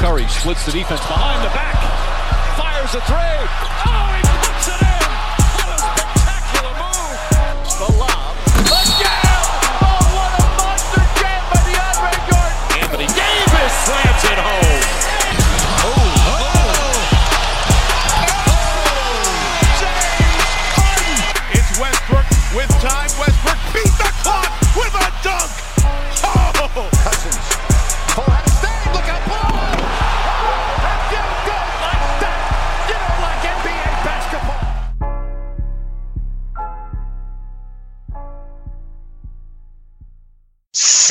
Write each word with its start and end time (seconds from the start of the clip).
Curry 0.00 0.26
splits 0.28 0.64
the 0.64 0.72
defense 0.72 1.02
behind 1.02 1.44
the 1.44 1.52
back. 1.52 1.76
Fires 2.56 2.94
a 2.94 3.02
three. 3.04 3.36
Oh, 3.84 4.16
he 4.16 4.29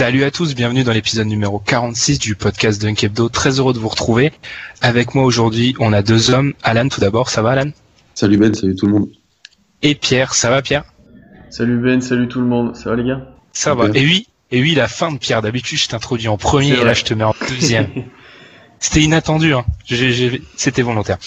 Salut 0.10 0.24
à 0.24 0.32
tous, 0.32 0.56
bienvenue 0.56 0.84
dans 0.84 0.92
l'épisode 0.92 1.28
numéro 1.28 1.60
46 1.60 2.18
du 2.18 2.34
podcast 2.34 2.82
Dunk 2.82 3.04
Hebdo. 3.04 3.30
Très 3.30 3.60
heureux 3.60 3.74
de 3.74 3.78
vous 3.78 3.90
retrouver. 3.90 4.34
Avec 4.82 5.14
moi 5.14 5.24
aujourd'hui, 5.24 5.76
on 5.80 5.94
a 5.94 6.02
deux 6.02 6.32
hommes. 6.32 6.56
Alan, 6.64 6.90
tout 6.90 7.00
d'abord, 7.00 7.30
ça 7.30 7.44
va 7.44 7.52
Alan? 7.52 7.70
Salut 8.16 8.38
Ben, 8.38 8.52
salut 8.56 8.76
tout 8.76 8.88
le 8.88 8.94
monde. 8.94 9.10
Et 9.84 9.94
Pierre, 9.94 10.34
ça 10.34 10.50
va 10.50 10.64
Pierre? 10.64 10.84
Salut 11.52 11.78
Ben, 11.78 12.02
salut 12.02 12.28
tout 12.28 12.40
le 12.40 12.48
monde, 12.48 12.76
ça 12.76 12.90
va 12.90 12.96
les 12.96 13.04
gars? 13.04 13.22
Ça 13.54 13.76
va. 13.76 13.86
Et 13.94 14.04
oui, 14.04 14.28
et 14.50 14.60
oui, 14.64 14.74
la 14.74 14.88
fin 14.88 15.12
de 15.12 15.20
Pierre. 15.20 15.44
D'habitude, 15.44 15.78
je 15.78 15.90
t'introduis 15.90 16.28
en 16.28 16.38
premier 16.38 16.72
et 16.72 16.84
là, 16.84 16.96
je 16.96 17.04
te 17.04 17.14
mets 17.14 17.24
en 17.24 17.36
deuxième. 17.48 17.90
C'était 18.80 19.02
inattendu, 19.02 19.54
hein. 19.54 19.64
C'était 20.56 20.82
volontaire. 20.82 21.20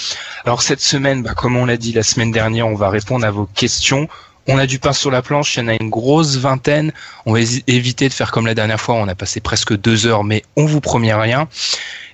Alors 0.45 0.63
cette 0.63 0.81
semaine, 0.81 1.23
bah, 1.23 1.35
comme 1.37 1.57
on 1.57 1.67
l'a 1.67 1.77
dit 1.77 1.93
la 1.93 2.03
semaine 2.03 2.33
dernière, 2.33 2.67
on 2.67 2.75
va 2.75 2.91
répondre 2.91 3.25
à 3.25 3.31
vos 3.31 3.47
questions. 3.47 4.09
On 4.49 4.59
a 4.59 4.67
du 4.67 4.79
pain 4.79 4.93
sur 4.93 5.11
la 5.11 5.23
planche, 5.23 5.57
il 5.57 5.61
y 5.61 5.63
en 5.63 5.69
a 5.69 5.75
une 5.75 5.91
grosse 5.91 6.37
vingtaine. 6.37 6.93
On 7.27 7.33
va 7.33 7.41
éviter 7.67 8.09
de 8.09 8.13
faire 8.13 8.33
comme 8.33 8.47
la 8.47 8.55
dernière 8.55 8.81
fois, 8.81 8.97
on 8.97 9.07
a 9.09 9.15
passé 9.15 9.41
presque 9.41 9.77
deux 9.77 10.07
heures, 10.07 10.25
mais 10.25 10.43
on 10.57 10.67
vous 10.67 10.81
promet 10.81 11.15
rien. 11.15 11.49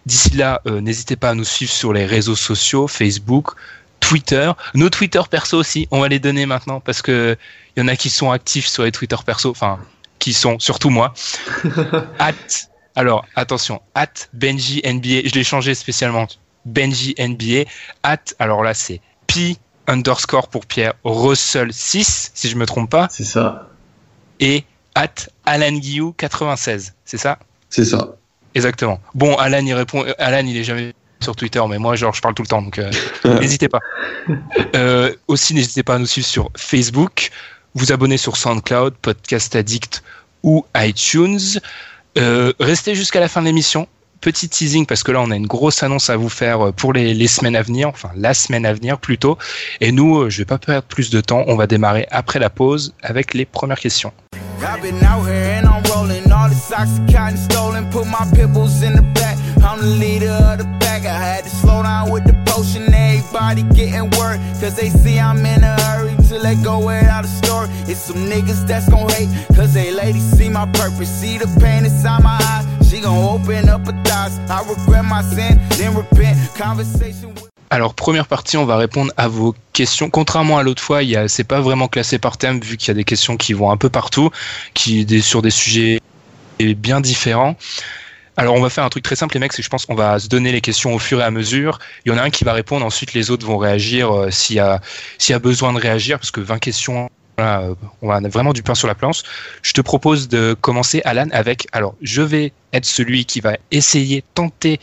D'ici 0.04 0.30
là, 0.30 0.60
euh, 0.66 0.80
n'hésitez 0.80 1.16
pas 1.16 1.30
à 1.30 1.34
nous 1.34 1.44
suivre 1.44 1.72
sur 1.72 1.92
les 1.92 2.04
réseaux 2.04 2.36
sociaux, 2.36 2.86
Facebook, 2.86 3.52
Twitter, 4.00 4.52
nos 4.74 4.90
Twitter 4.90 5.20
perso 5.30 5.58
aussi. 5.58 5.88
On 5.90 6.00
va 6.00 6.08
les 6.08 6.18
donner 6.18 6.46
maintenant 6.46 6.80
parce 6.80 7.02
que 7.02 7.36
il 7.76 7.80
y 7.80 7.82
en 7.84 7.88
a 7.88 7.96
qui 7.96 8.10
sont 8.10 8.30
actifs 8.30 8.66
sur 8.66 8.84
les 8.84 8.92
Twitter 8.92 9.16
perso, 9.24 9.50
enfin 9.50 9.78
qui 10.18 10.32
sont 10.32 10.58
surtout 10.58 10.90
moi. 10.90 11.14
at, 12.18 12.32
alors 12.94 13.24
attention, 13.36 13.80
at 13.94 14.06
Benji 14.32 14.82
NBA, 14.84 15.28
je 15.28 15.34
l'ai 15.34 15.44
changé 15.44 15.74
spécialement. 15.74 16.26
Benji 16.64 17.14
NBA, 17.18 17.70
at, 18.02 18.18
alors 18.38 18.62
là 18.62 18.74
c'est 18.74 19.00
P 19.26 19.56
underscore 19.88 20.48
pour 20.48 20.66
Pierre 20.66 20.94
Russell 21.04 21.72
6, 21.72 22.30
si 22.34 22.48
je 22.48 22.54
me 22.56 22.66
trompe 22.66 22.90
pas, 22.90 23.08
C'est 23.10 23.24
ça. 23.24 23.68
et 24.38 24.64
at 24.94 25.08
Alan 25.46 25.72
Guillou 25.72 26.12
96, 26.16 26.94
c'est 27.04 27.18
ça? 27.18 27.38
C'est 27.70 27.84
ça. 27.84 28.14
Exactement. 28.54 29.00
Bon, 29.14 29.34
Alan 29.36 29.64
il 29.64 29.74
répond, 29.74 30.04
euh, 30.04 30.12
Alan 30.18 30.46
il 30.46 30.56
est 30.56 30.64
jamais 30.64 30.94
sur 31.20 31.34
Twitter, 31.34 31.60
mais 31.68 31.78
moi 31.78 31.96
genre 31.96 32.14
je 32.14 32.20
parle 32.20 32.34
tout 32.34 32.42
le 32.42 32.48
temps, 32.48 32.62
donc 32.62 32.78
euh, 32.78 32.90
n'hésitez 33.24 33.68
pas. 33.68 33.80
Euh, 34.76 35.14
aussi 35.26 35.54
n'hésitez 35.54 35.82
pas 35.82 35.94
à 35.94 35.98
nous 35.98 36.06
suivre 36.06 36.26
sur 36.26 36.50
Facebook, 36.54 37.30
vous 37.74 37.92
abonner 37.92 38.18
sur 38.18 38.36
SoundCloud, 38.36 38.94
Podcast 39.00 39.56
Addict 39.56 40.02
ou 40.42 40.66
iTunes. 40.76 41.38
Euh, 42.18 42.52
restez 42.60 42.94
jusqu'à 42.94 43.20
la 43.20 43.28
fin 43.28 43.40
de 43.40 43.46
l'émission. 43.46 43.88
Petit 44.20 44.48
teasing 44.48 44.84
parce 44.86 45.02
que 45.02 45.12
là 45.12 45.20
on 45.20 45.30
a 45.30 45.36
une 45.36 45.46
grosse 45.46 45.82
annonce 45.82 46.10
à 46.10 46.16
vous 46.16 46.28
faire 46.28 46.68
euh, 46.68 46.72
pour 46.72 46.92
les, 46.92 47.26
semaines 47.28 47.56
à 47.56 47.62
venir, 47.62 47.88
enfin 47.88 48.10
la 48.16 48.34
semaine 48.34 48.66
à 48.66 48.72
venir 48.72 48.98
plutôt. 48.98 49.38
Et 49.80 49.92
nous, 49.92 50.18
euh, 50.18 50.30
je 50.30 50.38
vais 50.38 50.44
pas 50.44 50.58
perdre 50.58 50.86
plus 50.86 51.10
de 51.10 51.20
temps, 51.20 51.44
on 51.46 51.56
va 51.56 51.66
démarrer 51.66 52.06
après 52.10 52.38
la 52.38 52.50
pause 52.50 52.94
avec 53.02 53.34
les 53.34 53.44
premières 53.44 53.78
questions. 53.78 54.12
Alors 77.70 77.94
première 77.94 78.26
partie, 78.26 78.56
on 78.56 78.64
va 78.64 78.76
répondre 78.76 79.12
à 79.16 79.28
vos 79.28 79.54
questions. 79.72 80.08
Contrairement 80.08 80.58
à 80.58 80.62
l'autre 80.62 80.82
fois, 80.82 81.00
c'est 81.28 81.44
pas 81.44 81.60
vraiment 81.60 81.86
classé 81.88 82.18
par 82.18 82.38
thème 82.38 82.60
vu 82.60 82.76
qu'il 82.76 82.88
y 82.88 82.90
a 82.92 82.94
des 82.94 83.04
questions 83.04 83.36
qui 83.36 83.52
vont 83.52 83.70
un 83.70 83.76
peu 83.76 83.90
partout, 83.90 84.30
qui 84.74 85.04
des, 85.04 85.20
sur 85.20 85.42
des 85.42 85.50
sujets 85.50 86.00
bien 86.58 87.00
différents. 87.00 87.56
Alors 88.38 88.54
on 88.54 88.60
va 88.60 88.70
faire 88.70 88.84
un 88.84 88.88
truc 88.88 89.02
très 89.02 89.16
simple 89.16 89.34
les 89.34 89.40
mecs, 89.40 89.52
c'est 89.52 89.62
que 89.62 89.64
je 89.64 89.68
pense 89.68 89.84
qu'on 89.84 89.96
va 89.96 90.20
se 90.20 90.28
donner 90.28 90.52
les 90.52 90.60
questions 90.60 90.94
au 90.94 91.00
fur 91.00 91.20
et 91.20 91.24
à 91.24 91.30
mesure. 91.32 91.80
Il 92.06 92.12
y 92.12 92.14
en 92.14 92.18
a 92.18 92.22
un 92.22 92.30
qui 92.30 92.44
va 92.44 92.52
répondre, 92.52 92.86
ensuite 92.86 93.12
les 93.12 93.32
autres 93.32 93.44
vont 93.44 93.58
réagir 93.58 94.14
euh, 94.14 94.30
s'il 94.30 94.54
y 94.56 94.60
a 94.60 94.80
s'il 95.18 95.32
y 95.32 95.34
a 95.34 95.40
besoin 95.40 95.72
de 95.72 95.80
réagir 95.80 96.20
parce 96.20 96.30
que 96.30 96.40
20 96.40 96.60
questions 96.60 97.10
voilà, 97.36 97.62
euh, 97.62 97.74
on 98.00 98.10
a 98.10 98.20
vraiment 98.28 98.52
du 98.52 98.62
pain 98.62 98.76
sur 98.76 98.86
la 98.86 98.94
planche. 98.94 99.22
Je 99.62 99.72
te 99.72 99.80
propose 99.80 100.28
de 100.28 100.54
commencer 100.60 101.02
Alan 101.04 101.26
avec 101.32 101.66
alors 101.72 101.96
je 102.00 102.22
vais 102.22 102.52
être 102.72 102.84
celui 102.84 103.24
qui 103.24 103.40
va 103.40 103.56
essayer 103.72 104.22
tenter 104.34 104.78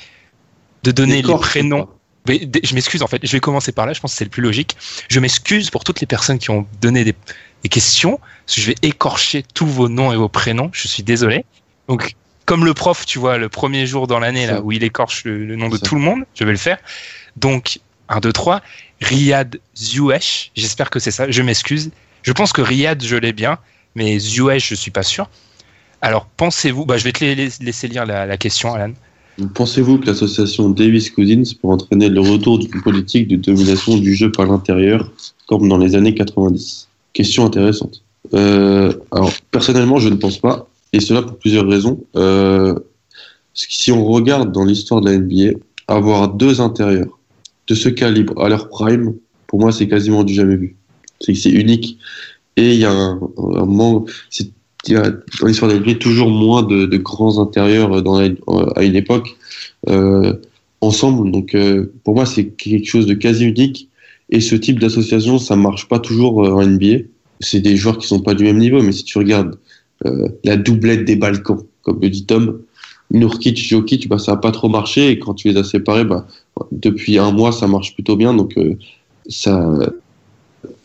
de 0.83 0.91
donner 0.91 1.21
les 1.21 1.35
prénoms 1.35 1.87
mais 2.27 2.49
je 2.61 2.75
m'excuse 2.75 3.03
en 3.03 3.07
fait, 3.07 3.25
je 3.25 3.31
vais 3.31 3.39
commencer 3.39 3.71
par 3.71 3.85
là, 3.85 3.93
je 3.93 4.01
pense 4.01 4.11
que 4.11 4.17
c'est 4.17 4.25
le 4.25 4.31
plus 4.31 4.41
logique. 4.41 4.75
Je 5.09 5.19
m'excuse 5.21 5.69
pour 5.69 5.85
toutes 5.85 6.01
les 6.01 6.07
personnes 6.07 6.39
qui 6.39 6.49
ont 6.49 6.67
donné 6.81 7.05
des, 7.05 7.15
des 7.63 7.69
questions, 7.69 8.19
parce 8.45 8.55
que 8.55 8.61
je 8.61 8.67
vais 8.67 8.75
écorcher 8.81 9.43
tous 9.53 9.67
vos 9.67 9.89
noms 9.89 10.11
et 10.11 10.15
vos 10.15 10.27
prénoms, 10.27 10.71
je 10.73 10.87
suis 10.87 11.03
désolé. 11.03 11.45
Donc, 11.87 12.15
comme 12.45 12.63
le 12.65 12.73
prof, 12.73 13.05
tu 13.05 13.19
vois, 13.19 13.37
le 13.37 13.49
premier 13.49 13.85
jour 13.87 14.07
dans 14.07 14.19
l'année, 14.19 14.45
là, 14.47 14.61
où 14.61 14.71
il 14.71 14.83
écorche 14.83 15.23
le, 15.25 15.45
le 15.45 15.55
nom 15.55 15.69
de 15.69 15.77
tout 15.77 15.95
le 15.95 16.01
monde, 16.01 16.23
je 16.35 16.43
vais 16.43 16.51
le 16.51 16.57
faire. 16.57 16.77
Donc, 17.37 17.79
1, 18.09 18.19
2, 18.19 18.31
3, 18.31 18.61
Riyad 19.01 19.59
Zouesh, 19.77 20.51
j'espère 20.55 20.89
que 20.89 20.99
c'est 20.99 21.11
ça, 21.11 21.29
je 21.29 21.41
m'excuse. 21.41 21.91
Je 22.23 22.31
pense 22.31 22.53
que 22.53 22.61
Riyad, 22.61 23.03
je 23.03 23.15
l'ai 23.15 23.33
bien, 23.33 23.57
mais 23.95 24.19
Zouesh, 24.19 24.69
je 24.69 24.75
suis 24.75 24.91
pas 24.91 25.03
sûr. 25.03 25.29
Alors, 26.01 26.25
pensez-vous, 26.37 26.85
bah, 26.85 26.97
je 26.97 27.03
vais 27.03 27.11
te 27.11 27.23
la- 27.25 27.33
laisser 27.61 27.87
lire 27.87 28.05
la, 28.05 28.25
la 28.25 28.37
question, 28.37 28.73
Alan. 28.73 28.93
Pensez-vous 29.53 29.97
que 29.99 30.05
l'association 30.05 30.69
Davis 30.69 31.09
Cousins 31.09 31.43
peut 31.61 31.67
entraîner 31.67 32.07
le 32.09 32.21
retour 32.21 32.59
d'une 32.59 32.81
politique 32.81 33.27
de 33.27 33.35
domination 33.35 33.97
du 33.97 34.15
jeu 34.15 34.31
par 34.31 34.45
l'intérieur, 34.45 35.11
comme 35.47 35.67
dans 35.67 35.77
les 35.77 35.95
années 35.95 36.13
90 36.13 36.87
Question 37.13 37.45
intéressante. 37.45 38.01
Euh, 38.33 38.93
alors, 39.11 39.31
personnellement, 39.51 39.97
je 39.99 40.09
ne 40.09 40.15
pense 40.15 40.37
pas, 40.37 40.67
et 40.95 41.01
cela 41.01 41.21
pour 41.21 41.37
plusieurs 41.37 41.67
raisons. 41.67 41.99
Euh, 42.15 42.73
si 43.53 43.91
on 43.91 44.05
regarde 44.05 44.53
dans 44.53 44.63
l'histoire 44.63 45.01
de 45.01 45.09
la 45.09 45.17
NBA, 45.17 45.59
avoir 45.89 46.29
deux 46.29 46.61
intérieurs 46.61 47.19
de 47.67 47.75
ce 47.75 47.89
calibre 47.89 48.41
à 48.41 48.47
leur 48.47 48.69
prime, 48.69 49.13
pour 49.47 49.59
moi, 49.59 49.73
c'est 49.73 49.89
quasiment 49.89 50.23
du 50.23 50.33
jamais 50.33 50.55
vu. 50.55 50.77
C'est 51.19 51.33
que 51.33 51.39
c'est 51.39 51.51
unique. 51.51 51.97
Et 52.55 52.73
il 52.73 52.79
y 52.79 52.85
a 52.85 52.93
un, 52.93 53.19
un 53.37 53.65
manque. 53.65 54.09
Dans 54.87 55.47
l'histoire 55.47 55.69
de 55.69 55.83
la 55.83 55.95
toujours 55.95 56.29
moins 56.29 56.63
de, 56.63 56.97
grands 56.97 57.39
intérieurs 57.39 57.91
à 58.77 58.83
une 58.83 58.95
époque 58.95 59.35
euh, 59.89 60.33
ensemble. 60.79 61.29
Donc 61.29 61.55
euh, 61.55 61.91
pour 62.05 62.15
moi, 62.15 62.25
c'est 62.25 62.49
quelque 62.51 62.87
chose 62.87 63.05
de 63.05 63.15
quasi 63.15 63.45
unique. 63.45 63.89
Et 64.29 64.39
ce 64.39 64.55
type 64.55 64.79
d'association, 64.79 65.39
ça 65.39 65.57
marche 65.57 65.89
pas 65.89 65.99
toujours 65.99 66.37
en 66.37 66.65
NBA. 66.65 66.99
C'est 67.41 67.59
des 67.59 67.75
joueurs 67.75 67.97
qui 67.97 68.07
sont 68.07 68.21
pas 68.21 68.33
du 68.33 68.45
même 68.45 68.59
niveau, 68.59 68.81
mais 68.81 68.93
si 68.93 69.03
tu 69.03 69.17
regardes 69.17 69.57
la 70.43 70.57
doublette 70.57 71.05
des 71.05 71.15
Balkans, 71.15 71.63
comme 71.81 71.99
le 72.01 72.09
dit 72.09 72.25
Tom, 72.25 72.59
Nurkic, 73.11 73.57
Jokic, 73.57 74.07
bah, 74.07 74.17
ça 74.17 74.33
a 74.33 74.37
pas 74.37 74.51
trop 74.51 74.69
marché. 74.69 75.09
Et 75.09 75.19
quand 75.19 75.33
tu 75.33 75.49
les 75.49 75.57
as 75.57 75.63
séparés, 75.63 76.03
bah, 76.03 76.27
depuis 76.71 77.17
un 77.17 77.31
mois, 77.31 77.51
ça 77.51 77.67
marche 77.67 77.93
plutôt 77.93 78.15
bien. 78.15 78.33
Donc 78.33 78.57
euh, 78.57 78.77
ça, 79.27 79.79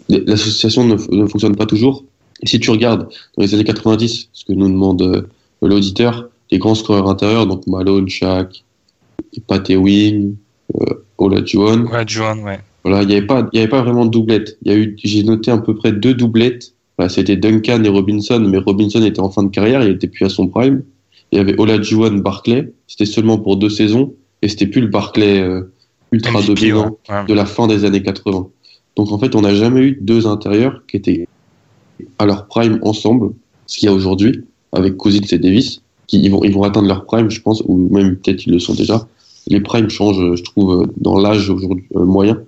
l'association 0.08 0.84
ne, 0.84 0.94
ne 0.94 1.26
fonctionne 1.26 1.56
pas 1.56 1.66
toujours. 1.66 2.04
Et 2.42 2.46
si 2.46 2.58
tu 2.60 2.70
regardes 2.70 3.08
dans 3.36 3.42
les 3.42 3.54
années 3.54 3.64
90, 3.64 4.28
ce 4.32 4.44
que 4.44 4.52
nous 4.52 4.68
demande 4.68 5.02
euh, 5.02 5.22
l'auditeur, 5.62 6.28
les 6.50 6.58
grands 6.58 6.74
scoreurs 6.74 7.08
intérieurs, 7.08 7.46
donc 7.46 7.66
Malone, 7.66 8.08
Shaq, 8.08 8.64
Pat 9.46 9.68
Ewing, 9.68 10.34
euh, 10.80 11.04
Olajuwon, 11.18 11.86
Johan, 12.06 12.38
ouais. 12.38 12.60
voilà, 12.82 13.02
il 13.02 13.08
n'y 13.08 13.16
avait 13.16 13.26
pas, 13.26 13.48
il 13.52 13.58
y 13.58 13.60
avait 13.60 13.68
pas 13.68 13.82
vraiment 13.82 14.06
de 14.06 14.10
doublette. 14.10 14.56
Il 14.62 14.72
y 14.72 14.74
a 14.74 14.78
eu, 14.78 14.96
j'ai 15.02 15.22
noté 15.22 15.50
à 15.50 15.58
peu 15.58 15.74
près 15.74 15.92
deux 15.92 16.14
doublettes. 16.14 16.74
Voilà, 17.00 17.08
c'était 17.08 17.36
Duncan 17.36 17.82
et 17.82 17.88
Robinson, 17.88 18.46
mais 18.46 18.58
Robinson 18.58 19.02
était 19.02 19.20
en 19.20 19.30
fin 19.30 19.42
de 19.42 19.48
carrière, 19.48 19.82
il 19.82 19.92
était 19.92 20.06
plus 20.06 20.26
à 20.26 20.28
son 20.28 20.48
prime. 20.48 20.82
Il 21.32 21.38
y 21.38 21.40
avait 21.40 21.58
Olajuwon, 21.58 22.18
Barclay. 22.18 22.74
C'était 22.88 23.06
seulement 23.06 23.38
pour 23.38 23.56
deux 23.56 23.70
saisons, 23.70 24.12
et 24.42 24.48
c'était 24.48 24.66
plus 24.66 24.82
le 24.82 24.88
Barclay 24.88 25.40
euh, 25.40 25.72
ultra 26.12 26.42
MVP, 26.42 26.68
dominant 26.68 26.98
ouais. 27.08 27.14
Ouais. 27.14 27.24
de 27.26 27.32
la 27.32 27.46
fin 27.46 27.68
des 27.68 27.86
années 27.86 28.02
80. 28.02 28.48
Donc 28.96 29.12
en 29.12 29.18
fait, 29.18 29.34
on 29.34 29.40
n'a 29.40 29.54
jamais 29.54 29.80
eu 29.80 29.98
deux 29.98 30.26
intérieurs 30.26 30.82
qui 30.86 30.98
étaient 30.98 31.26
à 32.18 32.26
leur 32.26 32.48
prime 32.48 32.78
ensemble, 32.82 33.30
ce 33.64 33.78
qu'il 33.78 33.88
y 33.88 33.90
a 33.90 33.94
aujourd'hui 33.94 34.44
avec 34.72 34.98
Cousins 34.98 35.20
et 35.30 35.38
Davis, 35.38 35.80
qui 36.06 36.20
ils 36.20 36.30
vont, 36.30 36.44
ils 36.44 36.52
vont 36.52 36.64
atteindre 36.64 36.88
leur 36.88 37.06
prime, 37.06 37.30
je 37.30 37.40
pense, 37.40 37.62
ou 37.64 37.78
même 37.78 38.16
peut-être 38.16 38.44
ils 38.44 38.52
le 38.52 38.58
sont 38.58 38.74
déjà. 38.74 39.08
Les 39.46 39.60
primes 39.60 39.88
changent, 39.88 40.36
je 40.36 40.42
trouve, 40.42 40.86
dans 40.98 41.18
l'âge 41.18 41.48
aujourd'hui 41.48 41.86
euh, 41.96 42.04
moyen. 42.04 42.42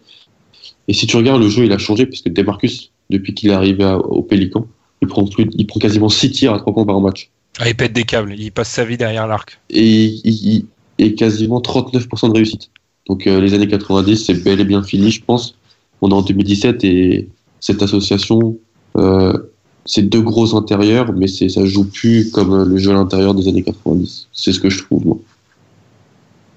Et 0.89 0.93
si 0.93 1.07
tu 1.07 1.17
regardes 1.17 1.41
le 1.41 1.49
jeu, 1.49 1.65
il 1.65 1.73
a 1.73 1.79
changé 1.79 2.05
parce 2.05 2.21
que 2.21 2.29
Demarcus, 2.29 2.92
depuis 3.11 3.35
qu'il 3.35 3.51
est 3.51 3.55
arrivé 3.55 3.85
à- 3.85 3.99
au 3.99 4.23
Pélican, 4.23 4.67
il 5.01 5.09
prend, 5.09 5.25
plus, 5.27 5.49
il 5.53 5.67
prend 5.67 5.81
quasiment 5.81 6.09
6 6.09 6.31
tirs 6.31 6.55
à 6.55 6.59
3 6.59 6.73
points 6.73 6.87
par 6.87 7.01
match. 7.01 7.31
Ah, 7.59 7.69
il 7.69 7.75
pète 7.75 7.93
des 7.93 8.05
câbles, 8.05 8.35
il 8.39 8.51
passe 8.51 8.71
sa 8.71 8.85
vie 8.85 8.97
derrière 8.97 9.27
l'arc. 9.27 9.59
Et 9.71 10.05
il, 10.25 10.67
est 10.99 11.15
quasiment 11.15 11.61
39% 11.61 12.29
de 12.29 12.35
réussite. 12.35 12.71
Donc 13.07 13.27
euh, 13.27 13.41
les 13.41 13.55
années 13.55 13.69
90, 13.69 14.25
c'est 14.25 14.35
bel 14.35 14.61
et 14.61 14.65
bien 14.65 14.83
fini, 14.83 15.11
je 15.11 15.23
pense. 15.23 15.57
On 16.01 16.11
est 16.11 16.15
en 16.15 16.23
2017 16.23 16.85
et 16.85 17.29
cette 17.61 17.83
association, 17.83 18.57
euh, 18.97 19.33
c'est 19.85 20.03
deux 20.03 20.21
gros 20.21 20.57
intérieurs, 20.57 21.13
mais 21.13 21.27
ça 21.27 21.65
joue 21.67 21.85
plus 21.91 22.31
comme 22.31 22.63
le 22.65 22.77
jeu 22.79 22.91
à 22.91 22.95
l'intérieur 22.95 23.35
des 23.35 23.49
années 23.49 23.63
90. 23.63 24.29
C'est 24.33 24.53
ce 24.53 24.61
que 24.61 24.71
je 24.71 24.83
trouve, 24.85 25.05
moi. 25.07 25.19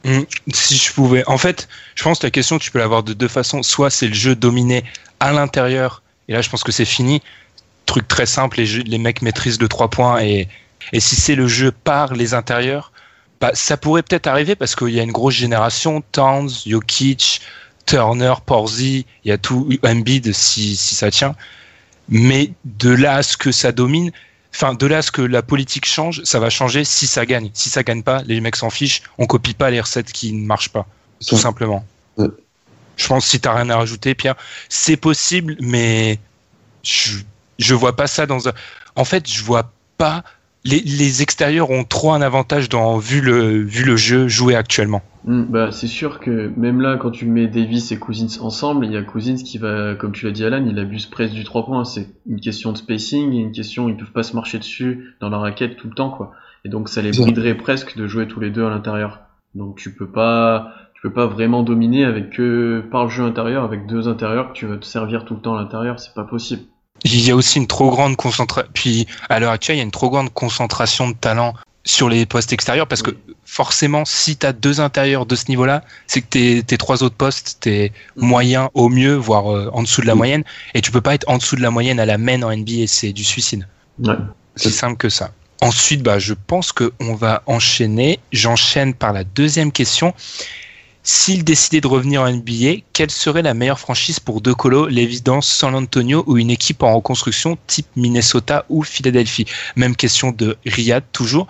Hmm, 0.05 0.21
Si 0.53 0.75
je 0.75 0.93
pouvais. 0.93 1.23
En 1.27 1.37
fait, 1.39 1.67
je 1.95 2.03
pense 2.03 2.19
que 2.19 2.27
la 2.27 2.31
question, 2.31 2.59
tu 2.59 2.71
peux 2.71 2.79
l'avoir 2.79 3.01
de 3.03 3.13
deux 3.13 3.27
façons. 3.27 3.63
Soit 3.63 3.89
c'est 3.89 4.07
le 4.07 4.13
jeu 4.13 4.35
dominé 4.35 4.83
à 5.19 5.33
l'intérieur, 5.33 6.03
et 6.27 6.33
là, 6.33 6.41
je 6.41 6.49
pense 6.49 6.63
que 6.63 6.71
c'est 6.71 6.85
fini. 6.85 7.21
Truc 7.85 8.07
très 8.07 8.25
simple, 8.25 8.57
les, 8.57 8.65
jeux- 8.65 8.83
les 8.83 8.97
mecs 8.97 9.21
maîtrisent 9.21 9.61
le 9.61 9.67
3 9.67 9.89
points, 9.89 10.21
et, 10.21 10.47
et 10.91 10.99
si 10.99 11.15
c'est 11.15 11.35
le 11.35 11.47
jeu 11.47 11.71
par 11.71 12.13
les 12.13 12.33
intérieurs, 12.33 12.91
bah, 13.41 13.51
ça 13.53 13.77
pourrait 13.77 14.01
peut-être 14.03 14.27
arriver 14.27 14.55
parce 14.55 14.75
qu'il 14.75 14.89
y 14.89 14.99
a 14.99 15.03
une 15.03 15.11
grosse 15.11 15.35
génération, 15.35 16.01
Towns, 16.11 16.49
Jokic, 16.65 17.41
Turner, 17.85 18.33
Porzi, 18.45 19.05
il 19.23 19.29
y 19.29 19.31
a 19.31 19.37
tout, 19.37 19.69
Embiid 19.83 20.33
si, 20.33 20.75
si 20.75 20.95
ça 20.95 21.11
tient. 21.11 21.35
Mais 22.09 22.51
de 22.65 22.89
là 22.91 23.15
à 23.17 23.23
ce 23.23 23.37
que 23.37 23.51
ça 23.51 23.71
domine, 23.71 24.11
enfin 24.53 24.73
de 24.73 24.85
là 24.87 24.99
à 24.99 25.01
ce 25.01 25.11
que 25.11 25.21
la 25.21 25.41
politique 25.43 25.85
change, 25.85 26.23
ça 26.23 26.39
va 26.39 26.49
changer 26.49 26.83
si 26.85 27.07
ça 27.07 27.25
gagne. 27.25 27.49
Si 27.53 27.69
ça 27.69 27.83
gagne 27.83 28.03
pas, 28.03 28.23
les 28.23 28.41
mecs 28.41 28.55
s'en 28.55 28.69
fichent, 28.69 29.01
on 29.17 29.27
copie 29.27 29.53
pas 29.53 29.69
les 29.69 29.81
recettes 29.81 30.11
qui 30.11 30.31
ne 30.33 30.45
marchent 30.45 30.69
pas, 30.69 30.87
tout 31.27 31.35
simplement. 31.37 31.85
Je 32.97 33.07
pense 33.07 33.25
si 33.25 33.39
t'as 33.39 33.53
rien 33.53 33.69
à 33.69 33.77
rajouter, 33.77 34.15
Pierre, 34.15 34.35
c'est 34.69 34.97
possible, 34.97 35.57
mais 35.59 36.19
je 36.83 37.19
je 37.59 37.73
vois 37.73 37.95
pas 37.95 38.07
ça 38.07 38.25
dans 38.25 38.47
un. 38.47 38.53
En 38.95 39.05
fait, 39.05 39.29
je 39.29 39.43
vois 39.43 39.71
pas. 39.97 40.23
Les, 40.63 40.79
les 40.79 41.21
extérieurs 41.21 41.69
ont 41.69 41.83
trop 41.83 42.11
un 42.13 42.21
avantage 42.21 42.69
dans 42.69 42.97
vu 42.97 43.21
le 43.21 43.61
vu 43.61 43.83
le 43.83 43.95
jeu 43.95 44.27
joué 44.27 44.55
actuellement. 44.55 45.03
Hmm, 45.23 45.43
bah, 45.43 45.71
c'est 45.71 45.87
sûr 45.87 46.19
que 46.19 46.51
même 46.57 46.81
là, 46.81 46.97
quand 46.97 47.11
tu 47.11 47.25
mets 47.25 47.47
Davis 47.47 47.91
et 47.91 47.97
Cousins 47.97 48.41
ensemble, 48.41 48.85
il 48.85 48.91
y 48.91 48.97
a 48.97 49.03
Cousins 49.03 49.35
qui 49.35 49.57
va, 49.57 49.95
comme 49.95 50.11
tu 50.11 50.25
l'as 50.25 50.31
dit 50.31 50.43
Alan, 50.43 50.65
il 50.67 50.77
abuse 50.79 51.05
presque 51.05 51.33
du 51.33 51.43
3 51.43 51.65
points. 51.65 51.85
C'est 51.85 52.07
une 52.27 52.39
question 52.39 52.71
de 52.71 52.77
spacing 52.77 53.33
et 53.33 53.37
une 53.37 53.51
question, 53.51 53.89
ils 53.89 53.95
peuvent 53.95 54.11
pas 54.11 54.23
se 54.23 54.35
marcher 54.35 54.57
dessus 54.57 55.15
dans 55.19 55.29
la 55.29 55.37
raquette 55.37 55.77
tout 55.77 55.87
le 55.87 55.93
temps, 55.93 56.09
quoi. 56.09 56.31
Et 56.63 56.69
donc 56.69 56.89
ça 56.89 57.01
les 57.01 57.11
briderait 57.11 57.55
presque 57.55 57.95
de 57.95 58.07
jouer 58.07 58.27
tous 58.27 58.39
les 58.39 58.49
deux 58.49 58.65
à 58.65 58.69
l'intérieur. 58.69 59.21
Donc 59.53 59.77
tu 59.77 59.93
peux 59.93 60.07
pas, 60.09 60.73
peux 61.07 61.13
pas 61.13 61.27
vraiment 61.27 61.61
dominer 61.61 62.03
avec 62.03 62.31
que 62.31 62.83
par 62.91 63.05
le 63.05 63.09
jeu 63.11 63.23
intérieur, 63.23 63.63
avec 63.63 63.85
deux 63.85 64.07
intérieurs 64.07 64.51
que 64.51 64.57
tu 64.57 64.65
vas 64.65 64.77
te 64.77 64.85
servir 64.85 65.23
tout 65.25 65.35
le 65.35 65.39
temps 65.41 65.55
à 65.55 65.61
l'intérieur, 65.61 65.99
c'est 65.99 66.13
pas 66.13 66.23
possible. 66.23 66.63
Il 67.03 67.19
y 67.23 67.29
a 67.29 67.35
aussi 67.35 67.59
une 67.59 67.67
trop 67.67 67.91
grande 67.91 68.15
concentration. 68.15 68.69
Puis 68.73 69.05
à 69.29 69.39
l'heure 69.39 69.51
actuelle, 69.51 69.75
il 69.75 69.79
y 69.79 69.81
a 69.81 69.85
une 69.85 69.91
trop 69.91 70.09
grande 70.09 70.33
concentration 70.33 71.09
de 71.09 71.13
talent 71.13 71.53
sur 71.83 72.09
les 72.09 72.25
postes 72.25 72.51
extérieurs 72.53 72.87
parce 72.87 73.03
que 73.03 73.11
forcément, 73.43 74.03
si 74.05 74.37
tu 74.37 74.47
as 74.47 74.53
deux 74.53 74.81
intérieurs 74.81 75.27
de 75.27 75.35
ce 75.35 75.45
niveau-là, 75.49 75.83
c'est 76.07 76.21
que 76.21 76.27
tes, 76.27 76.63
tes 76.63 76.77
trois 76.77 77.03
autres 77.03 77.15
postes, 77.15 77.57
t'es 77.59 77.91
moyen 78.15 78.71
au 78.73 78.89
mieux, 78.89 79.13
voire 79.13 79.53
euh, 79.53 79.69
en 79.73 79.83
dessous 79.83 80.01
de 80.01 80.07
la 80.07 80.15
Mm. 80.15 80.17
moyenne. 80.17 80.43
Et 80.73 80.81
tu 80.81 80.89
peux 80.91 81.01
pas 81.01 81.13
être 81.13 81.29
en 81.29 81.37
dessous 81.37 81.55
de 81.55 81.61
la 81.61 81.69
moyenne 81.69 81.99
à 81.99 82.07
la 82.07 82.17
main 82.17 82.41
en 82.41 82.49
NBA, 82.51 82.87
c'est 82.87 83.13
du 83.13 83.23
suicide. 83.23 83.67
Ouais. 83.99 84.15
C'est 84.55 84.71
simple 84.71 84.97
que 84.97 85.09
ça. 85.09 85.31
Ensuite, 85.61 86.01
bah, 86.01 86.17
je 86.17 86.33
pense 86.33 86.71
qu'on 86.71 87.15
va 87.15 87.43
enchaîner. 87.45 88.19
J'enchaîne 88.31 88.95
par 88.95 89.13
la 89.13 89.23
deuxième 89.23 89.71
question. 89.71 90.13
S'il 91.07 91.43
décidait 91.43 91.81
de 91.81 91.87
revenir 91.87 92.23
en 92.23 92.31
NBA, 92.31 92.81
quelle 92.91 93.11
serait 93.11 93.43
la 93.43 93.53
meilleure 93.53 93.79
franchise 93.79 94.19
pour 94.19 94.41
De 94.41 94.53
Colo, 94.53 94.87
l'évidence 94.87 95.47
San 95.47 95.75
Antonio 95.75 96.23
ou 96.25 96.39
une 96.39 96.49
équipe 96.49 96.81
en 96.81 96.95
reconstruction 96.95 97.59
type 97.67 97.85
Minnesota 97.95 98.65
ou 98.69 98.81
Philadelphie? 98.81 99.45
Même 99.75 99.95
question 99.95 100.31
de 100.31 100.57
Riyad 100.65 101.03
toujours. 101.11 101.45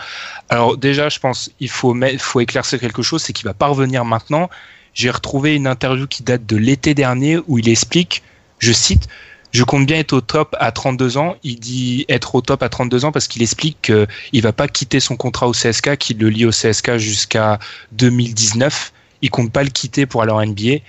Alors 0.50 0.76
déjà, 0.76 1.08
je 1.08 1.20
pense 1.20 1.50
il 1.62 1.70
faut, 1.70 1.96
faut 2.18 2.42
éclaircir 2.42 2.82
quelque 2.82 3.02
chose, 3.02 3.24
c'est 3.24 3.32
qu'il 3.32 3.46
va 3.46 3.54
pas 3.54 3.68
revenir 3.68 4.04
maintenant. 4.04 4.50
J'ai 4.94 5.10
retrouvé 5.10 5.56
une 5.56 5.68
interview 5.68 6.06
qui 6.06 6.22
date 6.22 6.46
de 6.46 6.58
l'été 6.58 6.94
dernier 6.94 7.40
où 7.48 7.58
il 7.58 7.70
explique, 7.70 8.24
je 8.60 8.74
cite, 8.74 9.08
je 9.54 9.64
compte 9.64 9.86
bien 9.86 10.00
être 10.00 10.12
au 10.12 10.20
top 10.20 10.54
à 10.60 10.74
32 10.74 11.18
ans. 11.18 11.38
Il 11.44 11.62
dit 11.62 12.04
être 12.10 12.36
au 12.36 12.42
top 12.42 12.62
à 12.62 12.68
32 12.68 13.06
ans 13.06 13.14
parce 13.14 13.30
qu'il 13.30 13.42
explique 13.42 13.78
qu'il 13.84 14.42
va 14.42 14.52
pas 14.52 14.68
quitter 14.68 15.00
son 15.00 15.16
contrat 15.16 15.48
au 15.48 15.54
CSK, 15.54 15.96
qu'il 15.96 16.18
le 16.18 16.28
lie 16.28 16.46
au 16.46 16.52
CSK 16.52 16.98
jusqu'à 16.98 17.58
2019. 17.94 18.92
Il 19.22 19.30
compte 19.30 19.52
pas 19.52 19.64
le 19.64 19.70
quitter 19.70 20.06
pour 20.06 20.22
aller 20.22 20.32
en 20.32 20.46
NBA. 20.46 20.80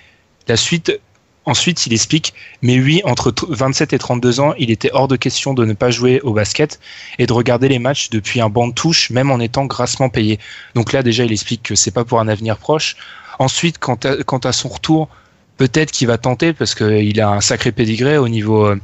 Ensuite, 1.45 1.85
il 1.85 1.93
explique, 1.93 2.33
mais 2.61 2.77
oui, 2.77 3.01
entre 3.05 3.31
t- 3.31 3.45
27 3.47 3.93
et 3.93 3.97
32 3.97 4.41
ans, 4.41 4.53
il 4.59 4.69
était 4.69 4.89
hors 4.91 5.07
de 5.07 5.15
question 5.15 5.53
de 5.53 5.63
ne 5.63 5.71
pas 5.71 5.89
jouer 5.91 6.19
au 6.19 6.33
basket 6.33 6.77
et 7.19 7.25
de 7.25 7.31
regarder 7.31 7.69
les 7.69 7.79
matchs 7.79 8.09
depuis 8.09 8.41
un 8.41 8.49
banc 8.49 8.67
de 8.67 8.73
touche, 8.73 9.11
même 9.11 9.31
en 9.31 9.39
étant 9.39 9.63
grassement 9.65 10.09
payé. 10.09 10.39
Donc 10.75 10.91
là, 10.91 11.03
déjà, 11.03 11.23
il 11.23 11.31
explique 11.31 11.63
que 11.63 11.73
c'est 11.75 11.91
pas 11.91 12.03
pour 12.03 12.19
un 12.19 12.27
avenir 12.27 12.57
proche. 12.57 12.97
Ensuite, 13.39 13.77
quant 13.77 13.97
à, 14.03 14.21
quant 14.25 14.39
à 14.39 14.51
son 14.51 14.67
retour, 14.67 15.07
peut-être 15.55 15.91
qu'il 15.91 16.07
va 16.07 16.17
tenter 16.17 16.51
parce 16.51 16.75
qu'il 16.75 17.21
a 17.21 17.29
un 17.29 17.39
sacré 17.41 17.71
pédigré 17.71 18.17
au 18.17 18.27
niveau 18.27 18.65
euh, 18.65 18.81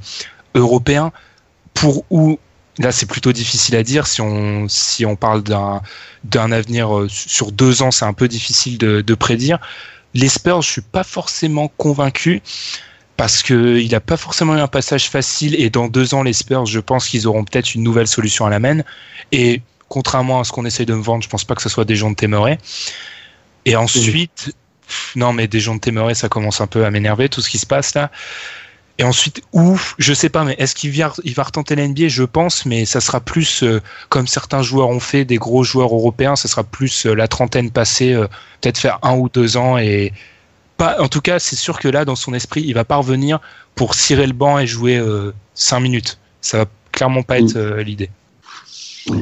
européen. 0.56 1.12
Pour 1.74 2.06
où 2.12 2.40
là 2.80 2.92
c'est 2.92 3.06
plutôt 3.06 3.32
difficile 3.34 3.76
à 3.76 3.84
dire 3.84 4.08
si 4.08 4.22
on 4.22 4.68
si 4.68 5.06
on 5.06 5.16
parle 5.16 5.44
d'un 5.44 5.82
d'un 6.24 6.52
avenir 6.52 6.96
euh, 6.96 7.08
sur 7.10 7.52
deux 7.52 7.82
ans, 7.82 7.92
c'est 7.92 8.06
un 8.06 8.14
peu 8.14 8.28
difficile 8.28 8.78
de, 8.78 9.02
de 9.02 9.14
prédire. 9.16 9.60
Les 10.14 10.30
Spurs, 10.30 10.62
je 10.62 10.70
suis 10.70 10.82
pas 10.82 11.04
forcément 11.04 11.68
convaincu 11.78 12.42
parce 13.18 13.44
que 13.44 13.78
il 13.80 13.94
a 13.96 14.00
pas 14.00 14.18
forcément 14.18 14.56
eu 14.56 14.60
un 14.60 14.68
passage 14.68 15.10
facile 15.10 15.60
et 15.60 15.70
dans 15.70 15.88
deux 15.88 16.14
ans 16.14 16.24
les 16.24 16.34
Spurs, 16.34 16.66
je 16.66 16.80
pense 16.80 17.08
qu'ils 17.08 17.28
auront 17.28 17.44
peut-être 17.44 17.76
une 17.76 17.84
nouvelle 17.84 18.08
solution 18.08 18.46
à 18.46 18.50
la 18.50 18.60
main 18.60 18.82
et 19.32 19.62
contrairement 19.90 20.40
à 20.40 20.44
ce 20.44 20.52
qu'on 20.52 20.66
essaye 20.66 20.86
de 20.86 20.94
me 20.94 21.04
vendre, 21.04 21.24
je 21.24 21.30
pense 21.30 21.44
pas 21.44 21.56
que 21.56 21.62
ce 21.62 21.70
soit 21.70 21.86
des 21.86 21.96
gens 21.96 22.10
de 22.10 22.16
Témoré. 22.16 22.58
Et 23.66 23.76
ensuite, 23.76 24.56
non 25.16 25.34
mais 25.34 25.48
des 25.48 25.60
gens 25.60 25.76
de 25.76 25.80
Témoré, 25.80 26.16
ça 26.16 26.30
commence 26.30 26.62
un 26.62 26.68
peu 26.68 26.86
à 26.86 26.92
m'énerver 26.92 27.30
tout 27.30 27.42
ce 27.42 27.50
qui 27.50 27.60
se 27.60 27.66
passe 27.66 27.94
là. 27.94 28.12
Et 29.00 29.04
ensuite, 29.04 29.42
ouf, 29.54 29.96
je 29.98 30.14
sais 30.14 30.30
pas, 30.30 30.44
mais 30.44 30.56
est-ce 30.60 30.76
qu'il 30.76 30.92
vient, 30.92 31.12
il 31.24 31.34
va 31.34 31.44
retenter 31.44 31.76
la 31.76 31.88
NBA 31.88 32.10
Je 32.10 32.24
pense, 32.24 32.66
mais 32.68 32.86
ça 32.86 33.02
sera 33.02 33.20
plus 33.20 33.64
euh, 33.64 33.82
comme 34.10 34.28
certains 34.28 34.62
joueurs 34.62 34.90
ont 34.90 35.00
fait, 35.00 35.26
des 35.26 35.38
gros 35.38 35.64
joueurs 35.64 35.94
européens, 35.94 36.36
ça 36.36 36.48
sera 36.48 36.64
plus 36.64 37.08
euh, 37.08 37.16
la 37.16 37.28
trentaine 37.28 37.72
passée, 37.72 38.14
euh, 38.14 38.28
peut-être 38.62 38.78
faire 38.78 39.00
un 39.02 39.16
ou 39.16 39.30
deux 39.30 39.58
ans 39.58 39.80
et 39.80 40.14
pas. 40.78 41.02
En 41.02 41.08
tout 41.08 41.22
cas, 41.22 41.40
c'est 41.40 41.56
sûr 41.56 41.80
que 41.80 41.88
là, 41.88 42.06
dans 42.06 42.16
son 42.16 42.34
esprit, 42.34 42.62
il 42.62 42.74
va 42.74 42.84
pas 42.84 42.98
revenir 42.98 43.40
pour 43.76 43.96
cirer 43.96 44.28
le 44.28 44.34
banc 44.34 44.60
et 44.60 44.68
jouer 44.68 44.98
euh, 44.98 45.34
cinq 45.54 45.80
minutes. 45.80 46.20
Ça 46.42 46.60
va 46.60 46.66
clairement 46.92 47.24
pas 47.24 47.40
être 47.40 47.56
euh, 47.56 47.82
l'idée. 47.82 48.10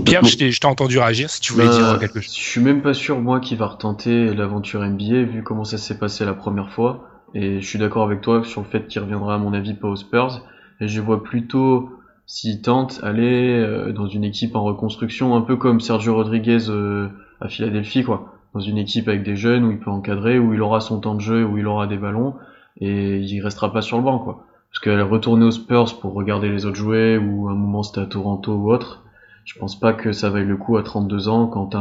Pierre, 0.05 0.23
je 0.23 0.37
t'ai 0.37 0.51
je 0.51 0.59
t'ai 0.59 0.67
entendu 0.67 0.99
réagir. 0.99 1.29
Si 1.29 1.39
tu 1.41 1.53
voulais 1.53 1.65
Bah, 1.67 1.77
dire 1.77 1.99
quelque 1.99 2.21
chose. 2.21 2.35
Je 2.35 2.41
suis 2.43 2.61
même 2.61 2.81
pas 2.81 2.93
sûr, 2.93 3.19
moi, 3.19 3.39
qu'il 3.39 3.57
va 3.57 3.67
retenter 3.67 4.33
l'aventure 4.33 4.81
NBA, 4.81 5.23
vu 5.23 5.43
comment 5.43 5.63
ça 5.63 5.77
s'est 5.77 5.97
passé 5.97 6.25
la 6.25 6.33
première 6.33 6.71
fois. 6.71 7.07
Et 7.33 7.61
je 7.61 7.65
suis 7.65 7.79
d'accord 7.79 8.03
avec 8.03 8.21
toi 8.21 8.43
sur 8.43 8.61
le 8.61 8.67
fait 8.67 8.87
qu'il 8.87 9.01
reviendra, 9.01 9.35
à 9.35 9.37
mon 9.37 9.53
avis, 9.53 9.73
pas 9.73 9.87
aux 9.87 9.95
Spurs. 9.95 10.41
Et 10.79 10.87
je 10.87 11.01
vois 11.01 11.23
plutôt 11.23 11.89
s'il 12.25 12.61
tente 12.61 12.99
aller 13.03 13.59
euh, 13.59 13.91
dans 13.91 14.07
une 14.07 14.23
équipe 14.23 14.55
en 14.55 14.63
reconstruction, 14.63 15.35
un 15.35 15.41
peu 15.41 15.55
comme 15.55 15.79
Sergio 15.79 16.15
Rodriguez 16.15 16.69
euh, 16.69 17.09
à 17.39 17.49
Philadelphie, 17.49 18.03
quoi. 18.03 18.33
Dans 18.53 18.59
une 18.59 18.77
équipe 18.77 19.07
avec 19.07 19.23
des 19.23 19.35
jeunes 19.35 19.63
où 19.65 19.71
il 19.71 19.79
peut 19.79 19.89
encadrer, 19.89 20.39
où 20.39 20.53
il 20.53 20.61
aura 20.61 20.81
son 20.81 20.99
temps 20.99 21.15
de 21.15 21.21
jeu, 21.21 21.45
où 21.45 21.57
il 21.57 21.67
aura 21.67 21.87
des 21.87 21.97
ballons, 21.97 22.35
et 22.79 23.19
il 23.19 23.41
restera 23.41 23.71
pas 23.71 23.81
sur 23.81 23.97
le 23.97 24.03
banc, 24.03 24.19
quoi. 24.19 24.45
Parce 24.69 24.79
qu'elle 24.79 25.01
retourner 25.01 25.45
aux 25.45 25.51
Spurs 25.51 25.99
pour 25.99 26.13
regarder 26.13 26.49
les 26.49 26.65
autres 26.65 26.77
jouer, 26.77 27.17
ou 27.17 27.49
un 27.49 27.55
moment 27.55 27.83
c'était 27.83 28.01
à 28.01 28.05
Toronto 28.05 28.53
ou 28.53 28.71
autre, 28.71 29.03
je 29.45 29.57
pense 29.59 29.79
pas 29.79 29.93
que 29.93 30.11
ça 30.11 30.29
vaille 30.29 30.45
le 30.45 30.57
coup 30.57 30.77
à 30.77 30.83
32 30.83 31.27
ans 31.27 31.47
quand 31.47 31.75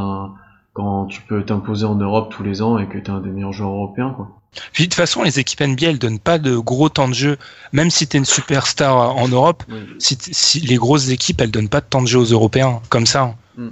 quand 0.73 1.07
tu 1.07 1.23
peux 1.23 1.45
t'imposer 1.45 1.85
en 1.85 1.97
Europe 1.97 2.31
tous 2.31 2.43
les 2.43 2.63
ans 2.63 2.79
et 2.79 2.87
que 2.87 2.99
tu 2.99 3.05
es 3.05 3.11
un 3.11 3.21
des 3.21 3.31
meilleurs 3.31 3.53
joueurs 3.53 3.73
européens, 3.73 4.11
quoi. 4.17 4.40
Puis 4.73 4.85
de 4.85 4.89
toute 4.89 4.95
façon, 4.95 5.23
les 5.23 5.39
équipes 5.39 5.61
NBA, 5.61 5.87
elles 5.87 5.99
donnent 5.99 6.19
pas 6.19 6.39
de 6.39 6.57
gros 6.57 6.89
temps 6.89 7.09
de 7.09 7.15
jeu. 7.15 7.37
Même 7.73 7.91
si 7.91 8.07
tu 8.07 8.17
es 8.17 8.19
une 8.19 8.25
superstar 8.25 9.17
en 9.17 9.29
Europe, 9.29 9.63
Oui. 9.69 9.79
si, 9.99 10.19
si 10.21 10.61
les 10.61 10.77
grosses 10.77 11.09
équipes, 11.11 11.41
elles 11.41 11.51
donnent 11.51 11.69
pas 11.69 11.81
de 11.81 11.87
temps 11.87 12.03
de 12.03 12.09
jeu 12.09 12.19
aux 12.19 12.25
Européens, 12.25 12.81
comme 12.89 13.07
ça. 13.07 13.35
Mm. 13.57 13.69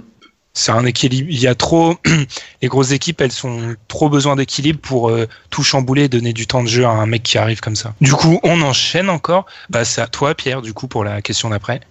C'est 0.53 0.71
un 0.71 0.85
équilibre. 0.85 1.27
Il 1.29 1.39
y 1.39 1.47
a 1.47 1.55
trop. 1.55 1.95
les 2.61 2.67
grosses 2.67 2.91
équipes, 2.91 3.21
elles 3.21 3.31
sont 3.31 3.75
trop 3.87 4.09
besoin 4.09 4.35
d'équilibre 4.35 4.79
pour 4.79 5.09
euh, 5.09 5.27
tout 5.49 5.63
chambouler 5.63 6.03
et 6.03 6.09
donner 6.09 6.33
du 6.33 6.47
temps 6.47 6.63
de 6.63 6.67
jeu 6.67 6.85
à 6.85 6.89
un 6.89 7.05
mec 7.05 7.23
qui 7.23 7.37
arrive 7.37 7.59
comme 7.59 7.75
ça. 7.75 7.93
Du 8.01 8.13
coup, 8.13 8.39
on 8.43 8.61
enchaîne 8.61 9.09
encore. 9.09 9.45
Bah, 9.69 9.85
c'est 9.85 10.01
à 10.01 10.07
toi, 10.07 10.33
Pierre, 10.33 10.61
du 10.61 10.73
coup, 10.73 10.87
pour 10.87 11.03
la 11.03 11.21
question 11.21 11.49
d'après. 11.49 11.81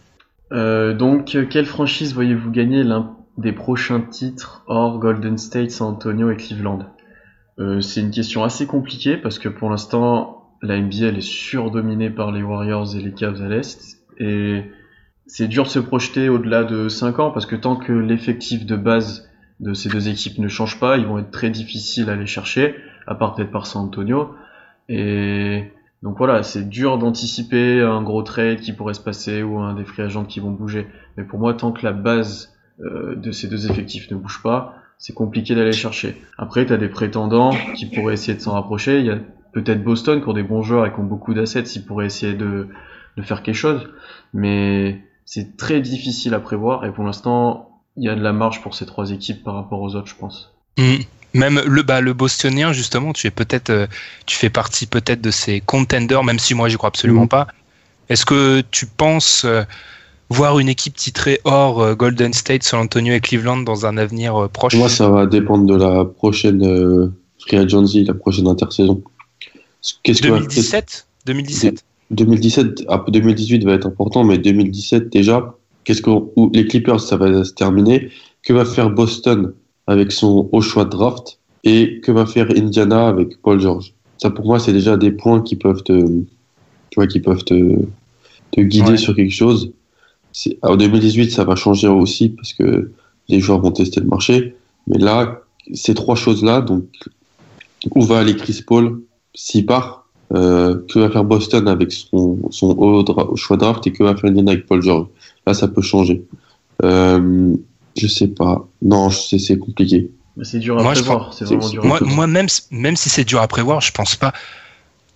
Euh, 0.53 0.95
donc, 0.95 1.37
quelle 1.51 1.67
franchise 1.67 2.15
voyez-vous 2.15 2.51
gagner 2.51 2.83
l'un 2.83 3.15
des 3.37 3.53
prochains 3.53 4.01
titres 4.01 4.63
hors 4.67 4.99
Golden 4.99 5.39
State, 5.39 5.71
San 5.71 5.89
Antonio 5.89 6.31
et 6.31 6.37
Cleveland? 6.37 6.81
Euh, 7.59 7.81
C'est 7.81 8.01
une 8.01 8.11
question 8.11 8.45
assez 8.45 8.67
compliquée 8.67 9.17
parce 9.17 9.39
que 9.39 9.49
pour 9.49 9.71
l'instant, 9.71 10.51
la 10.63 10.79
NBA 10.79 11.07
elle 11.07 11.19
est 11.19 11.21
surdominée 11.21 12.11
par 12.11 12.33
les 12.33 12.43
Warriors 12.43 12.97
et 12.97 13.01
les 13.01 13.13
Cavs 13.13 13.43
à 13.43 13.49
l'est 13.49 13.99
et 14.19 14.65
c'est 15.27 15.47
dur 15.47 15.65
de 15.65 15.69
se 15.69 15.79
projeter 15.79 16.29
au-delà 16.29 16.65
de 16.65 16.89
5 16.89 17.19
ans 17.19 17.31
parce 17.31 17.47
que 17.47 17.55
tant 17.55 17.77
que 17.77 17.93
l'effectif 17.93 18.67
de 18.67 18.77
base 18.77 19.29
de 19.61 19.75
ces 19.75 19.89
deux 19.89 20.09
équipes 20.09 20.39
ne 20.39 20.49
change 20.49 20.81
pas, 20.81 20.97
ils 20.97 21.07
vont 21.07 21.19
être 21.19 21.31
très 21.31 21.51
difficiles 21.51 22.09
à 22.09 22.15
aller 22.15 22.27
chercher, 22.27 22.77
à 23.07 23.15
part 23.15 23.35
peut-être 23.35 23.51
par 23.51 23.67
San 23.67 23.83
Antonio. 23.83 24.35
Et 24.89 25.65
donc 26.03 26.17
voilà, 26.17 26.43
c'est 26.43 26.69
dur 26.69 26.99
d'anticiper 26.99 27.83
un 27.83 28.03
gros 28.03 28.23
trade 28.23 28.61
qui 28.61 28.73
pourrait 28.73 28.95
se 28.95 29.01
passer 29.01 29.43
ou 29.43 29.59
un 29.59 29.75
des 29.75 29.85
free 29.85 30.03
agents 30.03 30.25
qui 30.25 30.41
vont 30.41 30.51
bouger. 30.51 30.87
Mais 31.17 31.25
pour 31.25 31.39
moi, 31.39 31.55
tant 31.55 31.73
que 31.73 31.85
la 31.85 31.93
base 31.93 32.55
euh, 32.81 33.17
de 33.17 33.33
ces 33.33 33.49
deux 33.49 33.71
effectifs 33.71 34.11
ne 34.11 34.17
bouge 34.17 34.41
pas, 34.43 34.77
c'est 34.99 35.15
compliqué 35.15 35.55
d'aller 35.55 35.73
chercher. 35.73 36.21
Après, 36.37 36.67
tu 36.67 36.73
as 36.73 36.77
des 36.77 36.89
prétendants 36.89 37.51
qui 37.77 37.87
pourraient 37.87 38.15
essayer 38.15 38.35
de 38.35 38.41
s'en 38.43 38.53
rapprocher. 38.53 38.99
Il 39.01 39.07
y 39.07 39.11
a 39.11 39.19
peut-être 39.53 39.83
Boston 39.83 40.21
qui 40.21 40.29
ont 40.29 40.33
des 40.33 40.43
bons 40.43 40.63
joueurs 40.63 40.87
et 40.87 40.93
qui 40.93 40.99
ont 41.01 41.05
beaucoup 41.05 41.35
d'assets, 41.35 41.61
ils 41.63 41.85
pourraient 41.85 42.07
essayer 42.07 42.35
de, 42.35 42.69
de 43.17 43.23
faire 43.23 43.43
quelque 43.43 43.55
chose. 43.55 43.89
Mais 44.35 45.01
c'est 45.25 45.57
très 45.57 45.81
difficile 45.81 46.35
à 46.35 46.41
prévoir 46.41 46.85
et 46.85 46.93
pour 46.93 47.05
l'instant, 47.05 47.81
il 47.97 48.05
y 48.05 48.09
a 48.09 48.15
de 48.15 48.23
la 48.23 48.33
marge 48.33 48.61
pour 48.63 48.75
ces 48.75 48.87
trois 48.87 49.11
équipes 49.11 49.43
par 49.45 49.55
rapport 49.55 49.81
aux 49.81 49.95
autres, 49.95 50.09
je 50.09 50.15
pense. 50.15 50.53
Mm. 50.79 50.97
Même 51.35 51.61
le 51.67 51.83
bah, 51.83 52.01
le 52.01 52.15
Bostonien 52.15 52.73
justement, 52.73 53.13
tu 53.13 53.27
es 53.27 53.31
peut-être 53.31 53.69
euh, 53.71 53.87
tu 54.25 54.37
fais 54.37 54.49
partie 54.49 54.87
peut-être 54.87 55.21
de 55.21 55.31
ces 55.31 55.61
contenders, 55.61 56.25
même 56.25 56.39
si 56.39 56.55
moi 56.55 56.69
j'y 56.71 56.77
crois 56.77 56.89
absolument 56.89 57.23
Mhm. 57.23 57.29
pas. 57.29 57.47
Est-ce 58.09 58.25
que 58.25 58.63
tu 58.71 58.87
penses 58.87 59.45
euh, 59.45 59.63
voir 60.31 60.59
une 60.59 60.69
équipe 60.69 60.95
titrée 60.95 61.41
hors 61.45 61.81
euh, 61.81 61.95
Golden 61.95 62.33
State, 62.33 62.63
San 62.63 62.81
Antonio 62.81 63.15
et 63.15 63.21
Cleveland 63.21 63.59
dans 63.59 63.87
un 63.87 63.97
avenir 63.97 64.37
euh, 64.37 64.49
proche 64.49 64.75
Moi, 64.77 64.89
ça 64.89 65.09
va 65.09 65.27
dépendre 65.27 65.67
de 65.67 65.75
la 65.77 66.05
prochaine 66.05 66.65
euh, 66.67 67.09
Free 67.41 67.57
Agency, 67.59 68.05
la 68.05 68.15
prochaine 68.15 68.47
intersaison. 68.47 69.03
Qu'est-ce 70.03 70.23
que 70.23 70.29
va- 70.29 70.39
2017 70.39 71.07
2017 71.27 71.85
2017, 72.11 72.85
ah, 72.89 73.05
2018 73.07 73.65
va 73.65 73.75
être 73.75 73.87
important, 73.87 74.25
mais 74.25 74.39
2017 74.39 75.11
déjà, 75.13 75.55
qu'est-ce 75.85 76.01
que 76.01 76.09
où 76.11 76.51
les 76.55 76.67
Clippers, 76.67 77.01
ça 77.01 77.17
va 77.19 77.45
se 77.45 77.53
terminer. 77.53 78.09
Que 78.43 78.55
va 78.55 78.65
faire 78.65 78.89
Boston 78.91 79.53
avec 79.87 80.11
son 80.13 80.49
haut 80.53 80.61
choix 80.63 80.85
de 80.87 80.91
draft? 80.91 81.39
Et 81.65 82.01
que 82.03 82.11
va 82.13 82.25
faire 82.25 82.49
Indiana 82.57 83.09
avec 83.09 83.43
Paul 83.43 83.61
George? 83.61 83.93
Ça 84.17 84.31
pour 84.31 84.47
moi, 84.47 84.59
c'est 84.59 84.73
déjà 84.73 84.97
des 84.97 85.11
points 85.11 85.43
qui 85.43 85.55
peuvent 85.57 85.83
te, 85.83 85.93
tu 85.93 86.95
vois, 86.97 87.07
qui 87.07 87.21
peuvent 87.21 87.45
te, 87.45 87.79
te 88.53 88.61
guider 88.63 88.93
Ouais. 88.93 88.97
sur 88.97 89.15
quelque 89.15 89.35
chose. 89.35 89.71
C'est- 90.33 90.59
En 90.63 90.77
2018, 90.77 91.31
ça 91.31 91.45
va 91.45 91.57
changer 91.57 91.89
aussi 91.89 92.29
parce 92.31 92.53
que 92.53 92.91
les 93.29 93.41
joueurs 93.41 93.61
vont 93.61 93.71
tester 93.73 94.01
le 94.01 94.07
marché. 94.07 94.55
Mais 94.87 94.99
là, 94.99 95.41
ces 95.75 95.95
trois 95.95 96.15
choses-là, 96.17 96.61
donc 96.61 96.85
où 97.95 98.03
va 98.03 98.19
aller 98.19 98.37
Chris 98.37 98.63
Paul 98.67 99.01
s'il 99.35 99.67
part 99.67 100.07
euh, 100.35 100.77
que 100.91 100.99
va 100.99 101.09
faire 101.11 101.25
Boston 101.25 101.69
avec 101.69 101.91
son, 101.93 102.39
son 102.51 102.69
haut 102.73 103.03
dra- 103.03 103.29
choix 103.37 103.57
draft 103.57 103.87
et 103.87 103.93
que 103.93 104.03
va 104.05 104.15
faire 104.15 104.29
Indiana 104.31 104.53
avec 104.53 104.67
Paul 104.67 104.83
George? 104.83 105.07
Là, 105.47 105.55
ça 105.55 105.69
peut 105.69 105.81
changer. 105.81 106.23
Euh, 106.85 107.55
je 107.97 108.07
sais 108.07 108.29
pas. 108.29 108.69
Non, 108.83 109.09
je 109.11 109.19
sais, 109.19 109.39
c'est 109.39 109.59
compliqué. 109.59 110.11
C'est 110.43 110.59
dur 110.61 110.79
à 110.79 110.83
Moi, 110.83 110.95
je 110.95 111.01
prévoir, 111.03 111.33
c'est 111.33 111.47
c'est- 111.47 111.55
vraiment 111.55 111.63
c'est- 111.67 111.73
dur 111.73 111.83
à 111.83 111.87
Moi, 111.87 111.97
prévoir. 111.97 112.17
moi 112.17 112.27
même, 112.27 112.47
même 112.71 112.97
si 112.97 113.09
c'est 113.09 113.25
dur 113.25 113.41
à 113.41 113.49
prévoir, 113.49 113.81
je 113.81 113.91
pense 113.91 114.17
pas. 114.17 114.33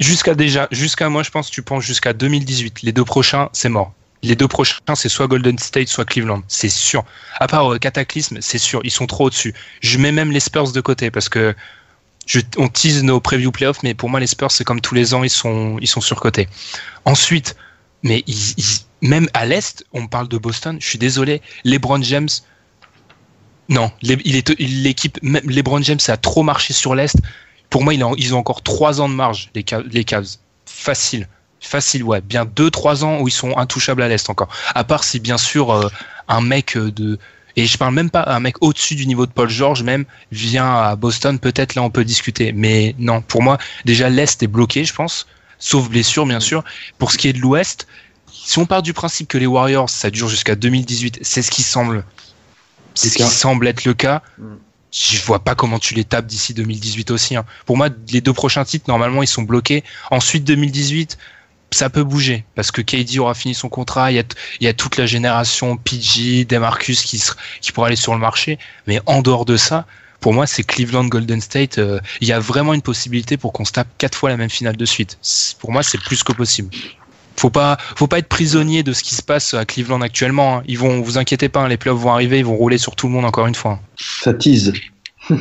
Jusqu'à 0.01 0.35
déjà, 0.35 0.67
jusqu'à 0.73 1.09
moi, 1.11 1.23
je 1.23 1.31
pense, 1.31 1.51
tu 1.51 1.63
penses 1.63 1.85
jusqu'à 1.85 2.13
2018. 2.13 2.83
Les 2.83 2.93
deux 2.93 3.05
prochains, 3.05 3.49
c'est 3.53 3.69
mort. 3.69 3.93
Les 4.23 4.37
deux 4.37 4.47
prochains, 4.49 4.79
c'est 4.95 5.09
soit 5.09 5.27
Golden 5.27 5.59
State, 5.59 5.89
soit 5.89 6.05
Cleveland. 6.05 6.43
C'est 6.47 6.69
sûr. 6.69 7.05
À 7.41 7.49
part 7.49 7.73
euh, 7.73 7.79
Cataclysme, 7.79 8.39
c'est 8.41 8.59
sûr. 8.59 8.81
Ils 8.85 8.91
sont 8.93 9.07
trop 9.07 9.27
au-dessus. 9.27 9.53
Je 9.81 9.99
mets 9.99 10.13
même 10.13 10.31
les 10.31 10.39
Spurs 10.41 10.71
de 10.73 10.81
côté 10.81 11.11
parce 11.11 11.29
que 11.29 11.55
on 12.57 12.69
tease 12.69 13.03
nos 13.03 13.19
preview 13.21 13.51
playoffs, 13.51 13.83
mais 13.83 13.95
pour 13.95 14.09
moi, 14.09 14.21
les 14.21 14.29
Spurs, 14.29 14.53
c'est 14.53 14.63
comme 14.63 14.81
tous 14.81 14.95
les 14.95 15.13
ans, 15.13 15.25
ils 15.25 15.31
sont, 15.31 15.77
ils 15.81 15.89
sont 15.89 16.01
surcotés. 16.01 16.49
Ensuite, 17.05 17.57
mais 18.05 18.25
même 19.01 19.29
à 19.35 19.45
l'Est, 19.45 19.85
on 19.93 20.07
parle 20.07 20.29
de 20.29 20.39
Boston. 20.39 20.77
Je 20.81 20.87
suis 20.87 20.99
désolé. 20.99 21.43
LeBron 21.65 22.01
James, 22.03 22.29
non, 23.69 23.91
les- 24.03 24.19
il 24.25 24.37
est 24.37 24.51
l'équipe. 24.61 25.19
LeBron 25.23 25.83
James 25.83 25.99
a 26.07 26.17
trop 26.17 26.45
marché 26.45 26.73
sur 26.73 26.95
l'Est. 26.95 27.17
Pour 27.71 27.83
moi, 27.83 27.93
ils 27.95 28.35
ont 28.35 28.39
encore 28.39 28.63
trois 28.63 29.01
ans 29.01 29.09
de 29.09 29.15
marge, 29.15 29.51
les, 29.57 29.65
les 29.91 30.05
Cavs. 30.05 30.27
Facile. 30.67 31.27
Facile, 31.63 32.03
ouais. 32.03 32.21
Bien 32.21 32.45
deux, 32.45 32.71
trois 32.71 33.05
ans 33.05 33.21
où 33.21 33.29
ils 33.29 33.33
sont 33.33 33.57
intouchables 33.57 34.03
à 34.03 34.09
l'Est 34.09 34.29
encore. 34.29 34.49
À 34.75 34.85
part 34.85 35.05
si, 35.05 35.21
bien 35.21 35.39
sûr, 35.39 35.71
euh, 35.73 35.89
un 36.29 36.41
mec 36.41 36.77
euh, 36.77 36.91
de. 36.91 37.19
Et 37.57 37.67
je 37.67 37.79
parle 37.79 37.95
même 37.95 38.11
pas 38.11 38.25
un 38.27 38.41
mec 38.41 38.57
au-dessus 38.61 38.95
du 38.97 39.07
niveau 39.07 39.27
de 39.27 39.31
Paul 39.31 39.49
George, 39.49 39.83
même, 39.83 40.05
vient 40.33 40.75
à 40.75 40.97
Boston. 40.97 41.39
Peut-être 41.39 41.75
là, 41.75 41.83
on 41.83 41.91
peut 41.91 42.05
discuter. 42.05 42.53
Mais 42.53 42.95
non, 42.99 43.21
pour 43.23 43.43
moi, 43.43 43.59
déjà, 43.85 44.09
l'Est 44.09 44.43
est 44.43 44.47
bloqué, 44.47 44.85
je 44.85 44.93
pense. 44.93 45.27
Sauf 45.59 45.89
blessure, 45.89 46.27
bien 46.27 46.41
sûr. 46.41 46.65
Pour 46.99 47.13
ce 47.13 47.19
qui 47.19 47.29
est 47.29 47.33
de 47.33 47.39
l'Ouest, 47.39 47.87
si 48.31 48.59
on 48.59 48.67
part 48.67 48.83
du 48.83 48.93
principe 48.93 49.29
que 49.29 49.39
les 49.39 49.47
Warriors, 49.47 49.89
ça 49.89 50.11
dure 50.11 50.29
jusqu'à 50.29 50.57
2018, 50.57 51.21
c'est 51.23 51.43
ce 51.43 51.51
qui 51.51 51.63
semble. 51.63 52.05
C'est 52.95 53.09
ce 53.09 53.17
qui 53.17 53.25
semble 53.25 53.69
être 53.69 53.85
le 53.85 53.95
cas. 53.95 54.23
Mm. 54.39 54.45
Je 54.91 55.23
vois 55.23 55.39
pas 55.39 55.55
comment 55.55 55.79
tu 55.79 55.95
les 55.95 56.05
tapes 56.05 56.27
d'ici 56.27 56.53
2018 56.53 57.11
aussi. 57.13 57.37
hein. 57.37 57.47
Pour 57.65 57.77
moi, 57.79 57.89
les 58.11 58.21
deux 58.21 58.35
prochains 58.35 58.65
titres, 58.65 58.85
normalement, 58.89 59.23
ils 59.23 59.27
sont 59.29 59.43
bloqués. 59.43 59.85
Ensuite, 60.11 60.45
2018, 60.45 61.17
ça 61.73 61.91
peut 61.91 62.05
bouger 62.05 62.45
parce 62.55 62.71
que 62.71 62.81
KD 62.83 63.19
aura 63.19 63.35
fini 63.35 63.55
son 63.55 63.69
contrat. 63.69 64.11
Il 64.13 64.15
y 64.15 64.19
a, 64.19 64.23
t- 64.25 64.37
il 64.61 64.65
y 64.65 64.69
a 64.69 64.73
toute 64.75 64.97
la 64.97 65.07
génération 65.07 65.77
PG, 65.77 66.45
Demarcus 66.45 67.03
qui, 67.03 67.21
pourra 67.73 67.89
aller 67.89 67.97
sur 67.97 68.13
le 68.15 68.21
marché. 68.21 68.59
Mais 68.87 69.01
en 69.07 69.23
dehors 69.23 69.45
de 69.45 69.57
ça, 69.57 69.87
pour 70.21 70.33
moi, 70.35 70.47
c'est 70.47 70.63
Cleveland 70.63 71.07
Golden 71.07 71.41
State. 71.41 71.79
euh, 71.79 71.99
il 72.21 72.29
y 72.29 72.33
a 72.33 72.39
vraiment 72.39 72.75
une 72.75 72.83
possibilité 72.83 73.37
pour 73.37 73.53
qu'on 73.53 73.65
se 73.65 73.73
tape 73.73 73.89
quatre 73.99 74.17
fois 74.17 74.31
la 74.31 74.37
même 74.37 74.51
finale 74.51 74.77
de 74.77 74.85
suite. 74.85 75.19
Pour 75.59 75.73
moi, 75.73 75.83
c'est 75.83 75.99
plus 76.01 76.23
que 76.23 76.33
possible. 76.33 76.69
Faut 77.37 77.51
pas, 77.51 77.79
faut 77.97 78.07
pas 78.07 78.19
être 78.19 78.29
prisonnier 78.29 78.83
de 78.83 78.93
ce 78.93 79.03
qui 79.03 79.15
se 79.15 79.23
passe 79.23 79.55
à 79.55 79.65
Cleveland 79.65 80.01
actuellement. 80.03 80.59
hein. 80.59 80.63
Ils 80.69 80.79
vont, 80.79 81.01
vous 81.01 81.17
inquiétez 81.19 81.49
pas, 81.49 81.61
hein, 81.63 81.69
les 81.69 81.77
playoffs 81.79 81.99
vont 82.01 82.13
arriver, 82.13 82.39
ils 82.39 82.45
vont 82.45 82.55
rouler 82.57 82.79
sur 82.79 82.95
tout 82.95 83.07
le 83.09 83.15
monde 83.15 83.25
encore 83.25 83.47
une 83.47 83.55
fois. 83.55 83.81
Ça 83.97 84.35
tease. 84.35 84.73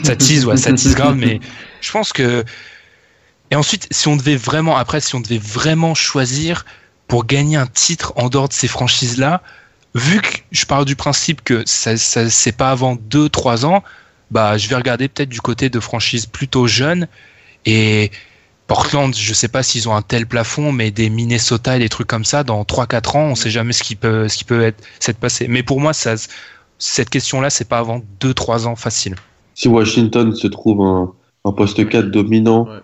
Ça 0.03 0.15
tease, 0.15 0.45
ouais, 0.45 0.57
ça 0.57 0.71
tease 0.73 0.95
grave, 0.95 1.15
mais 1.17 1.39
je 1.81 1.91
pense 1.91 2.13
que. 2.13 2.43
Et 3.51 3.55
ensuite, 3.55 3.87
si 3.91 4.07
on 4.07 4.15
devait 4.15 4.37
vraiment, 4.37 4.77
après, 4.77 5.01
si 5.01 5.13
on 5.15 5.19
devait 5.19 5.37
vraiment 5.37 5.93
choisir 5.93 6.65
pour 7.07 7.25
gagner 7.25 7.57
un 7.57 7.67
titre 7.67 8.13
en 8.15 8.29
dehors 8.29 8.47
de 8.47 8.53
ces 8.53 8.69
franchises-là, 8.69 9.41
vu 9.93 10.21
que 10.21 10.37
je 10.51 10.65
parle 10.65 10.85
du 10.85 10.95
principe 10.95 11.43
que 11.43 11.61
ça, 11.65 11.97
ça 11.97 12.29
c'est 12.29 12.53
pas 12.53 12.71
avant 12.71 12.95
2-3 12.95 13.65
ans, 13.65 13.83
bah, 14.31 14.57
je 14.57 14.69
vais 14.69 14.75
regarder 14.75 15.09
peut-être 15.09 15.29
du 15.29 15.41
côté 15.41 15.69
de 15.69 15.79
franchises 15.81 16.25
plutôt 16.25 16.65
jeunes 16.65 17.09
et 17.65 18.11
Portland, 18.67 19.13
je 19.13 19.33
sais 19.33 19.49
pas 19.49 19.63
s'ils 19.63 19.89
ont 19.89 19.95
un 19.95 20.01
tel 20.01 20.25
plafond, 20.25 20.71
mais 20.71 20.91
des 20.91 21.09
Minnesota 21.09 21.75
et 21.75 21.79
des 21.79 21.89
trucs 21.89 22.07
comme 22.07 22.23
ça, 22.23 22.45
dans 22.45 22.63
3-4 22.63 23.17
ans, 23.17 23.23
on 23.25 23.35
sait 23.35 23.49
jamais 23.49 23.73
ce 23.73 23.83
qui 23.83 23.97
peut, 23.97 24.29
ce 24.29 24.37
qui 24.37 24.45
peut 24.45 24.61
être, 24.61 24.81
s'être 25.01 25.17
passé. 25.17 25.49
Mais 25.49 25.61
pour 25.61 25.81
moi, 25.81 25.91
ça, 25.91 26.13
cette 26.77 27.09
question-là, 27.09 27.49
c'est 27.49 27.67
pas 27.67 27.79
avant 27.79 28.01
2-3 28.21 28.67
ans 28.67 28.77
facile. 28.77 29.15
Si 29.55 29.67
Washington 29.67 30.33
se 30.33 30.47
trouve 30.47 30.81
un, 30.81 31.11
un 31.43 31.51
poste 31.51 31.85
4 31.85 32.11
dominant 32.11 32.65
Ouais. 32.69 32.79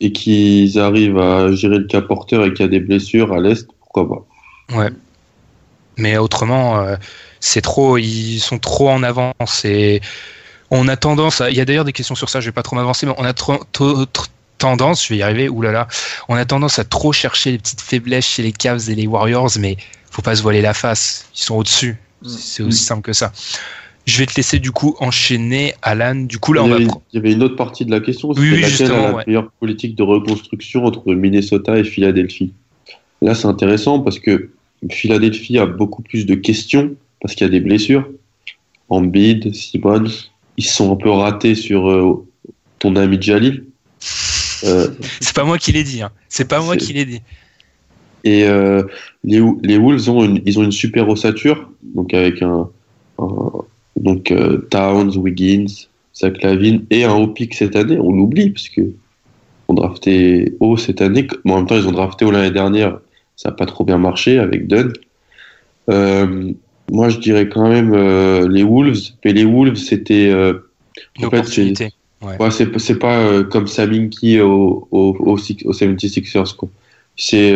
Et 0.00 0.12
qu'ils 0.12 0.78
arrivent 0.78 1.18
à 1.18 1.52
gérer 1.52 1.78
le 1.78 1.84
cas 1.84 2.00
porteur 2.00 2.44
et 2.44 2.52
qu'il 2.52 2.64
y 2.64 2.68
a 2.68 2.70
des 2.70 2.80
blessures 2.80 3.32
à 3.32 3.40
l'Est, 3.40 3.68
pourquoi 3.80 4.08
pas 4.08 4.76
Ouais. 4.76 4.90
Mais 5.96 6.16
autrement, 6.16 6.80
euh, 6.80 6.96
c'est 7.40 7.60
trop, 7.60 7.98
ils 7.98 8.38
sont 8.38 8.58
trop 8.58 8.88
en 8.90 9.02
avance 9.02 9.64
et 9.64 10.00
on 10.70 10.88
a 10.88 10.96
tendance 10.96 11.40
à, 11.40 11.50
il 11.50 11.56
y 11.56 11.60
a 11.60 11.64
d'ailleurs 11.64 11.84
des 11.84 11.92
questions 11.92 12.14
sur 12.14 12.28
ça, 12.28 12.40
je 12.40 12.46
vais 12.46 12.52
pas 12.52 12.62
trop 12.62 12.76
m'avancer, 12.76 13.04
mais 13.06 13.14
on 13.18 13.24
a 13.24 13.32
trop, 13.32 13.58
trop- 13.72 14.06
trop- 14.06 14.26
tendance, 14.58 15.04
je 15.04 15.14
vais 15.14 15.16
y 15.18 15.22
arriver, 15.22 15.48
oulala, 15.48 15.88
on 16.28 16.36
a 16.36 16.44
tendance 16.44 16.78
à 16.78 16.84
trop 16.84 17.12
chercher 17.12 17.52
les 17.52 17.58
petites 17.58 17.80
faiblesses 17.80 18.26
chez 18.26 18.42
les 18.42 18.52
Cavs 18.52 18.88
et 18.88 18.94
les 18.94 19.06
Warriors, 19.06 19.50
mais 19.58 19.76
faut 20.10 20.22
pas 20.22 20.36
se 20.36 20.42
voiler 20.42 20.60
la 20.60 20.74
face. 20.74 21.26
Ils 21.34 21.42
sont 21.42 21.56
au-dessus. 21.56 21.96
Mm. 22.22 22.28
C'est 22.28 22.62
aussi 22.62 22.84
simple 22.84 23.02
que 23.02 23.12
ça. 23.12 23.32
Je 24.10 24.18
vais 24.18 24.26
te 24.26 24.34
laisser 24.36 24.58
du 24.58 24.72
coup 24.72 24.96
enchaîner, 24.98 25.72
Alan. 25.82 26.16
Du 26.16 26.38
coup, 26.38 26.52
là, 26.52 26.62
il, 26.62 26.64
on 26.64 26.66
y 26.66 26.70
va. 26.70 26.76
avait, 26.76 26.84
il 27.12 27.16
y 27.16 27.18
avait 27.18 27.32
une 27.32 27.42
autre 27.44 27.54
partie 27.54 27.84
de 27.84 27.92
la 27.92 28.00
question, 28.00 28.30
Oui, 28.30 28.36
oui, 28.40 28.50
laquelle 28.60 28.68
justement, 28.70 29.02
la 29.02 29.14
ouais. 29.14 29.24
meilleure 29.26 29.50
politique 29.52 29.94
de 29.94 30.02
reconstruction 30.02 30.84
entre 30.84 31.14
Minnesota 31.14 31.78
et 31.78 31.84
Philadelphie? 31.84 32.52
Là, 33.22 33.34
c'est 33.36 33.46
intéressant 33.46 34.00
parce 34.00 34.18
que 34.18 34.50
Philadelphie 34.90 35.58
a 35.58 35.66
beaucoup 35.66 36.02
plus 36.02 36.26
de 36.26 36.34
questions 36.34 36.96
parce 37.20 37.34
qu'il 37.36 37.46
y 37.46 37.48
a 37.48 37.52
des 37.52 37.60
blessures. 37.60 38.08
Embiid, 38.88 39.54
Simmons, 39.54 40.10
ils 40.56 40.64
sont 40.64 40.92
un 40.92 40.96
peu 40.96 41.10
ratés 41.10 41.54
sur 41.54 41.88
euh, 41.88 42.26
ton 42.80 42.96
ami 42.96 43.20
Jalil. 43.20 43.64
Euh, 44.62 44.88
C'est 45.20 45.34
pas 45.34 45.44
moi 45.44 45.56
qui 45.56 45.72
l'ai 45.72 45.84
dit. 45.84 46.02
Hein. 46.02 46.10
C'est 46.28 46.46
pas 46.46 46.60
moi 46.60 46.76
qui 46.76 46.92
l'ai 46.92 47.06
dit. 47.06 47.22
Et 48.24 48.44
euh, 48.44 48.82
les, 49.24 49.40
les 49.62 49.78
Wolves 49.78 50.10
ont 50.10 50.22
une, 50.22 50.42
ils 50.44 50.58
ont 50.58 50.62
une 50.62 50.70
super 50.70 51.08
ossature, 51.08 51.70
donc 51.82 52.12
avec 52.12 52.42
un, 52.42 52.68
un- 53.18 53.50
donc 54.00 54.30
euh, 54.32 54.66
Towns, 54.70 55.16
Wiggins, 55.16 55.66
Zach 56.16 56.44
et 56.90 57.04
un 57.04 57.14
haut 57.14 57.28
pick 57.28 57.54
cette 57.54 57.76
année, 57.76 57.98
on 57.98 58.12
l'oublie 58.12 58.50
parce 58.50 58.68
que 58.68 58.80
on 59.68 59.74
drafté 59.74 60.56
haut 60.58 60.76
cette 60.76 61.00
année. 61.00 61.28
Bon, 61.44 61.54
en 61.54 61.56
même 61.58 61.66
temps, 61.66 61.76
ils 61.76 61.86
ont 61.86 61.92
drafté 61.92 62.24
haut 62.24 62.30
l'année 62.30 62.50
dernière, 62.50 62.98
ça 63.36 63.50
n'a 63.50 63.54
pas 63.54 63.66
trop 63.66 63.84
bien 63.84 63.98
marché 63.98 64.38
avec 64.38 64.66
Dunn. 64.66 64.92
Euh, 65.90 66.52
moi, 66.90 67.08
je 67.08 67.18
dirais 67.18 67.48
quand 67.48 67.68
même 67.68 67.92
euh, 67.94 68.48
les 68.48 68.64
Wolves, 68.64 69.12
mais 69.24 69.32
les 69.32 69.44
Wolves, 69.44 69.76
c'était. 69.76 70.32
en 71.22 71.30
fait, 71.30 71.44
c'est 71.44 71.72
ouais. 72.22 72.36
ouais, 72.40 72.94
pas 72.96 73.44
comme 73.44 73.66
Saminki 73.66 74.40
au, 74.40 74.88
au, 74.90 75.16
au, 75.20 75.34
au 75.34 75.36
76ers. 75.36 76.56
C'est 77.16 77.54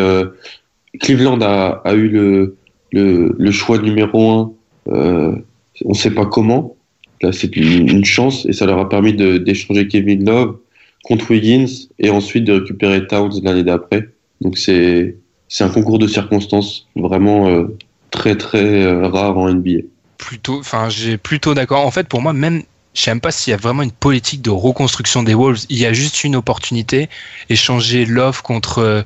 Cleveland 1.00 1.40
a, 1.40 1.80
a 1.84 1.94
eu 1.94 2.08
le, 2.08 2.56
le, 2.92 3.50
choix 3.50 3.78
numéro 3.78 4.52
1 4.86 5.42
on 5.84 5.90
ne 5.90 5.94
sait 5.94 6.10
pas 6.10 6.26
comment. 6.26 6.76
Là, 7.22 7.32
c'est 7.32 7.56
une, 7.56 8.04
chance 8.04 8.44
et 8.46 8.52
ça 8.52 8.66
leur 8.66 8.78
a 8.78 8.88
permis 8.88 9.14
d'échanger 9.14 9.88
Kevin 9.88 10.26
Love 10.26 10.58
contre 11.04 11.30
Wiggins 11.30 11.66
et 11.98 12.10
ensuite 12.10 12.44
de 12.44 12.52
récupérer 12.52 13.06
Towns 13.06 13.40
l'année 13.42 13.62
d'après. 13.62 14.08
Donc 14.40 14.58
c'est 14.58 15.16
un 15.60 15.68
concours 15.68 15.98
de 15.98 16.06
circonstances 16.06 16.86
vraiment 16.96 17.48
euh, 17.48 17.76
très 18.10 18.36
très 18.36 18.82
euh, 18.84 19.08
rare 19.08 19.38
en 19.38 19.52
NBA. 19.52 19.82
Plutôt, 20.18 20.58
enfin 20.58 20.88
j'ai 20.88 21.16
plutôt 21.16 21.54
d'accord. 21.54 21.86
En 21.86 21.90
fait, 21.90 22.08
pour 22.08 22.20
moi, 22.20 22.32
même 22.32 22.62
je 22.94 23.02
sais 23.02 23.14
pas 23.16 23.32
s'il 23.32 23.50
y 23.50 23.54
a 23.54 23.56
vraiment 23.56 23.82
une 23.82 23.90
politique 23.90 24.40
de 24.40 24.50
reconstruction 24.50 25.22
des 25.22 25.34
Wolves. 25.34 25.66
Il 25.68 25.78
y 25.78 25.86
a 25.86 25.92
juste 25.92 26.24
une 26.24 26.36
opportunité. 26.36 27.08
Échanger 27.50 28.06
Love 28.06 28.42
contre 28.42 28.78
euh, 28.78 29.02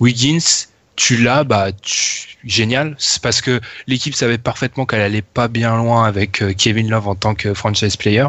Wiggins, 0.00 0.66
tu 0.96 1.18
l'as, 1.18 1.44
bah 1.44 1.70
tu 1.72 2.15
génial. 2.46 2.94
C'est 2.98 3.20
parce 3.22 3.40
que 3.40 3.60
l'équipe 3.86 4.14
savait 4.14 4.38
parfaitement 4.38 4.86
qu'elle 4.86 5.00
allait 5.00 5.22
pas 5.22 5.48
bien 5.48 5.76
loin 5.76 6.04
avec 6.04 6.42
euh, 6.42 6.52
Kevin 6.56 6.88
Love 6.90 7.08
en 7.08 7.14
tant 7.14 7.34
que 7.34 7.52
franchise 7.54 7.96
player. 7.96 8.26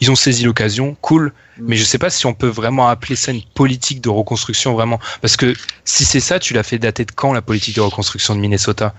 Ils 0.00 0.10
ont 0.10 0.16
saisi 0.16 0.42
l'occasion, 0.44 0.96
cool. 1.00 1.32
Mais 1.58 1.76
je 1.76 1.84
sais 1.84 1.98
pas 1.98 2.10
si 2.10 2.26
on 2.26 2.34
peut 2.34 2.48
vraiment 2.48 2.88
appeler 2.88 3.14
ça 3.14 3.30
une 3.30 3.42
politique 3.54 4.00
de 4.00 4.08
reconstruction 4.08 4.74
vraiment. 4.74 4.98
Parce 5.20 5.36
que 5.36 5.54
si 5.84 6.04
c'est 6.04 6.18
ça, 6.18 6.40
tu 6.40 6.54
l'as 6.54 6.64
fait 6.64 6.78
dater 6.78 7.04
de 7.04 7.12
quand 7.12 7.32
la 7.32 7.42
politique 7.42 7.76
de 7.76 7.80
reconstruction 7.82 8.34
de 8.34 8.40
Minnesota? 8.40 8.94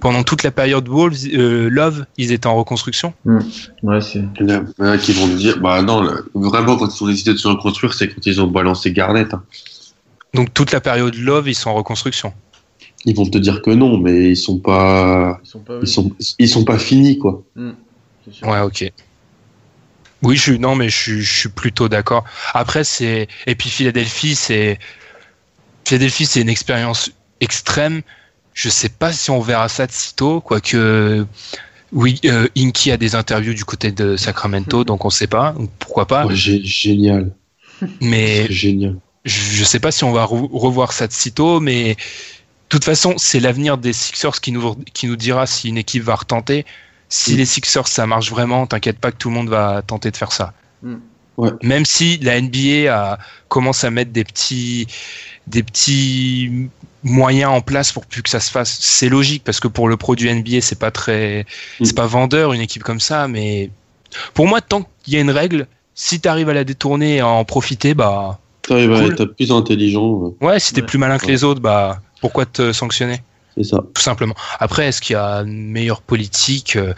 Pendant 0.00 0.22
toute 0.22 0.42
la 0.44 0.50
période 0.50 0.88
Wolves, 0.88 1.26
euh, 1.34 1.68
Love, 1.68 2.06
ils 2.16 2.32
étaient 2.32 2.46
en 2.46 2.56
reconstruction? 2.56 3.14
Ouais, 3.82 4.00
c'est. 4.00 4.22
Il 4.40 4.48
y 4.48 4.52
en 4.52 4.60
a- 4.60 4.62
il 4.78 4.84
y 4.84 4.88
en 4.88 4.92
a 4.92 4.98
qui 4.98 5.12
vont 5.12 5.26
me 5.26 5.36
dire, 5.36 5.58
bah 5.60 5.82
non, 5.82 6.00
le- 6.00 6.28
vraiment 6.34 6.76
quand 6.76 6.88
ils 6.88 7.04
ont 7.04 7.08
décidé 7.08 7.32
de 7.32 7.36
se 7.36 7.48
reconstruire, 7.48 7.94
c'est 7.94 8.08
quand 8.08 8.24
ils 8.24 8.40
ont 8.40 8.46
balancé 8.46 8.92
Garnett. 8.92 9.34
hein. 9.34 9.42
Donc 10.34 10.52
toute 10.54 10.72
la 10.72 10.80
période 10.80 11.14
Love, 11.16 11.48
ils 11.48 11.54
sont 11.54 11.70
en 11.70 11.74
reconstruction. 11.74 12.32
Ils 13.04 13.14
vont 13.14 13.26
te 13.26 13.38
dire 13.38 13.62
que 13.62 13.70
non, 13.70 13.98
mais 13.98 14.30
ils 14.30 14.36
sont 14.36 14.58
pas, 14.58 15.40
Ils 15.44 15.48
sont 15.48 15.60
pas. 15.60 15.78
ils 15.82 15.88
sont, 15.88 16.10
ils 16.38 16.48
sont 16.48 16.64
pas 16.64 16.78
finis 16.78 17.18
quoi. 17.18 17.42
Hmm. 17.54 17.70
Ouais, 18.42 18.60
ok. 18.60 18.92
Oui, 20.22 20.36
je 20.36 20.42
suis 20.42 20.58
non, 20.58 20.74
mais 20.74 20.88
je, 20.88 20.96
suis- 20.96 21.20
je 21.22 21.38
suis 21.40 21.48
plutôt 21.48 21.88
d'accord. 21.88 22.24
Après, 22.52 22.82
c'est 22.84 23.28
et 23.46 23.54
puis 23.54 23.70
Philadelphie, 23.70 24.34
c'est 24.34 24.78
Philadelphie, 25.86 26.26
c'est 26.26 26.40
une 26.40 26.48
expérience 26.48 27.10
extrême. 27.40 28.02
Je 28.54 28.68
sais 28.68 28.88
pas 28.88 29.12
si 29.12 29.30
on 29.30 29.40
verra 29.40 29.68
ça 29.68 29.86
de 29.86 29.92
sitôt, 29.92 30.40
quoique 30.40 31.24
oui, 31.92 32.20
euh, 32.26 32.48
Inky 32.56 32.90
a 32.90 32.96
des 32.96 33.14
interviews 33.14 33.54
du 33.54 33.64
côté 33.64 33.92
de 33.92 34.16
Sacramento, 34.16 34.84
donc 34.84 35.04
on 35.04 35.10
sait 35.10 35.26
pas. 35.28 35.54
Pourquoi 35.78 36.06
pas 36.06 36.26
Ouais, 36.26 36.36
génial, 36.36 37.32
Mais 38.00 38.50
génial. 38.50 38.96
je 39.24 39.40
je 39.40 39.64
sais 39.64 39.80
pas 39.80 39.92
si 39.92 40.04
on 40.04 40.12
va 40.12 40.24
re- 40.24 40.48
revoir 40.52 40.92
ça 40.92 41.06
de 41.06 41.12
sitôt, 41.12 41.60
mais 41.60 41.96
toute 42.68 42.84
façon, 42.84 43.14
c'est 43.16 43.40
l'avenir 43.40 43.78
des 43.78 43.92
Sixers 43.92 44.40
qui 44.40 44.52
nous, 44.52 44.74
qui 44.92 45.06
nous 45.06 45.16
dira 45.16 45.46
si 45.46 45.68
une 45.68 45.78
équipe 45.78 46.02
va 46.02 46.14
retenter. 46.16 46.66
Si 47.08 47.34
Mm. 47.34 47.36
les 47.38 47.44
Sixers, 47.46 47.88
ça 47.88 48.06
marche 48.06 48.30
vraiment, 48.30 48.66
t'inquiète 48.66 48.98
pas 48.98 49.10
que 49.10 49.16
tout 49.16 49.28
le 49.30 49.34
monde 49.34 49.48
va 49.48 49.82
tenter 49.86 50.10
de 50.10 50.16
faire 50.16 50.32
ça. 50.32 50.52
Mm. 50.82 50.96
Ouais. 51.38 51.50
Même 51.62 51.86
si 51.86 52.18
la 52.18 52.40
NBA 52.40 52.92
a, 52.94 53.18
commence 53.48 53.84
à 53.84 53.90
mettre 53.90 54.10
des 54.10 54.24
petits, 54.24 54.86
des 55.46 55.62
petits 55.62 56.68
moyens 57.04 57.52
en 57.52 57.60
place 57.60 57.92
pour 57.92 58.04
plus 58.06 58.22
que 58.22 58.28
ça 58.28 58.40
se 58.40 58.50
fasse, 58.50 58.76
c'est 58.80 59.08
logique 59.08 59.44
parce 59.44 59.60
que 59.60 59.68
pour 59.68 59.88
le 59.88 59.96
produit 59.96 60.28
NBA, 60.34 60.60
c'est 60.60 60.78
pas 60.78 60.90
très, 60.90 61.46
Mm. 61.80 61.84
c'est 61.84 61.94
pas 61.96 62.06
vendeur 62.06 62.52
une 62.52 62.60
équipe 62.60 62.82
comme 62.82 63.00
ça, 63.00 63.28
mais 63.28 63.70
pour 64.34 64.46
moi, 64.48 64.60
tant 64.60 64.82
qu'il 65.04 65.14
y 65.14 65.16
a 65.16 65.20
une 65.20 65.30
règle, 65.30 65.66
si 65.94 66.20
t'arrives 66.20 66.48
à 66.48 66.54
la 66.54 66.64
détourner 66.64 67.16
et 67.16 67.20
à 67.20 67.28
en 67.28 67.44
profiter, 67.44 67.94
bah, 67.94 68.38
T'arrives 68.62 68.92
à 68.92 69.02
être 69.04 69.24
plus 69.24 69.50
intelligent, 69.50 70.34
euh, 70.42 70.44
Ouais, 70.46 70.60
si 70.60 70.74
t'es 70.74 70.82
Ouais. 70.82 70.86
plus 70.86 70.98
malin 70.98 71.16
que 71.18 71.26
les 71.26 71.42
autres, 71.44 71.60
bah 71.60 72.02
pourquoi 72.20 72.46
te 72.46 72.72
sanctionner 72.72 73.22
c'est 73.56 73.64
ça. 73.64 73.78
Tout 73.92 74.02
simplement. 74.02 74.34
Après, 74.60 74.86
est-ce 74.86 75.00
qu'il 75.00 75.14
y 75.14 75.16
a 75.16 75.38
une 75.38 75.70
meilleure 75.70 76.00
politique 76.02 76.76
Euh, 76.76 76.92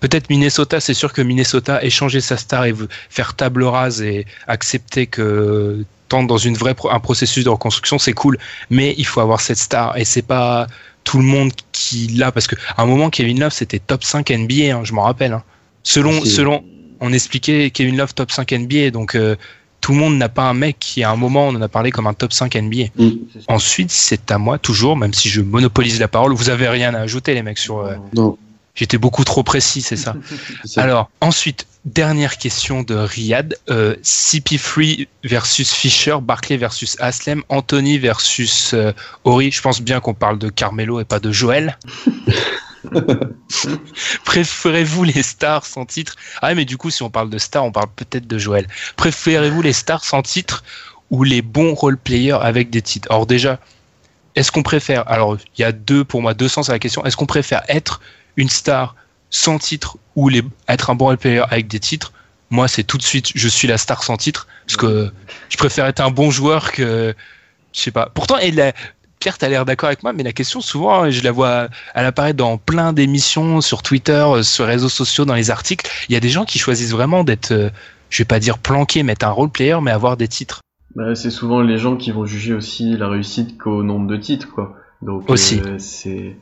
Peut-être 0.00 0.28
Minnesota, 0.28 0.80
c'est 0.80 0.92
sûr 0.92 1.14
que 1.14 1.22
Minnesota 1.22 1.82
échanger 1.82 2.20
sa 2.20 2.36
star 2.36 2.66
et 2.66 2.74
faire 3.08 3.32
table 3.34 3.64
rase 3.64 4.02
et 4.02 4.26
accepter 4.46 5.06
que 5.06 5.82
tente 6.10 6.26
dans 6.26 6.36
une 6.36 6.56
vraie 6.56 6.74
un 6.90 7.00
processus 7.00 7.42
de 7.42 7.48
reconstruction, 7.48 7.98
c'est 7.98 8.12
cool. 8.12 8.36
Mais 8.68 8.94
il 8.98 9.06
faut 9.06 9.20
avoir 9.22 9.40
cette 9.40 9.56
star 9.56 9.96
et 9.96 10.04
c'est 10.04 10.20
pas 10.20 10.66
tout 11.04 11.16
le 11.16 11.24
monde 11.24 11.52
qui 11.72 12.08
l'a 12.08 12.32
parce 12.32 12.46
que 12.46 12.54
à 12.76 12.82
un 12.82 12.86
moment 12.86 13.08
Kevin 13.08 13.40
Love 13.40 13.52
c'était 13.52 13.78
top 13.78 14.04
5 14.04 14.30
NBA, 14.30 14.76
hein, 14.76 14.82
je 14.84 14.92
m'en 14.92 15.04
rappelle. 15.04 15.32
hein. 15.32 15.42
Selon 15.84 16.22
selon 16.26 16.62
on 17.00 17.10
expliquait 17.12 17.70
Kevin 17.70 17.96
Love 17.96 18.12
top 18.12 18.30
5 18.30 18.52
NBA, 18.52 18.90
donc 18.90 19.14
euh, 19.14 19.36
tout 19.84 19.92
le 19.92 19.98
monde 19.98 20.16
n'a 20.16 20.30
pas 20.30 20.44
un 20.44 20.54
mec 20.54 20.78
qui 20.80 21.02
à 21.04 21.10
un 21.10 21.16
moment 21.16 21.46
on 21.48 21.54
en 21.56 21.60
a 21.60 21.68
parlé 21.68 21.90
comme 21.90 22.06
un 22.06 22.14
top 22.14 22.32
5 22.32 22.54
NBA. 22.54 22.84
Sûr. 22.96 23.12
Ensuite, 23.48 23.90
c'est 23.90 24.30
à 24.30 24.38
moi 24.38 24.56
toujours, 24.56 24.96
même 24.96 25.12
si 25.12 25.28
je 25.28 25.42
monopolise 25.42 26.00
la 26.00 26.08
parole. 26.08 26.32
Vous 26.32 26.48
avez 26.48 26.70
rien 26.70 26.94
à 26.94 27.00
ajouter, 27.00 27.34
les 27.34 27.42
mecs, 27.42 27.58
sur. 27.58 27.80
euh, 27.80 27.96
Non, 28.14 28.38
J'étais 28.74 28.96
beaucoup 28.96 29.24
trop 29.24 29.42
précis, 29.42 29.82
c'est 29.82 29.96
ça. 29.96 30.14
c'est 30.64 30.68
ça. 30.72 30.82
Alors, 30.82 31.10
ensuite, 31.20 31.66
dernière 31.84 32.38
question 32.38 32.82
de 32.82 32.94
Riyad. 32.94 33.58
Euh, 33.68 33.94
CP3 34.02 35.06
versus 35.22 35.70
Fisher, 35.70 36.16
Barclay 36.22 36.56
versus 36.56 36.96
Aslem, 36.98 37.42
Anthony 37.50 37.98
versus 37.98 38.72
euh, 38.72 38.92
Ori. 39.24 39.52
Je 39.52 39.60
pense 39.60 39.82
bien 39.82 40.00
qu'on 40.00 40.14
parle 40.14 40.38
de 40.38 40.48
Carmelo 40.48 40.98
et 40.98 41.04
pas 41.04 41.20
de 41.20 41.30
Joël. 41.30 41.78
Préférez-vous 44.24 45.04
les 45.04 45.22
stars 45.22 45.64
sans 45.64 45.86
titre? 45.86 46.16
Ah, 46.42 46.54
mais 46.54 46.64
du 46.64 46.76
coup, 46.76 46.90
si 46.90 47.02
on 47.02 47.10
parle 47.10 47.30
de 47.30 47.38
stars, 47.38 47.64
on 47.64 47.72
parle 47.72 47.88
peut-être 47.94 48.26
de 48.26 48.38
Joël. 48.38 48.66
Préférez-vous 48.96 49.62
les 49.62 49.72
stars 49.72 50.04
sans 50.04 50.22
titre 50.22 50.64
ou 51.10 51.24
les 51.24 51.42
bons 51.42 51.74
role-players 51.74 52.38
avec 52.40 52.70
des 52.70 52.82
titres? 52.82 53.08
Alors 53.10 53.26
déjà, 53.26 53.58
est-ce 54.34 54.50
qu'on 54.50 54.62
préfère 54.62 55.08
Alors, 55.08 55.36
il 55.56 55.60
y 55.60 55.64
a 55.64 55.72
deux, 55.72 56.04
pour 56.04 56.22
moi, 56.22 56.34
deux 56.34 56.48
sens 56.48 56.68
à 56.68 56.72
la 56.72 56.78
question. 56.78 57.04
Est-ce 57.04 57.16
qu'on 57.16 57.26
préfère 57.26 57.62
être 57.68 58.00
une 58.36 58.48
star 58.48 58.96
sans 59.30 59.58
titre 59.58 59.96
ou 60.16 60.30
être 60.68 60.90
un 60.90 60.94
bon 60.94 61.06
role-player 61.06 61.44
avec 61.50 61.68
des 61.68 61.80
titres? 61.80 62.12
Moi, 62.50 62.68
c'est 62.68 62.84
tout 62.84 62.98
de 62.98 63.02
suite, 63.02 63.32
je 63.34 63.48
suis 63.48 63.66
la 63.66 63.78
star 63.78 64.02
sans 64.02 64.16
titre 64.16 64.46
parce 64.66 64.76
que 64.76 65.12
je 65.48 65.56
préfère 65.56 65.86
être 65.86 66.00
un 66.00 66.10
bon 66.10 66.30
joueur 66.30 66.72
que, 66.72 67.14
je 67.72 67.80
sais 67.80 67.90
pas. 67.90 68.10
Pourtant, 68.14 68.38
et 68.38 68.50
la, 68.50 68.72
Pierre, 69.24 69.38
t'as 69.38 69.48
l'air 69.48 69.64
d'accord 69.64 69.86
avec 69.86 70.02
moi, 70.02 70.12
mais 70.12 70.22
la 70.22 70.34
question, 70.34 70.60
souvent, 70.60 71.08
je 71.10 71.24
la 71.24 71.32
vois, 71.32 71.68
elle 71.94 72.04
apparaît 72.04 72.34
dans 72.34 72.58
plein 72.58 72.92
d'émissions, 72.92 73.62
sur 73.62 73.82
Twitter, 73.82 74.12
euh, 74.12 74.42
sur 74.42 74.66
les 74.66 74.72
réseaux 74.72 74.90
sociaux, 74.90 75.24
dans 75.24 75.32
les 75.32 75.50
articles. 75.50 75.90
Il 76.10 76.12
y 76.12 76.16
a 76.16 76.20
des 76.20 76.28
gens 76.28 76.44
qui 76.44 76.58
choisissent 76.58 76.90
vraiment 76.92 77.24
d'être, 77.24 77.50
euh, 77.52 77.70
je 78.10 78.18
vais 78.22 78.26
pas 78.26 78.38
dire 78.38 78.58
planqué, 78.58 79.02
mais 79.02 79.12
être 79.12 79.22
un 79.24 79.30
role 79.30 79.48
player, 79.48 79.78
mais 79.80 79.92
avoir 79.92 80.18
des 80.18 80.28
titres. 80.28 80.60
Bah, 80.94 81.14
c'est 81.14 81.30
souvent 81.30 81.62
les 81.62 81.78
gens 81.78 81.96
qui 81.96 82.10
vont 82.10 82.26
juger 82.26 82.52
aussi 82.52 82.98
la 82.98 83.08
réussite 83.08 83.56
qu'au 83.56 83.82
nombre 83.82 84.06
de 84.08 84.18
titres, 84.18 84.48
quoi. 84.54 84.74
Donc, 85.00 85.30
Aussi. 85.30 85.58
euh, 85.64 85.78
c'est 85.78 86.36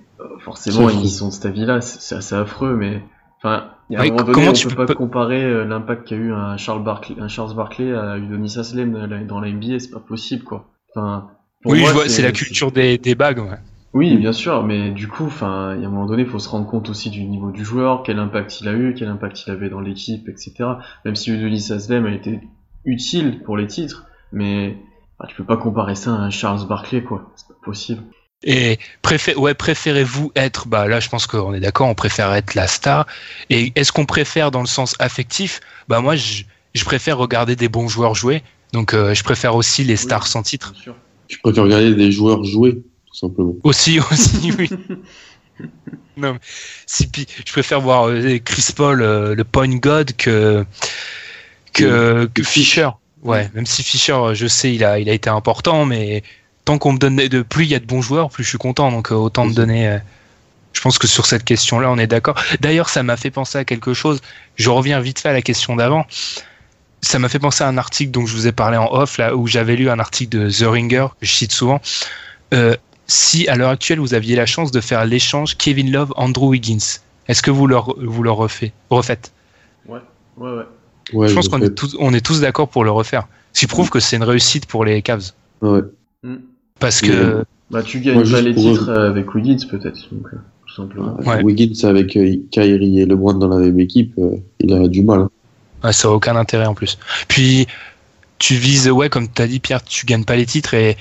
forcément 0.45 0.89
C'est 0.89 0.97
ils 0.97 1.09
sont 1.09 1.29
de 1.29 1.33
cet 1.35 1.47
avis-là. 1.47 1.81
C'est 1.83 2.17
assez 2.17 2.35
affreux, 2.35 2.75
mais 2.75 3.01
enfin, 3.39 3.71
il 3.91 3.93
y 3.93 3.97
a 3.97 4.01
un 4.01 4.03
Ouais, 4.03 4.11
moment 4.11 4.23
donné, 4.25 4.33
comment 4.33 4.49
on 4.49 4.53
tu 4.55 4.67
peut 4.67 4.75
peux- 4.75 4.87
pas 4.87 4.95
comparer 4.97 5.65
l'impact 5.65 6.09
qu'a 6.09 6.17
eu 6.17 6.33
un 6.33 6.57
Charles 6.57 6.83
Barkley, 6.83 7.15
un 7.21 7.29
Charles 7.29 7.55
Barkley 7.55 7.93
à 7.95 8.19
Udonis 8.19 8.59
Haslem 8.59 8.93
dans 8.93 9.07
la- 9.07 9.23
dans 9.23 9.39
la 9.41 9.49
NBA. 9.51 9.79
C'est 9.79 9.91
pas 9.93 10.01
possible, 10.01 10.43
quoi. 10.43 10.67
Enfin, 10.97 11.29
pour 11.63 11.73
oui, 11.73 11.81
moi, 11.81 11.89
je 11.89 11.95
vois, 11.95 12.09
c'est 12.09 12.23
la 12.23 12.33
culture 12.33 12.73
des, 12.73 12.99
des 12.99 13.15
bagues. 13.15 13.39
Ouais. 13.39 13.59
Oui, 13.95 14.17
bien 14.17 14.33
sûr, 14.33 14.63
mais 14.63 14.91
du 14.91 15.07
coup, 15.07 15.27
enfin, 15.27 15.75
il 15.77 15.83
y 15.83 15.85
a 15.85 15.89
un 15.89 15.91
moment 15.91 16.07
donné, 16.07 16.23
il 16.23 16.29
faut 16.29 16.39
se 16.39 16.49
rendre 16.49 16.67
compte 16.67 16.89
aussi 16.89 17.11
du 17.11 17.25
niveau 17.25 17.51
du 17.51 17.65
joueur, 17.65 18.03
quel 18.03 18.19
impact 18.19 18.61
il 18.61 18.69
a 18.69 18.73
eu, 18.73 18.95
quel 18.97 19.09
impact 19.09 19.45
il 19.47 19.51
avait 19.51 19.69
dans 19.69 19.81
l'équipe, 19.81 20.29
etc. 20.29 20.55
Même 21.05 21.15
si 21.15 21.31
Udonis 21.31 21.71
Haslem 21.71 22.07
a 22.07 22.13
été 22.13 22.41
utile 22.85 23.43
pour 23.45 23.57
les 23.57 23.67
titres, 23.67 24.07
mais 24.33 24.79
bah, 25.19 25.27
tu 25.29 25.37
peux 25.37 25.45
pas 25.45 25.59
comparer 25.59 25.95
ça 25.95 26.11
à 26.11 26.15
un 26.15 26.31
Charles 26.31 26.67
Barkley, 26.67 27.03
quoi. 27.03 27.31
C'est 27.37 27.49
pas 27.49 27.55
possible. 27.63 28.03
Et 28.45 28.79
préfé 29.03 29.37
ouais, 29.37 29.55
préférez-vous 29.55 30.33
être, 30.35 30.67
bah 30.67 30.89
là 30.89 30.99
je 30.99 31.09
pense 31.09 31.29
qu'on 31.29 31.55
est 31.55 31.61
d'accord, 31.61 31.89
on 31.89 31.95
préfère 31.95 32.33
être 32.35 32.55
la 32.55 32.67
star. 32.67 33.07
Et 33.51 33.73
est-ce 33.77 33.93
qu'on 33.93 34.07
préfère 34.07 34.51
dans 34.51 34.63
le 34.63 34.67
sens 34.67 34.97
affectif? 34.99 35.61
Bah 35.87 36.01
moi 36.01 36.17
je, 36.17 36.43
je 36.75 36.85
préfère 36.85 37.19
regarder 37.19 37.55
des 37.55 37.69
bons 37.69 37.87
joueurs 37.87 38.17
jouer. 38.17 38.43
Donc 38.73 38.95
euh, 38.95 39.15
je 39.15 39.23
préfère 39.23 39.55
aussi 39.55 39.85
les 39.85 39.97
stars 39.97 40.27
sans 40.27 40.43
titre. 40.43 40.73
Bien 40.73 40.83
sûr. 40.83 40.97
Je 41.29 41.39
préfère 41.39 41.65
regarder 41.65 41.95
des 41.95 42.13
joueurs 42.13 42.45
jouer, 42.45 42.83
tout 43.07 43.15
simplement. 43.15 43.55
Aussi, 43.65 43.99
aussi, 44.11 44.53
oui. 44.59 44.69
non, 46.17 46.39
si, 46.87 47.11
je 47.45 47.53
préfère 47.53 47.81
voir 47.81 48.09
euh, 48.09 48.39
Chris 48.39 48.69
Paul, 48.75 49.03
euh, 49.03 49.35
le 49.35 49.45
point 49.45 49.69
god, 49.69 50.13
que, 50.17 50.65
que, 51.73 52.29
que 52.33 52.43
Fischer. 52.43 52.91
Ouais, 53.23 53.49
même 53.55 53.67
si 53.67 53.83
Fischer, 53.83 54.13
euh, 54.13 54.35
je 54.35 54.47
sais, 54.47 54.75
il 54.75 54.85
a, 54.85 54.99
il 54.99 55.09
a 55.09 55.13
été 55.13 55.31
important, 55.31 55.85
mais 55.87 56.23
tant 56.65 56.79
qu'on 56.79 56.93
me 56.93 56.99
donne 56.99 57.17
de 57.17 57.43
plus 57.43 57.65
il 57.65 57.71
y 57.71 57.75
a 57.75 57.81
de 57.81 57.87
bons 57.87 58.03
joueurs, 58.03 58.31
plus 58.31 58.45
je 58.45 58.49
suis 58.51 58.59
content. 58.59 58.91
Donc 58.91 59.11
autant 59.11 59.47
me 59.47 59.55
donner. 59.55 59.99
je 60.73 60.81
pense 60.81 60.99
que 60.99 61.07
sur 61.07 61.27
cette 61.27 61.45
question-là, 61.45 61.91
on 61.91 61.99
est 61.99 62.07
d'accord. 62.07 62.41
D'ailleurs, 62.61 62.89
ça 62.89 63.03
m'a 63.03 63.17
fait 63.17 63.31
penser 63.31 63.59
à 63.59 63.65
quelque 63.65 63.95
chose. 63.95 64.21
Je 64.57 64.71
reviens 64.71 65.01
vite 65.01 65.19
fait 65.19 65.29
à 65.29 65.33
la 65.33 65.43
question 65.43 65.77
d'avant. 65.77 66.07
Ça 67.03 67.19
m'a 67.19 67.29
fait 67.29 67.39
penser 67.39 67.65
à 67.65 67.69
un 67.69 67.79
article 67.79 68.13
dont 68.13 68.27
je 68.27 68.35
vous 68.35 68.47
ai 68.47 68.53
parlé 68.53 68.77
en 68.77 68.89
off, 68.93 69.19
là, 69.19 69.35
où 69.37 69.47
j'avais 69.47 69.77
lu 69.77 69.91
un 69.91 69.99
article 69.99 70.39
de 70.39 70.51
The 70.51 70.69
Ringer, 70.69 71.07
que 71.21 71.27
je 71.27 71.33
cite 71.33 71.53
souvent. 71.53 71.81
Euh, 72.55 72.77
si 73.07 73.49
à 73.49 73.57
l'heure 73.57 73.71
actuelle 73.71 73.99
vous 73.99 74.15
aviez 74.15 74.37
la 74.37 74.47
chance 74.47 74.71
de 74.71 74.81
faire 74.81 75.05
l'échange 75.05 75.57
Kevin 75.57 75.91
Love 75.91 76.13
Andrew 76.17 76.49
Wiggins, 76.49 77.01
est-ce 77.29 77.43
que 77.43 77.51
vous 77.51 77.67
le 77.67 77.77
vous 77.77 78.23
le 78.23 78.31
refait, 78.31 78.73
refaites? 78.91 79.33
Ouais, 79.89 79.99
ouais, 80.39 80.51
ouais. 80.51 80.65
Ouais, 81.13 81.29
Je 81.29 81.35
pense 81.35 81.49
qu'on 81.49 81.61
est 81.61 81.75
tous 81.75 81.97
on 81.99 82.15
est 82.15 82.25
tous 82.25 82.41
d'accord 82.41 82.69
pour 82.69 82.85
le 82.85 82.91
refaire. 82.91 83.27
Ce 83.53 83.61
qui 83.61 83.67
prouve 83.67 83.91
que 83.91 84.01
c'est 84.01 84.17
une 84.17 84.23
réussite 84.23 84.67
pour 84.67 84.85
les 84.85 85.03
Cavs 85.03 85.33
Ouais. 85.61 85.81
Mm. 86.23 86.37
parce 86.79 87.01
que 87.01 87.45
Bah, 87.71 87.83
tu 87.83 88.01
gagnes 88.01 88.31
pas 88.31 88.41
les 88.41 88.55
titres 88.55 88.89
euh, 88.89 89.11
avec 89.11 89.35
Wiggins, 89.35 89.67
peut-être. 89.69 90.09
Donc, 90.13 90.27
euh, 90.33 90.37
tout 90.67 90.75
simplement. 90.75 91.17
Ouais. 91.21 91.43
Wiggins 91.43 91.87
avec 91.89 92.17
euh, 92.17 92.37
Kyrie 92.51 93.01
et 93.01 93.07
LeBron 93.07 93.35
dans 93.35 93.49
la 93.49 93.59
même 93.59 93.79
équipe, 93.81 94.15
euh, 94.19 94.37
il 94.61 94.73
a 94.73 94.89
du 94.89 95.03
mal. 95.03 95.27
Ouais, 95.85 95.93
ça 95.93 96.09
a 96.09 96.11
aucun 96.11 96.37
intérêt 96.37 96.67
en 96.67 96.75
plus. 96.75 96.99
Puis 97.29 97.67
tu 98.39 98.55
vises 98.55 98.91
ouais 98.91 99.09
comme 99.09 99.29
tu 99.29 99.43
as 99.43 99.47
dit 99.47 99.61
Pierre, 99.61 99.83
tu 99.83 100.07
gagnes 100.07 100.25
pas 100.25 100.37
les 100.37 100.47
titres 100.47 100.75
et 100.75 100.97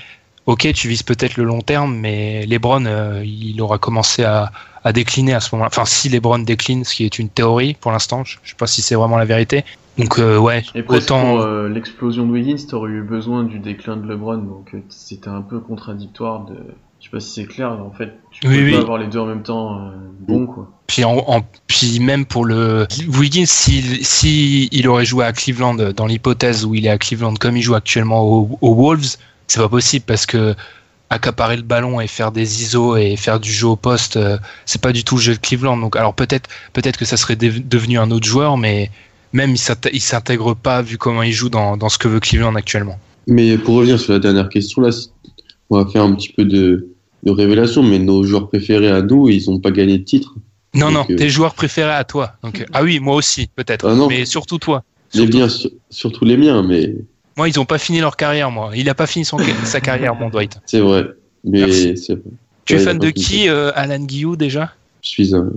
OK, 0.46 0.72
tu 0.72 0.88
vises 0.88 1.02
peut-être 1.02 1.36
le 1.36 1.44
long 1.44 1.60
terme 1.60 1.96
mais 1.96 2.46
LeBron 2.46 2.84
euh, 2.86 3.22
il 3.24 3.60
aura 3.60 3.78
commencé 3.78 4.24
à 4.24 4.52
à 4.84 4.92
décliner 4.92 5.32
à 5.32 5.40
ce 5.40 5.54
moment-là. 5.54 5.70
Enfin, 5.72 5.84
si 5.84 6.08
LeBron 6.08 6.40
décline, 6.40 6.84
ce 6.84 6.94
qui 6.94 7.04
est 7.04 7.18
une 7.18 7.28
théorie 7.28 7.74
pour 7.74 7.92
l'instant, 7.92 8.24
je 8.24 8.38
je 8.42 8.50
sais 8.50 8.56
pas 8.56 8.66
si 8.66 8.82
c'est 8.82 8.94
vraiment 8.94 9.16
la 9.16 9.24
vérité. 9.24 9.64
Donc 9.98 10.18
euh, 10.18 10.38
ouais, 10.38 10.62
Et 10.74 10.82
autant 10.88 11.20
pour 11.20 11.40
euh, 11.40 11.68
l'explosion 11.68 12.26
de 12.26 12.32
Wiggins, 12.32 12.56
t'aurais 12.68 12.90
eu 12.90 13.02
besoin 13.02 13.44
du 13.44 13.58
déclin 13.58 13.96
de 13.96 14.06
LeBron, 14.08 14.38
donc 14.38 14.74
c'était 14.88 15.28
un 15.28 15.42
peu 15.42 15.60
contradictoire 15.60 16.44
de. 16.46 16.56
Je 17.12 17.18
sais 17.18 17.24
pas 17.24 17.28
si 17.28 17.40
c'est 17.42 17.46
clair, 17.46 17.70
en 17.72 17.90
fait, 17.90 18.12
tu 18.30 18.46
Oui, 18.48 18.56
peux 18.58 18.64
oui. 18.64 18.72
pas 18.72 18.78
avoir 18.80 18.98
les 18.98 19.06
deux 19.06 19.18
en 19.18 19.26
même 19.26 19.42
temps 19.42 19.76
euh, 19.76 19.90
bon, 20.20 20.46
quoi. 20.46 20.70
Puis, 20.86 21.04
en, 21.04 21.16
en- 21.26 21.42
puis 21.66 22.00
même 22.00 22.24
pour 22.24 22.44
le 22.44 22.86
Wiggins, 23.08 23.44
s'il 23.46 24.04
si 24.04 24.68
il 24.72 24.88
aurait 24.88 25.04
joué 25.04 25.24
à 25.24 25.32
Cleveland, 25.32 25.74
dans 25.74 26.06
l'hypothèse 26.06 26.64
où 26.64 26.74
il 26.74 26.86
est 26.86 26.90
à 26.90 26.98
Cleveland 26.98 27.34
comme 27.34 27.56
il 27.56 27.62
joue 27.62 27.74
actuellement 27.74 28.22
au- 28.22 28.58
aux 28.60 28.74
Wolves, 28.74 29.16
c'est 29.46 29.60
pas 29.60 29.68
possible 29.68 30.04
parce 30.06 30.24
que 30.26 30.54
accaparer 31.10 31.56
le 31.56 31.62
ballon 31.62 32.00
et 32.00 32.06
faire 32.06 32.32
des 32.32 32.62
ISO 32.62 32.96
et 32.96 33.16
faire 33.16 33.38
du 33.40 33.52
jeu 33.52 33.66
au 33.66 33.76
poste, 33.76 34.16
euh, 34.16 34.38
c'est 34.64 34.80
pas 34.80 34.92
du 34.92 35.04
tout 35.04 35.16
le 35.16 35.20
jeu 35.22 35.34
de 35.34 35.38
Cleveland. 35.38 35.76
Donc 35.76 35.96
alors 35.96 36.14
peut-être 36.14 36.48
peut-être 36.72 36.96
que 36.98 37.04
ça 37.04 37.18
serait 37.18 37.36
dev- 37.36 37.60
devenu 37.68 37.98
un 37.98 38.10
autre 38.10 38.26
joueur, 38.26 38.56
mais 38.56 38.90
même 39.34 39.50
il 39.50 39.58
s'int- 39.58 39.90
il 39.92 40.00
s'intègre 40.00 40.54
pas 40.54 40.80
vu 40.80 40.96
comment 40.96 41.22
il 41.22 41.32
joue 41.32 41.50
dans, 41.50 41.76
dans 41.76 41.90
ce 41.90 41.98
que 41.98 42.08
veut 42.08 42.20
Cleveland 42.20 42.54
actuellement. 42.54 42.98
Mais 43.26 43.58
pour 43.58 43.74
revenir 43.76 44.00
sur 44.00 44.14
la 44.14 44.18
dernière 44.18 44.48
question, 44.48 44.80
là, 44.82 44.90
on 45.70 45.82
va 45.82 45.90
faire 45.90 46.02
un 46.02 46.14
petit 46.14 46.32
peu 46.32 46.44
de, 46.46 46.88
de 47.22 47.30
révélation, 47.30 47.82
mais 47.82 47.98
nos 47.98 48.24
joueurs 48.24 48.48
préférés 48.48 48.88
à 48.90 49.02
nous, 49.02 49.28
ils 49.28 49.48
n'ont 49.48 49.58
pas 49.60 49.70
gagné 49.70 49.98
de 49.98 50.04
titre. 50.04 50.34
Non 50.74 50.90
Donc, 50.90 51.08
non, 51.10 51.14
euh, 51.14 51.16
tes 51.18 51.28
joueurs 51.28 51.54
préférés 51.54 51.92
à 51.92 52.04
toi. 52.04 52.32
Donc 52.42 52.60
euh, 52.60 52.64
ah 52.72 52.82
oui, 52.82 52.98
moi 52.98 53.14
aussi 53.14 53.48
peut-être, 53.54 53.86
Ah 53.88 54.06
mais 54.08 54.24
surtout 54.24 54.58
toi. 54.58 54.82
Les 55.14 55.20
Surtout 55.20 55.36
miens, 55.38 55.48
sur- 55.48 55.70
surtout 55.90 56.24
les 56.24 56.36
miens, 56.38 56.62
mais 56.62 56.94
Moi, 57.36 57.48
ils 57.48 57.60
ont 57.60 57.64
pas 57.66 57.78
fini 57.78 58.00
leur 58.00 58.16
carrière, 58.16 58.50
moi. 58.50 58.70
Il 58.74 58.88
a 58.88 58.94
pas 58.94 59.06
fini 59.06 59.24
son, 59.24 59.36
sa 59.64 59.80
carrière, 59.80 60.14
mon 60.14 60.30
Dwight. 60.30 60.58
c'est 60.66 60.80
vrai. 60.80 61.04
Mais 61.44 61.60
vrai. 61.62 61.94
Tu 62.64 62.74
es 62.74 62.78
fan 62.78 62.98
de 62.98 63.10
qui, 63.10 63.48
euh, 63.48 63.70
Alan 63.74 63.98
Guillou, 63.98 64.36
déjà? 64.36 64.72
Je 65.02 65.08
suis 65.08 65.34
un, 65.34 65.50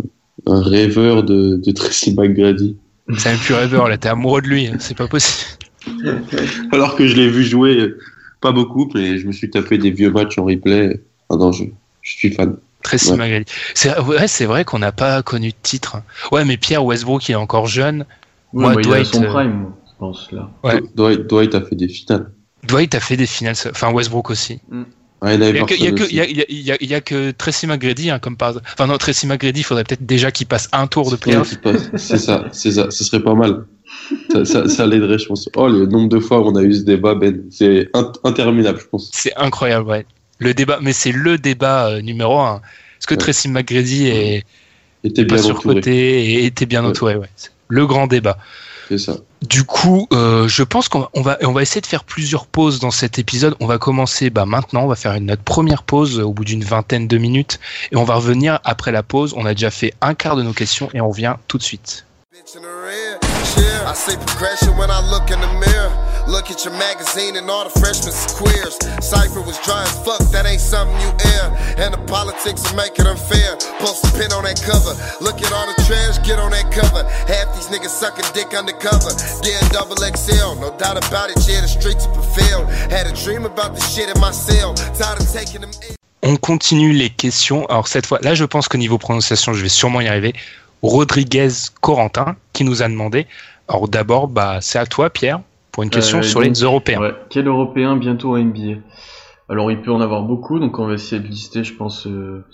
un 0.47 0.61
rêveur 0.61 1.23
de, 1.23 1.55
de 1.63 1.71
Tracy 1.71 2.13
McGrady. 2.15 2.75
C'est 3.17 3.29
même 3.29 3.37
plus 3.39 3.53
rêveur, 3.53 3.87
là, 3.87 3.97
t'es 3.97 4.09
amoureux 4.09 4.41
de 4.41 4.47
lui, 4.47 4.67
hein. 4.67 4.77
c'est 4.79 4.97
pas 4.97 5.07
possible. 5.07 5.47
Alors 6.71 6.95
que 6.95 7.07
je 7.07 7.15
l'ai 7.15 7.29
vu 7.29 7.43
jouer, 7.43 7.93
pas 8.41 8.51
beaucoup, 8.51 8.89
mais 8.95 9.17
je 9.19 9.27
me 9.27 9.31
suis 9.31 9.49
tapé 9.49 9.77
des 9.77 9.91
vieux 9.91 10.11
matchs 10.11 10.37
en 10.37 10.45
replay. 10.45 10.99
Ah 11.35 11.37
non, 11.37 11.51
je, 11.51 11.65
je 12.01 12.11
suis 12.17 12.31
fan. 12.31 12.57
Tracy 12.83 13.11
Ouais. 13.11 13.17
McGrady. 13.17 13.45
C'est 13.73 13.97
ouais, 13.99 14.45
vrai 14.45 14.63
qu'on 14.63 14.79
n'a 14.79 14.91
pas 14.91 15.21
connu 15.23 15.49
de 15.49 15.55
titre. 15.63 15.97
Ouais, 16.31 16.45
mais 16.45 16.55
Pierre 16.57 16.85
Westbrook, 16.85 17.27
il 17.29 17.33
est 17.33 17.35
encore 17.35 17.67
jeune. 17.67 18.05
Ouais, 18.53 18.61
Moi, 18.63 18.75
bah, 18.75 18.81
il 18.81 18.87
a 18.87 18.89
Dwight, 18.89 19.05
son 19.07 19.23
euh, 19.23 19.27
prime, 19.33 19.65
je 19.87 19.91
pense, 19.99 20.31
là. 20.31 20.49
Ouais. 20.63 20.81
Dwight, 20.95 21.27
Dwight 21.27 21.55
a 21.55 21.61
fait 21.61 21.75
des 21.75 21.87
finales. 21.87 22.31
Dwight 22.63 22.93
a 22.95 22.99
fait 22.99 23.17
des 23.17 23.25
finales, 23.25 23.55
enfin 23.69 23.91
Westbrook 23.91 24.29
aussi. 24.29 24.59
Ah, 25.21 25.33
il 25.33 25.41
avait 25.41 25.51
Il 25.51 25.55
y 25.55 25.59
a 25.59 25.65
que, 25.65 25.73
il 26.09 26.65
y 26.65 26.71
a 26.71 26.95
a, 26.95 26.97
a- 26.97 27.01
que 27.01 27.31
Tracy 27.31 27.65
McGrady, 27.67 28.09
hein, 28.11 28.19
comme 28.19 28.37
par. 28.37 28.53
Enfin 28.73 28.85
non, 28.87 28.97
Tracy 28.97 29.25
McGrady, 29.27 29.61
il 29.61 29.63
faudrait 29.63 29.83
peut-être 29.83 30.05
déjà 30.05 30.29
qu'il 30.31 30.45
passe 30.45 30.69
un 30.71 30.85
tour 30.87 31.09
de 31.09 31.15
playoff. 31.15 31.55
c'est 31.95 32.17
ça, 32.17 32.45
c'est 32.51 32.71
ça, 32.71 32.91
ce 32.91 33.03
serait 33.03 33.23
pas 33.23 33.33
mal. 33.33 33.65
Ça, 34.31 34.45
ça, 34.45 34.69
ça 34.69 34.85
l'aiderait, 34.85 35.17
je 35.17 35.25
pense. 35.25 35.49
Oh, 35.55 35.67
le 35.67 35.85
nombre 35.87 36.09
de 36.09 36.19
fois 36.19 36.39
où 36.41 36.45
on 36.49 36.55
a 36.55 36.61
eu 36.61 36.73
ce 36.73 36.81
débat, 36.83 37.15
Ben, 37.15 37.43
c'est 37.49 37.89
in- 37.93 38.11
interminable, 38.23 38.79
je 38.79 38.85
pense. 38.87 39.09
C'est 39.13 39.35
incroyable, 39.35 39.87
ouais. 39.89 40.05
Le 40.39 40.53
débat, 40.53 40.79
mais 40.81 40.93
c'est 40.93 41.11
le 41.11 41.37
débat 41.37 41.87
euh, 41.87 42.01
numéro 42.01 42.39
un. 42.39 42.61
Est-ce 42.99 43.07
que 43.07 43.13
Ouais. 43.13 43.19
Tracy 43.19 43.47
McGrady 43.49 44.07
est 44.07 44.43
t'es 45.13 45.25
pas 45.25 45.37
surcoté 45.37 46.25
et 46.25 46.45
était 46.45 46.65
bien 46.65 46.83
Ouais. 46.83 46.89
entouré, 46.89 47.15
ouais. 47.15 47.29
Le 47.67 47.85
grand 47.87 48.07
débat. 48.07 48.37
c'est 48.89 48.97
ça. 48.97 49.17
Du 49.47 49.63
coup, 49.63 50.07
euh, 50.13 50.47
je 50.47 50.63
pense 50.63 50.89
qu'on 50.89 51.01
va, 51.01 51.09
on 51.13 51.21
va, 51.21 51.37
on 51.43 51.51
va 51.51 51.61
essayer 51.61 51.81
de 51.81 51.85
faire 51.85 52.03
plusieurs 52.03 52.47
pauses 52.47 52.79
dans 52.79 52.89
cet 52.91 53.19
épisode. 53.19 53.55
On 53.59 53.67
va 53.67 53.77
commencer 53.77 54.29
bah, 54.31 54.45
maintenant, 54.45 54.83
on 54.83 54.87
va 54.87 54.95
faire 54.95 55.13
une, 55.13 55.25
notre 55.27 55.43
première 55.43 55.83
pause 55.83 56.19
euh, 56.19 56.23
au 56.23 56.33
bout 56.33 56.45
d'une 56.45 56.63
vingtaine 56.63 57.07
de 57.07 57.17
minutes 57.17 57.59
et 57.91 57.95
on 57.95 58.03
va 58.03 58.15
revenir 58.15 58.59
après 58.63 58.91
la 58.91 59.03
pause. 59.03 59.33
On 59.37 59.45
a 59.45 59.53
déjà 59.53 59.69
fait 59.71 59.93
un 60.01 60.15
quart 60.15 60.35
de 60.35 60.41
nos 60.43 60.53
questions 60.53 60.89
et 60.95 61.01
on 61.01 61.09
revient 61.09 61.35
tout 61.47 61.57
de 61.59 61.63
suite. 61.63 62.05
Look 66.27 66.49
at 66.49 66.65
your 66.65 66.73
magazine 66.73 67.37
and 67.37 67.49
all 67.49 67.63
the 67.63 67.73
queers. 68.33 68.75
Cypher 68.99 69.41
was 69.41 69.57
dry 69.61 69.85
fuck, 70.03 70.21
that 70.31 70.45
ain't 70.45 70.61
something 70.61 70.97
you 71.01 71.11
air. 71.37 71.53
And 71.77 71.93
the 71.93 72.01
politics 72.07 72.65
unfair. 73.05 73.55
Post 73.79 74.09
pin 74.17 74.33
on 74.33 74.43
that 74.43 74.61
cover. 74.61 74.93
Look 75.21 75.41
at 75.41 75.51
all 75.53 75.67
the 75.67 75.77
trash, 75.85 76.17
get 76.25 76.39
on 76.39 76.51
that 76.51 76.71
cover. 76.71 77.03
Half 77.29 77.53
these 77.55 77.69
niggas 77.69 77.93
sucking 77.93 78.25
dick 78.33 78.53
double 79.71 79.95
XL, 80.01 80.59
no 80.59 80.75
doubt 80.77 80.97
about 80.97 81.29
it. 81.29 81.35
Continue 86.41 86.93
les 86.93 87.09
questions. 87.09 87.65
Alors 87.67 87.87
cette 87.87 88.05
fois, 88.05 88.19
là, 88.21 88.35
je 88.35 88.45
pense 88.45 88.67
qu'au 88.67 88.77
niveau 88.77 88.97
prononciation, 88.97 89.53
je 89.53 89.61
vais 89.61 89.69
sûrement 89.69 89.99
y 89.99 90.07
arriver. 90.07 90.33
Rodriguez 90.83 91.49
Corentin 91.81 92.35
qui 92.53 92.63
nous 92.63 92.83
a 92.83 92.87
demandé. 92.87 93.25
Alors 93.67 93.87
d'abord, 93.87 94.27
bah, 94.27 94.59
c'est 94.61 94.77
à 94.77 94.85
toi, 94.85 95.09
Pierre, 95.09 95.41
pour 95.75 95.83
une 95.83 95.89
question 95.89 96.19
Euh, 96.19 96.21
sur 96.23 96.39
donc, 96.39 96.47
les 96.49 96.61
Européens. 96.61 97.01
Ouais. 97.01 97.13
Quel 97.29 97.47
Européen 97.47 97.97
bientôt 97.97 98.33
à 98.35 98.39
NBA 98.39 98.79
Alors, 99.49 99.69
il 99.71 99.81
peut 99.81 99.91
en 99.91 99.99
avoir 99.99 100.23
beaucoup, 100.23 100.57
donc 100.59 100.79
on 100.79 100.87
va 100.87 100.93
essayer 100.93 101.21
de 101.21 101.27
lister, 101.27 101.63
je 101.65 101.73
pense, 101.75 102.07
euh, 102.07 102.45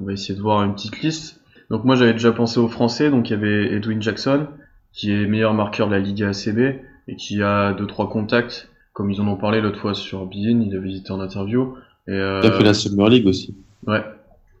on 0.00 0.06
va 0.06 0.12
essayer 0.14 0.34
de 0.34 0.40
voir 0.40 0.62
une 0.64 0.72
petite 0.74 1.00
liste. 1.02 1.40
Donc 1.70 1.84
moi, 1.84 1.94
j'avais 1.96 2.14
déjà 2.14 2.32
pensé 2.32 2.58
aux 2.58 2.68
Français, 2.68 3.10
donc 3.10 3.28
il 3.28 3.34
y 3.34 3.36
avait 3.36 3.74
Edwin 3.74 4.00
Jackson, 4.00 4.46
qui 4.94 5.12
est 5.12 5.26
meilleur 5.26 5.52
marqueur 5.54 5.86
de 5.88 5.92
la 5.92 5.98
Ligue 6.00 6.22
ACB, 6.22 6.80
et 7.08 7.16
qui 7.16 7.42
a 7.42 7.74
deux 7.74 7.86
trois 7.86 8.08
contacts, 8.08 8.70
comme 8.94 9.10
ils 9.10 9.20
en 9.20 9.28
ont 9.28 9.36
parlé 9.36 9.60
l'autre 9.60 9.78
fois 9.78 9.92
sur 9.94 10.24
Bein, 10.24 10.60
il 10.62 10.74
avait 10.74 10.86
visité 10.86 11.12
en 11.12 11.20
interview. 11.20 11.74
Et, 12.08 12.12
euh, 12.12 12.40
Il 12.42 12.50
a 12.50 12.52
fait 12.52 12.64
la 12.64 12.74
Summer 12.74 13.08
League 13.10 13.26
aussi. 13.26 13.54
Ouais. 13.86 14.02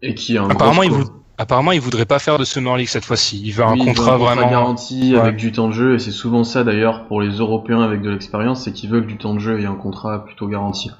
Et 0.02 0.14
qui 0.14 0.36
a 0.36 0.42
un 0.42 0.50
Apparemment, 0.50 0.82
gros 0.82 0.84
il 0.84 0.90
vou- 0.90 1.10
Apparemment, 1.42 1.72
il 1.72 1.80
voudrait 1.80 2.04
pas 2.06 2.20
faire 2.20 2.38
de 2.38 2.44
Summer 2.44 2.76
League 2.76 2.86
cette 2.86 3.04
fois-ci. 3.04 3.42
Il 3.44 3.50
veut 3.50 3.64
un 3.64 3.72
Oui, 3.72 3.84
contrat 3.84 4.16
vraiment. 4.16 4.48
garanti 4.48 5.12
Ouais. 5.14 5.18
avec 5.20 5.36
du 5.36 5.50
temps 5.50 5.66
de 5.66 5.72
jeu 5.72 5.94
et 5.94 5.98
c'est 5.98 6.12
souvent 6.12 6.44
ça 6.44 6.62
d'ailleurs 6.62 7.06
pour 7.08 7.20
les 7.20 7.30
Européens 7.30 7.82
avec 7.82 8.00
de 8.00 8.10
l'expérience, 8.10 8.62
c'est 8.62 8.72
qu'ils 8.72 8.88
veulent 8.90 9.06
du 9.08 9.16
temps 9.18 9.34
de 9.34 9.40
jeu 9.40 9.58
et 9.60 9.66
un 9.66 9.74
contrat 9.74 10.24
plutôt 10.24 10.46
garanti. 10.46 10.92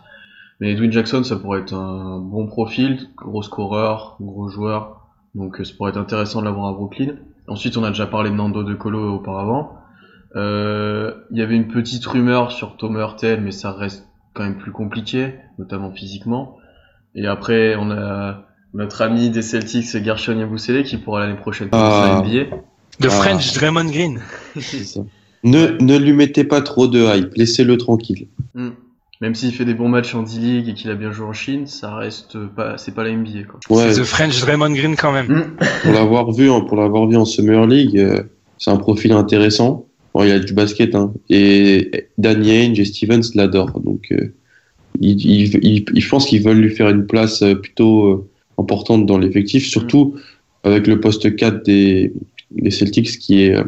Mais 0.61 0.72
Edwin 0.72 0.90
Jackson, 0.90 1.22
ça 1.22 1.37
pourrait 1.37 1.61
être 1.61 1.74
un 1.74 2.18
bon 2.18 2.48
profil, 2.48 3.09
gros 3.16 3.42
scoreur, 3.42 4.16
gros 4.20 4.48
joueur, 4.48 5.02
donc 5.37 5.61
euh, 5.61 5.64
ça 5.64 5.74
pourrait 5.76 5.90
être 5.90 5.96
intéressant 5.96 6.40
de 6.40 6.46
l'avoir 6.46 6.66
à 6.66 6.72
Brooklyn. 6.72 7.14
Ensuite, 7.46 7.76
on 7.76 7.85
a 7.85 7.88
déjà 7.90 8.07
parlé 8.07 8.31
de 8.31 8.35
Nando 8.35 8.64
De 8.64 8.74
Colo 8.74 9.14
auparavant. 9.14 9.74
Euh, 10.35 11.12
Il 11.31 11.38
y 11.38 11.42
avait 11.42 11.55
une 11.57 11.68
petite 11.68 12.05
rumeur 12.07 12.50
sur 12.50 12.76
Tom 12.76 12.96
Hurtel, 12.96 13.40
mais 13.42 13.52
ça 13.52 13.70
reste 13.72 14.09
quand 14.35 14.42
même 14.42 14.59
plus 14.59 14.72
compliqué, 14.72 15.35
notamment 15.59 15.92
physiquement. 15.92 16.57
Et 17.14 17.26
après, 17.28 17.76
on 17.76 17.90
a 17.92 18.42
notre 18.74 19.02
ami 19.02 19.30
des 19.30 19.42
Celtics, 19.42 20.02
Gershon 20.04 20.38
Yabusele, 20.38 20.82
qui 20.85 20.96
pourra 20.96 21.20
l'année 21.20 21.38
prochaine 21.38 21.68
commencer 21.68 22.08
Ah. 22.11 22.18
à 22.18 22.22
NBA. 22.22 22.56
De 23.00 23.08
Ah. 23.08 23.11
French 23.11 23.52
Draymond 23.54 23.87
Green. 23.90 24.20
C'est 24.61 24.85
ça. 24.85 25.00
Ne, 25.44 25.76
ne 25.80 25.98
lui 25.98 26.12
mettez 26.12 26.44
pas 26.44 26.61
trop 26.62 26.87
de 26.87 27.00
hype, 27.16 27.35
laissez-le 27.35 27.76
tranquille. 27.76 28.28
Hmm. 28.54 28.70
Même 29.20 29.35
s'il 29.35 29.52
fait 29.52 29.64
des 29.64 29.74
bons 29.74 29.88
matchs 29.88 30.14
en 30.14 30.22
D-League 30.22 30.68
et 30.68 30.74
qu'il 30.74 30.90
a 30.90 30.94
bien 30.94 31.12
joué 31.12 31.26
en 31.26 31.32
Chine, 31.32 31.66
ça 31.66 31.94
reste 31.96 32.38
pas, 32.56 32.76
c'est 32.78 32.92
pas 32.94 33.04
la 33.04 33.11
NBA, 33.11 33.44
quoi. 33.44 33.61
Ouais, 33.70 33.92
C'est 33.92 34.00
The 34.00 34.04
French 34.04 34.40
Draymond 34.40 34.70
Green 34.72 34.96
quand 34.96 35.12
même. 35.12 35.26
Mm. 35.28 35.56
pour 35.82 35.92
l'avoir 35.92 36.32
vu, 36.32 36.50
en- 36.50 36.62
pour 36.64 36.76
l'avoir 36.76 37.06
vu 37.08 37.16
en 37.16 37.24
Summer 37.24 37.66
League, 37.66 37.96
euh, 37.98 38.22
c'est 38.58 38.70
un 38.70 38.76
profil 38.76 39.12
intéressant. 39.12 39.87
Bon, 40.14 40.22
il 40.24 40.28
y 40.28 40.32
a 40.32 40.38
du 40.38 40.52
basket, 40.52 40.94
hein. 40.94 41.12
Et 41.30 42.08
Danny 42.18 42.50
Ainge 42.52 42.78
et 42.80 42.85
Stevens 42.85 43.22
l'adorent. 43.35 43.80
Donc, 43.80 44.08
euh, 44.12 44.35
il, 45.00 45.24
il, 45.24 45.56
il- 45.64 45.85
il- 45.94 46.00
je 46.00 46.08
pense 46.08 46.26
qu'ils 46.26 46.42
veulent 46.42 46.58
lui 46.61 46.70
faire 46.74 46.88
une 46.88 47.06
place 47.06 47.42
euh, 47.42 47.54
plutôt 47.54 48.06
euh, 48.06 48.28
importante 48.58 49.06
dans 49.06 49.18
l'effectif, 49.18 49.66
surtout 49.66 50.16
avec 50.64 50.86
le 50.86 51.00
poste 51.00 51.34
4 51.34 51.64
des, 51.64 52.12
des 52.50 52.70
Celtics 52.70 53.18
qui 53.18 53.42
est 53.42 53.54
euh, 53.56 53.64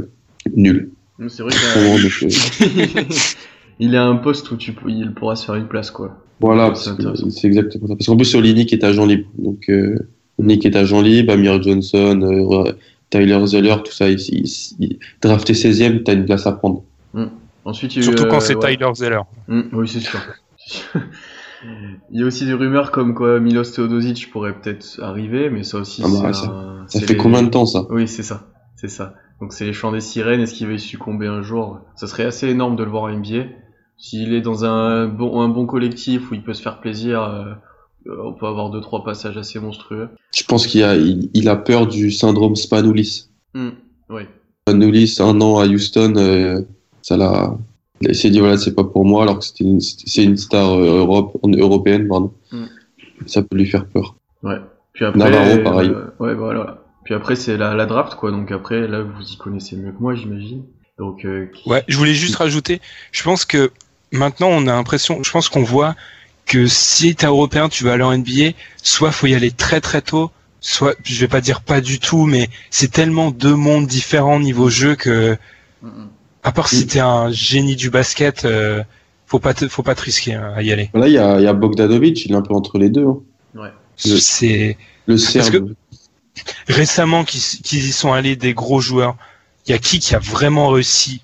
nul. 0.54 0.90
C'est 1.28 1.42
vrai 1.42 1.52
donc, 1.52 1.76
euh, 1.76 2.08
que 2.08 3.04
il 3.78 3.96
a 3.96 4.04
un 4.04 4.16
poste 4.16 4.50
où 4.50 4.56
tu, 4.56 4.74
il 4.88 5.12
pourra 5.12 5.36
se 5.36 5.46
faire 5.46 5.54
une 5.54 5.66
place, 5.68 5.90
quoi. 5.90 6.20
Voilà, 6.40 6.74
C'est 6.74 6.96
que 6.96 7.46
exactement 7.46 7.86
ça. 7.86 7.94
Parce 7.96 8.06
qu'en 8.06 8.16
plus, 8.16 8.34
Olinik 8.34 8.72
est 8.72 8.82
agent 8.82 9.06
libre. 9.06 9.28
Donc, 9.38 9.68
euh, 9.68 9.96
Olinik 10.38 10.66
est 10.66 10.76
agent 10.76 11.00
libre, 11.00 11.32
Amir 11.32 11.62
Johnson, 11.62 12.20
euh, 12.22 12.72
Tyler 13.10 13.46
Zeller, 13.46 13.76
tout 13.84 13.92
ça. 13.92 14.08
Il- 14.10 14.98
drafté 15.22 15.52
16e, 15.54 16.02
t'as 16.02 16.14
une 16.14 16.24
place 16.24 16.46
à 16.46 16.52
prendre. 16.52 16.82
Ensuite, 17.64 17.96
eu, 17.96 18.02
Surtout 18.02 18.26
quand 18.26 18.36
euh, 18.36 18.40
c'est 18.40 18.56
ouais. 18.56 18.76
Tyler 18.76 18.90
Zeller. 18.94 19.20
Mm, 19.48 19.62
oui, 19.72 19.88
c'est 19.88 20.00
sûr. 20.00 20.20
Il 22.10 22.20
y 22.20 22.22
a 22.22 22.26
aussi 22.26 22.44
des 22.46 22.52
rumeurs 22.52 22.90
comme 22.90 23.14
quoi 23.14 23.40
Milos 23.40 23.64
Teodosic 23.64 24.30
pourrait 24.30 24.54
peut-être 24.60 24.98
arriver, 25.02 25.50
mais 25.50 25.62
ça 25.64 25.78
aussi, 25.78 26.02
Ah 26.04 26.08
bah, 26.22 26.32
ça- 26.32 26.46
un- 26.46 26.84
Ça 26.88 27.00
c'est 27.00 27.06
fait 27.06 27.12
les- 27.14 27.18
combien 27.18 27.42
de 27.42 27.48
temps, 27.48 27.66
ça 27.66 27.86
Oui, 27.90 28.06
c'est 28.06 28.22
ça, 28.22 28.46
c'est 28.76 28.88
ça. 28.88 29.14
Donc 29.40 29.52
c'est 29.52 29.64
les 29.64 29.72
chants 29.72 29.90
des 29.92 30.00
sirènes. 30.00 30.40
Est-ce 30.40 30.54
qu'il 30.54 30.66
va 30.66 30.74
y 30.74 30.78
succomber 30.78 31.26
un 31.26 31.42
jour? 31.42 31.80
Ça 31.96 32.06
serait 32.06 32.24
assez 32.24 32.48
énorme 32.48 32.76
de 32.76 32.84
le 32.84 32.90
voir 32.90 33.04
en 33.04 33.08
NBA. 33.08 33.46
S'il 33.96 34.34
est 34.34 34.40
dans 34.42 34.64
un 34.64 35.06
bon, 35.08 35.40
un 35.40 35.48
bon 35.48 35.66
collectif 35.66 36.30
où 36.30 36.34
il 36.34 36.42
peut 36.42 36.52
se 36.54 36.62
faire 36.62 36.80
plaisir, 36.80 37.22
euh, 37.22 37.54
on 38.22 38.32
peut 38.34 38.46
avoir 38.46 38.70
deux 38.70 38.80
trois 38.80 39.02
passages 39.02 39.36
assez 39.38 39.58
monstrueux. 39.58 40.08
Je 40.34 40.42
pense 40.44 40.66
qu'il 40.66 40.82
a, 40.84 40.94
il, 40.96 41.30
il 41.32 41.48
a 41.48 41.56
peur 41.56 41.86
du 41.86 42.10
syndrome 42.10 42.54
Spanoulis. 42.56 43.28
Mm, 43.54 43.68
oui. 44.10 44.22
Spanoulis, 44.68 45.16
un 45.20 45.40
an 45.40 45.58
à 45.58 45.66
Houston, 45.66 46.14
euh, 46.16 46.60
ça 47.02 47.16
l'a. 47.16 47.56
Il 48.08 48.14
s'est 48.14 48.30
dit, 48.30 48.40
voilà, 48.40 48.56
c'est 48.58 48.74
pas 48.74 48.84
pour 48.84 49.04
moi, 49.04 49.22
alors 49.22 49.38
que 49.38 49.44
c'était 49.44 49.64
une, 49.64 49.80
c'est 49.80 50.24
une 50.24 50.36
star 50.36 50.72
euh, 50.74 50.98
Europe, 50.98 51.38
européenne, 51.44 52.08
pardon. 52.08 52.32
Mm. 52.52 52.64
Ça 53.26 53.42
peut 53.42 53.56
lui 53.56 53.66
faire 53.66 53.86
peur. 53.86 54.16
Ouais. 54.42 54.56
Puis 54.92 55.04
après, 55.04 55.18
Navarro, 55.18 55.62
pareil. 55.62 55.88
euh, 55.90 56.06
ouais, 56.20 56.34
voilà. 56.34 56.82
Puis 57.04 57.14
après, 57.14 57.36
c'est 57.36 57.56
la, 57.56 57.74
la 57.74 57.86
draft, 57.86 58.14
quoi. 58.16 58.30
Donc 58.30 58.50
après, 58.52 58.86
là, 58.88 59.02
vous 59.02 59.22
y 59.22 59.36
connaissez 59.36 59.76
mieux 59.76 59.92
que 59.92 60.00
moi, 60.00 60.14
j'imagine. 60.14 60.62
Donc, 60.98 61.24
euh, 61.24 61.46
qui- 61.46 61.68
Ouais, 61.68 61.82
je 61.88 61.96
voulais 61.96 62.14
juste 62.14 62.36
rajouter, 62.36 62.80
je 63.12 63.22
pense 63.24 63.44
que 63.44 63.72
maintenant 64.12 64.48
on 64.48 64.62
a 64.68 64.72
l'impression, 64.72 65.22
je 65.24 65.30
pense 65.32 65.48
qu'on 65.48 65.64
voit 65.64 65.96
que 66.46 66.66
si 66.68 67.16
t'es 67.16 67.26
européen, 67.26 67.68
tu 67.68 67.82
vas 67.84 67.94
aller 67.94 68.04
en 68.04 68.12
NBA, 68.16 68.52
soit 68.82 69.10
faut 69.10 69.26
y 69.26 69.34
aller 69.34 69.50
très 69.50 69.80
très 69.80 70.02
tôt, 70.02 70.30
soit 70.60 70.94
je 71.02 71.18
vais 71.20 71.26
pas 71.28 71.40
dire 71.40 71.62
pas 71.62 71.80
du 71.80 71.98
tout, 71.98 72.26
mais 72.26 72.48
c'est 72.70 72.92
tellement 72.92 73.32
deux 73.32 73.56
mondes 73.56 73.86
différents 73.88 74.38
niveau 74.38 74.68
jeu 74.68 74.94
que 74.94 75.36
Mm, 75.82 75.88
mm. 75.88 76.08
À 76.44 76.52
part 76.52 76.68
si 76.68 76.86
t'es 76.86 77.00
un 77.00 77.30
génie 77.32 77.74
du 77.76 77.90
basket, 77.90 78.44
euh, 78.44 78.82
faut 79.26 79.38
pas 79.40 79.54
te, 79.54 79.66
faut 79.68 79.82
pas 79.82 79.94
te 79.94 80.02
risquer 80.02 80.34
hein, 80.34 80.52
à 80.54 80.62
y 80.62 80.70
aller. 80.70 80.90
Là, 80.94 81.08
il 81.08 81.14
y 81.14 81.18
a, 81.18 81.40
il 81.40 81.44
y 81.44 81.46
a 81.46 81.52
Bogdanovic, 81.54 82.24
il 82.26 82.32
est 82.32 82.36
un 82.36 82.42
peu 82.42 82.54
entre 82.54 82.78
les 82.78 82.90
deux. 82.90 83.06
hein. 83.06 83.18
Ouais. 83.54 83.68
C'est 83.96 84.76
Le 85.06 85.14
Parce 85.16 85.26
Serbe. 85.48 85.72
récemment 86.68 87.24
qu'ils 87.24 87.40
y 87.88 87.92
sont 87.92 88.12
allés 88.12 88.36
des 88.36 88.54
gros 88.54 88.80
joueurs. 88.80 89.16
Il 89.66 89.70
y 89.70 89.74
a 89.74 89.78
qui 89.78 89.98
qui 89.98 90.14
a 90.14 90.18
vraiment 90.18 90.68
réussi, 90.68 91.22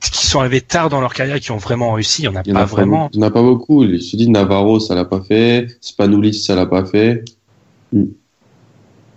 qui 0.00 0.26
sont 0.26 0.40
arrivés 0.40 0.60
tard 0.60 0.90
dans 0.90 1.00
leur 1.00 1.14
carrière, 1.14 1.36
et 1.36 1.40
qui 1.40 1.52
ont 1.52 1.56
vraiment 1.58 1.92
réussi. 1.92 2.22
Il 2.22 2.24
y 2.26 2.28
en 2.28 2.36
a 2.36 2.42
Il 2.44 2.52
pas 2.52 2.60
a 2.60 2.64
vraiment. 2.64 3.04
beaucoup- 3.04 3.10
Il 3.14 3.20
y 3.20 3.24
en 3.24 3.26
a 3.26 3.30
pas 3.30 3.42
beaucoup. 3.42 3.84
Je 3.84 4.10
te 4.10 4.16
dis, 4.16 4.28
Navarro, 4.28 4.78
ça 4.80 4.94
l'a 4.94 5.04
pas 5.06 5.22
fait. 5.22 5.68
Spanoulis, 5.80 6.34
ça 6.34 6.54
l'a 6.54 6.66
pas 6.66 6.84
fait. 6.84 7.24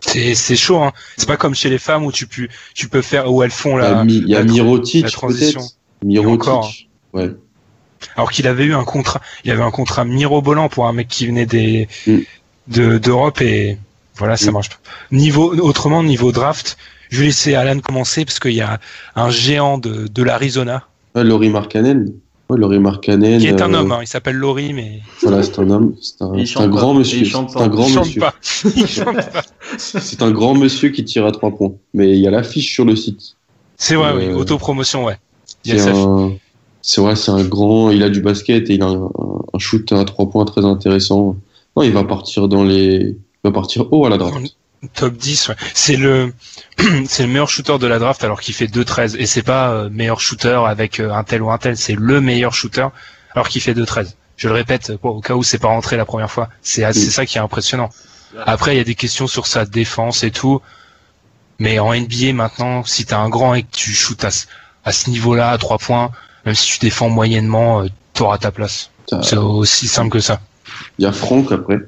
C'est 0.01 0.35
c'est 0.35 0.55
chaud, 0.55 0.81
hein. 0.83 0.91
C'est 1.17 1.27
pas 1.27 1.37
comme 1.37 1.53
chez 1.55 1.69
les 1.69 1.77
femmes 1.77 2.03
où 2.05 2.11
tu 2.11 2.27
peux 2.27 2.47
tu 2.73 2.87
peux 2.89 3.01
faire 3.01 3.31
où 3.31 3.43
elles 3.43 3.51
font 3.51 3.77
Il 3.77 3.83
y 3.83 3.85
a, 3.85 3.91
la. 3.91 4.03
Mi- 4.03 4.17
il 4.17 4.27
y 4.29 4.35
a 4.35 4.43
Mirotic, 4.43 5.03
la 5.05 5.09
transition. 5.11 5.61
Mirotic. 6.03 6.41
encore, 6.47 6.71
Ouais. 7.13 7.31
Alors 8.15 8.31
qu'il 8.31 8.47
avait 8.47 8.63
eu 8.65 8.73
un 8.73 8.83
contrat, 8.83 9.21
il 9.45 9.51
avait 9.51 9.61
un 9.61 9.69
contrat 9.69 10.05
mirobolant 10.05 10.69
pour 10.69 10.87
un 10.87 10.93
mec 10.93 11.07
qui 11.07 11.27
venait 11.27 11.45
des 11.45 11.87
Mm. 12.07 12.17
de 12.67 12.97
d'Europe 12.97 13.41
et 13.41 13.77
voilà, 14.17 14.37
ça 14.37 14.49
Mm. 14.49 14.53
marche 14.53 14.69
pas. 14.69 14.77
Niveau 15.11 15.53
autrement 15.61 16.01
niveau 16.03 16.31
draft, 16.31 16.77
je 17.11 17.19
vais 17.19 17.25
laisser 17.27 17.53
Alan 17.53 17.79
commencer 17.79 18.25
parce 18.25 18.39
qu'il 18.39 18.53
y 18.53 18.61
a 18.61 18.79
un 19.15 19.29
géant 19.29 19.77
de 19.77 20.07
de 20.07 20.23
l'Arizona 20.23 20.83
Ouais, 21.13 21.23
Laurie 21.23 21.49
Markkanen. 21.49 22.13
Ouais, 22.49 22.57
Laurie 22.57 22.79
Markkanen. 22.79 23.39
qui 23.39 23.47
est 23.47 23.61
un 23.61 23.73
euh, 23.73 23.77
homme. 23.77 23.91
hein. 23.93 23.99
Il 24.01 24.07
s'appelle 24.07 24.35
Laurie, 24.35 24.73
mais 24.73 25.01
Voilà, 25.21 25.41
c'est 25.43 25.57
un 25.59 25.69
homme. 25.69 25.95
C'est 26.01 26.21
un, 26.59 26.67
grand 26.67 26.93
monsieur. 26.93 27.23
chante 27.23 27.49
C'est 27.51 27.57
pas. 27.59 27.63
un 27.63 27.67
grand 27.69 27.87
il 27.87 27.93
chante 27.93 28.05
monsieur. 28.07 28.19
pas. 28.21 28.33
Il 28.75 28.87
chante 28.87 29.31
pas. 29.31 29.41
C'est 29.77 30.21
un 30.21 30.31
grand 30.31 30.55
monsieur 30.55 30.89
qui 30.89 31.03
tire 31.03 31.25
à 31.25 31.31
trois 31.31 31.51
points. 31.51 31.73
Mais 31.93 32.11
il 32.11 32.19
y 32.19 32.27
a 32.27 32.31
l'affiche 32.31 32.73
sur 32.73 32.85
le 32.85 32.95
site. 32.95 33.35
C'est 33.77 33.95
vrai, 33.95 34.13
oui. 34.15 34.25
Euh, 34.25 34.35
Autopromotion, 34.35 35.05
ouais. 35.05 35.17
C'est 35.63 35.79
un, 35.79 37.03
vrai, 37.03 37.15
c'est 37.15 37.31
un 37.31 37.43
grand, 37.43 37.91
il 37.91 38.03
a 38.03 38.09
du 38.09 38.21
basket 38.21 38.69
et 38.69 38.73
il 38.73 38.81
a 38.81 38.87
un, 38.87 39.09
un 39.53 39.59
shoot 39.59 39.91
à 39.91 40.03
trois 40.05 40.29
points 40.29 40.45
très 40.45 40.65
intéressant. 40.65 41.37
Non, 41.75 41.83
il 41.83 41.91
va 41.91 42.03
partir 42.03 42.47
dans 42.47 42.63
les, 42.63 43.15
il 43.43 43.43
va 43.43 43.51
partir 43.51 43.91
haut 43.91 44.05
à 44.05 44.09
la 44.09 44.17
draft. 44.17 44.55
Top 44.95 45.15
10, 45.15 45.49
ouais. 45.49 45.55
C'est 45.73 45.95
le, 45.95 46.33
c'est 47.05 47.23
le 47.23 47.29
meilleur 47.29 47.49
shooter 47.49 47.77
de 47.77 47.87
la 47.87 47.99
draft 47.99 48.23
alors 48.23 48.41
qu'il 48.41 48.55
fait 48.55 48.65
2-13. 48.65 49.15
Et 49.17 49.25
c'est 49.27 49.43
pas 49.43 49.71
euh, 49.71 49.89
meilleur 49.91 50.19
shooter 50.19 50.59
avec 50.65 50.99
euh, 50.99 51.11
un 51.11 51.23
tel 51.23 51.43
ou 51.43 51.51
un 51.51 51.57
tel, 51.57 51.77
c'est 51.77 51.95
le 51.95 52.19
meilleur 52.19 52.53
shooter 52.53 52.87
alors 53.35 53.47
qu'il 53.47 53.61
fait 53.61 53.73
2-13. 53.73 54.15
Je 54.37 54.47
le 54.47 54.55
répète, 54.55 54.93
au 55.03 55.21
cas 55.21 55.35
où 55.35 55.43
c'est 55.43 55.59
pas 55.59 55.67
rentré 55.67 55.97
la 55.97 56.05
première 56.05 56.31
fois. 56.31 56.49
C'est 56.63 56.91
ça 56.93 57.27
qui 57.27 57.37
est 57.37 57.41
impressionnant. 57.41 57.91
Après, 58.45 58.73
il 58.75 58.77
y 58.77 58.81
a 58.81 58.83
des 58.85 58.95
questions 58.95 59.27
sur 59.27 59.47
sa 59.47 59.65
défense 59.65 60.23
et 60.23 60.31
tout. 60.31 60.61
Mais 61.59 61.77
en 61.79 61.93
NBA 61.93 62.33
maintenant, 62.33 62.83
si 62.83 63.05
t'as 63.05 63.19
un 63.19 63.29
grand 63.29 63.53
et 63.53 63.63
que 63.63 63.71
tu 63.71 63.91
shootes 63.91 64.23
à, 64.23 64.31
ce- 64.31 64.45
à 64.83 64.91
ce 64.91 65.09
niveau-là, 65.09 65.51
à 65.51 65.57
3 65.57 65.77
points, 65.77 66.09
même 66.45 66.55
si 66.55 66.71
tu 66.73 66.79
défends 66.79 67.09
moyennement, 67.09 67.81
euh, 67.83 67.87
t'auras 68.13 68.37
ta 68.39 68.51
place. 68.51 68.89
C'est 69.21 69.37
aussi 69.37 69.87
simple 69.87 70.09
que 70.09 70.19
ça. 70.19 70.41
Il 70.97 71.03
y 71.03 71.05
a 71.05 71.11
Franck 71.11 71.51
après. 71.51 71.79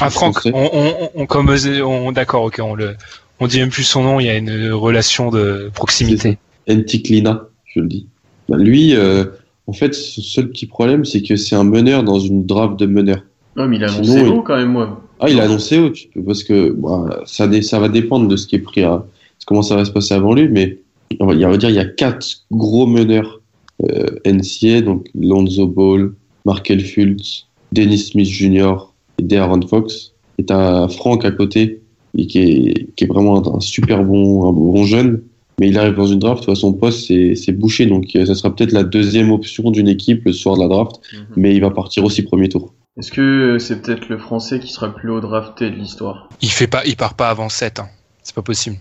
Ah 0.00 0.08
Franck, 0.10 0.40
on, 0.46 0.70
on, 0.72 1.10
on, 1.14 1.26
comme 1.26 1.48
on, 1.50 1.82
on- 1.84 2.12
d'accord, 2.12 2.44
ok, 2.44 2.60
on 2.62 2.74
le, 2.74 2.96
on 3.40 3.46
dit 3.46 3.58
même 3.58 3.70
plus 3.70 3.84
son 3.84 4.02
nom. 4.02 4.20
Il 4.20 4.26
y 4.26 4.30
a 4.30 4.36
une 4.36 4.72
relation 4.72 5.30
de 5.30 5.70
proximité. 5.74 6.38
Entiklina, 6.70 7.42
je 7.74 7.80
le 7.80 7.88
dis. 7.88 8.06
Bah, 8.48 8.56
lui, 8.56 8.94
euh, 8.96 9.24
en 9.66 9.72
fait, 9.72 9.94
son 9.94 10.22
seul 10.22 10.48
petit 10.50 10.66
problème, 10.66 11.04
c'est 11.04 11.22
que 11.22 11.36
c'est 11.36 11.56
un 11.56 11.64
meneur 11.64 12.04
dans 12.04 12.18
une 12.20 12.46
draft 12.46 12.78
de 12.78 12.86
meneurs. 12.86 13.22
Non, 13.56 13.68
mais 13.68 13.76
il 13.76 13.84
a 13.84 13.88
Sinon, 13.88 14.02
annoncé 14.04 14.20
il- 14.20 14.28
haut 14.28 14.42
quand 14.42 14.56
même, 14.56 14.72
moi. 14.72 15.02
Ah, 15.20 15.28
il 15.30 15.38
a 15.40 15.44
annoncé 15.44 15.78
haut, 15.78 15.92
parce 16.26 16.42
que 16.42 16.70
bah, 16.72 17.22
ça, 17.26 17.46
va 17.78 17.88
dépendre 17.88 18.26
de 18.28 18.36
ce 18.36 18.46
qui 18.46 18.56
est 18.56 18.60
pris 18.60 18.82
à 18.82 19.04
comment 19.46 19.62
ça 19.62 19.76
va 19.76 19.84
se 19.84 19.90
passer 19.90 20.14
avant 20.14 20.34
lui, 20.34 20.48
mais 20.48 20.78
on 21.20 21.26
va, 21.26 21.34
dire 21.34 21.68
il 21.70 21.76
y 21.76 21.78
a 21.78 21.84
quatre 21.84 22.26
gros 22.50 22.86
meneurs 22.86 23.40
euh, 23.84 24.06
NCA, 24.26 24.80
donc 24.80 25.08
Lonzo 25.14 25.66
Ball, 25.66 26.12
Markel 26.44 26.80
Fultz, 26.80 27.46
Dennis 27.72 27.98
Smith 27.98 28.26
Jr. 28.26 28.74
et 29.18 29.22
De'Aaron 29.22 29.62
Fox. 29.66 30.12
Et 30.38 30.44
t'as 30.46 30.88
Franck 30.88 31.24
à 31.24 31.30
côté, 31.30 31.80
et 32.16 32.26
qui, 32.26 32.38
est, 32.38 32.94
qui 32.96 33.04
est 33.04 33.06
vraiment 33.06 33.36
un, 33.54 33.56
un 33.56 33.60
super 33.60 34.02
bon, 34.04 34.48
un 34.48 34.52
bon 34.52 34.84
jeune, 34.84 35.22
mais 35.60 35.68
il 35.68 35.78
arrive 35.78 35.94
dans 35.94 36.06
une 36.06 36.18
draft, 36.18 36.46
où 36.48 36.50
à 36.50 36.54
son 36.56 36.72
poste 36.72 37.06
c'est 37.06 37.34
c'est 37.36 37.52
bouché, 37.52 37.86
donc 37.86 38.06
euh, 38.16 38.24
ça 38.26 38.34
sera 38.34 38.54
peut-être 38.54 38.72
la 38.72 38.82
deuxième 38.84 39.30
option 39.30 39.70
d'une 39.70 39.88
équipe 39.88 40.24
le 40.24 40.32
soir 40.32 40.56
de 40.56 40.62
la 40.62 40.68
draft, 40.68 40.96
Mhm. 41.12 41.20
mais 41.36 41.54
il 41.54 41.60
va 41.60 41.70
partir 41.70 42.04
aussi 42.04 42.22
premier 42.22 42.48
tour. 42.48 42.72
Est-ce 42.98 43.10
que 43.10 43.58
c'est 43.58 43.80
peut-être 43.80 44.08
le 44.08 44.18
français 44.18 44.60
qui 44.60 44.70
sera 44.70 44.86
le 44.88 44.92
plus 44.92 45.10
haut 45.10 45.20
drafté 45.20 45.70
de 45.70 45.76
l'histoire? 45.76 46.28
Il 46.42 46.50
fait 46.50 46.66
pas, 46.66 46.84
il 46.84 46.96
part 46.96 47.14
pas 47.14 47.30
avant 47.30 47.48
7. 47.48 47.80
Hein. 47.80 47.88
C'est 48.22 48.34
pas 48.34 48.42
possible. 48.42 48.76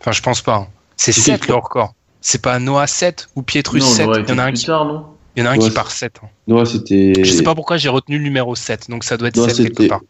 Enfin, 0.00 0.12
je 0.12 0.22
pense 0.22 0.42
pas. 0.42 0.56
hein. 0.56 0.68
C'est 0.96 1.12
Si, 1.12 1.22
7 1.22 1.42
si. 1.42 1.48
le 1.48 1.54
record. 1.56 1.94
C'est 2.20 2.40
pas 2.42 2.58
Noah 2.58 2.86
7 2.86 3.28
ou 3.36 3.42
Pietrus 3.42 3.82
Non, 3.82 3.88
7. 3.90 4.06
aurait 4.06 4.20
Il 4.22 4.28
y 4.28 4.32
en 4.32 4.38
a 4.38 4.44
un 4.44 4.48
plus 4.50 4.60
qui, 4.60 4.66
tard, 4.66 4.84
non? 4.84 5.06
Il 5.36 5.42
y 5.42 5.46
en 5.46 5.50
a 5.50 5.54
un 5.54 5.58
qui 5.58 5.70
part 5.70 5.90
7. 5.90 6.20
hein. 6.22 6.28
Noah, 6.46 6.66
c'était. 6.66 7.12
Je 7.24 7.32
sais 7.32 7.42
pas 7.42 7.54
pourquoi 7.54 7.76
j'ai 7.78 7.88
retenu 7.88 8.18
le 8.18 8.24
numéro 8.24 8.54
7. 8.54 8.90
Donc 8.90 9.02
ça 9.04 9.16
doit 9.16 9.28
être 9.28 9.36
Noah, 9.36 9.48
7 9.50 9.56
quelque 9.74 9.88
part. 9.88 10.00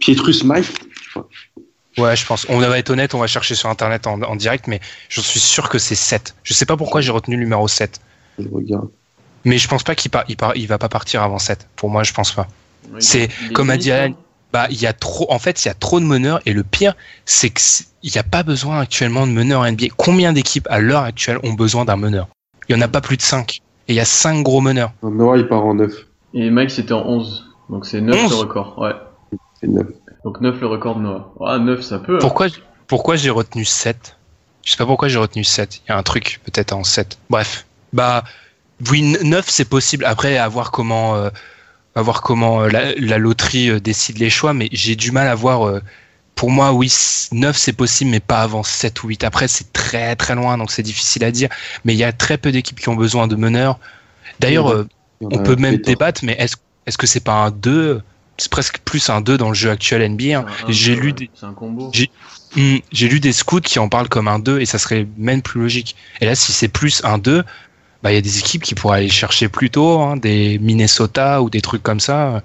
Pietrus 0.00 0.42
Mike 0.44 0.66
Ouais, 1.96 2.14
je 2.14 2.24
pense. 2.26 2.46
On 2.48 2.58
va 2.58 2.78
être 2.78 2.90
honnête, 2.90 3.14
on 3.14 3.18
va 3.18 3.26
chercher 3.26 3.56
sur 3.56 3.68
internet 3.68 4.06
en, 4.06 4.20
en 4.22 4.36
direct, 4.36 4.66
mais 4.68 4.80
je 5.08 5.20
suis 5.20 5.40
sûr 5.40 5.68
que 5.68 5.78
c'est 5.78 5.96
7. 5.96 6.34
Je 6.44 6.54
sais 6.54 6.66
pas 6.66 6.76
pourquoi 6.76 7.00
j'ai 7.00 7.10
retenu 7.10 7.34
le 7.36 7.42
numéro 7.42 7.66
7. 7.66 8.00
Je 8.38 8.48
regarde. 8.48 8.88
Mais 9.44 9.58
je 9.58 9.68
pense 9.68 9.82
pas 9.82 9.94
qu'il 9.94 10.10
part, 10.10 10.24
il 10.28 10.36
part, 10.36 10.56
il 10.56 10.66
va 10.66 10.78
pas 10.78 10.88
partir 10.88 11.22
avant 11.22 11.38
7. 11.38 11.68
Pour 11.76 11.90
moi, 11.90 12.02
je 12.02 12.12
pense 12.12 12.32
pas. 12.32 12.48
C'est 12.98 13.28
comme 13.54 13.70
a 13.70 13.76
dit 13.76 13.90
Alan, 13.92 14.10
non 14.10 14.16
Bah, 14.52 14.66
il 14.70 14.80
y 14.80 14.86
a 14.86 14.92
trop, 14.94 15.30
en 15.30 15.38
fait, 15.38 15.64
il 15.64 15.68
y 15.68 15.70
a 15.70 15.74
trop 15.74 16.00
de 16.00 16.04
meneurs 16.06 16.40
et 16.46 16.52
le 16.54 16.62
pire, 16.64 16.94
c'est 17.26 17.50
que 17.50 17.60
c'est- 17.60 17.84
il 18.02 18.10
n'y 18.10 18.18
a 18.18 18.22
pas 18.22 18.42
besoin 18.42 18.80
actuellement 18.80 19.26
de 19.26 19.32
meneurs 19.32 19.64
NBA. 19.66 19.88
Combien 19.96 20.32
d'équipes 20.32 20.66
à 20.70 20.78
l'heure 20.80 21.02
actuelle 21.02 21.38
ont 21.42 21.52
besoin 21.52 21.84
d'un 21.84 21.96
meneur? 21.96 22.28
Il 22.68 22.74
y 22.76 22.78
en 22.78 22.80
a 22.80 22.88
pas 22.88 23.00
plus 23.02 23.16
de 23.16 23.22
5. 23.22 23.60
Et 23.88 23.92
il 23.92 23.94
y 23.96 24.00
a 24.00 24.04
5 24.06 24.42
gros 24.42 24.60
meneurs. 24.60 24.92
Noah, 25.02 25.36
il 25.38 25.46
part 25.48 25.64
en 25.64 25.74
9. 25.74 25.92
Et 26.34 26.50
Mike, 26.50 26.70
c'était 26.70 26.92
en 26.92 27.06
11. 27.06 27.46
Donc 27.70 27.84
c'est 27.86 28.00
9 28.00 28.24
11? 28.24 28.30
le 28.30 28.36
record. 28.36 28.78
Ouais. 28.78 28.92
C'est 29.60 29.68
9. 29.68 29.86
Donc 30.24 30.40
9 30.40 30.60
le 30.60 30.66
record 30.66 30.96
de 30.96 31.02
Noah. 31.02 31.32
Ah, 31.44 31.58
9, 31.58 31.82
ça 31.82 31.98
peut. 31.98 32.16
hein. 32.16 32.20
Pourquoi, 32.20 32.46
pourquoi 32.86 33.16
j'ai 33.16 33.30
retenu 33.30 33.64
7 33.66 34.16
Je 34.64 34.70
sais 34.70 34.76
pas 34.78 34.86
pourquoi 34.86 35.08
j'ai 35.08 35.18
retenu 35.18 35.44
7. 35.44 35.82
Il 35.86 35.90
y 35.90 35.92
a 35.92 35.98
un 35.98 36.02
truc 36.02 36.40
peut-être 36.44 36.72
en 36.72 36.84
7. 36.84 37.18
Bref. 37.30 37.66
Bah, 37.92 38.24
Oui, 38.90 39.02
9 39.02 39.46
c'est 39.48 39.64
possible. 39.64 40.04
Après, 40.04 40.36
à 40.38 40.48
voir 40.48 40.70
comment, 40.70 41.16
euh, 41.16 41.30
à 41.94 42.02
voir 42.02 42.22
comment 42.22 42.62
euh, 42.62 42.68
la, 42.68 42.94
la 42.94 43.18
loterie 43.18 43.70
euh, 43.70 43.80
décide 43.80 44.18
les 44.18 44.30
choix, 44.30 44.54
mais 44.54 44.68
j'ai 44.72 44.96
du 44.96 45.10
mal 45.12 45.28
à 45.28 45.34
voir. 45.34 45.66
euh, 45.66 45.80
pour 46.34 46.50
moi, 46.50 46.72
oui, 46.72 46.92
9 47.32 47.56
c'est 47.56 47.72
possible, 47.72 48.10
mais 48.12 48.20
pas 48.20 48.40
avant 48.42 48.62
7 48.62 49.02
ou 49.02 49.08
8. 49.08 49.24
Après, 49.24 49.48
c'est 49.48 49.72
très 49.72 50.14
très 50.16 50.36
loin, 50.36 50.56
donc 50.56 50.70
c'est 50.70 50.84
difficile 50.84 51.24
à 51.24 51.32
dire. 51.32 51.48
Mais 51.84 51.94
il 51.94 51.98
y 51.98 52.04
a 52.04 52.12
très 52.12 52.38
peu 52.38 52.52
d'équipes 52.52 52.78
qui 52.80 52.88
ont 52.88 52.94
besoin 52.94 53.26
de 53.26 53.34
meneurs. 53.34 53.80
D'ailleurs, 54.38 54.68
Oui, 54.68 54.74
euh, 54.76 54.88
on 55.22 55.30
a 55.30 55.42
peut 55.42 55.56
même 55.56 55.78
débattre, 55.78 56.24
mais 56.24 56.36
est-ce 56.38 56.96
que 56.98 57.06
c'est 57.08 57.20
pas 57.24 57.34
un 57.34 57.50
2 57.50 58.02
C'est 58.36 58.50
presque 58.52 58.78
plus 58.84 59.10
un 59.10 59.20
2 59.20 59.36
dans 59.36 59.48
le 59.48 59.54
jeu 59.54 59.70
actuel 59.70 60.02
NBA. 60.02 60.38
hein. 60.38 60.44
J'ai 60.68 60.94
lu 60.94 61.12
des. 61.12 61.28
J'ai- 61.92 62.10
Hmm, 62.56 62.78
j'ai 62.92 63.08
lu 63.08 63.20
des 63.20 63.32
scouts 63.34 63.60
qui 63.60 63.78
en 63.78 63.90
parlent 63.90 64.08
comme 64.08 64.26
un 64.26 64.38
2 64.38 64.58
et 64.60 64.64
ça 64.64 64.78
serait 64.78 65.06
même 65.18 65.42
plus 65.42 65.60
logique. 65.60 65.96
Et 66.22 66.24
là, 66.24 66.34
si 66.34 66.52
c'est 66.52 66.68
plus 66.68 67.02
un 67.04 67.18
2, 67.18 67.44
bah, 68.02 68.12
il 68.12 68.14
y 68.14 68.18
a 68.18 68.20
des 68.22 68.38
équipes 68.38 68.62
qui 68.62 68.74
pourraient 68.74 68.98
aller 68.98 69.08
chercher 69.08 69.48
plus 69.48 69.70
tôt, 69.70 70.00
hein, 70.00 70.16
des 70.16 70.58
Minnesota 70.58 71.42
ou 71.42 71.50
des 71.50 71.60
trucs 71.60 71.82
comme 71.82 72.00
ça. 72.00 72.42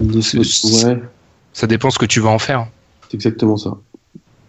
Ouais, 0.00 1.00
Ça 1.52 1.66
dépend 1.66 1.90
ce 1.90 1.98
que 1.98 2.06
tu 2.06 2.20
vas 2.20 2.30
en 2.30 2.38
faire. 2.38 2.66
c'est 3.08 3.14
exactement 3.14 3.56
ça. 3.56 3.76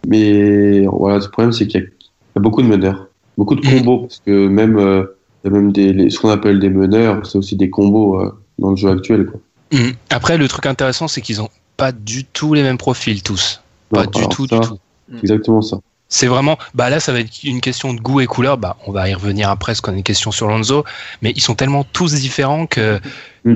Mais 0.08 0.86
voilà, 0.88 1.20
le 1.20 1.30
problème, 1.30 1.52
c'est 1.54 1.68
qu'il 1.68 1.82
y, 1.82 1.84
a- 1.84 1.88
il 1.88 2.36
y 2.36 2.40
a 2.40 2.42
beaucoup 2.42 2.62
de 2.62 2.68
meneurs, 2.68 3.08
beaucoup 3.38 3.56
de 3.56 3.62
combos, 3.62 4.00
parce 4.02 4.22
que 4.26 4.48
même, 4.48 4.78
euh, 4.78 5.04
il 5.44 5.48
y 5.52 5.54
a 5.54 5.58
même 5.58 5.72
des, 5.72 5.94
les- 5.94 6.10
ce 6.10 6.20
qu'on 6.20 6.30
appelle 6.30 6.60
des 6.60 6.70
meneurs, 6.70 7.26
c'est 7.26 7.38
aussi 7.38 7.56
des 7.56 7.70
combos 7.70 8.20
euh, 8.20 8.38
dans 8.60 8.72
le 8.72 8.76
jeu 8.76 8.90
actuel. 8.90 9.26
Quoi. 9.28 9.40
Hmm. 9.72 9.92
Après, 10.10 10.38
le 10.38 10.48
truc 10.48 10.66
intéressant, 10.66 11.08
c'est 11.08 11.22
qu'ils 11.22 11.42
ont 11.42 11.50
pas 11.78 11.92
du 11.92 12.26
tout 12.26 12.54
les 12.54 12.64
mêmes 12.64 12.78
profils 12.78 13.22
tous. 13.24 13.62
Pas 13.90 14.06
du 14.08 14.28
tout, 14.28 14.48
ça, 14.48 14.60
du 14.60 14.68
tout. 14.68 14.78
Exactement 15.22 15.62
ça. 15.62 15.78
C'est 16.16 16.28
vraiment, 16.28 16.60
bah 16.76 16.92
là, 16.92 17.00
ça 17.00 17.12
va 17.12 17.22
être 17.22 17.44
une 17.44 17.60
question 17.60 17.92
de 17.92 18.00
goût 18.00 18.22
et 18.22 18.28
couleur. 18.28 18.60
Bah, 18.60 18.78
on 18.86 18.92
va 18.92 19.10
y 19.10 19.16
revenir 19.16 19.50
après, 19.50 19.72
parce 19.72 19.82
qu'on 19.82 19.94
a 19.94 19.96
une 19.96 20.04
question 20.04 20.30
sur 20.32 20.48
Lonzo. 20.48 20.84
Mais 21.24 21.34
ils 21.36 21.42
sont 21.42 21.56
tellement 21.56 21.84
tous 21.84 22.14
différents 22.14 22.68
que 22.68 23.00
Mm. 23.46 23.56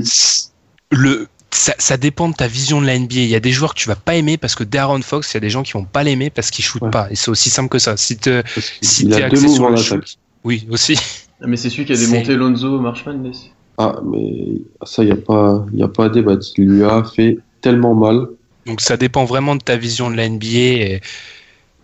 le, 0.91 1.27
ça, 1.51 1.73
ça 1.77 1.97
dépend 1.97 2.29
de 2.29 2.33
ta 2.33 2.47
vision 2.47 2.81
de 2.81 2.87
la 2.87 2.97
NBA. 2.97 3.15
Il 3.15 3.27
y 3.27 3.35
a 3.35 3.39
des 3.39 3.51
joueurs 3.51 3.75
que 3.75 3.79
tu 3.79 3.87
vas 3.87 3.95
pas 3.95 4.15
aimer 4.15 4.37
parce 4.37 4.55
que 4.55 4.63
Darren 4.63 5.01
Fox, 5.03 5.31
il 5.31 5.35
y 5.35 5.37
a 5.37 5.41
des 5.41 5.51
gens 5.51 5.61
qui 5.61 5.73
vont 5.73 5.83
pas 5.85 6.01
l'aimer 6.03 6.31
parce 6.31 6.49
qu'il 6.49 6.65
shoot 6.65 6.81
Ouais. 6.81 6.89
pas. 6.89 7.07
Et 7.11 7.15
c'est 7.15 7.29
aussi 7.29 7.51
simple 7.51 7.69
que 7.69 7.77
ça. 7.79 7.95
Si 7.95 8.17
qu'il- 8.17 8.43
si 8.81 9.13
axé 9.13 9.47
sur 9.49 9.69
le 9.69 9.77
shoot, 9.77 10.17
oui, 10.43 10.67
aussi. 10.71 10.97
Ah, 11.41 11.45
Mais 11.47 11.57
c'est 11.57 11.69
celui 11.69 11.85
qui 11.85 11.93
a 11.93 11.95
démonté 11.95 12.33
Lonzo 12.35 12.79
Marshman, 12.79 13.21
Messi. 13.21 13.51
Ah, 13.77 13.97
mais 14.03 14.61
ça, 14.83 15.03
il 15.03 15.05
n'y 15.05 15.11
a, 15.11 15.15
pas- 15.17 15.63
y 15.73 15.83
a 15.83 15.87
pas 15.87 16.05
à 16.05 16.09
débattre. 16.09 16.47
Il 16.57 16.65
lui 16.65 16.83
a 16.83 17.03
fait 17.03 17.37
tellement 17.61 17.93
mal. 17.93 18.25
Donc 18.65 18.81
ça 18.81 18.97
dépend 18.97 19.23
vraiment 19.25 19.55
de 19.55 19.61
ta 19.61 19.77
vision 19.77 20.09
de 20.09 20.15
la 20.15 20.25
NBA. 20.27 20.47
et- 20.47 21.01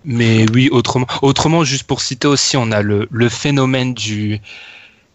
Mais 0.06 0.46
oui, 0.54 0.70
autrement, 0.72 1.08
autrement, 1.22 1.64
juste 1.64 1.84
pour 1.84 2.02
citer 2.02 2.28
aussi, 2.28 2.58
on 2.58 2.72
a 2.72 2.82
le, 2.82 3.08
le 3.12 3.30
phénomène 3.30 3.94
du, 3.94 4.40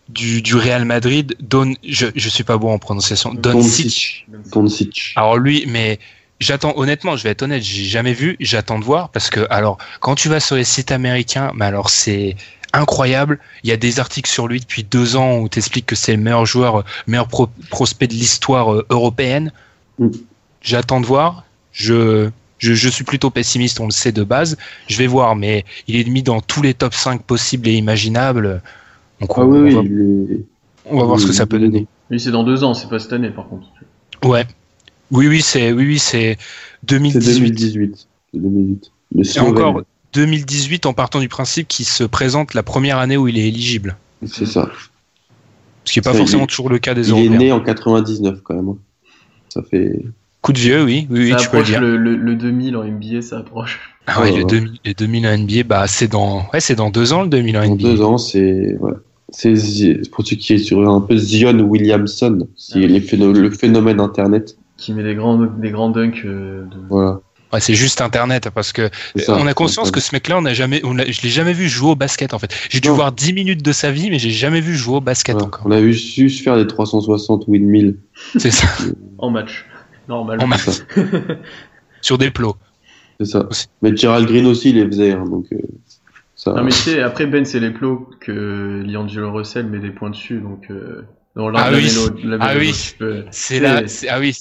du, 0.09 0.43
du 0.43 0.55
Real 0.57 0.85
Madrid. 0.85 1.37
Don, 1.41 1.75
je, 1.87 2.07
je 2.15 2.29
suis 2.29 2.45
pas 2.45 2.57
bon 2.57 2.73
en 2.73 2.79
prononciation. 2.79 3.35
Doncic. 3.35 4.27
Doncic. 4.53 5.13
Alors 5.17 5.37
lui, 5.37 5.65
mais 5.67 5.99
j'attends 6.41 6.73
honnêtement, 6.77 7.17
je 7.17 7.25
vais 7.25 7.31
être 7.31 7.43
honnête, 7.43 7.63
j'ai 7.63 7.85
jamais 7.85 8.13
vu, 8.13 8.37
j'attends 8.41 8.79
de 8.79 8.85
voir 8.85 9.11
parce 9.11 9.29
que 9.29 9.47
alors 9.51 9.77
quand 10.01 10.15
tu 10.15 10.29
vas 10.29 10.41
sur 10.41 10.57
les 10.57 10.65
sites 10.65 10.93
américains, 10.93 11.53
mais 11.55 11.67
alors 11.67 11.91
c'est 11.91 12.37
incroyable. 12.73 13.39
Il 13.65 13.71
y 13.71 13.73
a 13.73 13.77
des 13.77 13.99
articles 13.99 14.31
sur 14.31 14.47
lui 14.47 14.61
depuis 14.61 14.85
deux 14.85 15.17
ans 15.17 15.39
où 15.39 15.49
t'expliques 15.49 15.87
que 15.87 15.97
c'est 15.97 16.13
le 16.13 16.23
meilleur 16.23 16.47
joueur, 16.47 16.85
meilleur 17.07 17.27
pro- 17.27 17.51
prospect 17.71 18.07
de 18.07 18.13
l'histoire 18.13 18.73
euh, 18.73 18.87
européenne. 18.91 19.53
Mm. 19.99 20.09
J'attends 20.63 21.01
de 21.01 21.07
voir. 21.07 21.45
Je, 21.73 22.31
je 22.59 22.75
je 22.75 22.89
suis 22.89 23.05
plutôt 23.05 23.31
pessimiste, 23.31 23.81
on 23.81 23.87
le 23.87 23.91
sait 23.93 24.13
de 24.13 24.25
base. 24.25 24.57
Je 24.89 24.97
vais 24.99 25.07
voir, 25.07 25.37
mais 25.37 25.65
il 25.87 25.97
est 25.97 26.09
mis 26.09 26.23
dans 26.23 26.41
tous 26.41 26.63
les 26.63 26.75
top 26.75 26.95
5 26.95 27.23
possibles 27.23 27.69
et 27.69 27.75
imaginables. 27.75 28.63
Donc 29.21 29.31
Ah 29.37 29.41
on, 29.41 29.47
oui, 29.47 29.59
oui, 29.61 29.75
on 29.75 29.83
va, 29.83 29.89
il 29.89 30.33
est- 30.33 30.45
on 30.91 30.99
va 30.99 31.05
voir 31.05 31.21
ce 31.21 31.27
que 31.27 31.33
ça 31.33 31.47
peut 31.47 31.59
donner. 31.59 31.87
Lui, 32.11 32.19
c'est 32.21 32.31
dans 32.31 32.45
deux 32.45 32.65
ans, 32.65 32.75
c'est 32.75 32.89
pas 32.89 32.99
cette 32.99 33.13
année, 33.13 33.31
par 33.31 33.49
contre. 33.49 33.69
Ouais. 34.25 34.47
Oui, 35.11 35.27
oui, 35.27 35.41
c'est 35.43 35.73
oui, 35.73 35.87
oui, 35.87 35.99
c'est 35.99 36.37
C'est 36.39 36.87
2018. 36.87 37.41
2018. 37.51 38.07
C'est 38.33 38.41
2018. 38.41 38.93
Le 39.15 39.37
Et 39.37 39.41
encore 39.41 39.83
2018 40.15 40.87
en 40.87 40.93
partant 40.95 41.21
du 41.21 41.29
principe 41.29 41.69
qu'il 41.69 41.85
se 41.87 42.05
présente 42.05 42.55
la 42.55 42.63
première 42.63 42.99
année 42.99 43.17
où 43.17 43.29
il 43.29 43.39
est 43.39 43.47
éligible. 43.49 43.97
C'est 44.27 44.47
ça. 44.47 44.71
Ce 45.85 45.93
qui 45.93 45.99
n'est 45.99 46.03
pas 46.03 46.13
Ça, 46.13 46.19
forcément 46.19 46.45
il- 46.45 46.49
toujours 46.49 46.69
le 46.69 46.79
cas 46.79 46.95
des 46.95 47.11
Il 47.11 47.27
est 47.27 47.29
né 47.39 47.53
en 47.53 47.61
99 47.61 48.41
quand 48.43 48.55
même. 48.55 48.69
hein. 48.69 48.77
Ça 49.49 49.63
fait. 49.63 50.03
Coup 50.43 50.53
de 50.53 50.59
vieux, 50.59 50.85
oui, 50.85 51.07
oui, 51.11 51.19
oui 51.25 51.31
ça 51.31 51.37
tu 51.37 51.49
peux 51.49 51.57
le 51.57 51.63
approche 51.63 51.71
dire. 51.73 51.81
le, 51.81 51.97
le, 51.97 52.17
le 52.17 52.35
2000 52.37 52.77
en 52.77 52.85
NBA, 52.85 53.23
ça 53.23 53.39
approche. 53.39 53.81
Ah 54.07 54.21
ouais, 54.23 54.31
Ouais, 54.31 54.37
le 54.39 54.45
ouais. 54.45 54.51
2000, 54.51 54.79
le 54.85 54.95
2000 54.95 55.27
en 55.27 55.37
NBA, 55.39 55.63
bah 55.65 55.87
c'est 55.89 56.09
dans, 56.09 56.47
ouais, 56.55 56.61
c'est 56.61 56.77
dans 56.77 56.91
deux 56.91 57.13
ans 57.13 57.23
le 57.23 57.29
2000 57.29 57.59
en 57.59 57.63
En 57.65 57.75
NBA. 57.75 57.83
deux 57.83 58.01
ans, 58.03 58.19
c'est. 58.19 58.77
Ouais. 58.81 58.93
C'est 59.31 59.53
pour 60.11 60.27
ceux 60.27 60.37
qui 60.37 60.55
est 60.55 60.59
sur 60.59 60.89
un 60.89 61.01
peu 61.03 61.17
Zion 61.17 61.59
Williamson, 61.61 62.49
c'est 62.57 62.83
Ah. 62.85 62.87
le 62.87 63.51
phénomène 63.51 64.01
internet. 64.01 64.57
Qui 64.79 64.95
met 64.95 65.03
des 65.03 65.15
grands, 65.17 65.37
des 65.39 65.71
grands 65.71 65.91
dunks. 65.91 66.23
euh, 66.25 66.63
de... 66.65 66.77
Voilà. 66.89 67.21
Ouais, 67.53 67.61
c'est 67.61 67.75
juste 67.75 68.01
Internet 68.03 68.49
parce 68.55 68.73
que 68.73 68.91
ça. 69.17 69.37
on 69.39 69.47
a 69.47 69.55
conscience 69.55 69.91
que 69.91 70.01
ce 70.01 70.15
mec-là, 70.15 70.37
on 70.39 70.45
a 70.45 70.53
jamais, 70.55 70.81
on 70.85 70.93
l'a- 70.95 71.11
je 71.11 71.21
l'ai 71.23 71.31
jamais 71.31 71.55
vu 71.55 71.67
jouer 71.69 71.91
au 71.93 71.95
basket 71.97 72.33
en 72.35 72.39
fait. 72.39 72.55
J'ai 72.71 72.81
dû 72.81 72.91
voir 72.91 73.11
10 73.11 73.33
minutes 73.33 73.63
de 73.65 73.73
sa 73.73 73.91
vie, 73.91 74.11
mais 74.11 74.19
j'ai 74.19 74.31
jamais 74.31 74.61
vu 74.61 74.77
jouer 74.77 74.97
au 74.97 75.01
basket 75.01 75.33
Voilà. 75.35 75.47
encore. 75.47 75.63
On 75.67 75.71
a 75.71 75.81
vu 75.81 75.93
juste 75.95 76.45
faire 76.45 76.57
des 76.57 76.67
360 76.67 77.45
windmill. 77.49 77.97
C'est 78.39 78.51
ça. 78.51 78.67
En 79.21 79.31
match. 79.31 79.65
Normal. 80.09 80.41
En 80.41 80.47
match. 80.47 80.61
C'est 80.65 80.73
ça. 80.73 80.85
Sur 82.01 82.19
des 82.19 82.31
plots. 82.31 82.57
C'est 83.21 83.27
ça. 83.27 83.49
Mais 83.83 83.97
Gerald 83.97 84.27
Green 84.29 84.47
aussi, 84.47 84.71
il 84.71 84.77
les 84.77 84.87
faisait. 84.87 85.13
hein, 85.13 85.25
donc, 85.25 85.47
euh, 85.53 85.57
ça. 86.37 86.53
Non 86.53 86.63
mais 86.63 86.71
tu 86.71 86.77
sais, 86.79 87.03
après 87.03 87.27
Ben 87.27 87.45
c'est 87.45 87.59
les 87.61 87.71
plots 87.71 88.09
que 88.21 88.83
Liangelo 88.87 89.33
Russell 89.33 89.67
met 89.67 89.81
des 89.81 89.91
points 89.91 90.11
dessus, 90.11 90.39
donc 90.39 90.67
euh, 90.71 91.03
dans 91.35 91.53
Ah 91.55 91.71
oui. 91.73 91.91
Ah 92.41 92.53
oui. 92.57 92.95
peux- 92.99 93.25
C'est 93.33 93.59
là, 93.59 93.83
ah 94.09 94.21
oui. 94.21 94.37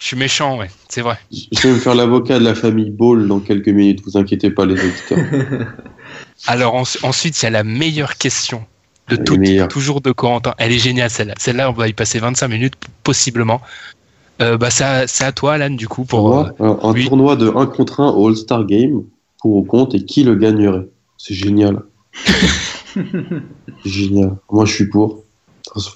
Je 0.00 0.08
suis 0.08 0.16
méchant, 0.16 0.58
ouais, 0.58 0.70
c'est 0.88 1.00
vrai. 1.00 1.18
Je 1.32 1.60
vais 1.66 1.74
me 1.74 1.78
faire 1.78 1.94
l'avocat 1.94 2.38
de 2.38 2.44
la 2.44 2.54
famille 2.54 2.90
Ball 2.90 3.26
dans 3.26 3.40
quelques 3.40 3.68
minutes. 3.68 4.02
Vous 4.04 4.16
inquiétez 4.18 4.50
pas, 4.50 4.66
les 4.66 4.74
auditeurs. 4.74 5.18
Alors 6.46 6.74
en- 6.74 6.82
ensuite, 7.02 7.40
il 7.40 7.44
y 7.44 7.48
a 7.48 7.50
la 7.50 7.64
meilleure 7.64 8.16
question 8.16 8.64
de 9.08 9.16
est 9.16 9.24
toutes, 9.24 9.68
toujours 9.68 10.00
de 10.00 10.12
Corentin. 10.12 10.54
Elle 10.58 10.72
est 10.72 10.78
géniale 10.78 11.10
celle-là. 11.10 11.34
Celle-là, 11.38 11.70
on 11.70 11.72
va 11.72 11.88
y 11.88 11.92
passer 11.92 12.18
25 12.18 12.48
minutes 12.48 12.74
possiblement. 13.02 13.60
Euh, 14.42 14.56
bah 14.56 14.70
ça, 14.70 15.06
c'est 15.06 15.24
à 15.24 15.32
toi, 15.32 15.54
Alan, 15.54 15.70
du 15.70 15.86
coup, 15.88 16.04
pour. 16.04 16.20
Pour 16.20 16.38
euh, 16.38 16.44
un, 16.82 16.88
un 16.88 16.92
oui. 16.92 17.06
tournoi 17.06 17.36
de 17.36 17.48
1 17.54 17.66
contre 17.66 18.00
1 18.00 18.10
au 18.10 18.28
All-Star 18.28 18.64
Game 18.66 19.02
pour 19.40 19.54
au 19.56 19.62
compte 19.62 19.94
et 19.94 20.04
qui 20.04 20.24
le 20.24 20.34
gagnerait. 20.34 20.88
C'est 21.18 21.34
génial. 21.34 21.82
Génial. 23.84 24.36
Moi, 24.50 24.64
je 24.64 24.74
suis 24.74 24.88
pour. 24.88 25.20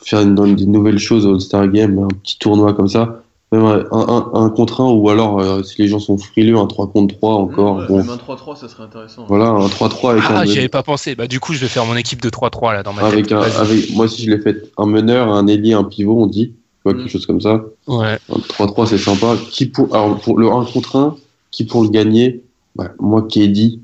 Faire 0.04 0.20
une, 0.20 0.36
une- 0.44 0.56
des 0.56 0.66
nouvelles 0.66 0.98
choses 0.98 1.26
au 1.26 1.34
All-Star 1.34 1.68
Game, 1.68 1.98
un 1.98 2.08
petit 2.08 2.38
tournoi 2.38 2.72
comme 2.74 2.88
ça. 2.88 3.22
Même 3.52 3.64
un, 3.64 3.84
un, 3.92 4.30
un 4.34 4.50
contre 4.50 4.82
1 4.82 4.90
ou 4.90 5.08
alors, 5.08 5.40
euh, 5.40 5.62
si 5.62 5.80
les 5.80 5.88
gens 5.88 6.00
sont 6.00 6.18
frileux, 6.18 6.58
un 6.58 6.66
3 6.66 6.88
contre 6.88 7.14
3 7.16 7.34
encore. 7.34 7.76
Ouais, 7.78 7.86
bon, 7.88 7.96
Même 7.98 8.10
un 8.10 8.16
3-3, 8.16 8.56
ça 8.56 8.68
serait 8.68 8.82
intéressant. 8.84 9.24
voilà, 9.28 9.46
un 9.48 9.66
3-3 9.68 10.10
avec 10.10 10.24
Ah, 10.28 10.40
un 10.40 10.44
j'y 10.44 10.58
avais 10.58 10.68
pas 10.68 10.82
pensé. 10.82 11.14
Bah 11.14 11.26
du 11.26 11.40
coup, 11.40 11.54
je 11.54 11.58
vais 11.60 11.68
faire 11.68 11.86
mon 11.86 11.96
équipe 11.96 12.20
de 12.20 12.28
3-3 12.28 12.74
là 12.74 12.82
dans 12.82 12.92
ma 12.92 13.02
avec 13.06 13.28
tête. 13.28 13.32
un, 13.38 13.40
avec, 13.40 13.90
moi 13.94 14.04
aussi 14.04 14.22
je 14.24 14.30
l'ai 14.30 14.38
fait 14.38 14.70
un 14.76 14.84
meneur, 14.86 15.28
un 15.32 15.46
ailier, 15.46 15.72
un 15.72 15.84
pivot, 15.84 16.20
on 16.20 16.26
dit, 16.26 16.52
vois, 16.84 16.94
Mm. 16.94 16.98
quelque 16.98 17.10
chose 17.10 17.26
comme 17.26 17.40
ça. 17.40 17.64
Ouais. 17.86 18.18
Un 18.30 18.38
3-3 18.38 18.86
c'est 18.86 18.98
sympa. 18.98 19.36
Qui 19.50 19.66
pour, 19.66 19.94
alors 19.94 20.20
pour 20.20 20.38
le 20.38 20.48
1 20.50 20.64
contre 20.64 20.96
1, 20.96 21.16
qui 21.50 21.64
pour 21.64 21.82
le 21.82 21.88
gagner? 21.90 22.42
Bah, 22.76 22.92
Moi 23.00 23.22
KD, 23.22 23.80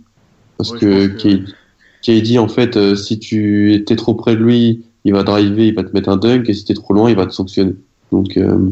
parce 0.56 0.70
Ouais, 0.72 0.78
que, 0.78 1.44
KD, 2.02 2.38
en 2.38 2.48
fait, 2.48 2.76
euh, 2.76 2.94
si 2.94 3.18
tu 3.18 3.72
étais 3.74 3.96
trop 3.96 4.14
près 4.14 4.36
de 4.36 4.40
lui, 4.42 4.84
il 5.04 5.12
va 5.12 5.22
driver, 5.22 5.66
il 5.66 5.74
va 5.74 5.82
te 5.82 5.92
mettre 5.92 6.08
un 6.08 6.16
dunk, 6.16 6.48
et 6.48 6.54
si 6.54 6.64
t'es 6.64 6.74
trop 6.74 6.94
loin, 6.94 7.10
il 7.10 7.16
va 7.16 7.26
te 7.26 7.32
sanctionner. 7.32 7.74
Donc 8.12 8.36
euh, 8.36 8.70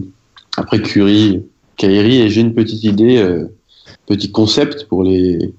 après 0.57 0.81
Curry, 0.83 1.43
Kyrie, 1.77 2.21
et 2.21 2.29
j'ai 2.29 2.41
une 2.43 2.55
petite 2.55 2.85
idée, 2.85 3.17
euh, 3.19 3.47
petit 4.07 4.31
concept 4.31 4.85
pour 4.89 5.03
les 5.03 5.53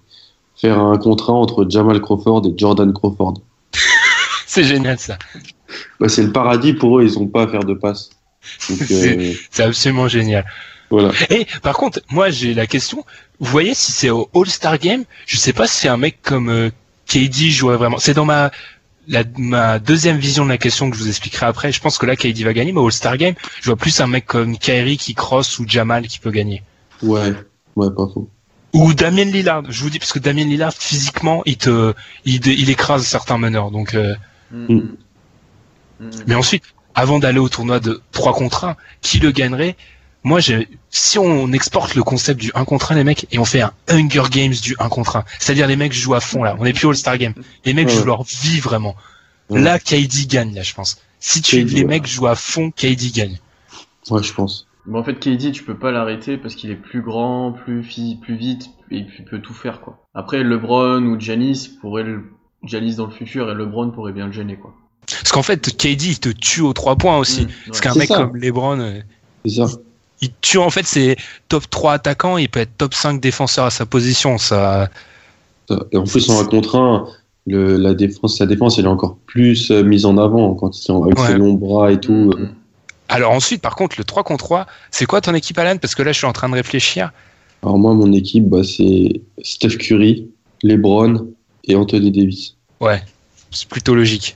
faire 0.56 0.80
un 0.80 0.98
contrat 0.98 1.34
entre 1.34 1.66
Jamal 1.70 2.00
Crawford 2.00 2.44
et 2.48 2.54
Jordan 2.56 2.94
Crawford. 2.94 3.36
C'est 4.48 4.64
génial 4.64 5.00
ça. 5.00 5.18
Bah, 6.00 6.08
c'est 6.08 6.24
le 6.24 6.32
paradis 6.32 6.74
pour 6.74 7.00
eux, 7.00 7.04
ils 7.04 7.18
ont 7.18 7.26
pas 7.28 7.44
à 7.44 7.48
faire 7.48 7.64
de 7.64 7.74
passe. 7.74 8.12
Euh, 8.70 9.34
C'est 9.52 9.64
absolument 9.64 10.08
génial. 10.08 10.46
voilà. 10.90 11.12
Et 11.30 11.46
par 11.62 11.76
contre, 11.76 12.02
moi 12.10 12.30
j'ai 12.30 12.54
la 12.54 12.68
question. 12.68 13.06
Vous 13.40 13.50
voyez 13.52 13.74
si 13.74 13.92
c'est 13.92 14.10
au 14.10 14.30
All-Star 14.36 14.78
Game, 14.78 15.04
je 15.26 15.38
sais 15.38 15.54
pas 15.54 15.68
si 15.68 15.88
un 15.88 15.98
mec 15.98 16.22
comme 16.22 16.50
euh, 16.50 16.70
KD 17.08 17.50
jouerait 17.50 17.78
vraiment. 17.78 17.98
C'est 18.00 18.14
dans 18.14 18.26
ma 18.26 18.52
la, 19.08 19.24
ma 19.38 19.80
deuxième 19.80 20.18
vision 20.18 20.46
de 20.46 20.50
la 20.50 20.58
question 20.58 20.90
que 20.90 20.96
je 20.98 21.02
vous 21.04 21.10
expliquerai 21.10 21.46
après. 21.46 21.72
Je 21.72 21.82
pense 21.82 21.98
que 21.98 22.06
là 22.06 22.16
KD 22.16 22.44
va 22.44 22.54
gagner, 22.54 22.72
mais 22.72 22.80
au 22.80 22.86
All-Star 22.86 23.18
Game, 23.18 23.36
je 23.62 23.66
vois 23.68 23.76
plus 23.76 24.00
un 24.02 24.08
mec 24.08 24.26
comme 24.26 24.58
Kyrie 24.58 24.98
qui 24.98 25.14
cross 25.14 25.60
ou 25.60 25.66
Jamal 25.68 26.08
qui 26.08 26.20
peut 26.20 26.32
gagner. 26.32 26.64
Ouais, 27.02 27.34
ouais, 27.76 27.90
pas 27.90 28.08
faux. 28.14 28.30
Ou 28.74 28.94
Damien 28.94 29.26
Lillard. 29.26 29.64
Je 29.70 29.84
vous 29.84 29.90
dis 29.90 30.00
parce 30.00 30.14
que 30.14 30.20
Damien 30.20 30.46
Lillard 30.46 30.74
physiquement, 30.74 31.44
il 31.46 31.58
te 31.58 31.94
il, 32.26 32.46
il 32.48 32.70
écrase 32.70 33.06
certains 33.06 33.38
meneurs. 33.38 33.72
Donc 33.72 33.94
euh, 33.94 34.14
Mm. 34.52 34.74
Mm. 34.76 34.98
Mm. 36.00 36.10
Mais 36.28 36.36
ensuite, 36.36 36.64
avant 36.96 37.20
d'aller 37.20 37.40
au 37.40 37.50
tournoi 37.50 37.80
de 37.80 38.02
3 38.12 38.34
contre 38.34 38.66
1, 38.66 38.76
qui 39.02 39.20
le 39.20 39.32
gagnerait? 39.32 39.76
Moi, 40.24 40.40
j'ai, 40.40 40.70
si 40.90 41.20
on 41.20 41.52
exporte 41.52 41.96
le 41.96 42.04
concept 42.04 42.40
du 42.40 42.52
1 42.56 42.64
contre 42.64 42.94
1, 42.94 42.96
les 42.96 43.04
mecs, 43.04 43.28
et 43.32 43.40
on 43.40 43.46
fait 43.46 43.62
un 43.62 43.74
Hunger 43.90 44.24
Games 44.32 44.54
du 44.54 44.76
1 44.80 44.88
contre 44.88 45.18
1, 45.18 45.26
c'est-à-dire 45.40 45.68
les 45.68 45.76
mecs 45.76 45.92
jouent 45.92 46.16
à 46.16 46.22
fond 46.22 46.44
là, 46.44 46.56
on 46.60 46.64
n'est 46.64 46.74
plus 46.74 46.88
All-Star 46.88 47.18
Game, 47.18 47.34
les 47.66 47.74
mecs 47.74 47.90
Ouais, 47.90 47.94
jouent 47.94 48.06
leur 48.06 48.24
vie 48.24 48.60
vraiment. 48.60 48.96
Ouais. 49.50 49.62
Là, 49.62 49.80
KD 49.80 50.28
gagne, 50.28 50.56
là, 50.56 50.62
je 50.64 50.74
pense. 50.74 51.02
Si 51.20 51.42
tu, 51.42 51.58
KD, 51.58 51.70
les 51.72 51.82
ouais. 51.82 51.88
mecs 51.88 52.08
jouent 52.08 52.28
à 52.28 52.36
fond, 52.36 52.72
KD 52.72 53.12
gagne. 53.14 53.38
Ouais, 54.10 54.24
je 54.24 54.34
pense. 54.34 54.68
Mais 54.86 54.98
en 54.98 55.04
fait, 55.04 55.16
KD, 55.16 55.52
tu 55.52 55.64
peux 55.64 55.78
pas 55.78 55.92
l'arrêter 55.92 56.38
parce 56.38 56.56
qu'il 56.56 56.72
est 56.72 56.76
plus 56.76 57.02
grand, 57.02 57.52
plus, 57.52 57.82
plus 58.22 58.36
vite, 58.36 58.70
et 58.92 59.04
puis 59.04 59.18
il 59.20 59.26
peut 59.26 59.40
tout 59.40 59.54
faire, 59.54 59.82
quoi. 59.82 60.06
Après, 60.14 60.44
LeBron 60.44 61.04
ou 61.04 61.20
Giannis 61.20 61.70
pourraient 61.82 62.04
le, 62.04 62.24
Giannis 62.64 62.96
dans 62.96 63.06
le 63.06 63.12
futur 63.12 63.50
et 63.50 63.56
LeBron 63.56 63.92
pourrait 63.92 64.14
bien 64.14 64.28
le 64.28 64.32
gêner, 64.32 64.56
quoi. 64.56 64.74
Parce 65.08 65.32
qu'en 65.32 65.44
fait, 65.44 65.76
KD, 65.78 66.04
il 66.04 66.20
te 66.20 66.30
tue 66.30 66.62
aux 66.62 66.74
trois 66.74 66.96
points 66.96 67.18
aussi. 67.18 67.42
Mm, 67.44 67.48
Parce 67.68 67.82
qu'un 67.82 67.94
mec 67.96 68.08
ça. 68.08 68.18
comme 68.18 68.36
LeBron, 68.38 68.80
euh, 68.80 69.00
C'est 69.46 69.56
ça. 69.56 69.68
il 70.22 70.30
tue 70.42 70.58
en 70.60 70.70
fait 70.70 70.86
c'est 70.86 71.18
top 71.50 71.70
3 71.70 71.94
attaquants, 71.94 72.38
il 72.38 72.48
peut 72.50 72.62
être 72.62 72.78
top 72.78 72.94
5 72.94 73.20
défenseur 73.20 73.66
à 73.66 73.70
sa 73.70 73.86
position. 73.86 74.38
Ça. 74.38 74.90
Et 75.92 75.98
en 75.98 76.04
plus, 76.04 76.30
en 76.30 76.40
un 76.42 76.46
contre 76.46 76.76
un, 76.78 77.08
le, 77.48 77.78
la 77.78 77.94
défense, 77.94 78.38
sa 78.38 78.46
défense, 78.46 78.78
elle 78.80 78.86
est 78.86 78.90
encore 78.90 79.18
plus 79.26 79.72
euh, 79.72 79.84
mise 79.84 80.06
en 80.06 80.18
avant 80.18 80.54
quand 80.56 80.78
il 80.78 80.92
est 80.92 80.96
avec 80.96 81.20
Ouais. 81.20 81.28
ses 81.28 81.34
longs 81.38 81.54
bras 81.54 81.92
et 81.92 82.00
tout. 82.00 82.32
Mm. 82.38 82.50
Alors 83.10 83.32
ensuite, 83.34 83.62
par 83.62 83.76
contre, 83.76 83.96
le 83.98 84.04
3 84.06 84.24
contre 84.24 84.46
3, 84.46 84.66
c'est 84.92 85.06
quoi 85.06 85.20
ton 85.22 85.34
équipe 85.34 85.58
Alan? 85.60 85.78
Parce 85.78 85.94
que 85.96 86.02
là, 86.04 86.12
je 86.14 86.18
suis 86.18 86.28
en 86.28 86.34
train 86.34 86.50
de 86.50 86.56
réfléchir. 86.56 87.12
Alors 87.62 87.78
moi, 87.78 87.94
mon 87.94 88.12
équipe, 88.14 88.48
bah, 88.50 88.64
c'est 88.64 89.22
Steph 89.42 89.78
Curry, 89.78 90.28
LeBron 90.64 91.28
et 91.66 91.76
Anthony 91.76 92.12
Davis. 92.12 92.56
Ouais, 92.82 93.02
c'est 93.52 93.68
plutôt 93.68 93.94
logique. 93.96 94.36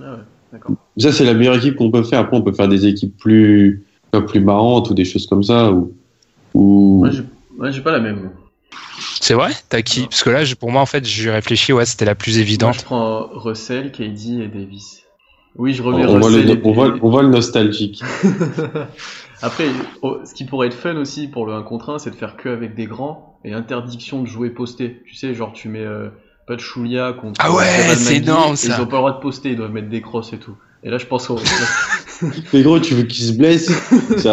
Ah 0.00 0.12
ouais, 0.12 0.18
d'accord. 0.52 0.76
Ça, 0.96 1.12
c'est 1.12 1.24
la 1.24 1.34
meilleure 1.34 1.56
équipe 1.56 1.76
qu'on 1.76 1.90
peut 1.90 2.02
faire. 2.02 2.20
Après, 2.20 2.36
on 2.36 2.42
peut 2.42 2.52
faire 2.52 2.68
des 2.68 2.86
équipes 2.86 3.16
plus, 3.16 3.84
plus 4.26 4.40
marrantes 4.40 4.90
ou 4.90 4.94
des 4.94 5.04
choses 5.04 5.26
comme 5.26 5.42
ça. 5.42 5.72
Ou, 5.72 5.94
ou... 6.54 6.98
Moi, 7.00 7.10
j'ai 7.10 7.22
ouais, 7.58 7.72
j'ai 7.72 7.82
pas 7.82 7.92
la 7.92 8.00
même. 8.00 8.30
C'est 9.20 9.34
vrai? 9.34 9.52
T'as 9.68 9.82
qui? 9.82 10.02
Parce 10.02 10.22
que 10.22 10.30
là, 10.30 10.42
pour 10.58 10.70
moi, 10.70 10.80
en 10.80 10.86
fait, 10.86 11.04
j'ai 11.04 11.30
réfléchi, 11.30 11.72
ouais, 11.72 11.84
c'était 11.84 12.04
la 12.04 12.14
plus 12.14 12.32
Moi, 12.36 12.42
évidente. 12.42 12.78
je 12.78 12.84
prends 12.84 13.28
Russell, 13.32 13.92
KD 13.92 14.42
et 14.42 14.48
Davis. 14.48 15.04
Oui, 15.56 15.74
je 15.74 15.82
remets 15.82 16.04
on 16.04 16.18
voit 16.18 16.28
Russell 16.28 16.46
le, 16.46 16.60
on, 16.64 16.72
voit, 16.72 16.92
puis- 16.92 17.00
on 17.02 17.10
voit 17.10 17.22
le 17.22 17.30
nostalgique. 17.30 18.02
Après, 19.42 19.66
oh, 20.02 20.18
ce 20.24 20.34
qui 20.34 20.44
pourrait 20.44 20.68
être 20.68 20.74
fun 20.74 20.96
aussi 20.96 21.28
pour 21.28 21.46
le 21.46 21.52
1 21.52 21.62
contre 21.62 21.90
1, 21.90 21.98
c'est 21.98 22.10
de 22.10 22.16
faire 22.16 22.36
que 22.36 22.48
avec 22.48 22.74
des 22.74 22.86
grands 22.86 23.38
et 23.44 23.52
interdiction 23.52 24.22
de 24.22 24.26
jouer 24.26 24.50
posté. 24.50 25.02
Tu 25.06 25.14
sais, 25.14 25.34
genre 25.34 25.52
tu 25.52 25.68
mets 25.68 25.84
euh, 25.84 26.08
pas 26.48 26.56
de 26.56 26.60
Choulia 26.60 27.12
contre 27.12 27.40
Ah 27.44 27.52
ouais, 27.52 27.64
c'est 27.96 28.16
énorme, 28.16 28.56
ça. 28.56 28.66
Ils 28.76 28.82
ont 28.82 28.86
pas 28.86 28.96
le 28.96 29.02
droit 29.02 29.12
de 29.12 29.20
poster, 29.20 29.50
ils 29.50 29.56
doivent 29.56 29.70
mettre 29.72 29.88
des 29.88 30.00
crosses 30.00 30.32
et 30.32 30.38
tout. 30.38 30.56
Et 30.82 30.90
là, 30.90 30.98
je 30.98 31.06
pense 31.06 31.28
au. 31.30 31.38
Mais 32.52 32.62
gros, 32.62 32.80
tu 32.80 32.94
veux 32.94 33.02
qu'il 33.04 33.24
se 33.24 33.32
blesse 33.32 33.66
Ça- 34.18 34.32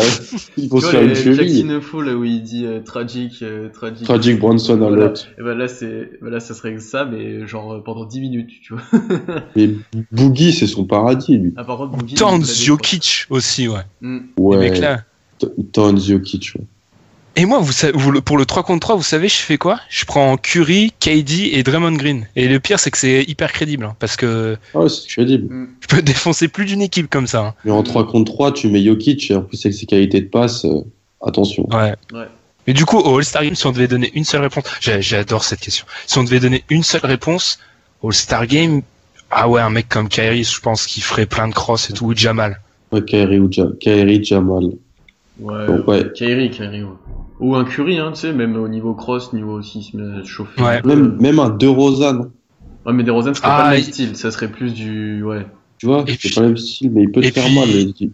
Il 0.57 0.69
faut 0.69 0.79
se 0.81 0.87
faire 0.87 1.01
une 1.03 1.15
cheville. 1.15 1.35
Jackson 1.55 1.69
Info 1.69 2.01
là 2.01 2.15
où 2.15 2.23
il 2.23 2.41
dit 2.41 2.65
euh, 2.65 2.79
tragique, 2.81 3.39
euh, 3.43 3.69
tragique. 3.69 4.05
Tragic 4.05 4.39
Bronson 4.39 4.77
Voilà. 4.77 5.03
alert. 5.05 5.27
Et 5.39 5.43
ben 5.43 5.55
là, 5.55 5.67
c'est, 5.67 6.11
ben 6.21 6.29
là, 6.31 6.39
ça 6.39 6.53
serait 6.55 6.79
ça, 6.79 7.05
mais 7.05 7.45
genre 7.47 7.73
euh, 7.73 7.83
pendant 7.83 8.05
10 8.05 8.21
minutes, 8.21 8.49
tu 8.63 8.73
vois. 8.73 8.81
Mais 9.55 9.69
Boogie, 10.11 10.51
c'est 10.53 10.65
son 10.67 10.85
paradis, 10.85 11.37
lui. 11.37 11.53
Ah, 11.57 11.63
par 11.63 11.77
contre, 11.77 11.97
Boogie, 11.97 12.15
Jokic 12.17 13.25
aussi, 13.29 13.67
ouais. 13.67 13.81
Les 14.01 14.19
Ouais. 14.37 14.57
mecs 14.57 14.79
là. 14.79 15.01
T- 15.39 15.47
Towns, 15.71 15.99
Jokic. 15.99 16.53
ouais. 16.55 16.65
Et 17.37 17.45
moi, 17.45 17.59
vous 17.59 17.73
vous, 17.95 18.21
pour 18.21 18.37
le 18.37 18.45
3 18.45 18.63
contre 18.63 18.79
3, 18.79 18.95
vous 18.95 19.03
savez, 19.03 19.27
je 19.27 19.35
fais 19.35 19.57
quoi? 19.57 19.79
Je 19.89 20.05
prends 20.05 20.37
Curry, 20.37 20.93
KD 21.01 21.49
et 21.53 21.63
Draymond 21.63 21.91
Green. 21.93 22.27
Et 22.37 22.47
le 22.47 22.59
pire, 22.61 22.79
c'est 22.79 22.91
que 22.91 22.97
c'est 22.97 23.23
hyper 23.27 23.51
crédible, 23.51 23.83
hein, 23.83 23.95
parce 23.99 24.15
que 24.15 24.57
Ah 24.73 24.79
ouais, 24.79 24.89
c'est 24.89 25.05
crédible. 25.07 25.67
je 25.81 25.87
peux 25.87 26.01
défoncer 26.01 26.47
plus 26.47 26.63
d'une 26.65 26.81
équipe 26.81 27.09
comme 27.09 27.27
ça. 27.27 27.47
hein. 27.47 27.53
Mais 27.65 27.71
en 27.71 27.83
3 27.83 28.07
contre 28.07 28.31
3, 28.31 28.53
tu 28.53 28.69
mets 28.69 28.83
Jokic, 28.83 29.29
et 29.31 29.35
en 29.35 29.41
plus 29.41 29.65
avec 29.65 29.77
ses 29.77 29.85
qualités 29.85 30.21
de 30.21 30.27
passe, 30.27 30.63
euh, 30.63 30.79
attention. 31.25 31.67
Ouais. 31.73 31.93
Ouais. 32.13 32.27
Mais 32.67 32.73
du 32.73 32.85
coup, 32.85 32.97
au 32.99 33.17
All-Star 33.17 33.43
Game, 33.43 33.53
si 33.55 33.67
on 33.67 33.71
devait 33.73 33.87
donner 33.89 34.11
une 34.15 34.23
seule 34.23 34.41
réponse, 34.41 34.63
j'adore 34.79 35.43
cette 35.43 35.59
question. 35.59 35.85
Si 36.07 36.17
on 36.17 36.23
devait 36.23 36.39
donner 36.39 36.63
une 36.69 36.83
seule 36.83 37.05
réponse, 37.05 37.59
au 38.01 38.07
All-Star 38.07 38.47
Game, 38.47 38.81
ah 39.29 39.49
ouais, 39.49 39.59
un 39.61 39.69
mec 39.69 39.89
comme 39.89 40.07
Kyrie, 40.07 40.45
je 40.45 40.61
pense 40.61 40.87
qu'il 40.87 41.03
ferait 41.03 41.25
plein 41.25 41.49
de 41.49 41.53
cross 41.53 41.89
et 41.89 41.93
tout, 41.93 42.05
ou 42.05 42.15
Jamal. 42.15 42.61
Ouais, 42.93 43.03
Kyrie, 43.03 43.39
ou 43.39 43.51
Ja- 43.51 43.67
Kyrie, 43.79 44.23
Jamal. 44.23 44.63
Ouais, 45.37 45.67
Bon, 45.67 45.83
ouais. 45.85 46.05
Kyrie, 46.15 46.49
Kyrie, 46.49 46.83
ouais. 46.83 46.89
Ou 47.39 47.55
un 47.55 47.65
Curry, 47.65 47.99
hein, 47.99 48.11
tu 48.13 48.21
sais, 48.21 48.33
même 48.33 48.55
au 48.55 48.67
niveau 48.67 48.93
cross, 48.93 49.33
niveau 49.33 49.53
aussi, 49.59 49.79
il 49.79 49.83
se 49.83 49.97
met 49.97 50.19
à 50.21 50.23
se 50.23 50.29
chauffer. 50.29 50.61
Ouais. 50.61 50.81
Même, 50.83 51.17
même 51.19 51.39
un 51.39 51.49
De 51.49 51.67
Rosanne, 51.67 52.31
Ouais, 52.85 52.93
mais 52.93 53.03
DeRozan, 53.03 53.33
ce 53.33 53.39
serait 53.41 53.49
Ah, 53.51 53.57
pas 53.57 53.63
le 53.71 53.77
même 53.77 53.79
il- 53.79 53.93
style, 53.93 54.15
ça 54.15 54.29
serait 54.29 54.47
plus 54.47 54.71
du, 54.73 55.23
ouais. 55.23 55.47
tu 55.79 55.87
vois, 55.87 56.03
Et 56.05 56.11
c'est 56.11 56.17
puis- 56.17 56.29
pas 56.29 56.41
le 56.41 56.47
même 56.49 56.57
style, 56.57 56.91
mais 56.91 57.01
il 57.03 57.11
peut 57.11 57.21
te 57.21 57.31
faire 57.31 57.45
puis- 57.45 57.55
mal. 57.55 57.67
le- 57.67 58.11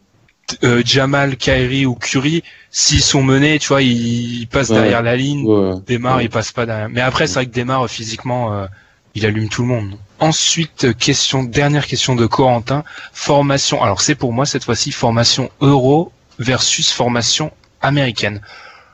Euh, 0.63 0.81
Jamal, 0.85 1.35
Kyrie 1.37 1.85
ou 1.85 1.95
Curry, 1.95 2.41
s'ils 2.71 3.01
sont 3.01 3.21
menés, 3.23 3.59
tu 3.59 3.67
vois, 3.69 3.81
ils 3.81 4.47
passent 4.49 4.69
Ouais. 4.69 4.75
derrière 4.77 5.01
la 5.01 5.15
ligne. 5.17 5.45
Ouais. 5.45 5.73
Démarre, 5.85 6.17
Ouais. 6.17 6.25
il 6.25 6.29
passe 6.29 6.51
pas 6.53 6.65
derrière. 6.65 6.89
Mais 6.89 7.01
après, 7.01 7.27
c'est 7.27 7.35
vrai 7.35 7.45
que 7.47 7.51
Démarre, 7.53 7.87
physiquement, 7.89 8.53
euh, 8.53 8.65
il 9.15 9.25
allume 9.25 9.47
tout 9.49 9.61
le 9.61 9.67
monde. 9.69 9.91
Ensuite, 10.19 10.97
question, 10.97 11.43
dernière 11.43 11.85
question 11.85 12.15
de 12.15 12.25
Corentin. 12.25 12.83
Formation. 13.13 13.81
Alors, 13.83 14.01
c'est 14.01 14.15
pour 14.15 14.33
moi, 14.33 14.45
cette 14.45 14.63
fois-ci, 14.65 14.91
formation 14.91 15.49
euro 15.61 16.11
versus 16.39 16.91
formation 16.91 17.51
américaine. 17.81 18.41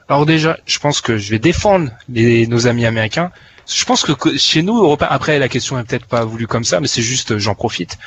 Alors 0.10 0.26
déjà, 0.26 0.58
je 0.66 0.80
pense 0.80 1.02
que 1.02 1.18
je 1.18 1.32
vais 1.32 1.40
défendre 1.40 1.92
les, 2.10 2.48
nos 2.48 2.68
amis 2.68 2.86
américains. 2.86 3.32
Je 3.70 3.84
pense 3.84 4.04
que 4.04 4.38
chez 4.38 4.62
nous, 4.62 4.78
Européens, 4.78 5.10
après, 5.12 5.40
la 5.40 5.50
question 5.50 5.78
est 5.78 5.84
peut-être 5.84 6.06
pas 6.06 6.24
voulue 6.24 6.48
comme 6.48 6.64
ça, 6.64 6.80
mais 6.80 6.88
c'est 6.88 7.02
juste, 7.02 7.32
euh, 7.32 7.40
j'en 7.40 7.56
profite. 7.56 7.98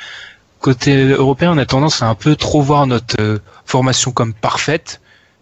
Côté 0.59 0.95
européen, 0.95 1.51
on 1.53 1.57
a 1.57 1.65
tendance 1.65 2.01
à 2.01 2.07
un 2.07 2.15
peu 2.15 2.35
trop 2.35 2.61
voir 2.61 2.87
notre 2.87 3.21
euh, 3.21 3.39
formation 3.65 4.11
comme 4.11 4.33
parfaite. 4.33 5.01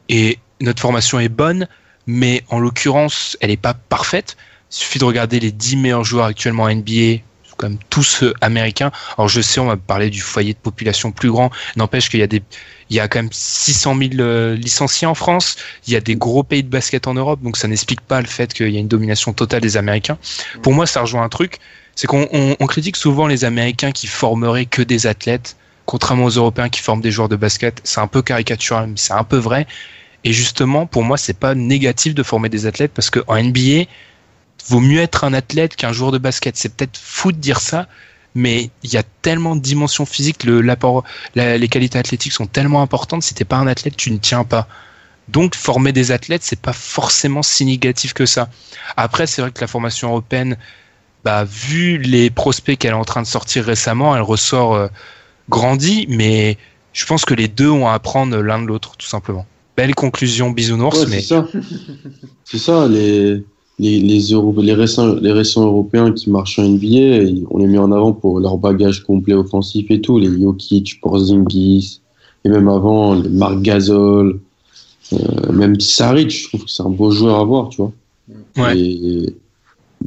Et 0.10 0.40
notre 0.60 0.82
formation 0.82 1.20
est 1.20 1.30
bonne, 1.30 1.68
mais 2.08 2.44
en 2.50 2.60
l'occurrence, 2.60 3.38
elle 3.40 3.52
n'est 3.52 3.58
pas 3.58 3.74
parfaite. 3.74 4.36
Il 4.72 4.76
suffit 4.76 5.00
de 5.00 5.06
regarder 5.06 5.40
les 5.40 5.52
10 5.52 5.78
meilleurs 5.78 6.04
joueurs 6.04 6.26
actuellement 6.26 6.64
en 6.64 6.76
NBA, 6.76 7.22
comme 7.56 7.78
tous 7.90 8.24
américains. 8.42 8.92
Alors 9.18 9.30
je 9.30 9.42
sais, 9.42 9.60
on 9.60 9.68
va 9.68 9.78
parler 9.78 10.10
du 10.10 10.22
foyer 10.22 10.54
de 10.54 10.60
population 10.60 11.12
plus 11.12 11.32
grand. 11.32 11.52
N'empêche 11.76 12.10
qu'il 12.10 12.20
y 12.20 12.24
a 12.24 12.28
des, 12.28 12.42
il 12.90 12.96
y 12.96 13.00
a 13.00 13.08
quand 13.08 13.20
même 13.20 13.30
600 13.32 13.96
000 13.98 14.12
euh, 14.20 14.56
licenciés 14.56 15.08
en 15.08 15.16
France. 15.16 15.56
Il 15.88 15.94
y 15.94 15.96
a 15.96 16.02
des 16.02 16.16
gros 16.16 16.44
pays 16.44 16.64
de 16.64 16.70
basket 16.70 17.08
en 17.08 17.14
Europe, 17.14 17.42
donc 17.42 17.58
ça 17.58 17.68
n'explique 17.68 18.02
pas 18.02 18.22
le 18.22 18.28
fait 18.28 18.54
qu'il 18.54 18.70
y 18.70 18.78
a 18.78 18.80
une 18.80 18.88
domination 18.88 19.34
totale 19.34 19.62
des 19.62 19.78
Américains. 19.78 20.18
Pour 20.64 20.74
moi, 20.74 20.86
ça 20.88 21.02
rejoint 21.02 21.24
un 21.24 21.30
truc, 21.30 21.60
c'est 21.96 22.08
qu'on 22.08 22.28
on- 22.32 22.56
on 22.60 22.68
critique 22.68 22.96
souvent 22.96 23.28
les 23.28 23.46
Américains 23.46 23.92
qui 23.92 24.08
formeraient 24.08 24.66
que 24.66 24.82
des 24.82 25.08
athlètes, 25.08 25.56
contrairement 25.86 26.26
aux 26.26 26.30
Européens 26.38 26.70
qui 26.70 26.80
forment 26.82 27.02
des 27.02 27.12
joueurs 27.12 27.30
de 27.30 27.36
basket. 27.36 27.82
C'est 27.84 28.00
un 28.00 28.08
peu 28.08 28.22
caricatural, 28.22 28.88
mais 28.88 28.98
c'est 28.98 29.14
un 29.14 29.24
peu 29.24 29.38
vrai. 29.38 29.68
Et 30.24 30.34
justement, 30.34 30.86
pour 30.86 31.04
moi, 31.04 31.18
c'est 31.18 31.38
pas 31.38 31.56
négatif 31.56 32.14
de 32.16 32.24
former 32.24 32.50
des 32.50 32.66
athlètes 32.66 32.92
parce 32.94 33.10
qu'en 33.10 33.36
NBA, 33.36 33.86
vaut 34.68 34.80
mieux 34.82 35.00
être 35.00 35.24
un 35.24 35.34
athlète 35.34 35.76
qu'un 35.76 35.94
joueur 35.94 36.12
de 36.12 36.18
basket. 36.18 36.58
C'est 36.58 36.74
peut-être 36.76 36.98
fou 36.98 37.32
de 37.32 37.38
dire 37.38 37.60
ça, 37.60 37.88
mais 38.36 38.70
il 38.84 38.94
y 38.94 38.98
a 38.98 39.04
tellement 39.22 39.56
de 39.56 39.62
dimensions 39.62 40.06
physiques, 40.06 40.44
le, 40.44 40.62
l'apport, 40.62 41.04
la- 41.36 41.58
les 41.58 41.68
qualités 41.68 41.98
athlétiques 41.98 42.34
sont 42.34 42.48
tellement 42.48 42.82
importantes. 42.82 43.24
Si 43.24 43.34
t'es 43.34 43.46
pas 43.46 43.58
un 43.58 43.68
athlète, 43.68 43.96
tu 43.98 44.12
ne 44.12 44.18
tiens 44.18 44.44
pas. 44.44 44.68
Donc, 45.28 45.56
former 45.56 45.92
des 45.92 46.12
athlètes, 46.12 46.42
c'est 46.44 46.60
pas 46.60 46.74
forcément 46.74 47.44
si 47.44 47.66
négatif 47.66 48.14
que 48.14 48.26
ça. 48.26 48.50
Après, 48.98 49.28
c'est 49.28 49.42
vrai 49.42 49.52
que 49.52 49.62
la 49.62 49.68
formation 49.68 50.10
européenne, 50.10 50.58
bah, 51.24 51.44
vu 51.44 51.98
les 51.98 52.30
prospects 52.30 52.78
qu'elle 52.78 52.92
est 52.92 52.94
en 52.96 53.04
train 53.06 53.22
de 53.22 53.28
sortir 53.28 53.66
récemment, 53.66 54.16
elle 54.16 54.22
ressort 54.24 54.74
euh, 54.76 54.88
grandie, 55.50 56.06
mais 56.10 56.58
je 56.94 57.06
pense 57.06 57.26
que 57.26 57.34
les 57.34 57.48
deux 57.48 57.70
ont 57.70 57.88
à 57.88 57.94
apprendre 57.94 58.38
l'un 58.38 58.62
de 58.62 58.68
l'autre, 58.68 58.96
tout 58.98 59.08
simplement. 59.08 59.46
Belle 59.78 59.96
conclusion, 59.96 60.50
bisounours, 60.50 61.00
Ouais, 61.00 61.06
mais 61.10 61.22
c'est 61.22 61.28
ça. 61.28 61.48
c'est 62.44 62.58
ça, 62.58 62.88
les, 62.88 63.44
les, 63.80 64.00
les, 64.00 64.74
récents, 64.74 65.16
les 65.16 65.32
récents 65.32 65.66
Européens 65.66 66.12
qui 66.12 66.30
marchent 66.30 66.60
en 66.60 66.64
NBA, 66.64 67.46
on 67.50 67.60
les 67.60 67.68
met 67.68 67.78
en 67.78 67.92
avant 67.92 68.12
pour 68.12 68.40
leur 68.40 68.58
bagage 68.58 69.04
complet 69.04 69.34
offensif 69.34 69.90
et 69.90 70.02
tout, 70.02 70.20
les 70.20 70.30
Jokic, 70.30 71.00
Porzingis, 71.00 72.02
et 72.44 72.50
même 72.50 72.68
avant, 72.68 73.14
les 73.16 73.30
Marc 73.30 73.62
Gasol, 73.62 74.40
euh, 75.14 75.52
même 75.54 75.80
Saric, 75.80 76.30
je 76.30 76.48
trouve 76.50 76.66
que 76.66 76.72
c'est 76.72 76.84
un 76.84 76.90
beau 76.90 77.12
joueur 77.12 77.40
à 77.40 77.44
voir, 77.46 77.70
tu 77.70 77.82
vois. 77.82 77.94
Ouais. 78.58 78.78
Et- 78.78 79.36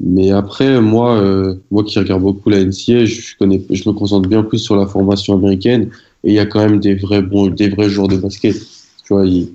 mais 0.00 0.30
après, 0.30 0.80
moi, 0.80 1.16
euh, 1.16 1.56
moi 1.70 1.84
qui 1.84 1.98
regarde 1.98 2.22
beaucoup 2.22 2.48
la 2.48 2.60
NCA, 2.60 3.04
je, 3.04 3.20
je 3.20 3.36
connais, 3.38 3.62
je 3.70 3.88
me 3.88 3.94
concentre 3.94 4.26
bien 4.26 4.42
plus 4.42 4.58
sur 4.58 4.74
la 4.74 4.86
formation 4.86 5.34
américaine, 5.34 5.90
et 6.24 6.30
il 6.30 6.34
y 6.34 6.38
a 6.38 6.46
quand 6.46 6.60
même 6.60 6.80
des 6.80 6.94
vrais 6.94 7.20
bons, 7.20 7.48
des 7.48 7.68
vrais 7.68 7.90
joueurs 7.90 8.08
de 8.08 8.16
basket. 8.16 8.56
Tu 9.04 9.12
vois, 9.12 9.26
il, 9.26 9.50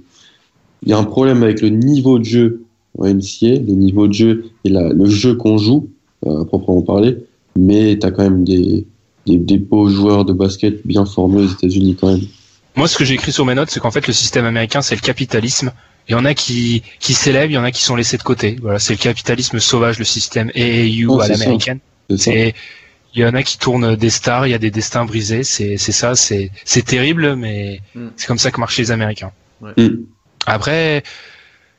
il 0.83 0.89
y 0.89 0.93
a 0.93 0.97
un 0.97 1.03
problème 1.03 1.41
avec 1.41 1.61
le 1.61 1.69
niveau 1.69 2.19
de 2.19 2.23
jeu 2.23 2.66
en 2.97 3.05
NCA, 3.05 3.59
le 3.59 3.73
niveau 3.73 4.07
de 4.07 4.13
jeu 4.13 4.45
et 4.63 4.69
la, 4.69 4.89
le 4.89 5.05
jeu 5.09 5.35
qu'on 5.35 5.57
joue, 5.57 5.89
euh, 6.25 6.41
à 6.41 6.45
proprement 6.45 6.81
parler, 6.81 7.17
mais 7.57 7.97
tu 7.99 8.05
as 8.05 8.11
quand 8.11 8.23
même 8.23 8.43
des, 8.43 8.85
des, 9.25 9.37
des 9.37 9.57
beaux 9.57 9.89
joueurs 9.89 10.25
de 10.25 10.33
basket 10.33 10.85
bien 10.85 11.05
formés 11.05 11.43
aux 11.43 11.47
États-Unis 11.47 11.95
quand 11.99 12.11
même. 12.11 12.21
Moi, 12.75 12.87
ce 12.87 12.97
que 12.97 13.05
j'ai 13.05 13.15
écrit 13.15 13.31
sur 13.31 13.45
mes 13.45 13.55
notes, 13.55 13.69
c'est 13.71 13.79
qu'en 13.79 13.91
fait, 13.91 14.05
le 14.07 14.13
système 14.13 14.45
américain, 14.45 14.81
c'est 14.81 14.95
le 14.95 15.01
capitalisme. 15.01 15.71
Il 16.07 16.11
y 16.11 16.15
en 16.15 16.25
a 16.25 16.33
qui, 16.33 16.83
qui 16.99 17.13
s'élèvent, 17.13 17.49
il 17.51 17.55
y 17.55 17.57
en 17.57 17.63
a 17.63 17.71
qui 17.71 17.83
sont 17.83 17.95
laissés 17.95 18.17
de 18.17 18.23
côté. 18.23 18.55
Voilà, 18.61 18.79
c'est 18.79 18.93
le 18.93 18.99
capitalisme 18.99 19.59
sauvage, 19.59 19.99
le 19.99 20.05
système 20.05 20.51
AAU 20.55 21.15
Ouais, 21.17 21.25
à 21.25 21.27
l'américaine. 21.27 21.79
C'est 22.15 22.53
il 23.15 23.21
y 23.21 23.25
en 23.25 23.33
a 23.33 23.41
qui 23.41 23.57
tournent 23.57 23.95
des 23.95 24.11
stars, 24.11 24.45
il 24.45 24.51
y 24.51 24.53
a 24.53 24.59
des 24.59 24.69
destins 24.69 25.03
brisés. 25.03 25.43
C'est, 25.43 25.77
c'est 25.77 25.91
ça, 25.91 26.15
c'est, 26.15 26.51
c'est 26.65 26.85
terrible, 26.85 27.35
mais 27.35 27.81
Mm. 27.95 28.07
c'est 28.15 28.27
comme 28.27 28.37
ça 28.37 28.51
que 28.51 28.59
marchent 28.59 28.77
les 28.77 28.91
Américains. 28.91 29.31
Mm. 29.75 29.87
Après, 30.45 31.01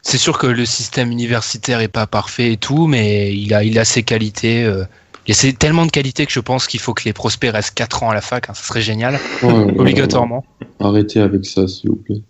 c'est 0.03 0.19
sûr 0.19 0.39
que 0.39 0.47
le 0.47 0.65
système 0.65 1.11
universitaire 1.11 1.81
est 1.81 1.89
pas 1.89 2.07
parfait 2.07 2.53
et 2.53 2.57
tout, 2.57 2.87
mais 2.87 3.35
il 3.35 3.53
a, 3.55 3.65
il 3.65 3.79
a 3.79 3.85
ses 3.85 4.03
qualités. 4.03 4.65
euh, 4.65 4.85
Et 5.27 5.33
c'est 5.35 5.53
tellement 5.53 5.85
de 5.87 5.91
qualité 5.91 6.25
que 6.25 6.33
je 6.33 6.41
pense 6.41 6.67
qu'il 6.67 6.81
faut 6.81 6.95
que 6.95 7.05
les 7.05 7.13
prospects 7.13 7.51
restent 7.53 7.75
4 7.75 8.03
ans 8.03 8.11
à 8.11 8.15
la 8.15 8.21
fac. 8.23 8.49
hein, 8.49 8.55
ça 8.55 8.63
serait 8.63 8.81
génial, 8.83 9.19
Ouais, 9.43 9.53
obligatoirement. 9.79 10.45
Arrêtez 10.81 11.21
avec 11.21 11.45
ça, 11.45 11.67
s'il 11.69 11.91
vous 11.91 11.97
plaît. 11.97 12.23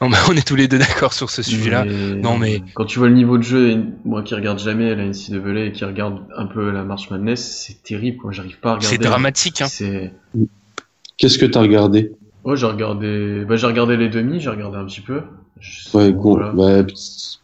Non, 0.00 0.08
mais 0.08 0.16
on 0.28 0.32
est 0.36 0.46
tous 0.46 0.56
les 0.56 0.66
deux 0.68 0.78
d'accord 0.78 1.12
sur 1.12 1.30
ce 1.30 1.42
sujet-là. 1.42 1.84
Mais- 1.84 2.14
Non, 2.16 2.36
mais- 2.36 2.62
Quand 2.74 2.84
tu 2.84 2.98
vois 2.98 3.08
le 3.08 3.14
niveau 3.14 3.38
de 3.38 3.42
jeu, 3.44 3.70
et 3.70 3.78
moi 4.04 4.22
qui 4.22 4.34
regarde 4.34 4.58
jamais 4.58 4.94
la 4.94 5.04
NCAA 5.04 5.66
et 5.66 5.72
qui 5.72 5.84
regarde 5.84 6.20
un 6.36 6.46
peu 6.46 6.70
la 6.72 6.82
March 6.84 7.08
Madness, 7.10 7.64
c'est 7.66 7.82
terrible, 7.84 8.18
quoi. 8.18 8.32
J'arrive 8.32 8.58
pas 8.58 8.70
à 8.70 8.74
regarder. 8.74 8.96
C'est 8.96 9.02
dramatique. 9.02 9.60
Hein. 9.62 9.68
C'est. 9.68 10.12
Qu'est-ce 11.18 11.38
que 11.38 11.46
t'as 11.46 11.60
regardé? 11.60 12.12
Ouais, 12.44 12.56
j'ai 12.56 12.66
regardé. 12.66 13.44
Bah, 13.48 13.54
j'ai 13.56 13.66
regardé 13.66 13.96
les 13.96 14.08
demi, 14.08 14.40
j'ai 14.40 14.50
regardé 14.50 14.76
un 14.76 14.84
petit 14.86 15.00
peu. 15.02 15.22
Ouais, 15.94 16.12
voilà. 16.12 16.52
Bah, 16.52 16.86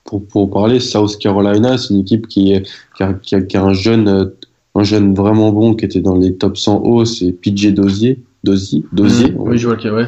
pour, 0.04 0.24
pour 0.26 0.50
parler, 0.50 0.80
South 0.80 1.18
Carolina, 1.18 1.76
c'est 1.78 1.94
une 1.94 2.00
équipe 2.00 2.26
qui, 2.28 2.52
est, 2.52 2.66
qui, 2.96 3.02
a, 3.02 3.12
qui 3.14 3.34
a- 3.34 3.42
qui 3.42 3.56
a 3.56 3.62
un 3.62 3.74
jeune, 3.74 4.08
euh, 4.08 4.24
un 4.74 4.82
jeune 4.82 5.14
vraiment 5.14 5.52
bon 5.52 5.74
qui 5.74 5.84
était 5.84 6.00
dans 6.00 6.14
les 6.16 6.34
top 6.34 6.56
100 6.56 6.78
hauts, 6.82 7.04
c'est 7.04 7.32
PJ 7.32 7.72
Dozier. 7.74 8.18
Dozier, 8.44 8.84
Dozier. 8.92 9.32
Mmh, 9.32 9.36
oui, 9.38 9.58
je 9.58 9.66
vois 9.66 9.76
le 9.76 9.82
cas, 9.82 9.92
ouais. 9.92 10.06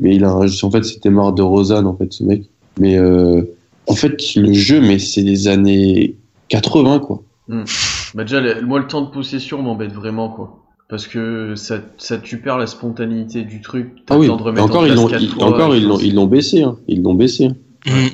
Mais 0.00 0.16
il 0.16 0.24
a, 0.24 0.30
un- 0.30 0.46
en 0.62 0.70
fait, 0.70 0.84
c'était 0.84 1.10
marre 1.10 1.32
de 1.32 1.42
Rosanne, 1.42 1.86
en 1.86 1.94
fait, 1.96 2.12
ce 2.12 2.24
mec. 2.24 2.44
Mais 2.78 2.98
euh, 2.98 3.42
en 3.86 3.94
fait, 3.94 4.16
le 4.36 4.52
jeu, 4.52 4.80
mais 4.80 4.98
c'est 4.98 5.22
les 5.22 5.46
années 5.48 6.16
80, 6.48 7.00
quoi. 7.00 7.22
Bah 8.14 8.24
déjà, 8.24 8.40
moi, 8.62 8.78
le 8.78 8.86
temps 8.86 9.02
de 9.02 9.10
possession 9.10 9.60
m'embête 9.62 9.92
vraiment, 9.92 10.28
quoi. 10.30 10.58
Parce 10.90 11.06
que 11.06 11.54
ça, 11.54 11.78
ça 11.98 12.18
tu 12.18 12.38
perds 12.40 12.58
la 12.58 12.66
spontanéité 12.66 13.42
du 13.42 13.60
truc. 13.60 13.92
T'as 14.06 14.16
Ah 14.16 14.18
oui, 14.18 14.26
le 14.26 14.32
temps 14.32 14.36
de 14.38 14.42
et 14.42 14.44
remettre 14.46 14.64
encore, 14.64 14.82
en 14.82 14.86
ils 14.86 14.94
l'ont, 14.94 15.08
ils- 15.08 15.28
fois, 15.30 15.44
encore, 15.44 15.76
ils 15.76 15.86
l'ont, 15.86 15.96
puis- 15.98 16.08
ils 16.08 16.14
l'ont 16.14 16.26
baissé, 16.26 16.62
hein. 16.62 16.76
Ils 16.88 17.00
l'ont 17.02 17.14
baissé. 17.14 17.46
Hein. 17.46 17.54
Mm. 17.86 18.08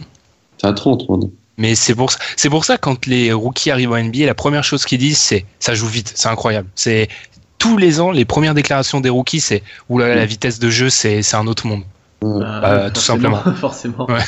C'est 0.59 0.67
à 0.67 0.73
30 0.73 1.09
maintenant. 1.09 1.31
Mais 1.59 1.75
c'est 1.75 1.95
pour 1.95 2.11
ça, 2.13 2.19
c'est 2.37 2.51
pour 2.51 2.67
ça 2.67 2.77
quand 2.77 3.07
les 3.07 3.33
rookies 3.33 3.71
arrivent 3.71 3.93
en 3.93 3.97
NBA, 3.97 4.27
la 4.27 4.35
première 4.35 4.63
chose 4.63 4.85
qu'ils 4.85 4.99
disent 4.99 5.17
c'est 5.19 5.47
ça 5.59 5.75
joue 5.75 5.87
vite, 5.87 6.13
c'est 6.15 6.29
incroyable. 6.29 6.69
C'est 6.75 7.09
tous 7.59 7.79
les 7.79 7.99
ans 8.01 8.11
les 8.11 8.27
premières 8.27 8.53
déclarations 8.53 9.01
des 9.01 9.09
rookies 9.09 9.41
c'est 9.41 9.63
oulala 9.89 10.15
la 10.15 10.27
vitesse 10.27 10.59
de 10.59 10.69
jeu 10.69 10.91
c'est 10.91 11.23
c'est 11.23 11.37
un 11.37 11.47
autre 11.47 11.67
monde. 11.67 11.83
Ah, 12.23 12.27
Euh, 12.27 12.89
tout 12.91 13.01
forcément, 13.01 13.37
simplement. 13.37 13.57
forcément. 13.57 14.07
Ouais. 14.11 14.21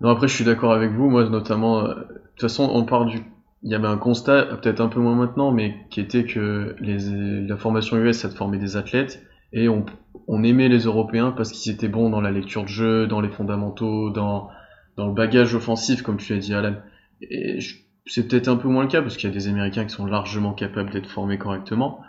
Non, 0.00 0.10
après, 0.10 0.28
je 0.28 0.34
suis 0.34 0.44
d'accord 0.44 0.72
avec 0.72 0.92
vous. 0.92 1.10
Moi, 1.10 1.28
notamment, 1.28 1.80
euh, 1.80 1.88
de 1.88 1.94
toute 2.36 2.40
façon, 2.42 2.70
on 2.72 2.84
part 2.84 3.04
du. 3.04 3.22
Il 3.62 3.70
y 3.70 3.74
avait 3.74 3.86
un 3.88 3.98
constat, 3.98 4.44
peut-être 4.62 4.80
un 4.80 4.88
peu 4.88 5.00
moins 5.00 5.14
maintenant, 5.14 5.50
mais 5.52 5.74
qui 5.90 6.00
était 6.00 6.24
que 6.24 6.74
les, 6.80 7.46
la 7.46 7.56
formation 7.56 7.96
US, 7.98 8.16
ça 8.18 8.28
te 8.30 8.34
formait 8.34 8.58
des 8.58 8.76
athlètes, 8.76 9.22
et 9.52 9.68
on, 9.68 9.84
on 10.28 10.42
aimait 10.42 10.68
les 10.68 10.80
Européens 10.84 11.32
parce 11.32 11.52
qu'ils 11.52 11.72
étaient 11.72 11.88
bons 11.88 12.08
dans 12.08 12.20
la 12.22 12.30
lecture 12.30 12.62
de 12.62 12.68
jeu, 12.68 13.06
dans 13.06 13.20
les 13.20 13.28
fondamentaux, 13.28 14.10
dans, 14.10 14.48
dans 14.96 15.06
le 15.06 15.12
bagage 15.12 15.54
offensif, 15.54 16.02
comme 16.02 16.16
tu 16.16 16.32
l'as 16.32 16.38
dit, 16.38 16.54
Alan. 16.54 16.76
Et 17.20 17.58
c'est 18.06 18.26
peut-être 18.28 18.48
un 18.48 18.56
peu 18.56 18.68
moins 18.68 18.82
le 18.82 18.88
cas 18.88 19.02
parce 19.02 19.16
qu'il 19.16 19.28
y 19.28 19.32
a 19.32 19.34
des 19.34 19.48
Américains 19.48 19.84
qui 19.84 19.94
sont 19.94 20.06
largement 20.06 20.54
capables 20.54 20.90
d'être 20.90 21.08
formés 21.08 21.36
correctement, 21.38 22.00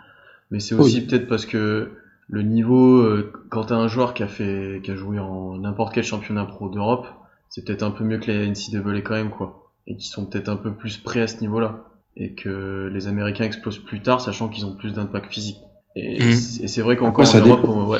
mais 0.50 0.60
c'est 0.60 0.74
aussi 0.74 1.00
Oui. 1.00 1.06
peut-être 1.06 1.28
parce 1.28 1.46
que 1.46 1.92
le 2.28 2.42
niveau, 2.42 2.96
euh, 2.98 3.30
quand 3.50 3.64
t'as 3.64 3.76
un 3.76 3.88
joueur 3.88 4.14
qui 4.14 4.22
a 4.22 4.28
fait, 4.28 4.80
qui 4.82 4.90
a 4.90 4.96
joué 4.96 5.18
en 5.18 5.58
n'importe 5.58 5.92
quel 5.94 6.04
championnat 6.04 6.46
pro 6.46 6.68
d'Europe, 6.70 7.06
c'est 7.50 7.64
peut-être 7.66 7.82
un 7.82 7.90
peu 7.90 8.04
mieux 8.04 8.18
que 8.18 8.30
les 8.30 8.46
NCAA 8.46 9.02
quand 9.02 9.14
même, 9.14 9.30
quoi. 9.30 9.61
Et 9.86 9.96
qui 9.96 10.06
sont 10.08 10.26
peut-être 10.26 10.48
un 10.48 10.56
peu 10.56 10.72
plus 10.72 10.96
prêts 10.98 11.20
à 11.22 11.26
ce 11.26 11.40
niveau-là. 11.40 11.84
Et 12.16 12.32
que 12.34 12.90
les 12.92 13.06
Américains 13.08 13.44
explosent 13.44 13.78
plus 13.78 14.00
tard, 14.02 14.20
sachant 14.20 14.48
qu'ils 14.48 14.66
ont 14.66 14.74
plus 14.74 14.92
d'impact 14.92 15.32
physique. 15.32 15.58
Et 15.96 16.22
Mhm. 16.22 16.32
c'est 16.32 16.68
c'est 16.68 16.82
vrai 16.82 16.96
qu'encore 16.96 17.26
en 17.34 17.38
Europe, 17.38 17.60
on- 17.64 17.86
ouais. 17.86 17.98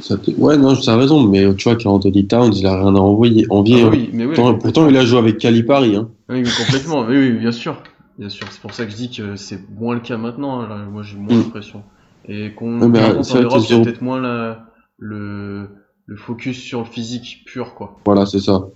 Ça 0.00 0.16
te- 0.18 0.30
Ouais, 0.32 0.56
non, 0.56 0.74
tu 0.74 0.88
as 0.90 0.96
raison, 0.96 1.22
mais 1.28 1.54
tu 1.54 1.64
vois 1.68 1.76
qu'Anthony 1.76 2.26
Towns, 2.26 2.52
il 2.56 2.66
a 2.66 2.76
rien 2.76 2.94
à 2.96 2.98
envoyer, 2.98 3.46
envier. 3.50 3.82
Ah 3.82 3.86
hein. 3.86 3.90
oui, 3.92 4.10
mais 4.12 4.24
oui, 4.26 4.34
pourtant, 4.60 4.88
il 4.88 4.96
a 4.96 5.04
joué 5.04 5.18
avec 5.18 5.38
Calipari. 5.38 5.94
Hein. 5.96 6.10
Oui, 6.28 6.42
mais 6.42 6.50
complètement. 6.64 7.02
Oui, 7.02 7.16
oui, 7.16 7.32
bien 7.32 7.52
sûr. 7.52 7.80
Bien 8.18 8.28
sûr. 8.28 8.46
C'est 8.50 8.60
pour 8.60 8.72
ça 8.72 8.84
que 8.86 8.90
je 8.92 8.96
dis 8.96 9.10
que 9.10 9.36
c'est 9.36 9.60
moins 9.70 9.94
le 9.94 10.00
cas 10.00 10.16
maintenant. 10.16 10.60
hein, 10.60 10.68
là. 10.68 10.76
Moi, 10.84 11.02
j'ai 11.02 11.16
moins 11.16 11.34
Mm. 11.36 11.42
l'impression. 11.42 11.82
Et 12.28 12.52
qu'on, 12.54 12.80
Ouais, 12.92 13.22
c'est 13.22 13.38
en 13.38 13.42
Europe, 13.42 13.62
Euro- 13.70 13.82
peut-être 13.84 14.00
moins 14.02 14.20
la, 14.20 14.66
le, 14.98 15.68
le 16.06 16.16
focus 16.16 16.58
sur 16.60 16.80
le 16.80 16.86
physique 16.86 17.42
pur, 17.46 17.74
quoi. 17.74 17.98
Voilà, 18.06 18.26
c'est 18.26 18.38
ça. 18.40 18.66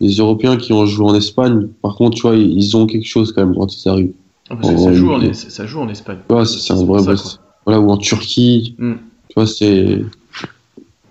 Les 0.00 0.16
Européens 0.16 0.56
qui 0.56 0.72
ont 0.72 0.86
joué 0.86 1.06
en 1.06 1.14
Espagne, 1.14 1.68
par 1.82 1.96
contre, 1.96 2.16
tu 2.16 2.22
vois, 2.22 2.36
ils 2.36 2.76
ont 2.76 2.86
quelque 2.86 3.06
chose 3.08 3.32
quand 3.32 3.44
même 3.44 3.54
quand 3.56 3.74
ils 3.74 3.88
arrivent. 3.88 4.12
Ah, 4.50 4.56
parce 4.56 4.72
que 4.74 4.78
ça, 4.80 4.92
joue 4.92 5.12
en, 5.12 5.20
oui. 5.20 5.34
ça 5.34 5.66
joue 5.66 5.80
en 5.80 5.88
Espagne. 5.88 6.18
Ouais, 6.30 6.44
c'est 6.46 6.58
c'est 6.58 6.72
un 6.72 6.76
pour 6.76 6.86
vrai 6.96 7.00
ça, 7.02 7.10
boss. 7.10 7.22
quoi. 7.22 7.42
Voilà, 7.66 7.80
ou 7.80 7.90
en 7.90 7.96
Turquie, 7.98 8.74
Mm. 8.78 8.94
tu 9.28 9.34
vois, 9.34 9.46
c'est. 9.46 10.02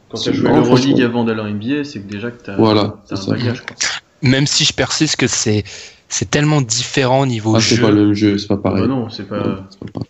Quand 0.09 0.17
C'est 0.17 0.31
t'as 0.31 0.37
joué 0.37 0.49
l'Euroleague 0.49 1.01
avant 1.01 1.23
d'aller 1.25 1.41
en 1.41 1.47
NBA, 1.49 1.83
c'est 1.83 1.99
que 1.99 2.09
déjà 2.09 2.31
que 2.31 2.41
t'as, 2.43 2.55
Voilà, 2.55 2.95
t'as 3.07 3.15
c'est 3.17 3.21
un 3.23 3.25
ça. 3.25 3.31
bagage, 3.31 3.61
quoi. 3.65 3.75
Même 4.21 4.47
si 4.47 4.63
je 4.63 4.73
persiste 4.73 5.17
que 5.17 5.27
c'est 5.27 5.63
c'est 6.09 6.29
tellement 6.31 6.61
différent 6.61 7.21
au 7.21 7.25
niveau 7.25 7.53
Ah, 7.55 7.59
c'est 7.59 7.75
jeu. 7.75 7.81
pas 7.83 7.91
le 7.91 8.05
même 8.05 8.13
jeu, 8.13 8.37
c'est 8.37 8.47
pas 8.47 8.55
pareil. 8.57 8.81
Bah 8.81 8.87
non, 8.87 9.09
c'est 9.09 9.27
pas. 9.27 9.67
C'est 9.69 9.79
pas 9.79 9.91
pareil. 9.93 10.09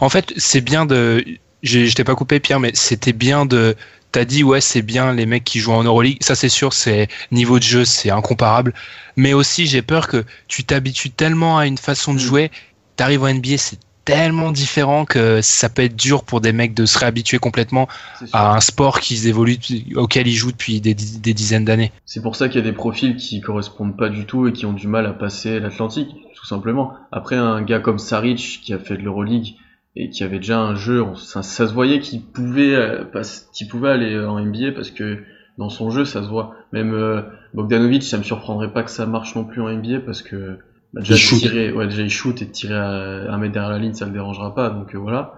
En 0.00 0.08
fait, 0.08 0.32
c'est 0.38 0.62
bien 0.62 0.86
de. 0.86 1.22
j'ai- 1.62 1.86
Je 1.86 1.94
t'ai 1.94 2.04
pas 2.04 2.14
coupé, 2.14 2.40
Pierre, 2.40 2.58
mais 2.60 2.70
c'était 2.74 3.12
bien 3.12 3.44
de. 3.44 3.76
T'as 4.16 4.24
dit, 4.24 4.42
ouais, 4.44 4.62
c'est 4.62 4.80
bien 4.80 5.12
les 5.12 5.26
mecs 5.26 5.44
qui 5.44 5.58
jouent 5.58 5.74
en 5.74 5.84
Euroleague. 5.84 6.16
Ça, 6.22 6.34
c'est 6.34 6.48
sûr, 6.48 6.72
c'est 6.72 7.06
niveau 7.32 7.58
de 7.58 7.64
jeu, 7.64 7.84
c'est 7.84 8.08
incomparable. 8.08 8.72
Mais 9.14 9.34
aussi, 9.34 9.66
j'ai 9.66 9.82
peur 9.82 10.08
que 10.08 10.24
tu 10.48 10.64
t'habitues 10.64 11.10
tellement 11.10 11.58
à 11.58 11.66
une 11.66 11.76
façon 11.76 12.14
de 12.14 12.18
Mm. 12.18 12.22
jouer. 12.22 12.50
T'arrives 12.96 13.24
en 13.24 13.28
NBA, 13.28 13.58
c'est 13.58 13.78
tellement 14.06 14.52
différent 14.52 15.04
que 15.04 15.42
ça 15.42 15.68
peut 15.68 15.82
être 15.82 15.96
dur 15.96 16.24
pour 16.24 16.40
des 16.40 16.54
mecs 16.54 16.72
de 16.72 16.86
se 16.86 16.98
réhabituer 16.98 17.36
complètement 17.36 17.88
à 18.32 18.54
un 18.56 18.60
sport 18.60 19.00
qu'ils 19.00 19.26
évoluent, 19.26 19.58
auquel 19.96 20.26
ils 20.28 20.34
jouent 20.34 20.52
depuis 20.52 20.80
des, 20.80 20.94
des 20.94 21.34
dizaines 21.34 21.66
d'années. 21.66 21.92
C'est 22.06 22.22
pour 22.22 22.36
ça 22.36 22.48
qu'il 22.48 22.56
y 22.56 22.66
a 22.66 22.70
des 22.70 22.74
profils 22.74 23.16
qui 23.16 23.42
correspondent 23.42 23.98
pas 23.98 24.08
du 24.08 24.24
tout 24.24 24.48
et 24.48 24.54
qui 24.54 24.64
ont 24.64 24.72
du 24.72 24.88
mal 24.88 25.04
à 25.04 25.12
passer 25.12 25.60
l'Atlantique, 25.60 26.08
tout 26.34 26.46
simplement. 26.46 26.94
Après, 27.12 27.36
un 27.36 27.60
gars 27.60 27.80
comme 27.80 27.98
Saric 27.98 28.62
qui 28.64 28.72
a 28.72 28.78
fait 28.78 28.96
de 28.96 29.02
l'Euroleague 29.02 29.56
et 29.96 30.10
qui 30.10 30.22
avait 30.24 30.38
déjà 30.38 30.60
un 30.60 30.74
jeu, 30.74 31.02
on- 31.02 31.14
ça, 31.16 31.42
ça 31.42 31.66
se 31.66 31.72
voyait 31.72 31.98
qu'il 32.00 32.22
pouvait, 32.22 32.74
euh, 32.74 33.04
qu'il 33.52 33.68
pouvait 33.68 33.90
aller 33.90 34.18
en 34.24 34.38
NBA 34.38 34.72
parce 34.72 34.90
que 34.90 35.18
dans 35.58 35.68
son 35.70 35.90
jeu, 35.90 36.04
ça 36.04 36.22
se 36.22 36.28
voit. 36.28 36.54
Même 36.72 36.92
euh, 36.94 37.22
Bogdanovic, 37.54 38.02
ça 38.02 38.18
me 38.18 38.22
surprendrait 38.22 38.72
pas 38.72 38.82
que 38.82 38.90
ça 38.90 39.06
marche 39.06 39.34
non 39.34 39.44
plus 39.44 39.60
en 39.62 39.68
NBA 39.68 40.00
parce 40.00 40.22
que 40.22 40.58
bah, 40.92 41.00
déjà 41.00 41.14
Il 41.14 41.18
shoot. 41.18 41.40
tirer, 41.40 41.72
ouais, 41.72 41.86
déjà 41.86 42.02
il 42.02 42.10
shoot 42.10 42.40
et 42.42 42.50
tirer 42.50 42.74
à 42.76 43.32
un 43.32 43.38
mètre 43.38 43.54
derrière 43.54 43.70
la 43.70 43.78
ligne, 43.78 43.94
ça 43.94 44.06
le 44.06 44.12
dérangera 44.12 44.54
pas. 44.54 44.70
Donc 44.70 44.94
euh, 44.94 44.98
voilà. 44.98 45.32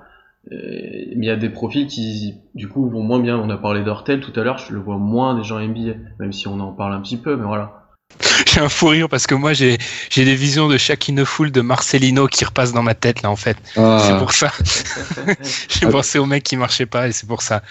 Et- 0.50 1.14
Mais 1.16 1.26
il 1.26 1.28
y 1.28 1.30
a 1.30 1.36
des 1.36 1.50
profils 1.50 1.86
qui, 1.86 2.34
du 2.54 2.68
coup, 2.68 2.88
vont 2.88 3.02
moins 3.02 3.20
bien. 3.20 3.38
On 3.38 3.50
a 3.50 3.58
parlé 3.58 3.82
d'Hortel 3.82 4.20
tout 4.20 4.32
à 4.38 4.42
l'heure, 4.44 4.58
je 4.58 4.72
le 4.72 4.80
vois 4.80 4.98
moins 4.98 5.34
des 5.34 5.44
gens 5.44 5.58
NBA, 5.58 5.94
même 6.20 6.32
si 6.32 6.48
on 6.48 6.60
en 6.60 6.72
parle 6.72 6.94
un 6.94 7.00
petit 7.00 7.16
peu, 7.20 7.36
mais 7.36 7.44
voilà. 7.44 7.77
J'ai 8.46 8.60
un 8.60 8.68
fou 8.68 8.86
rire 8.88 9.08
parce 9.08 9.26
que 9.26 9.34
moi, 9.34 9.52
j'ai 9.52 9.78
j'ai 10.10 10.24
des 10.24 10.34
visions 10.34 10.68
de 10.68 10.78
Shaquille 10.78 11.22
Fool 11.24 11.50
de 11.52 11.60
Marcelino 11.60 12.26
qui 12.26 12.44
repassent 12.44 12.72
dans 12.72 12.82
ma 12.82 12.94
tête, 12.94 13.22
là, 13.22 13.30
en 13.30 13.36
fait. 13.36 13.56
C'est 13.74 13.80
Ah, 13.80 14.16
pour 14.18 14.32
ça. 14.32 14.50
J'ai 15.68 15.86
Ah. 15.86 15.90
pensé 15.90 16.18
au 16.18 16.26
mec 16.26 16.42
qui 16.42 16.56
marchait 16.56 16.86
pas 16.86 17.08
et 17.08 17.12
c'est 17.12 17.26
pour 17.28 17.42
ça. 17.42 17.62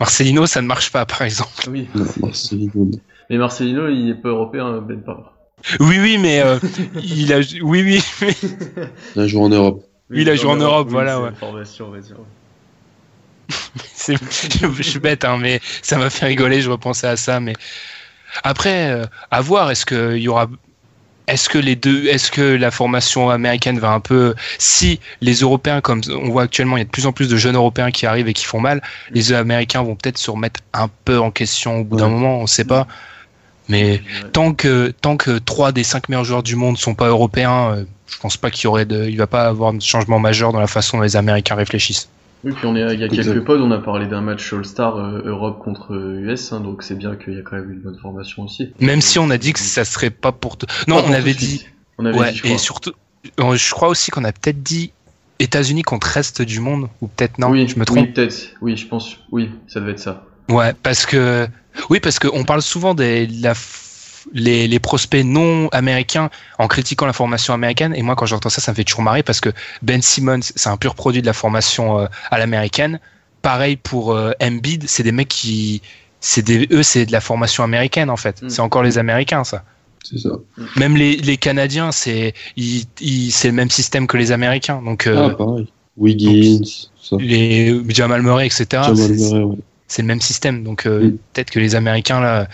Marcelino, 0.00 0.46
ça 0.46 0.62
ne 0.62 0.66
marche 0.66 0.90
pas, 0.90 1.04
par 1.06 1.22
exemple. 1.22 1.52
Oui. 1.70 1.88
non, 1.94 2.06
Marcelino. 2.22 2.90
Mais 3.30 3.36
Marcelino, 3.36 3.88
il 3.88 4.10
est 4.10 4.14
pas 4.14 4.30
européen, 4.30 4.80
Ben 4.80 5.00
Parra. 5.02 5.34
Oui, 5.80 5.98
oui, 6.00 6.18
mais 6.18 6.40
euh, 6.40 6.58
il 7.02 7.32
a, 7.32 7.38
oui, 7.62 7.82
oui, 7.82 8.02
mais 8.22 8.34
Il 9.16 9.20
a 9.22 9.26
joué 9.26 9.40
en 9.42 9.48
Europe. 9.48 9.84
Oui, 10.10 10.22
il 10.22 10.30
a 10.30 10.34
joué 10.36 10.50
en 10.50 10.56
Europe, 10.56 10.86
oui, 10.88 10.92
voilà, 10.94 11.16
c'est 11.16 11.22
ouais. 11.22 11.28
une 11.30 11.34
formation, 11.36 11.86
on 11.88 11.90
va 11.90 11.98
dire. 12.00 12.16
c'est- 13.92 14.16
je, 14.60 14.66
je 14.72 14.82
suis 14.82 14.98
bête, 15.00 15.24
hein, 15.24 15.36
mais 15.38 15.60
ça 15.82 15.98
m'a 15.98 16.08
fait 16.10 16.26
rigoler. 16.26 16.62
Je 16.62 16.70
repensais 16.70 17.06
à 17.08 17.16
ça, 17.16 17.40
mais 17.40 17.52
après, 18.44 18.90
euh, 18.90 19.04
à 19.30 19.40
voir. 19.40 19.70
Est-ce 19.70 19.86
que 19.86 20.16
il 20.16 20.22
y 20.22 20.28
aura, 20.28 20.48
est-ce 21.26 21.48
que 21.48 21.58
les 21.58 21.76
deux, 21.76 22.06
est-ce 22.06 22.30
que 22.30 22.56
la 22.56 22.70
formation 22.70 23.28
américaine 23.30 23.78
va 23.78 23.90
un 23.90 24.00
peu, 24.00 24.34
si 24.58 24.98
les 25.20 25.34
Européens, 25.40 25.80
comme 25.80 26.00
on 26.08 26.30
voit 26.30 26.42
actuellement, 26.44 26.76
il 26.76 26.80
y 26.80 26.82
a 26.82 26.86
de 26.86 26.90
plus 26.90 27.06
en 27.06 27.12
plus 27.12 27.28
de 27.28 27.36
jeunes 27.36 27.56
Européens 27.56 27.90
qui 27.90 28.06
arrivent 28.06 28.28
et 28.28 28.32
qui 28.32 28.44
font 28.46 28.60
mal, 28.60 28.82
les 29.10 29.32
Américains 29.32 29.82
vont 29.82 29.94
peut-être 29.94 30.18
se 30.18 30.30
remettre 30.30 30.60
un 30.72 30.88
peu 31.04 31.18
en 31.18 31.30
question 31.30 31.80
au 31.80 31.84
bout 31.84 31.96
d'un 31.96 32.08
moment. 32.08 32.38
On 32.38 32.46
sait 32.46 32.64
pas. 32.64 32.86
Mais 33.68 34.00
Ouais. 34.00 34.30
tant 34.32 34.54
que 34.54 34.94
tant 35.02 35.18
que 35.18 35.36
trois 35.38 35.72
des 35.72 35.84
cinq 35.84 36.08
meilleurs 36.08 36.24
joueurs 36.24 36.42
du 36.42 36.56
monde 36.56 36.78
sont 36.78 36.94
pas 36.94 37.08
européens, 37.08 37.72
euh, 37.74 37.84
je 38.06 38.16
pense 38.18 38.38
pas 38.38 38.50
qu'il 38.50 38.64
y 38.64 38.66
aurait 38.66 38.86
de, 38.86 39.04
il 39.06 39.18
va 39.18 39.26
pas 39.26 39.46
avoir 39.46 39.74
de 39.74 39.82
changement 39.82 40.18
majeur 40.18 40.52
dans 40.52 40.60
la 40.60 40.66
façon 40.66 40.96
dont 40.96 41.02
les 41.02 41.16
Américains 41.16 41.54
réfléchissent. 41.54 42.08
Oui, 42.44 42.52
puis 42.52 42.66
on 42.66 42.76
est, 42.76 42.94
il 42.94 43.00
y 43.00 43.02
a 43.02 43.06
Exact. 43.06 43.24
quelques 43.24 43.44
pods, 43.44 43.60
on 43.60 43.70
a 43.72 43.78
parlé 43.78 44.06
d'un 44.06 44.20
match 44.20 44.52
All-Star 44.52 44.96
euh, 44.96 45.22
Europe 45.24 45.58
contre 45.62 45.94
US, 45.94 46.52
hein, 46.52 46.60
donc 46.60 46.82
c'est 46.84 46.96
bien 46.96 47.16
qu'il 47.16 47.34
y 47.34 47.38
a 47.38 47.42
quand 47.42 47.56
même 47.56 47.72
une 47.72 47.80
bonne 47.80 47.98
formation 47.98 48.44
aussi. 48.44 48.72
Même 48.80 49.00
si 49.00 49.18
on 49.18 49.28
a 49.30 49.38
dit 49.38 49.52
que 49.52 49.58
ça 49.58 49.84
serait 49.84 50.10
pas 50.10 50.30
pour. 50.32 50.56
Non, 50.86 51.02
Pas 51.02 51.08
on 51.08 51.12
avait 51.12 51.34
dit. 51.34 51.66
On 51.98 52.04
avait 52.04 52.18
Ouais, 52.18 52.32
dit, 52.32 52.40
et 52.44 52.58
surtout, 52.58 52.92
euh, 53.40 53.56
je 53.56 53.70
crois 53.72 53.88
aussi 53.88 54.12
qu'on 54.12 54.24
a 54.24 54.30
peut-être 54.32 54.62
dit 54.62 54.92
États-Unis 55.40 55.82
contre 55.82 56.06
reste 56.06 56.42
du 56.42 56.60
monde, 56.60 56.88
ou 57.00 57.08
peut-être 57.08 57.38
non, 57.38 57.48
oui, 57.50 57.66
je 57.66 57.76
me 57.78 57.84
trompe. 57.84 57.98
Oui, 57.98 58.06
peut-être. 58.12 58.54
Oui, 58.60 58.76
je 58.76 58.86
pense. 58.86 59.16
Oui, 59.32 59.50
ça 59.66 59.80
devait 59.80 59.92
être 59.92 59.98
ça. 59.98 60.24
Ouais, 60.48 60.74
parce 60.82 61.06
que 61.06 61.48
oui, 61.90 61.98
parce 62.00 62.18
qu'on 62.20 62.44
parle 62.44 62.62
souvent 62.62 62.94
des 62.94 63.26
la 63.26 63.54
les, 64.32 64.68
les 64.68 64.78
prospects 64.78 65.24
non 65.24 65.68
américains 65.68 66.30
en 66.58 66.68
critiquant 66.68 67.06
la 67.06 67.12
formation 67.12 67.54
américaine. 67.54 67.94
Et 67.96 68.02
moi, 68.02 68.14
quand 68.16 68.26
j'entends 68.26 68.48
ça, 68.50 68.60
ça 68.60 68.72
me 68.72 68.76
fait 68.76 68.84
toujours 68.84 69.02
marrer 69.02 69.22
parce 69.22 69.40
que 69.40 69.50
Ben 69.82 70.02
Simmons, 70.02 70.40
c'est 70.42 70.68
un 70.68 70.76
pur 70.76 70.94
produit 70.94 71.20
de 71.22 71.26
la 71.26 71.32
formation 71.32 72.00
euh, 72.00 72.06
à 72.30 72.38
l'américaine. 72.38 73.00
Pareil 73.42 73.76
pour 73.76 74.12
euh, 74.12 74.32
Embiid, 74.42 74.84
c'est 74.88 75.02
des 75.02 75.12
mecs 75.12 75.28
qui, 75.28 75.80
c'est 76.20 76.42
des, 76.42 76.66
eux, 76.72 76.82
c'est 76.82 77.06
de 77.06 77.12
la 77.12 77.20
formation 77.20 77.62
américaine 77.64 78.10
en 78.10 78.16
fait. 78.16 78.42
Mm. 78.42 78.48
C'est 78.50 78.60
encore 78.60 78.82
les 78.82 78.98
Américains, 78.98 79.44
ça. 79.44 79.64
C'est 80.04 80.18
ça. 80.18 80.30
Même 80.76 80.96
les, 80.96 81.16
les 81.16 81.36
Canadiens, 81.36 81.92
c'est 81.92 82.34
ils- 82.56 82.84
ils- 83.00 83.30
c'est 83.30 83.48
le 83.48 83.54
même 83.54 83.70
système 83.70 84.06
que 84.06 84.16
les 84.16 84.32
Américains. 84.32 84.80
Donc 84.84 85.06
euh, 85.06 85.28
Ah, 85.30 85.34
pareil. 85.34 85.68
Wiggins, 85.96 86.62
ça. 87.02 87.16
les 87.18 87.80
Jamal 87.88 88.22
Murray, 88.22 88.46
etc. 88.46 88.66
Jamal 88.70 88.96
c'est- 88.96 89.08
Murray, 89.32 89.42
ouais. 89.42 89.56
c'est 89.88 90.02
le 90.02 90.08
même 90.08 90.20
système. 90.20 90.62
Donc 90.64 90.86
euh, 90.86 91.00
Mm. 91.10 91.18
peut-être 91.32 91.50
que 91.50 91.58
les 91.60 91.74
Américains 91.74 92.20
là, 92.20 92.48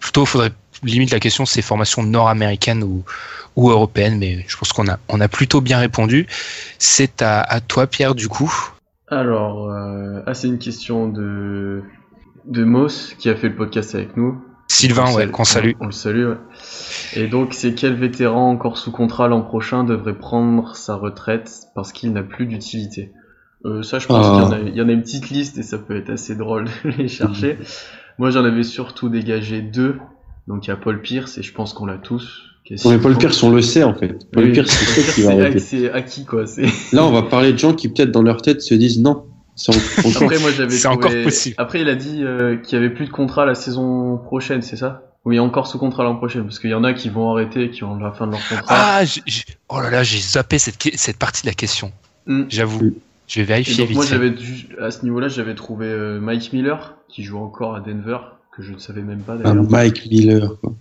plutôt 0.00 0.26
faudrait 0.26 0.52
limite 0.84 1.10
la 1.12 1.20
question 1.20 1.46
c'est 1.46 1.62
formation 1.62 2.02
nord-américaine 2.02 2.82
ou 2.82 3.04
ou 3.56 3.70
européenne, 3.70 4.18
mais 4.18 4.44
je 4.48 4.56
pense 4.56 4.72
qu'on 4.72 4.88
a 4.88 4.98
on 5.08 5.20
a 5.20 5.28
plutôt 5.28 5.60
bien 5.60 5.78
répondu. 5.78 6.26
C'est 6.78 7.22
à, 7.22 7.40
à 7.40 7.60
toi 7.60 7.86
Pierre 7.86 8.14
du 8.14 8.28
coup. 8.28 8.52
Alors, 9.08 9.70
euh, 9.70 10.20
ah, 10.26 10.34
c'est 10.34 10.48
une 10.48 10.58
question 10.58 11.08
de, 11.08 11.82
de 12.44 12.64
Moss 12.64 13.14
qui 13.18 13.28
a 13.30 13.36
fait 13.36 13.48
le 13.48 13.54
podcast 13.54 13.94
avec 13.94 14.16
nous. 14.16 14.42
Sylvain, 14.68 15.14
ouais, 15.14 15.28
qu'on 15.28 15.44
salue. 15.44 15.72
On, 15.78 15.84
on 15.84 15.86
le 15.86 15.92
salue, 15.92 16.26
ouais. 16.26 16.36
Et 17.14 17.28
donc, 17.28 17.54
c'est 17.54 17.74
quel 17.74 17.94
vétéran 17.94 18.50
encore 18.50 18.76
sous 18.78 18.90
contrat 18.90 19.28
l'an 19.28 19.42
prochain 19.42 19.84
devrait 19.84 20.18
prendre 20.18 20.74
sa 20.74 20.96
retraite 20.96 21.68
parce 21.76 21.92
qu'il 21.92 22.12
n'a 22.12 22.24
plus 22.24 22.46
d'utilité? 22.46 23.12
Euh, 23.64 23.84
Ça, 23.84 24.00
je 24.00 24.08
pense 24.08 24.26
Ah. 24.26 24.32
qu'il 24.32 24.42
y 24.42 24.44
en, 24.44 24.52
a, 24.52 24.58
il 24.70 24.74
y 24.76 24.82
en 24.82 24.88
a 24.88 24.92
une 24.92 25.02
petite 25.02 25.30
liste 25.30 25.56
et 25.56 25.62
ça 25.62 25.78
peut 25.78 25.96
être 25.96 26.10
assez 26.10 26.34
drôle 26.34 26.64
de 26.84 26.90
les 26.90 27.06
chercher. 27.08 27.58
Moi, 28.18 28.30
j'en 28.30 28.44
avais 28.44 28.64
surtout 28.64 29.08
dégagé 29.08 29.62
deux. 29.62 30.00
Donc, 30.48 30.66
il 30.66 30.70
y 30.70 30.72
a 30.72 30.76
Paul 30.76 31.00
Pierce 31.02 31.38
et 31.38 31.42
je 31.42 31.52
pense 31.52 31.72
qu'on 31.72 31.86
l'a 31.86 31.98
tous. 31.98 32.42
Non, 32.84 32.90
mais 32.90 32.98
Paul 32.98 33.16
Pierce, 33.16 33.40
on 33.44 33.50
le 33.50 33.62
sait 33.62 33.84
en 33.84 33.94
fait. 33.94 34.28
Paul 34.32 34.44
Oui, 34.46 34.52
Pierce, 34.52 34.70
c'est 35.58 35.90
acquis, 35.92 36.24
quoi. 36.24 36.46
C'est... 36.46 36.62
Là, 36.92 37.04
on 37.04 37.12
va 37.12 37.22
parler 37.22 37.52
de 37.52 37.58
gens 37.58 37.74
qui, 37.74 37.88
peut-être, 37.88 38.10
dans 38.10 38.22
leur 38.22 38.42
tête, 38.42 38.60
se 38.60 38.74
disent 38.74 39.00
non. 39.00 39.24
C'est 39.54 39.72
en- 39.72 40.08
encore. 40.08 40.22
Après, 40.24 40.38
moi, 40.40 40.50
j'avais 40.50 40.76
trouvé- 40.78 40.86
encore 40.86 41.12
possible. 41.24 41.54
Après, 41.58 41.80
il 41.80 41.88
a 41.88 41.94
dit 41.94 42.22
euh, 42.24 42.56
qu'il 42.56 42.74
y 42.76 42.78
avait 42.78 42.90
plus 42.90 43.06
de 43.06 43.10
contrat 43.10 43.46
la 43.46 43.54
saison 43.54 44.18
prochaine, 44.18 44.62
c'est 44.62 44.76
ça? 44.76 45.02
Oui, 45.24 45.38
encore 45.40 45.66
sous 45.66 45.78
contrat 45.78 46.04
l'an 46.04 46.16
prochain, 46.16 46.42
parce 46.42 46.58
qu'il 46.58 46.70
y 46.70 46.74
en 46.74 46.84
a 46.84 46.92
qui 46.92 47.08
vont 47.08 47.30
arrêter, 47.32 47.70
qui 47.70 47.82
ont 47.84 47.96
la 47.98 48.12
fin 48.12 48.26
de 48.26 48.32
leur 48.32 48.48
contrat. 48.48 48.64
Ah, 48.68 49.04
j'ai- 49.04 49.22
j'ai- 49.26 49.44
oh 49.68 49.80
là 49.80 49.90
là, 49.90 50.02
j'ai 50.02 50.18
zappé 50.18 50.58
cette 50.58 50.76
cette 50.96 51.18
partie 51.18 51.42
de 51.42 51.48
la 51.48 51.54
question. 51.54 51.90
Hmm. 52.26 52.44
J'avoue. 52.48 52.84
Mm. 52.84 52.92
Je 53.28 53.36
vais 53.38 53.42
Et 53.42 53.44
vérifier 53.46 53.76
donc 53.78 53.86
vite. 53.88 53.96
moi, 53.96 54.06
j'avais 54.06 54.32
à 54.80 54.90
ce 54.92 55.02
niveau-là, 55.04 55.26
j'avais 55.28 55.54
trouvé 55.56 55.86
euh, 55.86 56.20
Mike 56.20 56.52
Miller, 56.52 56.94
qui 57.08 57.24
joue 57.24 57.38
encore 57.38 57.74
à 57.74 57.80
Denver, 57.80 58.18
que 58.56 58.62
je 58.62 58.72
ne 58.72 58.78
savais 58.78 59.02
même 59.02 59.20
pas 59.20 59.36
Ah, 59.44 59.48
d'ailleurs. 59.50 59.70
Mike 59.70 60.06
Miller. 60.10 60.56
quoi. 60.60 60.74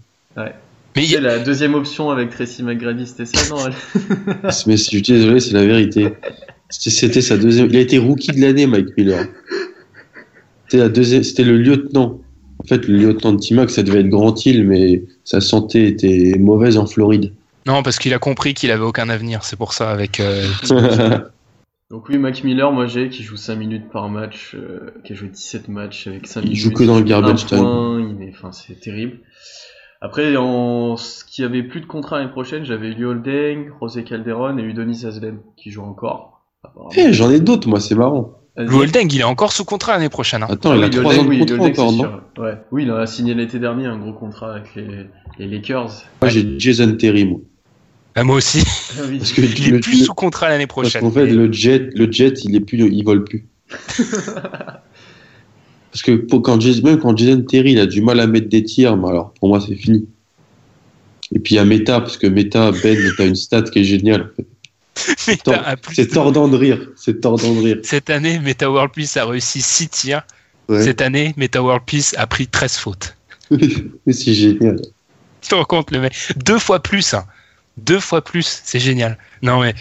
Mais 0.96 1.04
il 1.04 1.12
y 1.12 1.18
a- 1.18 1.22
la 1.22 1.40
deuxième 1.40 1.74
option 1.76 2.10
avec 2.10 2.30
Tracy 2.30 2.64
McGrady, 2.64 3.06
c'était 3.06 3.26
ça, 3.26 3.54
non 3.54 3.68
elle- 3.68 3.74
Mais 4.68 4.78
je 4.78 4.84
suis 4.84 5.02
désolé, 5.02 5.40
c'est 5.42 5.54
la 5.54 5.66
vérité. 5.66 6.14
C'était 6.70 7.22
sa 7.22 7.38
deuxième. 7.38 7.68
Il 7.70 7.76
a 7.76 7.82
été 7.82 7.98
rookie 7.98 8.32
de 8.32 8.42
l'année, 8.42 8.66
Mike 8.66 8.96
Miller. 8.98 9.26
C'était 10.66 10.78
la 10.84 10.90
deuxième. 10.90 11.24
C'était 11.24 11.44
le 11.44 11.58
lieutenant. 11.58 12.22
En 12.60 12.68
fait, 12.68 12.88
le 12.88 12.98
lieutenant 12.98 13.34
de 13.34 13.40
Timac, 13.40 13.70
ça 13.70 13.84
devait 13.84 14.00
être 14.00 14.10
Grand 14.10 14.46
Île, 14.46 14.66
mais 14.66 15.04
sa 15.24 15.42
santé 15.42 15.88
était 15.88 16.36
mauvaise 16.40 16.78
en 16.78 16.86
Floride. 16.88 17.34
Non, 17.68 17.84
parce 17.84 18.00
qu'il 18.00 18.14
a 18.14 18.20
compris 18.20 18.54
qu'il 18.54 18.72
avait 18.72 18.84
aucun 18.84 19.10
avenir. 19.10 19.44
C'est 19.44 19.58
pour 19.58 19.74
ça 19.74 19.92
avec. 19.92 20.20
euh, 20.20 20.48
Donc 21.92 22.10
oui, 22.10 22.18
Mike 22.18 22.44
Miller, 22.44 22.72
moi 22.72 22.88
j'ai, 22.88 23.10
qui 23.10 23.22
joue 23.24 23.38
5 23.38 23.56
minutes 23.56 23.90
par 23.92 24.10
match, 24.10 24.56
euh, 24.56 24.92
qui 25.04 25.14
a 25.14 25.16
joué 25.16 25.30
17 25.30 25.68
matchs 25.68 26.08
avec 26.08 26.26
5 26.26 26.42
Il 26.42 26.44
minutes. 26.50 26.58
joue 26.64 26.72
que 26.72 26.84
dans 26.84 26.98
le 26.98 27.04
garbage 27.04 27.46
time. 27.46 28.16
il 28.20 28.28
est- 28.28 28.32
enfin, 28.32 28.52
c'est 28.52 28.80
terrible. 28.80 29.20
Après, 30.02 30.36
en 30.36 30.98
ce 30.98 31.24
qui 31.24 31.44
avait 31.44 31.64
plus 31.64 31.82
de 31.82 31.86
contrat 31.86 32.18
l'année 32.20 32.32
prochaine, 32.32 32.66
j'avais 32.66 32.90
Liu 32.90 33.06
Holding, 33.06 33.70
José 33.82 34.04
Calderon 34.04 34.58
et 34.58 34.64
Udonis 34.64 35.06
Haslem, 35.06 35.40
qui 35.58 35.70
jouent 35.72 35.84
encore. 35.86 36.42
Eh, 36.98 37.14
J'en 37.14 37.30
ai 37.30 37.40
d'autres, 37.40 37.68
moi, 37.70 37.80
c'est 37.80 37.96
marrant. 37.96 38.40
Lou 38.58 38.80
Holding, 38.82 39.12
il 39.14 39.20
est 39.22 39.24
encore 39.24 39.52
sous 39.52 39.66
contrat 39.66 39.94
l'année 39.94 40.10
prochaine. 40.10 40.42
hein. 40.44 40.48
Attends, 40.50 40.74
il 40.74 40.84
a 40.84 40.88
oui, 40.88 40.94
Liu 40.94 41.00
3 41.02 41.20
ans 41.20 41.24
de 41.24 41.30
oui, 41.30 41.40
contrat 41.40 41.56
Holding, 41.66 41.72
encore, 41.74 41.92
non. 42.38 42.44
Ouais. 42.44 42.58
Oui, 42.72 42.84
il 42.84 42.92
a 42.92 43.06
signé 43.06 43.34
l'été 43.36 43.60
dernier 43.60 43.86
un 43.86 43.98
gros 43.98 44.14
contrat 44.14 44.56
avec 44.56 44.76
les, 44.76 45.06
les 45.40 45.48
Lakers. 45.48 45.92
Moi, 46.22 46.30
j'ai 46.30 46.60
Jason 46.60 46.96
Terry, 46.98 47.26
moi. 47.26 47.40
Ah, 48.16 48.24
moi 48.24 48.38
aussi. 48.38 48.64
Ah. 48.98 49.02
Parce 49.18 49.34
que 49.34 49.42
Il 49.42 49.68
est 49.68 49.72
le- 49.72 49.80
plus 49.82 50.00
le- 50.00 50.06
sous 50.06 50.14
contrat 50.14 50.50
l'année 50.50 50.68
Parce 50.68 50.80
prochaine. 50.82 51.02
qu'en 51.02 51.12
fait, 51.12 51.26
Mais- 51.26 51.34
le 51.34 51.52
jet, 51.52 51.90
le 51.96 52.12
jet, 52.12 52.44
il 52.46 52.56
est 52.56 52.60
plus, 52.62 52.80
il 52.90 53.04
vole 53.04 53.24
plus. 53.24 53.46
Parce 55.92 56.02
que 56.04 56.12
pour, 56.18 56.42
quand, 56.42 56.60
Jason- 56.60 56.84
même 56.84 57.00
quand 57.00 57.16
Jason 57.18 57.42
Terry, 57.42 57.72
il 57.74 57.80
a 57.80 57.86
du 57.86 58.02
mal 58.02 58.20
à 58.20 58.28
mettre 58.28 58.50
des 58.50 58.64
tirs, 58.64 58.98
mais 58.98 59.08
alors 59.10 59.34
pour 59.40 59.50
moi, 59.50 59.64
c'est 59.66 59.76
fini. 59.76 60.06
Et 61.34 61.40
puis 61.40 61.56
il 61.56 61.58
y 61.58 61.60
a 61.60 61.66
Meta, 61.66 62.02
parce 62.02 62.18
que 62.18 62.28
Meta, 62.28 62.72
Ben, 62.72 62.98
t'as 63.18 63.26
une 63.26 63.36
stat 63.36 63.64
qui 63.64 63.80
est 63.80 63.84
géniale. 63.86 64.32
plus 64.96 65.16
C'est 65.16 65.46
de- 66.10 66.14
tordant 66.14 66.48
de 66.48 66.58
rire. 66.58 66.90
C'est 66.98 67.22
tordant 67.22 67.54
de 67.54 67.60
rire. 67.62 67.78
Cette 67.84 68.10
année, 68.10 68.40
Meta 68.40 68.70
World 68.70 68.92
Peace 68.94 69.18
a 69.18 69.26
réussi 69.26 69.62
6 69.62 69.90
tirs. 69.90 70.22
Ouais. 70.68 70.84
Cette 70.84 71.02
année, 71.02 71.34
Meta 71.38 71.62
World 71.62 71.84
Peace 71.86 72.14
a 72.18 72.28
pris 72.28 72.48
13 72.48 72.78
fautes. 72.78 73.16
Mais 73.52 74.14
c'est 74.14 74.34
génial. 74.34 74.80
Tu 75.42 75.50
te 75.50 75.56
rends 75.56 75.64
compte, 75.66 75.92
le 75.92 76.00
mec? 76.02 76.14
Deux 76.44 76.60
fois 76.60 76.82
plus, 76.82 77.14
hein. 77.14 77.24
Deux 77.78 78.00
fois 78.00 78.24
plus, 78.24 78.62
c'est 78.64 78.80
génial. 78.80 79.18
Non, 79.42 79.62
mais. 79.62 79.74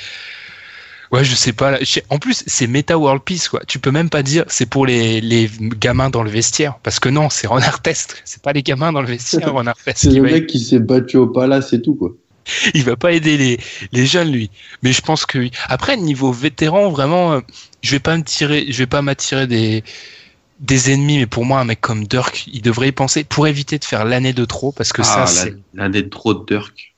Ouais, 1.13 1.23
je 1.23 1.35
sais 1.35 1.53
pas. 1.53 1.71
là. 1.71 1.79
En 2.11 2.19
plus, 2.19 2.43
c'est 2.47 2.67
Meta 2.67 2.99
World 2.99 3.23
Peace, 3.23 3.49
quoi. 3.49 3.61
Tu 3.69 3.79
peux 3.79 3.93
même 3.93 4.11
pas 4.11 4.23
dire 4.23 4.45
c'est 4.49 4.67
pour 4.67 4.85
les, 4.85 5.21
les 5.21 5.49
gamins 5.61 6.11
dans 6.11 6.23
le 6.25 6.31
vestiaire. 6.31 6.79
Parce 6.83 6.99
que 6.99 7.09
non, 7.09 7.31
c'est 7.31 7.47
Ron 7.47 7.59
Artest. 7.59 8.21
C'est 8.25 8.43
pas 8.43 8.53
les 8.53 8.63
gamins 8.63 8.91
dans 8.93 9.01
le 9.01 9.07
vestiaire, 9.07 9.53
Ron 9.53 9.67
Artest. 9.67 9.99
C'est 9.99 10.11
le 10.11 10.23
mec 10.23 10.47
qui 10.49 10.59
s'est 10.59 10.81
battu 10.81 11.17
au 11.19 11.29
palace 11.29 11.73
et 11.73 11.81
tout, 11.83 11.95
quoi. 11.95 12.11
il 12.75 12.83
va 12.85 12.97
pas 12.97 13.13
aider 13.13 13.37
les, 13.39 13.59
les 13.93 14.07
jeunes 14.07 14.31
lui. 14.31 14.51
Mais 14.83 14.93
je 14.93 15.01
pense 15.01 15.25
que 15.25 15.39
oui. 15.39 15.51
après 15.69 15.97
niveau 15.97 16.31
vétéran 16.31 16.91
vraiment 16.91 17.33
euh, 17.33 17.41
je 17.81 17.91
vais 17.93 18.01
pas 18.01 18.17
me 18.19 18.23
tirer 18.23 18.67
je 18.69 18.77
vais 18.77 18.87
pas 18.87 19.01
m'attirer 19.01 19.47
des 19.47 19.83
des 20.61 20.91
ennemis 20.93 21.17
mais 21.17 21.27
pour 21.27 21.47
moi 21.47 21.61
un 21.61 21.65
mec 21.65 21.81
comme 21.81 22.07
Dirk, 22.07 22.47
il 22.53 22.61
devrait 22.61 22.89
y 22.89 22.93
penser 22.93 23.25
pour 23.25 23.47
éviter 23.47 23.79
de 23.79 23.85
faire 23.87 24.05
l'année 24.05 24.35
de 24.35 24.45
trop 24.45 24.73
parce 24.73 24.93
que 24.93 25.01
Ah, 25.01 25.05
ça 25.05 25.27
c'est 25.27 25.57
l'année 25.73 26.03
de 26.03 26.09
trop 26.11 26.35
de 26.35 26.45
Dirk. 26.45 26.94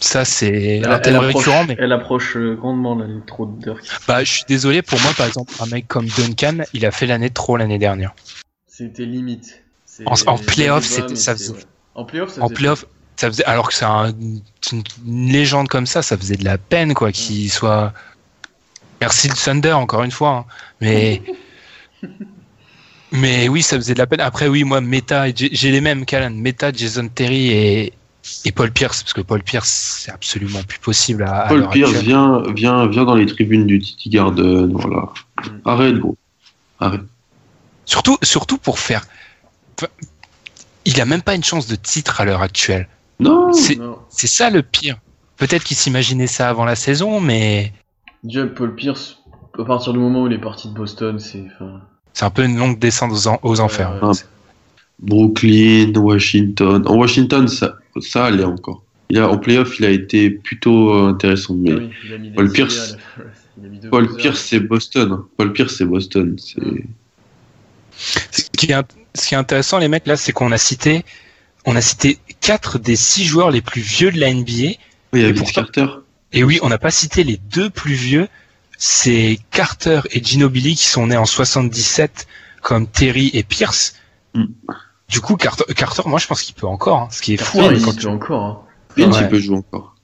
Ça 0.00 0.24
c'est 0.24 0.78
Elle, 0.78 0.86
un 0.86 0.96
elle 0.96 1.02
thème 1.02 1.16
approche, 1.16 1.34
récurrent 1.36 1.64
mais 1.66 1.76
elle 1.78 1.92
approche 1.92 2.36
euh, 2.36 2.54
grandement 2.54 2.94
les 2.98 3.20
trop 3.26 3.46
de 3.46 3.60
Dirk. 3.60 3.84
bah 4.06 4.22
je 4.24 4.30
suis 4.30 4.44
désolé 4.48 4.82
pour 4.82 5.00
moi 5.00 5.12
par 5.16 5.26
exemple 5.26 5.52
un 5.60 5.66
mec 5.66 5.88
comme 5.88 6.06
Duncan, 6.06 6.58
il 6.72 6.86
a 6.86 6.90
fait 6.90 7.06
l'année 7.06 7.28
de 7.30 7.34
trop 7.34 7.56
l'année 7.56 7.78
dernière. 7.78 8.14
C'était 8.66 9.04
limite. 9.04 9.64
En- 10.06 10.14
en 10.26 10.38
playoff, 10.38 10.84
ça 10.84 11.34
faisait- 11.34 11.52
ouais. 11.52 11.58
En 11.96 12.04
playoff, 12.04 12.30
ça 12.32 12.40
En 12.42 12.44
faisait- 12.44 12.54
playoff 12.54 12.86
ça 13.16 13.26
faisait 13.28 13.44
alors 13.44 13.68
que 13.68 13.74
c'est 13.74 13.84
un- 13.84 14.10
une, 14.10 14.40
une 15.04 15.32
légende 15.32 15.66
comme 15.68 15.86
ça, 15.86 16.02
ça 16.02 16.16
faisait 16.16 16.36
de 16.36 16.44
la 16.44 16.56
peine 16.58 16.94
quoi 16.94 17.10
qu'il 17.12 17.50
soit 17.50 17.92
Merci 19.00 19.28
le 19.28 19.34
Thunder 19.34 19.72
encore 19.72 20.02
une 20.04 20.10
fois, 20.12 20.30
hein. 20.30 20.44
mais 20.80 21.22
mais 23.12 23.48
oui 23.48 23.62
ça 23.62 23.76
faisait 23.76 23.94
de 23.94 23.98
la 23.98 24.06
peine. 24.06 24.20
Après 24.20 24.48
oui 24.48 24.64
moi 24.64 24.80
Meta 24.80 25.26
j'ai 25.34 25.70
les 25.70 25.80
mêmes 25.80 26.04
Callan, 26.04 26.30
Meta, 26.30 26.70
Jason 26.72 27.08
Terry 27.08 27.50
et 27.50 27.92
et 28.44 28.52
Paul 28.52 28.70
Pierce 28.70 29.02
parce 29.02 29.12
que 29.12 29.20
Paul 29.20 29.42
Pierce 29.42 29.68
c'est 30.02 30.10
absolument 30.10 30.62
plus 30.62 30.78
possible 30.78 31.22
à, 31.24 31.46
Paul 31.48 31.68
Pierce, 31.70 31.90
actuelle. 31.90 32.06
viens, 32.06 32.42
viens, 32.54 32.86
viens 32.86 33.04
dans 33.04 33.14
les 33.14 33.26
tribunes 33.26 33.66
du 33.66 33.78
Titi 33.78 34.08
Garden, 34.10 34.72
voilà. 34.72 35.08
Mm. 35.44 35.48
Arrête, 35.64 35.94
gros. 35.98 36.16
Arrête. 36.80 37.02
Surtout 37.84 38.16
surtout 38.22 38.58
pour 38.58 38.78
faire 38.78 39.04
il 40.84 41.00
a 41.00 41.04
même 41.04 41.22
pas 41.22 41.34
une 41.34 41.44
chance 41.44 41.66
de 41.66 41.76
titre 41.76 42.20
à 42.20 42.24
l'heure 42.24 42.42
actuelle. 42.42 42.88
Non, 43.20 43.52
C'est 43.52 44.26
ça 44.26 44.48
le 44.50 44.62
pire. 44.62 44.96
Peut-être 45.36 45.64
qu'il 45.64 45.76
s'imaginait 45.76 46.26
ça 46.26 46.48
avant 46.48 46.64
la 46.64 46.76
saison 46.76 47.20
mais 47.20 47.72
Déjà, 48.24 48.46
Paul 48.46 48.74
Pierce, 48.74 49.18
à 49.58 49.64
partir 49.64 49.92
du 49.92 49.98
moment 50.00 50.22
où 50.22 50.26
il 50.26 50.32
est 50.32 50.38
parti 50.40 50.68
de 50.68 50.74
Boston, 50.74 51.18
c'est. 51.20 51.44
enfin, 51.54 51.80
c'est 52.12 52.24
un 52.24 52.30
peu 52.30 52.44
une 52.44 52.56
longue 52.58 52.78
descente 52.78 53.12
aux, 53.12 53.28
en- 53.28 53.38
aux 53.42 53.60
enfers. 53.60 53.92
Brooklyn, 55.00 55.92
Washington. 55.94 56.82
En 56.86 56.96
Washington, 56.96 57.48
ça, 57.48 57.78
ça 58.00 58.26
allait 58.26 58.44
encore. 58.44 58.82
Il 59.10 59.18
a, 59.18 59.28
en 59.28 59.38
playoff, 59.38 59.78
il 59.78 59.86
a 59.86 59.90
été 59.90 60.30
plutôt 60.30 60.94
euh, 60.94 61.08
intéressant. 61.08 61.54
Mais 61.54 61.72
ah 61.72 61.78
oui, 62.20 62.30
Paul 62.34 62.52
Pierce- 62.52 62.96
Paul. 63.90 64.16
Pierce, 64.16 64.40
c'est 64.40 64.60
Boston. 64.60 65.22
Paul 65.36 65.52
Pierce, 65.52 65.76
c'est 65.76 65.84
Boston. 65.84 66.36
C'est... 66.38 66.84
Ce 67.96 68.42
qui 68.56 68.70
est, 68.70 68.76
ce 69.14 69.28
qui 69.28 69.34
est 69.34 69.38
intéressant, 69.38 69.78
les 69.78 69.88
mecs, 69.88 70.06
là, 70.06 70.16
c'est 70.16 70.32
qu'on 70.32 70.52
a 70.52 70.58
cité, 70.58 71.04
on 71.64 71.74
a 71.74 71.80
cité 71.80 72.18
quatre 72.40 72.78
des 72.78 72.96
six 72.96 73.24
joueurs 73.24 73.50
les 73.50 73.60
plus 73.62 73.80
vieux 73.80 74.12
de 74.12 74.20
la 74.20 74.32
NBA. 74.32 74.44
Oui, 74.46 74.76
il 75.14 75.20
y 75.22 75.24
a 75.24 75.32
Vince 75.32 75.52
Carter. 75.52 75.86
Et 76.32 76.44
oui, 76.44 76.58
on 76.62 76.68
n'a 76.68 76.78
pas 76.78 76.90
cité 76.90 77.24
les 77.24 77.38
deux 77.38 77.70
plus 77.70 77.94
vieux. 77.94 78.28
C'est 78.76 79.38
Carter 79.50 80.02
et 80.12 80.22
Ginobili 80.22 80.76
qui 80.76 80.86
sont 80.86 81.08
nés 81.08 81.16
en 81.16 81.24
77, 81.24 82.28
comme 82.62 82.86
Terry 82.86 83.30
et 83.32 83.42
Pierce. 83.42 83.96
Mm. 84.34 84.44
Du 85.08 85.20
coup, 85.20 85.36
Carter, 85.36 85.64
Carter, 85.74 86.02
moi, 86.06 86.18
je 86.18 86.26
pense 86.26 86.42
qu'il 86.42 86.54
peut 86.54 86.66
encore, 86.66 86.98
hein, 87.02 87.08
ce 87.10 87.22
qui 87.22 87.34
est 87.34 87.36
fou. 87.38 87.58
Carter, 87.58 87.74
hein, 87.74 87.78
il 87.78 87.84
quand 87.84 87.92
peut 87.94 88.00
tu- 88.00 88.06
encore. 88.08 88.44
hein. 88.44 88.58
Vince, 88.96 89.16
Ouais. 89.16 89.22
il 89.22 89.28
peut 89.28 89.38
jouer 89.40 89.56
encore. 89.56 89.94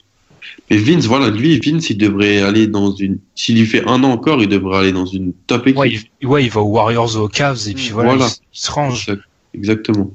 Mais 0.71 0.77
Vince, 0.79 1.05
voilà, 1.07 1.31
lui, 1.31 1.59
Vince, 1.59 1.91
il 1.91 1.99
devrait 1.99 2.41
aller 2.41 2.67
dans 2.67 2.91
une. 2.93 3.19
S'il 3.35 3.59
lui 3.59 3.67
fait 3.67 3.85
un 3.87 4.03
an 4.05 4.11
encore, 4.13 4.41
il 4.43 4.49
devrait 4.49 4.79
aller 4.79 4.93
dans 4.93 5.05
une 5.07 5.33
top 5.47 5.67
équipe. 5.67 5.79
Ouais, 5.79 5.99
il, 6.21 6.27
ouais, 6.27 6.45
il 6.45 6.51
va 6.51 6.61
aux 6.63 6.71
Warriors, 6.71 7.17
aux 7.17 7.29
Cavs, 7.29 7.69
et 7.69 7.75
puis 7.75 7.91
voilà, 7.91 8.11
Voilà. 8.15 8.27
il, 8.31 8.45
il 8.55 8.59
se 8.59 8.71
range. 8.71 9.09
Exact- 9.09 9.23
Exactement. 9.55 10.11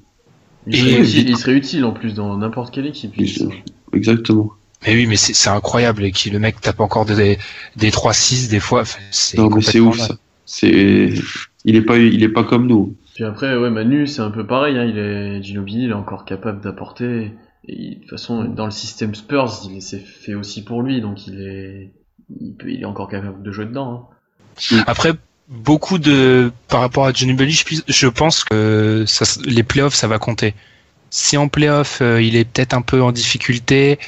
Il, 0.68 0.76
Et- 0.76 0.78
serait 0.80 1.02
utile, 1.02 1.30
il 1.30 1.38
serait 1.38 1.54
utile 1.54 1.86
en 1.86 1.92
plus 1.92 2.14
dans 2.14 2.36
n'importe 2.38 2.74
quelle 2.74 2.86
équipe. 2.88 3.14
Exactement. 3.94 4.52
Mais 4.88 4.94
oui, 4.96 5.08
mais 5.08 5.18
c'est 5.18 5.50
incroyable, 5.50 6.06
et 6.06 6.12
qui 6.12 6.30
le 6.30 6.40
mec 6.40 6.62
tape 6.62 6.80
encore 6.80 7.06
des, 7.06 7.38
des 7.76 7.92
3-6 7.92 8.48
des 8.50 8.60
fois. 8.60 8.84
C'est 9.12 9.38
Non, 9.38 9.50
mais 9.50 9.62
c'est 9.62 9.80
complètement 9.80 9.90
ouf, 9.90 9.98
ça. 10.08 10.18
C'est. 10.46 11.14
Il 11.66 11.76
est 11.76 11.82
pas, 11.82 11.98
il 11.98 12.24
est 12.24 12.30
pas 12.30 12.44
comme 12.44 12.68
nous. 12.68 12.96
Puis 13.20 13.28
après, 13.28 13.53
ouais, 13.57 13.70
Manu, 13.70 14.07
c'est 14.07 14.22
un 14.22 14.32
peu 14.32 14.47
pareil. 14.47 14.78
Hein. 14.78 14.86
Il 14.86 14.97
est 14.97 15.43
Ginobili, 15.43 15.84
il 15.84 15.89
est 15.89 15.93
encore 15.93 16.24
capable 16.24 16.61
d'apporter. 16.61 17.34
Et 17.67 17.95
de 17.95 17.99
toute 17.99 18.09
façon, 18.11 18.45
dans 18.45 18.63
le 18.63 18.72
système 18.72 19.13
Spurs, 19.13 19.51
il 19.70 19.82
s'est 19.82 19.99
fait 19.99 20.36
aussi 20.36 20.63
pour 20.63 20.82
lui, 20.84 21.01
donc 21.01 21.28
il 21.28 21.41
est, 21.41 21.91
il, 22.39 22.55
peut- 22.55 22.72
il 22.72 22.82
est 22.82 22.86
encore 22.86 23.09
capable 23.09 23.43
de 23.43 23.51
jouer 23.51 23.65
dedans. 23.65 24.07
hein. 24.72 24.84
Après, 24.88 25.11
beaucoup 25.49 25.97
de 25.97 26.53
par 26.70 26.80
rapport 26.80 27.07
à 27.07 27.11
Belly, 27.11 27.51
je, 27.51 27.82
je 27.86 28.07
pense 28.07 28.45
que 28.45 29.03
les 29.45 29.63
playoffs, 29.63 29.95
ça 29.95 30.07
va 30.07 30.17
compter. 30.17 30.53
Si 31.09 31.36
en 31.36 31.49
playoffs, 31.49 32.01
euh, 32.01 32.22
il 32.22 32.38
est 32.38 32.45
peut-être 32.45 32.74
un 32.74 32.82
peu 32.82 33.01
en 33.01 33.11
difficulté, 33.11 33.99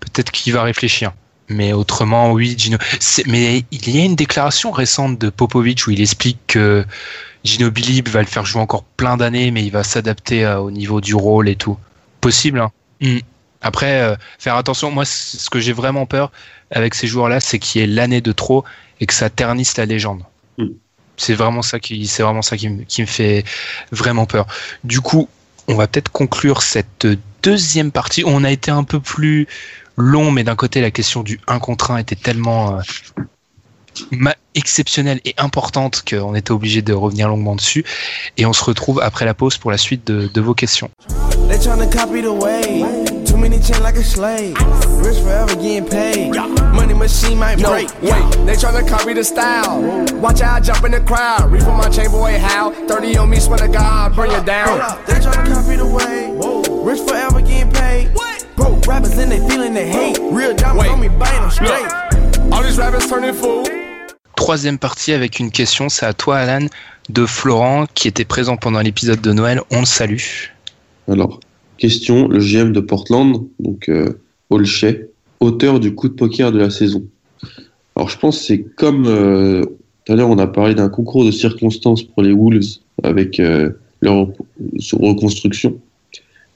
peut-être 0.00 0.32
qu'il 0.32 0.52
va 0.52 0.64
réfléchir. 0.64 1.12
Mais 1.48 1.72
autrement, 1.72 2.32
oui, 2.32 2.54
Gino. 2.58 2.76
Mais 3.26 3.64
il 3.70 3.90
y 3.90 4.00
a 4.00 4.04
une 4.04 4.16
déclaration 4.16 4.70
récente 4.70 5.18
de 5.18 5.30
Popovic 5.30 5.86
où 5.86 5.90
il 5.90 6.00
explique 6.00 6.38
que 6.46 6.84
Gino 7.44 7.70
Billy 7.70 8.02
va 8.02 8.20
le 8.20 8.26
faire 8.26 8.44
jouer 8.44 8.60
encore 8.60 8.84
plein 8.84 9.16
d'années, 9.16 9.50
mais 9.50 9.64
il 9.64 9.70
va 9.70 9.82
s'adapter 9.82 10.44
euh, 10.44 10.58
au 10.58 10.70
niveau 10.70 11.00
du 11.00 11.14
rôle 11.14 11.48
et 11.48 11.56
tout. 11.56 11.78
Possible. 12.20 12.60
Hein. 12.60 12.70
Mm. 13.00 13.18
Après, 13.62 14.02
euh, 14.02 14.16
faire 14.38 14.56
attention. 14.56 14.90
Moi, 14.90 15.04
ce 15.04 15.48
que 15.48 15.58
j'ai 15.58 15.72
vraiment 15.72 16.06
peur 16.06 16.30
avec 16.70 16.94
ces 16.94 17.06
joueurs-là, 17.06 17.40
c'est 17.40 17.58
qu'il 17.58 17.80
y 17.80 17.84
ait 17.84 17.86
l'année 17.86 18.20
de 18.20 18.32
trop 18.32 18.64
et 19.00 19.06
que 19.06 19.14
ça 19.14 19.30
ternisse 19.30 19.76
la 19.76 19.86
légende. 19.86 20.22
Mm. 20.58 20.66
C'est 21.16 21.34
vraiment 21.34 21.62
ça 21.62 21.80
qui, 21.80 22.06
c'est 22.06 22.22
vraiment 22.22 22.42
ça 22.42 22.56
qui, 22.56 22.84
qui 22.86 23.00
me 23.00 23.06
fait 23.06 23.44
vraiment 23.90 24.26
peur. 24.26 24.46
Du 24.84 25.00
coup, 25.00 25.28
on 25.66 25.74
va 25.74 25.86
peut-être 25.86 26.10
conclure 26.10 26.62
cette 26.62 27.06
deuxième 27.42 27.90
partie. 27.90 28.22
On 28.26 28.44
a 28.44 28.50
été 28.50 28.70
un 28.70 28.84
peu 28.84 29.00
plus 29.00 29.46
long, 29.98 30.30
mais 30.30 30.44
d'un 30.44 30.56
côté, 30.56 30.80
la 30.80 30.90
question 30.90 31.22
du 31.22 31.40
1 31.46 31.58
contre 31.58 31.90
1 31.90 31.98
était 31.98 32.14
tellement 32.16 32.76
euh, 32.78 32.80
ma- 34.12 34.34
exceptionnelle 34.54 35.20
et 35.24 35.34
importante 35.38 36.02
qu'on 36.08 36.34
était 36.34 36.50
obligé 36.52 36.82
de 36.82 36.92
revenir 36.92 37.28
longuement 37.28 37.54
dessus. 37.56 37.84
Et 38.36 38.46
on 38.46 38.52
se 38.52 38.64
retrouve 38.64 39.00
après 39.02 39.24
la 39.24 39.34
pause 39.34 39.56
pour 39.58 39.70
la 39.70 39.78
suite 39.78 40.06
de, 40.06 40.26
de 40.28 40.40
vos 40.40 40.54
questions. 40.54 40.90
They 41.48 41.58
tryna 41.58 41.86
copy 41.86 42.22
the 42.22 42.26
way. 42.30 42.84
Too 43.24 43.36
many 43.36 43.58
chain 43.60 43.82
like 43.82 43.96
a 43.96 44.02
slave. 44.02 44.54
Rich 45.02 45.18
forever 45.22 45.54
getting 45.56 45.84
paid. 45.88 46.34
Money 46.74 46.94
machine 46.94 47.38
might 47.38 47.58
No, 47.58 47.70
break. 47.70 47.88
wait, 48.02 48.46
they 48.46 48.54
tryna 48.56 48.86
copy 48.88 49.14
the 49.14 49.22
style. 49.24 49.80
Watch 50.20 50.40
out, 50.42 50.62
jump 50.62 50.84
in 50.84 50.92
the 50.92 51.00
crowd. 51.00 51.50
Reef 51.50 51.66
on 51.66 51.76
my 51.78 51.88
chain, 51.88 52.10
boy, 52.10 52.38
how? 52.38 52.70
30 52.88 53.16
on 53.18 53.30
me, 53.30 53.38
swear 53.40 53.58
to 53.58 53.68
God, 53.68 54.14
burn 54.16 54.28
you 54.30 54.34
Hold 54.36 54.46
down. 54.46 54.80
up, 54.80 55.06
they 55.06 55.14
tryna 55.14 55.46
copy 55.52 55.76
the 55.76 55.86
way. 55.86 56.32
Rich 56.84 57.00
forever 57.08 57.40
getting 57.40 57.70
paid. 57.72 58.10
Broke 58.58 58.88
rappers 58.88 59.16
and 59.18 59.30
they 59.30 59.38
feeling 59.48 59.72
they 59.72 59.88
hate. 59.88 60.18
Real 60.32 60.52
diamonds 60.52 60.82
Wait. 60.82 60.90
on 60.90 61.00
me, 61.00 61.08
buying 61.08 61.42
them 61.42 61.50
straight. 61.52 61.84
Look, 61.84 62.52
all 62.52 62.62
these 62.64 62.76
rappers 62.76 63.06
turning 63.06 63.32
fool. 63.32 63.62
Troisième 64.34 64.78
partie 64.78 65.12
avec 65.12 65.38
une 65.38 65.52
question, 65.52 65.88
c'est 65.88 66.06
à 66.06 66.12
toi 66.12 66.38
Alan, 66.38 66.66
de 67.08 67.24
Florent, 67.24 67.86
qui 67.94 68.08
était 68.08 68.24
présent 68.24 68.56
pendant 68.56 68.80
l'épisode 68.80 69.20
de 69.20 69.32
Noël. 69.32 69.60
On 69.70 69.78
le 69.78 69.86
salue. 69.86 70.18
Alors, 71.06 71.38
question, 71.76 72.26
le 72.26 72.40
GM 72.40 72.72
de 72.72 72.80
Portland, 72.80 73.46
donc 73.60 73.88
euh, 73.88 74.18
Olshay, 74.50 75.08
auteur 75.38 75.78
du 75.78 75.94
coup 75.94 76.08
de 76.08 76.14
poker 76.14 76.50
de 76.50 76.58
la 76.58 76.70
saison. 76.70 77.04
Alors, 77.94 78.08
je 78.08 78.18
pense 78.18 78.38
que 78.38 78.44
c'est 78.44 78.62
comme 78.76 79.06
euh, 79.06 79.62
tout 80.04 80.14
à 80.14 80.16
l'heure, 80.16 80.30
on 80.30 80.38
a 80.38 80.48
parlé 80.48 80.74
d'un 80.74 80.88
concours 80.88 81.24
de 81.24 81.30
circonstances 81.30 82.02
pour 82.02 82.22
les 82.24 82.32
Wolves 82.32 82.78
avec 83.04 83.38
euh, 83.38 83.70
leur 84.00 84.26
reconstruction. 84.92 85.78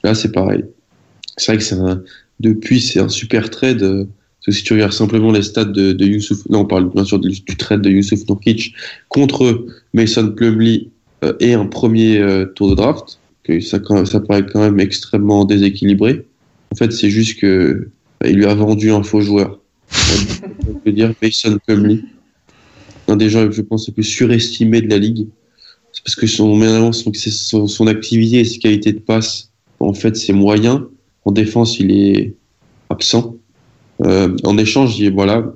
Là, 0.03 0.15
c'est 0.15 0.33
pareil. 0.33 0.65
C'est 1.37 1.51
vrai 1.51 1.57
que 1.57 1.63
c'est 1.63 1.75
depuis, 2.39 2.81
c'est 2.81 2.99
un 2.99 3.09
super 3.09 3.49
trade. 3.49 3.83
euh, 3.83 4.05
parce 4.45 4.57
que 4.57 4.59
si 4.59 4.63
tu 4.63 4.73
regardes 4.73 4.91
simplement 4.91 5.31
les 5.31 5.41
stats 5.41 5.63
de, 5.65 5.93
de 5.93 6.05
Youssouf, 6.05 6.45
non, 6.49 6.59
on 6.59 6.65
parle 6.65 6.91
bien 6.91 7.05
sûr 7.05 7.17
du, 7.19 7.33
trade 7.57 7.81
de 7.81 7.89
Youssouf 7.89 8.27
Nurkic 8.27 8.75
contre 9.07 9.65
Mason 9.93 10.31
Plumlee 10.31 10.89
euh, 11.23 11.33
et 11.39 11.53
un 11.53 11.65
premier 11.65 12.17
euh, 12.19 12.45
tour 12.45 12.69
de 12.69 12.75
draft, 12.75 13.19
ça, 13.61 13.79
paraît 13.79 14.45
quand 14.45 14.59
même 14.59 14.79
extrêmement 14.79 15.45
déséquilibré. 15.45 16.25
En 16.71 16.75
fait, 16.75 16.91
c'est 16.91 17.09
juste 17.09 17.39
que 17.39 17.87
bah, 18.19 18.27
il 18.29 18.35
lui 18.35 18.45
a 18.45 18.53
vendu 18.53 18.91
un 18.91 19.03
faux 19.03 19.21
joueur. 19.21 19.59
On 20.67 20.73
peut 20.73 20.91
dire 20.91 21.13
Mason 21.21 21.57
Plumlee, 21.65 22.03
un 23.07 23.15
des 23.15 23.29
gens, 23.29 23.49
je 23.49 23.61
pense, 23.61 23.87
les 23.87 23.93
plus 23.93 24.03
surestimés 24.03 24.81
de 24.81 24.89
la 24.89 24.97
ligue. 24.97 25.27
C'est 25.93 26.03
parce 26.03 26.15
que 26.15 26.27
son, 26.27 26.91
son, 26.91 27.13
son, 27.13 27.67
son 27.67 27.87
activité 27.87 28.39
et 28.39 28.45
ses 28.45 28.59
qualités 28.59 28.91
de 28.91 28.99
passe, 28.99 29.51
en 29.79 29.93
fait, 29.93 30.17
c'est 30.17 30.33
moyen. 30.33 30.87
En 31.25 31.31
défense, 31.31 31.79
il 31.79 31.91
est 31.91 32.35
absent. 32.89 33.35
Euh, 34.05 34.35
en 34.43 34.57
échange, 34.57 34.99
il, 34.99 35.11
voilà, 35.11 35.53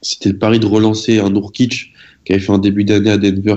c'était 0.00 0.30
le 0.30 0.38
pari 0.38 0.58
de 0.58 0.66
relancer 0.66 1.18
un 1.18 1.30
Nurkic 1.30 1.92
qui 2.24 2.32
avait 2.32 2.40
fait 2.40 2.52
un 2.52 2.58
début 2.58 2.84
d'année 2.84 3.10
à 3.10 3.18
Denver 3.18 3.56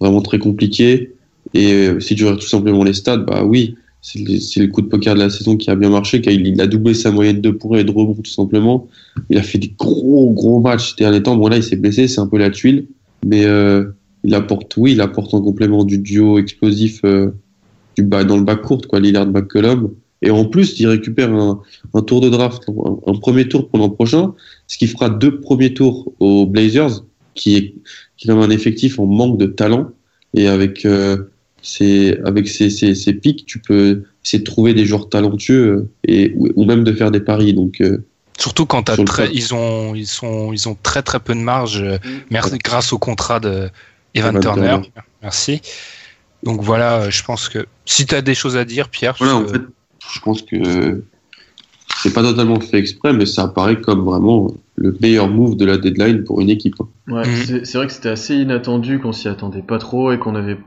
vraiment 0.00 0.22
très 0.22 0.38
compliqué. 0.38 1.12
Et 1.54 1.72
euh, 1.72 2.00
si 2.00 2.14
tu 2.14 2.24
regardes 2.24 2.40
tout 2.40 2.48
simplement 2.48 2.84
les 2.84 2.92
stats, 2.92 3.18
bah 3.18 3.44
oui, 3.44 3.74
c'est 4.00 4.20
le, 4.20 4.66
coup 4.68 4.80
de 4.80 4.86
poker 4.86 5.14
de 5.14 5.20
la 5.20 5.30
saison 5.30 5.56
qui 5.56 5.70
a 5.70 5.74
bien 5.74 5.90
marché, 5.90 6.22
il, 6.24 6.60
a 6.60 6.66
doublé 6.66 6.94
sa 6.94 7.10
moyenne 7.10 7.40
de 7.40 7.50
points 7.50 7.78
et 7.78 7.84
de 7.84 7.90
rebonds 7.90 8.14
tout 8.14 8.30
simplement. 8.30 8.86
Il 9.28 9.38
a 9.38 9.42
fait 9.42 9.58
des 9.58 9.72
gros 9.76 10.32
gros 10.32 10.60
matchs 10.60 10.90
ces 10.90 11.04
derniers 11.04 11.22
temps. 11.22 11.36
Bon 11.36 11.48
là, 11.48 11.56
il 11.56 11.62
s'est 11.62 11.76
blessé, 11.76 12.06
c'est 12.06 12.20
un 12.20 12.26
peu 12.26 12.38
la 12.38 12.50
tuile, 12.50 12.86
mais 13.24 13.44
euh, 13.44 13.86
il 14.24 14.34
apporte, 14.34 14.76
oui, 14.76 14.92
il 14.92 15.00
apporte 15.00 15.34
en 15.34 15.42
complément 15.42 15.84
du 15.84 15.98
duo 15.98 16.38
explosif 16.38 17.02
du 17.96 18.02
bas 18.02 18.24
dans 18.24 18.36
le 18.36 18.44
bas 18.44 18.56
court, 18.56 18.86
quoi, 18.86 19.00
Lillard 19.00 19.26
McCollum. 19.26 19.90
Et 20.22 20.30
en 20.30 20.44
plus, 20.44 20.78
il 20.80 20.86
récupère 20.88 21.32
un, 21.32 21.60
un 21.94 22.02
tour 22.02 22.20
de 22.20 22.28
draft, 22.28 22.64
un, 22.68 22.98
un 23.12 23.14
premier 23.18 23.48
tour 23.48 23.68
pour 23.68 23.78
l'an 23.78 23.90
prochain, 23.90 24.34
ce 24.66 24.76
qui 24.78 24.86
fera 24.86 25.08
deux 25.10 25.40
premiers 25.40 25.74
tours 25.74 26.12
aux 26.20 26.46
Blazers, 26.46 27.04
qui 27.34 27.56
est 27.56 27.74
qui 28.16 28.26
est 28.26 28.30
quand 28.30 28.36
même 28.36 28.50
un 28.50 28.54
effectif 28.54 28.98
en 28.98 29.06
manque 29.06 29.38
de 29.38 29.46
talent. 29.46 29.90
Et 30.34 30.48
avec 30.48 30.84
euh, 30.84 31.30
ces 31.62 32.18
avec 32.24 32.48
ces, 32.48 32.68
ces, 32.70 32.94
ces 32.94 33.12
pics, 33.14 33.46
tu 33.46 33.60
peux 33.60 34.02
essayer 34.24 34.40
de 34.40 34.44
trouver 34.44 34.74
des 34.74 34.84
joueurs 34.84 35.08
talentueux 35.08 35.66
euh, 35.68 35.88
et 36.06 36.32
ou, 36.36 36.48
ou 36.56 36.64
même 36.64 36.84
de 36.84 36.92
faire 36.92 37.10
des 37.10 37.20
paris. 37.20 37.54
Donc 37.54 37.80
euh, 37.80 38.04
Surtout 38.38 38.66
quand 38.66 38.88
Sur 38.94 39.04
très, 39.04 39.30
ils 39.32 39.52
ont, 39.52 39.96
ils 39.96 40.06
sont, 40.06 40.52
ils 40.52 40.68
ont 40.68 40.76
très 40.80 41.02
très 41.02 41.18
peu 41.18 41.34
de 41.34 41.40
marge, 41.40 41.82
euh, 41.82 41.98
merci, 42.30 42.56
grâce 42.58 42.92
au 42.92 42.98
contrat 42.98 43.40
de 43.40 43.68
Evan 44.14 44.36
Evan 44.36 44.40
Turner. 44.40 44.68
Turner. 44.68 44.88
Merci. 45.22 45.60
Donc 46.44 46.62
voilà, 46.62 47.10
je 47.10 47.24
pense 47.24 47.48
que 47.48 47.66
si 47.84 48.06
tu 48.06 48.14
as 48.14 48.22
des 48.22 48.36
choses 48.36 48.56
à 48.56 48.64
dire, 48.64 48.90
Pierre, 48.90 49.16
voilà, 49.18 49.34
en 49.34 49.48
fait, 49.48 49.60
je 50.12 50.20
pense 50.20 50.42
que 50.42 51.02
c'est 52.02 52.12
pas 52.14 52.22
totalement 52.22 52.60
fait 52.60 52.78
exprès, 52.78 53.12
mais 53.12 53.26
ça 53.26 53.42
apparaît 53.44 53.80
comme 53.80 54.04
vraiment 54.04 54.52
le 54.76 54.96
meilleur 55.00 55.28
move 55.28 55.56
de 55.56 55.64
la 55.64 55.78
deadline 55.78 56.24
pour 56.24 56.40
une 56.40 56.50
équipe. 56.50 56.74
hein. 56.80 56.88
Ouais, 57.12 57.26
Mhm. 57.26 57.64
c'est- 57.64 57.78
vrai 57.78 57.86
que 57.86 57.92
c'était 57.92 58.08
assez 58.10 58.36
inattendu, 58.36 59.00
qu'on 59.00 59.12
s'y 59.12 59.28
attendait 59.28 59.62
pas 59.62 59.78
trop 59.78 60.12
et 60.12 60.18
qu'on 60.18 60.34
avait, 60.34 60.58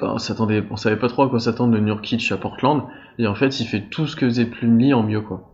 enfin, 0.00 0.14
on 0.14 0.18
s'attendait, 0.18 0.62
on 0.70 0.76
savait 0.76 0.96
pas 0.96 1.08
trop 1.08 1.22
à 1.24 1.28
quoi 1.28 1.38
s'attendre 1.38 1.74
de 1.74 1.78
Nurkic 1.80 2.32
à 2.32 2.36
Portland. 2.36 2.82
Et 3.18 3.26
en 3.26 3.34
fait, 3.34 3.60
il 3.60 3.66
fait 3.66 3.84
tout 3.90 4.06
ce 4.06 4.16
que 4.16 4.26
faisait 4.26 4.46
Plumlee 4.46 4.92
en 4.94 5.02
mieux, 5.02 5.20
quoi. 5.20 5.52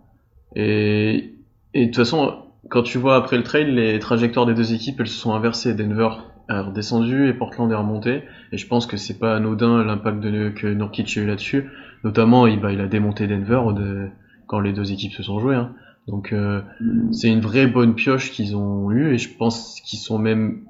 Et, 0.56 1.32
et 1.74 1.80
de 1.82 1.86
toute 1.86 1.96
façon, 1.96 2.34
quand 2.70 2.82
tu 2.82 2.98
vois 2.98 3.16
après 3.16 3.36
le 3.36 3.42
trade, 3.42 3.68
les 3.68 3.98
trajectoires 3.98 4.46
des 4.46 4.54
deux 4.54 4.72
équipes, 4.72 5.00
elles 5.00 5.08
se 5.08 5.18
sont 5.18 5.34
inversées. 5.34 5.74
Denver 5.74 6.08
est 6.58 6.60
redescendu 6.60 7.28
et 7.28 7.34
Portland 7.34 7.70
est 7.70 7.76
remonté. 7.76 8.22
Et 8.52 8.58
je 8.58 8.66
pense 8.66 8.86
que 8.86 8.96
c'est 8.96 9.18
pas 9.18 9.36
anodin 9.36 9.84
l'impact 9.84 10.20
de, 10.20 10.50
que 10.50 10.66
Nurkic 10.66 11.16
a 11.16 11.20
eu 11.20 11.26
là-dessus. 11.26 11.70
Notamment, 12.04 12.46
il, 12.46 12.60
bah, 12.60 12.72
il 12.72 12.80
a 12.80 12.86
démonté 12.86 13.26
Denver 13.26 13.62
de, 13.74 14.08
quand 14.46 14.60
les 14.60 14.72
deux 14.72 14.92
équipes 14.92 15.12
se 15.12 15.22
sont 15.22 15.40
jouées. 15.40 15.56
Hein. 15.56 15.72
Donc, 16.08 16.32
euh, 16.32 16.62
c'est 17.12 17.28
une 17.28 17.40
vraie 17.40 17.66
bonne 17.66 17.94
pioche 17.94 18.32
qu'ils 18.32 18.56
ont 18.56 18.90
eue 18.90 19.14
et 19.14 19.18
je 19.18 19.36
pense 19.36 19.80
qu'ils 19.80 19.98
sont 19.98 20.18
même 20.18 20.62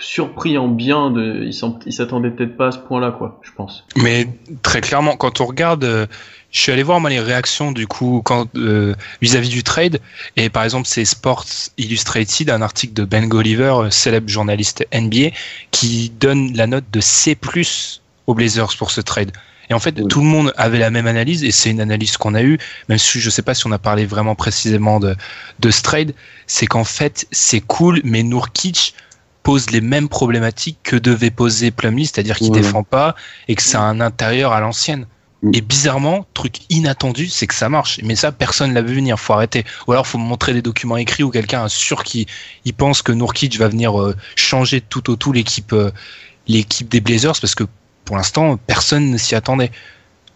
surpris 0.00 0.58
en 0.58 0.68
bien 0.68 1.10
de 1.10 1.44
ils 1.44 1.92
s'attendaient 1.92 2.30
peut-être 2.30 2.56
pas 2.56 2.68
à 2.68 2.72
ce 2.72 2.78
point-là 2.78 3.12
quoi 3.12 3.40
je 3.42 3.50
pense 3.56 3.84
Mais 3.96 4.28
très 4.62 4.80
clairement, 4.80 5.16
quand 5.16 5.40
on 5.40 5.46
regarde, 5.46 5.84
euh, 5.84 6.06
je 6.50 6.60
suis 6.60 6.72
allé 6.72 6.82
voir 6.82 7.00
moi 7.00 7.10
les 7.10 7.20
réactions 7.20 7.72
du 7.72 7.86
coup 7.86 8.20
quand 8.24 8.46
euh, 8.56 8.94
vis-à-vis 9.22 9.48
du 9.48 9.62
trade 9.62 10.00
et 10.36 10.48
par 10.50 10.64
exemple 10.64 10.86
c'est 10.88 11.04
Sports 11.04 11.46
Illustrated, 11.78 12.50
un 12.50 12.62
article 12.62 12.94
de 12.94 13.04
Ben 13.04 13.28
Golliver, 13.28 13.74
euh, 13.84 13.90
célèbre 13.90 14.28
journaliste 14.28 14.86
NBA, 14.92 15.30
qui 15.70 16.10
donne 16.20 16.54
la 16.56 16.66
note 16.66 16.84
de 16.92 17.00
C+ 17.00 17.36
aux 18.26 18.34
Blazers 18.34 18.76
pour 18.78 18.90
ce 18.90 19.00
trade. 19.00 19.32
Et 19.70 19.74
en 19.74 19.80
fait, 19.80 19.98
Oui. 19.98 20.08
tout 20.08 20.20
le 20.20 20.26
monde 20.26 20.52
avait 20.58 20.78
la 20.78 20.90
même 20.90 21.06
analyse 21.06 21.42
et 21.42 21.50
c'est 21.50 21.70
une 21.70 21.80
analyse 21.80 22.18
qu'on 22.18 22.34
a 22.34 22.42
eue, 22.42 22.58
même 22.90 22.98
si 22.98 23.18
je 23.18 23.30
sais 23.30 23.40
pas 23.42 23.54
si 23.54 23.66
on 23.66 23.72
a 23.72 23.78
parlé 23.78 24.04
vraiment 24.04 24.34
précisément 24.34 25.00
de 25.00 25.16
de 25.60 25.70
ce 25.70 25.82
trade, 25.82 26.14
c'est 26.46 26.66
qu'en 26.66 26.84
fait 26.84 27.26
c'est 27.30 27.60
cool, 27.60 28.00
mais 28.04 28.22
Nurkic 28.22 28.94
pose 29.44 29.70
les 29.70 29.80
mêmes 29.80 30.08
problématiques 30.08 30.78
que 30.82 30.96
devait 30.96 31.30
poser 31.30 31.70
Plumlee, 31.70 32.06
c'est-à-dire 32.06 32.38
qu'il 32.38 32.48
Voilà. 32.48 32.62
défend 32.62 32.82
pas 32.82 33.14
et 33.46 33.54
que 33.54 33.62
c'est 33.62 33.76
un 33.76 34.00
intérieur 34.00 34.52
à 34.52 34.58
l'ancienne. 34.58 35.06
Mm. 35.42 35.50
Et 35.54 35.60
bizarrement, 35.60 36.26
truc 36.32 36.60
inattendu, 36.70 37.28
c'est 37.28 37.46
que 37.46 37.54
ça 37.54 37.68
marche. 37.68 38.00
Mais 38.02 38.16
ça, 38.16 38.32
personne 38.32 38.72
l'a 38.72 38.80
vu 38.80 38.94
venir. 38.94 39.20
Faut 39.20 39.34
arrêter. 39.34 39.64
Ou 39.86 39.92
alors, 39.92 40.06
faut 40.06 40.18
me 40.18 40.24
montrer 40.24 40.54
des 40.54 40.62
documents 40.62 40.96
écrits 40.96 41.22
où 41.22 41.30
quelqu'un 41.30 41.66
est 41.66 41.68
sûr 41.68 42.02
qu'il 42.02 42.26
il 42.64 42.72
pense 42.72 43.02
que 43.02 43.12
Nurkic 43.12 43.58
va 43.58 43.68
venir 43.68 44.00
euh, 44.00 44.16
changer 44.34 44.80
tout 44.80 45.10
au 45.10 45.16
tout 45.16 45.32
l'équipe, 45.32 45.74
euh, 45.74 45.90
l'équipe 46.48 46.88
des 46.88 47.02
Blazers, 47.02 47.38
parce 47.38 47.54
que 47.54 47.64
pour 48.06 48.16
l'instant, 48.16 48.56
personne 48.56 49.10
ne 49.10 49.18
s'y 49.18 49.34
attendait. 49.34 49.70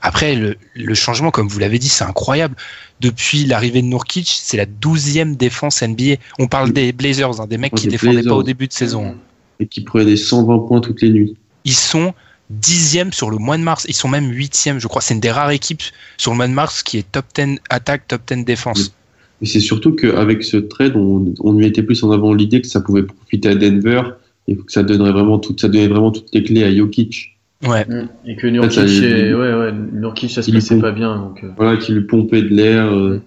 Après, 0.03 0.35
le, 0.35 0.59
le 0.75 0.95
changement, 0.95 1.31
comme 1.31 1.49
vous 1.49 1.59
l'avez 1.59 1.79
dit, 1.79 1.89
c'est 1.89 2.05
incroyable. 2.05 2.55
Depuis 3.01 3.45
l'arrivée 3.45 3.83
de 3.83 3.87
Nurkic, 3.87 4.29
c'est 4.29 4.57
la 4.57 4.67
douzième 4.67 5.37
défense 5.37 5.83
NBA. 5.83 6.17
On 6.39 6.47
parle 6.49 6.73
des 6.73 6.93
Blazers, 6.93 7.41
hein, 7.41 7.47
des 7.47 7.59
mecs 7.59 7.75
qui 7.75 7.85
des 7.85 7.93
défendaient 7.93 8.23
pas 8.23 8.35
au 8.35 8.43
début 8.43 8.67
de 8.67 8.73
saison. 8.73 9.15
Et 9.61 9.67
qui 9.67 9.83
prenait 9.83 10.05
des 10.05 10.17
120 10.17 10.59
points 10.67 10.81
toutes 10.81 11.03
les 11.03 11.11
nuits. 11.11 11.37
ils 11.65 11.75
sont 11.75 12.15
dixième 12.51 13.13
sur 13.13 13.31
le 13.31 13.39
mois 13.39 13.59
de 13.59 13.63
mars. 13.63 13.85
Ils 13.89 13.95
sont 13.95 14.09
même 14.09 14.31
huitième, 14.31 14.79
je 14.81 14.89
crois. 14.89 15.03
C'est 15.03 15.15
une 15.15 15.21
des 15.21 15.31
rares 15.31 15.51
équipes 15.51 15.83
sur 16.17 16.33
le 16.33 16.37
mois 16.37 16.49
de 16.49 16.53
mars 16.53 16.83
qui 16.83 16.99
est 16.99 17.11
top 17.11 17.27
10 17.35 17.61
attaque, 17.71 18.09
top 18.09 18.23
10 18.27 18.45
défense. 18.45 18.93
Mais 19.41 19.47
c'est 19.47 19.61
surtout 19.61 19.95
qu'avec 19.95 20.43
ce 20.43 20.57
trade, 20.57 20.97
on, 20.97 21.33
on 21.41 21.53
mettait 21.53 21.83
plus 21.83 22.03
en 22.03 22.11
avant 22.11 22.33
l'idée 22.33 22.61
que 22.61 22.67
ça 22.67 22.81
pouvait 22.81 23.05
profiter 23.05 23.49
à 23.49 23.55
Denver 23.55 24.03
et 24.49 24.57
que 24.57 24.73
ça 24.73 24.83
donnerait 24.83 25.13
vraiment 25.13 25.39
tout, 25.39 25.55
ça 25.59 25.69
donnait 25.69 25.89
vraiment 25.89 26.11
toutes 26.11 26.35
les 26.35 26.43
clés 26.43 26.65
à 26.65 26.75
Jokic. 26.75 27.38
Ouais. 27.67 27.85
Mm. 27.87 28.09
Et 28.27 28.37
que 28.37 28.47
Nurkic, 28.47 28.79
est- 28.79 29.35
ouais, 29.35 29.55
ouais, 29.55 29.73
Nurkic, 29.73 30.31
ça 30.31 30.43
se 30.43 30.51
passait 30.51 30.75
pompe. 30.75 30.83
pas 30.83 30.93
bien. 30.93 31.17
Donc, 31.17 31.43
euh, 31.43 31.51
Voilà, 31.57 31.77
qui 31.77 31.93
lui 31.93 32.03
pompait 32.03 32.43
de 32.43 32.49
l'air, 32.49 32.87
euh, 32.87 33.21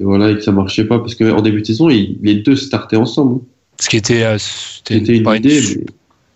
et 0.00 0.04
voilà, 0.04 0.30
et 0.30 0.34
que 0.34 0.42
ça 0.42 0.52
marchait 0.52 0.84
pas 0.84 0.98
parce 0.98 1.14
qu'en 1.14 1.40
début 1.40 1.62
de 1.62 1.66
saison, 1.66 1.88
ils- 1.88 2.18
les 2.22 2.36
deux 2.36 2.56
startaient 2.56 2.96
ensemble. 2.96 3.40
Ce 3.80 3.88
qui 3.88 3.96
était, 3.96 4.24
euh, 4.24 4.36
c'était 4.38 4.98
C'était 4.98 5.16
une 5.16 5.34
idée, 5.36 5.60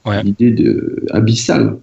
mais 0.06 0.10
Ouais. 0.10 0.20
une 0.22 0.28
idée 0.28 0.50
de, 0.50 1.04
abyssale. 1.10 1.76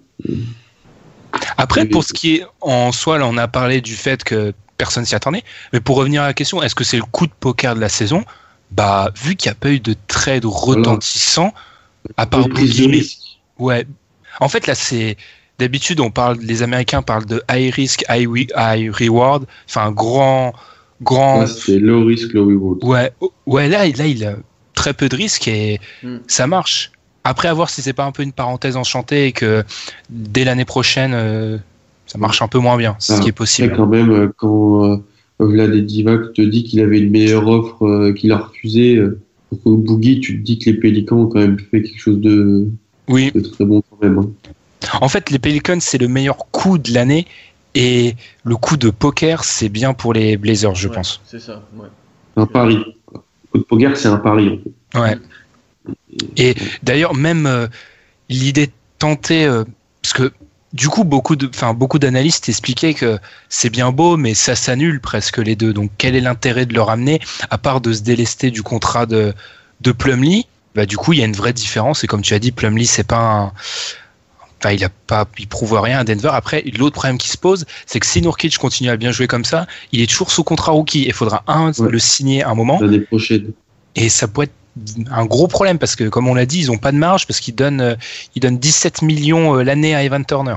Après, 1.57 1.85
pour 1.85 2.03
ce 2.03 2.13
qui 2.13 2.37
est 2.37 2.43
en 2.61 2.91
soi, 2.91 3.17
là, 3.19 3.27
on 3.27 3.37
a 3.37 3.47
parlé 3.47 3.81
du 3.81 3.93
fait 3.93 4.23
que 4.23 4.53
personne 4.77 5.05
s'y 5.05 5.15
attendait. 5.15 5.43
Mais 5.73 5.79
pour 5.79 5.97
revenir 5.97 6.23
à 6.23 6.27
la 6.27 6.33
question, 6.33 6.63
est-ce 6.63 6.75
que 6.75 6.83
c'est 6.83 6.97
le 6.97 7.03
coup 7.03 7.27
de 7.27 7.31
poker 7.39 7.75
de 7.75 7.79
la 7.79 7.89
saison? 7.89 8.23
Bah, 8.71 9.11
vu 9.23 9.35
qu'il 9.35 9.49
n'y 9.49 9.53
a 9.53 9.55
pas 9.55 9.71
eu 9.71 9.79
de 9.79 9.95
trade 10.07 10.45
retentissant, 10.45 11.53
à 12.17 12.25
part 12.25 12.45
risque. 12.55 13.19
Ouais. 13.57 13.85
En 14.39 14.47
fait, 14.47 14.67
là, 14.67 14.75
c'est 14.75 15.17
d'habitude, 15.59 15.99
on 15.99 16.09
parle, 16.09 16.37
les 16.41 16.63
Américains 16.63 17.01
parlent 17.01 17.25
de 17.25 17.41
high 17.51 17.71
risk, 17.73 18.03
high, 18.09 18.25
wi- 18.27 18.47
high 18.55 18.89
reward. 18.91 19.45
Enfin, 19.67 19.87
un 19.87 19.91
grand, 19.91 20.53
grand. 21.01 21.41
Ouais, 21.41 21.47
c'est 21.47 21.77
low 21.79 22.05
risk, 22.05 22.33
low 22.33 22.47
reward. 22.47 22.83
Ouais, 22.83 23.11
oh, 23.19 23.31
ouais, 23.45 23.67
là, 23.69 23.87
là, 23.87 24.07
il 24.07 24.25
a 24.25 24.35
très 24.73 24.93
peu 24.93 25.09
de 25.09 25.15
risques 25.15 25.47
et 25.47 25.79
Mm. 26.03 26.17
ça 26.27 26.47
marche. 26.47 26.91
Après, 27.25 27.49
à 27.49 27.53
voir 27.53 27.69
si 27.69 27.81
c'est 27.81 27.93
pas 27.93 28.05
un 28.05 28.11
peu 28.11 28.23
une 28.23 28.31
parenthèse 28.31 28.77
enchantée 28.77 29.27
et 29.27 29.31
que 29.33 29.63
dès 30.09 30.45
l'année 30.45 30.65
prochaine, 30.65 31.11
euh, 31.13 31.57
ça 32.07 32.17
marche 32.17 32.41
un 32.41 32.47
peu 32.47 32.59
moins 32.59 32.77
bien, 32.77 32.95
c'est 32.97 33.13
ce 33.13 33.17
Ah, 33.19 33.21
qui 33.23 33.29
est 33.29 33.33
possible. 33.33 33.73
quand 33.75 33.85
même, 33.87 34.09
euh, 34.11 34.29
quand 34.37 34.85
euh, 34.85 34.97
Vlad 35.39 35.75
Divac 35.75 36.33
te 36.33 36.41
dit 36.41 36.63
qu'il 36.63 36.79
avait 36.79 36.99
une 36.99 37.11
meilleure 37.11 37.47
offre 37.47 37.85
euh, 37.85 38.13
qu'il 38.13 38.31
a 38.31 38.37
refusée, 38.37 38.95
euh, 38.95 39.19
au 39.65 39.75
Boogie, 39.77 40.19
tu 40.21 40.39
te 40.39 40.43
dis 40.45 40.57
que 40.59 40.69
les 40.69 40.77
Pélicans 40.77 41.17
ont 41.17 41.27
quand 41.27 41.39
même 41.39 41.59
fait 41.59 41.81
quelque 41.83 41.99
chose 41.99 42.19
de, 42.19 42.67
Oui, 43.09 43.31
de 43.35 43.41
très 43.41 43.65
bon 43.65 43.81
quand 43.89 43.97
même. 44.01 44.17
hein. 44.19 44.29
En 45.01 45.09
fait, 45.09 45.29
les 45.29 45.39
Pelicans, 45.39 45.79
c'est 45.79 45.97
le 45.97 46.07
meilleur 46.07 46.37
coup 46.37 46.77
de 46.77 46.93
l'année 46.93 47.27
et 47.75 48.15
le 48.43 48.55
coup 48.55 48.77
de 48.77 48.89
poker, 48.89 49.43
c'est 49.43 49.69
bien 49.69 49.93
pour 49.93 50.13
les 50.13 50.37
Blazers, 50.37 50.75
je 50.75 50.87
ouais, 50.87 50.95
pense. 50.95 51.21
C'est 51.25 51.39
ça, 51.39 51.63
ouais. 51.75 51.87
Un 52.35 52.45
pari. 52.45 52.77
Le 53.13 53.19
coup 53.51 53.57
de 53.57 53.63
poker, 53.63 53.97
c'est 53.97 54.07
un 54.07 54.17
pari. 54.17 54.61
En 54.95 55.03
fait. 55.03 55.09
Ouais. 55.09 55.17
Et 56.37 56.55
d'ailleurs, 56.83 57.13
même 57.13 57.45
euh, 57.45 57.67
l'idée 58.29 58.71
tentée, 58.97 59.45
euh, 59.45 59.63
parce 60.01 60.13
que 60.13 60.31
du 60.73 60.87
coup, 60.87 61.03
beaucoup 61.03 61.35
de, 61.35 61.47
enfin, 61.47 61.73
beaucoup 61.73 61.99
d'analystes 61.99 62.47
expliquaient 62.47 62.93
que 62.93 63.17
c'est 63.49 63.69
bien 63.69 63.91
beau, 63.91 64.17
mais 64.17 64.33
ça 64.33 64.55
s'annule 64.55 64.99
presque 64.99 65.37
les 65.37 65.55
deux. 65.55 65.73
Donc, 65.73 65.91
quel 65.97 66.15
est 66.15 66.21
l'intérêt 66.21 66.65
de 66.65 66.73
le 66.73 66.81
ramener, 66.81 67.19
à 67.49 67.57
part 67.57 67.81
de 67.81 67.91
se 67.91 68.01
délester 68.01 68.51
du 68.51 68.61
contrat 68.61 69.05
de, 69.05 69.33
de 69.81 69.91
Plumlee? 69.91 70.45
Bah, 70.75 70.85
du 70.85 70.97
coup, 70.97 71.13
il 71.13 71.19
y 71.19 71.21
a 71.23 71.25
une 71.25 71.35
vraie 71.35 71.53
différence. 71.53 72.03
Et 72.03 72.07
comme 72.07 72.21
tu 72.21 72.35
as 72.35 72.39
dit, 72.39 72.51
Plumlee, 72.51 72.85
c'est 72.85 73.03
pas 73.03 73.17
un, 73.17 73.53
Enfin, 74.61 74.73
il 74.73 74.83
a 74.83 74.89
pas, 75.07 75.27
il 75.37 75.47
prouve 75.47 75.79
rien 75.79 75.99
à 75.99 76.03
Denver. 76.03 76.31
Après, 76.33 76.63
l'autre 76.77 76.95
problème 76.95 77.17
qui 77.17 77.29
se 77.29 77.37
pose, 77.37 77.65
c'est 77.85 77.99
que 77.99 78.05
si 78.05 78.21
Nurkic 78.21 78.57
continue 78.57 78.89
à 78.89 78.97
bien 78.97 79.11
jouer 79.11 79.27
comme 79.27 79.45
ça, 79.45 79.67
il 79.93 80.01
est 80.01 80.07
toujours 80.09 80.31
sous 80.31 80.43
contrat 80.43 80.73
rookie. 80.73 81.05
Il 81.05 81.13
faudra 81.13 81.43
un 81.47 81.71
Ouais. 81.77 81.89
le 81.89 81.99
signer 81.99 82.43
à 82.43 82.49
un 82.49 82.55
moment. 82.55 82.79
L'année 82.81 82.99
prochaine. 82.99 83.51
Et 83.95 84.09
ça 84.09 84.27
peut 84.27 84.43
être 84.43 84.53
un 85.11 85.25
gros 85.25 85.47
problème 85.47 85.77
parce 85.77 85.95
que, 85.95 86.05
comme 86.09 86.27
on 86.27 86.33
l'a 86.33 86.45
dit, 86.45 86.59
ils 86.59 86.71
ont 86.71 86.77
pas 86.77 86.91
de 86.91 86.97
marge 86.97 87.25
parce 87.25 87.39
qu'ils 87.39 87.55
donnent, 87.55 87.81
euh, 87.81 87.95
ils 88.35 88.41
donnent 88.41 88.59
17 88.59 89.01
millions 89.01 89.57
euh, 89.57 89.63
l'année 89.63 89.95
à 89.95 90.03
Evan 90.03 90.25
Turner. 90.25 90.55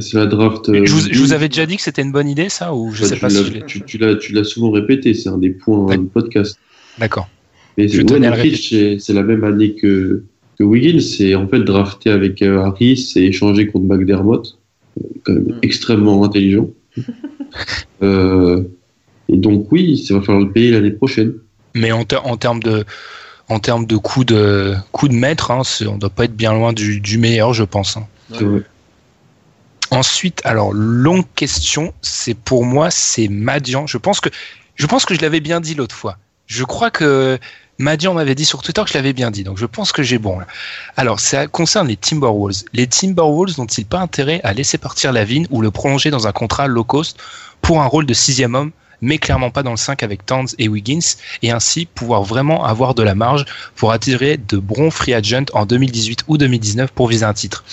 C'est 0.00 0.14
la 0.16 0.26
draft. 0.26 0.68
euh, 0.70 0.84
je, 0.86 0.92
vous, 0.92 1.00
je 1.00 1.06
vous 1.08 1.14
douze. 1.14 1.32
avais 1.34 1.48
déjà 1.50 1.66
dit 1.66 1.76
que 1.76 1.82
c'était 1.82 2.00
une 2.02 2.12
bonne 2.12 2.28
idée, 2.28 2.48
ça, 2.48 2.74
ou 2.74 2.92
je 2.92 3.02
Bah, 3.02 3.08
sais 3.08 3.14
tu 3.16 3.20
pas 3.20 3.28
si 3.30 3.62
tu, 3.66 3.82
tu 3.82 3.98
l'as, 3.98 4.44
souvent 4.44 4.70
répété, 4.70 5.12
c'est 5.12 5.28
un 5.28 5.36
des 5.38 5.50
points 5.50 5.96
du 5.98 6.06
podcast. 6.06 6.58
D'accord. 6.98 7.28
Mais 7.76 7.84
ouais, 7.84 8.98
c'est 8.98 9.12
la 9.12 9.22
même 9.22 9.44
année 9.44 9.74
que, 9.74 10.24
que 10.62 10.66
Wiggins. 10.68 11.00
C'est 11.00 11.34
en 11.34 11.46
fait 11.48 11.60
drafté 11.60 12.10
avec 12.10 12.42
euh, 12.42 12.60
Harris 12.64 13.12
et 13.16 13.26
échangé 13.26 13.66
contre 13.68 13.86
McDermott. 13.86 14.58
Euh, 15.00 15.08
Quand 15.24 15.32
même 15.34 15.44
Mm. 15.44 15.58
extrêmement 15.62 16.24
intelligent. 16.24 16.68
euh, 18.02 18.62
et 19.28 19.36
donc, 19.36 19.70
oui, 19.72 19.98
ça 19.98 20.14
va 20.14 20.20
falloir 20.22 20.44
le 20.44 20.52
payer 20.52 20.70
l'année 20.72 20.90
prochaine. 20.90 21.32
Mais 21.74 21.92
en, 21.92 22.04
ter- 22.04 22.26
en 22.26 22.36
termes 22.36 22.60
de, 22.62 22.84
en 23.48 23.58
termes 23.58 23.86
de 23.86 23.96
coup 23.96 24.24
de, 24.24 24.74
coup 24.92 25.08
de 25.08 25.14
maître, 25.14 25.50
hein, 25.50 25.62
on 25.88 25.96
doit 25.98 26.10
pas 26.10 26.24
être 26.24 26.36
bien 26.36 26.52
loin 26.52 26.72
du, 26.72 27.00
du 27.00 27.16
meilleur, 27.18 27.54
je 27.54 27.64
pense. 27.64 27.96
hein. 27.96 28.06
Ensuite, 29.90 30.40
alors 30.44 30.72
longue 30.72 31.24
question, 31.34 31.92
c'est 32.00 32.34
pour 32.34 32.64
moi 32.64 32.90
c'est 32.90 33.28
Madian. 33.28 33.86
Je 33.86 33.98
pense 33.98 34.20
que 34.20 34.30
je 34.74 34.86
pense 34.86 35.04
que 35.04 35.14
je 35.14 35.20
l'avais 35.20 35.40
bien 35.40 35.60
dit 35.60 35.74
l'autre 35.74 35.94
fois. 35.94 36.16
Je 36.46 36.64
crois 36.64 36.90
que 36.90 37.38
Madian 37.78 38.14
m'avait 38.14 38.34
dit 38.34 38.44
sur 38.44 38.62
Twitter 38.62 38.82
que 38.84 38.90
je 38.90 38.94
l'avais 38.94 39.12
bien 39.12 39.30
dit, 39.30 39.44
donc 39.44 39.58
je 39.58 39.66
pense 39.66 39.92
que 39.92 40.02
j'ai 40.02 40.18
bon. 40.18 40.38
Alors 40.96 41.20
ça 41.20 41.46
concerne 41.46 41.88
les 41.88 41.96
Timberwolves. 41.96 42.62
Les 42.72 42.86
Timberwolves 42.86 43.58
n'ont-ils 43.58 43.86
pas 43.86 43.98
intérêt 43.98 44.40
à 44.44 44.52
laisser 44.52 44.78
partir 44.78 45.12
Lavine 45.12 45.46
ou 45.50 45.62
le 45.62 45.70
prolonger 45.70 46.10
dans 46.10 46.26
un 46.26 46.32
contrat 46.32 46.66
low 46.66 46.84
cost 46.84 47.18
pour 47.60 47.80
un 47.80 47.86
rôle 47.86 48.06
de 48.06 48.14
sixième 48.14 48.54
homme, 48.54 48.72
mais 49.00 49.18
clairement 49.18 49.50
pas 49.50 49.62
dans 49.62 49.72
le 49.72 49.76
5 49.76 50.02
avec 50.02 50.24
Towns 50.26 50.48
et 50.58 50.68
Wiggins, 50.68 51.16
et 51.42 51.50
ainsi 51.50 51.86
pouvoir 51.86 52.22
vraiment 52.22 52.64
avoir 52.64 52.94
de 52.94 53.02
la 53.02 53.14
marge 53.14 53.44
pour 53.74 53.92
attirer 53.92 54.36
de 54.36 54.58
bons 54.58 54.90
free 54.90 55.14
agents 55.14 55.46
en 55.54 55.66
2018 55.66 56.24
ou 56.28 56.38
2019 56.38 56.92
pour 56.92 57.08
viser 57.08 57.24
un 57.24 57.34
titre? 57.34 57.64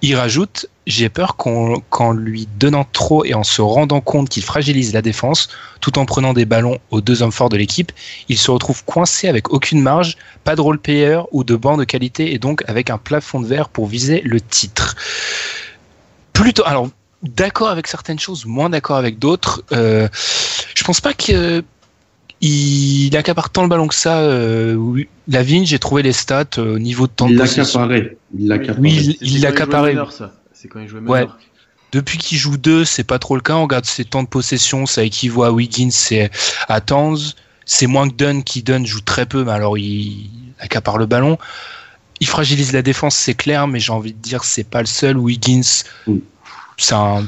Il 0.00 0.16
rajoute 0.16 0.66
J'ai 0.86 1.08
peur 1.08 1.36
qu'en 1.36 2.12
lui 2.12 2.48
donnant 2.58 2.84
trop 2.92 3.24
et 3.24 3.34
en 3.34 3.44
se 3.44 3.62
rendant 3.62 4.00
compte 4.00 4.28
qu'il 4.28 4.42
fragilise 4.42 4.92
la 4.92 5.00
défense, 5.00 5.48
tout 5.80 5.96
en 5.98 6.06
prenant 6.06 6.32
des 6.32 6.44
ballons 6.44 6.78
aux 6.90 7.00
deux 7.00 7.22
hommes 7.22 7.30
forts 7.30 7.50
de 7.50 7.56
l'équipe, 7.56 7.92
il 8.28 8.36
se 8.36 8.50
retrouve 8.50 8.84
coincé 8.84 9.28
avec 9.28 9.52
aucune 9.52 9.80
marge, 9.80 10.16
pas 10.42 10.56
de 10.56 10.60
role 10.60 10.78
player 10.80 11.20
ou 11.30 11.44
de 11.44 11.54
banc 11.54 11.76
de 11.76 11.84
qualité 11.84 12.34
et 12.34 12.38
donc 12.40 12.64
avec 12.66 12.90
un 12.90 12.98
plafond 12.98 13.40
de 13.40 13.46
verre 13.46 13.68
pour 13.68 13.86
viser 13.86 14.22
le 14.24 14.40
titre. 14.40 14.96
Plutôt, 16.32 16.64
alors, 16.66 16.88
d'accord 17.22 17.68
avec 17.68 17.86
certaines 17.86 18.18
choses, 18.18 18.44
moins 18.44 18.68
d'accord 18.68 18.96
avec 18.96 19.20
d'autres. 19.20 19.62
Euh, 19.70 20.08
je 20.74 20.82
pense 20.82 21.00
pas 21.00 21.14
que 21.14 21.62
il 22.40 23.16
accapare 23.16 23.50
tant 23.50 23.62
le 23.62 23.68
ballon 23.68 23.86
que 23.86 23.94
ça. 23.94 24.18
Euh, 24.18 24.74
oui. 24.74 25.08
Lavigne, 25.28 25.64
j'ai 25.64 25.78
trouvé 25.78 26.02
les 26.02 26.12
stats 26.12 26.44
euh, 26.58 26.74
au 26.74 26.78
niveau 26.80 27.06
de 27.06 27.12
temps 27.12 27.28
Il 27.28 27.36
de 27.36 27.40
possession. 27.40 27.86
l'accaparait. 27.86 28.16
Il 28.36 28.48
l'accaparait. 28.48 28.80
Oui, 28.80 29.16
il- 29.20 29.34
C'était 29.40 30.41
C'est 30.62 30.68
quand 30.68 30.78
il 30.78 30.86
jouait 30.86 31.00
Ouais. 31.00 31.26
Depuis 31.90 32.18
qu'il 32.18 32.38
joue 32.38 32.56
deux, 32.56 32.84
c'est 32.84 33.02
pas 33.02 33.18
trop 33.18 33.34
le 33.34 33.40
cas. 33.42 33.54
On 33.54 33.62
regarde 33.62 33.84
ses 33.84 34.04
temps 34.04 34.22
de 34.22 34.28
possession, 34.28 34.86
ça 34.86 35.02
équivaut 35.02 35.42
à 35.42 35.50
Wiggins 35.50 35.90
et 36.12 36.30
à 36.68 36.80
Towns. 36.80 37.18
C'est 37.64 37.88
moins 37.88 38.08
que 38.08 38.14
Dunn 38.14 38.44
qui 38.44 38.62
Dunn 38.62 38.86
joue 38.86 39.00
très 39.00 39.26
peu, 39.26 39.42
mais 39.42 39.50
alors 39.50 39.76
il 39.76 40.30
accapare 40.60 40.98
le 40.98 41.06
ballon. 41.06 41.36
Il 42.20 42.28
fragilise 42.28 42.72
la 42.72 42.82
défense, 42.82 43.16
c'est 43.16 43.34
clair, 43.34 43.66
mais 43.66 43.80
j'ai 43.80 43.92
envie 43.92 44.12
de 44.12 44.18
dire 44.18 44.44
c'est 44.44 44.62
pas 44.62 44.80
le 44.80 44.86
seul. 44.86 45.18
Wiggins, 45.18 45.82
c'est 46.76 46.94
un. 46.94 47.26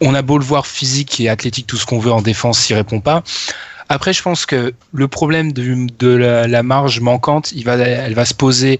On 0.00 0.14
a 0.14 0.22
beau 0.22 0.38
le 0.38 0.44
voir 0.44 0.66
physique 0.66 1.20
et 1.20 1.28
athlétique, 1.28 1.66
tout 1.66 1.76
ce 1.76 1.84
qu'on 1.84 1.98
veut 1.98 2.12
en 2.12 2.22
défense, 2.22 2.70
il 2.70 2.74
répond 2.74 3.00
pas. 3.00 3.22
Après, 3.90 4.14
je 4.14 4.22
pense 4.22 4.46
que 4.46 4.72
le 4.94 5.08
problème 5.08 5.52
de, 5.52 5.86
de 5.98 6.08
la, 6.08 6.48
la 6.48 6.62
marge 6.62 7.00
manquante, 7.00 7.52
il 7.52 7.64
va, 7.64 7.74
elle 7.76 8.14
va 8.14 8.24
se 8.24 8.34
poser, 8.34 8.78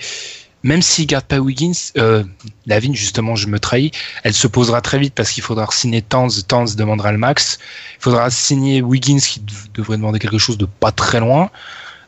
même 0.65 0.83
s'il 0.83 1.07
garde 1.07 1.25
pas 1.25 1.39
Wiggins, 1.39 1.73
euh, 1.97 2.25
Lavigne, 2.67 2.95
justement, 2.95 3.37
je 3.37 3.47
me 3.47 3.59
trahis, 3.61 3.93
elle 4.25 4.35
se 4.35 4.47
posera 4.47 4.81
très 4.81 4.99
vite 4.99 5.15
parce 5.15 5.31
qu'il 5.31 5.43
faudra 5.43 5.67
signer 5.71 6.03
Towns, 6.03 6.31
Towns 6.47 6.75
demandera 6.77 7.13
le 7.13 7.19
max. 7.19 7.59
Il 7.99 8.03
faudra 8.03 8.29
signer 8.31 8.83
Wiggins 8.83 9.21
qui 9.21 9.41
dev- 9.41 9.69
devrait 9.75 9.97
demander 9.97 10.19
quelque 10.19 10.39
chose 10.39 10.59
de 10.59 10.67
pas 10.67 10.91
très 10.93 11.21
loin. 11.21 11.51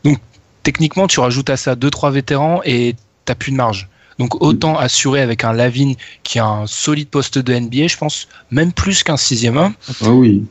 Donc, 0.03 0.19
techniquement, 0.63 1.07
tu 1.07 1.19
rajoutes 1.21 1.49
à 1.49 1.57
ça 1.57 1.75
deux, 1.75 1.89
trois 1.89 2.11
vétérans 2.11 2.61
et 2.65 2.95
t'as 3.25 3.35
plus 3.35 3.51
de 3.51 3.57
marge. 3.57 3.87
Donc, 4.19 4.41
autant 4.43 4.77
assurer 4.77 5.21
avec 5.21 5.43
un 5.45 5.53
Lavigne 5.53 5.95
qui 6.23 6.37
a 6.37 6.45
un 6.45 6.67
solide 6.67 7.07
poste 7.07 7.37
de 7.39 7.53
NBA, 7.53 7.87
je 7.87 7.97
pense, 7.97 8.27
même 8.51 8.71
plus 8.73 9.01
qu'un 9.03 9.17
sixième 9.17 9.57
homme 9.57 9.73
Ah 10.03 10.09
oui. 10.11 10.43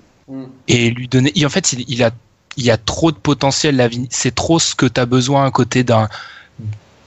et 0.66 0.90
lui 0.90 1.06
donner. 1.06 1.30
et 1.38 1.44
en 1.46 1.50
fait, 1.50 1.72
il, 1.74 1.84
il 1.86 2.02
a, 2.02 2.10
il 2.56 2.64
y 2.64 2.70
a 2.70 2.76
trop 2.78 3.12
de 3.12 3.16
potentiel. 3.16 3.76
La 3.76 3.86
vie, 3.88 4.08
c'est 4.10 4.34
trop 4.34 4.58
ce 4.58 4.74
que 4.74 4.86
tu 4.86 4.98
as 5.00 5.06
besoin 5.06 5.44
à 5.44 5.50
côté 5.50 5.84
d'un. 5.84 6.08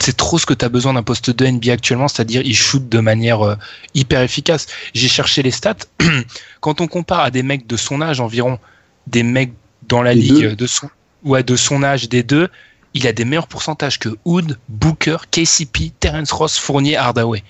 C'est 0.04 0.18
trop 0.18 0.38
ce 0.38 0.46
que 0.46 0.54
tu 0.54 0.66
as 0.66 0.70
besoin 0.70 0.92
d'un 0.94 1.02
poste 1.02 1.30
de 1.30 1.46
NBA 1.46 1.72
actuellement, 1.72 2.10
c'est-à-dire 2.10 2.42
il 2.44 2.54
shoot 2.56 2.90
de 2.90 3.00
manière 3.00 3.42
euh, 3.42 3.56
hyper 3.94 4.22
efficace. 4.22 4.68
J'ai 4.94 5.08
cherché 5.08 5.42
les 5.44 5.52
stats. 5.52 5.78
Quand 6.60 6.82
on 6.82 6.88
compare 6.88 7.22
à 7.22 7.32
des 7.32 7.42
mecs 7.42 7.68
de 7.68 7.78
son 7.78 8.02
âge 8.02 8.20
environ, 8.20 8.60
des 9.08 9.24
mecs 9.24 9.54
dans 9.88 10.02
la 10.02 10.14
Les 10.14 10.20
ligue 10.22 10.50
deux. 10.50 10.56
de 10.58 10.68
son, 10.68 10.90
ouais, 11.24 11.42
de 11.44 11.56
son 11.56 11.84
âge, 11.84 12.10
des 12.10 12.22
deux, 12.22 12.50
il 12.94 13.08
a 13.08 13.14
des 13.14 13.24
meilleurs 13.24 13.48
pourcentages 13.48 13.98
que 13.98 14.10
Hood, 14.26 14.58
Booker, 14.68 15.16
KCP, 15.32 15.94
Terence 16.02 16.34
Ross, 16.34 16.58
Fournier, 16.58 16.98
Hardaway. 16.98 17.42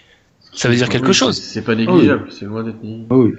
Ça 0.54 0.70
veut 0.70 0.76
dire 0.76 0.90
quelque 0.90 1.08
Oui, 1.08 1.14
chose. 1.16 1.42
C'est 1.42 1.64
pas 1.64 1.74
négligeable, 1.74 2.28
c'est 2.30 2.46
loin 2.46 2.64
d'être 2.64 2.84
négligeable. 2.84 3.08
Ah 3.10 3.16
oui. 3.18 3.34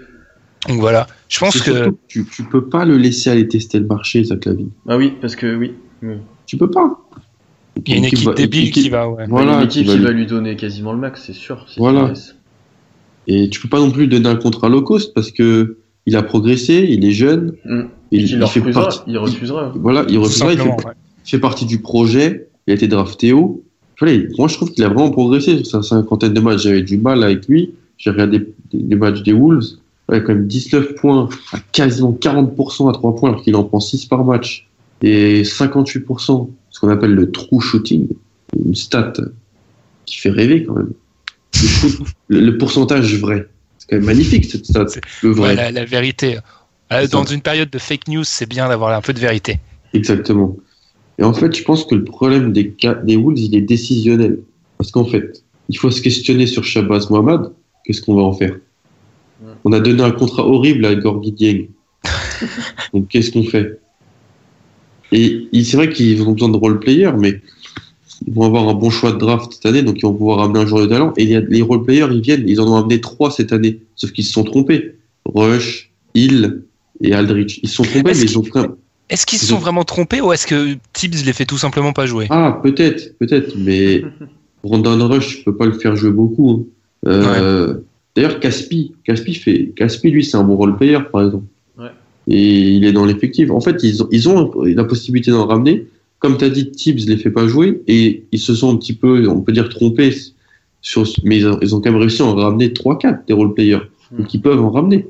Donc 0.67 0.81
voilà. 0.81 1.07
Je 1.29 1.39
pense 1.39 1.61
que 1.61 1.73
surtout 1.73 1.99
tu, 2.09 2.27
tu 2.27 2.43
peux 2.43 2.69
pas 2.69 2.85
le 2.85 2.97
laisser 2.97 3.31
aller 3.31 3.47
tester 3.47 3.79
le 3.79 3.87
marché, 3.87 4.25
ça, 4.25 4.35
Clavin. 4.35 4.67
Ah 4.89 4.97
oui, 4.97 5.15
parce 5.21 5.37
que 5.37 5.55
oui. 5.55 5.75
oui. 6.03 6.17
Tu 6.47 6.57
peux 6.57 6.71
pas. 6.71 7.04
Il 7.87 7.91
y 7.93 7.95
a 7.95 7.99
une 7.99 8.05
équipe 8.05 8.21
va- 8.27 8.35
débile 8.35 8.69
équipe- 8.69 8.83
qui 8.85 8.89
va. 8.89 9.09
Ouais. 9.09 9.25
Voilà, 9.29 9.59
une 9.59 9.65
équipe 9.65 9.83
qui 9.83 9.87
va 9.89 9.93
qui 9.93 9.99
lui- 9.99 10.05
va 10.05 10.11
lui 10.13 10.27
donner 10.27 10.57
quasiment 10.57 10.93
le 10.93 10.99
max, 10.99 11.23
c'est 11.27 11.33
sûr. 11.33 11.65
si 11.69 11.79
Voilà. 11.79 12.13
Et 13.27 13.49
tu 13.49 13.61
peux 13.61 13.69
pas 13.69 13.81
non 13.81 13.91
plus 13.91 14.03
lui 14.03 14.09
donner 14.09 14.29
un 14.29 14.37
contrat 14.37 14.69
low 14.69 14.83
cost 14.83 15.15
parce 15.15 15.31
que 15.31 15.79
il 16.07 16.17
a 16.17 16.23
progressé, 16.23 16.87
il 16.91 17.05
est 17.05 17.13
jeune. 17.13 17.55
Mm. 17.65 17.81
et 18.13 18.17
Il, 18.19 18.23
il, 18.31 18.47
fait 18.47 18.61
partie. 18.73 19.01
il 19.07 19.17
refusera. 19.19 19.73
Voilà, 19.77 20.05
il 20.09 20.19
refusera, 20.19 20.53
il 20.53 20.59
fait, 20.59 20.65
simplement, 20.65 20.77
ouais. 20.89 20.95
il 21.27 21.31
fait 21.31 21.39
partie 21.39 21.65
du 21.65 21.79
projet. 21.81 22.49
Il 22.67 22.73
a 22.73 22.75
été 22.75 22.87
drafté 22.89 23.33
haut. 23.33 23.63
Voilà, 23.99 24.15
il- 24.15 24.29
moi, 24.39 24.49
je 24.49 24.55
trouve 24.55 24.71
qu'il 24.73 24.85
a 24.85 24.89
vraiment 24.89 25.11
progressé 25.11 25.57
sur 25.65 25.67
sa 25.67 25.83
cinquantaine 25.83 26.35
de 26.35 26.41
matchs. 26.41 26.63
J'avais 26.63 26.83
du 26.83 26.99
mal 26.99 27.23
avec 27.25 27.47
lui. 27.49 27.71
J'ai 27.97 28.11
regardé 28.11 28.41
des- 28.73 28.79
les 28.79 28.97
matchs 28.97 29.23
des 29.23 29.33
Wolves. 29.33 29.65
Ouais, 30.11 30.23
quand 30.23 30.35
même 30.35 30.47
19 30.47 30.95
points, 30.97 31.29
à 31.53 31.59
quasiment 31.73 32.13
40% 32.13 32.91
à 32.91 32.93
3 32.93 33.17
points, 33.17 33.31
alors 33.31 33.43
qu'il 33.43 33.57
en 33.57 33.65
prend 33.65 33.81
6 33.81 34.05
par 34.05 34.23
match. 34.25 34.69
Et 35.03 35.45
58%, 35.45 36.51
ce 36.64 36.64
qu'on 36.85 36.91
appelle 36.93 37.15
le 37.15 37.31
true 37.31 37.61
shooting. 37.61 38.09
Une 38.65 38.75
stat 38.75 39.13
qui 40.07 40.19
fait 40.19 40.31
rêver 40.31 40.65
quand 40.65 40.75
même. 40.75 40.93
Le, 41.55 41.69
shoot- 41.69 42.01
le- 42.29 42.41
le 42.41 42.59
pourcentage 42.59 43.15
vrai. 43.21 43.49
C'est 43.79 43.89
quand 43.91 43.97
même 43.97 44.05
magnifique 44.07 44.45
cette 44.45 44.67
stat. 44.67 44.87
C'est- 44.89 45.01
Le 45.23 45.31
vrai. 45.31 45.51
Ouais, 45.51 45.55
la, 45.57 45.71
la 45.71 45.85
vérité. 45.85 46.39
Euh, 46.93 47.07
Dans 47.09 47.25
une 47.25 47.41
période 47.41 47.71
de 47.71 47.79
fake 47.79 48.09
news, 48.09 48.25
c'est 48.25 48.49
bien 48.49 48.69
d'avoir 48.69 48.93
un 48.97 49.01
peu 49.01 49.13
de 49.13 49.19
vérité. 49.19 49.59
Exactement. 49.95 50.57
Et 51.19 51.23
en 51.23 51.33
fait, 51.33 51.55
je 51.57 51.63
pense 51.63 51.85
que 51.85 51.95
le 51.95 52.05
problème 52.05 52.53
des, 52.53 52.75
ca- 52.81 52.95
des 52.95 53.17
Wolves, 53.17 53.39
il 53.39 53.55
est 53.57 53.61
décisionnel. 53.63 54.41
Parce 54.79 54.91
qu'en 54.91 55.05
fait, 55.05 55.43
il 55.69 55.79
faut 55.79 55.91
se 55.91 56.03
questionner 56.03 56.47
sur 56.47 56.65
Shabazz 56.65 57.09
Mohamed. 57.11 57.51
Qu'est-ce 57.85 58.03
qu'on 58.03 58.15
va 58.17 58.23
en 58.23 58.33
faire? 58.33 58.57
On 59.65 59.73
a 59.73 59.81
donné 59.81 60.03
un 60.03 60.11
contrat 60.11 60.47
horrible 60.47 60.85
à 60.87 60.95
Gorgui 60.95 61.33
Dieng. 61.33 61.67
Donc, 62.93 63.09
qu'est-ce 63.09 63.31
qu'on 63.31 63.45
fait? 63.45 63.79
Et 65.13 65.49
c'est 65.65 65.77
vrai 65.77 65.91
qu'ils 65.91 66.23
ont 66.23 66.33
besoin 66.33 66.49
de 66.49 66.57
role-players, 66.57 67.13
mais 67.19 67.41
ils 68.27 68.33
vont 68.35 68.45
avoir 68.45 68.69
un 68.69 68.75
bon 68.75 68.91
choix 68.91 69.13
de 69.13 69.19
draft 69.19 69.53
cette 69.53 69.67
année, 69.67 69.83
donc 69.83 69.97
ils 69.99 70.03
vont 70.07 70.15
pouvoir 70.15 70.41
amener 70.41 70.61
un 70.61 70.67
joueur 70.67 70.83
de 70.83 70.87
talent. 70.87 71.13
Et 71.17 71.27
les 71.41 71.63
role-players, 71.63 72.09
ils 72.13 72.21
viennent, 72.21 72.45
ils 72.49 72.61
en 72.61 72.67
ont 72.73 72.77
amené 72.77 73.01
trois 73.01 73.31
cette 73.31 73.53
année. 73.53 73.81
Sauf 73.97 74.13
qu'ils 74.13 74.25
se 74.25 74.33
sont 74.33 74.45
trompés. 74.45 74.95
Rush, 75.27 75.91
Hill 76.15 76.63
et 77.01 77.13
Aldrich. 77.15 77.61
Ils 77.63 77.69
se 77.69 77.77
sont 77.77 77.83
trompés, 77.85 78.13
mais 78.15 78.21
ils 78.21 78.39
ont 78.39 78.45
même... 78.55 78.75
Est-ce 79.11 79.27
qu'ils 79.27 79.39
se 79.39 79.47
sont 79.47 79.57
ont- 79.57 79.59
vraiment 79.59 79.85
trompés 79.85 80.21
ou 80.21 80.33
est-ce 80.33 80.47
que 80.47 80.77
Tibbs 80.95 81.25
les 81.27 81.33
fait 81.35 81.45
tout 81.45 81.59
simplement 81.59 81.93
pas 81.93 82.07
jouer? 82.07 82.27
Ah, 82.31 82.59
peut-être, 82.63 83.17
peut-être, 83.19 83.55
mais 83.57 84.03
Brandon 84.65 85.07
Rush, 85.09 85.39
je 85.41 85.45
peux 85.45 85.55
pas 85.57 85.67
le 85.67 85.73
faire 85.75 85.95
jouer 85.95 86.11
beaucoup. 86.11 86.67
hein. 87.07 87.11
Euh, 87.11 87.75
D'ailleurs, 88.17 88.39
Caspi, 88.41 88.93
Caspi 89.05 89.35
fait, 89.35 89.73
Caspi, 89.77 90.11
lui, 90.11 90.25
c'est 90.25 90.37
un 90.37 90.45
bon 90.45 90.57
role 90.57 90.77
player, 90.77 90.99
par 91.13 91.25
exemple. 91.25 91.45
Et 92.29 92.71
il 92.73 92.85
est 92.85 92.93
dans 92.93 93.05
l'effectif. 93.05 93.51
En 93.51 93.61
fait, 93.61 93.83
ils 93.83 94.03
ont, 94.03 94.09
ils 94.11 94.29
ont 94.29 94.53
la 94.65 94.85
possibilité 94.85 95.31
d'en 95.31 95.47
ramener. 95.47 95.87
Comme 96.21 96.39
tu 96.39 96.45
as 96.45 96.51
dit, 96.51 96.71
Tibbs 96.71 97.07
les 97.07 97.19
fait 97.19 97.31
pas 97.31 97.47
jouer 97.47 97.83
et 97.87 98.25
ils 98.33 98.39
se 98.39 98.55
sont 98.55 98.73
un 98.73 98.77
petit 98.77 98.95
peu, 98.95 99.29
on 99.29 99.43
peut 99.43 99.53
dire, 99.53 99.69
trompés 99.69 100.15
sur, 100.81 101.05
mais 101.23 101.39
ils 101.39 101.47
ont, 101.47 101.59
ils 101.61 101.75
ont 101.75 101.81
quand 101.81 101.91
même 101.91 102.01
réussi 102.01 102.23
à 102.23 102.25
en 102.27 102.35
ramener 102.35 102.69
3-4 102.69 103.27
des 103.27 103.35
role 103.35 103.53
players. 103.53 103.81
Donc 104.13 104.33
ils 104.33 104.41
peuvent 104.41 104.61
en 104.63 104.71
ramener. 104.71 105.07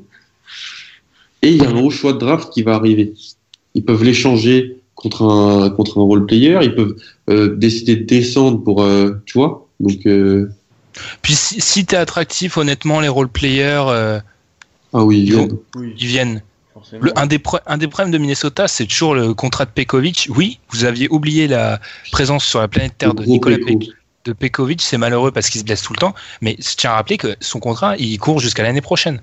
Et 1.41 1.51
il 1.51 1.61
y 1.61 1.65
a 1.65 1.69
un 1.69 1.77
haut 1.81 1.89
choix 1.89 2.13
de 2.13 2.17
draft 2.17 2.51
qui 2.51 2.63
va 2.63 2.75
arriver. 2.75 3.13
Ils 3.75 3.83
peuvent 3.85 4.03
l'échanger 4.03 4.77
contre 4.95 5.23
un, 5.23 5.69
contre 5.69 5.99
un 5.99 6.03
role 6.03 6.25
player. 6.25 6.59
Ils 6.63 6.75
peuvent 6.75 6.95
euh, 7.29 7.55
décider 7.55 7.95
de 7.95 8.03
descendre 8.03 8.61
pour, 8.63 8.83
euh, 8.83 9.11
tu 9.25 9.37
vois. 9.37 9.67
Donc, 9.79 10.05
euh, 10.07 10.49
Puis 11.21 11.33
si, 11.35 11.61
si 11.61 11.85
t'es 11.85 11.97
attractif, 11.97 12.57
honnêtement, 12.57 12.99
les 12.99 13.09
role-players, 13.09 14.19
ah 14.93 15.03
oui, 15.03 15.19
ils 15.19 15.25
Ils 15.27 15.33
vont- 15.33 15.39
viennent. 15.45 15.57
Oui, 15.75 15.93
ils 15.99 16.07
viennent. 16.07 16.41
Forcément. 16.89 17.03
Le- 17.03 17.19
un, 17.19 17.25
des 17.25 17.39
pro- 17.39 17.59
un 17.65 17.77
des 17.77 17.87
problèmes 17.87 18.11
de 18.11 18.17
Minnesota, 18.17 18.67
c'est 18.67 18.85
toujours 18.85 19.15
le 19.15 19.33
contrat 19.33 19.65
de 19.65 19.71
Pekovic. 19.71 20.27
Oui, 20.29 20.59
vous 20.69 20.85
aviez 20.85 21.07
oublié 21.09 21.47
la 21.47 21.79
présence 22.11 22.45
sur 22.45 22.59
la 22.59 22.67
planète 22.67 22.97
Terre 22.97 23.13
de 23.13 23.23
Nicolas 23.25 23.57
Peko. 23.57 23.79
Pe- 23.79 23.85
de 24.25 24.33
Pekovic. 24.33 24.81
C'est 24.81 24.97
malheureux 24.97 25.31
parce 25.31 25.49
qu'il 25.49 25.59
se 25.61 25.65
blesse 25.65 25.81
tout 25.81 25.93
le 25.93 25.99
temps. 25.99 26.15
Mais 26.41 26.55
je 26.59 26.75
tiens 26.75 26.91
à 26.91 26.95
rappeler 26.95 27.17
que 27.17 27.35
son 27.41 27.59
contrat, 27.59 27.95
il 27.97 28.17
court 28.17 28.39
jusqu'à 28.39 28.63
l'année 28.63 28.81
prochaine. 28.81 29.19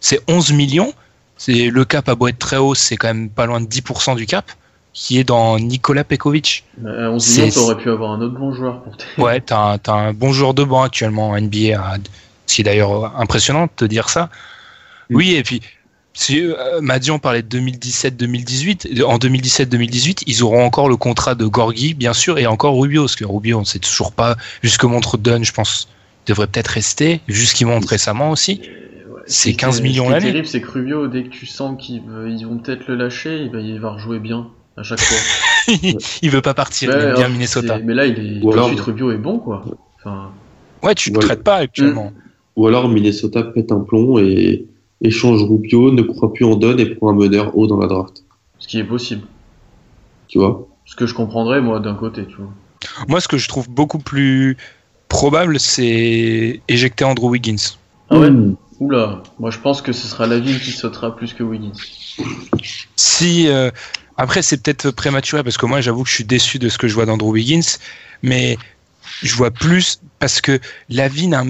C'est 0.00 0.20
11 0.28 0.52
millions. 0.52 0.92
C'est 1.36 1.68
le 1.70 1.84
cap 1.84 2.08
à 2.08 2.14
beau 2.14 2.28
être 2.28 2.38
très 2.38 2.56
haut, 2.56 2.74
c'est 2.74 2.96
quand 2.96 3.08
même 3.08 3.28
pas 3.30 3.46
loin 3.46 3.60
de 3.60 3.66
10% 3.66 4.16
du 4.16 4.26
cap 4.26 4.50
qui 4.92 5.18
est 5.18 5.24
dans 5.24 5.58
Nicolas 5.60 6.02
Pekovic. 6.02 6.64
Euh, 6.84 7.10
11 7.10 7.22
C'est- 7.24 7.40
millions, 7.42 7.54
t'aurais 7.54 7.76
pu 7.76 7.90
avoir 7.90 8.10
un 8.12 8.20
autre 8.20 8.34
bon 8.36 8.52
joueur 8.52 8.82
pour. 8.82 8.96
Ouais, 9.24 9.40
t'as 9.40 9.78
un, 9.86 10.12
bon 10.12 10.32
joueur 10.32 10.54
de 10.54 10.64
banc 10.64 10.82
actuellement 10.82 11.28
en 11.30 11.36
NBA, 11.40 11.78
à- 11.80 11.96
ce 12.46 12.54
qui 12.56 12.62
est 12.62 12.64
d'ailleurs 12.64 13.16
impressionnant 13.20 13.64
de 13.66 13.70
te 13.76 13.84
dire 13.84 14.08
ça. 14.08 14.30
Mm. 15.10 15.14
Oui, 15.16 15.34
et 15.34 15.42
puis, 15.44 15.60
si 16.20 16.40
euh, 16.42 16.80
Madian 16.80 17.20
parlait 17.20 17.42
de 17.42 17.58
2017-2018, 17.60 19.04
en 19.04 19.18
2017-2018, 19.18 20.24
ils 20.26 20.42
auront 20.42 20.64
encore 20.64 20.88
le 20.88 20.96
contrat 20.96 21.34
de 21.36 21.46
Gorgui, 21.46 21.94
bien 21.94 22.12
sûr, 22.12 22.38
et 22.38 22.46
encore 22.46 22.76
Rubio, 22.80 23.02
parce 23.02 23.14
que 23.14 23.24
Rubio, 23.24 23.56
on 23.58 23.60
ne 23.60 23.64
sait 23.66 23.78
toujours 23.78 24.10
pas, 24.12 24.36
jusque 24.62 24.82
montre 24.84 25.16
Dunn, 25.16 25.44
je 25.44 25.52
pense, 25.52 25.88
devrait 26.26 26.48
peut-être 26.48 26.68
rester, 26.68 27.20
vu 27.28 27.44
ce 27.46 27.54
qu'il 27.54 27.68
montre 27.68 27.86
récemment 27.88 28.30
aussi. 28.32 28.60
Ouais, 28.62 29.20
C'est 29.26 29.34
ce 29.34 29.48
qui 29.50 29.56
15 29.56 29.78
est- 29.78 29.82
millions 29.82 30.04
Ce 30.04 30.08
qui 30.08 30.10
est 30.10 30.14
l'année. 30.18 30.26
terrible, 30.32 30.48
c'est 30.48 30.60
que 30.60 30.70
Rubio, 30.70 31.06
dès 31.06 31.22
que 31.22 31.28
tu 31.28 31.46
sens 31.46 31.76
qu'ils 31.80 32.02
ils 32.26 32.44
vont 32.44 32.58
peut-être 32.58 32.88
le 32.88 32.96
lâcher, 32.96 33.36
il 33.38 33.50
va, 33.50 33.60
il 33.60 33.78
va 33.78 33.90
rejouer 33.92 34.18
bien 34.18 34.48
à 34.76 34.82
chaque 34.82 35.00
fois. 35.00 35.18
il 36.22 36.30
veut 36.30 36.42
pas 36.42 36.54
partir, 36.54 36.90
il 36.90 36.96
Ouais, 36.96 37.10
aime 37.10 37.14
bien 37.14 37.28
Minnesota. 37.28 37.78
Mais 37.84 37.94
là, 37.94 38.06
il 38.06 38.18
est... 38.18 38.38
Ou 38.38 38.40
tout 38.40 38.48
de 38.48 38.52
alors- 38.54 38.66
suite, 38.68 38.80
Rubio 38.80 39.12
est 39.12 39.18
bon, 39.18 39.38
quoi. 39.38 39.64
Enfin, 40.00 40.30
Ouais, 40.82 40.94
tu 40.94 41.10
ne 41.10 41.14
Voilà. 41.14 41.28
traites 41.28 41.44
pas 41.44 41.56
actuellement. 41.56 42.12
Ou 42.56 42.66
alors 42.66 42.88
Minnesota 42.88 43.42
pète 43.44 43.70
un 43.72 43.80
plomb 43.80 44.18
et 44.18 44.66
échange 45.00 45.42
Rubio, 45.42 45.90
ne 45.92 46.02
croit 46.02 46.32
plus 46.32 46.44
en 46.44 46.56
Don 46.56 46.76
et 46.76 46.86
prend 46.86 47.10
un 47.10 47.14
meneur 47.14 47.56
haut 47.56 47.66
dans 47.66 47.78
la 47.78 47.86
draft. 47.86 48.24
ce 48.58 48.68
qui 48.68 48.78
est 48.78 48.84
possible. 48.84 49.22
Tu 50.28 50.38
vois? 50.38 50.68
Ce 50.84 50.96
que 50.96 51.06
je 51.06 51.14
comprendrais, 51.14 51.60
moi, 51.60 51.80
d'un 51.80 51.94
côté, 51.94 52.24
tu 52.26 52.36
vois. 52.36 52.50
Moi, 53.08 53.20
ce 53.20 53.28
que 53.28 53.38
je 53.38 53.48
trouve 53.48 53.68
beaucoup 53.68 53.98
plus 53.98 54.56
probable, 55.08 55.58
c'est 55.58 56.60
éjecter 56.68 57.04
Andrew 57.04 57.30
Wiggins. 57.30 57.76
Ah 58.10 58.18
ouais? 58.18 58.30
Mmh. 58.30 58.56
Oula, 58.80 59.22
moi 59.40 59.50
je 59.50 59.58
pense 59.58 59.82
que 59.82 59.92
ce 59.92 60.06
sera 60.06 60.26
la 60.26 60.38
ville 60.38 60.60
qui 60.60 60.70
sautera 60.70 61.14
plus 61.16 61.34
que 61.34 61.42
Wiggins. 61.42 61.72
Si 62.94 63.48
euh, 63.48 63.70
après 64.16 64.40
c'est 64.40 64.62
peut-être 64.62 64.92
prématuré 64.92 65.42
parce 65.42 65.56
que 65.56 65.66
moi 65.66 65.80
j'avoue 65.80 66.04
que 66.04 66.08
je 66.08 66.14
suis 66.14 66.24
déçu 66.24 66.60
de 66.60 66.68
ce 66.68 66.78
que 66.78 66.86
je 66.86 66.94
vois 66.94 67.04
d'Andrew 67.04 67.32
Wiggins, 67.32 67.78
mais 68.22 68.56
je 69.22 69.34
vois 69.34 69.50
plus 69.50 70.00
parce 70.20 70.40
que 70.40 70.60
Lavigne, 70.88 71.34
a 71.34 71.42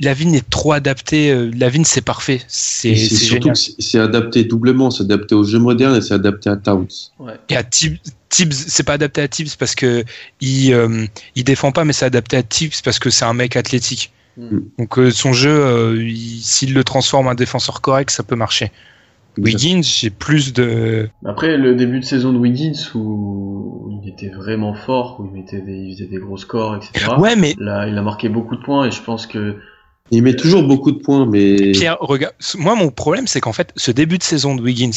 un- 0.00 0.04
Lavigne 0.04 0.34
est 0.34 0.48
trop 0.50 0.72
adapté. 0.72 1.30
euh, 1.30 1.50
Lavigne 1.56 1.84
c'est 1.84 2.00
parfait, 2.04 2.40
c'est 2.48 2.90
Et 2.90 2.96
C'est 2.96 3.14
c'est 3.14 3.24
surtout 3.24 3.50
c'est 3.54 3.98
adapté 3.98 4.44
doublement, 4.44 4.90
c'est 4.90 5.04
adapté 5.04 5.34
au 5.34 5.44
jeu 5.44 5.58
moderne 5.58 5.96
et 5.96 6.00
c'est 6.00 6.14
adapté 6.14 6.50
à 6.50 6.56
Towns. 6.56 6.86
Ouais. 7.18 7.34
Et 7.48 7.56
à 7.56 7.62
Tibbs, 7.62 7.98
Tibbs, 8.28 8.52
c'est 8.52 8.82
pas 8.84 8.94
adapté 8.94 9.20
à 9.22 9.28
Tibbs 9.28 9.56
parce 9.58 9.74
que 9.74 10.04
il 10.40 10.72
euh, 10.72 11.04
il 11.36 11.44
défend 11.44 11.72
pas, 11.72 11.84
mais 11.84 11.92
c'est 11.92 12.06
adapté 12.06 12.36
à 12.36 12.42
Tibbs 12.42 12.80
parce 12.84 12.98
que 12.98 13.10
c'est 13.10 13.24
un 13.24 13.34
mec 13.34 13.56
athlétique. 13.56 14.12
Mm. 14.36 14.58
Donc 14.78 14.98
euh, 14.98 15.10
son 15.10 15.32
jeu, 15.32 15.50
euh, 15.50 16.02
il- 16.02 16.40
s'il 16.42 16.72
le 16.74 16.84
transforme 16.84 17.26
en 17.28 17.34
défenseur 17.34 17.80
correct, 17.80 18.10
ça 18.10 18.22
peut 18.22 18.36
marcher. 18.36 18.70
Wiggins, 19.38 19.80
j'ai 19.82 20.10
plus 20.10 20.52
de 20.52 21.08
Après, 21.24 21.56
le 21.56 21.74
début 21.76 22.00
de 22.00 22.04
saison 22.04 22.32
de 22.32 22.38
Wiggins 22.38 22.74
où 22.94 24.00
il 24.02 24.08
était 24.08 24.28
vraiment 24.28 24.74
fort, 24.74 25.18
où 25.20 25.26
il, 25.26 25.32
mettait 25.32 25.60
des, 25.60 25.72
il 25.72 25.94
faisait 25.94 26.06
des 26.08 26.18
gros 26.18 26.36
scores, 26.36 26.76
etc. 26.76 27.12
ouais, 27.18 27.36
mais 27.36 27.54
Là, 27.58 27.86
il 27.88 27.96
a 27.96 28.02
marqué 28.02 28.28
beaucoup 28.28 28.56
de 28.56 28.62
points 28.62 28.86
et 28.86 28.90
je 28.90 29.00
pense 29.02 29.26
que 29.26 29.56
Il 30.10 30.22
met 30.22 30.34
toujours 30.34 30.62
beaucoup 30.64 30.90
de 30.90 30.98
points, 30.98 31.24
mais 31.26 31.72
Pierre, 31.72 31.96
regarde, 32.00 32.34
moi 32.58 32.74
mon 32.74 32.90
problème 32.90 33.26
c'est 33.26 33.40
qu'en 33.40 33.52
fait 33.52 33.72
ce 33.76 33.90
début 33.90 34.18
de 34.18 34.22
saison 34.22 34.54
de 34.56 34.62
Wiggins, 34.62 34.90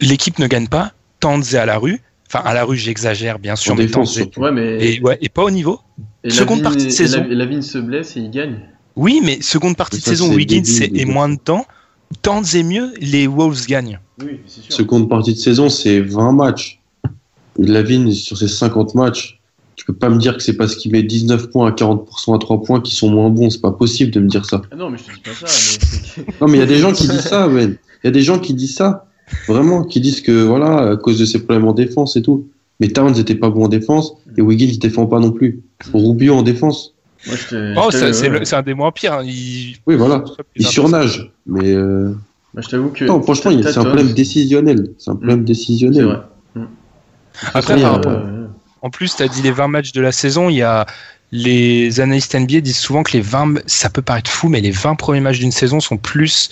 l'équipe 0.00 0.38
ne 0.38 0.46
gagne 0.46 0.68
pas, 0.68 0.92
Tanz 1.20 1.54
est 1.54 1.58
à 1.58 1.66
la 1.66 1.78
rue, 1.78 2.00
enfin 2.28 2.40
à 2.44 2.54
la 2.54 2.64
rue 2.64 2.76
j'exagère 2.76 3.38
bien 3.38 3.56
sûr, 3.56 3.72
en 3.72 3.76
mais 3.76 3.86
défense 3.86 4.14
Tanz 4.14 4.16
est- 4.18 4.22
surtout. 4.22 4.40
ouais, 4.40 4.52
mais 4.52 4.94
et, 4.94 5.00
ouais, 5.02 5.18
et 5.20 5.28
pas 5.28 5.44
au 5.44 5.50
niveau. 5.50 5.80
et 6.24 6.30
seconde 6.30 6.62
partie 6.62 6.86
de 6.86 6.90
saison. 6.90 7.20
La- 7.20 7.32
et 7.32 7.34
Lavigne 7.34 7.62
se 7.62 7.78
blesse 7.78 8.16
et 8.16 8.20
il 8.20 8.30
gagne. 8.30 8.60
Oui, 8.96 9.20
mais 9.24 9.40
seconde 9.42 9.76
partie 9.76 9.96
Mais 9.96 10.00
de 10.00 10.04
saison 10.06 10.32
Wiggins 10.34 10.62
et 10.82 10.88
débile. 10.88 11.06
moins 11.08 11.28
de 11.28 11.36
temps, 11.38 11.66
Tanz 12.22 12.54
est 12.54 12.62
mieux, 12.62 12.92
les 13.00 13.26
Wolves 13.26 13.66
gagnent. 13.66 13.98
Oui, 14.22 14.40
c'est 14.46 14.62
sûr. 14.62 14.72
Seconde 14.74 15.08
partie 15.08 15.32
de 15.32 15.38
saison, 15.38 15.68
c'est 15.70 16.00
20 16.00 16.32
matchs. 16.32 16.80
Lavigne, 17.58 18.12
sur 18.12 18.36
ses 18.38 18.48
50 18.48 18.94
matchs, 18.94 19.40
tu 19.76 19.84
peux 19.84 19.92
pas 19.94 20.08
me 20.08 20.18
dire 20.18 20.36
que 20.36 20.42
c'est 20.42 20.56
parce 20.56 20.74
qu'il 20.76 20.92
met 20.92 21.02
19 21.02 21.50
points 21.50 21.68
à 21.68 21.70
40% 21.72 22.34
à 22.34 22.38
3 22.38 22.62
points 22.62 22.80
qui 22.80 22.94
sont 22.94 23.10
moins 23.10 23.30
bons. 23.30 23.50
C'est 23.50 23.60
pas 23.60 23.72
possible 23.72 24.10
de 24.10 24.20
me 24.20 24.28
dire 24.28 24.44
ça. 24.44 24.62
Ah 24.70 24.76
non, 24.76 24.90
mais 24.90 24.98
je 24.98 25.04
te 25.04 25.12
dis 25.14 25.20
pas 25.20 25.46
ça. 25.46 25.78
Mais 26.18 26.34
Non, 26.40 26.46
mais 26.48 26.58
il 26.58 26.60
y 26.60 26.64
a 26.64 26.66
des 26.66 26.78
gens 26.78 26.92
qui 26.92 27.08
disent 27.08 27.20
ça, 27.28 27.48
Ben. 27.48 27.76
Il 28.04 28.06
y 28.06 28.08
a 28.08 28.10
des 28.12 28.22
gens 28.22 28.38
qui 28.38 28.54
disent 28.54 28.74
ça. 28.76 29.06
Vraiment, 29.48 29.84
qui 29.84 30.00
disent 30.00 30.20
que, 30.20 30.42
voilà, 30.44 30.90
à 30.90 30.96
cause 30.96 31.18
de 31.18 31.24
ses 31.24 31.38
problèmes 31.38 31.66
en 31.66 31.72
défense 31.72 32.16
et 32.16 32.22
tout. 32.22 32.48
Mais 32.80 32.88
Towns 32.88 33.16
était 33.18 33.34
pas 33.36 33.48
bon 33.48 33.64
en 33.64 33.68
défense 33.68 34.12
et 34.36 34.42
Wiggins 34.42 34.66
il 34.66 34.78
défend 34.78 35.06
pas 35.06 35.20
non 35.20 35.30
plus. 35.30 35.62
Rubio 35.94 36.34
en 36.34 36.42
défense. 36.42 36.94
Oh, 37.28 37.90
ça, 37.90 38.12
c'est 38.12 38.28
ouais. 38.30 38.54
un 38.54 38.62
des 38.62 38.74
moins 38.74 38.90
pires. 38.90 39.12
hein. 39.14 39.22
Il, 39.24 39.76
Oui, 39.86 39.94
voilà. 39.94 40.24
Il 40.56 40.66
surnage. 40.66 41.32
Mais, 41.46 41.72
euh... 41.72 42.12
Je 42.58 42.68
t'avoue 42.68 42.88
que. 42.88 43.04
non, 43.04 43.22
franchement, 43.22 43.52
c'est 43.62 43.78
un 43.78 43.84
problème 43.84 44.12
décisionnel. 44.12 44.90
C'est 44.98 45.10
un 45.10 45.14
problème 45.14 45.38
C'est 45.40 45.44
décisionnel. 45.54 46.04
vrai. 46.04 46.18
Après, 47.54 47.62
façon, 47.62 47.80
par 47.80 47.90
euh, 47.90 47.94
rapport- 47.94 48.12
Euh, 48.12 48.41
En 48.82 48.90
plus, 48.90 49.16
tu 49.16 49.22
as 49.22 49.28
dit 49.28 49.42
les 49.42 49.52
20 49.52 49.68
matchs 49.68 49.92
de 49.92 50.00
la 50.00 50.12
saison, 50.12 50.48
il 50.48 50.56
y 50.56 50.62
a 50.62 50.86
les 51.32 52.00
analystes 52.00 52.34
NBA 52.34 52.60
disent 52.60 52.78
souvent 52.78 53.02
que 53.02 53.12
les 53.12 53.22
20 53.22 53.66
ça 53.66 53.88
peut 53.88 54.02
paraître 54.02 54.30
fou 54.30 54.50
mais 54.50 54.60
les 54.60 54.70
20 54.70 54.96
premiers 54.96 55.20
matchs 55.20 55.38
d'une 55.38 55.50
saison 55.50 55.80
sont 55.80 55.96
plus 55.96 56.50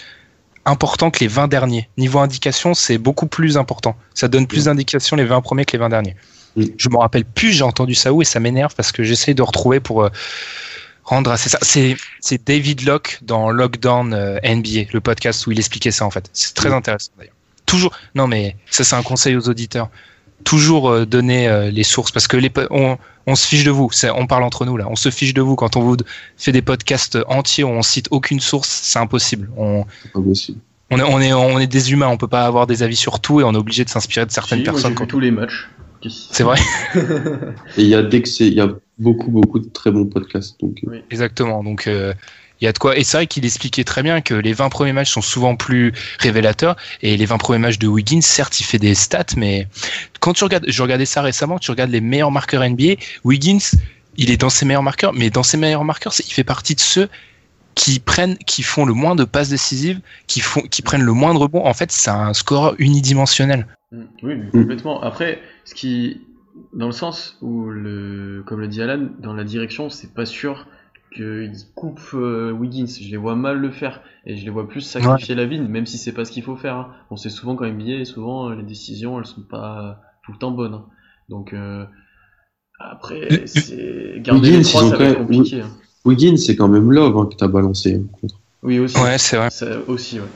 importants 0.64 1.10
que 1.10 1.20
les 1.20 1.28
20 1.28 1.48
derniers. 1.48 1.88
Niveau 1.98 2.18
indication, 2.20 2.72
c'est 2.74 2.98
beaucoup 2.98 3.26
plus 3.26 3.58
important. 3.58 3.94
Ça 4.14 4.28
donne 4.28 4.46
plus 4.46 4.64
d'indications 4.64 5.16
les 5.16 5.24
20 5.24 5.42
premiers 5.42 5.64
que 5.64 5.72
les 5.72 5.78
20 5.78 5.90
derniers. 5.90 6.16
Je 6.56 6.88
me 6.88 6.96
rappelle 6.96 7.24
plus, 7.24 7.52
j'ai 7.52 7.62
entendu 7.62 7.94
ça 7.94 8.12
où 8.12 8.22
et 8.22 8.24
ça 8.24 8.40
m'énerve 8.40 8.74
parce 8.74 8.90
que 8.90 9.04
j'essaye 9.04 9.34
de 9.34 9.42
retrouver 9.42 9.80
pour 9.80 10.02
euh, 10.02 10.08
rendre 11.04 11.30
assez 11.30 11.48
ça. 11.48 11.58
C'est 11.62 11.96
c'est 12.20 12.44
David 12.44 12.84
Locke 12.84 13.18
dans 13.22 13.50
Lockdown 13.50 14.12
euh, 14.12 14.38
NBA, 14.42 14.90
le 14.92 15.00
podcast 15.00 15.46
où 15.46 15.52
il 15.52 15.58
expliquait 15.58 15.92
ça 15.92 16.04
en 16.04 16.10
fait. 16.10 16.28
C'est 16.32 16.54
très 16.54 16.72
intéressant 16.72 17.12
d'ailleurs. 17.18 17.34
Toujours. 17.66 17.96
Non 18.14 18.26
mais 18.26 18.56
ça 18.70 18.82
c'est 18.82 18.96
un 18.96 19.02
conseil 19.02 19.36
aux 19.36 19.48
auditeurs. 19.48 19.90
Toujours 20.44 20.90
euh, 20.90 21.04
donner 21.06 21.48
euh, 21.48 21.70
les 21.70 21.84
sources 21.84 22.10
parce 22.12 22.26
que 22.26 22.36
les 22.36 22.50
on, 22.70 22.96
on 23.26 23.34
se 23.36 23.46
fiche 23.46 23.64
de 23.64 23.70
vous. 23.70 23.90
C'est- 23.92 24.10
On 24.10 24.26
parle 24.26 24.42
entre 24.42 24.64
nous 24.64 24.76
là. 24.76 24.86
On 24.90 24.96
se 24.96 25.10
fiche 25.10 25.34
de 25.34 25.42
vous 25.42 25.54
quand 25.56 25.76
on 25.76 25.80
vous 25.82 25.96
fait 26.36 26.52
des 26.52 26.62
podcasts 26.62 27.18
entiers 27.28 27.64
où 27.64 27.68
on 27.68 27.82
cite 27.82 28.08
aucune 28.10 28.40
source. 28.40 28.68
C'est 28.68 28.98
impossible. 28.98 29.50
On 29.56 29.84
C'est 30.02 30.12
pas 30.12 30.20
possible. 30.20 30.58
on 30.90 30.98
est, 30.98 31.02
on 31.02 31.20
est 31.20 31.32
on 31.32 31.58
est 31.58 31.66
des 31.66 31.92
humains. 31.92 32.08
On 32.08 32.16
peut 32.16 32.26
pas 32.28 32.46
avoir 32.46 32.66
des 32.66 32.82
avis 32.82 32.96
sur 32.96 33.20
tout 33.20 33.40
et 33.40 33.44
on 33.44 33.52
est 33.52 33.58
obligé 33.58 33.84
de 33.84 33.90
s'inspirer 33.90 34.24
de 34.26 34.30
certaines 34.32 34.58
Si, 34.60 34.64
personnes. 34.64 34.94
Quand- 34.94 35.04
vu 35.04 35.08
tous 35.08 35.20
les 35.20 35.30
matchs. 35.30 35.68
C'est 36.08 36.44
vrai. 36.44 36.56
Et 37.76 37.82
il 37.82 37.86
y 37.88 37.94
a 37.94 38.02
d'excès- 38.02 38.46
il 38.46 38.54
y 38.54 38.60
a 38.62 38.68
beaucoup, 38.98 39.30
beaucoup 39.30 39.58
de 39.58 39.68
très 39.68 39.90
bons 39.90 40.06
podcasts. 40.06 40.58
Donc, 40.60 40.78
euh, 40.88 40.98
Exactement. 41.10 41.62
Donc 41.62 41.86
euh, 41.86 42.14
il 42.60 42.66
y 42.66 42.68
a 42.68 42.72
de 42.72 42.78
quoi. 42.78 42.96
Et 42.96 43.04
c'est 43.04 43.16
vrai 43.16 43.26
qu'il 43.26 43.44
expliquait 43.44 43.84
très 43.84 44.02
bien 44.02 44.20
que 44.20 44.34
les 44.34 44.52
20 44.52 44.68
premiers 44.68 44.92
matchs 44.92 45.10
sont 45.10 45.22
souvent 45.22 45.56
plus 45.56 45.92
révélateurs. 46.18 46.76
Et 47.02 47.16
les 47.16 47.26
20 47.26 47.38
premiers 47.38 47.58
matchs 47.58 47.78
de 47.78 47.86
Wiggins, 47.86 48.20
certes, 48.20 48.60
il 48.60 48.64
fait 48.64 48.78
des 48.78 48.94
stats, 48.94 49.24
mais 49.36 49.66
quand 50.20 50.32
tu 50.34 50.44
regardes, 50.44 50.66
je 50.68 50.82
regardais 50.82 51.06
ça 51.06 51.22
récemment, 51.22 51.58
tu 51.58 51.70
regardes 51.70 51.90
les 51.90 52.00
meilleurs 52.00 52.30
marqueurs 52.30 52.68
NBA, 52.68 52.94
Wiggins, 53.24 53.76
il 54.16 54.30
est 54.30 54.36
dans 54.36 54.50
ses 54.50 54.66
meilleurs 54.66 54.82
marqueurs, 54.82 55.12
mais 55.14 55.30
dans 55.30 55.42
ses 55.42 55.56
meilleurs 55.56 55.84
marqueurs, 55.84 56.12
il 56.18 56.32
fait 56.32 56.44
partie 56.44 56.74
de 56.74 56.80
ceux 56.80 57.08
qui 57.74 58.00
prennent, 58.00 58.36
qui 58.38 58.62
font 58.62 58.84
le 58.84 58.92
moins 58.92 59.14
de 59.14 59.24
passes 59.24 59.48
décisives, 59.48 60.00
qui 60.26 60.40
font, 60.40 60.60
qui 60.60 60.82
prennent 60.82 61.02
le 61.02 61.12
moins 61.12 61.34
de. 61.34 61.56
En 61.56 61.74
fait, 61.74 61.90
c'est 61.92 62.10
un 62.10 62.34
scoreur 62.34 62.74
unidimensionnel. 62.78 63.66
Mm, 63.92 64.02
Oui, 64.22 64.34
complètement. 64.52 65.02
Après, 65.02 65.40
ce 65.64 65.74
qui, 65.74 66.20
dans 66.74 66.86
le 66.86 66.92
sens 66.92 67.38
où 67.40 67.70
le, 67.70 68.42
comme 68.46 68.60
le 68.60 68.68
dit 68.68 68.82
Alan, 68.82 69.08
dans 69.20 69.32
la 69.32 69.44
direction, 69.44 69.88
c'est 69.88 70.12
pas 70.12 70.26
sûr 70.26 70.66
qu'il 71.14 71.52
coupe 71.74 72.00
euh, 72.14 72.52
Wiggins. 72.52 72.86
Je 72.86 73.08
les 73.10 73.16
vois 73.16 73.36
mal 73.36 73.58
le 73.58 73.70
faire 73.70 74.00
et 74.26 74.36
je 74.36 74.44
les 74.44 74.50
vois 74.50 74.68
plus 74.68 74.80
sacrifier 74.80 75.34
la 75.34 75.46
ville, 75.46 75.62
même 75.68 75.86
si 75.86 75.98
c'est 75.98 76.12
pas 76.12 76.24
ce 76.24 76.32
qu'il 76.32 76.42
faut 76.42 76.56
faire. 76.56 76.76
hein. 76.76 76.88
On 77.10 77.16
sait 77.16 77.30
souvent 77.30 77.56
quand 77.56 77.64
NBA, 77.66 78.04
souvent 78.04 78.50
euh, 78.50 78.54
les 78.54 78.62
décisions, 78.62 79.18
elles 79.18 79.26
sont 79.26 79.42
pas 79.42 80.00
tout 80.24 80.32
le 80.32 80.38
temps 80.38 80.50
bonnes. 80.52 80.74
hein. 80.74 80.84
Donc 81.28 81.52
euh, 81.52 81.84
après, 82.78 83.42
c'est 83.46 84.20
garder 84.22 84.48
Wiggins, 84.48 84.58
les 84.58 84.64
trois, 84.64 84.82
ils 84.82 84.84
ont 84.86 84.90
ça 84.90 84.96
quand 84.96 85.02
va 85.04 85.10
être 85.10 85.18
même- 85.18 85.26
compliqué. 85.26 85.60
hein. 85.62 85.70
Wiggins, 86.04 86.36
c'est 86.36 86.56
quand 86.56 86.68
même 86.68 86.90
Love 86.92 87.16
hein, 87.18 87.26
que 87.30 87.36
t'as 87.36 87.48
balancé. 87.48 88.00
contre. 88.20 88.36
Oui 88.62 88.78
aussi. 88.78 88.96
Ouais, 88.98 89.18
c'est 89.18 89.36
vrai. 89.36 89.50
Ça 89.50 89.66
aussi, 89.88 90.18
ouais. 90.20 90.26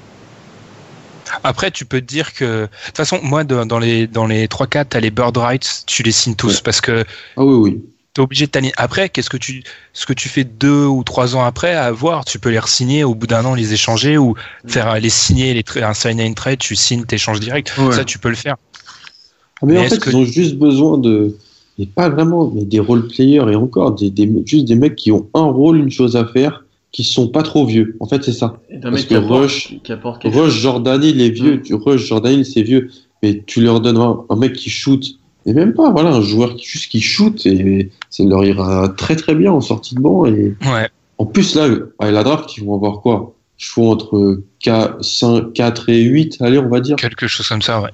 Après, 1.42 1.70
tu 1.70 1.84
peux 1.84 2.00
te 2.00 2.06
dire 2.06 2.32
que, 2.34 2.62
de 2.64 2.68
toute 2.86 2.96
façon, 2.96 3.18
moi, 3.22 3.44
de- 3.44 3.64
dans 3.64 3.78
les 3.78 4.06
dans 4.06 4.26
les 4.26 4.46
trois 4.48 4.66
cas, 4.66 4.84
t'as 4.84 5.00
les 5.00 5.10
bird 5.10 5.36
rights, 5.36 5.84
tu 5.86 6.02
les 6.02 6.12
signes 6.12 6.34
tous 6.36 6.56
Ouais. 6.56 6.60
parce 6.64 6.80
que 6.80 7.04
Ah 7.36 7.44
oui, 7.44 7.54
oui. 7.54 7.84
T'es 8.14 8.22
obligé 8.22 8.46
de 8.46 8.50
t'aligner. 8.52 8.72
Après, 8.76 9.08
qu'est-ce 9.08 9.28
que 9.28 9.36
tu, 9.36 9.62
ce 9.92 10.06
que 10.06 10.12
tu 10.12 10.28
fais 10.28 10.44
deux 10.44 10.86
ou 10.86 11.02
trois 11.04 11.36
ans 11.36 11.42
après, 11.44 11.74
à 11.74 11.90
voir, 11.90 12.24
tu 12.24 12.38
peux 12.38 12.50
les 12.50 12.58
re-signer 12.60 13.04
au 13.04 13.14
bout 13.14 13.26
d'un 13.26 13.44
an, 13.44 13.54
les 13.54 13.72
échanger 13.74 14.16
ou 14.16 14.34
faire 14.66 14.88
euh, 14.92 14.98
les 15.00 15.10
signer, 15.10 15.52
les 15.52 15.64
un 15.82 15.94
sign 15.94 16.20
and 16.20 16.34
trade, 16.34 16.58
tu 16.60 16.76
signes, 16.76 17.04
t'échanges 17.04 17.40
direct. 17.40 17.72
Ouais. 17.76 17.92
Ça, 17.92 18.04
tu 18.04 18.18
peux 18.18 18.28
le 18.28 18.36
faire. 18.36 18.56
Ah, 19.60 19.66
mais, 19.66 19.74
Mais 19.74 19.78
en 19.80 19.82
est-ce 19.82 19.94
fait, 19.96 20.00
que- 20.00 20.10
ils 20.10 20.16
ont 20.16 20.24
juste 20.24 20.54
besoin 20.56 20.96
de. 20.98 21.36
Mais 21.78 21.86
pas 21.86 22.08
vraiment, 22.08 22.52
mais 22.54 22.64
des 22.64 22.78
role 22.78 23.08
players 23.08 23.50
et 23.50 23.56
encore, 23.56 23.92
des, 23.96 24.08
des, 24.08 24.30
juste 24.46 24.64
des 24.66 24.76
mecs 24.76 24.94
qui 24.94 25.10
ont 25.10 25.28
un 25.34 25.42
rôle, 25.42 25.78
une 25.78 25.90
chose 25.90 26.14
à 26.14 26.24
faire, 26.24 26.64
qui 26.92 27.02
sont 27.02 27.26
pas 27.26 27.42
trop 27.42 27.66
vieux. 27.66 27.96
En 27.98 28.06
fait, 28.06 28.22
c'est 28.22 28.32
ça. 28.32 28.60
Parce 28.80 29.04
que 29.06 29.14
apporte, 29.16 29.42
Rush- 29.50 29.74
Rush 30.24 30.52
chose. 30.52 30.62
Jordan, 30.62 31.02
il 31.02 31.20
est 31.20 31.30
vieux. 31.30 31.56
Mm. 31.56 31.62
Tu 31.62 31.74
Rush 31.74 32.06
Jordan, 32.06 32.32
il 32.32 32.46
c'est 32.46 32.62
vieux. 32.62 32.90
Mais 33.24 33.42
tu 33.44 33.60
leur 33.60 33.80
donnes 33.80 33.96
un, 33.96 34.18
un 34.30 34.36
mec 34.36 34.52
qui 34.52 34.70
shoot. 34.70 35.04
Et 35.46 35.52
même 35.52 35.74
pas, 35.74 35.90
voilà, 35.90 36.10
un 36.10 36.20
joueur 36.22 36.56
qui, 36.56 36.64
juste 36.66 36.90
qui 36.90 37.00
shoot 37.00 37.44
et 37.46 37.90
ça 38.10 38.24
leur 38.24 38.44
ira 38.44 38.88
très 38.96 39.14
très 39.16 39.34
bien 39.34 39.52
en 39.52 39.60
sortie 39.60 39.94
de 39.94 40.00
banc. 40.00 40.24
Et 40.26 40.54
Ouais. 40.66 40.88
en 41.18 41.26
plus, 41.26 41.54
là, 41.54 41.68
à 41.98 42.10
la 42.10 42.22
draft, 42.22 42.56
ils 42.56 42.64
vont 42.64 42.74
avoir 42.74 43.00
quoi? 43.00 43.34
Je 43.56 43.70
fais 43.70 43.82
entre 43.82 44.40
4, 44.60 45.04
5, 45.04 45.52
4 45.52 45.88
et 45.90 46.00
8, 46.02 46.38
allez, 46.40 46.58
on 46.58 46.68
va 46.68 46.80
dire. 46.80 46.96
Quelque 46.96 47.26
chose 47.28 47.46
comme 47.46 47.62
ça, 47.62 47.80
ouais. 47.80 47.90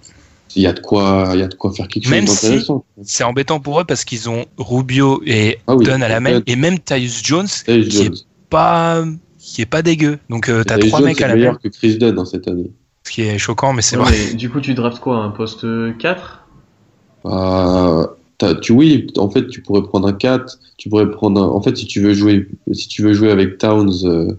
Il 0.57 0.63
y 0.63 0.67
a 0.67 0.73
de 0.73 0.81
quoi, 0.81 1.31
il 1.35 1.41
y 1.41 1.43
a 1.43 1.49
de 1.49 1.55
quoi 1.55 1.73
faire 1.73 1.87
quelque 1.87 2.05
chose 2.05 2.11
Même 2.13 2.27
si- 2.27 2.47
d'intéressant. 2.47 2.85
C'est 3.03 3.23
embêtant 3.25 3.61
pour 3.61 3.81
eux 3.81 3.85
parce 3.85 4.05
qu'ils 4.05 4.29
ont 4.29 4.47
Rubio 4.59 5.23
et 5.27 5.59
Ah 5.69 5.77
oui, 5.77 5.85
Dunn 5.85 6.03
à 6.03 6.09
la 6.09 6.19
main 6.21 6.41
et 6.47 6.57
même 6.57 6.79
Tyus 6.79 7.23
Jones 7.25 7.47
Tyus 7.47 7.65
qui 7.89 7.99
est 7.99 8.05
Jones. 8.07 8.15
pas, 8.49 9.05
qui 9.39 9.63
est 9.63 9.67
pas 9.67 9.83
dégueu. 9.83 10.19
Donc, 10.29 10.49
euh, 10.49 10.65
t'as 10.65 10.79
trois 10.79 11.01
mecs 11.03 11.21
à 11.21 11.29
la 11.29 11.35
meilleur 11.37 11.53
main, 11.55 11.59
que 11.63 11.69
Chris 11.69 11.99
Dunn 11.99 12.15
dans 12.15 12.25
cette 12.25 12.49
année. 12.49 12.71
ce 13.07 13.13
qui 13.13 13.23
est 13.23 13.39
choquant, 13.39 13.73
mais 13.73 13.83
c'est 13.83 13.97
Ouais, 13.97 14.03
vrai. 14.05 14.17
mais 14.31 14.35
du 14.35 14.51
coup, 14.51 14.61
tu 14.61 14.75
draftes 14.75 14.99
quoi 15.01 15.17
Un 15.19 15.31
poste 15.31 15.67
4 15.99 16.40
T'as- 17.25 18.55
tu, 18.55 18.73
oui, 18.73 19.07
en 19.19 19.29
fait, 19.29 19.49
tu 19.49 19.61
pourrais 19.61 19.83
prendre 19.83 20.09
un 20.09 20.15
4, 20.15 20.59
tu 20.79 20.89
pourrais 20.89 21.11
prendre 21.11 21.43
un, 21.43 21.47
en 21.47 21.61
fait, 21.61 21.77
si 21.77 21.87
tu 21.87 22.01
veux 22.01 22.15
jouer, 22.15 22.49
si 22.73 22.89
tu 22.89 23.03
veux 23.03 23.13
jouer 23.13 23.31
avec 23.31 23.59
Towns, 23.59 23.93
euh, 24.05 24.33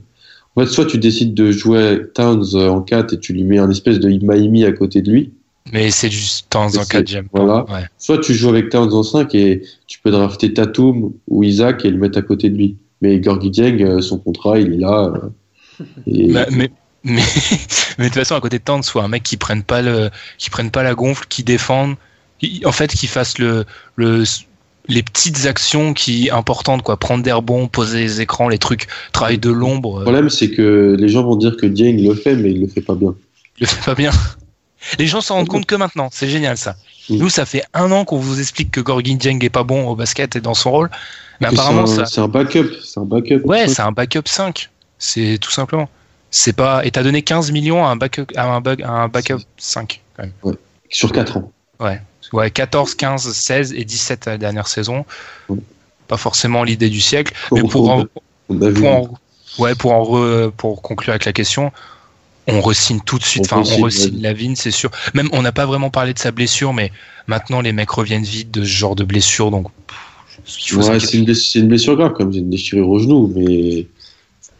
en 0.55 0.61
fait, 0.61 0.67
soit 0.67 0.85
tu 0.85 0.97
décides 0.97 1.35
de 1.35 1.51
jouer 1.51 2.01
Towns 2.15 2.43
euh, 2.55 2.69
en 2.69 2.81
4 2.81 3.13
et 3.13 3.19
tu 3.19 3.31
lui 3.33 3.43
mets 3.43 3.59
un 3.59 3.69
espèce 3.69 3.99
de 3.99 4.07
Miami 4.09 4.65
à 4.65 4.71
côté 4.71 5.01
de 5.03 5.11
lui, 5.11 5.31
Mais 5.71 5.91
c'est 5.91 6.09
du 6.09 6.17
temps 6.49 6.65
en 6.65 6.69
C'est- 6.69 6.89
cas, 6.89 7.03
j'aime. 7.05 7.29
pas. 7.29 7.43
voilà. 7.43 7.65
Ouais. 7.71 7.85
soit 7.99 8.17
tu 8.17 8.33
joues 8.33 8.49
avec 8.49 8.69
Towns 8.69 8.91
en 8.91 9.03
5 9.03 9.35
et 9.35 9.61
tu 9.85 9.99
peux 9.99 10.09
drafter 10.09 10.51
Tatum 10.51 11.11
ou 11.27 11.43
Isaac 11.43 11.85
et 11.85 11.91
le 11.91 11.97
mettre 11.97 12.17
à 12.17 12.23
côté 12.23 12.49
de 12.49 12.57
lui. 12.57 12.77
Mais 13.01 13.19
Gorgui 13.19 13.51
Dieng, 13.51 14.01
son 14.01 14.17
contrat, 14.17 14.59
il 14.59 14.73
est 14.73 14.77
là. 14.77 15.13
et 16.07 16.27
Bah, 16.33 16.47
mais, 16.51 16.71
mais, 17.03 17.21
mais 17.99 18.05
de 18.05 18.09
toute 18.09 18.15
façon, 18.15 18.33
à 18.35 18.41
côté 18.41 18.57
de 18.57 18.63
Towns, 18.63 18.81
soit 18.83 19.03
un 19.03 19.07
mec 19.07 19.21
qui 19.21 19.37
prenne 19.37 19.61
pas 19.63 19.83
le, 19.83 20.09
qui 20.39 20.49
prenne 20.49 20.71
pas 20.71 20.81
la 20.83 20.95
gonfle, 20.95 21.25
qui 21.29 21.43
défende, 21.43 21.95
en 22.65 22.71
fait, 22.71 22.91
qui 22.93 23.07
fasse 23.07 23.37
le, 23.37 23.65
le, 23.95 24.23
les 24.87 25.03
petites 25.03 25.45
actions 25.45 25.93
qui 25.93 26.29
importantes, 26.31 26.81
quoi. 26.83 26.97
Prendre 26.97 27.23
des 27.23 27.31
rebonds, 27.31 27.67
poser 27.67 27.99
les 27.99 28.21
écrans, 28.21 28.49
les 28.49 28.57
trucs, 28.57 28.87
travail 29.11 29.37
de 29.37 29.49
l'ombre. 29.51 29.99
le 29.99 30.03
problème, 30.05 30.29
c'est 30.29 30.49
que 30.51 30.95
les 30.99 31.09
gens 31.09 31.23
vont 31.23 31.35
dire 31.35 31.55
que 31.57 31.65
Dieng 31.65 31.97
le 32.01 32.15
fait, 32.15 32.35
mais 32.35 32.51
il 32.51 32.61
le 32.61 32.67
fait 32.67 32.81
pas 32.81 32.95
bien. 32.95 33.13
il 33.57 33.61
le 33.61 33.67
fait 33.67 33.85
pas 33.85 33.95
bien. 33.95 34.11
Les 34.97 35.05
gens 35.05 35.21
s'en 35.21 35.35
rendent 35.35 35.47
compte 35.47 35.67
que 35.67 35.75
maintenant. 35.75 36.09
C'est 36.11 36.27
génial, 36.27 36.57
ça. 36.57 36.75
Mm. 37.07 37.17
Nous, 37.17 37.29
ça 37.29 37.45
fait 37.45 37.61
un 37.75 37.91
an 37.91 38.03
qu'on 38.03 38.17
vous 38.17 38.39
explique 38.39 38.71
que 38.71 38.81
Gorgin 38.81 39.15
Dieng 39.15 39.37
est 39.43 39.51
pas 39.51 39.63
bon 39.63 39.87
au 39.87 39.95
basket 39.95 40.35
et 40.35 40.41
dans 40.41 40.55
son 40.55 40.71
rôle. 40.71 40.89
Mais 41.39 41.45
apparemment, 41.47 41.85
c'est 41.85 41.99
un, 42.01 42.05
ça, 42.05 42.11
c'est 42.15 42.21
un 42.21 42.27
backup. 42.27 42.65
C'est 42.83 42.99
un 42.99 43.05
backup. 43.05 43.41
ouais, 43.45 43.67
c'est 43.67 43.83
un 43.83 43.91
backup 43.91 44.23
5. 44.25 44.69
C'est 44.97 45.37
tout 45.39 45.51
simplement. 45.51 45.87
C'est 46.31 46.53
pas, 46.53 46.83
et 46.83 46.89
t'as 46.89 47.03
donné 47.03 47.21
15 47.21 47.51
millions 47.51 47.85
à 47.85 47.89
un 47.89 47.95
backup, 47.95 48.25
à 48.35 48.45
un, 48.55 48.59
back- 48.59 48.81
à 48.81 48.89
un 48.89 49.07
backup 49.07 49.37
5, 49.57 50.01
quand 50.17 50.23
même. 50.23 50.55
Sur 50.89 51.11
4 51.11 51.37
ans. 51.37 51.51
Ouais, 51.79 52.01
14, 52.31 52.95
15, 52.95 53.31
16 53.31 53.73
et 53.73 53.83
17 53.83 54.25
la 54.25 54.37
dernière 54.37 54.67
saison. 54.67 55.05
Ouais. 55.49 55.57
Pas 56.07 56.17
forcément 56.17 56.63
l'idée 56.63 56.89
du 56.89 57.01
siècle. 57.01 57.33
Mais 57.51 57.61
pour 57.61 57.89
en, 57.89 58.05
on 58.49 58.61
a 58.61 58.69
vu. 58.69 58.81
pour 58.81 58.89
en- 58.89 59.09
ouais, 59.59 59.75
pour 59.75 59.91
en 59.93 60.03
re- 60.03 60.51
pour 60.51 60.81
conclure 60.81 61.11
avec 61.11 61.25
la 61.25 61.33
question, 61.33 61.71
on 62.47 62.61
resigne 62.61 62.99
tout 63.01 63.17
de 63.17 63.23
suite. 63.23 63.43
On 63.53 63.59
Enfin, 63.59 63.75
on 63.77 63.85
re-signe 63.85 64.21
Lavigne, 64.21 64.55
c'est 64.55 64.71
sûr. 64.71 64.91
Même, 65.13 65.29
on 65.31 65.41
n'a 65.41 65.51
pas 65.51 65.65
vraiment 65.65 65.89
parlé 65.89 66.13
de 66.13 66.19
sa 66.19 66.31
blessure, 66.31 66.73
mais 66.73 66.91
maintenant 67.27 67.61
les 67.61 67.71
mecs 67.71 67.89
reviennent 67.91 68.23
vite 68.23 68.51
de 68.51 68.63
ce 68.63 68.69
genre 68.69 68.95
de 68.95 69.03
blessure, 69.03 69.51
donc. 69.51 69.67
Ouais, 70.73 70.99
c'est 70.99 71.17
une, 71.17 71.67
blessure 71.67 71.95
grave, 71.95 72.13
comme 72.13 72.31
une 72.31 72.49
déchirure 72.49 72.89
au 72.89 72.97
genou, 72.99 73.31
mais 73.35 73.87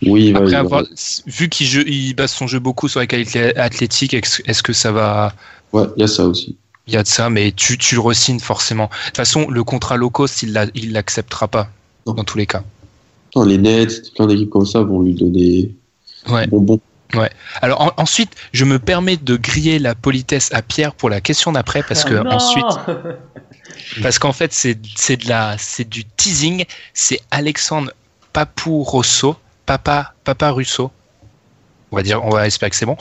oui, 0.04 0.32
Après 0.36 0.52
va- 0.52 0.60
avoir, 0.60 0.84
vu 1.26 1.50
qu'il 1.50 1.68
il 1.90 2.14
base 2.14 2.32
son 2.32 2.48
jeu 2.48 2.60
beaucoup 2.60 2.88
sur 2.88 3.00
les 3.00 3.08
qualités 3.08 3.56
athlétiques, 3.58 4.14
est-ce 4.14 4.42
est-ce 4.46 4.62
que 4.64 4.74
ça 4.74 4.92
va, 4.92 5.34
Ouais, 5.74 5.84
il 5.98 6.02
y 6.02 6.04
a 6.04 6.08
ça 6.08 6.26
aussi. 6.26 6.56
Il 6.92 6.96
y 6.96 6.98
a 6.98 7.04
de 7.04 7.08
ça, 7.08 7.30
mais 7.30 7.54
tu, 7.54 7.78
tu 7.78 7.96
le 7.96 8.02
resignes 8.02 8.40
forcément. 8.42 8.86
De 8.88 9.06
toute 9.08 9.18
façon, 9.18 9.50
le 9.50 9.64
contrat 9.64 9.96
low 9.96 10.10
cost, 10.10 10.44
il 10.44 10.52
l'a- 10.52 10.66
il 10.76 10.92
l'acceptera 10.92 11.48
pas, 11.48 11.70
Non. 12.06 12.14
dans 12.14 12.24
tous 12.26 12.38
les 12.38 12.46
cas. 12.46 12.64
Non, 13.36 13.44
les 13.44 13.58
Nets, 13.58 14.14
plein 14.14 14.28
d'équipes 14.28 14.50
comme 14.50 14.66
ça 14.66 14.82
vont 14.82 15.02
lui 15.02 15.14
donner 15.14 15.72
Ouais. 16.28 16.42
des 16.46 16.48
bonbons. 16.52 16.80
Alors 17.62 17.82
en- 17.82 17.92
ensuite, 17.98 18.32
je 18.54 18.64
me 18.64 18.80
permets 18.80 19.18
de 19.18 19.36
griller 19.36 19.80
la 19.80 19.96
politesse 19.96 20.50
à 20.54 20.62
Pierre 20.62 20.94
pour 20.94 21.10
la 21.10 21.20
question 21.20 21.52
d'après 21.52 21.84
parce 21.84 22.06
que 22.06 22.14
Ah 22.16 22.36
ensuite, 22.36 22.66
parce 24.02 24.18
qu'en 24.18 24.32
fait 24.32 24.54
c'est 24.54 24.78
c'est 24.96 25.18
de 25.18 25.28
la 25.28 25.58
c'est 25.58 25.88
du 25.90 26.06
teasing. 26.06 26.64
C'est 26.94 27.20
Alexandre 27.30 27.92
Papou 28.32 28.84
Rosso, 28.84 29.36
Papa 29.66 30.14
Papa 30.24 30.52
Russo. 30.52 30.90
On 31.92 31.98
va 31.98 32.04
dire, 32.04 32.24
on 32.24 32.30
va 32.30 32.48
espérer 32.48 32.70
que 32.70 32.76
c'est 32.76 32.86
bon. 32.86 32.98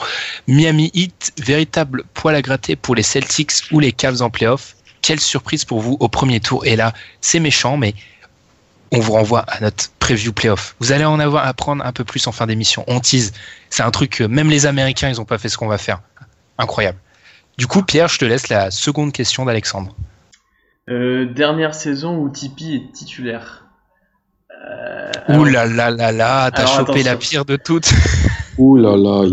Miami 0.47 0.91
Heat, 0.93 1.33
véritable 1.37 2.03
poil 2.13 2.35
à 2.35 2.41
gratter 2.41 2.75
pour 2.75 2.95
les 2.95 3.03
Celtics 3.03 3.53
ou 3.71 3.79
les 3.79 3.91
Cavs 3.91 4.21
en 4.21 4.29
playoff. 4.29 4.75
Quelle 5.01 5.19
surprise 5.19 5.65
pour 5.65 5.79
vous 5.79 5.97
au 5.99 6.09
premier 6.09 6.39
tour. 6.39 6.65
Et 6.65 6.75
là, 6.75 6.93
c'est 7.21 7.39
méchant, 7.39 7.77
mais 7.77 7.95
on 8.91 8.99
vous 8.99 9.13
renvoie 9.13 9.41
à 9.47 9.61
notre 9.61 9.89
preview 9.99 10.33
playoff. 10.33 10.75
Vous 10.79 10.91
allez 10.91 11.05
en 11.05 11.19
avoir 11.19 11.45
à 11.45 11.47
apprendre 11.47 11.85
un 11.85 11.93
peu 11.93 12.03
plus 12.03 12.27
en 12.27 12.31
fin 12.31 12.45
d'émission. 12.45 12.83
On 12.87 12.99
tease. 12.99 13.31
C'est 13.69 13.83
un 13.83 13.91
truc 13.91 14.17
que 14.17 14.23
même 14.25 14.49
les 14.49 14.65
Américains, 14.65 15.09
ils 15.09 15.15
n'ont 15.15 15.25
pas 15.25 15.37
fait 15.37 15.49
ce 15.49 15.57
qu'on 15.57 15.67
va 15.67 15.77
faire. 15.77 16.01
Incroyable. 16.57 16.99
Du 17.57 17.67
coup, 17.67 17.83
Pierre, 17.83 18.09
je 18.09 18.19
te 18.19 18.25
laisse 18.25 18.49
la 18.49 18.71
seconde 18.71 19.13
question 19.13 19.45
d'Alexandre. 19.45 19.95
Euh, 20.89 21.25
dernière 21.25 21.73
saison 21.73 22.17
où 22.17 22.29
Tipeee 22.29 22.75
est 22.75 22.91
titulaire. 22.91 23.65
Euh, 24.67 25.11
Ouh 25.29 25.45
là 25.45 25.65
là 25.65 25.89
là 25.89 26.11
là, 26.11 26.51
t'as 26.51 26.65
chopé 26.65 26.91
attention. 26.91 27.11
la 27.11 27.15
pire 27.15 27.45
de 27.45 27.55
toutes. 27.55 27.91
Ouh 28.57 28.77
là 28.77 28.95
là, 28.97 29.27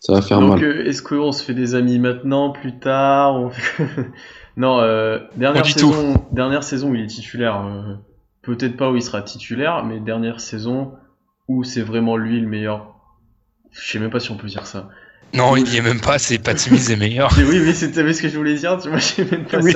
ça 0.00 0.12
va 0.12 0.22
faire 0.22 0.40
Donc, 0.40 0.60
mal. 0.60 0.64
euh, 0.64 0.86
est-ce 0.86 1.02
qu'on 1.02 1.32
se 1.32 1.42
fait 1.42 1.54
des 1.54 1.74
amis 1.74 1.98
maintenant, 1.98 2.50
plus 2.50 2.78
tard 2.78 3.36
on 3.36 3.50
Non, 4.56 4.80
euh, 4.80 5.18
dernière, 5.36 5.66
saison, 5.66 6.14
dernière 6.30 6.62
saison 6.62 6.90
où 6.90 6.94
il 6.94 7.04
est 7.04 7.08
titulaire, 7.08 7.64
euh, 7.66 7.94
peut-être 8.42 8.76
pas 8.76 8.90
où 8.90 8.96
il 8.96 9.02
sera 9.02 9.20
titulaire, 9.22 9.84
mais 9.84 9.98
dernière 9.98 10.40
saison 10.40 10.92
où 11.48 11.64
c'est 11.64 11.82
vraiment 11.82 12.16
lui 12.16 12.40
le 12.40 12.46
meilleur. 12.46 12.94
Je 13.72 13.90
sais 13.90 13.98
même 13.98 14.10
pas 14.10 14.20
si 14.20 14.30
on 14.30 14.36
peut 14.36 14.46
dire 14.46 14.66
ça. 14.66 14.90
Non, 15.32 15.56
il 15.56 15.68
y 15.72 15.78
est 15.78 15.82
même 15.82 16.00
pas, 16.00 16.18
c'est 16.20 16.38
Patimise 16.38 16.92
est 16.92 16.96
meilleur. 16.96 17.32
oui, 17.36 17.60
mais 17.64 17.72
c'était 17.72 18.12
ce 18.12 18.22
que 18.22 18.28
je 18.28 18.36
voulais 18.36 18.54
dire, 18.54 18.78
tu 18.80 18.88
vois, 18.88 18.98
je 18.98 19.04
sais 19.04 19.24
même 19.24 19.46
pas 19.46 19.58
Oui. 19.58 19.74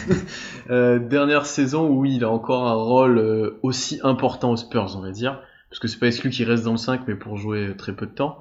euh, 0.70 0.98
dernière 0.98 1.44
saison 1.44 1.86
où 1.88 2.06
il 2.06 2.24
a 2.24 2.30
encore 2.30 2.66
un 2.66 2.74
rôle 2.74 3.58
aussi 3.62 4.00
important 4.02 4.52
aux 4.52 4.56
Spurs, 4.56 4.94
on 4.96 5.00
va 5.00 5.10
dire. 5.10 5.40
Parce 5.70 5.78
que 5.78 5.88
c'est 5.88 5.98
pas 5.98 6.08
exclu 6.08 6.30
qu'il 6.30 6.48
reste 6.48 6.64
dans 6.64 6.72
le 6.72 6.78
5, 6.78 7.02
mais 7.06 7.14
pour 7.14 7.36
jouer 7.36 7.74
très 7.76 7.94
peu 7.94 8.06
de 8.06 8.12
temps. 8.12 8.40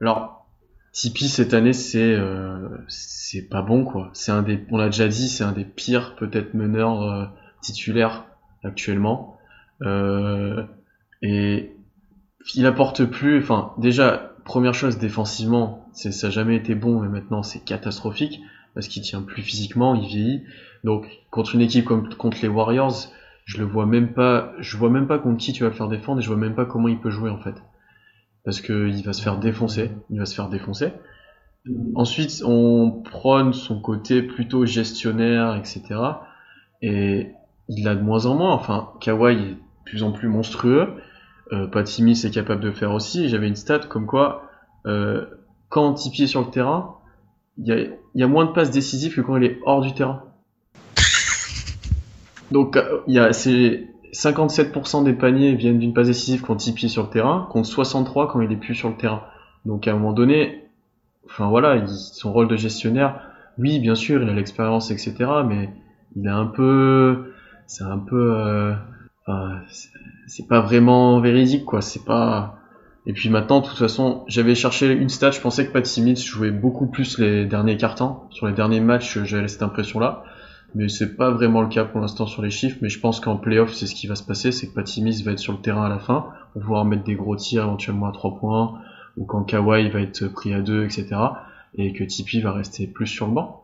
Alors, 0.00 0.46
Tipeee 0.92 1.28
cette 1.28 1.54
année, 1.54 1.72
c'est 1.72 2.14
euh, 2.14 2.68
c'est 2.88 3.48
pas 3.48 3.62
bon, 3.62 3.84
quoi. 3.84 4.10
C'est 4.12 4.32
un 4.32 4.42
des, 4.42 4.64
on 4.70 4.76
l'a 4.76 4.86
déjà 4.86 5.08
dit, 5.08 5.28
c'est 5.28 5.44
un 5.44 5.52
des 5.52 5.64
pires, 5.64 6.16
peut-être, 6.16 6.54
meneurs 6.54 7.02
euh, 7.02 7.24
titulaires 7.62 8.26
actuellement. 8.64 9.38
Euh, 9.82 10.64
et 11.22 11.72
il 12.54 12.66
apporte 12.66 13.04
plus, 13.04 13.38
enfin, 13.38 13.72
déjà, 13.78 14.34
première 14.44 14.74
chose, 14.74 14.98
défensivement, 14.98 15.88
ça 15.92 16.26
a 16.26 16.30
jamais 16.30 16.56
été 16.56 16.74
bon, 16.74 17.00
mais 17.00 17.08
maintenant 17.08 17.42
c'est 17.42 17.60
catastrophique, 17.60 18.40
parce 18.74 18.88
qu'il 18.88 19.02
tient 19.02 19.22
plus 19.22 19.42
physiquement, 19.42 19.94
il 19.94 20.06
vieillit. 20.06 20.42
Donc, 20.84 21.06
contre 21.30 21.54
une 21.54 21.60
équipe 21.60 21.84
comme 21.84 22.08
contre 22.14 22.38
les 22.42 22.48
Warriors, 22.48 23.08
je 23.48 23.56
le 23.56 23.64
vois 23.64 23.86
même 23.86 24.12
pas, 24.12 24.52
je 24.58 24.76
vois 24.76 24.90
même 24.90 25.06
pas 25.06 25.18
contre 25.18 25.38
qui 25.38 25.54
tu 25.54 25.62
vas 25.62 25.70
le 25.70 25.74
faire 25.74 25.88
défendre, 25.88 26.20
et 26.20 26.22
je 26.22 26.28
vois 26.28 26.36
même 26.36 26.54
pas 26.54 26.66
comment 26.66 26.86
il 26.86 27.00
peut 27.00 27.08
jouer, 27.08 27.30
en 27.30 27.38
fait. 27.38 27.54
Parce 28.44 28.60
que 28.60 28.88
il 28.88 29.02
va 29.02 29.14
se 29.14 29.22
faire 29.22 29.38
défoncer, 29.38 29.90
il 30.10 30.18
va 30.18 30.26
se 30.26 30.34
faire 30.34 30.50
défoncer. 30.50 30.92
Ensuite, 31.94 32.42
on 32.44 33.02
prône 33.02 33.54
son 33.54 33.80
côté 33.80 34.20
plutôt 34.20 34.66
gestionnaire, 34.66 35.56
etc. 35.56 35.82
Et 36.82 37.32
il 37.70 37.84
l'a 37.84 37.94
de 37.94 38.02
moins 38.02 38.26
en 38.26 38.34
moins. 38.34 38.52
Enfin, 38.52 38.90
Kawhi 39.00 39.34
est 39.34 39.50
de 39.54 39.56
plus 39.86 40.02
en 40.02 40.12
plus 40.12 40.28
monstrueux. 40.28 40.96
Euh, 41.52 41.66
Patimis 41.66 42.26
est 42.26 42.30
capable 42.30 42.60
de 42.60 42.70
faire 42.70 42.92
aussi. 42.92 43.30
J'avais 43.30 43.48
une 43.48 43.56
stat 43.56 43.80
comme 43.80 44.04
quoi, 44.04 44.42
euh, 44.84 45.24
quand 45.70 45.94
Tipeee 45.94 46.24
est 46.24 46.26
sur 46.26 46.42
le 46.42 46.50
terrain, 46.50 46.96
il 47.56 47.72
y 47.72 47.90
il 48.14 48.20
y 48.20 48.24
a 48.24 48.28
moins 48.28 48.44
de 48.44 48.52
passes 48.52 48.70
décisives 48.70 49.14
que 49.14 49.22
quand 49.22 49.36
il 49.36 49.44
est 49.44 49.58
hors 49.64 49.80
du 49.80 49.94
terrain. 49.94 50.22
Donc, 52.50 52.76
euh, 52.76 53.00
il 53.06 53.14
y 53.14 53.18
a, 53.18 53.32
c'est 53.32 53.88
57% 54.12 55.04
des 55.04 55.12
paniers 55.12 55.54
viennent 55.54 55.78
d'une 55.78 55.92
passe 55.92 56.06
décisive 56.06 56.42
quand 56.42 56.56
Tipeee 56.56 56.86
est 56.86 56.88
sur 56.88 57.02
le 57.04 57.10
terrain, 57.10 57.46
contre 57.50 57.68
63 57.68 58.28
quand 58.28 58.40
il 58.40 58.50
est 58.52 58.56
plus 58.56 58.74
sur 58.74 58.88
le 58.88 58.96
terrain. 58.96 59.22
Donc, 59.66 59.86
à 59.86 59.92
un 59.92 59.94
moment 59.94 60.12
donné, 60.12 60.64
enfin 61.26 61.48
voilà, 61.48 61.76
il- 61.76 61.88
son 61.88 62.32
rôle 62.32 62.48
de 62.48 62.56
gestionnaire, 62.56 63.20
oui, 63.58 63.80
bien 63.80 63.94
sûr, 63.94 64.22
il 64.22 64.28
a 64.28 64.32
l'expérience, 64.34 64.90
etc., 64.90 65.14
mais 65.46 65.68
il 66.16 66.24
est 66.26 66.30
un 66.30 66.46
peu, 66.46 67.32
c'est 67.66 67.84
un 67.84 67.98
peu, 67.98 68.32
euh, 68.34 68.72
c'est- 70.26 70.46
pas 70.48 70.60
vraiment 70.60 71.20
véridique, 71.20 71.64
quoi. 71.64 71.82
C'est 71.82 72.04
pas. 72.04 72.54
Et 73.06 73.12
puis 73.12 73.30
maintenant, 73.30 73.60
de 73.60 73.66
toute 73.66 73.78
façon, 73.78 74.24
j'avais 74.28 74.54
cherché 74.54 74.90
une 74.92 75.08
stat. 75.08 75.30
Je 75.30 75.40
pensais 75.40 75.66
que 75.66 75.72
Pat 75.72 75.84
Simmons 75.84 76.14
jouait 76.16 76.50
beaucoup 76.50 76.86
plus 76.86 77.18
les 77.18 77.46
derniers 77.46 77.76
cartons. 77.76 78.16
Sur 78.30 78.46
les 78.46 78.52
derniers 78.52 78.80
matchs, 78.80 79.18
j'avais 79.24 79.48
cette 79.48 79.62
impression-là. 79.62 80.24
Mais 80.74 80.88
c'est 80.88 81.16
pas 81.16 81.30
vraiment 81.30 81.62
le 81.62 81.68
cas 81.68 81.84
pour 81.84 82.00
l'instant 82.00 82.26
sur 82.26 82.42
les 82.42 82.50
chiffres. 82.50 82.76
Mais 82.82 82.88
je 82.88 83.00
pense 83.00 83.20
qu'en 83.20 83.36
playoff, 83.36 83.72
c'est 83.72 83.86
ce 83.86 83.94
qui 83.94 84.06
va 84.06 84.14
se 84.14 84.22
passer. 84.22 84.52
C'est 84.52 84.68
que 84.68 84.74
Pat 84.74 84.86
Simmons 84.86 85.10
va 85.24 85.32
être 85.32 85.38
sur 85.38 85.52
le 85.54 85.58
terrain 85.60 85.84
à 85.84 85.88
la 85.88 85.98
fin. 85.98 86.26
On 86.54 86.58
va 86.60 86.64
pouvoir 86.64 86.84
mettre 86.84 87.04
des 87.04 87.14
gros 87.14 87.36
tirs 87.36 87.62
éventuellement 87.64 88.06
à 88.06 88.12
3 88.12 88.36
points. 88.38 88.74
Ou 89.16 89.24
quand 89.24 89.42
Kawhi 89.44 89.88
va 89.90 90.00
être 90.00 90.28
pris 90.28 90.52
à 90.52 90.60
2, 90.60 90.84
etc. 90.84 91.06
Et 91.76 91.92
que 91.92 92.04
Tipeee 92.04 92.40
va 92.40 92.52
rester 92.52 92.86
plus 92.86 93.06
sur 93.06 93.26
le 93.26 93.32
banc. 93.32 93.62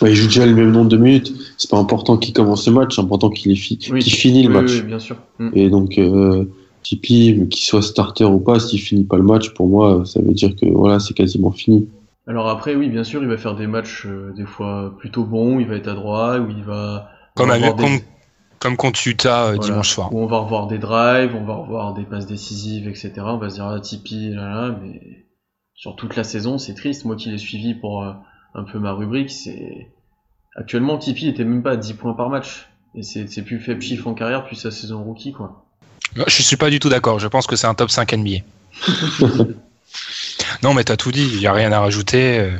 Ouais, 0.00 0.10
il 0.10 0.16
joue 0.16 0.26
déjà 0.26 0.44
le 0.46 0.54
même 0.54 0.72
nombre 0.72 0.88
de 0.88 0.96
minutes. 0.96 1.32
C'est 1.56 1.70
pas 1.70 1.78
important 1.78 2.16
qu'il 2.16 2.34
commence 2.34 2.66
le 2.66 2.72
match, 2.74 2.96
c'est 2.96 3.02
important 3.02 3.30
qu'il 3.30 3.56
fi- 3.56 3.78
Oui. 3.92 4.02
finit 4.02 4.42
le 4.42 4.48
Oui, 4.48 4.54
match. 4.54 4.72
oui, 4.72 4.82
bien 4.82 4.98
sûr. 4.98 5.16
Mm. 5.38 5.50
Et 5.54 5.70
donc, 5.70 5.98
euh, 5.98 6.44
Tipeee, 6.82 7.46
qu'il 7.48 7.62
soit 7.64 7.82
starter 7.82 8.24
ou 8.24 8.40
pas, 8.40 8.58
s'il 8.58 8.80
finit 8.80 9.04
pas 9.04 9.16
le 9.16 9.22
match, 9.22 9.50
pour 9.54 9.68
moi, 9.68 10.02
ça 10.04 10.20
veut 10.20 10.32
dire 10.32 10.56
que 10.56 10.66
voilà, 10.66 10.98
c'est 10.98 11.14
quasiment 11.14 11.52
fini. 11.52 11.86
Alors 12.26 12.48
après, 12.48 12.74
oui, 12.74 12.88
bien 12.88 13.04
sûr, 13.04 13.22
il 13.22 13.28
va 13.28 13.36
faire 13.36 13.56
des 13.56 13.66
matchs 13.66 14.06
euh, 14.06 14.32
des 14.36 14.46
fois 14.46 14.94
plutôt 14.98 15.24
bons. 15.24 15.58
Il 15.58 15.66
va 15.66 15.74
être 15.74 15.88
à 15.88 15.94
droite, 15.94 16.40
où 16.40 16.50
il 16.50 16.62
va. 16.62 17.10
Comme, 17.34 17.50
des- 17.52 17.60
comme, 17.60 17.98
comme 18.58 18.76
contre 18.76 19.00
Utah 19.06 19.46
euh, 19.46 19.54
Voilà. 19.54 19.58
dimanche 19.58 19.90
soir. 19.90 20.12
Où 20.12 20.20
on 20.20 20.26
va 20.26 20.38
revoir 20.38 20.66
des 20.68 20.78
drives, 20.78 21.34
on 21.34 21.44
va 21.44 21.54
revoir 21.54 21.94
des 21.94 22.04
passes 22.04 22.26
décisives, 22.26 22.86
etc. 22.88 23.12
On 23.18 23.38
va 23.38 23.50
se 23.50 23.56
dire, 23.56 23.66
ah, 23.66 23.80
Tipeee, 23.80 24.30
là, 24.34 24.48
là, 24.48 24.76
mais 24.80 25.26
sur 25.74 25.96
toute 25.96 26.14
la 26.14 26.22
saison, 26.22 26.58
c'est 26.58 26.74
triste. 26.74 27.04
Moi 27.04 27.16
qui 27.16 27.30
l'ai 27.30 27.38
suivi 27.38 27.74
pour 27.74 28.04
euh, 28.04 28.12
un 28.54 28.62
peu 28.64 28.78
ma 28.78 28.92
rubrique, 28.92 29.30
c'est. 29.30 29.88
Actuellement, 30.54 30.98
Tipeee 30.98 31.28
était 31.28 31.44
même 31.44 31.62
pas 31.62 31.72
à 31.72 31.76
10 31.76 31.94
points 31.94 32.12
par 32.14 32.28
match. 32.28 32.68
Et 32.94 33.02
c'est 33.02 33.26
c'est 33.26 33.42
plus 33.42 33.58
faible 33.58 33.80
chiffre 33.80 34.06
en 34.06 34.14
carrière, 34.14 34.44
plus 34.44 34.54
sa 34.56 34.70
saison 34.70 35.02
rookie, 35.02 35.32
quoi. 35.32 35.64
Je 36.14 36.42
suis 36.42 36.56
pas 36.56 36.68
du 36.68 36.78
tout 36.78 36.90
d'accord. 36.90 37.18
Je 37.18 37.26
pense 37.26 37.46
que 37.46 37.56
c'est 37.56 37.66
un 37.66 37.74
top 37.74 37.90
5 37.90 38.12
NBA. 38.12 38.40
non, 40.62 40.74
mais 40.74 40.84
t'as 40.84 40.96
tout 40.96 41.12
dit. 41.12 41.28
Il 41.32 41.40
y 41.40 41.46
a 41.46 41.52
rien 41.52 41.72
à 41.72 41.80
rajouter. 41.80 42.38
euh, 42.38 42.50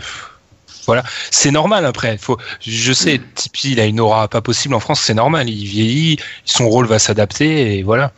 Voilà, 0.87 1.05
c'est 1.31 1.53
normal 1.53 1.87
après. 1.87 2.19
Faut, 2.19 2.39
je 2.61 2.93
sais, 2.93 3.21
Tipeee, 3.35 3.73
il 3.73 3.81
a 3.81 3.85
une 3.87 4.01
aura 4.01 4.27
pas 4.29 4.41
possible 4.41 4.75
en 4.75 4.81
France, 4.81 5.01
c'est 5.01 5.15
normal. 5.15 5.49
Il 5.49 5.65
vieillit, 5.67 6.17
son 6.45 6.69
rôle 6.69 6.87
va 6.87 6.99
s'adapter 6.99 7.79
et 7.79 7.83
voilà. 7.85 8.13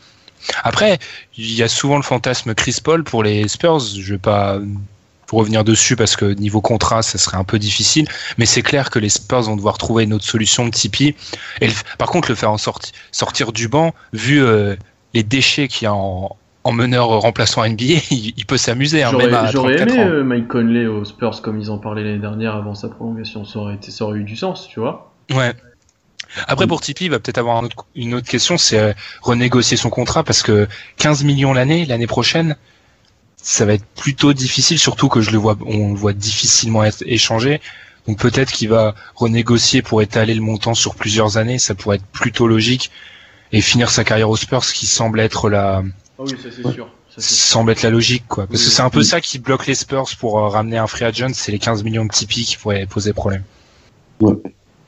Après, 0.63 0.99
il 1.37 1.53
y 1.53 1.63
a 1.63 1.69
souvent 1.69 1.97
le 1.97 2.03
fantasme 2.03 2.55
Chris 2.55 2.79
Paul 2.83 3.05
pour 3.05 3.23
les 3.23 3.49
Spurs. 3.49 3.81
Je 3.81 4.13
vais 4.15 4.19
pas 4.19 4.59
revenir 5.31 5.65
dessus 5.65 5.97
parce 5.97 6.17
que 6.17 6.27
niveau 6.27 6.61
contrat, 6.63 7.03
ça 7.03 7.19
serait 7.19 7.37
un 7.37 7.45
peu 7.45 7.59
difficile. 7.59 8.09
Mais 8.39 8.47
c'est 8.47 8.63
clair 8.63 8.89
que 8.91 8.99
les 8.99 9.09
Spurs 9.11 9.43
vont 9.43 9.57
devoir 9.57 9.77
trouver 9.79 10.05
une 10.05 10.13
autre 10.15 10.25
solution 10.25 10.65
de 10.67 10.71
Tipeee. 10.71 11.15
Et 11.61 11.67
le- 11.69 11.75
par 11.99 12.09
contre, 12.09 12.31
le 12.31 12.35
faire 12.35 12.51
en 12.51 12.59
sorti- 12.59 12.93
sortir 13.13 13.53
du 13.53 13.69
banc, 13.69 13.95
vu 14.15 14.43
euh, 14.43 14.77
les 15.13 15.23
déchets 15.23 15.69
qu'il 15.69 15.85
y 15.85 15.87
a 15.89 15.95
en, 15.95 16.37
en 16.65 16.73
meneur 16.73 17.09
remplaçant 17.09 17.67
NBA, 17.69 17.85
il, 18.11 18.47
peut 18.47 18.57
s'amuser, 18.57 19.03
hein, 19.03 19.11
J'aurais 19.13 19.27
même 19.27 19.35
à 19.35 19.51
j'aurais 19.51 19.77
34 19.77 19.95
aimé 19.95 20.03
ans. 20.03 20.09
euh, 20.09 20.25
Mike 20.25 20.49
Conley 20.49 20.87
aux 20.87 21.05
Spurs 21.05 21.43
comme 21.43 21.61
ils 21.61 21.71
en 21.71 21.79
parlaient 21.79 22.03
l'année 22.05 22.19
dernière 22.19 22.55
avant 22.57 22.75
sa 22.75 22.89
prolongation. 22.89 23.45
Ça 23.45 23.59
aurait, 23.59 23.75
été, 23.75 23.91
ça 23.91 24.05
aurait 24.05 24.19
eu 24.19 24.25
du 24.25 24.37
sens, 24.37 24.67
tu 24.69 24.81
vois. 24.81 25.13
Ouais. 25.31 25.53
Après, 26.49 26.67
pour 26.67 26.81
Tipeee, 26.81 27.05
il 27.05 27.11
va 27.11 27.21
peut-être 27.21 27.39
avoir 27.39 27.59
un 27.59 27.65
autre- 27.65 27.87
une 27.95 28.15
autre 28.15 28.29
question, 28.29 28.59
c'est 28.59 28.79
euh, 28.79 28.93
renégocier 29.23 29.77
son 29.77 29.91
contrat 29.91 30.25
parce 30.25 30.43
que 30.43 30.67
15 30.97 31.23
millions 31.23 31.53
l'année, 31.53 31.85
l'année 31.87 32.09
prochaine, 32.09 32.57
ça 33.37 33.65
va 33.67 33.75
être 33.75 33.85
plutôt 33.95 34.33
difficile, 34.33 34.79
surtout 34.79 35.09
que 35.09 35.21
je 35.21 35.31
le 35.31 35.39
vois, 35.39 35.57
on 35.67 35.91
le 35.93 35.95
voit 35.99 36.13
difficilement 36.15 36.83
être 36.83 37.03
échangé. 37.07 37.61
Donc 38.09 38.19
peut-être 38.19 38.51
qu'il 38.53 38.69
va 38.69 38.95
renégocier 39.15 39.81
pour 39.83 40.03
étaler 40.03 40.35
le 40.35 40.41
montant 40.41 40.75
sur 40.75 40.95
plusieurs 40.97 41.37
années, 41.37 41.59
ça 41.59 41.75
pourrait 41.75 41.97
être 41.97 42.07
plutôt 42.07 42.49
logique 42.49 42.91
et 43.53 43.61
finir 43.61 43.91
sa 43.91 44.03
carrière 44.03 44.29
aux 44.31 44.37
Spurs, 44.37 44.65
qui 44.65 44.87
semble 44.87 45.21
être 45.21 45.49
la, 45.49 45.83
Ah 46.19 46.23
oui, 46.23 46.31
ça 46.43 46.49
c'est 46.55 46.73
sûr. 46.73 46.89
Ça, 47.17 47.21
semble 47.21 47.73
être 47.73 47.83
la 47.83 47.91
logique, 47.91 48.25
quoi. 48.29 48.47
Parce 48.47 48.61
Oui, 48.61 48.67
que 48.67 48.73
c'est 48.73 48.83
un 48.83 48.91
peu 48.91 49.01
oui. 49.01 49.05
ça 49.05 49.21
qui 49.21 49.39
bloque 49.39 49.67
les 49.67 49.75
Spurs 49.75 50.09
pour 50.19 50.39
euh, 50.39 50.49
ramener 50.49 50.79
un 50.79 50.87
free 50.87 51.05
agent, 51.05 51.29
c'est 51.35 51.53
les 51.53 51.59
15 51.59 51.83
millions 51.85 52.05
de 52.05 52.11
Tipeee 52.13 52.45
qui 52.45 52.57
pourraient 52.57 52.87
poser 52.87 53.13
problème. 53.13 53.43
Ouais. 54.21 54.35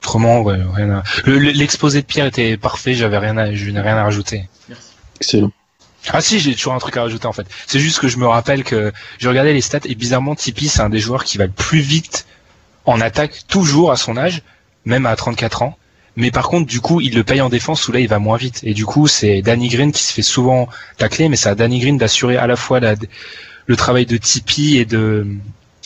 Autrement, 0.02 0.40
ouais, 0.42 0.58
rien 0.74 0.90
à... 0.90 1.02
Le- 1.24 1.38
le- 1.38 1.50
L'exposé 1.50 2.00
de 2.02 2.06
Pierre 2.06 2.26
était 2.26 2.56
parfait, 2.56 2.94
j'avais 2.94 3.18
rien 3.18 3.36
à, 3.36 3.52
je 3.52 3.70
n'ai 3.70 3.80
rien 3.80 3.96
à 3.96 4.04
rajouter. 4.04 4.48
Merci. 4.68 4.88
Excellent. 5.20 5.52
Ah 6.08 6.20
si, 6.20 6.38
j'ai 6.38 6.54
toujours 6.54 6.74
un 6.74 6.78
truc 6.78 6.96
à 6.96 7.02
rajouter 7.02 7.26
en 7.26 7.32
fait. 7.32 7.46
C'est 7.66 7.80
juste 7.80 7.98
que 7.98 8.06
je 8.06 8.18
me 8.18 8.26
rappelle 8.28 8.62
que 8.62 8.92
je 9.18 9.28
regardais 9.28 9.52
les 9.52 9.60
stats 9.60 9.80
et 9.86 9.96
bizarrement 9.96 10.36
Tipeee 10.36 10.68
c'est 10.68 10.80
un 10.80 10.88
des 10.88 11.00
joueurs 11.00 11.24
qui 11.24 11.36
va 11.38 11.46
le 11.46 11.50
plus 11.52 11.80
vite 11.80 12.26
en 12.84 13.00
attaque 13.00 13.42
toujours 13.48 13.90
à 13.90 13.96
son 13.96 14.16
âge, 14.16 14.42
même 14.84 15.06
à 15.06 15.16
34 15.16 15.62
ans. 15.62 15.76
Mais 16.16 16.30
par 16.30 16.48
contre, 16.48 16.66
du 16.66 16.80
coup, 16.80 17.00
il 17.00 17.14
le 17.14 17.24
paye 17.24 17.40
en 17.40 17.48
défense 17.48 17.86
où 17.88 17.92
là, 17.92 18.00
il 18.00 18.08
va 18.08 18.18
moins 18.18 18.36
vite. 18.38 18.60
Et 18.62 18.72
du 18.74 18.86
coup, 18.86 19.06
c'est 19.06 19.42
Danny 19.42 19.68
Green 19.68 19.92
qui 19.92 20.02
se 20.02 20.12
fait 20.12 20.22
souvent 20.22 20.68
tacler, 20.96 21.28
mais 21.28 21.36
c'est 21.36 21.48
à 21.50 21.54
Danny 21.54 21.78
Green 21.78 21.98
d'assurer 21.98 22.36
à 22.38 22.46
la 22.46 22.56
fois 22.56 22.80
la, 22.80 22.94
le 23.66 23.76
travail 23.76 24.06
de 24.06 24.16
Tipeee 24.16 24.78
et 24.78 24.84
de 24.84 25.26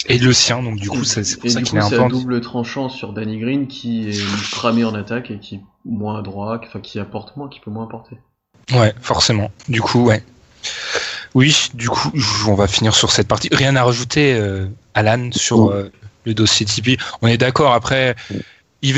et 0.09 0.19
le 0.19 0.33
sien. 0.33 0.63
Donc 0.63 0.77
du 0.77 0.89
coup, 0.89 1.05
c'est 1.05 1.23
pour 1.37 1.47
Et 1.47 1.51
ça 1.51 1.59
du 1.59 1.65
qu'il 1.65 1.79
coup, 1.79 1.85
est 1.93 1.95
un 1.99 2.05
peu 2.05 2.09
double 2.09 2.41
tranchant 2.41 2.89
sur 2.89 3.13
Danny 3.13 3.39
Green 3.39 3.67
qui 3.67 4.09
est 4.09 4.51
cramé 4.53 4.85
en 4.85 4.95
attaque 4.95 5.31
et 5.31 5.39
qui 5.39 5.57
est 5.57 5.61
moins 5.85 6.21
à 6.21 6.23
droite, 6.23 6.63
enfin 6.67 6.81
qui 6.81 6.99
apporte 7.01 7.37
moins, 7.37 7.49
qui 7.49 7.61
peut 7.61 7.71
moins 7.71 7.85
apporter. 7.85 8.17
Ouais, 8.73 8.95
forcément. 9.03 9.51
Du 9.69 9.83
coup, 9.83 10.05
ouais. 10.05 10.23
Oui, 11.35 11.69
du 11.75 11.89
coup, 11.89 12.11
on 12.49 12.55
va 12.55 12.67
finir 12.67 12.95
sur 12.95 13.11
cette 13.11 13.29
partie. 13.29 13.49
Rien 13.53 13.77
à 13.77 13.85
rajouter, 13.85 14.35
euh, 14.35 14.67
Alan, 14.95 15.31
sur 15.33 15.67
Ouais. 15.67 15.75
euh, 15.75 15.93
le 16.25 16.35
dossier 16.35 16.67
Tipeee. 16.67 16.97
On 17.23 17.27
est 17.29 17.39
d'accord. 17.39 17.73
Après, 17.73 18.17
il, 18.83 18.95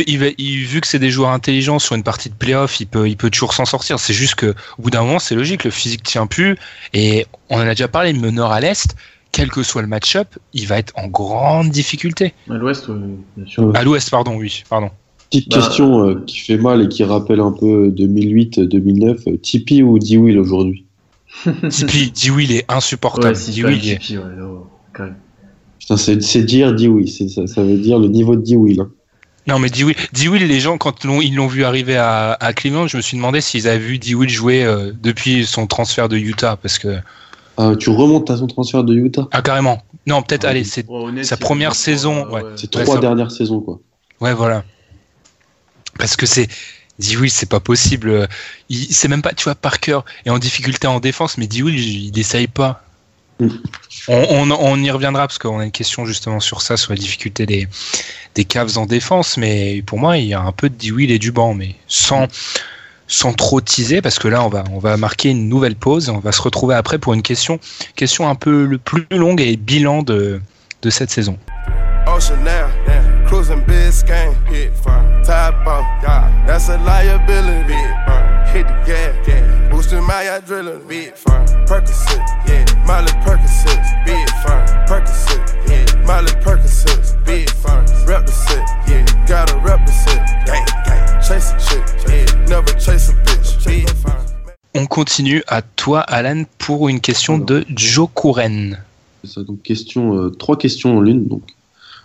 vu 0.67 0.81
que 0.81 0.87
c'est 0.87 0.99
des 0.99 1.11
joueurs 1.11 1.31
intelligents 1.31 1.79
sur 1.79 1.95
une 1.97 2.03
partie 2.05 2.29
de 2.31 2.35
playoff, 2.35 2.81
il 2.81 2.87
peut, 2.87 3.09
il 3.09 3.17
peut 3.17 3.31
toujours 3.31 3.53
s'en 3.53 3.65
sortir. 3.65 3.99
C'est 3.99 4.13
juste 4.15 4.37
que, 4.37 4.55
au 4.79 4.83
bout 4.83 4.91
d'un 4.91 5.03
moment, 5.03 5.19
c'est 5.19 5.35
logique, 5.35 5.65
le 5.65 5.71
physique 5.71 6.03
tient 6.03 6.27
plus. 6.27 6.57
Et 6.95 7.27
on 7.51 7.57
en 7.57 7.61
a 7.61 7.71
déjà 7.71 7.89
parlé, 7.89 8.13
meneur 8.13 8.53
à 8.53 8.61
l'est, 8.61 8.95
quel 9.33 9.51
que 9.51 9.63
soit 9.63 9.83
le 9.83 9.89
match-up, 9.89 10.29
il 10.53 10.67
va 10.67 10.79
être 10.79 10.93
en 10.97 11.09
grande 11.09 11.71
difficulté. 11.71 12.35
À 12.49 12.55
l'ouest, 12.55 12.87
oui, 12.89 12.95
bien 13.37 13.47
sûr. 13.47 13.75
À 13.75 13.83
l'ouest, 13.83 14.09
pardon, 14.11 14.37
oui, 14.37 14.63
pardon. 14.69 14.91
Petite 15.31 15.51
Bah, 15.51 15.57
question 15.57 16.07
euh, 16.09 16.23
qui 16.27 16.39
fait 16.39 16.59
mal 16.59 16.83
et 16.83 16.89
qui 16.89 17.03
rappelle 17.05 17.41
un 17.41 17.53
peu 17.53 17.89
2008-2009. 17.97 19.29
euh, 19.29 19.37
Tipeee 19.39 19.83
ou 19.83 19.99
D-Will 19.99 20.39
aujourd'hui? 20.39 20.85
Tipeee, 21.71 22.13
il 22.39 22.53
est 22.53 22.71
insupportable. 22.71 23.35
Ouais. 23.35 25.09
Putain, 25.79 25.97
c'est 25.97 26.43
dire 26.43 26.75
D-Will. 26.75 27.11
c'est- 27.11 27.29
Ça, 27.29 27.47
ça 27.47 27.63
veut 27.63 27.79
dire 27.79 27.99
le 27.99 28.09
niveau 28.09 28.37
de 28.37 28.43
D-Will. 28.43 28.81
hein. 28.81 28.91
Non, 29.49 29.59
mais 29.59 29.71
D-Will, 29.71 29.97
D-Will, 30.13 30.47
les 30.47 30.61
gens, 30.61 30.79
quand 30.79 31.05
l'ont- 31.05 31.21
ils 31.21 31.35
l'ont 31.35 31.49
vu 31.49 31.65
arriver 31.65 31.97
à, 31.97 32.37
à 32.39 32.53
Cleveland, 32.53 32.87
je 32.87 32.97
me 32.97 33.03
suis 33.03 33.17
demandé 33.17 33.41
s'ils 33.41 33.67
avaient 33.67 33.79
vu 33.79 33.99
D-Will 33.99 34.31
jouer 34.31 34.63
euh, 34.65 34.93
depuis 35.03 35.45
son 35.47 35.67
transfert 35.67 36.09
de 36.09 36.17
Utah. 36.17 36.57
Parce 36.57 36.79
que. 36.79 36.99
Ah, 37.57 37.73
tu 37.79 37.91
remontes 37.91 38.31
à 38.31 38.37
son 38.37 38.47
transfert 38.47 38.85
de 38.85 38.95
Utah? 38.95 39.27
Ah, 39.33 39.43
carrément. 39.43 39.83
Non, 40.07 40.23
peut-être, 40.23 40.45
allez, 40.45 40.65
c'est 40.65 40.87
honnête, 40.89 41.25
sa 41.25 41.37
première 41.37 41.75
saison. 41.75 42.25
trois- 42.25 42.43
Ouais, 42.43 42.51
C'est 42.57 42.75
Ouais, 42.77 42.83
trois 42.85 42.95
ça- 42.97 43.01
dernières 43.01 43.31
saisons, 43.33 43.61
quoi. 43.61 43.81
ouais 44.21 44.33
voilà. 44.33 44.65
Parce 45.99 46.17
que 46.17 46.27
c'est. 46.27 46.49
D-Will, 46.99 47.31
c'est 47.31 47.49
pas 47.49 47.59
possible. 47.61 48.29
Il, 48.69 48.95
c'est 48.95 49.09
même 49.09 49.23
pas, 49.23 49.33
tu 49.33 49.45
vois, 49.45 49.55
Parker 49.57 50.01
est 50.25 50.31
en 50.31 50.39
difficulté 50.39 50.87
en 50.87 51.01
défense, 51.01 51.37
mais 51.37 51.47
D-Will, 51.49 51.75
il 51.79 52.07
il 52.07 52.13
n'essaye 52.13 52.47
pas. 52.47 52.85
On, 54.09 54.83
y 54.83 54.91
reviendra 54.91 55.27
parce 55.27 55.39
qu'on 55.39 55.61
a 55.61 55.65
une 55.65 55.73
question 55.73 56.05
justement 56.05 56.41
sur 56.41 56.63
ça, 56.63 56.77
sur 56.77 56.93
la 56.93 56.99
difficulté 56.99 57.47
des, 57.47 57.69
des 58.35 58.45
Cavs 58.45 58.79
en 58.79 58.87
défense. 58.87 59.37
Mais 59.37 59.83
pour 59.83 59.99
moi, 59.99 60.19
il 60.19 60.27
y 60.27 60.35
a 60.35 60.41
un 60.41 60.53
peu 60.53 60.69
de 60.69 60.75
D-Will 60.75 61.11
et 61.11 61.19
du 61.19 61.33
banc, 61.33 61.55
mais 61.55 61.75
sans, 61.87 62.29
sans 63.07 63.33
trop 63.33 63.61
teaser 63.61 64.01
parce 64.01 64.19
que 64.19 64.29
là, 64.29 64.43
on 64.43 64.49
va, 64.49 64.65
on 64.73 64.79
va 64.79 64.97
marquer 64.97 65.31
une 65.31 65.49
nouvelle 65.49 65.77
pause. 65.77 66.09
et 66.09 66.11
On 66.11 66.19
va 66.19 66.33
se 66.33 66.43
retrouver 66.43 66.75
après 66.75 66.99
pour 66.99 67.15
une 67.15 67.23
question, 67.23 67.61
question 67.95 68.29
un 68.29 68.35
peu 68.35 68.65
le 68.65 68.79
plus 68.79 69.07
longue 69.11 69.41
et 69.41 69.57
bilan 69.57 70.03
de, 70.03 70.41
cette 70.89 71.11
saison. 71.11 71.39
Gas, 79.83 79.91
boosting 79.91 80.07
my 80.07 80.25
adrenaline, 80.25 80.87
big 80.89 81.15
fire, 81.15 81.45
Percocet, 81.67 82.19
yeah, 82.47 82.65
Miley 82.87 83.13
Percocet, 83.25 84.05
big 84.05 84.29
fire, 84.43 84.87
Percocet, 84.87 85.69
yeah, 85.69 86.07
Miley 86.07 86.33
Percocet, 86.43 87.25
big 87.25 87.49
fire, 87.51 87.85
represent, 88.07 88.65
yeah, 88.89 89.05
gotta 89.27 89.57
represent, 89.59 90.21
gang, 90.47 90.65
gang, 90.87 91.23
chase 91.23 91.53
a 91.53 91.59
chick, 91.59 91.83
yeah, 92.09 92.47
never 92.49 92.73
chase 92.79 93.11
a 93.11 93.13
bitch, 93.25 93.65
big 93.65 93.89
fire. 93.91 94.19
On 94.75 94.87
continue 94.87 95.43
à 95.49 95.61
toi, 95.61 96.01
Alan, 96.01 96.45
pour 96.59 96.89
une 96.89 97.01
question 97.01 97.39
de 97.39 97.65
Joe 97.77 98.09
Couren. 98.15 98.79
Ça, 99.25 99.43
donc 99.43 99.63
question, 99.63 100.17
euh, 100.17 100.31
trois 100.31 100.57
questions 100.57 100.97
en 100.97 101.01
l'une. 101.01 101.27
Donc, 101.27 101.43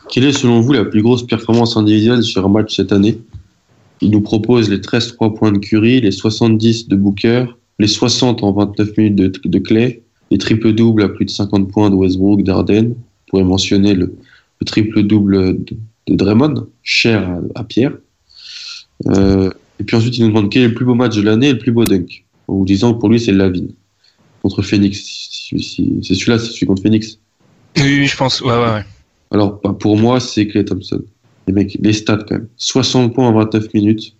quelle 0.09 0.25
est 0.25 0.33
selon 0.33 0.59
vous 0.59 0.73
la 0.73 0.83
plus 0.83 1.01
grosse 1.01 1.25
performance 1.25 1.77
individuelle 1.77 2.23
sur 2.23 2.45
un 2.45 2.49
match 2.49 2.75
cette 2.75 2.91
année? 2.91 3.19
Il 4.01 4.11
nous 4.11 4.21
propose 4.21 4.69
les 4.69 4.81
13 4.81 5.13
3 5.15 5.33
points 5.33 5.51
de 5.51 5.57
Curry, 5.57 6.01
les 6.01 6.11
70 6.11 6.87
de 6.87 6.95
Booker, 6.95 7.45
les 7.79 7.87
60 7.87 8.43
en 8.43 8.51
29 8.53 8.97
minutes 8.97 9.15
de, 9.15 9.31
de 9.49 9.59
Clay, 9.59 10.01
les 10.31 10.37
triple 10.37 10.73
doubles 10.73 11.03
à 11.03 11.09
plus 11.09 11.25
de 11.25 11.29
50 11.29 11.71
points 11.71 11.89
de 11.89 11.95
Westbrook, 11.95 12.43
d'Arden. 12.43 12.95
On 12.95 13.29
pourrait 13.29 13.43
mentionner 13.43 13.93
le, 13.93 14.15
le 14.59 14.65
triple 14.65 15.03
double 15.03 15.63
de, 15.63 15.75
de 16.07 16.15
Draymond, 16.15 16.67
cher 16.83 17.29
à, 17.55 17.59
à 17.59 17.63
Pierre. 17.63 17.93
Euh, 19.07 19.49
et 19.79 19.83
puis 19.83 19.95
ensuite, 19.95 20.17
il 20.17 20.21
nous 20.23 20.29
demande 20.29 20.49
quel 20.51 20.63
est 20.63 20.67
le 20.69 20.73
plus 20.73 20.85
beau 20.85 20.95
match 20.95 21.15
de 21.15 21.21
l'année 21.21 21.49
et 21.49 21.53
le 21.53 21.59
plus 21.59 21.71
beau 21.71 21.83
dunk. 21.85 22.25
En 22.47 22.55
vous 22.55 22.65
disant 22.65 22.93
que 22.93 22.99
pour 22.99 23.09
lui, 23.09 23.19
c'est 23.19 23.31
Lavine 23.31 23.69
contre 24.41 24.61
Phoenix. 24.61 24.99
Si- 25.03 25.59
si- 25.59 25.99
C'est 26.03 26.15
celui-là, 26.15 26.39
c'est 26.39 26.51
celui 26.51 26.65
contre 26.65 26.81
Phoenix. 26.81 27.19
Oui, 27.77 27.83
oui, 27.99 28.07
je 28.07 28.17
pense. 28.17 28.41
Ouais, 28.41 28.49
ouais, 28.53 28.71
ouais. 28.73 28.85
Alors, 29.31 29.59
bah, 29.63 29.75
pour 29.79 29.97
moi, 29.97 30.19
c'est 30.19 30.47
Clay 30.47 30.65
Thompson. 30.65 31.03
Les 31.47 31.53
mecs, 31.53 31.77
les 31.81 31.93
stats 31.93 32.17
quand 32.27 32.35
même. 32.35 32.47
60 32.57 33.13
points 33.13 33.27
en 33.27 33.33
29 33.33 33.73
minutes. 33.73 34.13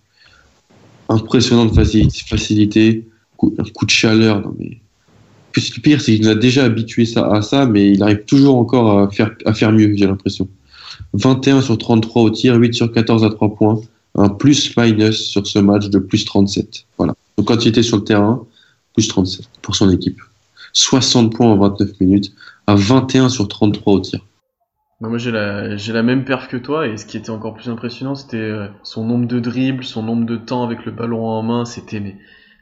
Impressionnante 1.09 1.73
faci- 1.73 2.09
facilité. 2.27 3.07
Un 3.57 3.63
coup 3.63 3.85
de 3.85 3.91
chaleur. 3.91 4.41
Non, 4.41 4.55
mais... 4.59 4.79
Puis 5.51 5.71
le 5.75 5.81
pire, 5.81 6.01
c'est 6.01 6.13
qu'il 6.13 6.23
nous 6.23 6.29
a 6.29 6.35
déjà 6.35 6.65
habitué 6.65 7.05
ça, 7.05 7.27
à 7.31 7.41
ça, 7.41 7.65
mais 7.65 7.91
il 7.91 8.03
arrive 8.03 8.25
toujours 8.25 8.57
encore 8.57 8.99
à 8.99 9.09
faire, 9.09 9.31
à 9.45 9.53
faire 9.53 9.71
mieux, 9.71 9.95
j'ai 9.95 10.05
l'impression. 10.05 10.47
21 11.13 11.61
sur 11.61 11.77
33 11.77 12.21
au 12.21 12.29
tir, 12.29 12.55
8 12.55 12.73
sur 12.73 12.91
14 12.91 13.23
à 13.23 13.29
3 13.29 13.55
points. 13.55 13.81
Un 14.15 14.29
plus-minus 14.29 15.27
sur 15.29 15.45
ce 15.45 15.59
match 15.59 15.89
de 15.89 15.99
plus 15.99 16.25
37. 16.25 16.85
Voilà. 16.97 17.13
Donc 17.37 17.47
quand 17.47 17.65
il 17.65 17.69
était 17.69 17.83
sur 17.83 17.97
le 17.97 18.03
terrain, 18.03 18.43
plus 18.93 19.07
37 19.07 19.47
pour 19.61 19.75
son 19.75 19.89
équipe. 19.91 20.19
60 20.73 21.35
points 21.35 21.47
en 21.47 21.57
29 21.57 21.99
minutes, 22.01 22.33
à 22.65 22.75
21 22.75 23.29
sur 23.29 23.47
33 23.47 23.93
au 23.93 23.99
tir. 23.99 24.19
Moi 24.99 25.19
j'ai 25.19 25.29
la 25.29 25.75
la 25.75 26.03
même 26.03 26.25
perf 26.25 26.47
que 26.47 26.57
toi 26.57 26.87
et 26.87 26.97
ce 26.97 27.05
qui 27.05 27.17
était 27.17 27.29
encore 27.29 27.53
plus 27.53 27.69
impressionnant 27.69 28.15
c'était 28.15 28.37
euh, 28.37 28.67
son 28.81 29.05
nombre 29.05 29.27
de 29.27 29.39
dribbles, 29.39 29.83
son 29.83 30.01
nombre 30.01 30.25
de 30.25 30.37
temps 30.37 30.63
avec 30.63 30.85
le 30.85 30.91
ballon 30.91 31.23
en 31.23 31.43
main, 31.43 31.65
c'était 31.65 32.01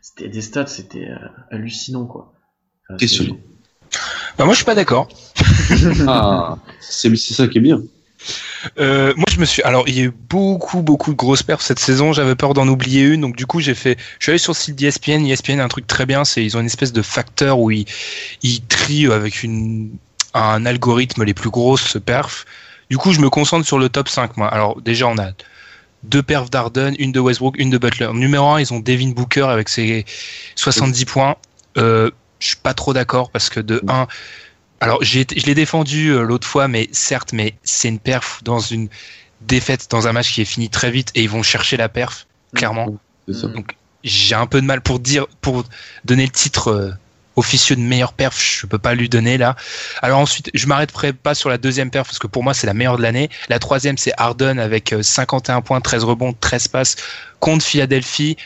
c'était 0.05 0.29
des 0.29 0.41
stats, 0.41 0.67
c'était 0.67 1.09
euh, 1.09 1.17
hallucinant 1.49 2.05
quoi. 2.05 2.31
Enfin, 2.89 3.07
c'est-. 3.07 3.27
Bah, 4.37 4.45
moi, 4.45 4.53
je 4.53 4.57
suis 4.57 4.65
pas 4.65 4.75
d'accord. 4.75 5.07
Ah, 6.07 6.57
c'est 6.79 7.15
c'est 7.15 7.33
ça 7.33 7.47
qui 7.47 7.57
est 7.57 7.61
bien. 7.61 7.81
Euh, 8.77 9.13
moi, 9.15 9.25
je 9.29 9.39
me 9.39 9.45
suis. 9.45 9.63
Alors, 9.63 9.87
il 9.87 9.97
y 9.97 10.01
a 10.01 10.03
eu 10.03 10.11
beaucoup, 10.11 10.81
beaucoup 10.81 11.11
de 11.11 11.15
grosses 11.15 11.43
perfs 11.43 11.61
cette 11.61 11.79
saison. 11.79 12.13
J'avais 12.13 12.35
peur 12.35 12.53
d'en 12.53 12.67
oublier 12.67 13.03
une, 13.03 13.21
donc 13.21 13.35
du 13.35 13.47
coup, 13.47 13.59
j'ai 13.61 13.73
fait. 13.73 13.97
Je 14.19 14.25
suis 14.25 14.31
allé 14.31 14.37
sur 14.37 14.51
le 14.51 14.57
site 14.57 14.75
d'ESPN. 14.75 15.25
ESPN 15.25 15.59
a 15.59 15.63
un 15.63 15.67
truc 15.67 15.87
très 15.87 16.05
bien, 16.05 16.23
c'est 16.23 16.43
ils 16.43 16.55
ont 16.55 16.59
une 16.59 16.65
espèce 16.67 16.93
de 16.93 17.01
facteur 17.01 17.59
où 17.59 17.71
ils, 17.71 17.85
ils 18.43 18.61
trient 18.61 19.11
avec 19.11 19.43
une 19.43 19.97
un 20.35 20.65
algorithme 20.65 21.23
les 21.23 21.33
plus 21.33 21.49
grosses 21.49 21.97
perfs. 22.05 22.45
Du 22.91 22.97
coup, 22.97 23.11
je 23.11 23.19
me 23.19 23.29
concentre 23.29 23.65
sur 23.65 23.79
le 23.79 23.89
top 23.89 24.07
5, 24.09 24.37
moi. 24.37 24.47
Alors, 24.47 24.81
déjà, 24.81 25.07
on 25.07 25.17
a 25.17 25.31
deux 26.09 26.23
perfs 26.23 26.49
d'Arden, 26.49 26.95
une 26.99 27.11
de 27.11 27.19
Westbrook, 27.19 27.55
une 27.57 27.69
de 27.69 27.77
Butler. 27.77 28.09
Numéro 28.13 28.47
1, 28.47 28.61
ils 28.61 28.73
ont 28.73 28.79
Devin 28.79 29.09
Booker 29.09 29.47
avec 29.49 29.69
ses 29.69 30.05
70 30.55 31.05
points. 31.05 31.35
Euh, 31.77 32.09
je 32.39 32.47
suis 32.47 32.57
pas 32.57 32.73
trop 32.73 32.93
d'accord 32.93 33.31
parce 33.31 33.49
que 33.49 33.59
de 33.59 33.81
1, 33.87 34.07
alors 34.79 35.03
je 35.03 35.23
l'ai 35.45 35.55
défendu 35.55 36.09
euh, 36.09 36.21
l'autre 36.21 36.47
fois, 36.47 36.67
mais 36.67 36.89
certes, 36.91 37.33
mais 37.33 37.55
c'est 37.63 37.87
une 37.87 37.99
perf 37.99 38.41
dans 38.43 38.59
une 38.59 38.89
défaite 39.41 39.87
dans 39.89 40.07
un 40.07 40.13
match 40.13 40.33
qui 40.33 40.41
est 40.41 40.45
fini 40.45 40.69
très 40.69 40.91
vite 40.91 41.11
et 41.15 41.23
ils 41.23 41.29
vont 41.29 41.43
chercher 41.43 41.77
la 41.77 41.89
perf, 41.89 42.27
clairement. 42.53 42.95
Ça. 43.31 43.47
Donc 43.47 43.75
j'ai 44.03 44.35
un 44.35 44.47
peu 44.47 44.61
de 44.61 44.65
mal 44.65 44.81
pour 44.81 44.99
dire, 44.99 45.25
pour 45.41 45.63
donner 46.03 46.25
le 46.25 46.31
titre 46.31 46.67
euh, 46.69 46.91
officieux 47.35 47.75
de 47.75 47.81
meilleure 47.81 48.13
perf, 48.13 48.39
je 48.39 48.65
peux 48.65 48.77
pas 48.77 48.95
lui 48.95 49.09
donner 49.09 49.37
là. 49.37 49.55
Alors 50.01 50.19
ensuite, 50.19 50.49
je 50.53 50.67
m'arrêterai 50.67 51.13
pas 51.13 51.35
sur 51.35 51.49
la 51.49 51.57
deuxième 51.57 51.91
perf 51.91 52.07
parce 52.07 52.19
que 52.19 52.27
pour 52.27 52.43
moi 52.43 52.53
c'est 52.53 52.67
la 52.67 52.73
meilleure 52.73 52.97
de 52.97 53.01
l'année. 53.01 53.29
La 53.49 53.59
troisième 53.59 53.97
c'est 53.97 54.13
Harden 54.17 54.57
avec 54.59 54.93
euh, 54.93 55.03
51 55.03 55.61
points, 55.61 55.81
13 55.81 56.03
rebonds, 56.03 56.33
13 56.33 56.67
passes 56.69 56.95
contre 57.39 57.65
Philadelphie. 57.65 58.37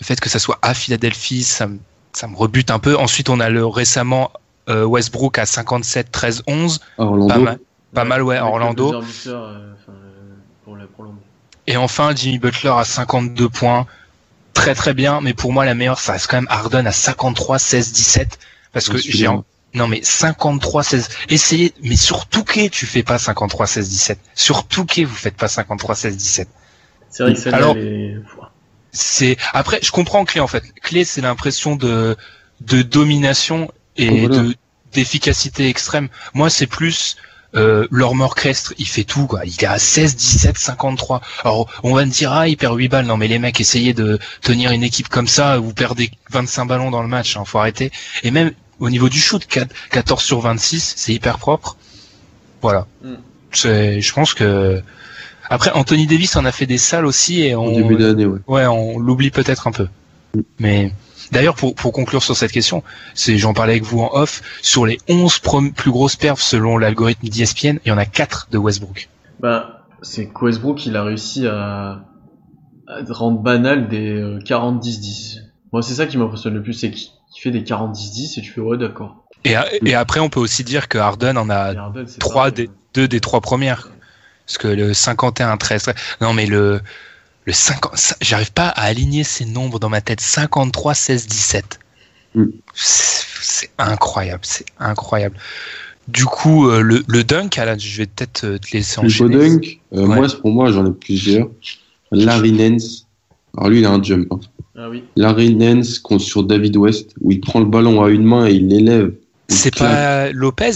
Le 0.00 0.06
fait 0.06 0.18
que 0.18 0.28
ça 0.28 0.38
soit 0.38 0.58
à 0.62 0.72
Philadelphie, 0.72 1.44
ça 1.44 1.66
me, 1.66 1.78
ça 2.12 2.26
me 2.26 2.36
rebute 2.36 2.70
un 2.70 2.78
peu. 2.78 2.96
Ensuite, 2.96 3.28
on 3.28 3.38
a 3.40 3.50
le 3.50 3.66
récemment 3.66 4.32
euh, 4.68 4.84
Westbrook 4.84 5.38
à 5.38 5.46
57, 5.46 6.10
13, 6.10 6.42
11. 6.46 6.80
À 6.98 7.02
Orlando. 7.02 7.28
Pas 7.28 7.38
mal, 7.38 7.58
pas 7.94 8.04
mal 8.04 8.22
ouais, 8.22 8.38
Orlando. 8.38 8.94
euh, 8.94 8.98
enfin, 8.98 9.12
euh, 9.28 9.74
pour 10.64 10.76
la 10.76 10.86
pour 10.86 11.04
l'Orlando. 11.04 11.22
Et 11.66 11.76
enfin, 11.76 12.14
Jimmy 12.14 12.38
Butler 12.38 12.72
à 12.76 12.84
52 12.84 13.48
points. 13.48 13.86
Très 14.54 14.74
très 14.74 14.94
bien, 14.94 15.20
mais 15.20 15.32
pour 15.34 15.52
moi 15.52 15.64
la 15.64 15.74
meilleure, 15.74 16.00
ça 16.00 16.12
reste 16.12 16.26
quand 16.26 16.36
même 16.36 16.48
Harden 16.50 16.86
à 16.86 16.92
53, 16.92 17.58
16, 17.58 17.92
17. 17.92 18.38
Parce 18.72 18.88
que 18.88 18.98
j'ai 18.98 19.28
non 19.72 19.86
mais 19.86 20.00
53, 20.02 20.82
16. 20.82 21.08
Essayez, 21.28 21.72
mais 21.82 21.94
sur 21.96 22.26
Touquet, 22.26 22.70
tu 22.70 22.86
fais 22.86 23.04
pas 23.04 23.18
53, 23.18 23.66
16, 23.68 23.88
17. 23.88 24.18
Sur 24.34 24.66
Touquet, 24.66 25.04
vous 25.04 25.14
faites 25.14 25.36
pas 25.36 25.46
53, 25.46 25.94
16, 25.94 26.16
17. 26.16 26.48
C'est 27.08 27.22
vrai 27.22 27.34
que 27.34 27.48
Alors- 27.50 27.76
C'est 28.92 29.36
après, 29.52 29.78
je 29.82 29.92
comprends 29.92 30.24
Clé 30.24 30.40
en 30.40 30.48
fait. 30.48 30.64
Clé, 30.82 31.04
c'est 31.04 31.20
l'impression 31.20 31.76
de 31.76 32.16
de 32.60 32.82
domination 32.82 33.70
et 33.96 34.26
Voilà. 34.26 34.42
de 34.42 34.56
d'efficacité 34.92 35.68
extrême. 35.68 36.08
Moi, 36.34 36.50
c'est 36.50 36.66
plus 36.66 37.16
euh, 37.56 37.86
Lormer 37.90 38.28
Crestre, 38.34 38.74
il 38.78 38.86
fait 38.86 39.04
tout 39.04 39.26
quoi. 39.26 39.44
Il 39.44 39.52
est 39.52 39.64
à 39.64 39.78
16, 39.78 40.16
17, 40.16 40.58
53. 40.58 41.20
Alors, 41.44 41.68
on 41.82 41.94
va 41.94 42.04
me 42.04 42.10
dire 42.10 42.32
ah, 42.32 42.48
il 42.48 42.56
perd 42.56 42.76
8 42.76 42.88
balles. 42.88 43.06
Non 43.06 43.16
mais 43.16 43.28
les 43.28 43.38
mecs, 43.38 43.60
essayez 43.60 43.94
de 43.94 44.18
tenir 44.40 44.70
une 44.70 44.82
équipe 44.82 45.08
comme 45.08 45.28
ça, 45.28 45.58
vous 45.58 45.72
perdez 45.72 46.10
25 46.30 46.66
ballons 46.66 46.90
dans 46.90 47.02
le 47.02 47.08
match, 47.08 47.36
hein, 47.36 47.44
faut 47.44 47.58
arrêter. 47.58 47.90
Et 48.22 48.30
même 48.30 48.52
au 48.78 48.90
niveau 48.90 49.08
du 49.08 49.18
shoot, 49.18 49.44
4 49.46 49.72
14 49.90 50.22
sur 50.22 50.40
26, 50.40 50.94
c'est 50.96 51.12
hyper 51.12 51.38
propre. 51.38 51.76
Voilà. 52.62 52.86
Mm. 53.02 53.14
C'est 53.52 54.00
je 54.00 54.12
pense 54.12 54.34
que 54.34 54.82
après 55.48 55.72
Anthony 55.72 56.06
Davis 56.06 56.36
en 56.36 56.44
a 56.44 56.52
fait 56.52 56.66
des 56.66 56.78
salles 56.78 57.06
aussi 57.06 57.42
et 57.42 57.54
Au 57.56 57.62
on 57.62 57.72
début 57.72 57.96
d'année, 57.96 58.26
ouais. 58.26 58.38
Ouais, 58.46 58.66
on 58.66 58.98
l'oublie 58.98 59.30
peut-être 59.30 59.66
un 59.66 59.72
peu. 59.72 59.88
Mais 60.60 60.92
d'ailleurs, 61.32 61.54
pour, 61.54 61.74
pour 61.74 61.92
conclure 61.92 62.22
sur 62.22 62.36
cette 62.36 62.52
question, 62.52 62.82
c'est 63.14 63.38
j'en 63.38 63.52
parlais 63.54 63.72
avec 63.72 63.84
vous 63.84 64.00
en 64.00 64.10
off, 64.12 64.42
sur 64.62 64.86
les 64.86 64.98
11 65.08 65.38
prom- 65.40 65.72
plus 65.72 65.90
grosses 65.90 66.16
perfs 66.16 66.42
selon 66.42 66.78
l'algorithme 66.78 67.28
d'ESPN, 67.28 67.78
il 67.84 67.88
y 67.88 67.92
en 67.92 67.98
a 67.98 68.06
4 68.06 68.48
de 68.50 68.58
Westbrook. 68.58 69.08
Bah, 69.40 69.86
c'est 70.02 70.26
que 70.28 70.44
Westbrook, 70.44 70.86
il 70.86 70.96
a 70.96 71.04
réussi 71.04 71.46
à, 71.46 72.02
à 72.86 73.02
rendre 73.10 73.40
banal 73.40 73.88
des 73.88 74.10
euh, 74.14 74.38
40-10-10. 74.40 75.38
Moi, 75.72 75.82
c'est 75.82 75.94
ça 75.94 76.06
qui 76.06 76.18
m'impressionne 76.18 76.54
le 76.54 76.62
plus, 76.62 76.72
c'est 76.74 76.90
qu'il 76.90 77.10
fait 77.40 77.50
des 77.50 77.62
40-10-10 77.62 78.38
et 78.38 78.42
tu 78.42 78.50
fais 78.50 78.60
ouais, 78.60 78.76
d'accord. 78.78 79.24
Et, 79.44 79.54
après, 79.94 80.20
on 80.20 80.28
peut 80.28 80.40
aussi 80.40 80.64
dire 80.64 80.88
que 80.88 80.98
Harden 80.98 81.36
en 81.38 81.48
a 81.48 81.74
Harden, 81.74 82.04
c'est 82.06 82.18
trois 82.18 82.50
pareil. 82.50 82.66
des, 82.66 82.70
deux 82.92 83.08
des 83.08 83.20
trois 83.20 83.40
premières. 83.40 83.88
Parce 84.46 84.58
que 84.58 84.68
le 84.68 84.92
51, 84.92 85.56
13, 85.56 85.90
non 86.20 86.32
mais 86.32 86.44
le, 86.46 86.80
le 87.50 87.54
50, 87.54 87.96
ça- 87.96 88.14
j'arrive 88.20 88.52
pas 88.52 88.68
à 88.68 88.82
aligner 88.82 89.24
ces 89.24 89.44
nombres 89.44 89.80
dans 89.80 89.88
ma 89.88 90.00
tête. 90.00 90.20
53, 90.20 90.94
16, 90.94 91.26
17. 91.26 91.80
Mm. 92.36 92.44
C'est 92.74 93.70
incroyable, 93.76 94.42
c'est 94.44 94.64
incroyable. 94.78 95.36
Du 96.06 96.26
coup, 96.26 96.68
euh, 96.68 96.80
le, 96.80 97.02
le 97.08 97.24
dunk, 97.24 97.58
Alan, 97.58 97.74
je 97.76 97.96
vais 97.98 98.06
peut-être 98.06 98.44
euh, 98.44 98.58
te 98.58 98.68
laisser 98.72 99.00
Le 99.00 99.08
enchaîner. 99.08 99.36
dunk, 99.36 99.80
euh, 99.94 100.06
Ouais. 100.06 100.14
moi, 100.16 100.28
c'est 100.28 100.38
pour 100.40 100.52
moi, 100.52 100.70
j'en 100.70 100.86
ai 100.86 100.92
plusieurs. 100.92 101.48
Larry 102.12 102.52
Nance. 102.52 103.08
Alors 103.56 103.68
lui, 103.70 103.80
il 103.80 103.84
a 103.86 103.90
un 103.90 104.00
jump. 104.02 104.28
hein. 104.30 104.38
Ah 104.78 104.88
oui. 104.88 105.02
Larry 105.16 105.52
Nance 105.56 105.98
contre 105.98 106.22
sur 106.22 106.44
David 106.44 106.76
West, 106.76 107.10
où 107.20 107.32
il 107.32 107.40
prend 107.40 107.58
le 107.58 107.66
ballon 107.66 108.00
à 108.04 108.10
une 108.10 108.22
main 108.24 108.46
et 108.46 108.52
il 108.52 108.68
l'élève. 108.68 109.12
C'est 109.48 109.74
pas 109.76 110.30
Lopez? 110.30 110.70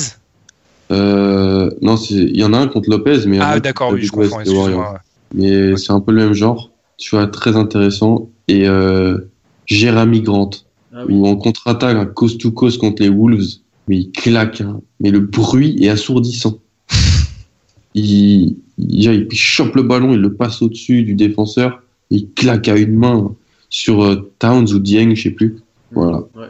Euh, 0.91 1.71
non, 1.83 1.97
c'est- 1.97 2.15
il 2.15 2.37
y 2.37 2.43
en 2.45 2.53
a 2.53 2.59
un 2.59 2.67
contre 2.67 2.91
Lopez, 2.91 3.21
mais 3.27 3.37
il 3.37 3.39
y 3.39 3.43
en 3.43 3.45
a 3.45 3.49
Ah 3.53 3.61
d'accord, 3.61 3.93
oui, 3.93 4.03
je 4.03 4.13
West, 4.13 4.33
comprends, 4.33 4.95
Mais 5.35 5.77
c'est 5.77 5.93
un 5.93 6.01
peu 6.01 6.13
le 6.13 6.25
même 6.25 6.33
genre. 6.33 6.71
Tu 6.97 7.15
vois, 7.15 7.27
très 7.27 7.57
intéressant. 7.57 8.31
Et 8.49 8.69
euh, 8.69 9.19
Jeremy 9.67 10.21
Grant, 10.23 10.51
Ah 10.95 11.05
oui. 11.07 11.15
où 11.15 11.27
en 11.27 11.37
contre-attaque, 11.37 11.97
un 11.97 12.07
coast 12.07 12.41
to 12.41 12.51
coast 12.53 12.79
contre 12.79 13.03
les 13.03 13.09
Wolves, 13.09 13.59
mais 13.89 13.99
il 13.99 14.11
claque. 14.13 14.61
hein. 14.61 14.81
Mais 15.01 15.11
le 15.11 15.21
bruit 15.21 15.77
est 15.83 15.89
assourdissant. 15.89 16.59
il, 17.95 18.57
il, 18.79 19.27
il 19.31 19.37
chope 19.37 19.75
le 19.75 19.83
ballon, 19.83 20.13
il 20.13 20.21
le 20.21 20.35
passe 20.35 20.63
au-dessus 20.63 21.03
du 21.03 21.15
défenseur, 21.15 21.83
il 22.11 22.31
claque 22.33 22.69
à 22.69 22.77
une 22.77 22.95
main 22.97 23.35
sur 23.71 24.05
euh, 24.05 24.31
Towns 24.39 24.73
ou 24.73 24.79
Dieng, 24.79 25.15
je 25.15 25.23
sais 25.25 25.31
plus. 25.31 25.57
Voilà. 25.93 26.19
Ouais. 26.35 26.49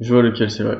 Je 0.00 0.12
vois 0.12 0.22
lequel 0.22 0.50
c'est, 0.50 0.64
ouais. 0.64 0.78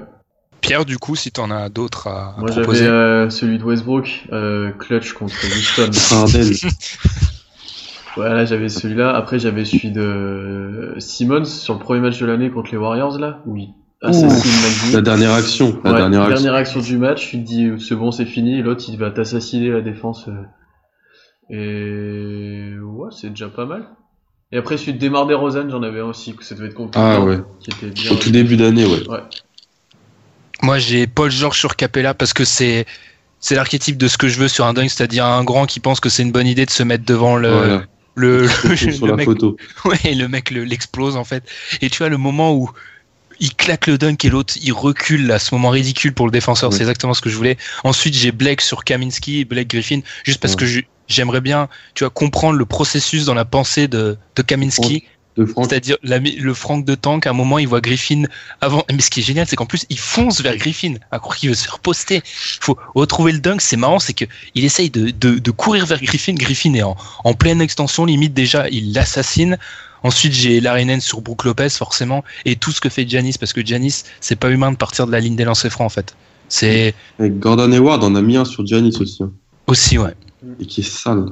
Pierre, 0.61 0.85
du 0.87 0.97
coup, 0.97 1.15
si 1.15 1.31
t'en 1.31 1.51
as 1.51 1.69
d'autres 1.69 2.07
à, 2.09 2.35
à 2.37 2.41
Moi 2.41 2.51
j'avais 2.51 2.81
euh, 2.83 3.29
celui 3.29 3.59
de 3.59 3.65
Westbrook, 3.65 4.25
euh, 4.33 4.71
clutch 4.73 5.13
contre 5.13 5.35
Houston. 5.45 5.91
Voilà, 8.17 8.45
j'avais 8.45 8.69
celui-là. 8.69 9.15
Après, 9.15 9.39
j'avais 9.39 9.65
celui 9.65 9.91
de 9.91 10.01
euh, 10.01 11.01
Simmons 11.01 11.45
sur 11.45 11.75
le 11.75 11.81
premier 11.81 12.01
match 12.01 12.19
de 12.21 12.27
l'année 12.27 12.51
contre 12.51 12.71
les 12.71 12.77
Warriors, 12.79 13.19
là. 13.19 13.41
Oui. 13.47 13.71
Assassine. 14.03 14.93
La 14.95 15.01
dernière 15.01 15.33
action. 15.33 15.81
La 15.83 15.93
Ouais, 15.93 15.97
dernière 15.99 16.21
action. 16.23 16.35
dernière 16.35 16.55
action 16.55 16.81
du 16.81 16.99
match, 16.99 17.31
tu 17.31 17.39
te 17.39 17.47
dis 17.47 17.71
c'est 17.81 17.95
bon, 17.95 18.11
c'est 18.13 18.27
fini, 18.27 18.61
l'autre 18.63 18.85
il 18.89 18.99
va 18.99 19.11
t'assassiner 19.11 19.71
la 19.71 19.81
défense. 19.81 20.29
euh. 20.29 20.43
Et 21.51 22.79
ouais, 22.81 23.09
c'est 23.19 23.31
déjà 23.31 23.49
pas 23.49 23.65
mal. 23.67 23.85
Et 24.53 24.59
après 24.59 24.77
celui 24.77 24.95
de 24.95 24.99
Demar 24.99 25.27
DeRozan, 25.27 25.69
j'en 25.71 25.83
avais 25.83 26.01
un 26.01 26.05
aussi, 26.05 26.35
que 26.35 26.45
ça 26.45 26.55
devait 26.55 26.69
être 26.69 26.75
contre 26.75 26.99
Ah 26.99 27.21
ouais. 27.21 27.39
qui 27.61 27.71
était 27.71 27.87
bien. 27.91 28.13
Au 28.13 28.17
tout 28.17 28.31
début 28.31 28.57
d'année, 28.57 28.85
ouais. 28.85 29.09
Ouais. 29.09 29.21
Moi, 30.63 30.79
j'ai 30.79 31.07
Paul 31.07 31.31
George 31.31 31.59
sur 31.59 31.77
Capella 31.77 32.15
parce 32.15 32.33
que 32.33 32.45
c'est 32.45 32.87
c'est 33.41 33.55
l'archétype 33.55 33.99
de 33.99 34.09
ce 34.09 34.17
que 34.17 34.29
je 34.29 34.39
veux 34.39 34.49
sur 34.49 34.65
un 34.67 34.73
dunk, 34.73 34.89
c'est-à-dire 34.89 35.27
un 35.27 35.45
grand 35.45 35.67
qui 35.67 35.81
pense 35.81 36.01
que 36.01 36.09
c'est 36.09 36.23
une 36.23 36.33
bonne 36.33 36.47
idée 36.47 36.65
de 36.65 36.71
se 36.71 36.83
mettre 36.83 37.05
devant 37.05 37.37
le 37.37 37.49
Voilà. 37.51 37.83
Le, 38.15 38.43
le, 38.43 38.77
Sur 38.77 39.07
le 39.07 39.11
la 39.13 39.17
mec 39.17 39.25
photo. 39.27 39.57
Ouais, 39.85 40.15
le 40.15 40.29
mec 40.29 40.51
le- 40.51 40.65
l'explose 40.65 41.17
en 41.17 41.25
fait. 41.25 41.45
Et 41.81 41.91
tu 41.91 41.99
vois 41.99 42.09
le 42.09 42.17
moment 42.19 42.55
où 42.55 42.71
il 43.41 43.55
claque 43.55 43.89
le 43.89 43.99
dunk 43.99 44.25
et 44.25 44.31
l'autre 44.31 44.55
il 44.63 44.73
recule 44.73 45.31
à 45.33 45.39
ce 45.41 45.55
moment 45.55 45.71
ridicule 45.71 46.13
pour 46.15 46.27
le 46.27 46.33
défenseur, 46.33 46.73
c'est 46.73 46.81
exactement 46.83 47.15
ce 47.15 47.21
que 47.21 47.31
je 47.31 47.37
voulais. 47.37 47.57
Ensuite 47.83 48.15
j'ai 48.15 48.31
Blake 48.33 48.61
sur 48.61 48.85
Kaminsky 48.85 49.41
et 49.41 49.45
Blake 49.45 49.69
Griffin, 49.69 50.01
juste 50.25 50.41
parce 50.41 50.55
que 50.57 50.65
j'aimerais 51.09 51.41
bien, 51.41 51.69
tu 51.95 52.05
vois, 52.05 52.11
comprendre 52.11 52.57
le 52.59 52.65
processus 52.65 53.25
dans 53.25 53.35
la 53.35 53.45
pensée 53.45 53.89
de, 53.89 54.17
de 54.37 54.43
Kaminsky. 54.43 54.81
De 54.83 54.87
Franck. 55.01 55.03
C'est-à-dire 55.37 55.97
le 56.03 56.55
Franck 56.55 56.85
de 56.85 56.95
Tank, 56.95 57.27
à 57.27 57.31
un 57.31 57.33
moment 57.33 57.59
il 57.59 57.67
voit 57.67 57.81
Griffin 57.81 58.25
avant. 58.61 58.85
Mais 58.93 59.01
ce 59.01 59.11
qui 59.11 59.21
est 59.21 59.23
génial, 59.25 59.47
c'est 59.49 59.57
qu'en 59.57 59.67
plus 59.67 59.85
il 59.91 59.99
fonce 59.99 60.41
vers 60.41 60.57
Griffin, 60.57 60.95
à 61.11 61.19
croire 61.19 61.37
qu'il 61.37 61.49
veut 61.49 61.55
se 61.55 61.65
faire 61.65 61.79
poster. 61.81 62.17
Il 62.17 62.65
faut 62.65 62.79
retrouver 62.95 63.33
le 63.33 63.39
dunk. 63.39 63.61
C'est 63.61 63.77
marrant, 63.77 63.99
c'est 63.99 64.13
que 64.13 64.25
il 64.55 64.65
essaye 64.65 64.91
de, 64.91 65.11
de, 65.11 65.39
de 65.39 65.51
courir 65.51 65.87
vers 65.87 66.01
Griffin. 66.01 66.35
Griffin 66.35 66.75
est 66.75 66.83
en, 66.83 66.97
en 67.25 67.35
pleine 67.35 67.61
extension, 67.61 68.05
limite 68.05 68.33
déjà 68.35 68.69
il 68.69 68.93
l'assassine. 68.93 69.59
Ensuite 70.03 70.35
j'ai 70.35 70.61
Larry 70.61 70.85
Nance 70.85 71.05
sur 71.05 71.23
Brook 71.23 71.45
Lopez 71.45 71.71
forcément 71.71 72.23
et 72.45 72.57
tout 72.57 72.73
ce 72.73 72.81
que 72.81 72.91
fait 72.91 73.09
Janis 73.09 73.37
parce 73.41 73.55
que 73.55 73.65
Janis 73.65 74.03
c'est 74.21 74.37
pas 74.37 74.51
humain 74.51 74.71
de 74.71 74.77
partir 74.77 75.07
de 75.07 75.13
la 75.13 75.19
ligne 75.19 75.35
des 75.35 75.45
lancers 75.45 75.73
francs 75.73 75.87
en 75.87 75.89
fait. 75.89 76.15
C'est 76.49 76.95
Gordon 77.19 77.73
Hayward 77.73 78.05
en 78.05 78.15
a 78.15 78.21
mis 78.21 78.37
un 78.37 78.45
sur 78.45 78.67
Giannis 78.67 78.97
aussi. 79.01 79.23
hein, 79.23 79.33
aussi 79.67 79.97
ouais. 79.99 80.13
et 80.61 80.67
qui 80.67 80.83
est 80.83 80.85
sale. 80.85 81.25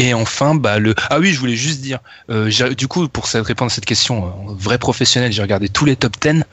Et 0.00 0.14
enfin, 0.14 0.54
bah 0.54 0.78
le 0.78 0.94
ah 1.10 1.18
oui, 1.18 1.32
je 1.32 1.40
voulais 1.40 1.56
juste 1.56 1.80
dire, 1.80 1.98
euh, 2.30 2.50
du 2.74 2.86
coup 2.86 3.08
pour 3.08 3.24
répondre 3.26 3.70
à 3.70 3.74
cette 3.74 3.84
question, 3.86 4.26
euh, 4.26 4.52
vrai 4.56 4.78
professionnel, 4.78 5.32
j'ai 5.32 5.42
regardé 5.42 5.68
tous 5.68 5.84
les 5.84 5.96
top 5.96 6.16
10. 6.20 6.44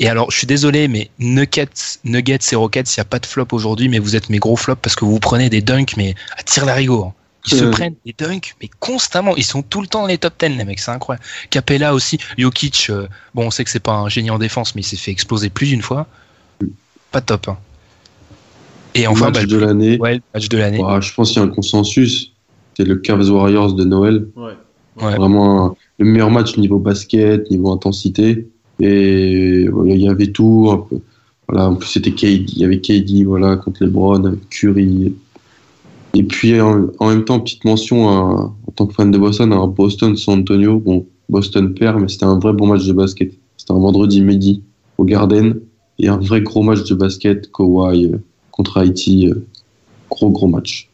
Et 0.00 0.08
alors, 0.08 0.32
je 0.32 0.38
suis 0.38 0.46
désolé, 0.48 0.88
mais 0.88 1.08
Nuggets, 1.20 1.68
Nuggets 2.02 2.40
et 2.50 2.56
Rockets, 2.56 2.96
il 2.96 2.98
n'y 2.98 3.02
a 3.02 3.04
pas 3.04 3.20
de 3.20 3.26
flop 3.26 3.46
aujourd'hui, 3.52 3.88
mais 3.88 4.00
vous 4.00 4.16
êtes 4.16 4.28
mes 4.28 4.38
gros 4.38 4.56
flops 4.56 4.80
parce 4.82 4.96
que 4.96 5.04
vous 5.04 5.20
prenez 5.20 5.48
des 5.50 5.62
dunks, 5.62 5.96
mais 5.96 6.16
à 6.36 6.42
tir 6.42 6.64
larigot. 6.64 7.04
hein. 7.04 7.12
Ils 7.46 7.58
se 7.58 7.64
Euh. 7.64 7.70
prennent 7.70 7.94
des 8.04 8.12
dunks, 8.18 8.56
mais 8.60 8.68
constamment. 8.80 9.36
Ils 9.36 9.44
sont 9.44 9.62
tout 9.62 9.80
le 9.80 9.86
temps 9.86 10.00
dans 10.00 10.06
les 10.08 10.18
top 10.18 10.34
10, 10.40 10.56
les 10.56 10.64
mecs, 10.64 10.80
c'est 10.80 10.90
incroyable. 10.90 11.24
Capella 11.50 11.94
aussi, 11.94 12.18
Jokic, 12.38 12.88
euh, 12.90 13.06
bon, 13.34 13.46
on 13.46 13.50
sait 13.52 13.62
que 13.62 13.70
c'est 13.70 13.78
pas 13.78 13.92
un 13.92 14.08
génie 14.08 14.30
en 14.30 14.38
défense, 14.40 14.74
mais 14.74 14.80
il 14.80 14.84
s'est 14.84 14.96
fait 14.96 15.12
exploser 15.12 15.48
plus 15.48 15.66
d'une 15.68 15.82
fois. 15.82 16.08
Pas 17.12 17.20
top. 17.20 17.46
hein. 17.48 17.58
Et 18.96 19.06
enfin, 19.06 19.26
match 19.26 19.34
bah, 19.34 19.46
de 19.46 19.56
l'année. 19.58 19.98
ouais, 19.98 20.20
match 20.34 20.48
de 20.48 20.58
l'année. 20.58 20.78
Bah, 20.82 21.00
je 21.00 21.12
pense 21.12 21.28
qu'il 21.30 21.38
y 21.40 21.44
a 21.44 21.46
un 21.46 21.50
consensus. 21.50 22.32
C'est 22.76 22.84
le 22.84 22.96
Cavs 22.96 23.30
Warriors 23.30 23.72
de 23.74 23.84
Noël. 23.84 24.28
Ouais. 24.36 24.52
Ouais. 25.02 25.16
Vraiment 25.16 25.66
un- 25.66 25.74
le 25.98 26.04
meilleur 26.06 26.30
match 26.30 26.56
niveau 26.58 26.78
basket, 26.78 27.50
niveau 27.50 27.70
intensité. 27.72 28.48
Et 28.80 29.68
voilà, 29.68 29.94
il 29.94 30.00
y 30.02 30.08
avait 30.08 30.28
tout. 30.28 30.68
Un 30.72 30.78
peu. 30.78 30.96
Voilà, 31.48 31.68
en 31.70 31.74
plus, 31.76 31.88
c'était 31.88 32.10
KD. 32.12 32.50
Il 32.52 32.58
y 32.58 32.64
avait 32.64 32.80
KD 32.80 33.24
voilà, 33.24 33.56
contre 33.56 33.84
LeBron, 33.84 34.24
avec 34.24 34.48
Curry. 34.48 35.14
Et 36.14 36.22
puis, 36.22 36.60
en, 36.60 36.86
en 37.00 37.08
même 37.08 37.24
temps, 37.24 37.40
petite 37.40 37.64
mention 37.64 38.08
à- 38.08 38.52
en 38.66 38.70
tant 38.74 38.86
que 38.86 38.94
fan 38.94 39.10
de 39.10 39.18
Boston, 39.18 39.52
à 39.52 39.56
un 39.56 39.66
Boston-San 39.66 40.40
Antonio. 40.40 40.78
Bon, 40.78 41.06
Boston 41.28 41.74
perd, 41.74 42.00
mais 42.00 42.08
c'était 42.08 42.24
un 42.24 42.38
vrai 42.38 42.52
bon 42.52 42.66
match 42.68 42.84
de 42.86 42.92
basket. 42.92 43.32
C'était 43.56 43.72
un 43.72 43.78
vendredi 43.78 44.20
midi 44.22 44.62
au 44.98 45.04
Garden. 45.04 45.60
Et 45.98 46.08
un 46.08 46.16
vrai 46.16 46.40
gros 46.42 46.62
match 46.62 46.84
de 46.88 46.94
basket. 46.94 47.50
Kawhi 47.52 48.06
euh, 48.06 48.18
contre 48.50 48.78
Haïti. 48.78 49.28
euh, 49.28 49.44
gros, 50.10 50.30
gros 50.30 50.46
match. 50.48 50.88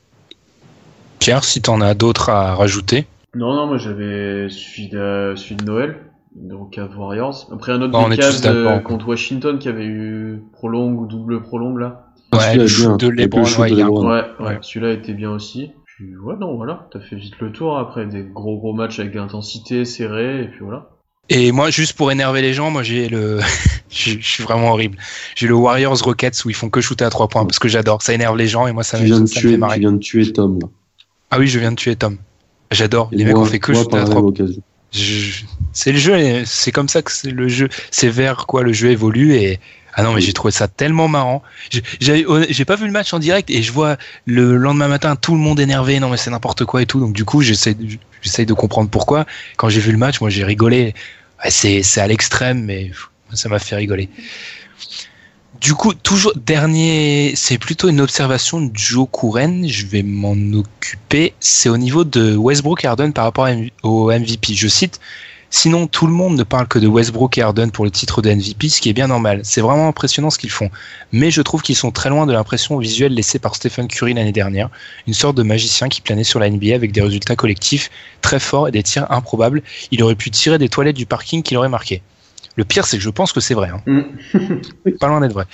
Pierre, 1.20 1.44
si 1.44 1.62
t'en 1.62 1.80
as 1.80 1.94
d'autres 1.94 2.30
à 2.30 2.54
rajouter. 2.54 3.06
Non, 3.34 3.54
non, 3.54 3.66
moi 3.66 3.76
j'avais 3.78 4.48
celui 4.48 4.88
de, 4.88 5.34
celui 5.36 5.56
de 5.56 5.64
Noël, 5.64 5.98
donc 6.34 6.72
Cavs 6.72 6.98
Warriors. 6.98 7.48
Après 7.52 7.72
un 7.72 7.82
autre 7.82 7.92
Non, 7.92 8.08
Cavs 8.16 8.40
euh, 8.46 8.78
contre 8.80 9.06
Washington 9.06 9.58
qui 9.58 9.68
avait 9.68 9.84
eu 9.84 10.42
prolong 10.52 10.92
ou 10.94 11.06
double 11.06 11.42
prolong 11.42 11.76
là. 11.76 12.06
Ouais, 12.32 12.40
celui-là 12.40 12.62
le 12.62 12.68
shoot 12.68 13.00
de 13.00 13.08
LeBron, 13.08 13.42
ouais, 13.42 13.70
de. 13.70 13.82
Ouais, 13.82 14.22
ouais, 14.40 14.46
Ouais. 14.46 14.58
celui-là 14.62 14.92
était 14.92 15.12
bien 15.12 15.30
aussi. 15.30 15.70
Puis 15.84 16.16
ouais, 16.16 16.34
non, 16.40 16.56
voilà, 16.56 16.88
t'as 16.92 17.00
fait 17.00 17.16
vite 17.16 17.34
le 17.40 17.52
tour 17.52 17.78
après 17.78 18.06
des 18.06 18.22
gros 18.22 18.58
gros 18.58 18.72
matchs 18.72 18.98
avec 18.98 19.12
de 19.12 19.18
l'intensité 19.18 19.84
serrée 19.84 20.42
et 20.42 20.46
puis 20.46 20.60
voilà. 20.62 20.88
Et 21.28 21.52
moi, 21.52 21.70
juste 21.70 21.92
pour 21.92 22.10
énerver 22.10 22.42
les 22.42 22.54
gens, 22.54 22.70
moi 22.72 22.82
j'ai 22.82 23.08
le, 23.08 23.38
je, 23.90 24.18
suis 24.20 24.42
vraiment 24.42 24.72
horrible. 24.72 24.96
J'ai 25.36 25.46
le 25.46 25.54
Warriors 25.54 25.98
Rockets 26.02 26.44
où 26.44 26.50
ils 26.50 26.56
font 26.56 26.70
que 26.70 26.80
shooter 26.80 27.04
à 27.04 27.10
trois 27.10 27.28
points 27.28 27.44
parce 27.44 27.58
que 27.60 27.68
j'adore. 27.68 28.02
Ça 28.02 28.14
énerve 28.14 28.36
les 28.36 28.48
gens 28.48 28.66
et 28.66 28.72
moi 28.72 28.82
ça, 28.82 28.96
Tu 28.96 29.04
me- 29.04 29.08
viens, 29.08 29.20
de 29.20 29.26
ça 29.26 29.36
me 29.36 29.40
tuer, 29.40 29.58
fait 29.58 29.74
tu 29.74 29.80
viens 29.80 29.92
de 29.92 29.98
tuer 29.98 30.32
Tom. 30.32 30.58
Là. 30.60 30.68
Ah 31.30 31.38
oui, 31.38 31.46
je 31.48 31.58
viens 31.58 31.70
de 31.72 31.76
tuer 31.76 31.96
Tom. 31.96 32.18
J'adore. 32.70 33.08
Les 33.12 33.24
mecs 33.24 33.36
ont 33.36 33.44
fait 33.44 33.58
que 33.58 33.72
moi, 33.72 33.82
shooter 33.82 33.96
à 33.98 34.04
trois. 34.04 34.22
Je- 34.92 35.44
C'est 35.72 35.92
le 35.92 35.98
jeu, 35.98 36.44
c'est 36.46 36.72
comme 36.72 36.88
ça 36.88 37.00
que 37.02 37.12
c'est 37.12 37.30
le 37.30 37.48
jeu. 37.48 37.68
C'est 37.92 38.08
vers 38.08 38.46
quoi 38.46 38.62
le 38.62 38.72
jeu 38.72 38.90
évolue 38.90 39.34
et 39.34 39.60
ah 39.94 40.02
non 40.04 40.12
mais 40.12 40.20
j'ai 40.20 40.32
trouvé 40.32 40.50
ça 40.52 40.66
tellement 40.68 41.06
marrant. 41.08 41.42
J'ai- 42.00 42.64
pas 42.64 42.76
vu 42.76 42.86
le 42.86 42.92
match 42.92 43.12
en 43.12 43.18
direct 43.20 43.50
et 43.50 43.62
je 43.62 43.72
vois 43.72 43.96
le 44.24 44.56
lendemain 44.56 44.88
matin 44.88 45.14
tout 45.16 45.34
le 45.34 45.40
monde 45.40 45.60
énervé. 45.60 45.98
Non 46.00 46.10
mais 46.10 46.16
c'est 46.16 46.30
n'importe 46.30 46.64
quoi 46.64 46.82
et 46.82 46.86
tout. 46.86 46.98
Donc 47.00 47.12
du 47.12 47.24
coup 47.24 47.40
j'essaye 47.42 47.76
de 47.76 48.52
comprendre 48.54 48.90
pourquoi. 48.90 49.26
Quand 49.56 49.68
j'ai 49.68 49.80
vu 49.80 49.92
le 49.92 49.98
match, 49.98 50.20
moi 50.20 50.30
j'ai 50.30 50.44
rigolé. 50.44 50.94
Ouais, 51.44 51.50
c'est 51.50 52.00
à 52.00 52.06
l'extrême 52.08 52.64
mais 52.64 52.90
ça 53.32 53.48
m'a 53.48 53.58
fait 53.60 53.76
rigoler. 53.76 54.08
Du 55.60 55.74
coup, 55.74 55.92
toujours 55.92 56.32
dernier, 56.36 57.34
c'est 57.36 57.58
plutôt 57.58 57.90
une 57.90 58.00
observation 58.00 58.62
de 58.62 58.70
Joe 58.74 59.06
Couren, 59.10 59.68
je 59.68 59.84
vais 59.84 60.02
m'en 60.02 60.32
occuper. 60.58 61.34
C'est 61.38 61.68
au 61.68 61.76
niveau 61.76 62.04
de 62.04 62.34
Westbrook 62.34 62.82
et 62.82 62.86
Harden 62.86 63.12
par 63.12 63.24
rapport 63.24 63.46
au 63.82 64.10
MVP. 64.10 64.54
Je 64.54 64.68
cite 64.68 65.00
Sinon, 65.50 65.86
tout 65.86 66.06
le 66.06 66.14
monde 66.14 66.36
ne 66.36 66.44
parle 66.44 66.66
que 66.66 66.78
de 66.78 66.86
Westbrook 66.86 67.36
et 67.36 67.42
Harden 67.42 67.70
pour 67.72 67.84
le 67.84 67.90
titre 67.90 68.22
de 68.22 68.32
MVP, 68.32 68.70
ce 68.70 68.80
qui 68.80 68.88
est 68.88 68.94
bien 68.94 69.08
normal. 69.08 69.42
C'est 69.44 69.60
vraiment 69.60 69.86
impressionnant 69.86 70.30
ce 70.30 70.38
qu'ils 70.38 70.50
font. 70.50 70.70
Mais 71.12 71.30
je 71.30 71.42
trouve 71.42 71.60
qu'ils 71.60 71.76
sont 71.76 71.90
très 71.90 72.08
loin 72.08 72.24
de 72.24 72.32
l'impression 72.32 72.78
visuelle 72.78 73.12
laissée 73.12 73.38
par 73.38 73.54
Stephen 73.54 73.86
Curry 73.86 74.14
l'année 74.14 74.32
dernière, 74.32 74.70
une 75.06 75.14
sorte 75.14 75.36
de 75.36 75.42
magicien 75.42 75.90
qui 75.90 76.00
planait 76.00 76.24
sur 76.24 76.40
la 76.40 76.48
NBA 76.48 76.74
avec 76.74 76.92
des 76.92 77.02
résultats 77.02 77.36
collectifs 77.36 77.90
très 78.22 78.40
forts 78.40 78.68
et 78.68 78.70
des 78.70 78.82
tirs 78.82 79.10
improbables. 79.12 79.62
Il 79.90 80.02
aurait 80.02 80.14
pu 80.14 80.30
tirer 80.30 80.56
des 80.56 80.70
toilettes 80.70 80.96
du 80.96 81.04
parking 81.04 81.42
qu'il 81.42 81.58
aurait 81.58 81.68
marqué. 81.68 82.00
Le 82.60 82.64
pire, 82.66 82.84
c'est 82.84 82.98
que 82.98 83.02
je 83.02 83.08
pense 83.08 83.32
que 83.32 83.40
c'est 83.40 83.54
vrai. 83.54 83.70
hein. 83.70 84.04
pas 85.00 85.08
loin 85.08 85.22
d'être 85.22 85.32
vrai. 85.32 85.46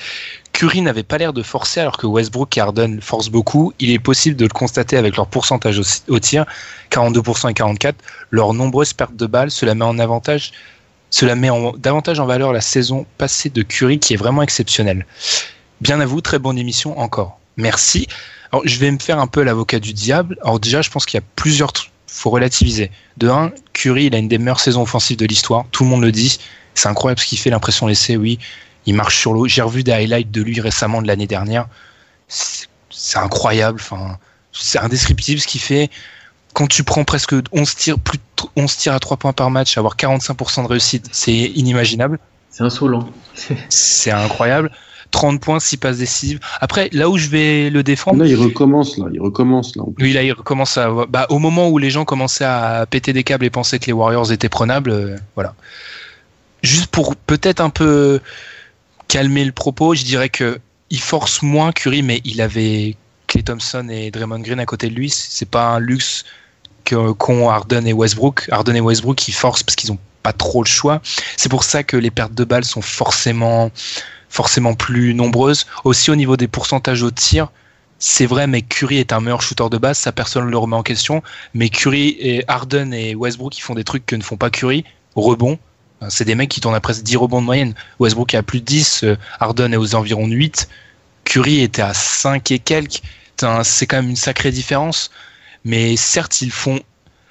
Curry 0.50 0.82
n'avait 0.82 1.04
pas 1.04 1.18
l'air 1.18 1.32
de 1.32 1.40
forcer 1.44 1.78
alors 1.78 1.98
que 1.98 2.06
Westbrook 2.08 2.58
et 2.58 2.60
Harden 2.60 2.98
forcent 3.00 3.28
beaucoup. 3.30 3.72
Il 3.78 3.92
est 3.92 4.00
possible 4.00 4.34
de 4.34 4.42
le 4.44 4.50
constater 4.50 4.96
avec 4.96 5.14
leur 5.14 5.28
pourcentage 5.28 5.78
au, 5.78 5.84
au 6.12 6.18
tir, 6.18 6.46
42% 6.90 7.48
et 7.48 7.52
44%. 7.52 7.92
Leurs 8.32 8.54
nombreuses 8.54 8.92
pertes 8.92 9.14
de 9.14 9.26
balles, 9.26 9.52
cela 9.52 9.76
met 9.76 9.84
en 9.84 10.00
avantage, 10.00 10.50
cela 11.10 11.36
met 11.36 11.48
en, 11.48 11.74
davantage 11.74 12.18
en 12.18 12.26
valeur 12.26 12.52
la 12.52 12.60
saison 12.60 13.06
passée 13.18 13.50
de 13.50 13.62
Curry 13.62 14.00
qui 14.00 14.14
est 14.14 14.16
vraiment 14.16 14.42
exceptionnelle. 14.42 15.06
Bien 15.82 16.00
à 16.00 16.06
vous, 16.06 16.20
très 16.20 16.40
bonne 16.40 16.58
émission 16.58 16.98
encore. 16.98 17.38
Merci. 17.56 18.08
Alors, 18.50 18.66
je 18.66 18.80
vais 18.80 18.90
me 18.90 18.98
faire 18.98 19.20
un 19.20 19.28
peu 19.28 19.44
l'avocat 19.44 19.78
du 19.78 19.92
diable. 19.92 20.38
Alors 20.42 20.58
déjà, 20.58 20.82
je 20.82 20.90
pense 20.90 21.06
qu'il 21.06 21.18
y 21.18 21.22
a 21.22 21.26
plusieurs 21.36 21.72
trucs. 21.72 21.92
Faut 22.08 22.30
relativiser. 22.30 22.90
De 23.16 23.28
un, 23.28 23.52
Curry, 23.74 24.06
il 24.06 24.14
a 24.16 24.18
une 24.18 24.26
des 24.26 24.38
meilleures 24.38 24.58
saisons 24.58 24.82
offensives 24.82 25.18
de 25.18 25.26
l'histoire. 25.26 25.66
Tout 25.70 25.84
le 25.84 25.90
monde 25.90 26.02
le 26.02 26.10
dit. 26.10 26.40
C'est 26.76 26.88
incroyable 26.88 27.20
ce 27.20 27.26
qu'il 27.26 27.38
fait, 27.38 27.50
l'impression 27.50 27.86
laissée, 27.86 28.16
oui. 28.16 28.38
Il 28.84 28.94
marche 28.94 29.18
sur 29.18 29.32
l'eau. 29.32 29.48
J'ai 29.48 29.62
revu 29.62 29.82
des 29.82 29.92
highlights 29.92 30.30
de 30.30 30.42
lui 30.42 30.60
récemment 30.60 31.02
de 31.02 31.08
l'année 31.08 31.26
dernière. 31.26 31.66
C'est 32.28 33.18
incroyable. 33.18 33.80
Enfin, 33.80 34.18
c'est 34.52 34.78
indescriptible 34.78 35.40
ce 35.40 35.46
qu'il 35.46 35.60
fait. 35.60 35.90
Quand 36.52 36.68
tu 36.68 36.84
prends 36.84 37.04
presque 37.04 37.34
11 37.52 37.74
tirs, 37.74 37.98
plus 37.98 38.18
de 38.18 38.22
11 38.56 38.76
tirs 38.76 38.94
à 38.94 39.00
3 39.00 39.16
points 39.16 39.32
par 39.32 39.50
match, 39.50 39.76
avoir 39.76 39.96
45% 39.96 40.62
de 40.62 40.68
réussite, 40.68 41.08
c'est 41.12 41.32
inimaginable. 41.32 42.18
C'est 42.50 42.62
insolent. 42.62 43.08
c'est 43.68 44.10
incroyable. 44.12 44.70
30 45.10 45.40
points, 45.40 45.60
6 45.60 45.76
passes 45.78 45.98
décisives. 45.98 46.40
Après, 46.60 46.88
là 46.92 47.08
où 47.08 47.16
je 47.16 47.28
vais 47.28 47.70
le 47.70 47.82
défendre. 47.82 48.22
Là, 48.22 48.26
il 48.26 48.36
recommence, 48.36 48.98
là. 48.98 49.06
Il 49.12 49.20
recommence, 49.20 49.76
là. 49.76 49.84
Oui, 49.98 50.12
là, 50.12 50.22
il 50.22 50.32
recommence 50.32 50.76
à. 50.78 50.90
Bah, 51.08 51.26
au 51.30 51.38
moment 51.38 51.68
où 51.68 51.78
les 51.78 51.90
gens 51.90 52.04
commençaient 52.04 52.44
à 52.44 52.86
péter 52.88 53.12
des 53.12 53.24
câbles 53.24 53.44
et 53.44 53.50
pensaient 53.50 53.78
que 53.78 53.86
les 53.86 53.92
Warriors 53.92 54.32
étaient 54.32 54.48
prenables, 54.48 54.90
euh, 54.90 55.16
voilà. 55.34 55.54
Juste 56.62 56.88
pour 56.88 57.16
peut-être 57.16 57.60
un 57.60 57.70
peu 57.70 58.20
calmer 59.08 59.44
le 59.44 59.52
propos, 59.52 59.94
je 59.94 60.04
dirais 60.04 60.28
que 60.28 60.58
il 60.90 61.00
force 61.00 61.42
moins 61.42 61.72
Curry, 61.72 62.02
mais 62.02 62.20
il 62.24 62.40
avait 62.40 62.96
Clay 63.26 63.42
Thompson 63.42 63.88
et 63.90 64.10
Draymond 64.10 64.40
Green 64.40 64.60
à 64.60 64.66
côté 64.66 64.88
de 64.88 64.94
lui. 64.94 65.10
C'est 65.10 65.48
pas 65.48 65.66
un 65.66 65.80
luxe 65.80 66.24
qu'ont 66.84 67.50
Harden 67.50 67.86
et 67.86 67.92
Westbrook. 67.92 68.48
Harden 68.50 68.76
et 68.76 68.80
Westbrook, 68.80 69.26
ils 69.28 69.34
forcent 69.34 69.62
parce 69.62 69.74
qu'ils 69.74 69.90
ont 69.92 69.98
pas 70.22 70.32
trop 70.32 70.62
le 70.62 70.68
choix. 70.68 71.00
C'est 71.36 71.48
pour 71.48 71.64
ça 71.64 71.82
que 71.82 71.96
les 71.96 72.10
pertes 72.10 72.34
de 72.34 72.44
balles 72.44 72.64
sont 72.64 72.82
forcément 72.82 73.70
forcément 74.28 74.74
plus 74.74 75.14
nombreuses. 75.14 75.66
Aussi 75.84 76.10
au 76.10 76.16
niveau 76.16 76.36
des 76.36 76.48
pourcentages 76.48 77.02
au 77.02 77.10
tir, 77.10 77.48
c'est 77.98 78.26
vrai, 78.26 78.46
mais 78.46 78.62
Curry 78.62 78.98
est 78.98 79.12
un 79.12 79.20
meilleur 79.20 79.40
shooter 79.40 79.68
de 79.70 79.78
base, 79.78 79.98
ça 79.98 80.12
personne 80.12 80.44
ne 80.44 80.50
le 80.50 80.58
remet 80.58 80.76
en 80.76 80.82
question. 80.82 81.22
Mais 81.54 81.68
Curry 81.68 82.16
et 82.20 82.44
Harden 82.46 82.92
et 82.92 83.14
Westbrook, 83.14 83.56
ils 83.56 83.62
font 83.62 83.74
des 83.74 83.84
trucs 83.84 84.04
que 84.04 84.16
ne 84.16 84.22
font 84.22 84.36
pas 84.36 84.50
Curry. 84.50 84.84
Rebond, 85.14 85.58
c'est 86.10 86.24
des 86.24 86.34
mecs 86.34 86.50
qui 86.50 86.60
tournent 86.60 86.74
à 86.74 86.80
presque 86.80 87.02
10 87.02 87.16
rebonds 87.16 87.40
de 87.40 87.46
moyenne. 87.46 87.74
Westbrook 87.98 88.34
est 88.34 88.36
à 88.36 88.42
plus 88.42 88.60
de 88.60 88.64
10, 88.64 89.04
euh, 89.04 89.16
Harden 89.40 89.72
est 89.72 89.76
aux 89.76 89.94
environs 89.94 90.28
de 90.28 90.34
8, 90.34 90.68
Curry 91.24 91.60
était 91.60 91.82
à 91.82 91.94
5 91.94 92.50
et 92.50 92.58
quelques. 92.58 93.02
C'est 93.64 93.86
quand 93.86 93.96
même 93.96 94.10
une 94.10 94.16
sacrée 94.16 94.50
différence. 94.50 95.10
Mais 95.64 95.96
certes, 95.96 96.40
ils 96.40 96.50
font. 96.50 96.80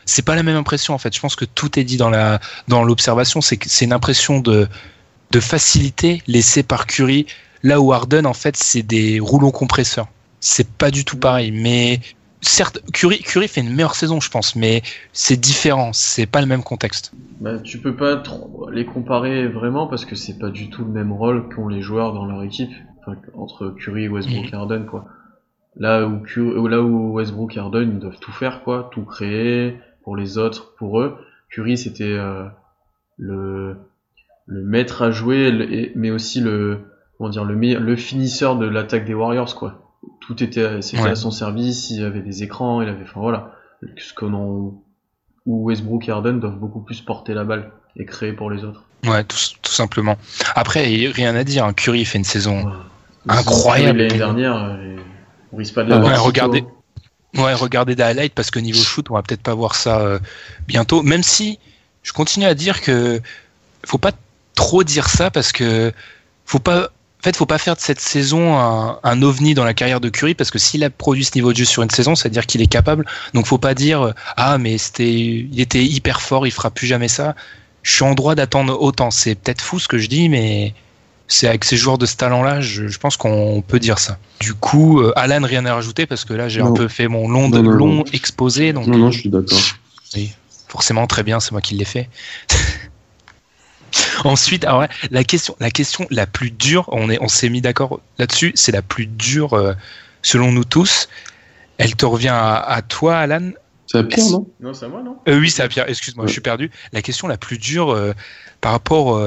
C'est 0.06 0.22
pas 0.22 0.36
la 0.36 0.44
même 0.44 0.58
impression 0.58 0.94
en 0.94 1.00
fait. 1.00 1.16
Je 1.16 1.20
pense 1.20 1.36
que 1.36 1.46
tout 1.46 1.80
est 1.80 1.84
dit 1.84 1.98
dans 1.98 2.84
l'observation. 2.84 3.42
C'est 3.42 3.82
une 3.82 3.94
impression 3.94 4.40
de 4.40 4.68
de 5.32 5.40
facilité 5.40 6.22
laissée 6.28 6.62
par 6.62 6.86
Curry. 6.86 7.26
Là 7.64 7.82
où 7.82 7.92
Harden 7.92 8.26
en 8.26 8.34
fait 8.34 8.56
c'est 8.58 8.84
des 8.84 9.20
rouleaux 9.20 9.52
compresseurs. 9.52 10.08
C'est 10.40 10.68
pas 10.68 10.92
du 10.92 11.06
tout 11.06 11.18
pareil. 11.18 11.52
Mais 11.52 12.02
certes, 12.48 12.80
Curry, 12.94 13.20
Curry 13.20 13.48
fait 13.48 13.62
une 13.62 13.74
meilleure 13.74 13.96
saison, 13.96 14.20
je 14.20 14.30
pense, 14.30 14.56
mais 14.56 14.82
c'est 15.14 15.40
différent, 15.40 15.92
c'est 15.94 16.26
pas 16.26 16.42
le 16.42 16.48
même 16.48 16.64
contexte. 16.64 17.12
Bah, 17.40 17.60
tu 17.60 17.80
peux 17.80 17.96
pas 17.96 18.22
les 18.72 18.86
comparer 18.86 19.48
vraiment 19.48 19.88
parce 19.88 20.06
que 20.06 20.16
c'est 20.16 20.38
pas 20.38 20.50
du 20.50 20.70
tout 20.70 20.84
le 20.84 20.92
même 20.92 21.12
rôle 21.12 21.50
qu'ont 21.50 21.68
les 21.68 21.82
joueurs 21.82 22.14
dans 22.14 22.26
leur 22.26 22.44
équipe, 22.44 22.72
enfin, 23.00 23.18
entre 23.36 23.70
Curry, 23.70 24.08
Westbrook 24.08 24.52
et 24.52 24.56
Harden, 24.56 24.86
quoi. 24.86 25.06
Là 25.78 26.08
où, 26.08 26.68
là 26.68 26.82
où 26.82 27.14
Westbrook 27.14 27.58
et 27.58 27.60
Harden 27.60 27.92
ils 27.94 28.00
doivent 28.00 28.20
tout 28.20 28.32
faire, 28.32 28.64
quoi, 28.64 28.90
tout 28.94 29.04
créer 29.04 29.78
pour 30.04 30.16
les 30.16 30.38
autres, 30.38 30.74
pour 30.78 31.02
eux. 31.02 31.18
Curry, 31.50 31.78
c'était 31.78 32.04
euh, 32.06 32.46
le, 33.18 33.76
le 34.46 34.62
maître 34.62 35.02
à 35.02 35.12
jouer, 35.12 35.92
mais 35.96 36.12
aussi 36.12 36.40
le, 36.40 36.80
comment 37.18 37.30
dire, 37.30 37.44
le, 37.44 37.56
le 37.56 37.96
finisseur 37.96 38.56
de 38.56 38.66
l'attaque 38.66 39.06
des 39.06 39.14
Warriors, 39.14 39.56
quoi 39.56 39.85
tout 40.20 40.44
était 40.44 40.82
c'était 40.82 41.10
à 41.10 41.16
son 41.16 41.32
service, 41.32 41.90
il 41.90 42.04
avait 42.04 42.22
des 42.22 42.44
écrans, 42.44 42.82
il 42.82 42.90
avait 42.90 43.04
enfin 43.04 43.20
voilà, 43.20 43.52
ce 43.98 44.14
qu'on 44.14 44.34
en 44.34 44.74
où 45.46 45.66
Westbrook 45.66 46.08
et 46.08 46.12
Harden 46.12 46.34
doivent 46.34 46.58
beaucoup 46.58 46.80
plus 46.80 47.02
porter 47.02 47.34
la 47.34 47.44
balle 47.44 47.72
et 47.96 48.06
créer 48.06 48.34
pour 48.34 48.50
les 48.50 48.64
autres. 48.64 48.84
Ouais, 49.06 49.24
tout, 49.24 49.38
tout 49.62 49.72
simplement. 49.72 50.18
Après, 50.56 50.84
rien 50.84 51.36
à 51.36 51.44
dire, 51.44 51.66
hein. 51.66 51.74
Curry 51.74 52.04
fait 52.06 52.18
une 52.18 52.24
saison 52.24 52.72
incroyable 53.28 54.00
l'année 54.00 54.18
dernière, 54.18 54.56
euh, 54.56 54.96
on 55.52 55.58
risque 55.58 55.76
pas 55.76 55.84
de 55.84 55.90
la 55.90 56.00
ouais, 56.00 56.16
regardez 56.16 56.64
Ouais, 57.38 57.54
regardez 57.54 57.96
des 57.96 58.04
highlights 58.04 58.34
parce 58.34 58.50
que 58.50 58.60
niveau 58.60 58.82
shoot, 58.82 59.10
on 59.10 59.16
va 59.16 59.22
peut-être 59.22 59.42
pas 59.42 59.54
voir 59.54 59.76
ça 59.76 60.00
euh, 60.00 60.20
bientôt. 60.68 61.04
Même 61.04 61.24
si 61.24 61.60
je 62.02 62.14
continue 62.14 62.46
à 62.46 62.54
dire 62.54 62.82
que 62.82 63.22
faut 63.86 63.98
pas 63.98 64.14
trop 64.56 64.84
dire 64.84 65.10
ça 65.10 65.32
parce 65.32 65.52
que 65.52 65.92
faut 66.46 66.60
pas 66.60 66.92
fait, 67.26 67.36
faut 67.36 67.46
pas 67.46 67.58
faire 67.58 67.76
de 67.76 67.82
cette 67.82 68.00
saison 68.00 68.58
un, 68.58 69.22
ovni 69.22 69.54
dans 69.54 69.66
la 69.66 69.74
carrière 69.74 70.00
de 70.00 70.10
Curry 70.10 70.36
parce 70.36 70.52
que 70.52 70.60
s'il 70.60 70.84
a 70.84 70.90
produit 70.90 71.26
ce 71.26 71.32
niveau 71.36 71.52
de 71.52 71.58
jeu 71.58 71.66
sur 71.66 71.82
une 71.82 71.90
saison, 71.90 72.16
ça 72.16 72.30
veut 72.30 72.34
dire 72.34 72.46
qu'il 72.46 72.62
est 72.62 72.68
capable. 72.68 73.06
Donc, 73.34 73.48
faut 73.48 73.58
pas 73.58 73.74
dire 73.74 74.14
ah 74.38 74.58
mais 74.58 74.78
c'était, 74.78 75.12
il 75.12 75.60
était 75.60 75.84
hyper 75.84 76.22
fort, 76.22 76.46
il 76.48 76.52
fera 76.52 76.70
plus 76.72 76.88
jamais 76.88 77.08
ça. 77.08 77.36
Je 77.84 77.96
suis 77.96 78.04
en 78.04 78.14
droit 78.14 78.36
d'attendre 78.36 78.82
autant. 78.82 79.12
C'est 79.12 79.36
peut-être 79.36 79.62
fou 79.62 79.80
ce 79.80 79.88
que 79.88 79.98
je 79.98 80.08
dis, 80.08 80.30
mais 80.30 80.74
c'est 81.28 81.48
avec 81.48 81.64
ces 81.64 81.78
joueurs 81.78 81.98
de 81.98 82.06
ce 82.06 82.16
talent-là, 82.16 82.62
je, 82.62 82.98
pense 82.98 83.18
qu'on 83.18 83.64
peut 83.66 83.80
dire 83.80 84.00
ça. 84.00 84.18
Du 84.40 84.54
coup, 84.54 85.02
euh, 85.02 85.12
Alan, 85.16 85.42
rien 85.44 85.66
à 85.66 85.74
rajouter 85.74 86.06
parce 86.06 86.26
que 86.26 86.34
là, 86.34 86.50
j'ai 86.50 86.62
un 86.62 86.72
peu 86.72 86.88
fait 86.88 87.08
mon 87.08 87.28
long, 87.28 87.50
long 87.50 88.04
exposé. 88.14 88.74
Donc, 88.74 88.88
non, 88.88 88.98
non, 88.98 89.12
je 89.12 89.20
suis 89.20 89.30
d'accord. 89.30 89.60
Oui, 90.16 90.32
forcément, 90.68 91.08
très 91.08 91.24
bien, 91.24 91.40
c'est 91.40 91.52
moi 91.52 91.62
qui 91.62 91.76
l'ai 91.76 91.86
fait. 91.86 92.10
Ensuite, 94.24 94.66
alors, 94.66 94.86
la 95.12 95.24
question, 95.24 95.56
la 95.60 95.72
question 95.72 96.08
la 96.10 96.26
plus 96.26 96.52
dure, 96.52 96.90
on 96.92 97.10
est, 97.10 97.22
on 97.22 97.28
s'est 97.28 97.50
mis 97.50 97.62
d'accord 97.62 98.00
là-dessus, 98.18 98.52
c'est 98.56 98.72
la 98.72 98.82
plus 98.82 99.06
dure 99.06 99.54
euh, 99.54 99.74
selon 100.22 100.52
nous 100.52 100.64
tous. 100.64 101.10
Elle 101.78 101.96
te 101.96 102.06
revient 102.06 102.34
à, 102.34 102.82
toi, 102.88 103.18
Alan. 103.18 103.52
C'est 103.88 103.98
à 103.98 104.04
Pierre, 104.04 104.26
non? 104.32 104.48
Non, 104.62 104.74
c'est 104.74 104.86
à 104.86 104.88
moi, 104.88 105.04
non? 105.04 105.18
Euh, 105.28 105.40
Oui, 105.40 105.50
c'est 105.50 105.62
à 105.62 105.68
Pierre. 105.68 105.90
Excuse-moi, 105.90 106.26
je 106.28 106.32
suis 106.32 106.42
perdu. 106.42 106.72
La 106.94 107.02
question 107.02 107.28
la 107.28 107.38
plus 107.38 107.58
dure 107.58 107.92
euh, 107.92 108.14
par 108.62 108.72
rapport, 108.72 109.22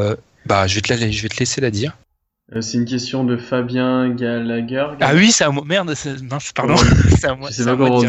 bah, 0.47 0.67
je 0.67 0.75
vais 0.75 0.81
te 0.81 0.95
je 0.95 1.23
vais 1.23 1.29
te 1.29 1.39
laisser 1.39 1.61
la 1.61 1.71
dire. 1.71 1.97
c'est 2.61 2.79
une 2.79 2.87
question 2.87 3.25
de 3.25 3.37
Fabien 3.37 4.09
Gallagher. 4.09 4.87
Ah 5.01 5.13
oui, 5.15 5.31
c'est 5.31 5.45
à 5.45 5.51
moi. 5.51 5.63
Merde, 5.67 5.93
pardon. 6.55 6.77
c'est 7.21 7.27
à 7.27 7.35
moi. 7.35 7.51
Je 7.51 7.57
sais 7.57 7.65
pas 7.65 7.77
comment. 7.77 8.01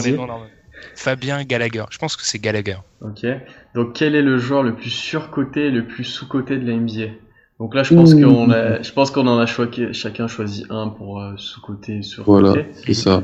Fabien 0.95 1.43
Gallagher. 1.43 1.85
Je 1.89 1.97
pense 1.97 2.15
que 2.15 2.25
c'est 2.25 2.39
Gallagher. 2.39 2.77
Ok. 3.01 3.25
Donc 3.75 3.93
quel 3.93 4.15
est 4.15 4.21
le 4.21 4.37
joueur 4.37 4.63
le 4.63 4.75
plus 4.75 4.89
surcoté 4.89 5.67
et 5.67 5.71
le 5.71 5.85
plus 5.85 6.03
sous-coté 6.03 6.57
de 6.57 6.67
la 6.67 6.75
NBA 6.75 7.13
Donc 7.59 7.75
là, 7.75 7.83
je 7.83 7.93
pense 7.93 8.13
qu'on 8.13 8.49
a, 8.51 8.81
je 8.81 8.91
pense 8.91 9.11
qu'on 9.11 9.27
en 9.27 9.37
a 9.37 9.45
choisi, 9.45 9.93
chacun 9.93 10.27
choisi 10.27 10.65
un 10.69 10.87
pour 10.87 11.21
euh, 11.21 11.33
sous-coté 11.37 11.97
et 11.97 12.01
sur-coté. 12.01 12.41
Voilà, 12.41 12.63
c'est 12.85 12.93
ça. 12.93 13.23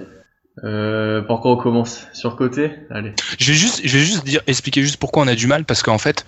Euh, 0.64 1.22
pourquoi 1.22 1.52
on 1.52 1.58
commence? 1.58 2.08
Sur 2.14 2.36
côté 2.38 2.72
Allez. 2.90 3.14
Je 3.40 3.52
vais 3.52 3.58
juste, 3.58 3.82
je 3.84 3.98
vais 3.98 4.04
juste 4.04 4.26
dire, 4.26 4.42
expliquer 4.48 4.82
juste 4.82 4.98
pourquoi 4.98 5.24
on 5.24 5.28
a 5.28 5.36
du 5.36 5.48
mal 5.48 5.66
parce 5.66 5.84
qu'en 5.84 5.98
fait, 5.98 6.26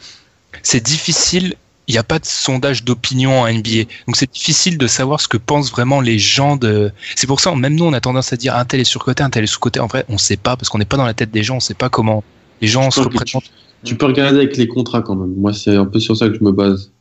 c'est 0.64 0.84
difficile 0.84 1.56
il 1.88 1.94
n'y 1.94 1.98
a 1.98 2.04
pas 2.04 2.20
de 2.20 2.26
sondage 2.26 2.84
d'opinion 2.84 3.42
en 3.42 3.48
NBA. 3.48 3.84
Donc 4.08 4.18
c'est 4.18 4.32
difficile 4.32 4.78
de 4.78 4.88
savoir 4.88 5.22
ce 5.22 5.30
que 5.30 5.38
pensent 5.38 5.72
vraiment 5.72 6.02
les 6.02 6.20
gens 6.20 6.58
de. 6.58 6.92
C'est 7.16 7.28
pour 7.28 7.40
ça, 7.40 7.56
même 7.56 7.76
nous, 7.76 7.86
on 7.86 7.94
a 7.94 8.02
tendance 8.02 8.34
à 8.34 8.36
dire 8.36 8.56
un 8.56 8.66
tel 8.66 8.82
est 8.82 8.84
surcoté, 8.84 9.24
un 9.24 9.30
tel 9.30 9.46
est 9.46 9.48
sous-côté. 9.48 9.80
En 9.80 9.88
vrai, 9.88 10.04
on 10.10 10.14
ne 10.14 10.18
sait 10.18 10.36
pas 10.36 10.58
parce 10.58 10.68
qu'on 10.68 10.80
n'est 10.80 10.86
pas 10.86 10.98
dans 10.98 11.06
la 11.06 11.14
tête 11.14 11.32
des 11.32 11.44
gens, 11.44 11.56
on 11.56 11.58
ne 11.58 11.62
sait 11.62 11.74
pas 11.74 11.88
comment 11.88 12.26
les 12.62 12.68
gens 12.68 12.92
se 12.92 13.00
représentent. 13.00 13.46
Tu, 13.46 13.52
peux 13.96 14.06
regarder 14.06 14.38
avec 14.38 14.58
les 14.58 14.68
contrats 14.68 15.02
quand 15.02 15.16
même. 15.16 15.36
Moi, 15.36 15.54
c'est 15.54 15.76
un 15.76 15.86
peu 15.86 16.00
sur 16.00 16.16
ça 16.16 16.28
que 16.30 16.36
je 16.36 16.44
me 16.44 16.52
base. 16.52 16.92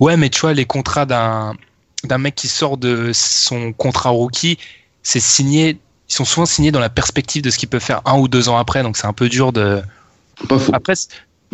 Ouais, 0.00 0.16
mais 0.16 0.30
tu 0.30 0.40
vois, 0.40 0.54
les 0.54 0.64
contrats 0.64 1.06
d'un 1.06 1.54
d'un 2.04 2.18
mec 2.18 2.34
qui 2.34 2.48
sort 2.48 2.76
de 2.76 3.10
son 3.12 3.72
contrat 3.72 4.10
rookie, 4.10 4.58
c'est 5.02 5.20
signé. 5.20 5.78
Ils 6.08 6.14
sont 6.14 6.24
souvent 6.24 6.46
signés 6.46 6.70
dans 6.70 6.80
la 6.80 6.90
perspective 6.90 7.42
de 7.42 7.50
ce 7.50 7.58
qu'il 7.58 7.68
peut 7.68 7.80
faire 7.80 8.00
un 8.04 8.18
ou 8.18 8.28
deux 8.28 8.48
ans 8.48 8.58
après, 8.58 8.82
donc 8.82 8.96
c'est 8.96 9.06
un 9.06 9.12
peu 9.12 9.28
dur 9.28 9.52
de. 9.52 9.82
Pas 10.48 10.58
faux. 10.58 10.72
Après, 10.74 10.94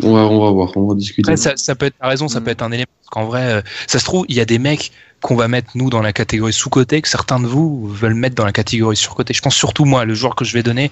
on 0.01 0.13
va, 0.13 0.21
on 0.21 0.43
va 0.43 0.51
voir, 0.51 0.71
on 0.75 0.87
va 0.87 0.95
discuter. 0.95 1.35
ça, 1.37 1.53
ça, 1.55 1.75
peut 1.75 1.87
être, 1.87 1.95
t'as 1.99 2.07
raison, 2.07 2.27
ça 2.27 2.39
mm. 2.39 2.43
peut 2.43 2.51
être 2.51 2.61
un 2.61 2.71
élément. 2.71 2.87
Parce 3.01 3.09
qu'en 3.09 3.25
vrai, 3.25 3.53
euh, 3.53 3.61
ça 3.87 3.99
se 3.99 4.05
trouve, 4.05 4.25
il 4.27 4.35
y 4.35 4.39
a 4.39 4.45
des 4.45 4.59
mecs 4.59 4.91
qu'on 5.21 5.35
va 5.35 5.47
mettre 5.47 5.69
nous 5.75 5.89
dans 5.89 6.01
la 6.01 6.13
catégorie 6.13 6.53
sous-côté, 6.53 7.01
que 7.01 7.07
certains 7.07 7.39
de 7.39 7.47
vous 7.47 7.87
veulent 7.87 8.15
mettre 8.15 8.35
dans 8.35 8.45
la 8.45 8.51
catégorie 8.51 8.97
sur-côté. 8.97 9.33
Je 9.33 9.41
pense 9.41 9.55
surtout 9.55 9.85
moi, 9.85 10.05
le 10.05 10.13
joueur 10.13 10.35
que 10.35 10.45
je 10.45 10.53
vais 10.53 10.63
donner, 10.63 10.91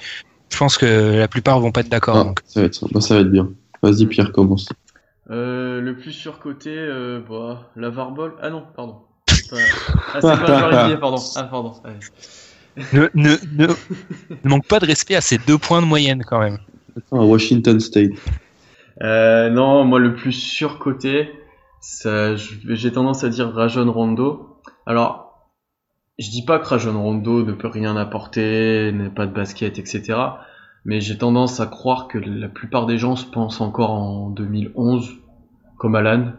je 0.50 0.58
pense 0.58 0.78
que 0.78 0.86
la 0.86 1.28
plupart 1.28 1.60
vont 1.60 1.72
pas 1.72 1.82
être 1.82 1.90
d'accord. 1.90 2.18
Ah, 2.18 2.34
ça, 2.48 2.62
va 2.62 2.66
être, 2.68 2.88
bah, 2.94 3.02
ça 3.02 3.16
va 3.16 3.22
être 3.22 3.32
bien. 3.32 3.50
Vas-y 3.82 4.06
Pierre, 4.06 4.32
commence. 4.32 4.70
Euh, 5.30 5.82
le 5.82 5.96
plus 5.96 6.12
surcoté, 6.12 6.76
euh, 6.76 7.22
bah, 7.28 7.72
la 7.76 7.90
Varbol. 7.90 8.36
Ah 8.42 8.50
non, 8.50 8.64
pardon. 8.76 8.98
Ah, 9.30 9.36
c'est 10.16 10.22
pas 10.22 10.88
le 10.90 11.00
pardon. 11.00 11.18
Ah, 11.36 11.44
pardon. 11.44 11.74
Ne, 12.94 13.10
ne, 13.16 13.36
ne, 13.58 13.68
manque 14.46 14.66
pas 14.66 14.80
de 14.80 14.86
respect 14.86 15.16
à 15.16 15.22
ces 15.22 15.38
deux 15.38 15.58
points 15.58 15.82
de 15.82 15.88
moyenne 15.88 16.24
quand 16.26 16.40
même. 16.40 16.58
Washington 17.12 17.80
State. 17.80 18.12
Euh, 19.02 19.50
non, 19.50 19.84
moi 19.84 20.00
le 20.00 20.16
plus 20.16 20.32
surcoté, 20.32 21.32
j'ai 22.04 22.92
tendance 22.92 23.24
à 23.24 23.30
dire 23.30 23.52
Rajon 23.52 23.92
Rondo. 23.92 24.58
Alors, 24.86 25.50
je 26.20 26.30
dis 26.30 26.46
pas 26.46 26.60
que 26.60 26.68
Rajon 26.68 27.02
Rondo 27.02 27.44
ne 27.44 27.52
peut 27.52 27.68
rien 27.68 27.98
apporter, 27.98 28.92
n'est 28.92 29.10
pas 29.10 29.26
de 29.26 29.34
basket, 29.34 29.80
etc. 29.80 30.20
Mais 30.86 31.00
j'ai 31.00 31.18
tendance 31.18 31.60
à 31.60 31.68
croire 31.68 32.08
que 32.08 32.18
la 32.18 32.48
plupart 32.48 32.86
des 32.86 32.98
gens 32.98 33.16
se 33.16 33.26
pensent 33.26 33.62
encore 33.62 33.92
en 33.92 34.30
2011, 34.30 35.12
comme 35.78 35.96
Alan, 35.96 36.34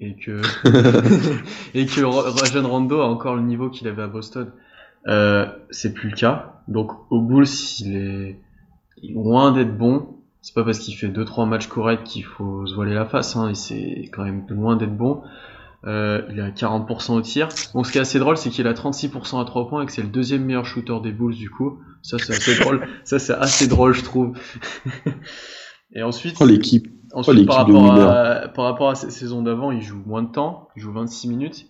et 0.00 0.14
que 0.14 0.40
et 1.74 1.86
que 1.86 2.02
Rajon 2.02 2.68
Rondo 2.68 3.00
a 3.00 3.08
encore 3.08 3.34
le 3.34 3.42
niveau 3.42 3.70
qu'il 3.70 3.88
avait 3.88 4.02
à 4.02 4.06
Boston. 4.06 4.52
Euh, 5.08 5.46
c'est 5.70 5.94
plus 5.94 6.10
le 6.10 6.16
cas. 6.16 6.60
Donc 6.68 6.92
au 7.10 7.20
Bulls, 7.20 7.46
il 7.80 7.96
est 7.96 8.40
loin 9.02 9.52
d'être 9.52 9.76
bon 9.76 10.18
c'est 10.48 10.54
pas 10.54 10.64
parce 10.64 10.78
qu'il 10.78 10.94
fait 10.94 11.08
2-3 11.08 11.48
matchs 11.48 11.66
corrects 11.66 12.04
qu'il 12.04 12.24
faut 12.24 12.66
se 12.66 12.74
voiler 12.74 12.94
la 12.94 13.04
face, 13.04 13.36
hein, 13.36 13.50
et 13.50 13.54
c'est 13.54 14.08
quand 14.12 14.24
même 14.24 14.46
loin 14.48 14.76
d'être 14.76 14.96
bon. 14.96 15.22
Euh, 15.84 16.22
il 16.30 16.40
à 16.40 16.50
40% 16.50 17.12
au 17.12 17.20
tir. 17.22 17.48
Bon, 17.72 17.84
ce 17.84 17.92
qui 17.92 17.98
est 17.98 18.00
assez 18.00 18.18
drôle, 18.18 18.36
c'est 18.36 18.50
qu'il 18.50 18.66
a 18.66 18.72
36% 18.72 19.40
à 19.40 19.44
3 19.44 19.68
points 19.68 19.82
et 19.82 19.86
que 19.86 19.92
c'est 19.92 20.02
le 20.02 20.08
deuxième 20.08 20.44
meilleur 20.44 20.66
shooter 20.66 20.96
des 21.02 21.12
Bulls 21.12 21.36
du 21.36 21.50
coup. 21.50 21.78
Ça, 22.02 22.18
c'est 22.18 22.34
assez 22.34 22.56
drôle. 22.60 22.86
Ça, 23.04 23.18
c'est 23.18 23.34
assez 23.34 23.68
drôle, 23.68 23.94
je 23.94 24.02
trouve. 24.02 24.36
et 25.94 26.02
ensuite, 26.02 26.36
Oh, 26.40 26.46
l'équipe. 26.46 26.88
ensuite 27.12 27.36
l'équipe 27.36 27.48
par, 27.48 27.58
rapport 27.58 27.92
à, 27.92 28.48
par 28.48 28.64
rapport 28.64 28.90
à 28.90 28.94
ces 28.96 29.10
saisons 29.10 29.42
d'avant, 29.42 29.70
il 29.70 29.80
joue 29.80 30.02
moins 30.04 30.22
de 30.22 30.32
temps. 30.32 30.68
Il 30.76 30.82
joue 30.82 30.92
26 30.92 31.28
minutes. 31.28 31.66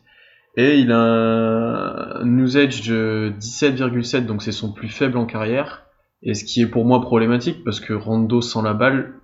Et 0.56 0.78
il 0.78 0.90
a 0.90 0.98
un 0.98 1.88
un 2.20 2.38
usage 2.38 2.82
de 2.82 3.32
17,7, 3.38 4.26
donc 4.26 4.42
c'est 4.42 4.52
son 4.52 4.72
plus 4.72 4.88
faible 4.88 5.18
en 5.18 5.26
carrière. 5.26 5.84
Et 6.22 6.34
ce 6.34 6.44
qui 6.44 6.62
est 6.62 6.66
pour 6.66 6.84
moi 6.84 7.00
problématique, 7.00 7.62
parce 7.64 7.78
que 7.80 7.92
Rondo 7.92 8.40
sans 8.40 8.62
la 8.62 8.74
balle, 8.74 9.14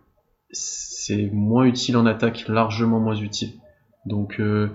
c'est 0.51 1.31
moins 1.33 1.65
utile 1.65 1.97
en 1.97 2.07
attaque, 2.07 2.47
largement 2.49 3.01
moins 3.01 3.17
utile. 3.17 3.55
Donc 4.07 4.37
euh, 4.41 4.69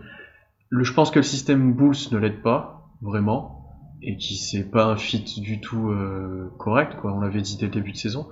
le, 0.70 0.84
je 0.84 0.94
pense 0.94 1.12
que 1.12 1.20
le 1.20 1.24
système 1.24 1.74
Bulls 1.74 1.96
ne 2.12 2.18
l'aide 2.18 2.42
pas, 2.42 2.90
vraiment, 3.02 3.66
et 4.02 4.18
qui 4.18 4.36
c'est 4.38 4.64
pas 4.70 4.86
un 4.86 4.96
fit 4.98 5.24
du 5.42 5.60
tout 5.62 5.90
euh, 5.90 6.52
correct, 6.58 6.96
quoi. 7.02 7.14
On 7.14 7.20
l'avait 7.22 7.42
dit 7.42 7.58
dès 7.58 7.66
le 7.66 7.72
début 7.72 7.92
de 7.92 7.98
saison, 7.98 8.28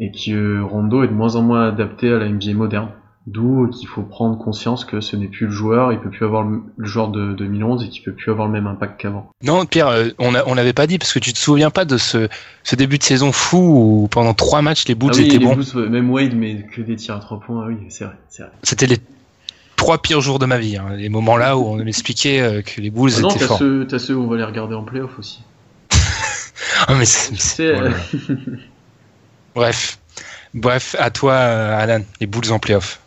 et 0.00 0.10
que 0.12 0.30
euh, 0.32 0.64
Rondo 0.64 1.02
est 1.02 1.08
de 1.08 1.12
moins 1.12 1.36
en 1.36 1.42
moins 1.42 1.68
adapté 1.68 2.12
à 2.12 2.18
la 2.18 2.28
NBA 2.28 2.54
moderne. 2.54 2.90
D'où 3.26 3.68
qu'il 3.68 3.86
faut 3.86 4.00
prendre 4.04 4.38
conscience 4.38 4.86
que 4.86 5.02
ce 5.02 5.14
n'est 5.14 5.28
plus 5.28 5.44
le 5.46 5.52
joueur, 5.52 5.92
il 5.92 5.98
peut 6.00 6.08
plus 6.08 6.24
avoir 6.24 6.44
le, 6.44 6.62
le 6.78 6.86
joueur 6.86 7.08
de 7.08 7.34
2011 7.34 7.84
et 7.84 7.90
qu'il 7.90 8.02
peut 8.02 8.14
plus 8.14 8.30
avoir 8.30 8.46
le 8.46 8.52
même 8.54 8.66
impact 8.66 8.98
qu'avant. 8.98 9.28
Non, 9.44 9.66
Pierre, 9.66 9.92
on 10.18 10.34
a- 10.34 10.44
on 10.46 10.54
l'avait 10.54 10.72
pas 10.72 10.86
dit 10.86 10.96
parce 10.96 11.12
que 11.12 11.18
tu 11.18 11.34
te 11.34 11.38
souviens 11.38 11.68
pas 11.68 11.84
de 11.84 11.98
ce, 11.98 12.28
ce 12.62 12.74
début 12.74 12.96
de 12.96 13.02
saison 13.02 13.30
fou 13.30 13.58
où 13.58 14.08
pendant 14.08 14.32
trois 14.32 14.62
matchs 14.62 14.86
les 14.88 14.94
Bulls 14.94 15.10
Ah 15.12 15.18
oui, 15.18 15.24
étaient 15.26 15.36
les 15.36 15.44
bons. 15.44 15.56
Bulls, 15.56 15.90
même 15.90 16.10
Wade, 16.10 16.34
mais 16.36 16.64
que 16.74 16.80
des 16.80 16.96
tirs 16.96 17.16
à 17.16 17.20
trois 17.20 17.38
points, 17.38 17.64
ah 17.64 17.68
oui, 17.68 17.76
c'est 17.90 18.04
vrai, 18.04 18.14
c'est 18.30 18.44
vrai. 18.44 18.52
C'était 18.62 18.86
les 18.86 18.96
trois 19.78 19.96
pires 20.02 20.20
jours 20.20 20.38
de 20.38 20.44
ma 20.44 20.58
vie, 20.58 20.76
hein, 20.76 20.88
les 20.96 21.08
moments 21.08 21.38
là 21.38 21.56
où 21.56 21.64
on 21.64 21.76
m'expliquait 21.76 22.40
euh, 22.42 22.60
que 22.60 22.82
les 22.82 22.90
Bulls 22.90 23.12
Ah 23.16 23.20
non, 23.22 23.30
étaient 23.30 23.38
t'as 23.38 23.46
forts. 23.46 23.58
ceux, 23.58 23.86
t'as 23.88 23.98
ceux 23.98 24.14
où 24.14 24.22
on 24.24 24.26
va 24.26 24.36
les 24.36 24.44
regarder 24.44 24.74
en 24.74 24.82
playoff 24.82 25.18
aussi. 25.18 25.40
Ah, 26.86 26.94
mais 26.98 27.04
c'est- 27.06 27.72
voilà. 27.72 27.96
Bref, 29.54 29.98
bref, 30.54 30.94
à 30.98 31.10
toi, 31.10 31.32
euh, 31.32 31.78
Alan, 31.78 32.02
les 32.20 32.26
Bulls 32.26 32.52
en 32.52 32.58
playoff. 32.58 33.00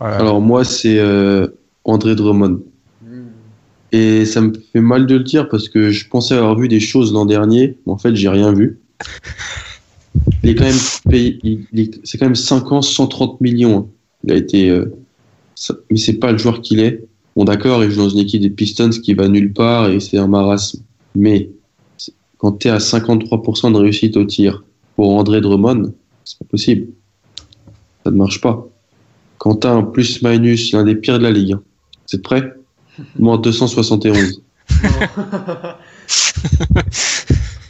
Voilà. 0.00 0.16
Alors 0.16 0.40
moi, 0.40 0.64
c'est 0.64 0.98
euh, 0.98 1.46
André 1.84 2.14
Drummond. 2.14 2.60
Et 3.92 4.26
ça 4.26 4.40
me 4.40 4.52
fait 4.72 4.80
mal 4.80 5.06
de 5.06 5.14
le 5.16 5.22
dire 5.22 5.48
parce 5.48 5.68
que 5.68 5.90
je 5.90 6.08
pensais 6.08 6.34
avoir 6.34 6.58
vu 6.58 6.66
des 6.68 6.80
choses 6.80 7.12
l'an 7.12 7.26
dernier, 7.26 7.78
mais 7.86 7.92
en 7.92 7.98
fait, 7.98 8.14
j'ai 8.16 8.28
rien 8.28 8.52
vu. 8.52 8.80
Il 10.42 10.50
est 10.50 10.54
quand 10.56 10.64
même 10.64 10.74
payé, 11.08 11.38
c'est 12.02 12.18
quand 12.18 12.26
même 12.26 12.34
5 12.34 12.72
ans, 12.72 12.82
130 12.82 13.40
millions. 13.40 13.88
Il 14.24 14.32
a 14.32 14.36
été, 14.36 14.68
euh, 14.68 14.92
mais 15.90 15.96
c'est 15.96 16.14
pas 16.14 16.32
le 16.32 16.38
joueur 16.38 16.60
qu'il 16.60 16.80
est. 16.80 17.04
Bon, 17.36 17.44
d'accord, 17.44 17.82
il 17.82 17.90
joue 17.90 18.02
dans 18.02 18.08
une 18.08 18.18
équipe 18.18 18.42
des 18.42 18.50
Pistons 18.50 18.90
qui 18.90 19.14
va 19.14 19.28
nulle 19.28 19.52
part 19.52 19.88
et 19.88 20.00
c'est 20.00 20.18
un 20.18 20.28
marasme. 20.28 20.82
Mais 21.14 21.50
quand 22.38 22.52
tu 22.52 22.68
es 22.68 22.70
à 22.70 22.78
53% 22.78 23.72
de 23.72 23.78
réussite 23.78 24.16
au 24.16 24.24
tir 24.24 24.64
pour 24.96 25.10
André 25.14 25.40
Drummond, 25.40 25.92
c'est 26.24 26.38
pas 26.38 26.44
possible. 26.44 26.88
Ça 28.04 28.10
ne 28.10 28.16
marche 28.16 28.40
pas. 28.40 28.66
Quand 29.38 29.56
tu 29.56 29.66
as 29.66 29.72
un 29.72 29.82
plus-minus, 29.82 30.72
l'un 30.72 30.84
des 30.84 30.94
pires 30.94 31.18
de 31.18 31.24
la 31.24 31.30
ligue, 31.30 31.54
hein. 31.54 31.62
c'est 32.06 32.22
prêt 32.22 32.54
Moins 33.18 33.38
271. 33.38 34.42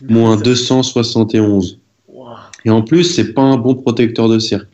Moins 0.09 0.37
271. 0.37 1.81
Et 2.67 2.71
en 2.71 2.83
plus, 2.83 3.05
c'est 3.05 3.33
pas 3.33 3.43
un 3.43 3.57
bon 3.57 3.75
protecteur 3.75 4.29
de 4.29 4.39
cercle. 4.39 4.69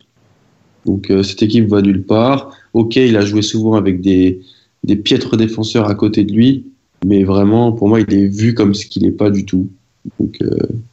Donc 0.87 1.11
euh, 1.11 1.23
cette 1.23 1.43
équipe 1.43 1.69
va 1.69 1.83
nulle 1.83 2.05
part. 2.05 2.53
Ok, 2.73 2.97
il 2.97 3.17
a 3.17 3.25
joué 3.25 3.43
souvent 3.43 3.75
avec 3.75 4.01
des, 4.01 4.41
des 4.85 4.97
piètres 4.97 5.37
défenseurs 5.37 5.89
à 5.89 5.95
côté 5.95 6.25
de 6.25 6.33
lui, 6.33 6.67
mais 7.05 7.25
vraiment, 7.25 7.73
pour 7.73 7.89
moi, 7.89 8.01
il 8.01 8.13
est 8.15 8.27
vu 8.29 8.55
comme 8.55 8.75
ce 8.75 8.87
qu'il 8.87 9.03
n'est 9.03 9.11
pas 9.11 9.31
du 9.31 9.45
tout. 9.45 9.69
Donc, 10.19 10.37
euh, 10.43 10.49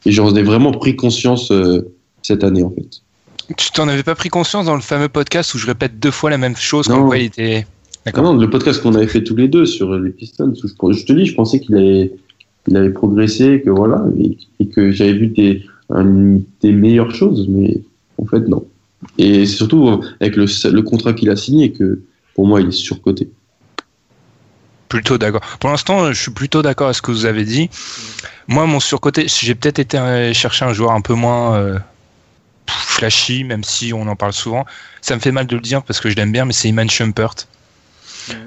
et 0.05 0.11
j'en 0.11 0.35
ai 0.35 0.43
vraiment 0.43 0.71
pris 0.71 0.95
conscience 0.95 1.51
euh, 1.51 1.81
cette 2.21 2.43
année, 2.43 2.63
en 2.63 2.71
fait. 2.71 3.01
Tu 3.55 3.71
t'en 3.71 3.87
avais 3.87 4.03
pas 4.03 4.15
pris 4.15 4.29
conscience 4.29 4.65
dans 4.65 4.75
le 4.75 4.81
fameux 4.81 5.07
podcast 5.07 5.53
où 5.53 5.57
je 5.57 5.67
répète 5.67 5.99
deux 5.99 6.11
fois 6.11 6.29
la 6.29 6.37
même 6.37 6.57
chose 6.57 6.89
Non. 6.89 7.05
quoi 7.05 7.17
il 7.17 7.25
était. 7.25 7.65
Ah 8.13 8.21
non, 8.21 8.33
le 8.35 8.49
podcast 8.49 8.81
qu'on 8.81 8.95
avait 8.95 9.07
fait 9.07 9.23
tous 9.23 9.35
les 9.35 9.47
deux 9.49 9.65
sur 9.65 9.93
les 9.97 10.11
Pistons, 10.11 10.53
où 10.81 10.91
je, 10.93 10.97
je 10.99 11.05
te 11.05 11.13
dis, 11.13 11.25
je 11.25 11.35
pensais 11.35 11.59
qu'il 11.59 11.75
avait, 11.75 12.13
il 12.67 12.75
avait 12.77 12.89
progressé, 12.89 13.61
que 13.63 13.69
voilà, 13.69 14.05
et, 14.19 14.37
et 14.61 14.67
que 14.67 14.91
j'avais 14.91 15.13
vu 15.13 15.27
des, 15.27 15.61
un- 15.89 16.39
des 16.61 16.71
meilleures 16.71 17.13
choses, 17.13 17.47
mais 17.49 17.79
en 18.17 18.25
fait, 18.25 18.47
non. 18.47 18.65
Et 19.17 19.45
c'est 19.45 19.55
surtout 19.55 19.87
euh, 19.87 20.01
avec 20.19 20.35
le, 20.35 20.45
le 20.45 20.81
contrat 20.81 21.13
qu'il 21.13 21.29
a 21.29 21.35
signé 21.35 21.71
que, 21.71 22.01
pour 22.35 22.47
moi, 22.47 22.61
il 22.61 22.69
est 22.69 22.71
surcoté. 22.71 23.29
Plutôt 24.89 25.17
d'accord. 25.17 25.41
Pour 25.59 25.69
l'instant, 25.69 26.11
je 26.13 26.21
suis 26.21 26.31
plutôt 26.31 26.61
d'accord 26.61 26.87
avec 26.87 26.95
ce 26.95 27.01
que 27.01 27.11
vous 27.11 27.25
avez 27.25 27.43
dit. 27.43 27.69
Moi, 28.47 28.65
mon 28.65 28.79
surcoté, 28.79 29.27
j'ai 29.27 29.55
peut-être 29.55 29.79
été 29.79 29.97
euh, 29.97 30.33
chercher 30.33 30.65
un 30.65 30.73
joueur 30.73 30.91
un 30.91 31.01
peu 31.01 31.13
moins 31.13 31.55
euh, 31.55 31.77
flashy, 32.67 33.43
même 33.43 33.63
si 33.63 33.93
on 33.93 34.07
en 34.07 34.15
parle 34.15 34.33
souvent. 34.33 34.65
Ça 35.01 35.15
me 35.15 35.19
fait 35.19 35.31
mal 35.31 35.47
de 35.47 35.55
le 35.55 35.61
dire 35.61 35.83
parce 35.83 35.99
que 35.99 36.09
je 36.09 36.15
l'aime 36.15 36.31
bien, 36.31 36.45
mais 36.45 36.53
c'est 36.53 36.69
Iman 36.69 36.89
Shumpert. 36.89 37.35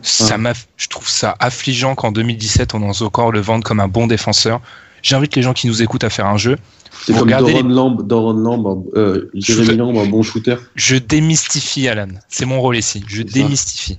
Ça 0.02 0.36
m'a, 0.36 0.52
je 0.77 0.89
trouve 0.89 1.09
ça 1.09 1.36
affligeant 1.40 1.94
qu'en 1.94 2.12
2017, 2.12 2.74
on 2.74 2.89
ose 2.89 3.02
encore 3.02 3.32
le 3.32 3.40
vendre 3.40 3.64
comme 3.64 3.81
un 3.81 3.89
bon 3.89 4.06
défenseur. 4.06 4.60
J'invite 5.02 5.36
les 5.36 5.43
gens 5.43 5.55
qui 5.55 5.66
nous 5.66 5.82
écoutent 5.82 6.05
à 6.05 6.10
faire 6.10 6.27
un 6.27 6.36
jeu. 6.36 6.59
C'est 7.04 7.12
comme 7.16 7.30
Doron 7.30 7.68
Lamb, 7.68 8.02
Doron 8.06 8.32
Lamb, 8.34 8.84
euh. 8.96 9.30
Lamb, 9.76 9.96
un 9.96 10.06
bon 10.06 10.22
shooter. 10.22 10.56
Je 10.74 10.96
démystifie 10.96 11.88
Alan. 11.88 12.08
C'est 12.28 12.44
mon 12.46 12.60
rôle 12.60 12.76
ici. 12.76 13.04
Je 13.06 13.22
démystifie. 13.22 13.98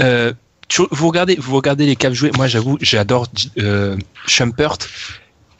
Euh, 0.00 0.32
tu- 0.68 0.82
vous 0.90 1.08
regardez, 1.08 1.36
vous 1.36 1.54
regardez 1.56 1.86
les 1.86 1.96
Cavs 1.96 2.14
jouer. 2.14 2.30
Moi, 2.36 2.46
j'avoue, 2.46 2.78
j'adore 2.80 3.26
euh, 3.58 3.96
Shumpert. 4.26 4.78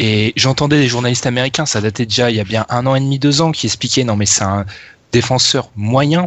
Et 0.00 0.32
j'entendais 0.36 0.78
des 0.78 0.86
journalistes 0.86 1.26
américains, 1.26 1.66
ça 1.66 1.80
datait 1.80 2.06
déjà 2.06 2.30
il 2.30 2.36
y 2.36 2.40
a 2.40 2.44
bien 2.44 2.64
un 2.68 2.86
an 2.86 2.94
et 2.94 3.00
demi, 3.00 3.18
deux 3.18 3.40
ans, 3.40 3.50
qui 3.50 3.66
expliquaient 3.66 4.04
non 4.04 4.14
mais 4.14 4.26
c'est 4.26 4.44
un 4.44 4.64
défenseur 5.10 5.70
moyen, 5.74 6.24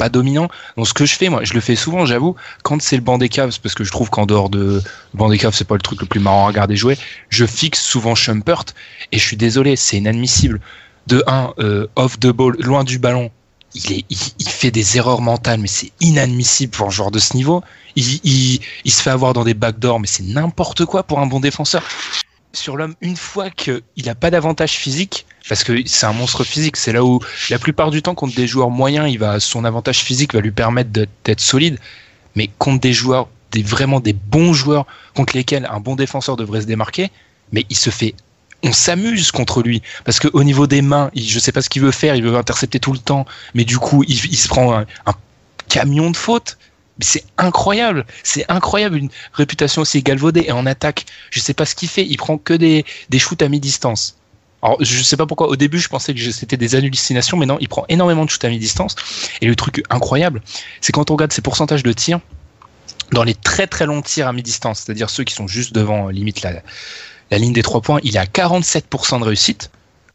pas 0.00 0.08
dominant. 0.08 0.48
Donc 0.78 0.88
ce 0.88 0.94
que 0.94 1.04
je 1.04 1.14
fais, 1.14 1.28
moi, 1.28 1.44
je 1.44 1.52
le 1.52 1.60
fais 1.60 1.76
souvent, 1.76 2.06
j'avoue, 2.06 2.34
quand 2.62 2.80
c'est 2.80 2.96
le 2.96 3.02
banc 3.02 3.18
des 3.18 3.28
Cavs, 3.28 3.60
parce 3.62 3.74
que 3.74 3.84
je 3.84 3.92
trouve 3.92 4.08
qu'en 4.08 4.24
dehors 4.24 4.48
de 4.48 4.82
banc 5.12 5.28
des 5.28 5.36
Cavs, 5.36 5.54
c'est 5.54 5.66
pas 5.66 5.74
le 5.74 5.82
truc 5.82 6.00
le 6.00 6.06
plus 6.06 6.20
marrant 6.20 6.44
à 6.44 6.46
regarder 6.46 6.74
jouer. 6.74 6.96
Je 7.28 7.44
fixe 7.44 7.82
souvent 7.82 8.14
Shumpert 8.14 8.64
et 9.12 9.18
je 9.18 9.22
suis 9.22 9.36
désolé, 9.36 9.76
c'est 9.76 9.98
inadmissible. 9.98 10.58
De 11.06 11.22
un, 11.26 11.52
euh, 11.58 11.86
off 11.96 12.18
the 12.18 12.28
ball, 12.28 12.56
loin 12.60 12.82
du 12.82 12.98
ballon, 12.98 13.30
il, 13.74 13.92
est, 13.92 14.04
il, 14.08 14.18
il 14.38 14.48
fait 14.48 14.70
des 14.70 14.96
erreurs 14.96 15.20
mentales, 15.20 15.60
mais 15.60 15.68
c'est 15.68 15.92
inadmissible 16.00 16.72
pour 16.72 16.86
un 16.86 16.90
joueur 16.90 17.10
de 17.10 17.18
ce 17.18 17.36
niveau. 17.36 17.62
Il, 17.94 18.60
il 18.84 18.90
se 18.90 19.02
fait 19.02 19.10
avoir 19.10 19.34
dans 19.34 19.44
des 19.44 19.54
backdoors, 19.54 20.00
mais 20.00 20.06
c'est 20.06 20.22
n'importe 20.22 20.86
quoi 20.86 21.02
pour 21.02 21.20
un 21.20 21.26
bon 21.26 21.40
défenseur. 21.40 21.82
Sur 22.52 22.76
l'homme, 22.76 22.94
une 23.00 23.16
fois 23.16 23.50
qu'il 23.50 23.82
n'a 24.04 24.14
pas 24.14 24.30
d'avantage 24.30 24.72
physique, 24.72 25.26
parce 25.48 25.64
que 25.64 25.86
c'est 25.86 26.06
un 26.06 26.12
monstre 26.12 26.44
physique, 26.44 26.76
c'est 26.76 26.92
là 26.92 27.04
où 27.04 27.20
la 27.48 27.58
plupart 27.58 27.90
du 27.90 28.02
temps 28.02 28.14
contre 28.14 28.34
des 28.34 28.46
joueurs 28.46 28.70
moyens, 28.70 29.10
il 29.10 29.18
va, 29.18 29.40
son 29.40 29.64
avantage 29.64 30.00
physique 30.00 30.34
va 30.34 30.40
lui 30.40 30.50
permettre 30.50 30.90
d'être 30.90 31.40
solide, 31.40 31.78
mais 32.34 32.50
contre 32.58 32.80
des 32.80 32.92
joueurs, 32.92 33.28
vraiment 33.64 34.00
des 34.00 34.12
bons 34.12 34.52
joueurs 34.52 34.86
contre 35.14 35.36
lesquels 35.36 35.66
un 35.70 35.80
bon 35.80 35.96
défenseur 35.96 36.36
devrait 36.36 36.60
se 36.60 36.66
démarquer, 36.66 37.10
mais 37.52 37.66
il 37.70 37.76
se 37.76 37.90
fait 37.90 38.14
on 38.62 38.72
s'amuse 38.72 39.32
contre 39.32 39.62
lui 39.62 39.82
parce 40.04 40.18
que 40.18 40.28
au 40.32 40.44
niveau 40.44 40.66
des 40.66 40.82
mains, 40.82 41.10
il, 41.14 41.26
je 41.26 41.38
sais 41.38 41.52
pas 41.52 41.62
ce 41.62 41.68
qu'il 41.68 41.82
veut 41.82 41.92
faire, 41.92 42.14
il 42.14 42.22
veut 42.22 42.36
intercepter 42.36 42.80
tout 42.80 42.92
le 42.92 42.98
temps, 42.98 43.26
mais 43.54 43.64
du 43.64 43.78
coup, 43.78 44.04
il, 44.06 44.16
se 44.16 44.48
prend 44.48 44.78
un, 44.78 44.86
camion 45.68 46.10
de 46.10 46.16
fautes. 46.16 46.58
C'est 47.02 47.24
incroyable, 47.38 48.04
c'est 48.22 48.44
incroyable 48.50 48.96
une 48.96 49.08
réputation 49.32 49.82
aussi 49.82 50.02
galvaudée 50.02 50.44
et 50.46 50.52
en 50.52 50.66
attaque, 50.66 51.06
je 51.30 51.40
sais 51.40 51.54
pas 51.54 51.64
ce 51.66 51.74
qu'il 51.74 51.88
fait, 51.88 52.04
il 52.06 52.16
prend 52.16 52.38
que 52.38 52.54
des, 52.54 52.84
des 53.08 53.18
shoots 53.18 53.42
à 53.42 53.48
mi-distance. 53.48 54.16
Alors, 54.62 54.76
je 54.80 55.02
sais 55.02 55.16
pas 55.16 55.26
pourquoi, 55.26 55.48
au 55.48 55.56
début, 55.56 55.78
je 55.78 55.88
pensais 55.88 56.12
que 56.12 56.30
c'était 56.30 56.58
des 56.58 56.74
hallucinations, 56.74 57.38
mais 57.38 57.46
non, 57.46 57.56
il 57.60 57.68
prend 57.68 57.84
énormément 57.88 58.24
de 58.26 58.30
shoots 58.30 58.44
à 58.44 58.48
mi-distance. 58.50 58.94
Et 59.40 59.46
le 59.46 59.56
truc 59.56 59.82
incroyable, 59.88 60.42
c'est 60.82 60.92
quand 60.92 61.10
on 61.10 61.14
regarde 61.14 61.32
ses 61.32 61.40
pourcentages 61.40 61.82
de 61.82 61.92
tirs, 61.92 62.20
dans 63.12 63.24
les 63.24 63.34
très 63.34 63.66
très 63.66 63.86
longs 63.86 64.02
tirs 64.02 64.28
à 64.28 64.32
mi-distance, 64.32 64.80
c'est-à-dire 64.80 65.08
ceux 65.10 65.24
qui 65.24 65.34
sont 65.34 65.46
juste 65.48 65.72
devant, 65.74 66.08
euh, 66.08 66.12
limite, 66.12 66.42
la, 66.42 66.60
ligne 67.38 67.52
des 67.54 67.62
trois 67.62 67.80
points, 67.80 68.00
il 68.02 68.16
est 68.16 68.18
à 68.20 68.26
47% 68.26 69.18
de 69.20 69.24
réussite. 69.24 69.70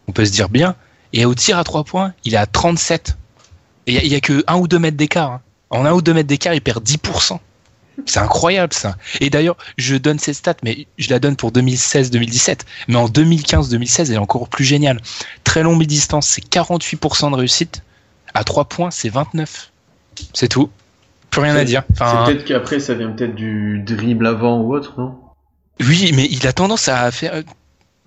On 0.07 0.11
peut 0.11 0.25
se 0.25 0.31
dire 0.31 0.49
bien. 0.49 0.75
Et 1.13 1.25
au 1.25 1.33
tir 1.33 1.57
à 1.57 1.63
trois 1.63 1.83
points, 1.83 2.13
il 2.23 2.33
est 2.35 2.37
à 2.37 2.45
37. 2.45 3.17
Et 3.87 3.93
il 3.93 3.95
y 3.95 3.97
a- 3.97 4.03
il 4.03 4.11
y, 4.11 4.15
a 4.15 4.19
que 4.21 4.43
un 4.47 4.57
ou 4.57 4.67
deux 4.67 4.79
mètres 4.79 4.97
d'écart. 4.97 5.31
hein. 5.31 5.41
En 5.75 5.85
un 5.85 5.91
ou 5.91 6.01
deux 6.01 6.13
mètres 6.13 6.27
d'écart, 6.27 6.53
il 6.53 6.61
perd 6.61 6.83
10%. 6.83 7.39
C'est 8.05 8.19
incroyable 8.19 8.73
ça. 8.73 8.97
Et 9.21 9.29
d'ailleurs, 9.29 9.55
je 9.77 9.95
donne 9.95 10.19
cette 10.19 10.35
stat, 10.35 10.55
mais 10.63 10.87
je 10.97 11.09
la 11.09 11.19
donne 11.19 11.35
pour 11.35 11.51
2016-2017. 11.51 12.59
Mais 12.87 12.95
en 12.95 13.07
2015-2016, 13.07 14.07
elle 14.07 14.13
est 14.13 14.17
encore 14.17 14.49
plus 14.49 14.65
géniale. 14.65 14.99
Très 15.43 15.63
long 15.63 15.75
mi-distance, 15.75 16.27
c'est 16.27 16.43
48% 16.43 17.31
de 17.31 17.35
réussite. 17.35 17.83
À 18.33 18.43
3 18.43 18.65
points, 18.65 18.91
c'est 18.91 19.09
29. 19.09 19.71
C'est 20.33 20.49
tout. 20.49 20.69
Plus 21.31 21.41
rien 21.41 21.55
à 21.55 21.63
dire. 21.63 21.83
Enfin, 21.93 22.25
C'est 22.25 22.33
peut-être 22.33 22.45
qu'après 22.45 22.79
ça 22.79 22.93
vient 22.93 23.11
peut-être 23.11 23.35
du 23.35 23.81
dribble 23.85 24.27
avant 24.27 24.59
ou 24.61 24.73
autre, 24.73 24.93
non? 24.97 25.17
Oui, 25.81 26.11
mais 26.15 26.27
il 26.31 26.47
a 26.47 26.53
tendance 26.53 26.87
à 26.87 27.11
faire. 27.11 27.43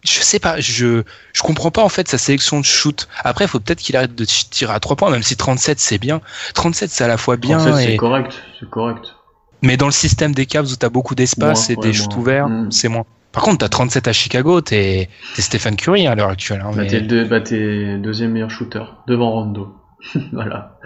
Je 0.09 0.21
sais 0.23 0.39
pas, 0.39 0.61
je 0.61 1.03
je 1.33 1.43
comprends 1.43 1.71
pas 1.71 1.83
en 1.83 1.89
fait 1.89 2.09
sa 2.09 2.19
sélection 2.19 2.61
de 2.61 2.65
shoot. 2.65 3.09
Après, 3.25 3.45
il 3.45 3.49
faut 3.49 3.61
peut-être 3.61 3.81
qu'il 3.81 3.97
arrête 3.97 4.15
de 4.15 4.25
tirer 4.25 4.73
à 4.73 4.81
3 4.81 4.97
points, 4.97 5.11
même 5.11 5.23
si 5.23 5.37
37 5.37 5.79
c'est 5.81 5.99
bien. 5.99 6.21
37 6.55 6.91
c'est 6.91 7.05
à 7.05 7.09
la 7.09 7.17
fois 7.19 7.37
bien 7.37 7.59
37, 7.59 7.83
et 7.83 7.91
c'est 7.93 7.97
correct, 7.97 8.43
c'est 8.59 8.71
correct. 8.71 9.15
Mais 9.63 9.77
dans 9.77 9.87
le 9.87 9.93
système 9.93 10.35
des 10.35 10.47
Cavs 10.47 10.67
où 10.73 10.77
t'as 10.77 10.89
beaucoup 10.89 11.15
d'espace 11.15 11.69
et 11.71 11.75
ouais, 11.77 11.83
des 11.83 11.89
moins. 11.89 11.93
shoots 11.97 12.17
ouverts, 12.17 12.49
Mm. 12.49 12.71
c'est 12.73 12.89
moins. 12.89 13.05
Par 13.33 13.43
contre, 13.43 13.59
t'as 13.59 13.69
37 13.69 14.09
à 14.09 14.13
Chicago, 14.13 14.61
t'es 14.61 15.09
t'es 15.35 15.43
Stephen 15.43 15.77
Curry 15.77 16.07
à 16.07 16.15
l'heure 16.15 16.31
actuelle. 16.31 16.63
hein, 16.65 16.71
Bah, 16.75 16.83
mais- 16.83 16.87
t'es 16.87 17.01
le 17.01 17.07
deux- 17.07 17.25
bah, 17.25 17.41
deuxième 17.41 18.33
meilleur 18.33 18.51
shooter, 18.51 18.85
devant 19.07 19.31
Rondo. 19.33 19.75
voilà. 20.33 20.79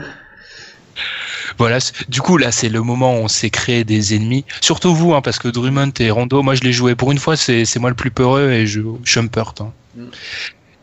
Voilà, 1.62 1.78
du 2.08 2.20
coup 2.20 2.38
là 2.38 2.50
c'est 2.50 2.68
le 2.68 2.82
moment 2.82 3.14
où 3.14 3.18
on 3.18 3.28
s'est 3.28 3.48
créé 3.48 3.84
des 3.84 4.16
ennemis. 4.16 4.44
Surtout 4.60 4.92
vous, 4.96 5.14
hein, 5.14 5.20
parce 5.20 5.38
que 5.38 5.46
Drummond 5.46 5.92
et 6.00 6.10
Rondo, 6.10 6.42
moi 6.42 6.56
je 6.56 6.62
les 6.62 6.72
jouais 6.72 6.96
pour 6.96 7.12
une 7.12 7.18
fois, 7.18 7.36
c'est 7.36 7.78
moi 7.78 7.88
le 7.88 7.94
plus 7.94 8.10
peureux 8.10 8.50
et 8.50 8.66
je 8.66 8.80
Shumpert. 9.04 9.54
Hein. 9.60 9.70
Mm. 9.94 10.06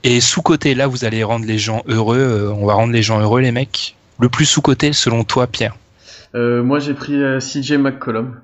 Et 0.06 0.22
sous 0.22 0.42
côté 0.42 0.76
là, 0.76 0.88
vous 0.88 1.04
allez 1.04 1.22
rendre 1.22 1.46
les 1.46 1.58
gens 1.58 1.84
heureux. 1.90 2.18
euh, 2.18 2.54
on 2.54 2.66
va 2.66 2.76
rendre 2.76 2.94
les 2.94 3.04
gens 3.04 3.20
heureux, 3.20 3.42
les 3.42 3.52
mecs. 3.52 3.98
Le 4.22 4.30
plus 4.30 4.46
sous 4.46 4.62
côté 4.62 4.94
selon 4.94 5.26
toi, 5.26 5.48
Pierre. 5.48 5.76
Euh, 6.34 6.64
moi 6.64 6.80
j'ai 6.80 6.94
pris 6.94 7.22
euh, 7.22 7.40
CJ 7.40 7.74
McCollum. 7.74 8.40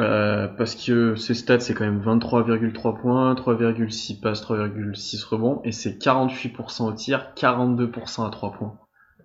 Euh, 0.00 0.48
parce 0.48 0.74
que 0.74 1.14
ses 1.14 1.34
stats 1.34 1.60
c'est 1.60 1.72
quand 1.72 1.84
même 1.84 2.02
23,3 2.04 3.00
points, 3.00 3.32
3,6 3.34 4.20
passes, 4.20 4.42
3,6 4.42 5.24
rebonds 5.24 5.60
et 5.62 5.70
c'est 5.70 6.02
48% 6.02 6.82
au 6.82 6.92
tir, 6.94 7.28
42% 7.36 8.26
à 8.26 8.30
3 8.30 8.52
points 8.54 8.74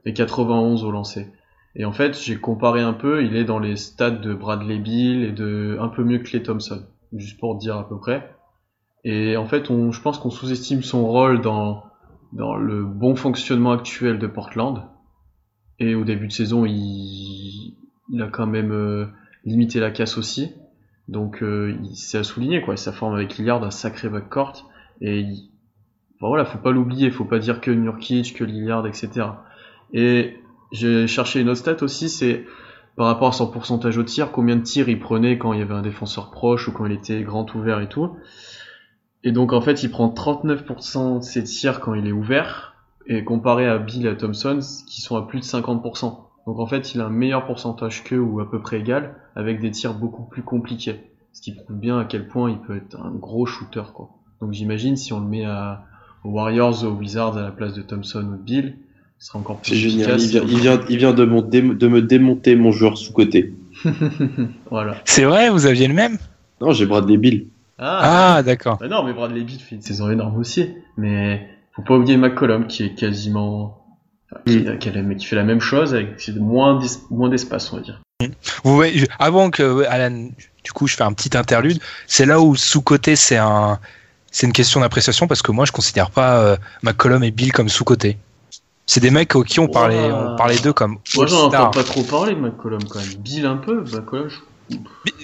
et 0.06 0.14
91 0.14 0.84
au 0.84 0.92
lancer. 0.92 1.28
Et 1.76 1.85
en 1.85 1.91
fait 1.91 2.19
j'ai 2.19 2.38
comparé 2.38 2.81
un 2.81 2.93
peu, 2.93 3.23
il 3.23 3.35
est 3.35 3.45
dans 3.45 3.60
les 3.60 3.76
stats 3.76 4.11
de 4.11 4.34
Bradley 4.34 4.77
Bill 4.77 5.23
et 5.23 5.31
de 5.31 5.77
un 5.80 5.88
peu 5.88 6.03
mieux 6.03 6.19
que 6.19 6.23
Clay 6.23 6.43
Thompson, 6.43 6.84
juste 7.14 7.39
pour 7.39 7.56
dire 7.56 7.77
à 7.77 7.88
peu 7.88 7.98
près. 7.98 8.35
Et 9.03 9.38
en 9.38 9.45
fait 9.45 9.69
on, 9.69 9.91
je 9.91 10.02
pense 10.02 10.19
qu'on 10.19 10.30
sous-estime 10.30 10.84
son 10.84 11.06
rôle 11.06 11.41
dans 11.41 11.84
dans 12.34 12.56
le 12.56 12.85
bon 12.85 13.15
fonctionnement 13.15 13.72
actuel 13.72 14.19
de 14.19 14.27
Portland. 14.27 14.84
Et 15.80 15.95
au 15.95 16.03
début 16.03 16.27
de 16.27 16.34
saison 16.34 16.65
il, 16.65 17.76
il 18.11 18.22
a 18.22 18.27
quand 18.27 18.48
même 18.48 18.72
euh, 18.72 19.07
limité 19.45 19.80
la 19.80 19.91
casse 19.91 20.18
aussi. 20.18 20.53
Donc 21.07 21.41
euh, 21.41 21.77
c'est 21.93 22.18
à 22.18 22.23
souligner 22.23 22.61
quoi, 22.61 22.77
ça 22.77 22.91
forme 22.91 23.15
avec 23.15 23.38
Lillard 23.38 23.64
un 23.64 23.72
sacré 23.72 24.10
backcourt 24.10 24.69
et 25.02 25.19
il... 25.19 25.49
enfin, 26.15 26.27
voilà, 26.27 26.45
faut 26.45 26.60
pas 26.60 26.72
l'oublier, 26.72 27.10
faut 27.11 27.26
pas 27.26 27.39
dire 27.39 27.60
que 27.60 27.72
Nurkic, 27.72 28.35
que 28.35 28.43
Lillard, 28.43 28.85
etc. 28.85 29.27
Et 29.93 30.40
j'ai 30.72 31.07
cherché 31.07 31.41
une 31.41 31.49
autre 31.49 31.60
stat 31.60 31.77
aussi, 31.81 32.10
c'est 32.10 32.45
par 32.95 33.07
rapport 33.07 33.30
à 33.30 33.31
son 33.31 33.48
pourcentage 33.48 33.98
au 33.98 34.03
tir, 34.03 34.31
combien 34.31 34.56
de 34.56 34.61
tirs 34.61 34.89
il 34.89 34.99
prenait 34.99 35.38
quand 35.38 35.53
il 35.53 35.60
y 35.60 35.61
avait 35.61 35.73
un 35.73 35.81
défenseur 35.81 36.30
proche 36.30 36.68
ou 36.68 36.72
quand 36.72 36.85
il 36.85 36.91
était 36.91 37.22
grand 37.23 37.53
ouvert 37.56 37.80
et 37.80 37.88
tout. 37.88 38.18
Et 39.23 39.31
donc 39.31 39.53
en 39.53 39.61
fait 39.61 39.84
il 39.84 39.91
prend 39.91 40.10
39% 40.10 41.19
de 41.19 41.23
ses 41.23 41.43
tirs 41.43 41.80
quand 41.80 41.93
il 41.93 42.07
est 42.07 42.11
ouvert, 42.11 42.72
et 43.07 43.23
comparé 43.23 43.68
à 43.68 43.77
Bill 43.77 44.06
et 44.06 44.10
à 44.10 44.15
Thompson 44.15 44.60
qui 44.88 45.02
sont 45.02 45.15
à 45.15 45.23
plus 45.23 45.39
de 45.39 45.45
50%. 45.45 46.18
Donc 46.48 46.60
en 46.60 46.65
fait, 46.65 46.93
il 46.93 47.02
a 47.02 47.06
un 47.06 47.10
meilleur 47.10 47.45
pourcentage 47.45 48.03
qu'eux 48.03 48.19
ou 48.19 48.39
à 48.39 48.49
peu 48.49 48.60
près 48.60 48.80
égal, 48.80 49.15
avec 49.35 49.60
des 49.60 49.72
tirs 49.72 49.93
beaucoup 49.93 50.23
plus 50.23 50.43
compliqués. 50.43 50.99
Ce 51.34 51.41
qui 51.41 51.53
prouve 51.53 51.77
bien 51.77 51.99
à 51.99 52.06
quel 52.06 52.27
point 52.27 52.49
il 52.49 52.60
peut 52.60 52.76
être 52.76 52.99
un 52.99 53.11
gros 53.11 53.45
shooter, 53.45 53.84
quoi. 53.93 54.10
Donc 54.41 54.53
j'imagine 54.53 54.98
si 54.98 55.14
on 55.14 55.19
le 55.19 55.27
met 55.27 55.45
à, 55.45 55.85
aux 56.23 56.31
Warriors 56.31 56.84
ou 56.84 56.88
aux 56.88 56.93
Wizards 56.93 57.38
à 57.38 57.41
la 57.41 57.52
place 57.52 57.73
de 57.73 57.81
Thompson 57.81 58.23
ou 58.23 58.38
de 58.38 58.41
Bill, 58.41 58.77
ce 59.22 59.27
sera 59.27 59.38
encore 59.38 59.57
plus 59.61 59.69
C'est 59.69 59.77
génial. 59.77 60.19
Il 60.19 60.27
vient, 60.30 60.41
il 60.48 60.60
vient, 60.60 60.80
il 60.89 60.98
vient 60.98 61.14
de, 61.14 61.26
mon 61.26 61.43
dé- 61.43 61.61
de 61.61 61.88
me 61.88 62.02
démonter 62.02 62.56
mon 62.56 62.72
joueur 62.72 62.98
sous-côté. 62.98 63.53
voilà. 64.72 64.95
C'est 65.06 65.26
vrai, 65.26 65.49
vous 65.52 65.68
aviez 65.68 65.88
le 65.88 65.93
même? 65.93 66.18
Non, 66.60 66.72
j'ai 66.73 66.88
Bradley 66.88 67.18
Bill. 67.18 67.45
Ah, 67.77 68.35
Ah, 68.38 68.43
d'accord. 68.43 68.77
Bah 68.80 68.88
non, 68.88 69.03
mais 69.03 69.14
Bradley 69.14 69.43
Beal 69.43 69.60
fait 69.60 69.76
une 69.76 69.81
saison 69.84 70.10
énorme 70.10 70.38
aussi. 70.39 70.69
Mais 70.98 71.48
faut 71.76 71.84
pas 71.84 71.95
oublier 71.95 72.18
McCollum 72.18 72.65
qui 72.65 72.84
est 72.84 72.95
quasiment, 72.95 73.84
enfin, 74.31 74.41
qui, 74.77 75.26
fait 75.27 75.35
la 75.35 75.43
même 75.43 75.61
chose 75.61 75.93
avec 75.93 76.27
moins 76.39 76.80
d'es- 76.80 76.88
moins 77.11 77.30
d'espace, 77.30 77.72
on 77.73 77.77
va 77.77 77.84
dire. 77.84 78.02
Vous 78.64 78.73
voyez, 78.76 78.98
je- 78.98 79.06
avant 79.19 79.52
que 79.52 79.84
Alan, 79.85 80.30
du 80.64 80.72
coup, 80.73 80.88
je 80.88 80.95
fais 80.95 81.03
un 81.03 81.14
petit 81.14 81.38
interlude. 81.38 81.80
C'est 82.07 82.26
là 82.26 82.41
où 82.41 82.56
sous 82.56 82.81
côté, 82.81 83.15
c'est 83.15 83.38
un, 83.38 83.80
c'est 84.31 84.48
une 84.48 84.53
question 84.53 84.80
d'appréciation 84.80 85.27
parce 85.27 85.43
que 85.43 85.52
moi, 85.52 85.65
je 85.65 85.72
considère 85.72 86.10
pas 86.10 86.39
euh, 86.39 86.56
McCollum 86.81 87.23
et 87.23 87.30
Bill 87.31 87.52
comme 87.52 87.69
sous 87.69 87.84
côté. 87.84 88.18
C'est 88.86 88.99
des 88.99 89.12
mecs 89.12 89.36
au 89.36 89.44
qui 89.44 89.60
on 89.60 89.68
parlait, 89.68 90.12
on 90.12 90.36
parlait 90.36 90.58
d'eux 90.60 90.74
comme 90.74 90.98
Moi, 91.16 91.26
j'en 91.28 91.45
entends 91.45 91.70
pas 91.70 91.84
trop 91.84 92.03
parler 92.03 92.36
de 92.36 92.40
McCollum 92.40 92.84
quand 92.90 92.99
même. 92.99 93.14
Bill 93.20 93.45
un 93.45 93.58
peu, 93.58 93.84
McCollum, 93.94 94.30
je- 94.30 94.76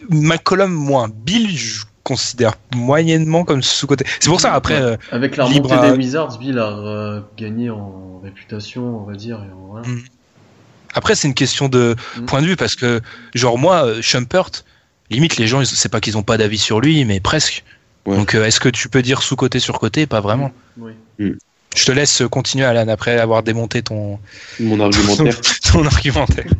McCollum 0.10 0.72
moins 0.72 1.10
Bill, 1.14 1.50
je 1.58 1.84
considère 2.04 2.54
moyennement 2.76 3.44
comme 3.44 3.62
sous 3.62 3.88
côté. 3.88 4.06
C'est 4.22 4.30
pour 4.30 4.40
ça 4.40 4.54
après. 4.54 4.82
euh, 4.82 4.96
Avec 5.12 5.36
la 5.36 5.46
remontée 5.46 5.74
à- 5.74 5.92
des 5.92 5.98
Wizards, 5.98 6.38
Bill 6.38 6.58
a 6.60 6.70
euh, 6.78 7.22
gagné 7.38 7.70
en 7.70 8.22
réputation, 8.24 9.02
on 9.02 9.04
va 9.04 9.16
dire. 9.16 9.38
Et 9.38 9.52
en- 9.54 9.68
voilà. 9.72 9.88
Mm. 9.88 10.02
Après, 10.94 11.16
c'est 11.16 11.28
une 11.28 11.34
question 11.34 11.68
de 11.68 11.96
Mm. 12.18 12.26
point 12.26 12.42
de 12.42 12.48
vue 12.48 12.56
parce 12.56 12.76
que, 12.76 13.02
genre, 13.36 13.58
moi, 13.58 13.86
euh, 13.86 14.02
Shumpert, 14.02 14.50
limite, 15.10 15.36
les 15.38 15.48
gens, 15.48 15.64
c'est 15.66 15.90
pas 15.90 16.00
qu'ils 16.00 16.18
ont 16.18 16.24
pas 16.24 16.38
d'avis 16.38 16.58
sur 16.58 16.80
lui, 16.80 17.04
mais 17.04 17.20
presque. 17.20 17.66
Ouais. 18.06 18.16
Donc, 18.16 18.36
euh, 18.36 18.46
est-ce 18.46 18.62
que 18.62 18.70
tu 18.70 18.88
peux 18.88 19.02
dire 19.02 19.22
sous-côté, 19.22 19.60
sur-côté? 19.60 20.08
Pas 20.08 20.22
vraiment. 20.22 20.52
Oui. 20.78 20.94
Je 21.78 21.86
te 21.86 21.92
laisse 21.92 22.24
continuer, 22.32 22.66
Alan, 22.66 22.88
après 22.88 23.20
avoir 23.20 23.44
démonté 23.44 23.84
ton, 23.84 24.18
Mon 24.60 24.80
argumentaire. 24.80 25.40
ton 25.72 25.86
argumentaire. 25.86 26.52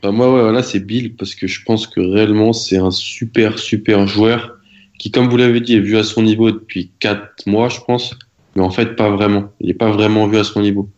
Bah, 0.00 0.12
moi, 0.12 0.32
ouais, 0.32 0.42
voilà, 0.42 0.62
c'est 0.62 0.78
Bill 0.78 1.16
parce 1.16 1.34
que 1.34 1.48
je 1.48 1.64
pense 1.64 1.88
que 1.88 2.00
réellement, 2.00 2.52
c'est 2.52 2.76
un 2.76 2.92
super, 2.92 3.58
super 3.58 4.06
joueur 4.06 4.56
qui, 5.00 5.10
comme 5.10 5.28
vous 5.28 5.36
l'avez 5.36 5.60
dit, 5.60 5.74
est 5.74 5.80
vu 5.80 5.96
à 5.96 6.04
son 6.04 6.22
niveau 6.22 6.52
depuis 6.52 6.92
4 7.00 7.46
mois, 7.46 7.68
je 7.68 7.80
pense. 7.80 8.14
Mais 8.54 8.62
en 8.62 8.70
fait, 8.70 8.94
pas 8.94 9.10
vraiment. 9.10 9.50
Il 9.58 9.70
est 9.70 9.74
pas 9.74 9.90
vraiment 9.90 10.28
vu 10.28 10.38
à 10.38 10.44
son 10.44 10.60
niveau. 10.60 10.88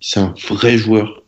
C'est 0.00 0.20
un 0.20 0.34
vrai 0.50 0.76
joueur. 0.76 1.22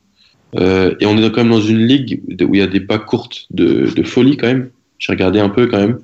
Euh, 0.56 0.94
et 1.00 1.06
on 1.06 1.16
est 1.16 1.30
quand 1.32 1.42
même 1.42 1.52
dans 1.52 1.60
une 1.62 1.86
ligue 1.86 2.20
où 2.28 2.54
il 2.54 2.58
y 2.58 2.62
a 2.62 2.66
des 2.66 2.80
pas 2.80 2.98
courtes 2.98 3.46
de, 3.50 3.90
de 3.96 4.02
folie 4.02 4.36
quand 4.36 4.48
même. 4.48 4.68
J'ai 4.98 5.12
regardé 5.12 5.40
un 5.40 5.48
peu 5.48 5.68
quand 5.68 5.78
même. 5.78 6.00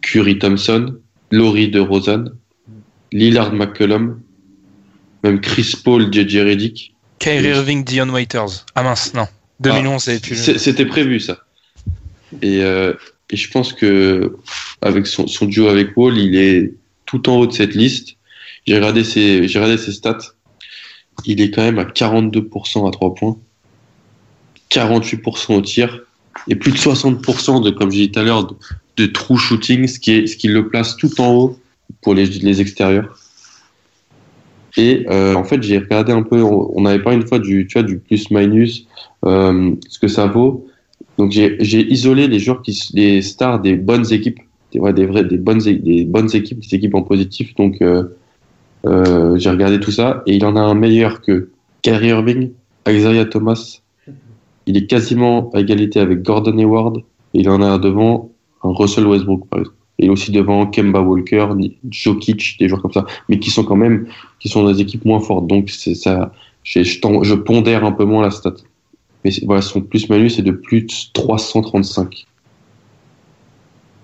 Curry 0.00 0.38
Thompson, 0.38 0.96
Laurie 1.30 1.68
de 1.68 1.80
Rosanne, 1.80 2.30
Lillard 3.12 3.52
McCollum, 3.52 4.20
même 5.24 5.40
Chris 5.40 5.74
Paul, 5.84 6.12
JJ 6.12 6.38
Redick. 6.38 6.94
Kyrie 7.18 7.48
Irving, 7.48 7.84
Dion 7.84 8.08
Waiters. 8.10 8.64
Ah 8.74 8.82
mince, 8.82 9.12
non. 9.14 9.26
2011, 9.60 10.02
c'est 10.02 10.20
tu- 10.20 10.36
C'est- 10.36 10.58
C'était 10.58 10.86
prévu 10.86 11.20
ça. 11.20 11.38
Et, 12.42 12.62
euh, 12.62 12.92
et 13.30 13.36
je 13.36 13.50
pense 13.50 13.72
que 13.72 14.36
avec 14.82 15.06
son, 15.06 15.26
son 15.26 15.46
duo 15.46 15.68
avec 15.68 15.96
Wall, 15.96 16.18
il 16.18 16.36
est 16.36 16.74
tout 17.06 17.28
en 17.28 17.36
haut 17.36 17.46
de 17.46 17.52
cette 17.52 17.74
liste. 17.74 18.16
J'ai 18.66 18.74
regardé 18.76 19.04
ses, 19.04 19.46
j'ai 19.48 19.58
regardé 19.58 19.80
ses 19.82 19.92
stats. 19.92 20.18
Il 21.24 21.40
est 21.40 21.50
quand 21.50 21.62
même 21.62 21.78
à 21.78 21.84
42% 21.84 22.86
à 22.88 22.90
3 22.90 23.14
points, 23.14 23.36
48% 24.70 25.54
au 25.54 25.60
tir 25.62 26.00
et 26.48 26.56
plus 26.56 26.72
de 26.72 26.76
60% 26.78 27.62
de, 27.62 27.70
comme 27.70 27.90
je 27.90 27.96
disais 27.96 28.10
tout 28.10 28.18
à 28.20 28.22
l'heure, 28.24 28.44
de, 28.46 28.54
de 28.96 29.06
true 29.06 29.38
shooting, 29.38 29.86
ce 29.86 29.98
qui 30.00 30.12
est, 30.12 30.26
ce 30.26 30.36
qui 30.36 30.48
le 30.48 30.68
place 30.68 30.96
tout 30.96 31.20
en 31.20 31.28
haut 31.32 31.60
pour 32.02 32.14
les, 32.14 32.26
les 32.26 32.60
extérieurs. 32.60 33.16
Et 34.76 35.06
euh, 35.08 35.34
en 35.34 35.44
fait, 35.44 35.62
j'ai 35.62 35.78
regardé 35.78 36.12
un 36.12 36.22
peu. 36.22 36.42
On 36.42 36.84
avait 36.84 37.02
pas 37.02 37.14
une 37.14 37.26
fois 37.26 37.38
du, 37.38 37.66
tu 37.66 37.78
vois, 37.78 37.86
du 37.86 37.98
plus 37.98 38.30
minus, 38.30 38.86
euh, 39.24 39.72
ce 39.88 39.98
que 39.98 40.08
ça 40.08 40.26
vaut. 40.26 40.66
Donc 41.18 41.30
j'ai 41.30 41.92
isolé 41.92 42.26
les 42.26 42.38
joueurs 42.38 42.62
qui, 42.62 42.78
les 42.92 43.22
stars 43.22 43.60
des 43.60 43.76
bonnes 43.76 44.12
équipes, 44.12 44.40
des, 44.72 44.80
ouais, 44.80 44.92
des 44.92 45.06
vrais, 45.06 45.24
des 45.24 45.36
bonnes, 45.36 45.58
des 45.58 46.04
bonnes 46.04 46.34
équipes, 46.34 46.58
des 46.58 46.74
équipes 46.74 46.94
en 46.94 47.02
positif. 47.02 47.54
Donc 47.54 47.80
euh, 47.82 48.04
euh, 48.86 49.38
j'ai 49.38 49.50
regardé 49.50 49.78
tout 49.78 49.92
ça 49.92 50.22
et 50.26 50.34
il 50.34 50.44
en 50.44 50.56
a 50.56 50.60
un 50.60 50.74
meilleur 50.74 51.20
que 51.22 51.50
Kyrie 51.82 52.08
Irving, 52.08 52.50
Isaiah 52.88 53.26
Thomas. 53.26 53.80
Il 54.66 54.76
est 54.76 54.86
quasiment 54.86 55.50
à 55.52 55.60
égalité 55.60 56.00
avec 56.00 56.22
Gordon 56.22 56.58
Hayward 56.58 56.98
et 56.98 57.40
il 57.40 57.48
en 57.48 57.62
a 57.62 57.78
devant 57.78 58.32
un 58.62 58.72
Russell 58.72 59.06
Westbrook 59.06 59.46
par 59.48 59.60
exemple. 59.60 59.76
Et 59.98 60.06
est 60.06 60.08
aussi 60.08 60.32
devant 60.32 60.66
Kemba 60.66 61.00
Walker, 61.00 61.46
Jokic, 61.90 62.56
des 62.58 62.68
joueurs 62.68 62.82
comme 62.82 62.92
ça, 62.92 63.06
mais 63.28 63.38
qui 63.38 63.50
sont 63.50 63.62
quand 63.64 63.76
même 63.76 64.06
qui 64.40 64.48
sont 64.48 64.62
dans 64.64 64.72
des 64.72 64.80
équipes 64.80 65.04
moins 65.04 65.20
fortes. 65.20 65.46
Donc 65.46 65.70
c'est 65.70 65.94
ça, 65.94 66.32
je, 66.64 66.82
je, 66.82 67.34
pondère 67.34 67.84
un 67.84 67.92
peu 67.92 68.04
moins 68.04 68.22
la 68.22 68.30
stat. 68.32 68.54
Mais 69.24 69.30
voilà, 69.46 69.62
son 69.62 69.80
plus-malus 69.82 70.30
c'est 70.30 70.42
de 70.42 70.50
plus 70.50 70.82
de 70.82 70.92
335. 71.12 72.26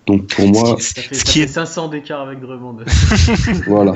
Donc 0.07 0.27
pour 0.35 0.49
moi, 0.49 0.77
Ça 0.81 1.03
fait, 1.03 1.15
Ce 1.15 1.21
ça 1.21 1.25
qui 1.25 1.39
fait 1.41 1.45
est- 1.45 1.49
500 1.49 1.89
d'écart 1.89 2.21
avec 2.21 2.41
Drummond. 2.41 2.79
voilà, 3.67 3.95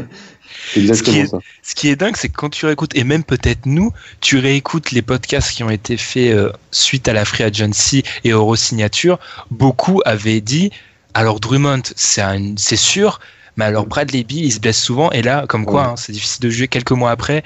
c'est 0.73 0.81
exactement 0.81 0.95
Ce 0.97 1.03
qui 1.13 1.19
est- 1.21 1.27
ça. 1.27 1.39
Ce 1.63 1.75
qui 1.75 1.89
est 1.89 1.97
dingue, 1.97 2.17
c'est 2.17 2.29
que 2.29 2.35
quand 2.37 2.51
tu 2.51 2.67
réécoutes, 2.67 2.95
et 2.97 3.05
même 3.05 3.25
peut-être 3.25 3.67
nous, 3.67 3.91
tu 4.21 4.39
réécoutes 4.39 4.93
les 4.93 5.03
podcasts 5.03 5.51
qui 5.53 5.63
ont 5.65 5.71
été 5.71 5.97
faits 5.97 6.33
euh, 6.35 6.53
suite 6.71 7.09
à 7.09 7.13
la 7.15 7.25
Free 7.25 7.43
Agency 7.45 8.03
et 8.23 8.33
aux 8.33 8.47
re-signatures, 8.47 9.19
beaucoup 9.51 10.03
avaient 10.05 10.41
dit, 10.41 10.71
alors 11.15 11.41
Drummond, 11.41 11.83
c'est 11.97 12.77
sûr, 12.77 13.21
mais 13.57 13.65
alors 13.65 13.87
Bradley 13.87 14.25
Beal, 14.25 14.45
il 14.45 14.53
se 14.53 14.61
blesse 14.61 14.81
souvent, 14.83 15.11
et 15.13 15.23
là, 15.23 15.47
comme 15.49 15.65
quoi, 15.65 15.83
Ouais. 15.83 15.87
hein, 15.89 15.95
c'est 15.97 16.13
difficile 16.13 16.43
de 16.43 16.51
juger 16.51 16.69
quelques 16.69 16.91
mois 16.93 17.11
après, 17.11 17.43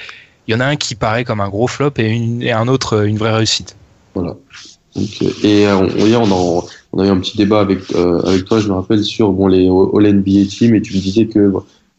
il 0.46 0.52
y 0.52 0.54
en 0.56 0.60
a 0.60 0.64
un 0.66 0.76
qui 0.76 0.94
paraît 0.94 1.24
comme 1.24 1.40
un 1.40 1.48
gros 1.48 1.66
flop 1.66 1.90
et, 1.98 2.08
une- 2.08 2.42
et 2.42 2.52
un 2.52 2.68
autre 2.68 2.94
euh, 2.94 3.04
une 3.04 3.18
vraie 3.18 3.32
réussite. 3.34 3.76
Voilà. 4.14 4.36
Et 5.44 5.66
euh, 5.66 5.76
on, 5.76 5.86
hier, 6.06 6.20
on, 6.20 6.30
en- 6.30 6.64
on 6.92 6.98
a 7.02 7.06
eu 7.06 7.10
un 7.10 7.18
petit 7.18 7.36
débat 7.36 7.60
avec, 7.60 7.80
euh, 7.94 8.20
avec 8.22 8.46
toi, 8.46 8.58
je 8.58 8.68
me 8.68 8.72
rappelle, 8.74 9.04
sur 9.04 9.30
bon, 9.32 9.46
les 9.46 9.66
All 9.68 10.06
NBA 10.14 10.46
Team, 10.48 10.74
et 10.74 10.80
tu 10.82 10.94
me 10.96 11.00
disais 11.00 11.26
que 11.26 11.52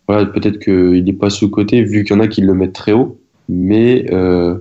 voilà, 0.07 0.25
peut-être 0.25 0.59
qu'il 0.59 1.03
n'est 1.03 1.13
pas 1.13 1.29
sous-côté, 1.29 1.83
vu 1.83 2.03
qu'il 2.03 2.15
y 2.15 2.19
en 2.19 2.21
a 2.23 2.27
qui 2.27 2.41
le 2.41 2.55
mettent 2.55 2.73
très 2.73 2.93
haut, 2.93 3.19
mais 3.47 4.07
euh, 4.11 4.57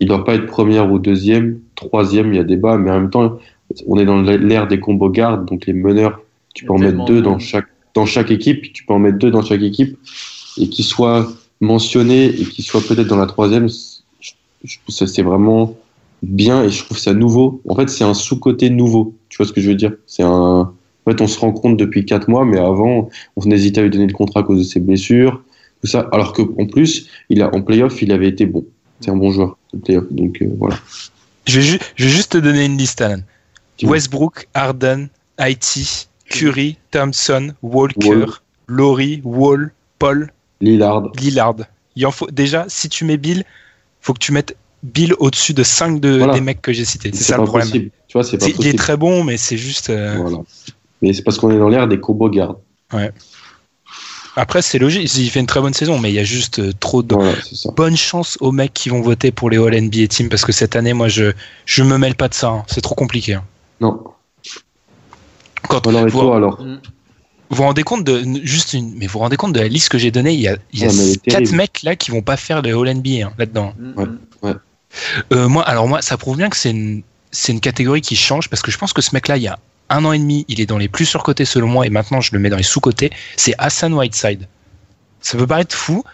il 0.00 0.08
doit 0.08 0.24
pas 0.24 0.34
être 0.34 0.46
première 0.46 0.90
ou 0.90 0.98
deuxième, 0.98 1.60
troisième, 1.76 2.32
il 2.32 2.36
y 2.36 2.40
a 2.40 2.44
débat, 2.44 2.76
mais 2.76 2.90
en 2.90 3.00
même 3.00 3.10
temps, 3.10 3.38
on 3.86 3.96
est 3.98 4.04
dans 4.04 4.20
l'ère 4.20 4.66
des 4.66 4.80
combos 4.80 5.08
gardes, 5.10 5.46
donc 5.46 5.66
les 5.66 5.72
meneurs, 5.72 6.20
tu 6.54 6.64
peux 6.64 6.72
en 6.72 6.78
mettre 6.78 7.04
deux 7.04 7.16
de- 7.16 7.20
dans 7.22 7.38
chaque, 7.38 7.66
dans 7.94 8.06
chaque 8.06 8.30
équipe, 8.30 8.72
tu 8.72 8.84
peux 8.84 8.94
en 8.94 8.98
mettre 8.98 9.18
deux 9.18 9.30
dans 9.30 9.42
chaque 9.42 9.62
équipe, 9.62 9.98
et 10.58 10.68
qui 10.68 10.82
soient 10.82 11.32
mentionnés 11.60 12.26
et 12.26 12.44
qui 12.44 12.62
soient 12.62 12.80
peut-être 12.82 13.06
dans 13.08 13.16
la 13.16 13.26
troisième, 13.26 13.68
ça, 14.88 15.06
c'est 15.06 15.22
vraiment 15.22 15.76
bien 16.22 16.62
et 16.64 16.70
je 16.70 16.84
trouve 16.84 16.98
ça 16.98 17.14
nouveau. 17.14 17.60
En 17.68 17.74
fait, 17.74 17.88
c'est 17.88 18.04
un 18.04 18.14
sous-côté 18.14 18.70
nouveau. 18.70 19.14
Tu 19.28 19.36
vois 19.38 19.46
ce 19.46 19.52
que 19.52 19.60
je 19.60 19.68
veux 19.68 19.74
dire? 19.74 19.92
C'est 20.06 20.22
un. 20.22 20.30
En 21.04 21.10
fait, 21.10 21.20
on 21.20 21.26
se 21.26 21.38
rend 21.40 21.50
compte 21.52 21.76
depuis 21.76 22.04
quatre 22.04 22.28
mois, 22.28 22.44
mais 22.44 22.58
avant, 22.58 23.08
on 23.36 23.50
hésitait 23.50 23.80
à 23.80 23.82
lui 23.82 23.90
donner 23.90 24.06
le 24.06 24.12
contrat 24.12 24.40
à 24.40 24.42
cause 24.44 24.58
de 24.58 24.64
ses 24.64 24.78
blessures, 24.78 25.42
tout 25.80 25.88
ça. 25.88 26.08
Alors 26.12 26.32
que 26.32 26.42
en 26.60 26.66
plus, 26.66 27.08
il 27.28 27.42
a 27.42 27.52
en 27.52 27.60
playoff, 27.62 28.00
il 28.02 28.12
avait 28.12 28.28
été 28.28 28.46
bon. 28.46 28.64
C'est 29.00 29.10
un 29.10 29.16
bon 29.16 29.32
joueur 29.32 29.56
de 29.72 29.78
playoff. 29.80 30.04
Donc 30.12 30.40
euh, 30.42 30.48
voilà. 30.58 30.76
Je 31.48 31.58
vais, 31.58 31.66
ju- 31.66 31.78
je 31.96 32.04
vais 32.04 32.10
juste 32.10 32.32
te 32.32 32.38
donner 32.38 32.64
une 32.66 32.78
liste, 32.78 33.00
Alan. 33.00 33.20
Westbrook, 33.82 34.46
Harden, 34.54 35.08
IT, 35.40 36.08
Curry, 36.32 36.76
Thompson, 36.90 37.52
Walker, 37.62 38.08
Wall. 38.08 38.26
Laurie, 38.68 39.20
Wall, 39.24 39.72
Paul, 39.98 40.32
Lillard. 40.60 41.10
Lillard. 41.18 41.56
Il 41.96 42.06
en 42.06 42.10
faut 42.10 42.28
déjà 42.30 42.64
si 42.68 42.88
tu 42.88 43.04
mets 43.04 43.16
Bill, 43.18 43.44
faut 44.00 44.14
que 44.14 44.18
tu 44.18 44.32
mettes 44.32 44.56
Bill 44.82 45.14
au-dessus 45.18 45.54
de 45.54 45.62
5 45.62 46.00
de, 46.00 46.18
Voilà. 46.18 46.32
des 46.34 46.40
mecs 46.40 46.60
que 46.62 46.72
j'ai 46.72 46.84
cités. 46.84 47.10
C'est 47.14 47.22
ça 47.24 47.36
pas 47.36 47.42
le 47.42 47.46
problème. 47.46 47.68
possible. 47.68 47.90
Tu 48.08 48.12
vois, 48.14 48.24
c'est 48.24 48.38
pas 48.38 48.46
Il 48.46 48.66
est 48.66 48.76
très 48.78 48.96
bon, 48.96 49.22
mais 49.24 49.36
c'est 49.36 49.56
juste. 49.56 49.90
euh, 49.90 50.16
Voilà. 50.20 50.38
Mais 51.02 51.12
c'est 51.12 51.22
parce 51.22 51.38
qu'on 51.38 51.50
est 51.50 51.58
dans 51.58 51.68
l'ère 51.68 51.86
des 51.88 52.00
combos 52.00 52.28
gardes. 52.30 52.56
Après, 54.34 54.62
c'est 54.62 54.78
logique. 54.78 55.14
Il 55.18 55.28
fait 55.30 55.40
une 55.40 55.46
très 55.46 55.60
bonne 55.60 55.74
saison, 55.74 55.98
mais 55.98 56.10
il 56.10 56.14
y 56.14 56.18
a 56.18 56.24
juste 56.24 56.58
euh, 56.58 56.72
trop 56.80 57.02
de 57.02 57.14
Voilà, 57.14 57.34
bonne 57.76 57.96
chance 57.96 58.38
aux 58.40 58.50
mecs 58.50 58.72
qui 58.72 58.88
vont 58.88 59.02
voter 59.02 59.30
pour 59.30 59.50
les 59.50 59.58
All 59.58 59.74
NBA 59.78 60.06
Team 60.08 60.28
parce 60.30 60.44
que 60.44 60.52
cette 60.52 60.74
année, 60.74 60.94
moi, 60.94 61.08
je 61.08 61.32
je 61.66 61.82
me 61.82 61.98
mêle 61.98 62.14
pas 62.14 62.28
de 62.28 62.34
ça. 62.34 62.48
hein. 62.48 62.64
C'est 62.66 62.80
trop 62.80 62.94
compliqué. 62.94 63.34
hein. 63.34 63.44
Non. 63.80 64.02
Quand 65.68 65.86
Alors, 65.86 66.06
et 66.06 66.10
vous, 66.10 66.20
toi, 66.20 66.36
alors 66.36 66.58
vous 66.58 67.56
vous 67.56 67.62
rendez 67.64 67.82
compte 67.82 68.04
de 68.04 68.24
juste 68.44 68.72
une, 68.72 68.94
mais 68.96 69.06
vous 69.06 69.14
vous 69.14 69.18
rendez 69.20 69.36
compte 69.36 69.52
de 69.52 69.60
la 69.60 69.68
liste 69.68 69.90
que 69.90 69.98
j'ai 69.98 70.10
donnée. 70.10 70.32
Il 70.32 70.40
y 70.40 70.48
a, 70.48 70.56
il 70.72 70.80
y 70.80 70.86
a 70.86 70.88
quatre 71.30 71.52
mecs 71.52 71.82
là 71.82 71.96
qui 71.96 72.10
vont 72.10 72.22
pas 72.22 72.36
faire 72.36 72.62
les 72.62 72.72
All 72.72 72.94
NBA 72.94 73.26
hein, 73.26 73.32
là-dedans. 73.38 73.74
Mm, 73.78 73.92
Ouais. 73.98 74.06
mm. 74.52 74.58
Euh, 75.32 75.48
moi, 75.48 75.62
alors 75.62 75.88
moi, 75.88 76.02
ça 76.02 76.16
prouve 76.16 76.36
bien 76.36 76.48
que 76.50 76.56
c'est 76.56 76.70
une, 76.70 77.02
c'est 77.30 77.52
une 77.52 77.60
catégorie 77.60 78.00
qui 78.00 78.16
change 78.16 78.48
parce 78.48 78.62
que 78.62 78.70
je 78.70 78.78
pense 78.78 78.92
que 78.92 79.00
ce 79.02 79.14
mec-là, 79.14 79.36
il 79.36 79.42
y 79.42 79.48
a 79.48 79.58
un 79.90 80.04
an 80.04 80.12
et 80.12 80.18
demi, 80.18 80.44
il 80.48 80.60
est 80.60 80.66
dans 80.66 80.78
les 80.78 80.88
plus 80.88 81.04
surcotés 81.06 81.44
selon 81.44 81.66
moi 81.68 81.86
et 81.86 81.90
maintenant 81.90 82.20
je 82.20 82.30
le 82.32 82.38
mets 82.38 82.48
dans 82.50 82.56
les 82.56 82.62
sous-cotés. 82.62 83.10
C'est 83.36 83.54
Hassan 83.58 83.92
Whiteside. 83.94 84.48
Ça 85.20 85.36
peut 85.38 85.46
paraître 85.46 85.74
fou, 85.76 86.04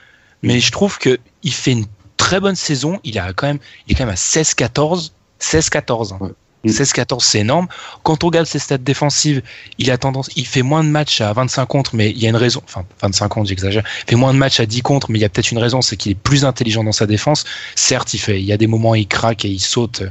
mais 0.43 0.61
je 0.61 0.70
trouve 0.73 0.99
que 0.99 1.19
il 1.43 1.53
fait 1.53 1.73
une 1.73 1.87
très 2.16 2.41
bonne 2.41 2.57
saison. 2.57 2.99
Il 3.05 3.19
a 3.19 3.33
quand 3.33 3.47
même, 3.47 3.59
il 3.87 3.93
est 3.93 3.95
quand 3.95 4.05
même 4.05 4.12
à 4.12 4.16
16-14, 4.16 5.11
16-14. 5.41 6.15
hein. 6.15 6.31
Ouais. 6.64 6.70
16-14, 6.70 7.20
c'est 7.20 7.40
énorme. 7.40 7.68
Quand 8.02 8.24
on 8.24 8.28
regarde 8.28 8.47
ses 8.47 8.59
stats 8.59 8.78
défensives, 8.78 9.43
il 9.78 9.90
a 9.90 9.98
tendance, 9.98 10.28
il 10.36 10.47
fait 10.47 10.62
moins 10.62 10.82
de 10.82 10.89
matchs 10.89 11.20
à 11.20 11.32
25 11.32 11.66
contre, 11.66 11.94
mais 11.94 12.10
il 12.10 12.18
y 12.18 12.26
a 12.26 12.28
une 12.28 12.36
raison, 12.36 12.62
enfin 12.64 12.85
25 13.02 13.28
contre, 13.28 13.48
j'exagère. 13.48 13.85
Il 14.06 14.10
fait 14.10 14.16
moins 14.16 14.35
de 14.35 14.39
matchs 14.39 14.60
à 14.60 14.66
10 14.66 14.82
contre, 14.82 15.10
mais 15.10 15.18
il 15.18 15.22
y 15.22 15.24
a 15.24 15.28
peut-être 15.28 15.51
une 15.51 15.59
raison, 15.59 15.82
c'est 15.82 15.97
qu'il 15.97 16.12
est 16.12 16.16
plus 16.16 16.44
intelligent 16.44 16.85
dans 16.85 16.93
sa 16.93 17.06
défense. 17.06 17.44
Certes, 17.74 18.14
il 18.14 18.18
fait, 18.18 18.40
il 18.40 18.47
y 18.47 18.52
a 18.52 18.56
des 18.56 18.66
moments 18.66 18.90
où 18.90 18.97
il 18.97 19.06
craque 19.06 19.44
et 19.44 19.48
il 19.48 19.60
saute 19.60 20.02
euh, 20.02 20.10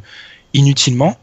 inutilement, 0.53 1.17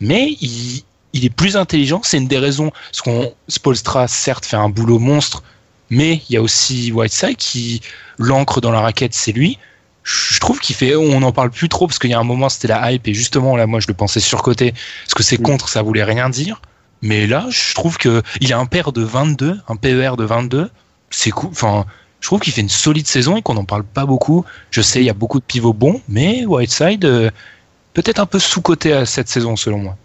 mais 0.00 0.36
il, 0.40 0.82
il 1.12 1.24
est 1.24 1.30
plus 1.30 1.56
intelligent. 1.56 2.00
C'est 2.04 2.18
une 2.18 2.28
des 2.28 2.38
raisons, 2.38 2.70
parce 2.70 3.02
qu'on 3.02 3.32
Spolstra 3.48 4.08
certes 4.08 4.46
fait 4.46 4.56
un 4.56 4.68
boulot 4.68 4.98
monstre, 4.98 5.42
mais 5.90 6.22
il 6.28 6.34
y 6.34 6.36
a 6.36 6.42
aussi 6.42 6.92
Whiteside 6.92 7.36
qui 7.36 7.80
l'ancre 8.18 8.60
dans 8.60 8.70
la 8.70 8.80
raquette, 8.80 9.14
c'est 9.14 9.32
lui. 9.32 9.58
Je 10.02 10.40
trouve 10.40 10.60
qu'il 10.60 10.74
fait, 10.74 10.96
on 10.96 11.20
n'en 11.20 11.32
parle 11.32 11.50
plus 11.50 11.68
trop 11.68 11.86
parce 11.86 11.98
qu'il 11.98 12.10
y 12.10 12.14
a 12.14 12.18
un 12.18 12.24
moment 12.24 12.48
c'était 12.48 12.68
la 12.68 12.92
hype 12.92 13.06
et 13.06 13.14
justement 13.14 13.56
là 13.56 13.66
moi 13.66 13.80
je 13.80 13.86
le 13.88 13.94
pensais 13.94 14.20
surcoté 14.20 14.72
parce 15.04 15.14
que 15.14 15.22
c'est 15.22 15.38
Mm. 15.38 15.42
contre 15.42 15.68
ça 15.68 15.82
voulait 15.82 16.04
rien 16.04 16.30
dire. 16.30 16.60
Mais 17.02 17.26
là 17.26 17.46
je 17.50 17.74
trouve 17.74 17.98
que 17.98 18.22
il 18.40 18.52
a 18.52 18.58
un 18.58 18.66
paire 18.66 18.92
de 18.92 19.02
22, 19.02 19.58
un 19.68 19.76
PER 19.76 20.12
de 20.16 20.24
22, 20.24 20.70
c'est 21.10 21.30
cool. 21.30 21.50
Enfin, 21.50 21.86
je 22.20 22.28
trouve 22.28 22.40
qu'il 22.40 22.52
fait 22.52 22.60
une 22.62 22.68
solide 22.68 23.06
saison 23.06 23.36
et 23.36 23.42
qu'on 23.42 23.54
n'en 23.54 23.64
parle 23.64 23.84
pas 23.84 24.06
beaucoup. 24.06 24.44
Je 24.70 24.80
sais 24.82 25.00
il 25.00 25.06
y 25.06 25.10
a 25.10 25.14
beaucoup 25.14 25.38
de 25.40 25.44
pivots 25.44 25.72
bons, 25.72 26.00
mais 26.08 26.44
Whiteside 26.46 27.04
euh, 27.04 27.30
peut-être 27.94 28.20
un 28.20 28.26
peu 28.26 28.38
sous-coté 28.38 28.92
à 28.92 29.06
cette 29.06 29.28
saison 29.28 29.56
selon 29.56 29.78
moi. 29.78 29.96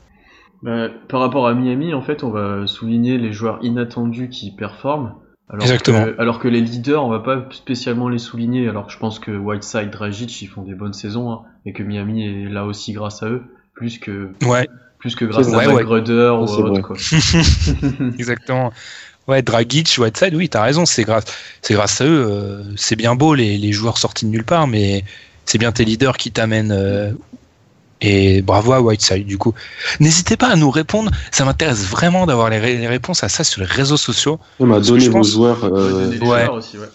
Bah, 0.61 0.89
par 1.09 1.19
rapport 1.19 1.47
à 1.47 1.53
Miami, 1.53 1.93
en 1.93 2.01
fait, 2.01 2.23
on 2.23 2.29
va 2.31 2.65
souligner 2.67 3.17
les 3.17 3.31
joueurs 3.33 3.59
inattendus 3.61 4.29
qui 4.29 4.51
performent. 4.51 5.13
Alors 5.49 5.63
Exactement. 5.65 6.05
Que, 6.05 6.19
alors 6.19 6.39
que 6.39 6.47
les 6.47 6.61
leaders, 6.61 7.03
on 7.05 7.09
va 7.09 7.19
pas 7.19 7.45
spécialement 7.51 8.09
les 8.09 8.17
souligner. 8.17 8.67
Alors 8.67 8.87
que 8.87 8.93
je 8.93 8.97
pense 8.97 9.19
que 9.19 9.31
Whiteside, 9.31 9.91
Dragic, 9.91 10.41
ils 10.41 10.47
font 10.47 10.63
des 10.63 10.73
bonnes 10.73 10.93
saisons 10.93 11.31
hein, 11.31 11.41
et 11.65 11.73
que 11.73 11.83
Miami 11.83 12.25
est 12.25 12.49
là 12.49 12.65
aussi 12.65 12.93
grâce 12.93 13.21
à 13.21 13.27
eux, 13.29 13.43
plus 13.75 13.99
que 13.99 14.29
Ouais, 14.45 14.67
plus 14.99 15.15
que 15.15 15.25
grâce 15.25 15.47
vrai, 15.49 15.65
à 15.65 15.69
ouais. 15.69 15.83
McGruder 15.83 16.33
ou 16.39 16.43
autre. 16.45 16.71
vrai. 16.71 16.81
Quoi. 16.81 16.95
exactement. 18.17 18.73
Ouais, 19.27 19.41
Dragic, 19.41 19.95
Whiteside, 19.99 20.35
oui, 20.35 20.49
t'as 20.49 20.63
raison, 20.63 20.85
c'est 20.85 21.03
grâce, 21.03 21.25
c'est 21.61 21.73
grâce 21.73 22.01
à 22.01 22.05
eux. 22.05 22.27
euh, 22.29 22.63
c'est 22.75 22.95
bien 22.95 23.15
beau 23.15 23.33
les, 23.33 23.57
les 23.57 23.71
joueurs 23.71 23.97
sortis 23.97 24.25
de 24.25 24.31
nulle 24.31 24.43
part, 24.43 24.67
mais 24.67 25.03
c'est 25.45 25.57
bien 25.57 25.71
tes 25.71 25.83
leaders 25.85 26.17
qui 26.17 26.31
t'amènent. 26.31 26.71
euh, 26.71 27.11
et 28.01 28.41
bravo 28.41 28.73
à 28.73 28.81
Whiteside, 28.81 29.25
du 29.25 29.37
coup. 29.37 29.53
N'hésitez 29.99 30.37
pas 30.37 30.47
à 30.49 30.55
nous 30.55 30.69
répondre. 30.69 31.11
Ça 31.31 31.45
m'intéresse 31.45 31.85
vraiment 31.85 32.25
d'avoir 32.25 32.49
les, 32.49 32.59
ré- 32.59 32.77
les 32.77 32.87
réponses 32.87 33.23
à 33.23 33.29
ça 33.29 33.43
sur 33.43 33.61
les 33.61 33.67
réseaux 33.67 33.97
sociaux. 33.97 34.39
On 34.59 34.65
m'a 34.65 34.75
Parce 34.75 34.87
que 34.87 34.91
donné 34.93 35.05
je 35.05 35.09
vos 35.11 35.17
pense- 35.19 35.29
joueurs. 35.31 35.63
Euh, 35.63 36.09
ouais. 36.11 36.17
joueurs 36.17 36.53
aussi, 36.53 36.77
ouais. 36.77 36.87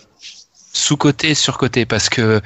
sous-côté, 0.73 1.35
sur-côté, 1.35 1.87
parce 1.87 2.09
que 2.09 2.41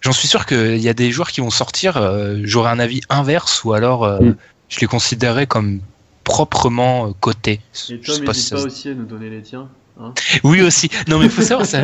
j'en 0.00 0.12
suis 0.12 0.28
sûr 0.28 0.46
qu'il 0.46 0.78
y 0.78 0.88
a 0.88 0.94
des 0.94 1.10
joueurs 1.10 1.30
qui 1.30 1.40
vont 1.40 1.50
sortir, 1.50 1.96
euh, 1.96 2.38
j'aurai 2.44 2.70
un 2.70 2.78
avis 2.78 3.00
inverse, 3.08 3.64
ou 3.64 3.72
alors 3.72 4.04
euh, 4.04 4.20
Mm. 4.20 4.36
je 4.68 4.80
les 4.80 4.86
considérerais 4.86 5.46
comme 5.46 5.80
proprement 6.24 7.08
euh, 7.08 7.12
cotés. 7.20 7.54
Et 7.54 7.60
Je 7.72 8.12
sais 8.12 8.18
Tom, 8.18 8.24
pas 8.24 8.34
si 8.34 8.38
n'hésite 8.40 8.48
ça 8.50 8.56
pas 8.56 8.62
se- 8.62 8.66
aussi 8.66 8.88
à 8.88 8.94
nous 8.94 9.04
donner 9.04 9.28
les 9.30 9.42
tiens. 9.42 9.68
Hein. 10.00 10.14
Oui 10.44 10.62
aussi. 10.62 10.88
Non 11.08 11.18
mais 11.18 11.28
faut 11.28 11.42
savoir 11.42 11.66
ça. 11.66 11.82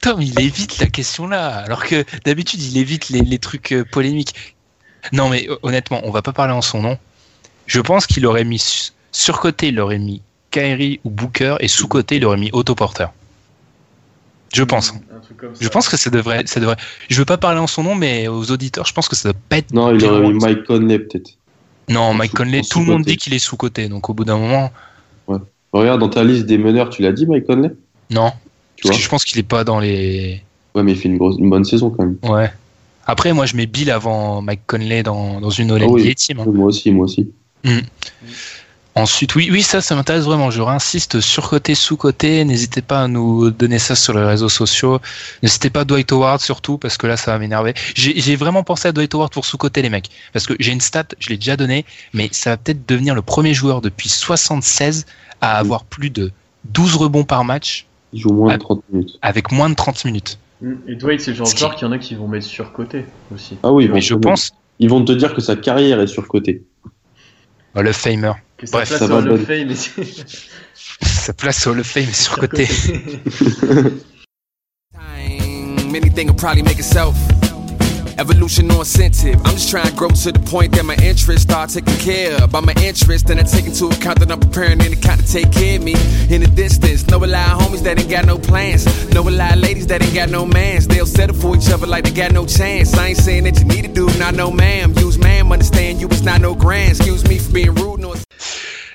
Tom 0.00 0.22
il 0.22 0.38
évite 0.38 0.78
la 0.78 0.86
question 0.86 1.26
là, 1.26 1.48
alors 1.48 1.84
que 1.84 2.04
d'habitude 2.24 2.62
il 2.62 2.78
évite 2.78 3.08
les, 3.08 3.20
les 3.22 3.38
trucs 3.40 3.72
euh, 3.72 3.84
polémiques. 3.90 4.34
Non 5.12 5.28
mais 5.28 5.48
euh, 5.48 5.56
honnêtement, 5.62 6.00
on 6.04 6.10
va 6.10 6.22
pas 6.22 6.32
parler 6.32 6.52
en 6.52 6.62
son 6.62 6.82
nom. 6.82 6.98
Je 7.66 7.80
pense 7.80 8.06
qu'il 8.06 8.26
aurait 8.26 8.44
mis 8.44 8.58
su- 8.58 8.92
sur 9.12 9.40
côté, 9.40 9.68
il 9.68 9.80
aurait 9.80 9.98
mis 9.98 10.22
Kyrie 10.50 11.00
ou 11.04 11.10
Booker 11.10 11.56
et 11.60 11.68
sous 11.68 11.88
côté 11.88 12.16
il 12.16 12.24
aurait 12.24 12.36
mis 12.36 12.50
autoporteur. 12.52 13.12
Je 14.54 14.62
pense. 14.62 14.92
Un 15.14 15.18
truc 15.20 15.36
comme 15.36 15.54
ça. 15.54 15.64
Je 15.64 15.68
pense 15.68 15.88
que 15.88 15.96
ça 15.96 16.08
devrait, 16.10 16.42
ça 16.46 16.60
devrait. 16.60 16.76
Je 17.08 17.18
veux 17.18 17.24
pas 17.24 17.36
parler 17.36 17.58
en 17.58 17.66
son 17.66 17.82
nom, 17.82 17.94
mais 17.94 18.28
aux 18.28 18.50
auditeurs, 18.50 18.86
je 18.86 18.92
pense 18.94 19.08
que 19.08 19.16
ça 19.16 19.32
doit 19.32 19.40
pas 19.48 19.58
être. 19.58 19.72
Non, 19.72 19.94
il 19.94 20.04
aurait 20.04 20.32
mis. 20.32 20.38
Mike 20.38 20.64
Conley 20.64 20.98
peut-être. 21.00 21.32
Non, 21.88 22.14
Mike 22.14 22.30
sous- 22.30 22.36
Conley, 22.38 22.60
tout 22.62 22.78
le 22.80 22.86
monde 22.86 23.04
dit 23.04 23.16
qu'il 23.16 23.34
est 23.34 23.38
sous 23.38 23.56
côté, 23.56 23.88
donc 23.88 24.08
au 24.08 24.14
bout 24.14 24.24
d'un 24.24 24.38
moment, 24.38 24.70
Regarde 25.72 26.00
dans 26.00 26.08
ta 26.08 26.24
liste 26.24 26.46
des 26.46 26.56
meneurs, 26.56 26.88
tu 26.88 27.02
l'as 27.02 27.12
dit 27.12 27.26
Mike 27.26 27.44
Conley? 27.46 27.70
Non. 28.10 28.30
Tu 28.76 28.82
Parce 28.82 28.92
vois? 28.92 28.96
que 28.96 29.02
je 29.02 29.08
pense 29.10 29.24
qu'il 29.26 29.38
est 29.38 29.42
pas 29.42 29.62
dans 29.62 29.78
les. 29.78 30.42
Ouais, 30.74 30.82
mais 30.82 30.92
il 30.92 30.98
fait 30.98 31.08
une, 31.08 31.18
grosse, 31.18 31.36
une 31.38 31.50
bonne 31.50 31.64
saison 31.64 31.90
quand 31.90 32.04
même. 32.04 32.16
Ouais. 32.22 32.50
Après, 33.06 33.32
moi, 33.32 33.46
je 33.46 33.56
mets 33.56 33.66
Bill 33.66 33.90
avant 33.90 34.42
Mike 34.42 34.62
Conley 34.66 35.02
dans, 35.02 35.40
dans 35.40 35.50
une 35.50 35.70
All 35.70 35.82
Ah 35.82 35.86
oui. 35.86 36.02
NBA 36.04 36.14
team. 36.14 36.40
hein. 36.40 36.44
Moi 36.52 36.66
aussi, 36.66 36.90
moi 36.90 37.04
aussi. 37.04 37.30
Ensuite, 38.94 39.34
oui, 39.34 39.50
oui, 39.52 39.60
ça, 39.60 39.82
ça 39.82 39.94
m'intéresse 39.94 40.24
vraiment. 40.24 40.50
Je 40.50 40.62
réinsiste 40.62 41.20
sur 41.20 41.50
côté, 41.50 41.74
sous 41.74 41.98
côté. 41.98 42.42
N'hésitez 42.46 42.80
pas 42.80 43.02
à 43.02 43.08
nous 43.08 43.50
donner 43.50 43.78
ça 43.78 43.94
sur 43.94 44.14
les 44.18 44.24
réseaux 44.24 44.48
sociaux. 44.48 45.00
N'hésitez 45.42 45.68
pas 45.68 45.80
à 45.80 45.84
Dwight 45.84 46.10
Howard 46.12 46.40
surtout 46.40 46.78
parce 46.78 46.96
que 46.96 47.06
là, 47.06 47.18
ça 47.18 47.30
va 47.32 47.38
m'énerver. 47.38 47.74
J'ai 47.94 48.36
vraiment 48.36 48.62
pensé 48.62 48.88
à 48.88 48.92
Dwight 48.92 49.12
Howard 49.14 49.30
pour 49.32 49.44
sous 49.44 49.58
côté 49.58 49.82
les 49.82 49.90
mecs 49.90 50.08
parce 50.32 50.46
que 50.46 50.54
j'ai 50.60 50.72
une 50.72 50.80
stat, 50.80 51.04
je 51.18 51.28
l'ai 51.28 51.36
déjà 51.36 51.58
donnée, 51.58 51.84
mais 52.14 52.30
ça 52.32 52.50
va 52.50 52.56
peut-être 52.56 52.88
devenir 52.88 53.14
le 53.14 53.20
premier 53.20 53.52
joueur 53.52 53.82
depuis 53.82 54.08
76 54.08 55.04
à 55.42 55.58
avoir 55.58 55.84
plus 55.84 56.08
de 56.08 56.32
12 56.64 56.96
rebonds 56.96 57.24
par 57.24 57.44
match 57.44 57.84
Il 58.14 58.20
joue 58.22 58.32
moins 58.32 58.54
de 58.56 58.62
30 58.62 58.82
minutes. 58.90 59.18
avec 59.20 59.52
moins 59.52 59.68
de 59.68 59.74
30 59.74 60.06
minutes. 60.06 60.38
Et 60.88 60.94
Dwight, 60.96 61.20
c'est 61.20 61.32
le 61.32 61.36
genre 61.36 61.52
de 61.52 61.56
joueur 61.56 61.74
qu'il 61.76 61.86
y 61.86 61.88
en 61.88 61.92
a 61.92 61.98
qui 61.98 62.14
vont 62.14 62.28
mettre 62.28 62.46
sur 62.46 62.72
côté 62.72 63.04
aussi. 63.34 63.58
Ah 63.62 63.72
oui, 63.72 63.88
Mais 63.92 64.00
je 64.00 64.14
pense, 64.14 64.52
Ils 64.78 64.88
vont 64.88 65.04
te 65.04 65.12
dire 65.12 65.34
que 65.34 65.40
sa 65.40 65.56
carrière 65.56 66.00
est 66.00 66.06
surcotée. 66.06 66.64
oh, 67.74 67.82
le 67.82 67.92
Famer, 67.92 68.32
que 68.56 68.66
sa 68.66 68.78
bref, 68.78 68.88
place 68.88 68.98
ça 69.00 69.04
au 69.04 69.08
va 69.08 69.16
Hall 69.16 69.30
of 69.32 69.46
bonne. 69.46 69.74
Fame, 69.74 70.04
sa 71.02 71.32
place 71.34 71.66
au 71.66 71.76
of 71.78 71.86
Fame 71.86 72.04
est 72.04 72.12
sur 72.12 72.38
Evolution 78.18 78.70
or 78.70 78.80
incentive. 78.80 79.36
I'm 79.44 79.52
just 79.56 79.68
trying 79.70 79.86
to 79.88 79.92
grow 79.94 80.08
to 80.08 80.32
the 80.32 80.38
point 80.40 80.72
that 80.74 80.84
my 80.84 80.94
interests 80.96 81.42
start 81.42 81.68
taking 81.70 81.96
care 81.98 82.42
of. 82.42 82.50
By 82.50 82.60
my 82.60 82.72
interest, 82.82 83.26
then 83.26 83.38
I 83.38 83.42
take 83.42 83.66
into 83.66 83.86
account 83.86 84.20
that 84.20 84.30
I'm 84.32 84.40
preparing 84.40 84.80
any 84.80 84.96
kind 84.96 85.20
to 85.20 85.26
take 85.26 85.52
care 85.52 85.76
of 85.76 85.84
me. 85.84 85.92
In 86.30 86.40
the 86.40 86.50
distance, 86.54 87.06
know 87.08 87.18
a 87.22 87.26
lot 87.26 87.52
of 87.52 87.58
homies 87.60 87.82
that 87.84 87.98
ain't 88.00 88.08
got 88.10 88.24
no 88.24 88.38
plans. 88.38 88.86
Know 89.12 89.28
a 89.28 89.30
lot 89.30 89.52
of 89.52 89.58
ladies 89.60 89.86
that 89.88 90.02
ain't 90.02 90.14
got 90.14 90.30
no 90.30 90.46
mans. 90.46 90.88
They'll 90.88 91.04
settle 91.06 91.36
for 91.36 91.56
each 91.56 91.68
other 91.70 91.86
like 91.86 92.04
they 92.04 92.10
got 92.10 92.32
no 92.32 92.46
chance. 92.46 92.96
I 92.96 93.08
ain't 93.08 93.18
saying 93.18 93.44
that 93.44 93.58
you 93.58 93.66
need 93.66 93.82
to 93.82 93.92
do, 93.92 94.06
not 94.18 94.34
no 94.34 94.50
ma'am. 94.50 94.94
Use 94.96 95.18
ma'am, 95.18 95.52
understand 95.52 96.00
you, 96.00 96.06
it's 96.08 96.22
not 96.22 96.40
no 96.40 96.54
grand. 96.54 96.92
Excuse 96.96 97.22
me 97.28 97.38
for 97.38 97.52
being 97.52 97.74
rude. 97.74 98.00
No, 98.00 98.14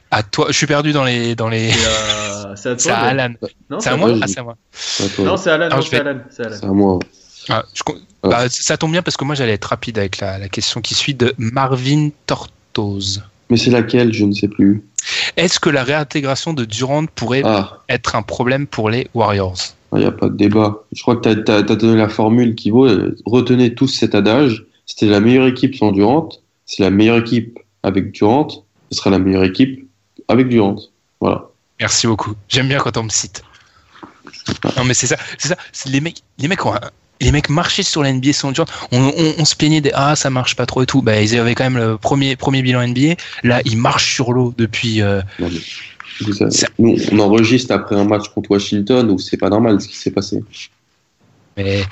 À 0.10 0.24
toi, 0.24 0.48
je 0.50 0.58
suis 0.58 0.68
perdu 0.68 0.92
dans 0.94 1.04
les 1.06 1.36
dans 1.36 1.48
les. 1.48 1.72
C'est 1.82 1.88
à- 1.88 2.56
c'est 2.58 2.70
à 2.70 2.78
C'est 2.80 2.90
à 2.92 2.98
Alan. 3.00 3.34
Non, 3.70 3.80
C'est 3.80 3.90
à 3.90 3.94
à 3.94 3.98
moi. 3.98 4.10
Ah, 4.22 4.28
c'est 4.28 4.40
à 4.40 4.44
moi. 4.44 4.58
C'est 4.72 5.06
à 5.06 5.10
toi. 5.10 5.26
Non, 5.26 5.38
c'est 5.38 5.52
Alan. 5.52 5.70
Non, 5.70 5.82
c'est 5.82 6.00
Alan. 6.00 6.20
C'est 6.30 6.46
Alan. 6.46 6.56
C'est 6.60 6.66
à 6.66 6.72
moi. 6.72 7.00
Ah, 7.50 7.66
je 7.74 7.82
Ah. 8.24 8.28
bah, 8.30 8.50
ça 8.50 8.78
tombe 8.78 8.92
bien 8.92 9.02
parce 9.02 9.18
que 9.18 9.26
moi 9.26 9.34
j'allais 9.36 9.54
être 9.54 9.66
rapide 9.66 9.98
avec 9.98 10.20
la, 10.20 10.38
la 10.38 10.48
question 10.50 10.80
qui 10.82 10.94
suit 10.94 11.16
de 11.16 11.34
Marvin 11.38 12.10
Tortoise. 12.28 13.24
Mais 13.50 13.58
c'est 13.58 13.72
laquelle 13.72 14.14
Je 14.14 14.26
ne 14.26 14.32
sais 14.34 14.48
plus. 14.48 14.84
Est-ce 15.36 15.60
que 15.60 15.70
la 15.70 15.84
réintégration 15.84 16.54
de 16.54 16.64
Durant 16.66 17.06
pourrait 17.08 17.42
Ah, 17.44 17.80
être 17.90 18.16
un 18.16 18.22
problème 18.22 18.68
pour 18.68 18.90
les 18.90 19.08
Warriors? 19.14 19.58
Il 19.94 20.00
n'y 20.00 20.06
a 20.06 20.12
pas 20.12 20.30
de 20.30 20.36
débat. 20.38 20.84
Je 20.94 21.02
crois 21.02 21.18
que 21.18 21.28
tu 21.34 21.52
as, 21.52 21.62
donné 21.64 21.98
la 21.98 22.08
formule 22.08 22.56
qui 22.56 22.70
vaut. 22.70 22.86
euh, 22.86 23.18
Retenez 23.26 23.74
tous 23.76 23.88
cet 23.88 24.16
adage. 24.16 24.66
C'était 24.86 25.08
la 25.08 25.20
meilleure 25.20 25.48
équipe 25.48 25.76
sans 25.76 25.92
Durant. 25.92 26.30
C'est 26.66 26.84
la 26.84 26.92
meilleure 26.92 27.18
équipe 27.18 27.60
avec 27.84 28.12
Durant. 28.12 28.48
Ce 28.92 28.98
sera 29.00 29.10
la 29.10 29.20
meilleure 29.20 29.44
équipe 29.44 29.86
avec 30.30 30.48
Durant. 30.48 30.78
Voilà. 31.20 31.46
Merci 31.80 32.08
beaucoup. 32.08 32.36
J'aime 32.48 32.68
bien 32.70 32.78
quand 32.80 32.96
on 32.98 33.04
me 33.04 33.10
cite. 33.10 33.44
Non 34.78 34.84
mais 34.86 34.94
c'est 34.94 35.08
ça, 35.08 35.18
c'est 35.38 35.50
ça. 35.50 35.58
Les 35.88 36.00
mecs, 36.00 36.22
les 36.38 36.48
mecs 36.48 36.66
ont 36.66 36.74
un- 36.74 36.80
les 37.22 37.32
mecs 37.32 37.50
marchaient 37.50 37.84
sur 37.84 38.04
la 38.04 38.12
NBA 38.12 38.34
sans. 38.34 38.52
On, 38.60 38.64
on, 38.92 39.34
on 39.38 39.46
se 39.46 39.56
plaignait 39.56 39.82
des 39.82 39.92
ah 39.94 40.16
ça 40.16 40.30
marche 40.30 40.56
pas 40.56 40.66
trop 40.66 40.82
et 40.84 40.86
tout. 40.86 41.02
Bah 41.02 41.22
ils 41.22 41.38
avaient 41.38 41.56
quand 41.56 41.64
même 41.64 41.78
le 41.78 41.98
premier 41.98 42.36
premier 42.36 42.62
bilan 42.62 42.86
NBA. 42.88 43.16
Là 43.44 43.62
ils 43.66 43.78
marchent 43.78 44.14
sur 44.14 44.34
l'eau 44.34 44.54
depuis. 44.58 45.02
euh. 45.02 45.22
Nous, 46.78 46.98
on 47.12 47.20
enregistre 47.20 47.74
après 47.74 47.96
un 47.96 48.04
match 48.04 48.28
contre 48.30 48.52
Washington 48.52 49.10
où 49.10 49.18
c'est 49.18 49.38
pas 49.38 49.50
normal 49.50 49.82
ce 49.82 49.88
qui 49.88 49.98
s'est 49.98 50.12
passé. 50.12 50.44
Mais 51.58 51.84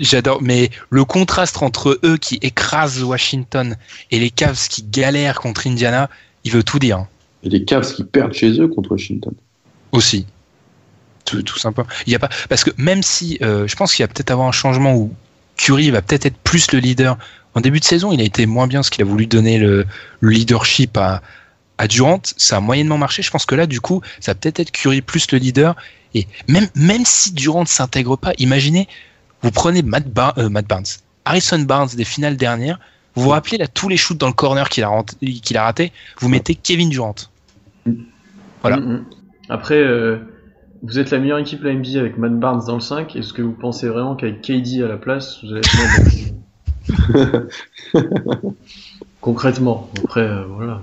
j'adore. 0.00 0.40
Mais 0.42 0.70
le 0.90 1.04
contraste 1.04 1.60
entre 1.62 1.98
eux 2.04 2.16
qui 2.18 2.38
écrasent 2.42 3.02
Washington 3.02 3.76
et 4.10 4.20
les 4.20 4.30
Cavs 4.30 4.68
qui 4.68 4.82
galèrent 4.84 5.40
contre 5.40 5.66
Indiana, 5.66 6.08
il 6.44 6.52
veut 6.52 6.62
tout 6.62 6.78
dire. 6.78 7.06
Et 7.42 7.48
les 7.48 7.64
Cavs 7.64 7.92
qui 7.94 8.04
perdent 8.04 8.32
chez 8.34 8.60
eux 8.60 8.68
contre 8.68 8.92
Washington. 8.92 9.32
aussi. 9.92 10.26
Tout, 11.28 11.42
tout 11.42 11.58
simplement. 11.58 11.88
Il 12.06 12.12
y 12.12 12.16
a 12.16 12.18
pas 12.18 12.30
parce 12.48 12.64
que 12.64 12.70
même 12.78 13.02
si 13.02 13.38
euh, 13.42 13.66
je 13.66 13.76
pense 13.76 13.94
qu'il 13.94 14.02
y 14.02 14.04
a 14.04 14.08
peut-être 14.08 14.30
avoir 14.30 14.48
un 14.48 14.52
changement 14.52 14.94
où 14.94 15.12
Curry 15.56 15.90
va 15.90 16.00
peut-être 16.02 16.26
être 16.26 16.38
plus 16.38 16.72
le 16.72 16.78
leader. 16.78 17.18
En 17.54 17.60
début 17.60 17.80
de 17.80 17.84
saison, 17.84 18.12
il 18.12 18.20
a 18.20 18.24
été 18.24 18.46
moins 18.46 18.66
bien 18.66 18.80
parce 18.80 18.90
qu'il 18.90 19.02
a 19.02 19.06
voulu 19.06 19.26
donner 19.26 19.58
le, 19.58 19.84
le 20.20 20.30
leadership 20.30 20.96
à, 20.96 21.22
à 21.76 21.88
Durant. 21.88 22.20
Ça 22.36 22.58
a 22.58 22.60
moyennement 22.60 22.98
marché. 22.98 23.22
Je 23.22 23.30
pense 23.30 23.46
que 23.46 23.54
là, 23.54 23.66
du 23.66 23.80
coup, 23.80 24.00
ça 24.20 24.32
va 24.32 24.36
peut-être 24.36 24.60
être 24.60 24.70
Curry 24.70 25.02
plus 25.02 25.30
le 25.32 25.38
leader. 25.38 25.74
Et 26.14 26.26
même, 26.46 26.68
même 26.74 27.04
si 27.04 27.32
Durant 27.32 27.62
ne 27.62 27.66
s'intègre 27.66 28.16
pas, 28.16 28.32
imaginez, 28.38 28.88
vous 29.42 29.50
prenez 29.50 29.82
Matt, 29.82 30.06
euh, 30.38 30.48
Barnes, 30.48 30.84
Harrison 31.24 31.58
Barnes 31.60 31.90
des 31.94 32.04
finales 32.04 32.36
dernières, 32.36 32.78
vous 33.14 33.24
vous 33.24 33.30
rappelez 33.30 33.58
là 33.58 33.66
tous 33.66 33.88
les 33.88 33.96
shoots 33.96 34.16
dans 34.16 34.28
le 34.28 34.32
corner 34.32 34.68
qu'il 34.68 34.84
a, 34.84 35.04
qu'il 35.42 35.56
a 35.56 35.64
raté, 35.64 35.92
vous 36.20 36.28
mettez 36.28 36.54
Kevin 36.54 36.88
Durant. 36.88 37.16
Voilà. 38.62 38.76
Mm, 38.76 38.92
mm. 38.92 39.04
Après, 39.48 39.78
euh, 39.78 40.18
vous 40.82 40.98
êtes 40.98 41.10
la 41.10 41.18
meilleure 41.18 41.38
équipe 41.38 41.60
de 41.60 41.68
la 41.68 41.74
NBA 41.74 41.98
avec 41.98 42.18
Matt 42.18 42.38
Barnes 42.38 42.62
dans 42.66 42.74
le 42.74 42.80
5. 42.80 43.16
Est-ce 43.16 43.32
que 43.32 43.42
vous 43.42 43.52
pensez 43.52 43.88
vraiment 43.88 44.14
qu'avec 44.16 44.42
KD 44.42 44.82
à 44.82 44.88
la 44.88 44.96
place, 44.96 45.42
vous 45.42 45.50
allez 45.52 45.60
être 45.60 45.76
moins 45.76 47.48
bon 48.42 48.54
Concrètement, 49.20 49.90
après, 50.04 50.20
euh, 50.20 50.44
voilà. 50.48 50.82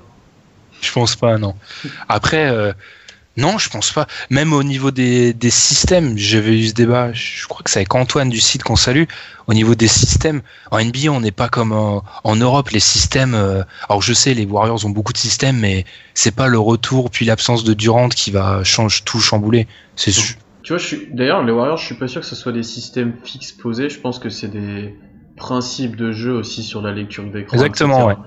Je 0.81 0.91
pense 0.91 1.15
pas, 1.15 1.37
non. 1.37 1.55
Après, 2.09 2.49
euh, 2.49 2.73
non, 3.37 3.57
je 3.57 3.69
pense 3.69 3.91
pas. 3.91 4.07
Même 4.29 4.53
au 4.53 4.63
niveau 4.63 4.91
des, 4.91 5.33
des 5.33 5.49
systèmes, 5.49 6.17
j'avais 6.17 6.57
eu 6.57 6.67
ce 6.67 6.73
débat, 6.73 7.11
je 7.13 7.45
crois 7.47 7.61
que 7.63 7.69
c'est 7.69 7.79
avec 7.79 7.93
Antoine 7.93 8.29
du 8.29 8.39
site 8.39 8.63
qu'on 8.63 8.75
salue. 8.77 9.03
Au 9.47 9.53
niveau 9.53 9.75
des 9.75 9.87
systèmes, 9.87 10.41
en 10.71 10.83
NBA, 10.83 11.09
on 11.11 11.19
n'est 11.19 11.31
pas 11.31 11.49
comme 11.49 11.71
en, 11.71 12.03
en 12.23 12.35
Europe, 12.35 12.69
les 12.69 12.79
systèmes. 12.79 13.35
euh, 13.35 13.63
alors 13.89 14.01
je 14.01 14.13
sais, 14.13 14.33
les 14.33 14.45
Warriors 14.45 14.85
ont 14.85 14.89
beaucoup 14.89 15.13
de 15.13 15.17
systèmes, 15.17 15.57
mais 15.59 15.85
c'est 16.13 16.33
pas 16.33 16.47
le 16.47 16.57
retour 16.59 17.09
puis 17.11 17.25
l'absence 17.25 17.63
de 17.63 17.73
Durant 17.73 18.09
qui 18.09 18.31
va 18.31 18.63
change 18.63 19.03
tout 19.03 19.19
chambouler. 19.19 19.67
C'est 19.95 20.11
Tu 20.11 20.73
vois, 20.73 20.77
je 20.77 20.85
suis... 20.85 21.07
d'ailleurs, 21.13 21.43
les 21.43 21.51
Warriors, 21.51 21.77
je 21.77 21.85
suis 21.85 21.95
pas 21.95 22.07
sûr 22.07 22.21
que 22.21 22.27
ce 22.27 22.35
soit 22.35 22.53
des 22.53 22.63
systèmes 22.63 23.13
fixes 23.23 23.51
posés. 23.51 23.89
Je 23.89 23.99
pense 23.99 24.17
que 24.17 24.29
c'est 24.29 24.47
des 24.47 24.95
principes 25.35 25.95
de 25.95 26.11
jeu 26.11 26.33
aussi 26.33 26.63
sur 26.63 26.81
la 26.81 26.91
lecture 26.93 27.29
d'écran. 27.29 27.55
Exactement, 27.55 28.11
etc. 28.11 28.23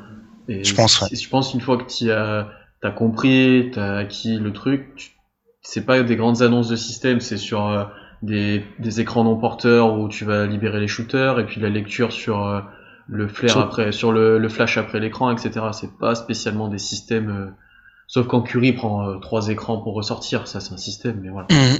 Et 0.49 0.65
Je 0.65 0.75
pense, 0.75 1.01
ouais. 1.01 1.09
Je 1.13 1.29
pense 1.29 1.51
qu'une 1.51 1.61
fois 1.61 1.79
que 1.79 1.91
tu 1.91 2.11
as, 2.11 2.49
t'as 2.81 2.91
compris, 2.91 3.71
t'as 3.75 3.97
acquis 3.99 4.39
le 4.39 4.53
truc, 4.53 4.95
tu- 4.97 5.11
c'est 5.63 5.85
pas 5.85 6.03
des 6.03 6.17
grandes 6.17 6.43
annonces 6.43 6.69
de 6.69 6.77
système, 6.77 7.21
c'est 7.21 7.37
sur 7.37 7.67
euh, 7.67 7.85
des, 8.23 8.65
des 8.79 9.01
écrans 9.01 9.25
non 9.25 9.37
porteurs 9.37 9.99
où 9.99 10.09
tu 10.09 10.25
vas 10.25 10.47
libérer 10.47 10.81
les 10.81 10.89
shooters 10.89 11.39
et 11.41 11.47
puis 11.47 11.61
la 11.61 11.69
lecture 11.69 12.13
sur 12.13 12.45
euh, 12.47 12.61
le 13.09 13.29
flair 13.29 13.53
Sur- 13.53 13.61
après, 13.63 13.93
sur 13.93 14.13
le, 14.13 14.39
le 14.39 14.49
flash 14.49 14.77
après 14.79 15.01
l'écran, 15.01 15.31
etc. 15.31 15.67
C'est 15.73 15.97
pas 15.99 16.15
spécialement 16.15 16.69
des 16.69 16.79
systèmes. 16.79 17.31
euh, 17.31 17.51
Sauf 18.07 18.27
quand 18.27 18.41
Curry 18.41 18.73
prend 18.73 19.07
euh, 19.07 19.19
trois 19.19 19.49
écrans 19.49 19.79
pour 19.83 19.95
ressortir, 19.95 20.47
ça 20.49 20.61
c'est 20.61 20.73
un 20.73 20.79
système, 20.79 21.21
mais 21.23 21.29
voilà. 21.29 21.47
Mhm. 21.51 21.79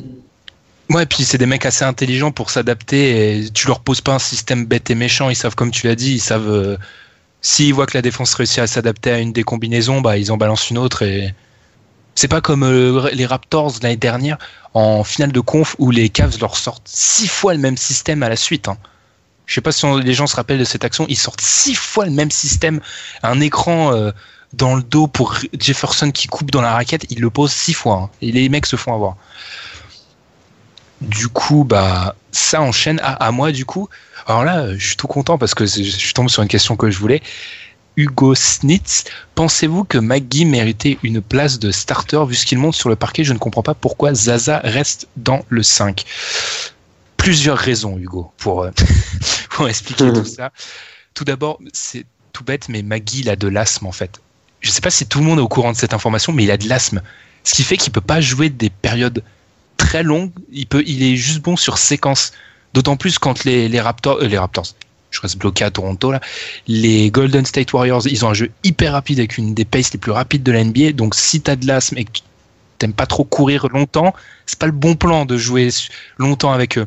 Ouais, 0.91 1.05
puis 1.07 1.25
c'est 1.25 1.39
des 1.39 1.47
mecs 1.47 1.67
assez 1.67 1.85
intelligents 1.85 2.33
pour 2.33 2.51
s'adapter. 2.51 3.39
Et 3.41 3.51
tu 3.51 3.67
leur 3.67 3.81
poses 3.81 4.01
pas 4.01 4.15
un 4.15 4.19
système 4.19 4.65
bête 4.67 4.91
et 4.91 4.95
méchant. 4.95 5.29
Ils 5.31 5.37
savent, 5.37 5.55
comme 5.55 5.71
tu 5.71 5.87
l'as 5.87 5.95
dit, 5.95 6.15
ils 6.15 6.21
savent. 6.21 6.79
S'ils 7.41 7.73
voient 7.73 7.87
que 7.87 7.97
la 7.97 8.03
défense 8.03 8.35
réussit 8.35 8.59
à 8.59 8.67
s'adapter 8.67 9.11
à 9.13 9.19
une 9.19 9.33
des 9.33 9.45
combinaisons, 9.45 10.01
bah 10.01 10.19
ils 10.19 10.33
en 10.33 10.37
balancent 10.37 10.71
une 10.71 10.79
autre. 10.79 11.03
Et 11.03 11.35
c'est 12.15 12.29
pas 12.29 12.41
comme 12.41 12.65
euh, 12.65 13.11
les 13.13 13.27
Raptors 13.27 13.75
l'année 13.83 13.97
dernière 13.97 14.39
en 14.75 15.05
finale 15.05 15.33
de 15.33 15.41
conf 15.41 15.77
où 15.79 15.91
les 15.91 16.09
Cavs 16.09 16.39
leur 16.41 16.57
sortent 16.57 16.87
six 16.87 17.29
fois 17.29 17.55
le 17.55 17.61
même 17.61 17.77
système 17.77 18.23
à 18.23 18.29
la 18.29 18.37
suite. 18.37 18.69
Hein. 18.69 18.77
Je 19.47 19.55
sais 19.55 19.61
pas 19.61 19.73
si 19.73 19.87
les 20.03 20.15
gens 20.15 20.27
se 20.27 20.37
rappellent 20.37 20.59
de 20.59 20.65
cette 20.65 20.85
action. 20.85 21.07
Ils 21.09 21.17
sortent 21.17 21.41
six 21.41 21.75
fois 21.75 22.05
le 22.05 22.11
même 22.11 22.31
système, 22.31 22.81
un 23.23 23.41
écran. 23.41 23.93
euh, 23.95 24.11
dans 24.53 24.75
le 24.75 24.83
dos 24.83 25.07
pour 25.07 25.37
Jefferson 25.59 26.11
qui 26.11 26.27
coupe 26.27 26.51
dans 26.51 26.63
la 26.63 26.73
raquette, 26.73 27.07
il 27.11 27.21
le 27.21 27.31
pose 27.31 27.53
six 27.53 27.75
fois. 27.75 28.05
hein. 28.05 28.11
et 28.23 28.33
les 28.33 28.49
mecs 28.49 28.67
se 28.67 28.77
font 28.77 28.95
avoir. 28.95 29.17
Du 31.01 31.29
coup, 31.29 31.65
bah, 31.65 32.17
ça 32.33 32.61
enchaîne 32.61 33.01
à, 33.01 33.13
à 33.13 33.31
moi, 33.31 33.53
du 33.53 33.65
coup. 33.65 33.89
Alors 34.27 34.45
là, 34.45 34.77
je 34.77 34.87
suis 34.87 34.97
tout 34.97 35.07
content 35.07 35.39
parce 35.39 35.55
que 35.55 35.65
je 35.67 36.13
tombe 36.13 36.29
sur 36.29 36.43
une 36.43 36.49
question 36.49 36.77
que 36.77 36.91
je 36.91 36.99
voulais. 36.99 37.23
Hugo 37.99 38.37
Snitz, 38.37 39.05
pensez-vous 39.35 39.83
que 39.83 39.99
McGee 39.99 40.45
méritait 40.45 40.99
une 41.03 41.21
place 41.21 41.59
de 41.59 41.73
starter 41.73 42.25
vu 42.29 42.37
ce 42.37 42.47
qu'il 42.47 42.59
monte 42.59 42.75
sur 42.75 42.89
le 42.89 42.95
parquet? 42.95 43.25
Je 43.25 43.33
ne 43.33 43.39
comprends 43.39 43.65
pas 43.65 43.75
pourquoi 43.75 44.15
Zaza 44.15 44.61
reste 44.63 45.09
dans 45.17 45.45
le 45.49 45.65
5. 45.65 46.05
Plusieurs 47.17 47.59
raisons, 47.59 47.99
Hugo, 47.99 48.31
pour, 48.39 48.63
euh, 48.63 48.71
pour 49.51 49.69
expliquer 49.69 50.13
tout 50.13 50.25
ça. 50.25 50.53
Tout 51.15 51.25
d'abord, 51.25 51.59
c'est 51.73 52.07
tout 52.33 52.45
bête, 52.45 52.69
mais 52.69 52.83
Maggie, 52.83 53.21
il 53.21 53.31
a 53.31 53.35
de 53.35 53.49
l'asthme 53.49 53.87
en 53.87 53.93
fait. 53.93 54.21
Je 54.61 54.71
sais 54.71 54.81
pas 54.81 54.91
si 54.91 55.05
tout 55.05 55.19
le 55.19 55.25
monde 55.25 55.41
est 55.41 55.43
au 55.43 55.49
courant 55.49 55.73
de 55.73 55.77
cette 55.77 55.93
information, 55.93 56.33
mais 56.33 56.45
il 56.45 56.53
a 56.53 56.57
de 56.57 56.69
l'asthme. 56.69 57.03
Ce 57.43 57.53
qui 57.53 57.65
fait 57.65 57.77
qu'il 57.77 57.93
peut 57.93 58.01
pas 58.01 58.21
jouer 58.21 58.49
des 58.49 58.71
périodes 58.71 59.25
très 59.79 60.03
longues. 60.03 60.31
Il, 60.53 60.67
peut, 60.67 60.85
il 60.87 61.03
est 61.03 61.17
juste 61.17 61.41
bon 61.41 61.57
sur 61.57 61.79
séquence. 61.79 62.33
D'autant 62.75 62.97
plus 62.99 63.19
quand 63.19 63.45
les, 63.45 63.81
Raptors, 63.81 64.19
euh, 64.21 64.29
les 64.29 64.37
Raptors, 64.37 64.67
je 65.11 65.21
reste 65.23 65.39
bloqué 65.39 65.65
à 65.65 65.71
Toronto 65.71 66.13
là, 66.13 66.21
les 66.67 67.11
Golden 67.11 67.47
State 67.47 67.73
Warriors, 67.73 68.07
ils 68.07 68.27
ont 68.27 68.29
un 68.29 68.35
jeu 68.35 68.51
hyper 68.63 68.93
rapide 68.93 69.19
avec 69.21 69.39
une 69.39 69.55
des 69.55 69.65
paces 69.65 69.91
les 69.95 69.99
plus 69.99 70.13
rapides 70.13 70.43
de 70.43 70.53
la 70.53 70.63
NBA. 70.63 70.93
Donc 70.93 71.15
si 71.15 71.41
t'as 71.41 71.57
de 71.57 71.67
l'asthme 71.67 71.97
et 71.97 72.05
que 72.05 72.11
t'aimes 72.77 72.93
pas 72.93 73.07
trop 73.07 73.25
courir 73.25 73.69
longtemps, 73.69 74.15
c'est 74.45 74.59
pas 74.59 74.67
le 74.67 74.73
bon 74.73 74.95
plan 74.95 75.25
de 75.25 75.39
jouer 75.39 75.71
longtemps 76.19 76.53
avec 76.53 76.77
eux. 76.77 76.87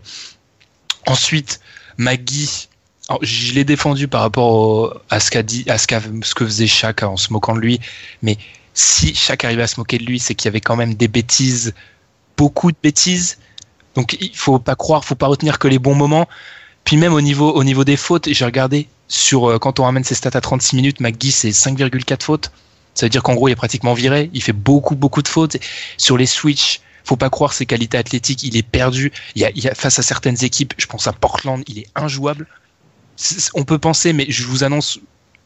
Ensuite, 1.08 1.60
Maggie, 1.98 2.68
alors, 3.10 3.20
je 3.24 3.54
l'ai 3.54 3.66
défendu 3.66 4.08
par 4.08 4.22
rapport 4.22 4.54
au- 4.54 4.94
à 5.10 5.20
ce 5.20 5.32
qu'a 5.32 5.44
dit, 5.44 5.66
à 5.68 5.78
ce, 5.78 5.88
que 5.88 6.46
faisait 6.46 6.68
Shaq 6.68 7.04
en 7.04 7.18
se 7.18 7.34
moquant 7.34 7.56
de 7.56 7.60
lui, 7.60 7.80
mais 8.22 8.38
si 8.74 9.14
Shaq 9.14 9.44
arrivait 9.44 9.64
à 9.64 9.68
se 9.68 9.80
moquer 9.80 9.98
de 9.98 10.06
lui, 10.06 10.20
c'est 10.20 10.36
qu'il 10.36 10.46
y 10.46 10.50
avait 10.50 10.62
quand 10.62 10.76
même 10.78 10.94
des 10.94 11.08
bêtises, 11.08 11.74
beaucoup 12.42 12.72
de 12.72 12.78
bêtises. 12.82 13.38
Donc 13.94 14.18
il 14.20 14.36
faut 14.36 14.58
pas 14.58 14.74
croire, 14.74 15.06
faut 15.06 15.22
pas 15.24 15.28
retenir 15.28 15.60
que 15.60 15.68
les 15.68 15.78
bons 15.78 15.94
moments. 15.94 16.28
Puis 16.86 16.98
même 16.98 17.14
au 17.14 17.22
niveau, 17.22 17.52
au 17.54 17.64
niveau 17.64 17.84
des 17.84 17.98
fautes, 17.98 18.28
j'ai 18.32 18.46
regardé 18.46 18.88
sur 19.08 19.40
euh, 19.48 19.60
quand 19.60 19.80
on 19.80 19.84
ramène 19.84 20.04
ses 20.04 20.16
stats 20.16 20.32
à 20.34 20.42
36 20.42 20.76
minutes, 20.76 21.00
McGee 21.02 21.32
c'est 21.32 21.52
5,4 21.52 22.24
fautes. 22.24 22.52
Ça 22.96 23.06
veut 23.06 23.12
dire 23.12 23.22
qu'en 23.22 23.36
gros 23.36 23.48
il 23.48 23.52
est 23.52 23.62
pratiquement 23.64 23.94
viré. 23.94 24.32
Il 24.34 24.42
fait 24.42 24.54
beaucoup 24.54 24.96
beaucoup 24.96 25.22
de 25.22 25.28
fautes 25.28 25.58
sur 25.98 26.18
les 26.18 26.26
switches. 26.26 26.82
Faut 27.04 27.16
pas 27.16 27.30
croire 27.30 27.54
ses 27.54 27.68
qualités 27.68 28.00
athlétiques. 28.00 28.42
Il 28.42 28.58
est 28.58 28.68
perdu. 28.68 29.12
Il 29.36 29.42
y 29.44 29.68
a, 29.68 29.76
face 29.76 30.00
à 30.00 30.02
certaines 30.02 30.44
équipes, 30.44 30.74
je 30.80 30.88
pense 30.88 31.06
à 31.06 31.14
Portland, 31.14 31.64
il 31.68 31.78
est 31.78 31.88
injouable. 31.94 32.48
On 33.54 33.66
peut 33.66 33.78
penser, 33.78 34.14
mais 34.14 34.26
je 34.30 34.46
vous 34.46 34.64
annonce, 34.64 35.00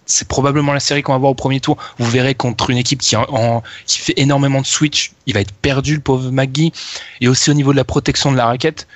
c'est 0.05 0.27
probablement 0.27 0.73
la 0.73 0.79
série 0.79 1.01
qu'on 1.01 1.13
va 1.13 1.17
voir 1.17 1.31
au 1.31 1.35
premier 1.35 1.59
tour. 1.59 1.77
Vous 1.97 2.09
verrez 2.09 2.35
contre 2.35 2.69
une 2.69 2.77
équipe 2.77 3.01
qui, 3.01 3.15
fait 3.87 4.13
énormément 4.17 4.61
de 4.61 4.65
switch, 4.65 5.11
il 5.25 5.33
va 5.33 5.41
être 5.41 5.53
perdu, 5.53 5.95
le 5.95 6.01
pauvre 6.01 6.31
McGee. 6.31 6.71
Et 7.21 7.27
aussi 7.27 7.49
au 7.49 7.53
niveau 7.53 7.71
de 7.71 7.77
la 7.77 7.83
protection 7.83 8.31
de 8.31 8.37
la 8.37 8.45
raquette, 8.45 8.87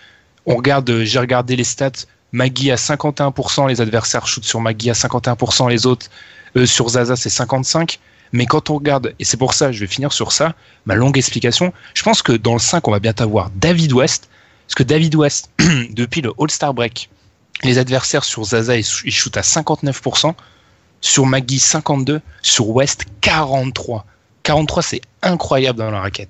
on 0.46 0.56
regarde, 0.56 1.04
j'ai 1.04 1.20
regardé 1.20 1.56
les 1.56 1.64
stats. 1.64 1.92
Maggie 2.32 2.72
à 2.72 2.76
51%, 2.76 3.68
les 3.68 3.82
adversaires 3.82 4.28
shootent 4.28 4.46
sur 4.46 4.62
Maggie 4.62 4.92
à 4.92 4.94
51%, 4.94 5.68
les 5.68 5.88
autres 5.88 6.08
sur 6.66 6.90
Zaza 6.90 7.16
c'est 7.16 7.30
55%. 7.30 7.98
Mais 8.32 8.46
quand 8.46 8.70
on 8.70 8.76
regarde, 8.76 9.16
et 9.18 9.26
c'est 9.26 9.38
pour 9.38 9.56
ça, 9.56 9.72
je 9.72 9.80
vais 9.80 9.88
finir 9.88 10.14
sur 10.14 10.32
ça, 10.32 10.54
ma 10.86 10.94
longue 10.94 11.18
explication, 11.18 11.74
je 11.96 12.04
pense 12.04 12.22
que 12.22 12.32
dans 12.32 12.54
le 12.54 12.60
5, 12.60 12.88
on 12.88 12.92
va 12.92 13.00
bientôt 13.00 13.24
avoir 13.24 13.50
David 13.56 13.92
West, 13.94 14.30
parce 14.68 14.76
que 14.76 14.84
David 14.84 15.16
West, 15.16 15.50
depuis 15.90 16.22
le 16.22 16.32
All-Star 16.40 16.76
Break, 16.76 17.10
les 17.64 17.80
adversaires 17.80 18.24
sur 18.24 18.44
Zaza, 18.44 18.78
ils 18.78 18.84
shootent 18.84 19.38
à 19.38 19.42
59%, 19.42 20.36
sur 21.02 21.26
Maggie 21.26 21.58
52%, 21.58 22.22
sur 22.42 22.70
West 22.70 23.06
43%. 23.22 24.04
43, 24.44 24.84
c'est 24.84 25.02
incroyable 25.22 25.80
dans 25.80 25.92
la 25.92 26.02
raquette. 26.02 26.30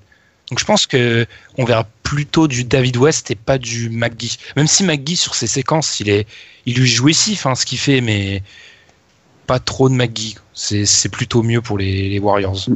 Donc 0.50 0.58
je 0.58 0.64
pense 0.64 0.86
que 0.86 1.26
on 1.58 1.64
verra 1.64 1.86
plutôt 2.02 2.48
du 2.48 2.64
David 2.64 2.96
West 2.96 3.30
et 3.30 3.36
pas 3.36 3.56
du 3.56 3.88
McGee. 3.88 4.36
Même 4.56 4.66
si 4.66 4.82
McGee 4.82 5.16
sur 5.16 5.34
ses 5.34 5.46
séquences, 5.46 6.00
il 6.00 6.08
est, 6.08 6.26
il 6.66 6.76
lui 6.76 6.88
jouissif 6.88 7.46
hein, 7.46 7.54
ce 7.54 7.64
qu'il 7.64 7.78
fait, 7.78 8.00
mais 8.00 8.42
pas 9.46 9.60
trop 9.60 9.88
de 9.88 9.94
McGee. 9.94 10.36
C'est 10.52 10.86
c'est 10.86 11.08
plutôt 11.08 11.42
mieux 11.42 11.62
pour 11.62 11.78
les, 11.78 12.08
les 12.08 12.18
Warriors. 12.18 12.66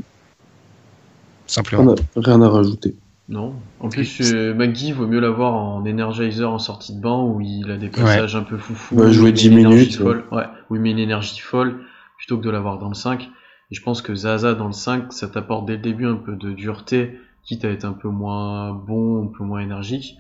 Simplement. 1.47 1.95
Rien 1.95 2.05
à, 2.17 2.21
rien 2.21 2.43
à 2.43 2.49
rajouter. 2.49 2.95
Non. 3.29 3.55
En 3.81 3.89
plus, 3.89 4.21
euh, 4.35 4.53
McGee, 4.55 4.93
vaut 4.93 5.07
mieux 5.07 5.21
l'avoir 5.21 5.55
en 5.55 5.87
energizer 5.87 6.51
en 6.51 6.59
sortie 6.59 6.95
de 6.95 7.01
banc 7.01 7.27
où 7.27 7.41
il 7.41 7.71
a 7.71 7.77
des 7.77 7.89
passages 7.89 8.37
un 8.37 8.43
peu 8.43 8.59
foufou. 8.59 8.97
Va 8.97 9.07
où 9.07 9.13
jouer 9.13 9.31
il 9.31 9.33
met 9.33 9.33
10 9.33 9.47
une 9.47 9.59
énergie 9.59 9.77
minutes, 9.77 9.97
Folle. 9.97 10.25
Ouais, 10.31 10.45
où 10.69 10.77
il 10.77 10.83
met 10.83 10.91
une 10.91 10.99
énergie 10.99 11.39
folle 11.39 11.81
plutôt 12.19 12.39
que 12.39 12.45
de 12.45 12.51
l'avoir 12.51 12.79
dans 12.79 12.89
le 12.89 12.95
5. 12.95 13.23
Et 13.71 13.75
je 13.75 13.83
pense 13.83 14.03
que 14.03 14.15
Zaza 14.15 14.55
dans 14.55 14.67
le 14.67 14.73
5, 14.73 15.13
ça 15.13 15.29
t'apporte 15.29 15.65
dès 15.67 15.77
le 15.77 15.83
début 15.83 16.07
un 16.07 16.17
peu 16.17 16.37
de 16.37 16.53
dureté, 16.53 17.19
quitte 17.43 17.65
à 17.65 17.71
être 17.71 17.87
un 17.87 17.93
peu 17.93 18.09
moins 18.09 18.73
bon, 18.73 19.25
un 19.25 19.29
peu 19.29 19.43
moins 19.43 19.61
énergique. 19.61 20.17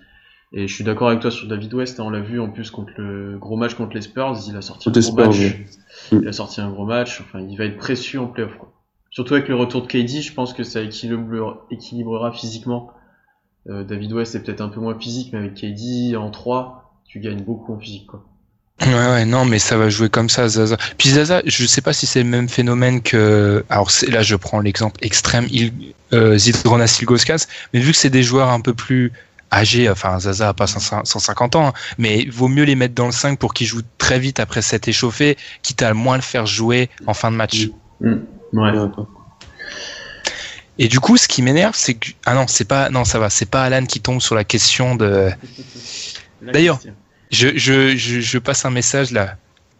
Et 0.52 0.66
je 0.66 0.74
suis 0.74 0.84
d'accord 0.84 1.08
avec 1.08 1.20
toi 1.20 1.30
sur 1.30 1.48
David 1.48 1.74
West, 1.74 1.98
hein, 1.98 2.04
on 2.06 2.10
l'a 2.10 2.20
vu 2.20 2.40
en 2.40 2.48
plus 2.48 2.70
contre 2.70 2.92
le 2.96 3.36
gros 3.38 3.56
match 3.56 3.74
contre 3.74 3.94
les 3.94 4.02
Spurs, 4.02 4.36
il 4.48 4.56
a 4.56 4.62
sorti 4.62 4.88
un 4.88 4.92
gros 4.92 5.02
Spurs, 5.02 5.26
match. 5.26 5.38
oui. 6.12 6.20
Il 6.22 6.28
a 6.28 6.32
sorti 6.32 6.60
un 6.60 6.70
gros 6.70 6.86
match, 6.86 7.20
enfin 7.20 7.40
il 7.40 7.56
va 7.58 7.64
être 7.64 7.76
précieux 7.76 8.20
en 8.20 8.28
playoff. 8.28 8.56
Quoi. 8.56 8.72
Surtout 9.14 9.34
avec 9.34 9.46
le 9.46 9.54
retour 9.54 9.82
de 9.82 9.86
KD, 9.86 10.20
je 10.22 10.32
pense 10.32 10.52
que 10.52 10.64
ça 10.64 10.80
équilibre- 10.80 11.64
équilibrera 11.70 12.32
physiquement. 12.32 12.90
Euh, 13.70 13.84
David 13.84 14.12
West 14.12 14.34
est 14.34 14.40
peut-être 14.40 14.60
un 14.60 14.68
peu 14.68 14.80
moins 14.80 14.98
physique, 14.98 15.30
mais 15.32 15.38
avec 15.38 15.54
KD 15.54 16.16
en 16.16 16.30
3, 16.32 17.00
tu 17.06 17.20
gagnes 17.20 17.42
beaucoup 17.44 17.72
en 17.72 17.78
physique. 17.78 18.08
Quoi. 18.08 18.24
Ouais, 18.84 18.92
ouais, 18.92 19.24
non, 19.24 19.44
mais 19.44 19.60
ça 19.60 19.76
va 19.76 19.88
jouer 19.88 20.08
comme 20.08 20.28
ça, 20.28 20.48
Zaza. 20.48 20.76
Puis 20.98 21.10
Zaza, 21.10 21.42
je 21.46 21.64
sais 21.64 21.80
pas 21.80 21.92
si 21.92 22.06
c'est 22.06 22.24
le 22.24 22.28
même 22.28 22.48
phénomène 22.48 23.02
que. 23.02 23.64
Alors 23.70 23.92
c'est- 23.92 24.10
là, 24.10 24.22
je 24.22 24.34
prends 24.34 24.58
l'exemple 24.58 24.98
extrême, 25.00 25.46
il, 25.48 25.72
euh, 26.12 26.36
Zidronas 26.36 26.98
Ilgauskas, 27.00 27.46
mais 27.72 27.78
vu 27.78 27.92
que 27.92 27.96
c'est 27.96 28.10
des 28.10 28.24
joueurs 28.24 28.50
un 28.50 28.60
peu 28.60 28.74
plus 28.74 29.12
âgés, 29.52 29.88
enfin 29.88 30.18
Zaza 30.18 30.48
a 30.48 30.54
pas 30.54 30.66
100 30.66 31.04
150 31.04 31.54
ans, 31.54 31.68
hein, 31.68 31.72
mais 31.98 32.26
vaut 32.32 32.48
mieux 32.48 32.64
les 32.64 32.74
mettre 32.74 32.94
dans 32.96 33.06
le 33.06 33.12
5 33.12 33.38
pour 33.38 33.54
qu'ils 33.54 33.68
jouent 33.68 33.82
très 33.96 34.18
vite 34.18 34.40
après 34.40 34.60
s'être 34.60 34.88
échauffé, 34.88 35.36
quitte 35.62 35.82
à 35.82 35.94
moins 35.94 36.16
le 36.16 36.22
faire 36.22 36.46
jouer 36.46 36.90
en 37.06 37.14
fin 37.14 37.30
de 37.30 37.36
match. 37.36 37.68
Ouais. 38.00 38.18
Ouais, 38.54 38.72
quoi. 38.94 39.08
Et 40.78 40.88
du 40.88 40.98
coup, 41.00 41.16
ce 41.16 41.28
qui 41.28 41.42
m'énerve, 41.42 41.74
c'est 41.76 41.94
que 41.94 42.10
ah 42.26 42.34
non, 42.34 42.46
c'est 42.48 42.64
pas 42.64 42.90
non, 42.90 43.04
ça 43.04 43.18
va, 43.18 43.30
c'est 43.30 43.48
pas 43.48 43.64
Alan 43.64 43.86
qui 43.86 44.00
tombe 44.00 44.20
sur 44.20 44.34
la 44.34 44.44
question 44.44 44.96
de. 44.96 45.30
D'ailleurs, 46.42 46.80
Je, 47.30 47.56
je, 47.56 47.96
je, 47.96 48.20
je 48.20 48.38
passe 48.38 48.64
un 48.64 48.70
message 48.70 49.10
là. 49.10 49.36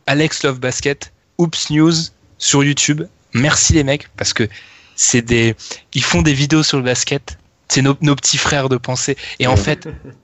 Alex 0.07 0.43
Love 0.45 0.61
Basket, 0.61 1.13
Oops 1.39 1.71
News 1.71 1.95
sur 2.39 2.63
YouTube. 2.63 3.03
Merci 3.33 3.73
les 3.73 3.85
mecs 3.85 4.09
parce 4.17 4.33
que 4.33 4.49
c'est 4.97 5.23
des, 5.23 5.57
ils 5.95 6.05
font 6.05 6.23
des 6.23 6.35
vidéos 6.35 6.63
sur 6.63 6.79
le 6.79 6.85
basket. 6.85 7.39
C'est 7.69 7.83
nos, 7.83 7.97
nos 8.01 8.15
petits 8.15 8.39
frères 8.39 8.69
de 8.69 8.77
pensée. 8.77 9.17
Et 9.41 9.47
en 9.47 9.57
fait, 9.57 9.89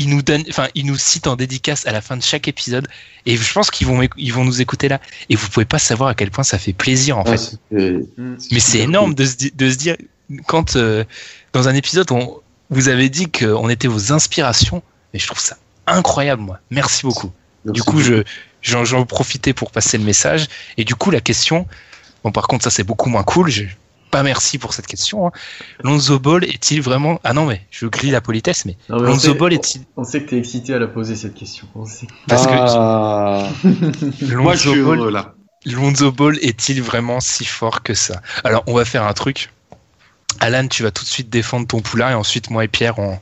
ils 0.00 0.08
nous 0.08 0.22
donnent, 0.22 0.44
enfin, 0.48 0.66
ils 0.74 0.86
nous 0.86 0.96
citent 0.96 1.26
en 1.26 1.36
dédicace 1.36 1.86
à 1.86 1.92
la 1.92 2.00
fin 2.00 2.16
de 2.16 2.22
chaque 2.22 2.48
épisode. 2.48 2.88
Et 3.26 3.36
je 3.36 3.52
pense 3.52 3.70
qu'ils 3.70 3.86
vont, 3.86 4.00
ils 4.16 4.32
vont 4.32 4.44
nous 4.44 4.60
écouter 4.60 4.88
là. 4.88 4.98
Et 5.28 5.36
vous 5.36 5.48
pouvez 5.48 5.66
pas 5.66 5.78
savoir 5.78 6.08
à 6.08 6.14
quel 6.14 6.30
point 6.30 6.42
ça 6.44 6.58
fait 6.58 6.72
plaisir 6.72 7.18
en 7.18 7.24
fait. 7.24 7.36
c'est- 7.38 7.58
Mais 8.50 8.60
c'est 8.60 8.78
énorme 8.80 9.14
de 9.14 9.24
se, 9.26 9.36
di- 9.36 9.52
de 9.54 9.70
se 9.70 9.76
dire, 9.76 9.96
quand 10.46 10.76
euh, 10.76 11.04
dans 11.52 11.68
un 11.68 11.74
épisode, 11.74 12.10
on, 12.12 12.40
vous 12.70 12.88
avez 12.88 13.08
dit 13.08 13.30
qu'on 13.30 13.68
était 13.68 13.88
vos 13.88 14.12
inspirations, 14.12 14.82
et 15.12 15.18
je 15.18 15.26
trouve 15.26 15.40
ça 15.40 15.56
incroyable, 15.86 16.42
moi. 16.42 16.58
Merci 16.70 17.02
beaucoup. 17.02 17.30
Merci 17.64 17.74
du 17.74 17.82
coup, 17.82 17.92
beaucoup. 17.98 18.04
je, 18.04 18.22
j'en, 18.62 18.84
j'en 18.86 19.04
profitais 19.04 19.52
pour 19.52 19.70
passer 19.70 19.98
le 19.98 20.04
message. 20.04 20.46
Et 20.78 20.84
du 20.84 20.94
coup, 20.94 21.10
la 21.10 21.20
question, 21.20 21.66
bon, 22.24 22.32
par 22.32 22.46
contre, 22.48 22.64
ça 22.64 22.70
c'est 22.70 22.84
beaucoup 22.84 23.10
moins 23.10 23.22
cool. 23.24 23.50
Je, 23.50 23.64
pas 24.10 24.22
merci 24.22 24.58
pour 24.58 24.74
cette 24.74 24.86
question. 24.86 25.26
Hein. 25.28 25.30
Lonzo 25.84 26.18
Ball 26.18 26.44
est-il 26.44 26.82
vraiment 26.82 27.20
Ah 27.24 27.32
non, 27.32 27.46
mais 27.46 27.62
je 27.70 27.86
grille 27.86 28.10
la 28.10 28.20
politesse, 28.20 28.64
mais 28.64 28.76
Non, 28.88 28.96
mais 28.96 29.02
on, 29.02 29.06
Lonzo 29.12 29.32
sait, 29.32 29.34
Ball 29.34 29.52
est-il 29.52 29.82
on 29.96 30.04
sait 30.04 30.22
que 30.22 30.30
t'es 30.30 30.38
excité 30.38 30.74
à 30.74 30.78
la 30.78 30.86
poser 30.88 31.16
cette 31.16 31.34
question. 31.34 31.66
On 31.74 31.86
sait. 31.86 32.06
Parce 32.28 32.46
Ah. 32.48 33.48
que 33.62 34.34
Moi, 34.34 34.54
je 34.56 34.68
Lonzo 34.68 34.72
suis 34.72 34.82
Ball, 34.82 34.98
heureux, 34.98 35.10
là. 35.10 35.34
Lonzo 35.66 36.10
Ball 36.12 36.38
est-il 36.40 36.82
vraiment 36.82 37.20
si 37.20 37.44
fort 37.44 37.82
que 37.82 37.94
ça? 37.94 38.20
Alors, 38.44 38.62
on 38.66 38.74
va 38.74 38.84
faire 38.84 39.04
un 39.04 39.12
truc. 39.12 39.50
Alan, 40.40 40.66
tu 40.68 40.82
vas 40.82 40.90
tout 40.90 41.04
de 41.04 41.08
suite 41.08 41.28
défendre 41.28 41.66
ton 41.66 41.80
poulain 41.80 42.10
et 42.12 42.14
ensuite 42.14 42.50
moi 42.50 42.64
et 42.64 42.68
Pierre, 42.68 42.98
on, 42.98 43.18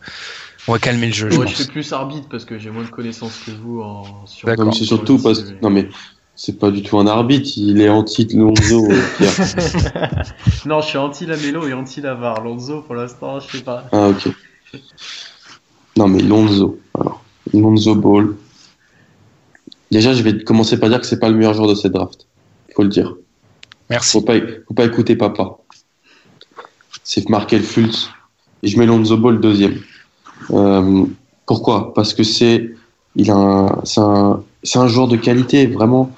on 0.68 0.72
va 0.72 0.78
calmer 0.78 1.06
le 1.08 1.12
jeu. 1.12 1.30
je 1.30 1.36
Moi, 1.36 1.46
je 1.46 1.52
pense. 1.54 1.62
fais 1.66 1.72
plus 1.72 1.92
arbitre 1.92 2.28
parce 2.30 2.44
que 2.44 2.58
j'ai 2.58 2.70
moins 2.70 2.84
de 2.84 2.90
connaissances 2.90 3.38
que 3.44 3.50
vous 3.50 3.80
en 3.82 4.24
sur. 4.26 4.46
D'accord. 4.46 4.72
C'est 4.72 4.84
sur 4.84 4.96
surtout 4.98 5.16
le 5.16 5.22
parce. 5.22 5.42
Non, 5.62 5.70
mais 5.70 5.88
c'est 6.38 6.56
pas 6.56 6.70
du 6.70 6.84
tout 6.84 6.96
un 6.96 7.06
arbitre, 7.08 7.50
il 7.56 7.80
est 7.80 7.88
anti-Lonzo, 7.88 8.88
euh, 8.88 9.02
Pierre. 9.16 10.24
non, 10.66 10.80
je 10.80 10.86
suis 10.86 10.96
anti 10.96 11.26
Lamelo 11.26 11.66
et 11.66 11.72
anti 11.72 12.00
Lavar. 12.00 12.44
Lonzo, 12.44 12.82
pour 12.82 12.94
l'instant, 12.94 13.40
je 13.40 13.56
sais 13.56 13.64
pas. 13.64 13.86
Ah, 13.90 14.10
ok. 14.10 14.32
Non, 15.96 16.06
mais 16.06 16.22
Lonzo. 16.22 16.78
Alors, 16.94 17.24
Lonzo 17.52 17.96
Ball. 17.96 18.36
Déjà, 19.90 20.14
je 20.14 20.22
vais 20.22 20.44
commencer 20.44 20.78
par 20.78 20.90
dire 20.90 21.00
que 21.00 21.06
c'est 21.08 21.18
pas 21.18 21.28
le 21.28 21.34
meilleur 21.34 21.54
joueur 21.54 21.66
de 21.66 21.74
cette 21.74 21.90
draft. 21.90 22.28
Faut 22.76 22.84
le 22.84 22.88
dire. 22.88 23.16
Merci. 23.90 24.12
Faut 24.12 24.20
pas, 24.20 24.34
faut 24.68 24.74
pas 24.74 24.84
écouter 24.84 25.16
papa. 25.16 25.56
C'est 27.02 27.28
Markel 27.28 27.62
Fultz. 27.62 28.10
Et 28.62 28.68
je 28.68 28.78
mets 28.78 28.86
Lonzo 28.86 29.16
Ball 29.16 29.40
deuxième. 29.40 29.80
Euh, 30.52 31.04
pourquoi? 31.46 31.92
Parce 31.94 32.14
que 32.14 32.22
c'est, 32.22 32.70
il 33.16 33.28
a 33.28 33.34
un, 33.34 33.80
c'est 33.82 34.00
un, 34.00 34.44
c'est 34.62 34.78
un 34.78 34.86
joueur 34.86 35.08
de 35.08 35.16
qualité, 35.16 35.66
vraiment, 35.66 36.12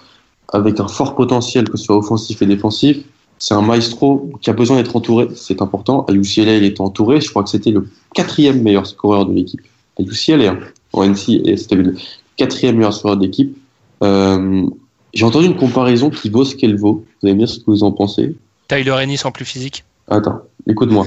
avec 0.53 0.81
un 0.81 0.89
fort 0.89 1.15
potentiel, 1.15 1.69
que 1.69 1.77
ce 1.77 1.85
soit 1.85 1.97
offensif 1.97 2.43
et 2.43 2.47
défensif. 2.47 2.99
C'est 3.39 3.55
un 3.55 3.63
maestro 3.63 4.31
qui 4.43 4.51
a 4.51 4.53
besoin 4.53 4.77
d'être 4.77 4.95
entouré, 4.95 5.29
c'est 5.35 5.63
important. 5.63 6.05
À 6.07 6.13
UCLA, 6.13 6.57
il 6.57 6.65
était 6.65 6.83
entouré. 6.83 7.21
Je 7.21 7.31
crois 7.31 7.43
que 7.43 7.49
c'était 7.49 7.71
le 7.71 7.89
quatrième 8.15 8.63
meilleur 8.63 8.87
scoreur 8.87 9.25
de 9.27 9.33
l'équipe. 9.33 9.63
À 9.99 10.03
UCLA, 10.03 10.51
hein. 10.51 10.59
en 10.93 11.05
NC, 11.05 11.57
c'était 11.57 11.77
le 11.77 11.95
quatrième 12.37 12.77
meilleur 12.77 12.93
scoreur 12.93 13.17
de 13.17 13.23
l'équipe. 13.23 13.57
Euh, 14.03 14.67
j'ai 15.15 15.25
entendu 15.25 15.47
une 15.47 15.57
comparaison 15.57 16.11
qui 16.11 16.29
vaut 16.29 16.45
ce 16.45 16.55
qu'elle 16.55 16.77
vaut. 16.77 17.05
Vous 17.21 17.29
allez 17.29 17.35
me 17.35 17.41
dire 17.41 17.49
ce 17.49 17.59
que 17.59 17.65
vous 17.67 17.83
en 17.83 17.93
pensez. 17.93 18.37
Tyler 18.69 18.97
Ennis 19.01 19.23
en 19.25 19.33
plus 19.33 19.45
physique 19.45 19.85
Attends, 20.09 20.41
écoute-moi. 20.69 21.07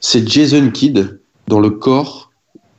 C'est 0.00 0.28
Jason 0.28 0.70
Kidd 0.70 1.20
dans 1.48 1.60
le 1.60 1.70
corps 1.70 2.30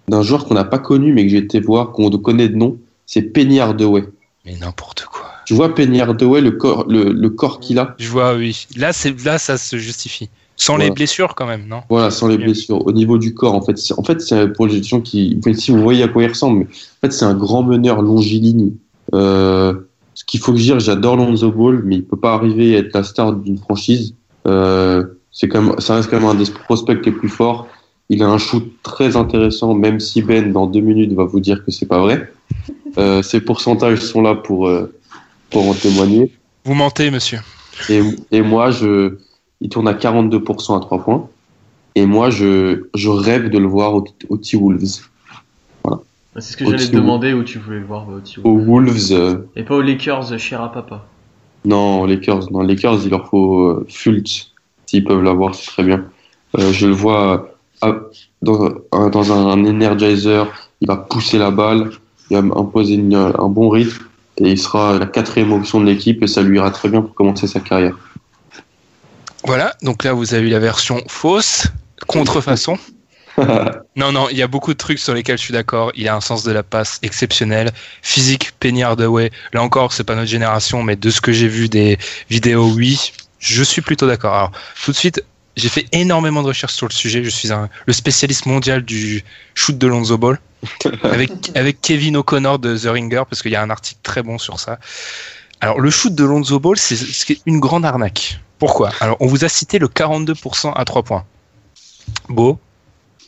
d'un 0.07 0.21
joueur 0.21 0.45
qu'on 0.45 0.53
n'a 0.53 0.63
pas 0.63 0.79
connu 0.79 1.13
mais 1.13 1.23
que 1.23 1.29
j'ai 1.29 1.37
été 1.37 1.59
voir, 1.59 1.91
qu'on 1.91 2.09
connaît 2.11 2.49
de 2.49 2.55
nom. 2.55 2.77
C'est 3.05 3.21
Penny 3.21 3.59
Hardaway. 3.59 4.05
Mais 4.45 4.55
n'importe 4.55 5.05
quoi. 5.05 5.28
Tu 5.49 5.55
vois 5.55 5.73
Penny 5.73 5.99
Hardaway, 5.99 6.41
le 6.41 6.51
corps, 6.51 6.85
le, 6.87 7.05
le 7.11 7.29
corps 7.31 7.59
qu'il 7.59 7.79
a? 7.79 7.95
Je 7.97 8.07
vois, 8.07 8.35
oui. 8.35 8.67
Là, 8.77 8.93
c'est 8.93 9.19
là, 9.25 9.39
ça 9.39 9.57
se 9.57 9.77
justifie. 9.77 10.29
Sans 10.55 10.73
Voilà. 10.73 10.89
les 10.89 10.91
blessures 10.91 11.33
quand 11.33 11.47
même, 11.47 11.65
non? 11.67 11.81
Voilà, 11.89 12.11
sans 12.11 12.27
les 12.27 12.37
blessures. 12.37 12.85
Au 12.85 12.91
niveau 12.91 13.17
du 13.17 13.33
corps, 13.33 13.55
en 13.55 13.61
fait, 13.63 13.75
c'est, 13.79 13.97
en 13.97 14.03
fait, 14.03 14.21
c'est 14.21 14.53
pour 14.53 14.67
les 14.67 14.83
gens 14.83 15.01
qui, 15.01 15.41
si 15.55 15.71
vous 15.71 15.81
voyez 15.81 16.03
à 16.03 16.07
quoi 16.07 16.21
il 16.21 16.29
ressemble, 16.29 16.59
mais 16.59 16.65
en 16.65 16.99
fait, 17.07 17.11
c'est 17.13 17.25
un 17.25 17.33
grand 17.33 17.63
meneur 17.63 18.03
longiligne. 18.03 18.73
Euh, 19.15 19.73
ce 20.13 20.23
qu'il 20.23 20.39
faut 20.39 20.51
que 20.53 20.59
je 20.59 20.71
dise, 20.71 20.85
j'adore 20.85 21.17
Lonzo 21.17 21.51
Ball, 21.51 21.81
mais 21.83 21.95
il 21.95 22.03
peut 22.03 22.15
pas 22.15 22.33
arriver 22.35 22.75
à 22.75 22.79
être 22.81 22.93
la 22.93 23.01
star 23.01 23.33
d'une 23.33 23.57
franchise. 23.57 24.13
Euh, 24.45 25.03
c'est 25.31 25.47
quand 25.47 25.63
même, 25.63 25.79
ça 25.79 25.95
reste 25.95 26.11
quand 26.11 26.19
même 26.19 26.29
un 26.29 26.35
des 26.35 26.45
prospects 26.51 27.03
les 27.03 27.11
plus 27.11 27.29
forts. 27.29 27.67
Il 28.09 28.21
a 28.21 28.27
un 28.29 28.37
shoot 28.37 28.71
très 28.83 29.15
intéressant, 29.17 29.73
même 29.73 29.99
si 29.99 30.21
Ben, 30.21 30.53
dans 30.53 30.67
deux 30.67 30.81
minutes, 30.81 31.11
va 31.13 31.23
vous 31.23 31.39
dire 31.39 31.65
que 31.65 31.71
c'est 31.71 31.87
pas 31.87 32.01
vrai. 32.01 32.31
Euh, 32.99 33.23
ses 33.23 33.41
pourcentages 33.41 34.01
sont 34.01 34.21
là 34.21 34.35
pour, 34.35 34.67
euh, 34.67 34.93
pour 35.49 35.67
en 35.67 35.73
témoigner. 35.73 36.31
Vous 36.65 36.73
mentez, 36.73 37.09
monsieur. 37.11 37.39
Et, 37.89 38.01
et 38.31 38.41
moi, 38.41 38.71
je, 38.71 39.17
il 39.61 39.69
tourne 39.69 39.87
à 39.87 39.93
42% 39.93 40.77
à 40.77 40.79
3 40.79 41.03
points. 41.03 41.27
Et 41.95 42.05
moi, 42.05 42.29
je, 42.29 42.83
je 42.95 43.09
rêve 43.09 43.49
de 43.49 43.57
le 43.57 43.67
voir 43.67 43.95
au, 43.95 44.05
au 44.29 44.37
T-Wolves. 44.37 45.01
C'est 46.41 46.53
ce 46.53 46.57
que 46.57 46.63
j'allais 46.65 46.87
te 46.87 46.95
demander 46.95 47.33
où 47.33 47.43
tu 47.43 47.57
voulais 47.59 47.79
le 47.79 47.85
voir. 47.85 48.05
bah, 48.05 48.13
au 48.17 48.19
T-Wolves. 48.19 48.45
Aux 48.47 48.65
Wolves, 48.65 49.11
euh, 49.11 49.37
Et 49.55 49.63
pas 49.63 49.75
aux 49.75 49.81
Lakers, 49.81 50.37
cher 50.39 50.61
à 50.61 50.71
papa. 50.71 51.05
non, 51.65 52.05
Lakers. 52.05 52.51
Non, 52.51 52.61
Lakers, 52.61 52.99
il 53.03 53.09
leur 53.09 53.27
faut 53.27 53.59
euh, 53.69 53.85
Fultz. 53.89 54.51
S'ils 54.85 55.03
peuvent 55.03 55.23
l'avoir, 55.23 55.53
c'est 55.55 55.67
très 55.67 55.83
bien. 55.83 56.05
Euh, 56.57 56.71
je 56.71 56.87
le 56.87 56.93
vois 56.93 57.49
euh, 57.83 57.99
dans, 58.41 58.65
un- 58.93 59.09
dans 59.09 59.31
un 59.33 59.65
energizer. 59.65 60.47
Il 60.81 60.87
va 60.87 60.95
pousser 60.97 61.37
la 61.39 61.51
balle. 61.51 61.89
Il 62.29 62.37
va 62.37 62.43
imposer 62.59 62.93
une- 62.93 63.15
un 63.15 63.49
bon 63.49 63.69
rythme. 63.69 64.05
Et 64.39 64.51
il 64.51 64.57
sera 64.57 64.97
la 64.97 65.05
quatrième 65.05 65.51
option 65.51 65.79
de 65.79 65.85
l'équipe. 65.85 66.23
Et 66.23 66.27
ça 66.27 66.41
lui 66.41 66.57
ira 66.57 66.71
très 66.71 66.89
bien 66.89 67.01
pour 67.01 67.13
commencer 67.13 67.47
sa 67.47 67.59
carrière. 67.59 67.97
Voilà, 69.43 69.75
donc 69.81 70.03
là, 70.03 70.13
vous 70.13 70.33
avez 70.33 70.47
eu 70.47 70.49
la 70.49 70.59
version 70.59 71.01
fausse, 71.07 71.67
contrefaçon. 72.07 72.77
Non, 73.95 74.11
non, 74.11 74.27
il 74.29 74.37
y 74.37 74.41
a 74.41 74.47
beaucoup 74.47 74.73
de 74.73 74.77
trucs 74.77 74.99
sur 74.99 75.13
lesquels 75.13 75.37
je 75.37 75.43
suis 75.43 75.53
d'accord. 75.53 75.91
Il 75.95 76.07
a 76.07 76.15
un 76.15 76.21
sens 76.21 76.43
de 76.43 76.51
la 76.51 76.63
passe 76.63 76.99
exceptionnel. 77.03 77.71
Physique, 78.01 78.51
Penny 78.59 78.83
Hardaway. 78.83 79.31
Là 79.53 79.61
encore, 79.61 79.93
c'est 79.93 80.03
pas 80.03 80.15
notre 80.15 80.29
génération, 80.29 80.83
mais 80.83 80.95
de 80.95 81.09
ce 81.09 81.21
que 81.21 81.31
j'ai 81.31 81.47
vu 81.47 81.69
des 81.69 81.97
vidéos, 82.29 82.69
oui, 82.69 83.13
je 83.39 83.63
suis 83.63 83.81
plutôt 83.81 84.07
d'accord. 84.07 84.33
Alors, 84.33 84.51
tout 84.83 84.91
de 84.91 84.95
suite, 84.97 85.23
j'ai 85.55 85.69
fait 85.69 85.85
énormément 85.91 86.41
de 86.41 86.47
recherches 86.47 86.73
sur 86.73 86.87
le 86.87 86.93
sujet. 86.93 87.23
Je 87.23 87.29
suis 87.29 87.51
un, 87.51 87.69
le 87.85 87.93
spécialiste 87.93 88.45
mondial 88.45 88.83
du 88.83 89.23
shoot 89.55 89.77
de 89.77 89.87
Lonzo 89.87 90.17
Ball. 90.17 90.39
avec, 91.03 91.31
avec 91.55 91.79
Kevin 91.79 92.17
O'Connor 92.17 92.59
de 92.59 92.77
The 92.77 92.87
Ringer, 92.87 93.23
parce 93.29 93.41
qu'il 93.41 93.51
y 93.51 93.55
a 93.55 93.61
un 93.61 93.69
article 93.69 94.01
très 94.03 94.23
bon 94.23 94.37
sur 94.37 94.59
ça. 94.59 94.77
Alors, 95.61 95.79
le 95.79 95.89
shoot 95.89 96.13
de 96.13 96.23
Lonzo 96.23 96.59
Ball, 96.59 96.77
c'est 96.77 96.95
c'est 96.95 97.39
une 97.45 97.59
grande 97.59 97.85
arnaque. 97.85 98.39
Pourquoi? 98.57 98.91
Alors, 98.99 99.17
on 99.21 99.27
vous 99.27 99.45
a 99.45 99.49
cité 99.49 99.79
le 99.79 99.87
42% 99.87 100.73
à 100.75 100.85
3 100.85 101.03
points. 101.03 101.25
Beau, 102.27 102.59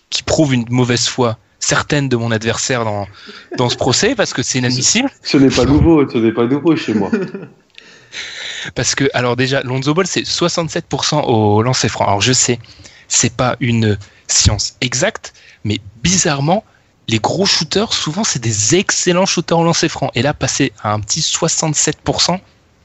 qui 0.09 0.23
prouve 0.23 0.53
une 0.53 0.65
mauvaise 0.69 1.07
foi 1.07 1.37
certaine 1.59 2.09
de 2.09 2.17
mon 2.17 2.31
adversaire 2.31 2.83
dans, 2.83 3.07
dans 3.57 3.69
ce 3.69 3.77
procès, 3.77 4.15
parce 4.15 4.33
que 4.33 4.41
c'est 4.41 4.59
inadmissible. 4.59 5.09
Ce 5.21 5.37
n'est 5.37 5.49
pas 5.49 5.65
nouveau. 5.65 6.09
Ce 6.09 6.17
n'est 6.17 6.33
pas 6.33 6.45
nouveau 6.45 6.75
chez 6.75 6.93
moi. 6.93 7.09
Parce 8.75 8.95
que, 8.95 9.09
alors 9.13 9.35
déjà, 9.35 9.61
Lonzo 9.61 9.93
Ball, 9.93 10.07
c'est 10.07 10.21
67% 10.21 11.23
au 11.25 11.61
lancer 11.61 11.89
franc. 11.89 12.05
Alors 12.05 12.21
je 12.21 12.33
sais, 12.33 12.59
c'est 13.07 13.33
pas 13.33 13.55
une 13.59 13.97
science 14.27 14.75
exacte, 14.81 15.33
mais 15.63 15.79
bizarrement, 16.03 16.63
les 17.07 17.19
gros 17.19 17.45
shooters, 17.45 17.93
souvent, 17.93 18.23
c'est 18.23 18.39
des 18.39 18.75
excellents 18.75 19.25
shooters 19.25 19.59
au 19.59 19.63
lancer 19.63 19.89
franc. 19.89 20.11
Et 20.15 20.21
là, 20.21 20.33
passer 20.33 20.71
à 20.81 20.93
un 20.93 20.99
petit 20.99 21.19
67%, 21.19 22.39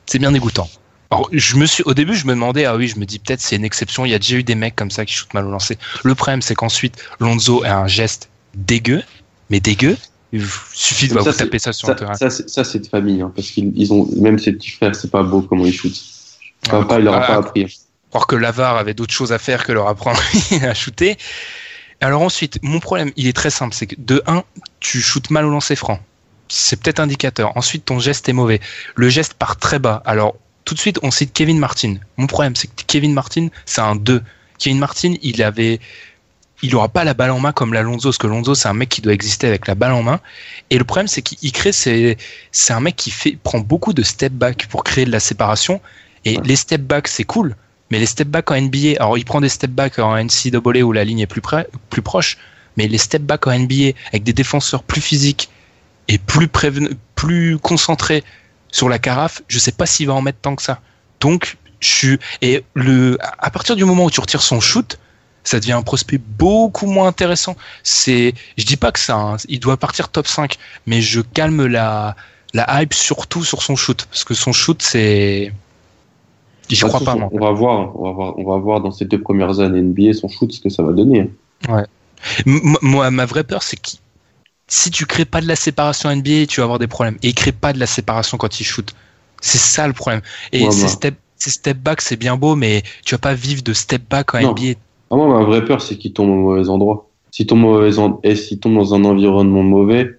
c'est 0.07 0.19
bien 0.19 0.33
dégoûtant. 0.33 0.69
Alors, 1.11 1.29
je 1.31 1.57
me 1.57 1.67
suis, 1.67 1.85
au 1.85 1.95
début, 1.95 2.17
je 2.17 2.27
me 2.27 2.33
demandais, 2.33 2.65
ah 2.65 2.75
oui, 2.75 2.89
je 2.89 2.99
me 2.99 3.07
dis 3.07 3.21
peut-être 3.21 3.41
c'est 3.41 3.55
une 3.55 3.65
exception. 3.65 4.05
Il 4.05 4.11
y 4.11 4.15
a 4.15 4.19
déjà 4.19 4.37
eu 4.37 4.43
des 4.43 4.57
mecs 4.57 4.75
comme 4.75 4.91
ça 4.91 5.05
qui 5.05 5.15
shootent 5.15 5.35
mal 5.35 5.47
au 5.47 5.51
lancer. 5.51 5.79
Le 6.03 6.15
problème, 6.17 6.43
c'est 6.43 6.57
qu'ensuite, 6.57 6.97
Lonzo 7.21 7.63
a 7.65 7.73
un 7.75 7.87
geste 7.87 8.29
dégueu, 8.55 9.03
mais 9.51 9.61
dégueu. 9.61 9.97
Il 10.37 10.79
suffit 10.79 11.09
de 11.09 11.15
Ça, 11.15 11.31
vous 11.31 11.37
taper 11.37 11.59
ça 11.59 11.73
sur 11.73 11.89
Ça, 11.89 11.95
terrain. 11.95 12.15
ça, 12.15 12.31
c'est- 12.31 12.79
de 12.79 12.87
famille, 12.87 13.21
hein, 13.23 13.33
parce 13.35 13.49
qu'ils 13.51 13.73
ils 13.77 13.93
ont 13.93 14.09
même 14.17 14.39
ses 14.39 14.53
petits 14.53 14.71
frères, 14.71 14.95
c'est 14.95 15.11
pas 15.11 15.23
beau 15.23 15.43
comment 15.43 15.65
ils 15.67 15.73
shootent. 15.73 16.01
Enfin, 16.67 16.81
Ah, 16.83 16.85
pas, 16.87 16.99
il 16.99 17.05
leur 17.05 17.15
a 17.15 17.27
pas 17.27 17.35
appris. 17.37 17.79
croire 18.11 18.27
que 18.27 18.37
Lavar 18.37 18.77
avait 18.77 18.95
d'autres 18.95 19.13
choses 19.15 19.33
à 19.33 19.39
faire 19.39 19.65
que 19.65 19.73
leur 19.73 19.89
apprendre 19.89 20.21
à 20.63 20.75
shooter. 20.75 21.17
Alors 22.01 22.23
ensuite, 22.23 22.59
mon 22.63 22.81
problème, 22.81 23.11
il 23.17 23.27
est 23.27 23.33
très 23.33 23.51
simple, 23.51 23.75
c'est 23.75 23.87
que 23.87 23.95
de 23.99 24.23
1, 24.27 24.45
tu 24.81 25.01
shootes 25.01 25.31
mal 25.31 25.45
au 25.47 25.51
lancer 25.51 25.77
franc. 25.77 25.99
C'est 26.49 26.81
peut-être 26.81 27.01
indicateur. 27.01 27.57
Ensuite, 27.57 27.85
ton 27.87 27.99
geste 27.99 28.29
est 28.29 28.33
mauvais. 28.33 28.61
Le 28.95 29.09
geste 29.09 29.35
part 29.35 29.57
très 29.57 29.79
bas. 29.79 30.03
Alors, 30.05 30.37
tout 30.65 30.75
de 30.75 30.79
suite, 30.79 30.99
on 31.03 31.11
cite 31.11 31.33
Kevin 31.33 31.59
Martin. 31.59 31.95
Mon 32.19 32.27
problème, 32.27 32.55
c'est 32.55 32.69
que 32.69 32.83
Kevin 32.87 33.13
Martin, 33.15 33.49
c'est 33.65 33.81
un 33.81 33.97
2. 33.97 34.23
Kevin 34.59 34.79
Martin, 34.79 35.15
il 35.23 35.43
avait, 35.43 35.81
il 36.63 36.75
aura 36.75 36.89
pas 36.89 37.05
la 37.05 37.15
balle 37.15 37.31
en 37.31 37.41
main 37.41 37.53
comme 37.53 37.73
la 37.73 37.83
Lonzo, 37.83 38.09
parce 38.09 38.19
que 38.19 38.27
Lonzo, 38.27 38.55
c'est 38.55 38.69
un 38.69 38.75
mec 38.75 38.89
qui 38.89 39.03
doit 39.03 39.13
exister 39.13 39.47
avec 39.47 39.67
la 39.67 39.75
balle 39.75 39.93
en 39.93 40.03
main. 40.03 40.21
Et 40.71 40.79
le 40.79 40.85
problème, 40.85 41.09
c'est 41.09 41.23
qu'il 41.23 41.53
crée, 41.53 41.73
c'est, 41.73 42.17
c'est 42.51 42.73
un 42.73 42.81
mec 42.81 42.97
qui 42.97 43.11
fait, 43.11 43.39
prend 43.43 43.61
beaucoup 43.61 43.93
de 43.93 44.03
step 44.03 44.33
back 44.33 44.67
pour 44.69 44.85
créer 44.85 45.05
de 45.05 45.13
la 45.13 45.21
séparation. 45.21 45.81
Et 46.25 46.39
les 46.45 46.57
step 46.57 46.81
back, 46.81 47.09
c'est 47.09 47.25
cool. 47.25 47.57
Mais 47.91 47.99
les 47.99 48.07
step 48.07 48.29
back 48.29 48.51
en 48.51 48.61
NBA, 48.61 48.97
alors 48.99 49.17
il 49.17 49.25
prend 49.25 49.41
des 49.41 49.49
step 49.49 49.71
back 49.71 49.99
en 49.99 50.17
NCAA 50.17 50.83
où 50.83 50.93
la 50.93 51.05
ligne 51.05 51.21
est 51.21 51.27
plus, 51.27 51.41
près, 51.41 51.69
plus 51.91 52.03
proche, 52.03 52.37
mais 52.77 52.89
les 52.89 52.99
step 52.99 53.23
back 53.23 53.47
en 53.47 53.57
NBA 53.57 53.93
avec 54.09 54.25
des 54.25 54.33
défenseurs 54.33 54.83
plus 54.83 55.01
physiques 55.01 55.51
et 56.09 56.19
plus, 56.19 56.49
plus 57.15 57.59
concentrés 57.59 58.25
sur 58.73 58.89
la 58.89 58.99
carafe, 58.99 59.43
je 59.49 59.59
sais 59.59 59.73
pas 59.73 59.87
s'il 59.87 60.09
va 60.09 60.15
en 60.15 60.23
mettre 60.23 60.41
tant 60.41 60.57
que 60.57 60.63
ça. 60.63 60.81
Donc, 61.21 61.57
je 61.81 61.89
suis. 61.89 62.19
Et 62.43 62.65
le, 62.75 63.19
à 63.39 63.51
partir 63.51 63.77
du 63.77 63.85
moment 63.85 64.05
où 64.05 64.11
tu 64.11 64.21
retires 64.21 64.43
son 64.43 64.61
shoot, 64.61 64.99
ça 65.47 65.61
devient 65.61 65.73
un 65.73 65.83
prospect 65.83 66.19
beaucoup 66.19 66.87
moins 66.87 67.09
intéressant. 67.09 67.57
C'est, 67.83 68.35
je 68.59 68.65
dis 68.65 68.77
pas 68.77 68.93
que 68.93 69.01
ça, 69.01 69.17
hein, 69.17 69.37
il 69.49 69.61
doit 69.61 69.77
partir 69.77 70.09
top 70.11 70.27
5, 70.27 70.57
mais 70.87 71.01
je 71.03 71.21
calme 71.21 71.67
la, 71.67 72.17
la 72.55 72.83
hype 72.83 72.95
surtout 72.95 73.45
sur 73.45 73.63
son 73.63 73.77
shoot, 73.77 74.07
parce 74.11 74.25
que 74.25 74.35
son 74.35 74.53
shoot, 74.53 74.83
c'est. 74.83 75.53
J'y 76.69 76.79
toute 76.81 76.89
crois 76.89 77.01
pas, 77.01 77.15
moi. 77.17 77.29
On 77.33 77.39
va 77.39 77.53
voir, 77.53 77.97
on 77.99 78.05
va 78.05 78.13
voir, 78.13 78.39
on 78.39 78.45
va 78.45 78.59
voir 78.59 78.81
dans 78.81 78.91
ces 78.91 79.05
deux 79.05 79.21
premières 79.21 79.61
années 79.61 79.79
NBA 79.81 80.13
son 80.15 80.29
shoot 80.29 80.53
ce 80.53 80.61
que 80.61 80.69
ça 80.69 80.83
va 80.83 80.93
donner. 80.93 81.21
hein. 81.21 81.29
M- 82.47 82.77
Moi, 82.83 83.11
ma 83.11 83.25
vraie 83.27 83.45
peur, 83.45 83.63
c'est 83.63 83.77
que 83.77 83.91
si 84.69 84.91
tu 84.91 85.07
crées 85.07 85.25
pas 85.27 85.41
de 85.43 85.49
la 85.49 85.57
séparation 85.57 86.11
NBA, 86.11 86.47
tu 86.47 86.61
vas 86.61 86.65
avoir 86.65 86.79
des 86.81 86.89
problèmes. 86.89 87.19
Et 87.23 87.29
il 87.29 87.35
crée 87.35 87.53
pas 87.53 87.73
de 87.73 87.79
la 87.81 87.87
séparation 87.87 88.39
quand 88.39 88.61
il 88.61 88.65
shoot. 88.65 88.95
C'est 89.41 89.59
ça 89.59 89.87
le 89.87 89.93
problème. 89.95 90.23
Et 90.53 90.67
Ouais, 90.67 90.73
ces, 90.73 90.89
bah. 90.89 90.89
step, 90.89 91.17
step 91.39 91.79
back, 91.79 92.01
c'est 92.01 92.17
bien 92.17 92.37
beau, 92.37 92.57
mais 92.57 92.83
tu 93.05 93.15
vas 93.15 93.19
pas 93.21 93.35
vivre 93.35 93.63
de 93.63 93.73
step 93.75 94.03
back 94.09 94.35
en 94.35 94.41
Non. 94.41 94.53
NBA. 94.53 94.75
Ah, 95.11 95.17
moi, 95.17 95.29
ma 95.29 95.45
vraie 95.45 95.65
peur, 95.65 95.83
c'est 95.83 95.97
qu'il 95.99 96.13
tombe 96.13 96.31
au 96.31 96.35
mauvais 96.35 96.69
endroit. 96.69 97.09
S'il 97.31 97.47
tombe, 97.47 97.65
au 97.65 97.73
mauvais 97.75 97.99
en- 97.99 98.21
et 98.23 98.35
s'il 98.37 98.59
tombe 98.61 98.75
dans 98.75 98.95
un 98.95 99.05
environnement 99.05 99.63
mauvais, 99.63 100.11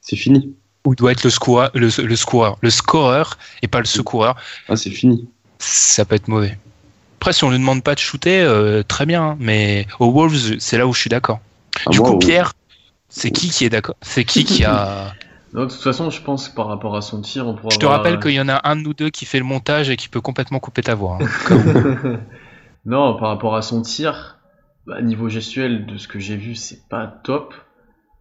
c'est 0.00 0.16
fini. 0.16 0.54
Où 0.86 0.92
il 0.94 0.96
doit 0.96 1.12
être 1.12 1.24
le 1.24 1.30
scoreur, 1.30 1.70
le, 1.74 1.88
le 2.02 2.16
scoreur, 2.16 2.58
le 2.62 2.70
scoreur 2.70 3.38
et 3.62 3.68
pas 3.68 3.80
le 3.80 3.86
secoureur. 3.86 4.36
Ah, 4.68 4.76
c'est 4.76 4.90
fini. 4.90 5.28
Ça 5.58 6.04
peut 6.04 6.14
être 6.14 6.28
mauvais. 6.28 6.56
Après, 7.20 7.32
si 7.32 7.44
on 7.44 7.50
lui 7.50 7.58
demande 7.58 7.82
pas 7.82 7.94
de 7.94 8.00
shooter, 8.00 8.40
euh, 8.42 8.82
très 8.82 9.06
bien. 9.06 9.22
hein. 9.22 9.36
Mais 9.40 9.86
aux 9.98 10.10
Wolves, 10.10 10.58
c'est 10.58 10.78
là 10.78 10.86
où 10.86 10.92
je 10.94 11.00
suis 11.00 11.10
d'accord. 11.10 11.40
Ah, 11.86 11.90
du 11.90 11.98
moi, 11.98 12.10
coup, 12.10 12.18
Pierre, 12.18 12.54
c'est 13.08 13.30
qui 13.30 13.50
qui 13.50 13.64
est 13.64 13.70
d'accord? 13.70 13.96
C'est 14.02 14.24
qui 14.24 14.44
qui 14.44 14.64
a 14.64 15.14
Non, 15.52 15.64
de 15.64 15.70
toute 15.70 15.82
façon, 15.82 16.10
je 16.10 16.22
pense 16.22 16.48
que 16.48 16.54
par 16.54 16.68
rapport 16.68 16.96
à 16.96 17.02
son 17.02 17.20
tir, 17.20 17.46
on 17.46 17.54
pourra 17.56 17.74
Je 17.74 17.78
te 17.78 17.86
avoir, 17.86 17.92
rappelle 17.92 18.14
euh, 18.14 18.20
qu'il 18.20 18.32
y 18.32 18.40
en 18.40 18.48
a 18.48 18.60
un 18.68 18.76
de 18.76 18.82
nous 18.82 18.94
deux 18.94 19.10
qui 19.10 19.26
fait 19.26 19.38
le 19.38 19.44
montage 19.44 19.90
et 19.90 19.96
qui 19.96 20.08
peut 20.08 20.20
complètement 20.20 20.60
couper 20.60 20.82
ta 20.82 20.94
voix. 20.94 21.16
hein. 21.16 21.24
non, 22.84 23.16
par 23.16 23.28
rapport 23.28 23.54
à 23.56 23.62
son 23.62 23.82
tir, 23.82 24.38
bah, 24.86 25.00
niveau 25.02 25.28
gestuel, 25.28 25.86
de 25.86 25.96
ce 25.98 26.08
que 26.08 26.18
j'ai 26.18 26.36
vu, 26.36 26.54
c'est 26.54 26.88
pas 26.88 27.06
top. 27.06 27.54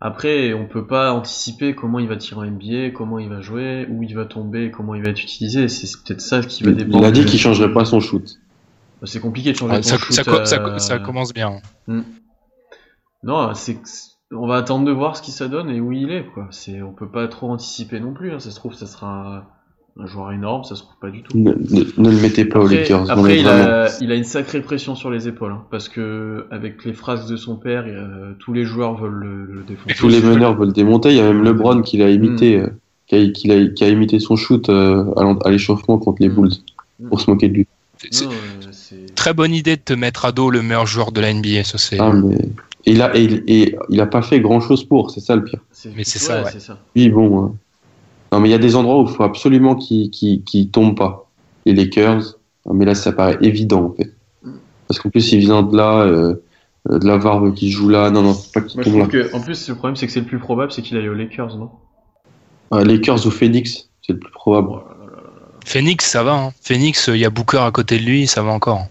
Après, 0.02 0.54
on 0.54 0.66
peut 0.66 0.88
pas 0.88 1.12
anticiper 1.12 1.76
comment 1.76 2.00
il 2.00 2.08
va 2.08 2.16
tirer 2.16 2.40
en 2.48 2.52
NBA, 2.52 2.92
comment 2.92 3.20
il 3.20 3.28
va 3.28 3.42
jouer, 3.42 3.86
où 3.90 4.02
il 4.04 4.16
va 4.16 4.26
tomber, 4.26 4.72
comment 4.72 4.96
il 4.96 5.04
va 5.04 5.10
être 5.10 5.22
utilisé. 5.22 5.68
C'est 5.68 5.88
peut-être 6.04 6.22
ça 6.22 6.42
qui 6.42 6.64
va 6.64 6.72
dépendre. 6.72 7.04
il 7.04 7.08
a 7.08 7.12
dit 7.12 7.26
qu'il 7.26 7.40
changerait 7.40 7.74
pas 7.74 7.84
son 7.86 8.00
shoot. 8.00 8.40
Bah, 9.02 9.08
C'est 9.08 9.20
compliqué 9.20 9.52
de 9.52 9.58
changer 9.58 9.76
ton 9.82 9.88
ça, 9.90 9.98
shoot, 9.98 10.14
ça 10.14 10.24
euh, 10.58 10.78
ça 10.78 11.00
commence 11.00 11.34
bien. 11.34 11.60
Non, 13.24 13.54
c'est 13.54 13.76
que- 13.76 13.88
on 14.32 14.48
va 14.48 14.58
attendre 14.58 14.86
de 14.86 14.92
voir 14.92 15.18
ce 15.18 15.22
qui 15.22 15.32
ça 15.32 15.48
donne 15.48 15.70
et 15.70 15.82
où 15.82 15.92
il 15.92 16.12
est 16.12 16.26
quoi. 16.26 16.48
C'est 16.52 16.82
on 16.82 16.94
peut 16.94 17.10
pas 17.10 17.28
trop 17.28 17.50
anticiper 17.50 18.00
non 18.00 18.14
plus. 18.14 18.32
hein. 18.32 18.40
Ça 18.40 18.52
se 18.52 18.56
trouve 18.56 18.74
ça 18.76 18.86
sera 18.88 19.48
un, 19.98 20.06
joueur 20.08 20.32
énorme, 20.32 20.64
ça 20.64 20.76
se 20.76 20.82
trouve 20.84 20.96
pas 21.02 21.10
du 21.10 21.22
tout. 21.24 21.38
Ne, 21.38 21.52
ne- 21.54 21.84
ne 22.04 22.10
le 22.10 22.22
mettez 22.22 22.46
pas 22.46 22.60
aux 22.60 22.66
Après, 22.66 22.76
Lakers. 22.78 23.06
il, 23.32 23.48
a, 23.48 23.88
il 24.02 24.12
a 24.12 24.16
une 24.16 24.24
sacrée 24.24 24.62
pression 24.62 24.96
sur 24.96 25.10
les 25.10 25.28
épaules 25.28 25.52
hein, 25.52 25.64
parce 25.72 25.90
que 25.90 26.46
avec 26.52 26.86
les 26.86 26.94
phrases 26.94 27.28
de 27.28 27.36
son 27.38 27.56
père, 27.56 27.84
euh, 27.88 28.34
tous 28.40 28.54
les 28.54 28.66
joueurs 28.66 28.96
veulent 28.96 29.12
le, 29.14 29.46
le 29.46 29.64
défoncer. 29.64 29.96
Tous 29.96 30.08
les 30.08 30.22
meneurs 30.22 30.56
veulent 30.56 30.74
démonter. 30.74 31.10
Il 31.10 31.16
y 31.18 31.20
a 31.22 31.28
même 31.32 31.44
LeBron 31.44 31.82
qui 31.82 31.98
l'a 31.98 32.10
imité, 32.10 32.58
Mm. 32.58 32.62
euh, 32.62 32.68
qui, 33.08 33.16
a, 33.16 33.30
qui 33.32 33.52
a- 33.52 33.68
qui 33.68 33.84
a 33.84 33.90
imité 33.90 34.20
son 34.20 34.36
shoot 34.36 34.70
euh, 34.70 35.06
à 35.46 35.50
l'échauffement 35.50 35.98
contre 35.98 36.22
les 36.22 36.30
Mm. 36.30 36.34
Bulls 36.36 36.52
pour 37.10 37.20
se 37.22 37.30
moquer 37.30 37.50
de 37.50 37.54
lui. 37.56 37.68
C'est- 38.12 38.26
euh, 38.26 38.30
très 39.16 39.34
bonne 39.34 39.54
idée 39.54 39.76
de 39.76 39.82
te 39.82 39.94
mettre 39.94 40.24
à 40.26 40.32
dos 40.32 40.50
le 40.50 40.62
meilleur 40.62 40.86
joueur 40.86 41.12
de 41.12 41.20
la 41.20 41.34
NBA. 41.34 41.64
Ça, 41.66 41.78
c'est... 41.78 42.00
Ah, 42.00 42.12
mais 42.14 42.36
et 42.86 42.92
il 42.94 43.02
a 43.02 43.14
et, 43.18 43.24
il- 43.24 43.44
et 43.48 43.76
il 43.90 44.00
a 44.00 44.06
pas 44.06 44.22
fait 44.22 44.40
grand 44.40 44.62
chose 44.62 44.86
pour. 44.86 45.12
C'est 45.12 45.20
ça 45.20 45.36
le 45.36 45.44
pire. 45.44 45.60
Mais 45.98 46.06
c'est 46.06 46.18
ça, 46.20 46.44
ouais. 46.44 46.50
c'est 46.52 46.62
ça. 46.62 46.78
Oui, 46.96 47.10
bon. 47.10 47.56
Euh, 48.32 48.36
Non, 48.36 48.40
mais 48.42 48.50
il 48.50 48.52
y 48.52 48.56
a 48.56 48.60
des 48.60 48.76
endroits 48.76 49.02
où 49.02 49.08
il 49.08 49.14
faut 49.14 49.24
absolument 49.24 49.76
qu'il 49.76 50.10
qu'il 50.10 50.44
qu'il 50.44 50.70
tombe 50.70 50.98
pas. 50.98 51.30
Les 51.66 51.74
Lakers, 51.74 52.36
mais 52.74 52.86
là, 52.86 52.96
ça 52.96 53.12
paraît 53.12 53.38
évident, 53.42 53.86
en 53.86 53.94
fait. 53.94 54.14
Parce 54.88 55.00
qu'en 55.00 55.10
plus, 55.10 55.32
il 55.34 55.40
vient 55.40 55.62
de 55.62 55.76
là, 55.76 56.02
euh, 56.02 56.36
euh, 56.90 57.00
de 57.00 57.06
la 57.06 57.18
Varve 57.18 57.54
qui 57.54 57.70
joue 57.70 57.90
là. 57.90 58.10
Non, 58.10 58.22
non, 58.24 58.34
faut 58.34 58.52
pas 58.54 58.62
qu'il 58.62 58.82
tombe 58.82 58.98
là. 58.98 59.06
que 59.08 59.36
en 59.36 59.42
plus 59.42 59.68
le 59.70 59.76
problème 59.76 59.96
c'est 59.96 60.08
que 60.08 60.14
c'est 60.14 60.22
le 60.22 60.26
plus 60.26 60.40
probable 60.40 60.72
c'est 60.72 60.82
qu'il 60.82 60.98
aille 60.98 61.10
aux 61.10 61.14
Lakers, 61.14 61.58
non? 61.58 61.70
Ah, 62.72 62.84
Lakers 62.84 63.26
ou 63.26 63.32
Phoenix, 63.32 63.90
c'est 64.06 64.14
le 64.14 64.20
plus 64.20 64.32
probable. 64.32 64.82
Phoenix, 65.66 66.06
ça 66.06 66.24
va. 66.24 66.34
Hein. 66.34 66.54
Phoenix, 66.62 67.10
il 67.14 67.18
y 67.20 67.26
a 67.26 67.30
Booker 67.30 67.60
à 67.60 67.72
côté 67.72 67.98
de 68.00 68.04
lui, 68.04 68.26
ça 68.28 68.42
va 68.42 68.52
encore. 68.52 68.88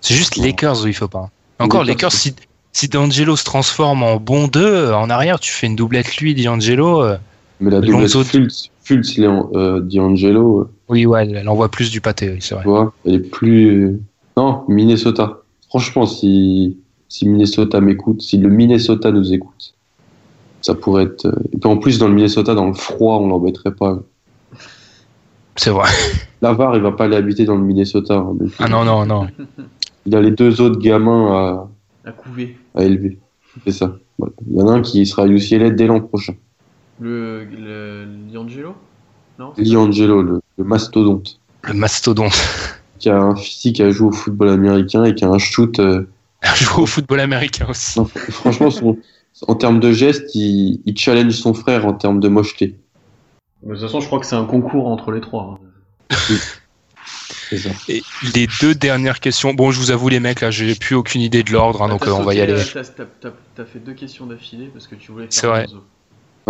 C'est 0.00 0.14
juste 0.14 0.36
Ouais. 0.36 0.46
Lakers 0.46 0.84
où 0.84 0.86
il 0.86 0.94
faut 0.94 1.08
pas. 1.08 1.28
Encore, 1.58 1.80
Lakers, 1.84 2.10
Lakers, 2.10 2.12
si, 2.12 2.34
si 2.72 2.88
D'Angelo 2.88 3.34
se 3.36 3.44
transforme 3.44 4.02
en 4.02 4.16
bon 4.16 4.46
2, 4.46 4.92
en 4.92 5.10
arrière, 5.10 5.40
tu 5.40 5.50
fais 5.50 5.66
une 5.66 5.76
doublette 5.76 6.16
lui, 6.18 6.34
D'Angelo. 6.34 7.02
euh, 7.02 7.16
Mais 7.60 7.70
la 7.70 7.80
doublette 7.80 8.00
Lonzo- 8.14 8.24
Fultz, 8.24 8.70
Fultz 8.82 9.16
il 9.16 9.24
est 9.24 9.28
en- 9.28 9.50
euh, 9.54 9.80
D'Angelo, 9.80 10.60
euh, 10.60 10.70
Oui, 10.88 11.06
ouais, 11.06 11.22
elle, 11.26 11.36
elle 11.36 11.48
envoie 11.48 11.68
plus 11.70 11.90
du 11.90 12.00
pâté, 12.00 12.30
oui, 12.30 12.38
c'est 12.40 12.54
vrai. 12.54 12.62
tu 12.64 12.68
vois, 12.70 12.92
elle 13.04 13.14
est 13.14 13.18
plus. 13.30 13.66
euh, 13.84 14.00
Non, 14.36 14.64
Minnesota. 14.68 15.42
Franchement, 15.68 16.06
si, 16.06 16.78
si 17.08 17.28
Minnesota 17.28 17.80
m'écoute, 17.80 18.22
si 18.22 18.38
le 18.38 18.48
Minnesota 18.48 19.10
nous 19.10 19.32
écoute, 19.32 19.74
ça 20.62 20.74
pourrait 20.74 21.04
être. 21.04 21.26
euh, 21.26 21.32
Et 21.52 21.58
puis 21.58 21.68
en 21.70 21.76
plus, 21.76 21.98
dans 21.98 22.08
le 22.08 22.14
Minnesota, 22.14 22.54
dans 22.54 22.66
le 22.66 22.74
froid, 22.74 23.16
on 23.16 23.28
l'embêterait 23.28 23.74
pas. 23.74 23.98
C'est 25.56 25.70
vrai. 25.70 25.88
Lavar, 26.42 26.76
il 26.76 26.82
va 26.82 26.92
pas 26.92 27.04
aller 27.04 27.16
habiter 27.16 27.44
dans 27.44 27.56
le 27.56 27.64
Minnesota. 27.64 28.14
hein, 28.14 28.34
donc, 28.38 28.50
Ah 28.60 28.68
non, 28.68 28.84
non, 28.84 29.04
non. 29.04 29.26
Il 30.06 30.14
a 30.14 30.20
les 30.22 30.30
deux 30.30 30.60
autres 30.60 30.78
gamins 30.78 31.68
À 32.04 32.12
couver. 32.12 32.56
à, 32.74 32.80
à 32.80 32.84
élever. 32.84 33.18
C'est 33.66 33.72
ça. 33.72 33.96
Voilà. 34.18 34.32
Il 34.48 34.56
y 34.56 34.62
en 34.62 34.68
a 34.68 34.72
un 34.72 34.82
qui 34.82 35.04
sera 35.04 35.24
à 35.24 35.26
UCLA 35.26 35.70
dès 35.70 35.86
l'an 35.88 36.00
prochain. 36.00 36.34
Le, 37.00 37.44
le 37.44 38.06
Liangelo? 38.30 38.74
Non 39.38 39.52
Liangelo, 39.56 40.22
le, 40.22 40.40
le 40.56 40.64
mastodonte, 40.64 41.38
Le 41.62 41.74
mastodonte. 41.74 42.36
qui 42.98 43.08
a 43.08 43.16
un 43.20 43.36
physique 43.36 43.76
qui 43.76 43.82
a 43.82 43.90
joué 43.90 44.08
au 44.08 44.12
football 44.12 44.48
américain 44.48 45.04
et 45.04 45.14
qui 45.14 45.24
a 45.24 45.28
un 45.28 45.38
shoot. 45.38 45.78
euh, 45.78 46.08
Joue 46.56 46.82
au 46.82 46.86
football 46.86 47.20
américain 47.20 47.66
aussi. 47.68 47.98
non, 47.98 48.06
franchement, 48.06 48.70
son- 48.70 48.98
en 49.46 49.54
termes 49.54 49.78
de 49.78 49.92
gestes, 49.92 50.34
il, 50.34 50.80
il 50.84 50.98
challenge 50.98 51.32
son 51.32 51.54
frère 51.54 51.86
en 51.86 51.92
termes 51.94 52.18
de 52.20 52.28
mocheté. 52.28 52.76
De 53.62 53.72
toute 53.72 53.80
façon, 53.80 54.00
je 54.00 54.06
crois 54.06 54.18
que 54.20 54.26
c'est 54.26 54.36
un 54.36 54.44
concours 54.44 54.88
entre 54.88 55.12
les 55.12 55.20
trois. 55.20 55.58
hein. 55.60 56.16
Ça. 57.56 57.70
Et 57.88 58.02
les 58.34 58.46
deux 58.60 58.74
dernières 58.74 59.20
questions. 59.20 59.54
Bon, 59.54 59.70
je 59.70 59.78
vous 59.78 59.90
avoue, 59.90 60.08
les 60.08 60.20
mecs, 60.20 60.40
là, 60.42 60.50
j'ai 60.50 60.74
plus 60.74 60.94
aucune 60.94 61.22
idée 61.22 61.42
de 61.42 61.50
l'ordre, 61.52 61.82
hein, 61.82 61.88
donc 61.88 62.00
T'as 62.04 62.10
euh, 62.10 62.14
on 62.14 62.22
va 62.22 62.34
y 62.34 62.40
aller. 62.40 62.52
euh, 62.52 62.82
t'as 63.54 63.64
fait 63.64 63.78
deux 63.78 63.94
questions 63.94 64.26
d'affilée 64.26 64.66
parce 64.72 64.86
que 64.86 64.94
tu 64.94 65.12
voulais 65.12 65.24
faire 65.24 65.32
C'est 65.32 65.46
vrai. 65.46 65.66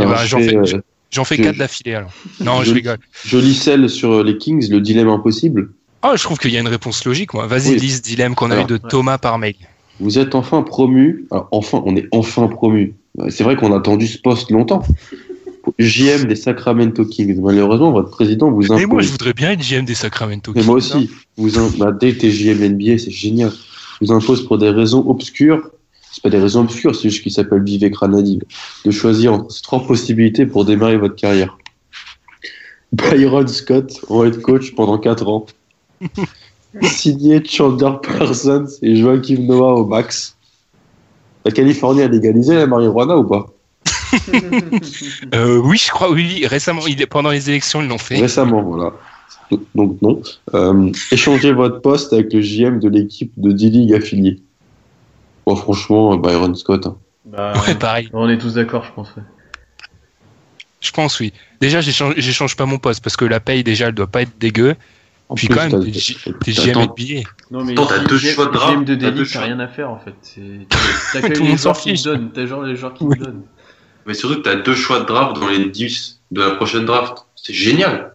Eh 0.01 0.05
ben, 0.07 0.17
je 0.17 0.27
j'en 0.27 0.39
fais, 0.39 0.49
fais- 0.49 0.57
euh, 0.57 1.25
fais 1.25 1.37
Je- 1.37 1.43
quatre 1.43 1.57
d'affilée 1.59 1.95
alors. 1.95 2.11
Non, 2.41 2.61
je 2.63 2.71
je- 2.71 2.75
rigole. 2.75 2.99
Joli 3.25 3.55
sel 3.55 3.89
sur 3.91 4.23
les 4.23 4.37
Kings, 4.39 4.69
le 4.71 4.81
dilemme 4.81 5.09
impossible. 5.09 5.71
Ah, 6.03 6.13
je 6.17 6.23
trouve 6.23 6.39
qu'il 6.39 6.53
y 6.53 6.57
a 6.57 6.61
une 6.61 6.69
réponse 6.69 7.05
logique, 7.05 7.35
moi. 7.35 7.47
Vas-y, 7.47 7.71
Oui. 7.73 7.79
lis 7.81 7.91
ce 7.97 8.03
dilemme 8.03 8.35
qu'on 8.35 8.51
a 8.51 8.61
eu 8.61 8.65
de 8.65 8.75
ouais. 8.75 8.81
Thomas 8.89 9.19
par 9.19 9.39
mail. 9.39 9.57
Vous 10.01 10.19
êtes 10.19 10.35
enfin 10.37 10.63
promu. 10.63 11.25
Alors, 11.33 11.49
enfin, 11.51 11.83
on 11.85 11.97
est 11.97 12.07
enfin 12.13 12.47
promu. 12.47 12.95
C'est 13.31 13.43
vrai 13.43 13.57
qu'on 13.57 13.73
a 13.73 13.79
attendu 13.79 14.07
ce 14.07 14.19
poste 14.19 14.51
longtemps. 14.53 14.85
JM 15.79 16.25
des 16.27 16.37
Sacramento 16.37 17.05
Kings. 17.05 17.39
Malheureusement, 17.41 17.91
votre 17.91 18.11
président 18.11 18.51
vous 18.51 18.65
impose. 18.67 18.81
Et 18.83 18.87
moi, 18.87 19.03
je 19.03 19.09
voudrais 19.11 19.33
bien 19.35 19.51
être 19.51 19.61
GM 19.61 19.85
des 19.85 19.95
Sacramento 19.95 20.53
Kings. 20.53 20.63
Mais 20.63 20.67
moi 20.67 20.77
aussi. 20.77 21.11
Vous 21.37 21.59
im- 21.59 21.71
bah, 21.79 21.91
dès 21.93 22.13
que 22.13 22.21
t'es 22.21 22.31
JM 22.31 22.63
NBA, 22.63 22.97
c'est 22.99 23.11
génial. 23.11 23.53
Vous 24.01 24.13
impose 24.13 24.47
pour 24.47 24.57
des 24.59 24.71
raisons 24.71 25.05
obscures. 25.09 25.69
C'est 26.19 26.23
pas 26.25 26.31
des 26.31 26.43
raisons 26.43 26.63
obscures, 26.63 26.97
c'est 26.97 27.11
juste 27.11 27.23
qu'il 27.23 27.31
s'appelle 27.31 27.63
Vivek 27.63 27.97
Ranadiv. 27.97 28.43
De 28.85 28.91
choisir 28.91 29.35
entre 29.35 29.53
ces 29.53 29.63
trois 29.63 29.87
possibilités 29.87 30.47
pour 30.47 30.65
démarrer 30.65 30.97
votre 30.97 31.15
carrière. 31.15 31.57
Byron 32.91 33.47
Scott 33.47 34.01
en 34.09 34.25
head 34.25 34.43
coach 34.43 34.75
pendant 34.75 34.99
4 34.99 35.29
ans. 35.29 35.47
Signé 36.83 37.45
Chandler 37.45 37.93
Parsons 38.03 38.67
et 38.83 38.97
Joachim 38.97 39.43
Noah 39.43 39.77
au 39.77 39.87
max. 39.87 40.37
La 41.45 41.53
Californie 41.53 42.03
a 42.03 42.09
légalisé 42.09 42.57
la 42.57 42.67
marijuana 42.67 43.17
ou 43.17 43.25
pas? 43.25 43.47
Euh, 45.35 45.59
oui, 45.59 45.77
je 45.77 45.91
crois, 45.93 46.11
oui, 46.11 46.27
oui, 46.29 46.47
récemment, 46.49 46.85
il 46.89 47.01
est, 47.01 47.07
pendant 47.07 47.31
les 47.31 47.49
élections, 47.49 47.81
ils 47.81 47.87
l'ont 47.87 47.99
fait. 47.99 48.19
Récemment, 48.19 48.63
voilà. 48.63 48.93
Donc 49.77 50.03
non. 50.03 50.21
Euh, 50.55 50.91
échangez 51.13 51.53
votre 51.53 51.81
poste 51.81 52.13
avec 52.13 52.33
le 52.33 52.41
JM 52.41 52.81
de 52.81 52.89
l'équipe 52.89 53.31
de 53.37 53.53
D-League 53.53 53.95
affiliée. 53.95 54.41
Franchement, 55.57 56.15
euh, 56.15 56.17
Byron 56.17 56.55
Scott. 56.55 56.87
hein. 56.87 56.97
Bah, 57.25 57.53
Ouais, 57.67 57.75
pareil. 57.75 58.09
on 58.13 58.29
est 58.29 58.39
tous 58.39 58.55
d'accord, 58.55 58.85
je 58.85 58.93
pense. 58.93 59.09
ouais. 59.17 59.23
Je 60.81 60.93
pense, 60.93 61.19
oui. 61.21 61.33
Déjà, 61.61 61.81
j'échange 61.81 62.57
pas 62.57 62.65
mon 62.67 62.79
poste 62.79 63.03
parce 63.03 63.17
que 63.17 63.25
la 63.25 63.41
paye, 63.41 63.65
déjà, 63.65 63.89
elle 63.89 63.95
doit 63.95 64.07
pas 64.07 64.23
être 64.23 64.39
dégueu. 64.39 64.77
En 65.29 65.35
Puis 65.35 65.49
plus, 65.49 65.57
quand 65.57 65.63
même, 65.69 65.71
t'as- 65.73 65.91
t'es 65.91 65.91
t'as- 66.23 66.33
t'as- 66.41 66.53
GM 66.73 66.81
NBA. 66.97 67.29
Non, 67.51 67.65
mais 67.65 67.75
t'as 67.75 67.99
deux 68.05 68.17
choix 68.19 68.47
de 68.47 68.53
draft, 68.53 68.73
GM 68.79 68.85
de 68.85 68.95
t'as 68.95 69.01
deux 69.01 69.11
délit, 69.11 69.25
t'as 69.25 69.33
choix. 69.33 69.43
rien 69.43 69.61
à 69.61 69.69
faire 69.69 69.91
en 69.91 69.99
fait. 69.99 70.15
T'as 71.13 71.29
les 71.29 71.39
monde 71.41 71.59
s'en 71.59 71.75
joueurs 71.75 71.77
qui 71.77 71.83
te 71.83 71.91
fiche. 71.91 72.03
donnent. 72.03 72.31
T'as 72.33 72.47
genre 72.47 72.63
les 72.63 72.77
joueurs 72.77 72.95
qui 72.95 73.07
te 73.07 73.15
donnent. 73.19 73.43
Mais 74.07 74.15
surtout 74.15 74.37
que 74.37 74.41
tu 74.43 74.49
as 74.49 74.57
deux 74.57 74.75
choix 74.75 75.01
de 75.01 75.05
draft 75.05 75.39
dans 75.39 75.49
les 75.49 75.67
10 75.69 76.21
de 76.31 76.41
la 76.41 76.51
prochaine 76.53 76.87
draft. 76.87 77.27
C'est 77.37 77.53
génial. 77.53 78.15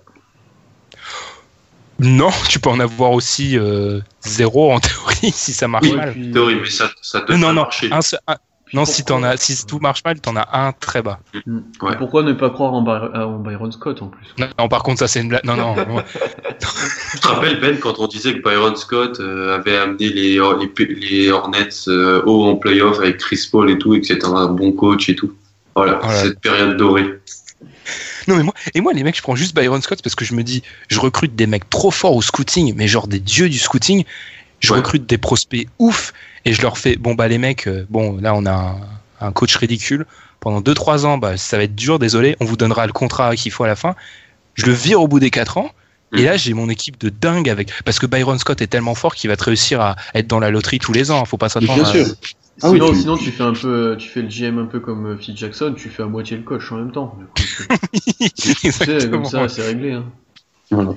Non, 2.00 2.30
tu 2.50 2.60
peux 2.60 2.70
en 2.70 2.80
avoir 2.80 3.12
aussi 3.12 3.58
euh, 3.58 4.00
zéro 4.22 4.72
en 4.74 4.80
théorie 4.80 5.32
si 5.34 5.54
ça 5.54 5.68
marche 5.68 5.88
Oui, 5.88 5.96
mal. 5.96 6.12
puis- 6.14 6.32
Théorie, 6.32 6.56
mais 6.62 6.70
ça, 6.70 6.90
ça 7.02 7.22
devrait 7.22 7.38
non, 7.38 7.48
non, 7.54 7.62
marcher. 7.62 7.92
un 7.92 8.02
seul- 8.02 8.20
un- 8.28 8.36
non, 8.74 8.86
si 8.86 9.04
as, 9.08 9.66
tout 9.68 9.78
marche 9.80 10.04
mal, 10.04 10.20
t'en 10.20 10.36
as 10.36 10.50
un 10.52 10.72
très 10.72 11.04
bas. 11.04 11.20
Ouais. 11.82 11.96
Pourquoi 12.00 12.24
ne 12.24 12.34
pas 12.34 12.50
croire 12.50 12.74
en, 12.74 12.82
By- 12.82 12.90
euh, 13.16 13.24
en 13.26 13.38
Byron 13.38 13.72
Scott 13.72 14.02
en 14.02 14.08
plus? 14.08 14.26
Non, 14.40 14.48
non, 14.58 14.68
par 14.68 14.82
contre, 14.82 14.98
ça 15.00 15.08
c'est 15.08 15.22
une 15.22 15.30
blague. 15.30 15.46
Non, 15.46 15.56
non. 15.56 15.76
Tu 17.12 17.20
te 17.20 17.28
rappelles, 17.28 17.60
Ben, 17.60 17.78
quand 17.80 18.00
on 18.00 18.08
disait 18.08 18.34
que 18.34 18.42
Byron 18.42 18.76
Scott 18.76 19.20
euh, 19.20 19.56
avait 19.56 19.78
amené 19.78 20.10
les, 20.10 20.40
les, 20.40 20.86
les 20.96 21.30
Hornets 21.32 21.70
euh, 21.88 22.24
haut 22.26 22.46
en 22.46 22.56
playoff 22.56 22.98
avec 23.00 23.18
Chris 23.18 23.48
Paul 23.52 23.70
et 23.70 23.78
tout, 23.78 23.94
et 23.94 24.02
que 24.02 24.08
c'était 24.08 24.26
un 24.26 24.48
bon 24.48 24.72
coach 24.72 25.08
et 25.10 25.16
tout. 25.16 25.32
Voilà, 25.76 26.00
Voilà. 26.02 26.20
cette 26.24 26.40
période 26.40 26.76
dorée. 26.76 27.20
Non, 28.28 28.36
mais 28.38 28.44
moi, 28.44 28.54
et 28.74 28.82
moi, 28.82 28.94
les 28.94 29.04
mecs, 29.04 29.16
je 29.18 29.22
prends 29.22 29.36
juste 29.36 29.56
Byron 29.56 29.82
Scott 29.82 30.02
parce 30.02 30.16
que 30.16 30.26
je 30.26 30.34
me 30.34 30.44
dis, 30.44 30.64
je 30.90 31.00
recrute 31.00 31.36
des 31.36 31.48
mecs 31.48 31.70
trop 31.70 31.92
forts 31.92 32.16
au 32.16 32.22
scouting, 32.22 32.74
mais 32.76 32.88
genre 32.88 33.08
des 33.08 33.20
dieux 33.20 33.50
du 33.50 33.58
scouting. 33.60 34.04
Je 34.60 34.72
Ouais. 34.72 34.78
recrute 34.78 35.06
des 35.06 35.18
prospects 35.18 35.68
ouf 35.80 36.14
et 36.46 36.54
je 36.54 36.62
leur 36.62 36.78
fais, 36.78 36.96
bon, 36.96 37.16
bah, 37.16 37.28
les 37.28 37.38
mecs, 37.38 37.68
euh, 37.68 37.86
bon, 37.90 38.18
là, 38.22 38.34
on 38.34 38.46
a 38.46 38.52
un, 38.52 39.28
un 39.28 39.32
coach 39.32 39.56
ridicule. 39.58 40.06
Pendant 40.40 40.62
2-3 40.62 41.06
ans, 41.06 41.18
bah, 41.18 41.38
ça 41.38 41.58
va 41.58 41.64
être 41.64 41.76
dur, 41.76 42.00
désolé, 42.00 42.36
on 42.40 42.46
vous 42.46 42.58
donnera 42.58 42.86
le 42.86 42.94
contrat 42.94 43.36
qu'il 43.36 43.52
faut 43.52 43.64
à 43.64 43.68
la 43.68 43.76
fin. 43.76 43.96
Je 44.56 44.66
le 44.66 44.74
vire 44.74 45.02
au 45.02 45.08
bout 45.08 45.20
des 45.20 45.30
4 45.32 45.58
ans. 45.58 45.72
Et 46.16 46.20
Mhm. 46.20 46.26
là, 46.26 46.38
j'ai 46.38 46.54
mon 46.54 46.70
équipe 46.70 47.00
de 47.00 47.10
dingue 47.10 47.50
avec. 47.50 47.72
Parce 47.86 47.98
que 47.98 48.06
Byron 48.06 48.38
Scott 48.38 48.62
est 48.62 48.68
tellement 48.68 48.94
fort 48.94 49.16
qu'il 49.16 49.30
va 49.30 49.36
te 49.36 49.44
réussir 49.46 49.82
à 49.82 49.96
être 50.14 50.28
dans 50.28 50.40
la 50.40 50.50
loterie 50.52 50.78
tous 50.80 50.94
les 50.94 51.10
ans. 51.12 51.26
Faut 51.26 51.38
pas 51.38 51.50
s'attendre 51.50 51.74
Bien 51.74 51.84
à. 51.84 51.92
sûr. 51.92 52.06
Ah 52.62 52.70
oui, 52.70 52.78
sinon, 52.78 52.92
tu- 52.94 53.00
sinon, 53.00 53.18
tu 53.18 53.32
fais 53.32 53.44
un 53.44 53.54
peu, 53.54 53.96
tu 53.98 54.08
fais 54.10 54.22
le 54.22 54.28
GM 54.30 54.60
un 54.60 54.66
peu 54.66 54.80
comme 54.80 55.08
euh, 55.08 55.18
Phil 55.18 55.36
Jackson, 55.36 55.74
tu 55.76 55.90
fais 55.90 56.04
à 56.04 56.06
moitié 56.06 56.38
le 56.38 56.44
coach 56.44 56.72
en 56.72 56.78
même 56.78 56.92
temps. 56.92 57.18
Du 57.18 57.26
coup, 57.26 57.42
c'est- 57.96 58.34
tu 58.36 58.72
sais, 58.72 59.10
comme 59.10 59.26
ça, 59.26 59.50
c'est 59.50 59.66
réglé. 59.66 59.94
Hein. 59.94 60.06
Voilà. 60.70 60.94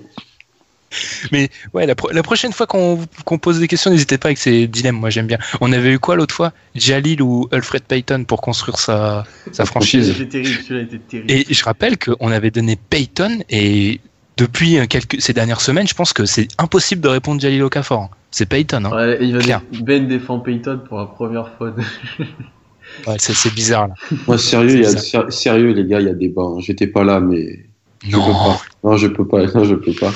Mais 1.32 1.50
ouais, 1.74 1.84
la, 1.86 1.94
pro- 1.94 2.10
la 2.10 2.22
prochaine 2.22 2.52
fois 2.52 2.66
qu'on 2.66 3.38
pose 3.38 3.58
des 3.58 3.68
questions, 3.68 3.90
n'hésitez 3.90 4.18
pas 4.18 4.28
avec 4.28 4.38
ces 4.38 4.66
dilemmes. 4.66 4.96
Moi, 5.00 5.10
j'aime 5.10 5.26
bien. 5.26 5.38
On 5.60 5.72
avait 5.72 5.92
eu 5.92 5.98
quoi 5.98 6.14
l'autre 6.16 6.34
fois? 6.34 6.52
Jalil 6.74 7.20
ou 7.22 7.48
Alfred 7.50 7.82
Payton 7.82 8.24
pour 8.24 8.40
construire 8.40 8.78
sa, 8.78 9.24
sa 9.52 9.64
franchise. 9.66 10.12
C'était 10.16 10.42
terrible, 10.42 10.62
celui-là 10.62 10.82
était 10.82 10.98
terrible. 10.98 11.30
Et 11.32 11.46
je 11.52 11.64
rappelle 11.64 11.98
qu'on 11.98 12.30
avait 12.30 12.50
donné 12.52 12.76
Payton 12.76 13.40
et 13.50 14.00
depuis 14.36 14.78
euh, 14.78 14.86
quelques, 14.86 15.20
ces 15.20 15.32
dernières 15.32 15.60
semaines, 15.60 15.88
je 15.88 15.94
pense 15.94 16.12
que 16.12 16.24
c'est 16.24 16.48
impossible 16.58 17.00
de 17.00 17.08
répondre 17.08 17.40
Jalil 17.40 17.62
Okafor. 17.64 18.08
C'est 18.36 18.44
Payton. 18.44 18.84
Hein. 18.84 18.90
Ouais, 18.94 19.18
il 19.22 19.32
va 19.34 19.38
Clair. 19.40 19.62
dé- 19.72 19.80
Ben 19.82 20.06
défend 20.06 20.40
Payton 20.40 20.80
pour 20.86 20.98
la 20.98 21.06
première 21.06 21.48
fois. 21.56 21.72
Ouais, 23.06 23.16
c'est 23.18 23.52
bizarre 23.54 23.88
là. 23.88 23.94
Moi, 24.28 24.36
sérieux, 24.38 24.76
il 24.76 24.82
y 24.82 24.86
a, 24.86 24.90
C'est 24.90 24.98
ser- 24.98 25.30
sérieux, 25.30 25.72
les 25.72 25.84
gars, 25.86 26.00
il 26.00 26.06
y 26.06 26.10
a 26.10 26.14
débat. 26.14 26.42
hein. 26.42 26.60
J'étais 26.60 26.86
pas 26.86 27.02
là, 27.02 27.18
mais 27.18 27.66
je 28.04 28.10
peux 28.12 28.16
Non. 28.18 28.32
pas. 28.32 28.60
Non, 28.84 28.96
je 28.96 29.06
peux 29.08 29.26
pas. 29.26 29.44
Non, 29.46 29.64
je 29.64 29.74
peux 29.74 29.92
pas. 29.92 30.12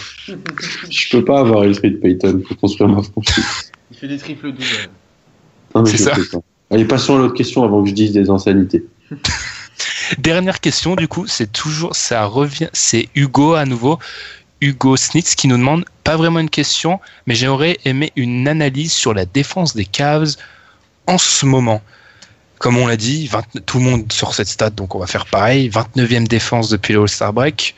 je 0.90 1.10
peux 1.10 1.24
pas 1.24 1.40
avoir 1.40 1.62
Alfred 1.62 1.98
Payton 2.00 2.42
pour 2.46 2.56
construire 2.58 2.88
ma 2.90 3.02
franchise. 3.02 3.72
Il 3.90 3.96
fait 3.96 4.06
des 4.08 4.18
triples 4.18 4.52
doubles. 4.52 4.64
Non, 5.74 5.82
mais 5.82 5.90
C'est 5.90 5.96
je 5.96 6.02
ça. 6.04 6.10
peux 6.14 6.26
pas. 6.30 6.38
Allez, 6.70 6.84
passons 6.84 7.16
à 7.16 7.18
l'autre 7.18 7.34
question 7.34 7.64
avant 7.64 7.82
que 7.82 7.88
je 7.88 7.94
dise 7.94 8.12
des 8.12 8.28
insanités. 8.30 8.84
Dernière 10.18 10.60
question, 10.60 10.94
du 10.94 11.08
coup, 11.08 11.26
c'est 11.26 11.50
toujours, 11.52 11.96
ça 11.96 12.24
revient, 12.26 12.68
c'est 12.72 13.08
Hugo 13.14 13.54
à 13.54 13.64
nouveau, 13.64 13.98
Hugo 14.60 14.96
Snitz 14.96 15.34
qui 15.34 15.48
nous 15.48 15.56
demande, 15.56 15.84
pas 16.10 16.16
vraiment 16.16 16.40
une 16.40 16.50
question, 16.50 16.98
mais 17.28 17.36
j'aurais 17.36 17.78
aimé 17.84 18.10
une 18.16 18.48
analyse 18.48 18.92
sur 18.92 19.14
la 19.14 19.26
défense 19.26 19.76
des 19.76 19.84
Cavs 19.84 20.34
en 21.06 21.18
ce 21.18 21.46
moment. 21.46 21.82
Comme 22.58 22.76
on 22.78 22.88
l'a 22.88 22.96
dit, 22.96 23.28
20 23.28 23.44
tout 23.64 23.78
le 23.78 23.84
monde 23.84 24.12
sur 24.12 24.34
cette 24.34 24.48
stat, 24.48 24.70
donc 24.70 24.96
on 24.96 24.98
va 24.98 25.06
faire 25.06 25.26
pareil. 25.26 25.68
29e 25.70 26.26
défense 26.26 26.68
depuis 26.68 26.94
le 26.94 27.00
All-Star 27.02 27.32
Break. 27.32 27.76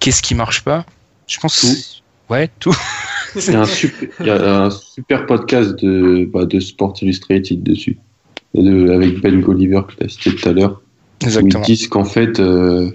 Qu'est-ce 0.00 0.20
qui 0.20 0.34
marche 0.34 0.60
pas? 0.60 0.84
Je 1.26 1.38
pense. 1.38 1.60
Tout. 1.62 2.32
Ouais, 2.34 2.50
tout. 2.60 2.76
Il 3.36 3.52
y 3.52 3.56
a 3.56 3.60
un 3.62 3.64
super, 3.64 4.08
il 4.20 4.26
y 4.26 4.30
a 4.30 4.64
un 4.64 4.70
super 4.70 5.24
podcast 5.24 5.70
de, 5.82 6.28
bah, 6.30 6.44
de 6.44 6.60
Sport 6.60 6.92
Illustrated 7.00 7.62
dessus. 7.62 7.98
Et 8.54 8.62
de- 8.62 8.90
avec 8.90 9.22
Ben 9.22 9.40
Golliver 9.40 9.80
que 9.88 9.94
tu 9.94 10.04
as 10.04 10.08
cité 10.10 10.34
tout 10.34 10.46
à 10.46 10.52
l'heure. 10.52 10.72
Où 10.72 10.82
ils 11.22 11.26
Exactement. 11.28 11.64
disent 11.64 11.88
qu'en 11.88 12.04
fait, 12.04 12.38
euh, 12.38 12.90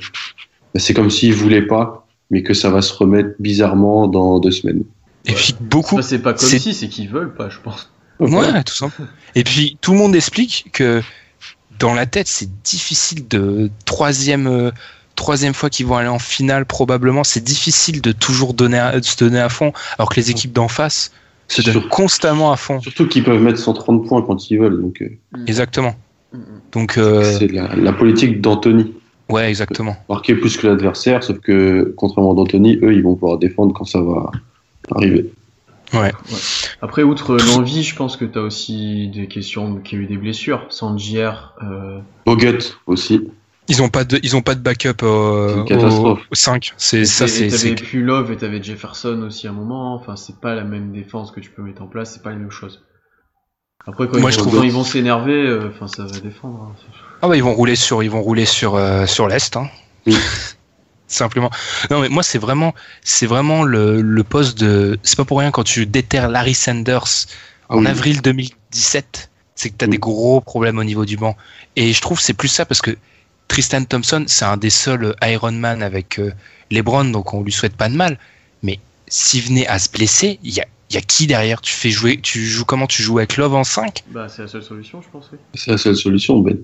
bah, 0.76 0.80
c'est 0.80 0.94
comme 0.94 1.10
s'ils 1.10 1.34
voulaient 1.34 1.66
pas, 1.66 2.07
mais 2.30 2.44
que 2.44 2.54
ça 2.54 2.70
va 2.70 2.82
se 2.82 2.94
remettre 2.94 3.32
bizarrement 3.40 4.08
dans 4.08 4.40
deux 4.40 4.52
semaines. 4.52 4.84
Et 5.26 5.34
puis 5.34 5.56
beaucoup. 5.60 6.02
C'est 6.02 6.20
pas 6.20 6.34
comme 6.34 6.48
si, 6.48 6.74
c'est 6.74 6.88
qu'ils 6.88 7.10
veulent 7.10 7.34
pas, 7.34 7.50
je 7.50 7.60
pense. 7.60 7.92
Ouais, 8.20 8.64
tout 8.64 8.74
simplement. 8.74 9.10
Et 9.36 9.44
puis 9.44 9.78
tout 9.82 9.92
le 9.92 10.00
monde 10.00 10.16
explique 10.16 10.70
que 10.74 11.02
dans 11.80 11.94
la 11.94 12.06
tête, 12.06 12.28
c'est 12.28 12.50
difficile 12.64 13.28
de 13.28 13.70
troisième 13.86 14.48
euh, 14.48 14.72
troisième 15.16 15.54
fois 15.54 15.70
qu'ils 15.70 15.86
vont 15.86 15.98
aller 15.98 16.08
en 16.08 16.20
finale 16.20 16.66
probablement. 16.66 17.24
C'est 17.24 17.44
difficile 17.44 18.02
de 18.02 18.12
toujours 18.12 18.54
donner 18.54 18.80
à, 18.80 19.00
de 19.00 19.06
se 19.06 19.18
donner 19.18 19.40
à 19.40 19.50
fond, 19.50 19.74
alors 19.98 20.10
que 20.10 20.16
les 20.16 20.32
équipes 20.32 20.54
d'en 20.54 20.68
face 20.68 21.12
se 21.48 21.62
donnent 21.62 21.88
constamment 21.88 22.52
à 22.52 22.58
fond. 22.58 22.82
Surtout 22.82 23.08
qu'ils 23.08 23.24
peuvent 23.24 23.42
mettre 23.42 23.60
130 23.60 24.08
points 24.08 24.22
quand 24.22 24.50
ils 24.50 24.60
veulent. 24.60 24.82
Donc, 24.82 25.02
euh, 25.02 25.18
Exactement. 25.46 25.96
Mm. 26.34 26.40
Donc 26.72 26.98
euh, 26.98 27.38
c'est 27.38 27.52
la, 27.52 27.76
la 27.76 27.94
politique 27.94 28.42
d'Anthony. 28.42 28.94
Ouais, 29.30 29.50
exactement. 29.50 29.96
Marquer 30.10 30.36
plus 30.36 30.58
que 30.58 30.68
l'adversaire, 30.68 31.24
sauf 31.24 31.40
que 31.40 31.94
contrairement 31.98 32.34
à 32.34 32.36
d'Anthony, 32.36 32.80
eux, 32.82 32.94
ils 32.94 33.04
vont 33.04 33.16
pouvoir 33.16 33.38
défendre 33.38 33.74
quand 33.74 33.86
ça 33.86 34.02
va 34.02 34.32
arriver. 34.96 35.32
Ouais. 35.94 36.12
Après, 36.82 37.04
outre 37.04 37.38
l'envie, 37.38 37.84
je 37.84 37.96
pense 37.96 38.18
que 38.18 38.26
t'as 38.26 38.42
aussi 38.42 39.10
des 39.10 39.28
questions 39.28 39.78
qui 39.78 39.96
ont 39.96 40.00
eu 40.00 40.06
des 40.06 40.18
blessures. 40.18 40.66
Sandier, 40.70 41.32
euh, 41.64 42.00
Bogut 42.26 42.78
aussi. 42.88 43.30
Ils 43.70 43.82
ont 43.82 43.90
pas 43.90 44.06
de 44.06 44.20
ils 44.24 44.36
ont 44.36 44.42
pas 44.42 44.56
de 44.56 44.62
backup 44.62 45.04
euh, 45.04 45.64
catastrophe. 45.64 46.22
au 46.32 46.36
5. 46.36 46.74
C'est 46.78 47.04
ça 47.04 47.28
c'est 47.28 47.50
t'avais 47.50 47.76
plus 47.76 48.02
Love 48.02 48.32
et 48.32 48.38
t'avais 48.38 48.64
Jefferson 48.64 49.22
aussi 49.26 49.48
à 49.48 49.50
un 49.50 49.54
moment. 49.54 49.94
Enfin, 49.96 50.16
c'est 50.16 50.40
pas 50.40 50.56
la 50.56 50.64
même 50.64 50.92
défense 50.92 51.32
que 51.32 51.42
tu 51.42 51.50
peux 51.50 51.62
mettre 51.62 51.82
en 51.82 51.88
place, 51.88 52.14
c'est 52.14 52.24
pas 52.24 52.30
la 52.30 52.38
même 52.38 52.52
chose. 52.52 52.82
Après, 53.88 54.08
quand, 54.08 54.20
Moi, 54.20 54.30
ils, 54.30 54.34
je 54.34 54.40
vont, 54.40 54.46
trouve- 54.48 54.60
quand 54.60 54.64
ils 54.66 54.72
vont 54.72 54.84
s'énerver, 54.84 55.34
euh, 55.48 55.72
enfin, 55.74 55.88
ça 55.88 56.04
va 56.04 56.20
défendre. 56.20 56.72
hein. 56.72 56.92
Ah 57.22 57.28
bah 57.28 57.36
ils 57.36 57.44
vont 57.44 57.54
rouler 57.56 57.76
sur 57.76 58.04
ils 58.04 58.12
vont 58.12 58.22
rouler 58.22 58.46
sur 58.46 58.76
euh, 58.76 59.08
sur 59.08 59.28
l'est 59.28 59.56
hein. 59.58 59.68
Oui. 60.06 60.16
Simplement. 61.08 61.50
Non 61.90 62.02
mais 62.02 62.10
moi 62.10 62.22
c'est 62.22 62.38
vraiment 62.38 62.76
c'est 63.02 63.26
vraiment 63.26 63.64
le, 63.64 64.02
le 64.02 64.24
poste 64.24 64.60
de 64.60 65.00
c'est 65.04 65.16
pas 65.16 65.24
pour 65.26 65.40
rien 65.40 65.50
quand 65.52 65.64
tu 65.64 65.86
déterres 65.86 66.28
Larry 66.30 66.54
Sanders 66.54 67.26
en 67.70 67.80
Oui. 67.80 67.88
avril 67.88 68.22
2017, 68.22 69.30
c'est 69.56 69.70
que 69.70 69.76
tu 69.78 69.86
as 69.86 69.88
Oui. 69.88 69.92
des 69.94 69.98
gros 70.00 70.42
problèmes 70.42 70.78
au 70.78 70.84
niveau 70.84 71.06
du 71.06 71.16
banc 71.18 71.36
et 71.76 71.94
je 71.94 72.02
trouve 72.02 72.18
que 72.18 72.24
c'est 72.24 72.34
plus 72.34 72.50
ça 72.50 72.66
parce 72.66 72.82
que 72.82 72.96
Tristan 73.48 73.84
Thompson, 73.86 74.26
c'est 74.28 74.46
un 74.46 74.58
des 74.58 74.70
seuls 74.70 75.16
Iron 75.24 75.54
Man 75.54 75.82
avec 75.82 76.20
euh, 76.20 76.34
LeBron 76.72 77.06
donc 77.06 77.34
on 77.34 77.42
lui 77.42 77.52
souhaite 77.54 77.76
pas 77.78 77.88
de 77.90 77.96
mal 77.96 78.20
mais 78.62 78.80
s'il 79.08 79.44
venait 79.44 79.66
à 79.68 79.80
se 79.80 79.90
blesser, 79.90 80.40
il 80.44 80.54
y 80.54 80.60
a 80.60 80.66
il 80.90 80.96
y 80.96 80.98
a 80.98 81.02
qui 81.02 81.28
derrière? 81.28 81.62
Tu 81.62 81.74
fais 81.74 81.90
jouer 81.90 82.20
tu 82.22 82.46
joues 82.46 82.66
comment 82.66 82.88
tu 82.88 83.02
joues 83.04 83.18
avec 83.20 83.38
Love 83.38 83.56
en 83.56 83.64
5 83.64 84.04
Bah, 84.12 84.28
c'est 84.30 84.44
la 84.44 84.48
seule 84.48 84.64
solution, 84.64 85.02
je 85.02 85.08
pense. 85.10 85.30
oui. 85.34 85.38
C'est 85.56 85.72
la 85.72 85.78
seule 85.78 85.96
solution, 85.96 86.40
Ben. 86.40 86.58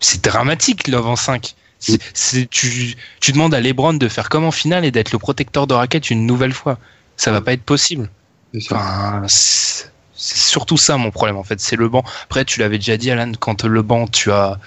c'est 0.00 0.22
dramatique 0.22 0.88
Love 0.88 1.06
en 1.06 1.16
5. 1.16 1.54
C'est, 1.80 2.00
c'est- 2.14 2.48
tu, 2.50 2.94
tu 3.20 3.32
demandes 3.32 3.54
à 3.54 3.60
LeBron 3.60 3.94
de 3.94 4.08
faire 4.08 4.28
comme 4.28 4.44
en 4.44 4.50
finale 4.50 4.84
et 4.84 4.90
d'être 4.90 5.12
le 5.12 5.18
protecteur 5.18 5.66
de 5.66 5.74
raquette 5.74 6.10
une 6.10 6.26
nouvelle 6.26 6.52
fois. 6.52 6.78
Ça 7.16 7.30
va 7.32 7.40
pas 7.40 7.52
être 7.52 7.62
possible. 7.62 8.10
C'est 8.54 8.60
ça. 8.60 8.76
Enfin, 8.76 9.22
c'est, 9.28 9.90
c'est 10.14 10.38
surtout 10.38 10.76
ça 10.76 10.96
mon 10.96 11.10
problème 11.10 11.36
en 11.36 11.44
fait. 11.44 11.60
C'est 11.60 11.76
le 11.76 11.88
banc. 11.88 12.02
Après, 12.24 12.44
tu 12.44 12.58
l'avais 12.60 12.78
déjà 12.78 12.96
dit, 12.96 13.10
Alan, 13.10 13.32
quand 13.38 13.64
le 13.64 13.82
banc, 13.82 14.06
tu 14.08 14.32
as 14.32 14.58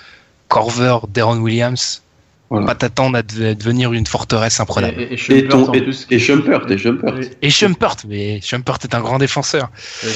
Corver, 0.48 0.98
Deron 1.10 1.38
Williams. 1.40 2.02
On 2.54 2.60
va 2.60 2.66
pas 2.66 2.76
t'attendre 2.76 3.18
à 3.18 3.22
de- 3.24 3.54
devenir 3.54 3.94
une 3.94 4.06
forteresse 4.06 4.60
imprenable. 4.60 5.00
Et, 5.00 5.04
et, 5.06 5.14
Et, 5.14 5.18
Schumpert, 5.18 5.50
ton, 5.50 5.70
en 5.70 5.74
et, 5.74 5.82
plus. 5.82 6.06
et 6.10 6.20
Schumpert, 6.20 6.70
et 6.70 6.78
Schumpert. 6.78 7.16
Oui, 7.18 7.30
Et 7.42 7.50
Schumpert, 7.50 7.96
mais 8.10 8.42
Schumpert 8.42 8.78
est 8.84 8.94
un 8.94 9.00
grand 9.00 9.20
défenseur. 9.20 9.70
euh, 10.04 10.10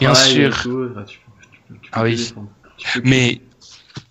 Bien 0.00 0.14
sûr. 0.14 0.62
tout, 0.62 0.88
enfin, 0.90 1.04
tu 1.06 1.18
peux- 1.18 1.32
tu 1.42 1.48
peux- 1.68 1.74
tu 1.74 1.80
peux 1.82 1.88
Ah 1.92 2.02
oui. 2.02 2.34
Mais 3.04 3.40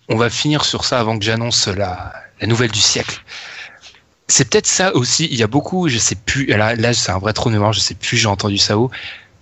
on 0.08 0.16
va 0.16 0.30
finir 0.30 0.64
sur 0.64 0.84
ça 0.84 1.00
avant 1.00 1.18
que 1.18 1.24
j'annonce 1.24 1.66
la, 1.66 2.12
la 2.40 2.46
nouvelle 2.46 2.70
du 2.70 2.78
siècle. 2.80 3.20
C'est 4.28 4.48
peut-être 4.48 4.66
ça 4.68 4.94
aussi. 4.94 5.26
Il 5.30 5.36
y 5.36 5.42
a 5.42 5.46
beaucoup, 5.48 5.88
je 5.88 5.98
sais 5.98 6.14
plus. 6.14 6.46
Là, 6.46 6.74
là 6.76 6.94
c'est 6.94 7.10
un 7.10 7.18
vrai 7.18 7.32
trou 7.32 7.48
de 7.50 7.54
mémoire. 7.54 7.72
Je 7.72 7.80
sais 7.80 7.94
plus. 7.94 8.16
J'ai 8.16 8.28
entendu 8.28 8.58
ça 8.58 8.78
où 8.78 8.90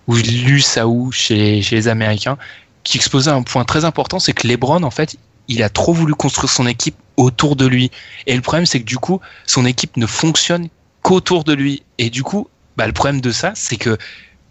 ou 0.07 0.15
j'ai 0.15 0.23
lu 0.23 0.59
ça 0.61 0.87
où 0.87 1.11
chez, 1.11 1.61
chez 1.61 1.75
les 1.75 1.87
Américains 1.87 2.37
qui 2.83 2.97
exposait 2.97 3.29
un 3.29 3.43
point 3.43 3.63
très 3.65 3.85
important, 3.85 4.17
c'est 4.17 4.33
que 4.33 4.47
LeBron 4.47 4.81
en 4.81 4.89
fait, 4.89 5.15
il 5.47 5.61
a 5.61 5.69
trop 5.69 5.93
voulu 5.93 6.15
construire 6.15 6.49
son 6.51 6.65
équipe 6.65 6.95
autour 7.17 7.55
de 7.55 7.65
lui. 7.65 7.91
Et 8.27 8.35
le 8.35 8.41
problème, 8.41 8.65
c'est 8.65 8.79
que 8.79 8.85
du 8.85 8.97
coup, 8.97 9.19
son 9.45 9.65
équipe 9.65 9.97
ne 9.97 10.05
fonctionne 10.05 10.69
qu'autour 11.01 11.43
de 11.43 11.53
lui. 11.53 11.83
Et 11.97 12.09
du 12.09 12.23
coup, 12.23 12.47
bah, 12.77 12.87
le 12.87 12.93
problème 12.93 13.21
de 13.21 13.31
ça, 13.31 13.51
c'est 13.55 13.75
que 13.75 13.97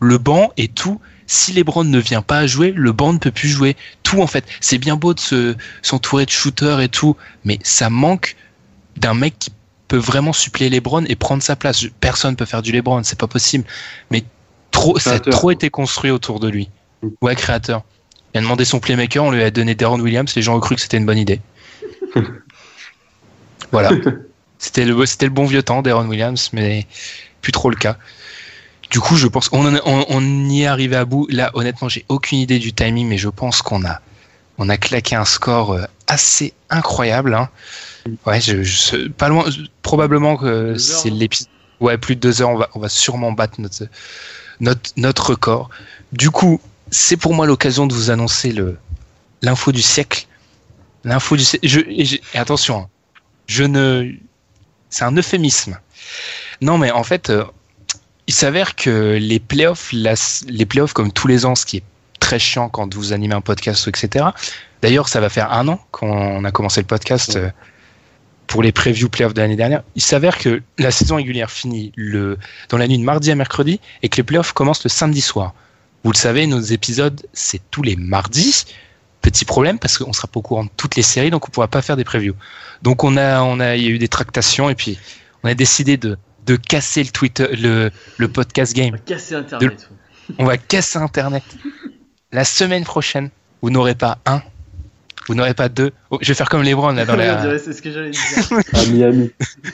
le 0.00 0.18
banc 0.18 0.52
et 0.56 0.68
tout, 0.68 1.00
si 1.26 1.52
LeBron 1.52 1.84
ne 1.84 1.98
vient 1.98 2.22
pas 2.22 2.38
à 2.38 2.46
jouer, 2.46 2.72
le 2.74 2.92
banc 2.92 3.12
ne 3.12 3.18
peut 3.18 3.30
plus 3.30 3.48
jouer. 3.48 3.76
Tout 4.02 4.20
en 4.20 4.26
fait, 4.26 4.44
c'est 4.60 4.78
bien 4.78 4.96
beau 4.96 5.14
de 5.14 5.20
se 5.20 5.56
s'entourer 5.82 6.26
de 6.26 6.30
shooters 6.30 6.80
et 6.80 6.88
tout, 6.88 7.16
mais 7.44 7.58
ça 7.62 7.90
manque 7.90 8.36
d'un 8.96 9.14
mec 9.14 9.38
qui 9.38 9.50
peut 9.88 9.96
vraiment 9.96 10.32
suppléer 10.32 10.70
LeBron 10.70 11.04
et 11.04 11.16
prendre 11.16 11.42
sa 11.42 11.56
place. 11.56 11.84
Personne 12.00 12.36
peut 12.36 12.44
faire 12.44 12.62
du 12.62 12.72
LeBron, 12.72 13.02
c'est 13.02 13.18
pas 13.18 13.26
possible. 13.26 13.64
Mais 14.10 14.24
trop, 14.70 14.98
ça 14.98 15.14
a 15.14 15.20
trop 15.20 15.50
été 15.50 15.70
construit 15.70 16.10
autour 16.10 16.40
de 16.40 16.48
lui. 16.48 16.70
Ouais, 17.22 17.34
créateur. 17.34 17.82
Il 18.34 18.38
a 18.38 18.40
demandé 18.42 18.64
son 18.64 18.78
playmaker, 18.78 19.24
on 19.24 19.30
lui 19.30 19.42
a 19.42 19.50
donné 19.50 19.74
Deron 19.74 20.00
Williams, 20.00 20.34
les 20.36 20.42
gens 20.42 20.56
ont 20.56 20.60
cru 20.60 20.76
que 20.76 20.80
c'était 20.80 20.96
une 20.96 21.06
bonne 21.06 21.18
idée. 21.18 21.40
voilà. 23.72 23.90
C'était 24.58 24.84
le, 24.84 25.06
c'était 25.06 25.24
le 25.24 25.32
bon 25.32 25.46
vieux 25.46 25.62
temps, 25.62 25.80
Deron 25.80 26.06
Williams, 26.06 26.50
mais 26.52 26.86
plus 27.40 27.50
trop 27.50 27.70
le 27.70 27.76
cas. 27.76 27.96
Du 28.90 29.00
coup, 29.00 29.16
je 29.16 29.26
pense 29.26 29.48
on, 29.52 29.64
en 29.64 29.74
est- 29.74 29.80
on, 29.86 30.04
on 30.10 30.48
y 30.50 30.64
est 30.64 30.66
arrivé 30.66 30.96
à 30.96 31.06
bout. 31.06 31.26
Là, 31.30 31.50
honnêtement, 31.54 31.88
j'ai 31.88 32.04
aucune 32.10 32.38
idée 32.40 32.58
du 32.58 32.74
timing, 32.74 33.08
mais 33.08 33.16
je 33.16 33.30
pense 33.30 33.62
qu'on 33.62 33.86
a, 33.86 34.00
on 34.58 34.68
a 34.68 34.76
claqué 34.76 35.16
un 35.16 35.24
score 35.24 35.72
euh, 35.72 35.84
assez 36.08 36.52
incroyable. 36.68 37.32
Hein. 37.34 37.48
Ouais, 38.26 38.38
je, 38.42 38.62
je- 38.62 39.08
pas 39.08 39.28
loin. 39.30 39.46
Probablement 39.80 40.36
que 40.36 40.76
c'est 40.76 41.08
l'épisode. 41.08 41.48
Ouais, 41.80 41.96
plus 41.96 42.16
de 42.16 42.20
deux 42.20 42.42
heures. 42.42 42.50
On 42.50 42.58
va, 42.58 42.68
on 42.74 42.80
va 42.80 42.90
sûrement 42.90 43.32
battre 43.32 43.62
notre, 43.62 43.84
notre, 44.60 44.90
notre 44.98 45.30
record. 45.30 45.70
Du 46.12 46.30
coup, 46.30 46.60
c'est 46.90 47.16
pour 47.16 47.32
moi 47.32 47.46
l'occasion 47.46 47.86
de 47.86 47.94
vous 47.94 48.10
annoncer 48.10 48.52
le 48.52 48.76
l'info 49.40 49.72
du 49.72 49.80
siècle. 49.80 50.26
L'info 51.04 51.36
du 51.38 51.44
siècle. 51.44 51.66
Je, 51.66 51.80
et 51.80 52.20
attention, 52.38 52.80
hein, 52.80 52.88
je 53.50 53.64
ne. 53.64 54.12
C'est 54.90 55.04
un 55.04 55.16
euphémisme. 55.16 55.76
Non, 56.60 56.78
mais 56.78 56.90
en 56.92 57.02
fait, 57.04 57.30
euh, 57.30 57.44
il 58.28 58.34
s'avère 58.34 58.76
que 58.76 59.18
les 59.20 59.40
playoffs, 59.40 59.90
la- 59.92 60.14
les 60.48 60.66
playoffs 60.66 60.92
comme 60.92 61.10
tous 61.12 61.26
les 61.26 61.44
ans, 61.46 61.54
ce 61.56 61.66
qui 61.66 61.78
est 61.78 61.82
très 62.20 62.38
chiant 62.38 62.68
quand 62.68 62.94
vous 62.94 63.12
animez 63.12 63.34
un 63.34 63.40
podcast, 63.40 63.88
etc. 63.88 64.26
D'ailleurs, 64.82 65.08
ça 65.08 65.20
va 65.20 65.28
faire 65.28 65.52
un 65.52 65.66
an 65.68 65.80
qu'on 65.90 66.44
a 66.44 66.50
commencé 66.52 66.80
le 66.80 66.86
podcast 66.86 67.34
euh, 67.36 67.50
pour 68.46 68.62
les 68.62 68.70
previews 68.72 69.08
playoffs 69.08 69.34
de 69.34 69.40
l'année 69.40 69.56
dernière. 69.56 69.82
Il 69.96 70.02
s'avère 70.02 70.38
que 70.38 70.62
la 70.78 70.90
saison 70.92 71.16
régulière 71.16 71.50
finit 71.50 71.92
le, 71.96 72.38
dans 72.68 72.78
la 72.78 72.86
nuit 72.86 72.98
de 72.98 73.04
mardi 73.04 73.30
à 73.32 73.34
mercredi 73.34 73.80
et 74.02 74.08
que 74.08 74.16
les 74.18 74.22
playoffs 74.22 74.52
commencent 74.52 74.84
le 74.84 74.90
samedi 74.90 75.20
soir. 75.20 75.54
Vous 76.04 76.12
le 76.12 76.16
savez, 76.16 76.46
nos 76.46 76.60
épisodes, 76.60 77.20
c'est 77.32 77.60
tous 77.70 77.82
les 77.82 77.96
mardis. 77.96 78.64
Petit 79.22 79.44
problème 79.44 79.78
parce 79.78 79.98
qu'on 79.98 80.12
sera 80.12 80.28
pas 80.28 80.38
au 80.38 80.42
courant 80.42 80.64
de 80.64 80.70
toutes 80.76 80.96
les 80.96 81.02
séries, 81.02 81.30
donc 81.30 81.46
on 81.46 81.50
pourra 81.50 81.68
pas 81.68 81.82
faire 81.82 81.96
des 81.96 82.04
previews. 82.04 82.34
Donc 82.82 83.04
on 83.04 83.16
a, 83.16 83.42
on 83.42 83.60
a, 83.60 83.76
il 83.76 83.82
y 83.84 83.86
a 83.86 83.90
eu 83.90 83.98
des 83.98 84.08
tractations 84.08 84.70
et 84.70 84.74
puis 84.74 84.98
on 85.42 85.48
a 85.48 85.54
décidé 85.54 85.96
de, 85.98 86.16
de 86.46 86.56
casser 86.56 87.02
le 87.02 87.10
Twitter, 87.10 87.46
le, 87.56 87.90
le 88.16 88.28
podcast 88.28 88.72
On 88.76 88.80
game. 88.80 88.92
va 88.92 88.98
casser 88.98 89.34
Internet. 89.34 89.90
On 90.38 90.44
va 90.46 90.56
casser 90.56 90.98
Internet. 90.98 91.42
La 92.32 92.44
semaine 92.44 92.84
prochaine, 92.84 93.30
vous 93.60 93.68
n'aurez 93.70 93.94
pas 93.94 94.18
un, 94.24 94.42
vous 95.28 95.34
n'aurez 95.34 95.52
pas 95.54 95.68
deux. 95.68 95.92
Oh, 96.10 96.18
je 96.22 96.28
vais 96.28 96.34
faire 96.34 96.48
comme 96.48 96.62
les 96.62 96.74
Browns 96.74 96.96
là 96.96 97.04
dans 97.04 97.14
On 97.14 97.16
la 97.16 97.58
C'est 97.58 97.72
ce 97.74 97.82
que 97.82 97.92
j'allais 97.92 98.10
dire. 98.10 98.20
À 98.72 98.86
Miami. 98.86 99.30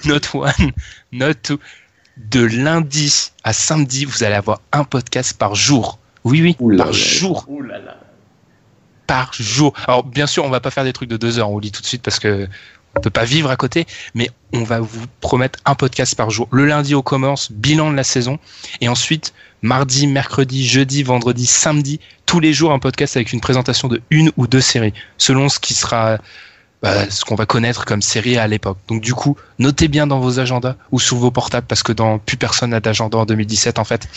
not 0.06 0.20
one, 0.34 0.72
not 1.12 1.34
two. 1.42 1.58
De 2.16 2.40
lundi 2.40 3.30
à 3.44 3.52
samedi, 3.52 4.06
vous 4.06 4.24
allez 4.24 4.34
avoir 4.34 4.60
un 4.72 4.84
podcast 4.84 5.36
par 5.38 5.54
jour. 5.54 5.98
Oui, 6.24 6.42
oui, 6.42 6.56
Ouh 6.58 6.70
là 6.70 6.78
par 6.78 6.86
là. 6.86 6.92
jour. 6.92 7.44
Ouh 7.48 7.60
là 7.62 7.78
là. 7.78 7.98
Par 9.06 9.32
jour. 9.32 9.72
Alors 9.86 10.04
bien 10.04 10.26
sûr, 10.26 10.44
on 10.44 10.50
va 10.50 10.60
pas 10.60 10.70
faire 10.70 10.84
des 10.84 10.92
trucs 10.92 11.08
de 11.08 11.16
deux 11.16 11.38
heures, 11.38 11.50
on 11.50 11.60
dit 11.60 11.72
tout 11.72 11.82
de 11.82 11.86
suite 11.86 12.02
parce 12.02 12.18
que 12.18 12.48
on 12.96 13.00
peut 13.00 13.10
pas 13.10 13.24
vivre 13.24 13.50
à 13.50 13.56
côté, 13.56 13.86
mais 14.14 14.30
on 14.54 14.64
va 14.64 14.80
vous 14.80 15.04
promettre 15.20 15.58
un 15.66 15.74
podcast 15.74 16.14
par 16.14 16.30
jour. 16.30 16.48
Le 16.50 16.64
lundi 16.64 16.94
on 16.94 17.02
commence, 17.02 17.52
bilan 17.52 17.90
de 17.90 17.96
la 17.96 18.04
saison, 18.04 18.38
et 18.80 18.88
ensuite 18.88 19.34
mardi, 19.60 20.06
mercredi, 20.06 20.66
jeudi, 20.66 21.02
vendredi, 21.02 21.46
samedi, 21.46 22.00
tous 22.24 22.40
les 22.40 22.52
jours 22.52 22.72
un 22.72 22.78
podcast 22.78 23.16
avec 23.16 23.32
une 23.32 23.40
présentation 23.40 23.88
de 23.88 24.00
une 24.10 24.32
ou 24.36 24.46
deux 24.46 24.62
séries, 24.62 24.94
selon 25.18 25.48
ce 25.48 25.60
qui 25.60 25.74
sera 25.74 26.18
bah, 26.82 27.08
ce 27.10 27.24
qu'on 27.24 27.34
va 27.34 27.46
connaître 27.46 27.84
comme 27.84 28.02
série 28.02 28.38
à 28.38 28.46
l'époque. 28.46 28.78
Donc 28.88 29.02
du 29.02 29.12
coup, 29.12 29.36
notez 29.58 29.88
bien 29.88 30.06
dans 30.06 30.20
vos 30.20 30.38
agendas 30.40 30.76
ou 30.90 31.00
sur 31.00 31.16
vos 31.16 31.30
portables 31.30 31.66
parce 31.66 31.82
que 31.82 31.92
dans 31.92 32.18
plus 32.18 32.36
personne 32.36 32.70
n'a 32.70 32.80
d'agenda 32.80 33.18
en 33.18 33.26
2017 33.26 33.78
en 33.78 33.84
fait. 33.84 34.08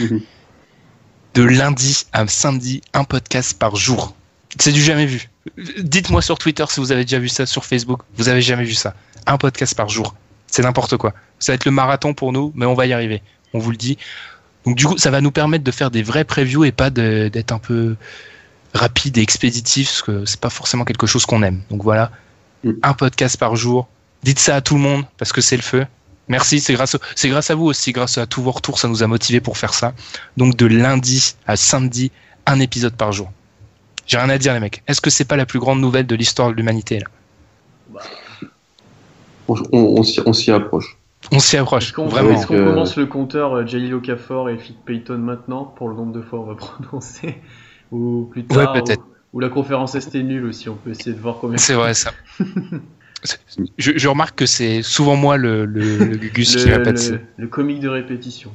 de 1.34 1.42
lundi 1.42 2.06
à 2.12 2.26
samedi, 2.26 2.80
un 2.94 3.04
podcast 3.04 3.58
par 3.58 3.76
jour. 3.76 4.14
C'est 4.58 4.72
du 4.72 4.82
jamais 4.82 5.06
vu. 5.06 5.28
Dites-moi 5.78 6.22
sur 6.22 6.38
Twitter 6.38 6.64
si 6.68 6.80
vous 6.80 6.92
avez 6.92 7.04
déjà 7.04 7.18
vu 7.18 7.28
ça, 7.28 7.46
sur 7.46 7.64
Facebook. 7.64 8.00
Vous 8.16 8.28
avez 8.28 8.42
jamais 8.42 8.64
vu 8.64 8.74
ça. 8.74 8.94
Un 9.26 9.36
podcast 9.38 9.74
par 9.74 9.88
jour. 9.88 10.14
C'est 10.46 10.62
n'importe 10.62 10.96
quoi. 10.96 11.12
Ça 11.38 11.52
va 11.52 11.54
être 11.54 11.64
le 11.64 11.70
marathon 11.70 12.14
pour 12.14 12.32
nous, 12.32 12.52
mais 12.54 12.66
on 12.66 12.74
va 12.74 12.86
y 12.86 12.92
arriver. 12.92 13.22
On 13.52 13.58
vous 13.58 13.70
le 13.70 13.76
dit. 13.76 13.98
Donc 14.64 14.76
du 14.76 14.86
coup, 14.86 14.98
ça 14.98 15.10
va 15.10 15.20
nous 15.20 15.30
permettre 15.30 15.64
de 15.64 15.70
faire 15.70 15.90
des 15.90 16.02
vrais 16.02 16.24
previews 16.24 16.64
et 16.64 16.72
pas 16.72 16.90
d'être 16.90 17.52
un 17.52 17.58
peu 17.58 17.96
rapide 18.74 19.18
et 19.18 19.22
expéditif, 19.22 19.88
parce 19.88 20.02
que 20.02 20.24
c'est 20.24 20.40
pas 20.40 20.50
forcément 20.50 20.84
quelque 20.84 21.06
chose 21.06 21.26
qu'on 21.26 21.42
aime. 21.42 21.62
Donc 21.70 21.82
voilà, 21.82 22.10
Mm. 22.64 22.72
un 22.82 22.94
podcast 22.94 23.36
par 23.36 23.56
jour. 23.56 23.88
Dites 24.22 24.38
ça 24.38 24.56
à 24.56 24.60
tout 24.60 24.74
le 24.74 24.80
monde, 24.80 25.04
parce 25.18 25.32
que 25.32 25.40
c'est 25.40 25.56
le 25.56 25.62
feu. 25.62 25.86
Merci, 26.28 26.58
c'est 26.58 26.72
grâce, 26.74 26.96
c'est 27.14 27.28
grâce 27.28 27.50
à 27.50 27.54
vous 27.54 27.66
aussi, 27.66 27.92
grâce 27.92 28.18
à 28.18 28.26
tous 28.26 28.42
vos 28.42 28.50
retours, 28.50 28.80
ça 28.80 28.88
nous 28.88 29.02
a 29.02 29.06
motivés 29.06 29.40
pour 29.40 29.56
faire 29.56 29.72
ça. 29.74 29.94
Donc 30.36 30.56
de 30.56 30.66
lundi 30.66 31.34
à 31.46 31.56
samedi, 31.56 32.10
un 32.46 32.58
épisode 32.58 32.94
par 32.96 33.12
jour. 33.12 33.30
J'ai 34.06 34.18
rien 34.18 34.28
à 34.28 34.38
dire 34.38 34.54
les 34.54 34.60
mecs. 34.60 34.82
Est-ce 34.86 35.00
que 35.00 35.10
c'est 35.10 35.24
pas 35.24 35.36
la 35.36 35.46
plus 35.46 35.58
grande 35.58 35.80
nouvelle 35.80 36.06
de 36.06 36.14
l'histoire 36.14 36.48
de 36.50 36.54
l'humanité 36.54 37.00
là 37.00 38.00
On, 39.48 39.54
on- 39.72 39.78
on 39.98 40.02
s'y- 40.02 40.20
on 40.26 40.32
s'y 40.32 40.50
approche. 40.50 40.96
On 41.32 41.38
s'y 41.40 41.56
approche, 41.56 41.84
Est-ce 41.86 41.92
qu'on 41.92 42.06
vraiment. 42.06 42.30
est-ce 42.30 42.46
qu'on 42.46 42.54
Euh, 42.54 42.66
commence 42.70 42.96
le 42.96 43.06
compteur 43.06 43.54
euh, 43.54 43.66
Jalil 43.66 43.94
Okafor 43.94 44.48
et 44.50 44.58
Flick 44.58 44.78
Payton 44.84 45.18
maintenant 45.18 45.64
pour 45.64 45.88
le 45.88 45.94
nombre 45.96 46.12
de 46.12 46.22
fois 46.22 46.40
on 46.40 46.44
va 46.44 46.54
prononcer 46.56 47.36
Ou 47.90 48.28
plus 48.30 48.44
tard 48.44 48.74
Ouais, 48.74 48.80
peut-être. 48.82 49.00
Ou, 49.32 49.38
ou 49.38 49.40
la 49.40 49.48
conférence 49.48 49.94
était 49.96 50.22
nulle 50.22 50.44
aussi, 50.46 50.68
on 50.68 50.74
peut 50.76 50.90
essayer 50.90 51.12
de 51.12 51.20
voir 51.20 51.36
combien. 51.40 51.58
C'est 51.58 51.74
vrai 51.74 51.94
ça. 51.94 52.12
Je, 53.78 53.92
je 53.96 54.08
remarque 54.08 54.36
que 54.38 54.46
c'est 54.46 54.82
souvent 54.82 55.16
moi 55.16 55.36
le, 55.36 55.64
le, 55.64 55.98
le 56.04 56.16
Gugus 56.16 56.54
qui 56.54 56.68
Le, 56.68 56.76
répète. 56.76 57.10
le- 57.10 57.20
le 57.38 57.46
comique 57.48 57.80
de 57.80 57.88
répétition. 57.88 58.52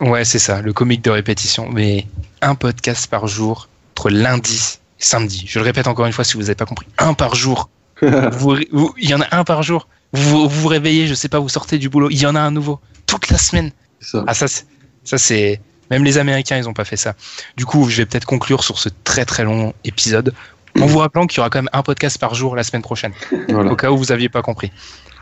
Ouais, 0.00 0.24
c'est 0.24 0.38
ça, 0.38 0.62
le 0.62 0.72
comique 0.72 1.02
de 1.02 1.10
répétition. 1.10 1.68
Mais 1.72 2.06
un 2.40 2.54
podcast 2.54 3.10
par 3.10 3.26
jour, 3.26 3.68
entre 3.96 4.10
lundi 4.10 4.78
et 5.00 5.02
samedi. 5.02 5.44
Je 5.48 5.58
le 5.58 5.64
répète 5.64 5.86
encore 5.86 6.04
une 6.06 6.12
fois 6.12 6.22
si 6.24 6.34
vous 6.34 6.42
n'avez 6.42 6.54
pas 6.54 6.66
compris. 6.66 6.86
Un 6.98 7.14
par 7.14 7.34
jour. 7.34 7.70
Vous- 8.02 8.58
vous- 8.72 8.94
Il 8.98 9.08
y 9.08 9.14
en 9.14 9.22
a 9.22 9.26
un 9.34 9.42
par 9.44 9.62
jour. 9.62 9.88
Vous 10.12 10.42
vous 10.42 10.48
vous 10.48 10.68
réveillez, 10.68 11.06
je 11.06 11.14
sais 11.14 11.28
pas, 11.30 11.38
vous 11.38 11.48
sortez 11.48 11.78
du 11.78 11.88
boulot, 11.88 12.10
il 12.10 12.18
y 12.20 12.26
en 12.26 12.34
a 12.36 12.40
un 12.40 12.50
nouveau. 12.50 12.78
Toute 13.06 13.30
la 13.30 13.38
semaine. 13.38 13.70
Ça. 14.00 14.22
Ah, 14.26 14.34
ça, 14.34 14.48
c'est- 14.48 14.66
ça 15.02 15.16
c'est. 15.18 15.60
Même 15.90 16.04
les 16.04 16.18
Américains, 16.18 16.58
ils 16.58 16.68
ont 16.68 16.74
pas 16.74 16.84
fait 16.84 16.96
ça. 16.96 17.14
Du 17.56 17.64
coup, 17.64 17.88
je 17.88 17.96
vais 17.98 18.06
peut-être 18.06 18.26
conclure 18.26 18.62
sur 18.64 18.78
ce 18.78 18.88
très 19.04 19.24
très 19.24 19.44
long 19.44 19.72
épisode 19.84 20.34
en 20.80 20.84
vous 20.84 20.98
rappelant 20.98 21.26
qu'il 21.26 21.38
y 21.38 21.40
aura 21.40 21.48
quand 21.48 21.58
même 21.60 21.70
un 21.72 21.82
podcast 21.82 22.18
par 22.18 22.34
jour 22.34 22.54
la 22.54 22.64
semaine 22.64 22.82
prochaine, 22.82 23.12
Voilà. 23.48 23.72
au 23.72 23.76
cas 23.76 23.90
où 23.90 23.96
vous 23.96 24.12
aviez 24.12 24.28
pas 24.28 24.42
compris. 24.42 24.70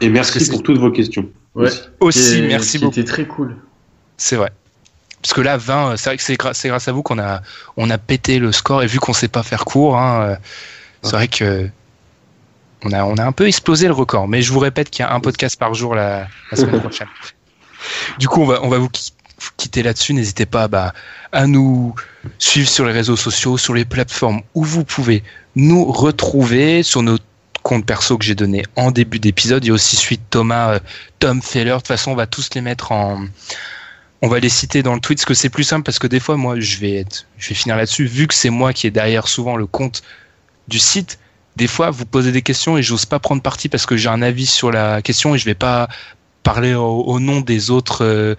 Et 0.00 0.08
merci 0.08 0.48
pour 0.50 0.62
toutes 0.64 0.78
vos 0.78 0.90
questions. 0.90 1.28
Ouais. 1.54 1.70
Aussi, 2.00 2.42
merci 2.42 2.78
qui 2.78 2.84
beaucoup. 2.84 2.98
était 2.98 3.04
très 3.08 3.26
cool. 3.26 3.56
C'est 4.16 4.34
vrai. 4.36 4.50
Parce 5.24 5.32
que 5.32 5.40
là, 5.40 5.56
20, 5.56 5.88
euh, 5.88 5.96
c'est 5.96 6.10
vrai 6.10 6.16
que 6.18 6.52
c'est 6.52 6.68
grâce 6.68 6.86
à 6.86 6.92
vous 6.92 7.02
qu'on 7.02 7.18
a, 7.18 7.40
on 7.78 7.88
a 7.88 7.96
pété 7.96 8.38
le 8.38 8.52
score 8.52 8.82
et 8.82 8.86
vu 8.86 9.00
qu'on 9.00 9.14
sait 9.14 9.28
pas 9.28 9.42
faire 9.42 9.64
court, 9.64 9.96
hein, 9.98 10.20
euh, 10.20 10.36
c'est 11.02 11.12
vrai 11.12 11.28
que 11.28 11.66
on 12.84 12.92
a, 12.92 13.04
on 13.04 13.14
a 13.16 13.24
un 13.24 13.32
peu 13.32 13.48
explosé 13.48 13.86
le 13.86 13.94
record. 13.94 14.28
Mais 14.28 14.42
je 14.42 14.52
vous 14.52 14.58
répète 14.58 14.90
qu'il 14.90 15.02
y 15.02 15.08
a 15.08 15.14
un 15.14 15.20
podcast 15.20 15.58
par 15.58 15.72
jour 15.72 15.94
la, 15.94 16.28
la 16.50 16.56
semaine 16.58 16.78
prochaine. 16.78 17.08
Du 18.18 18.28
coup, 18.28 18.42
on 18.42 18.46
va, 18.46 18.62
on 18.62 18.68
va 18.68 18.76
vous 18.76 18.90
qui- 18.90 19.12
quitter 19.56 19.82
là-dessus. 19.82 20.12
N'hésitez 20.12 20.44
pas 20.44 20.68
bah, 20.68 20.92
à 21.32 21.46
nous 21.46 21.94
suivre 22.38 22.68
sur 22.68 22.84
les 22.84 22.92
réseaux 22.92 23.16
sociaux, 23.16 23.56
sur 23.56 23.72
les 23.72 23.86
plateformes 23.86 24.42
où 24.54 24.62
vous 24.62 24.84
pouvez 24.84 25.22
nous 25.56 25.90
retrouver 25.90 26.82
sur 26.82 27.02
nos 27.02 27.16
comptes 27.62 27.86
perso 27.86 28.18
que 28.18 28.24
j'ai 28.26 28.34
donné 28.34 28.62
en 28.76 28.90
début 28.90 29.18
d'épisode. 29.18 29.64
Il 29.64 29.68
y 29.68 29.70
a 29.70 29.74
aussi 29.74 29.96
suite 29.96 30.20
Thomas, 30.28 30.74
euh, 30.74 30.78
Tom 31.18 31.40
Feller. 31.40 31.72
De 31.72 31.76
toute 31.76 31.88
façon, 31.88 32.10
on 32.10 32.14
va 32.14 32.26
tous 32.26 32.50
les 32.54 32.60
mettre 32.60 32.92
en, 32.92 33.24
on 34.24 34.28
va 34.28 34.40
les 34.40 34.48
citer 34.48 34.82
dans 34.82 34.94
le 34.94 35.00
tweet, 35.00 35.18
parce 35.18 35.26
que 35.26 35.34
c'est 35.34 35.50
plus 35.50 35.64
simple, 35.64 35.82
parce 35.82 35.98
que 35.98 36.06
des 36.06 36.18
fois, 36.18 36.38
moi, 36.38 36.58
je 36.58 36.78
vais 36.78 37.04
je 37.36 37.50
vais 37.50 37.54
finir 37.54 37.76
là-dessus, 37.76 38.06
vu 38.06 38.26
que 38.26 38.32
c'est 38.32 38.48
moi 38.48 38.72
qui 38.72 38.86
est 38.86 38.90
derrière 38.90 39.28
souvent 39.28 39.54
le 39.54 39.66
compte 39.66 40.02
du 40.66 40.78
site, 40.78 41.18
des 41.56 41.66
fois 41.66 41.90
vous 41.90 42.06
posez 42.06 42.32
des 42.32 42.40
questions 42.40 42.78
et 42.78 42.82
j'ose 42.82 43.04
pas 43.04 43.18
prendre 43.18 43.42
parti 43.42 43.68
parce 43.68 43.84
que 43.84 43.98
j'ai 43.98 44.08
un 44.08 44.22
avis 44.22 44.46
sur 44.46 44.72
la 44.72 45.02
question 45.02 45.34
et 45.34 45.38
je 45.38 45.44
vais 45.44 45.54
pas 45.54 45.88
parler 46.42 46.74
au, 46.74 47.20
nom 47.20 47.42
des 47.42 47.70
autres 47.70 48.02
euh, 48.02 48.34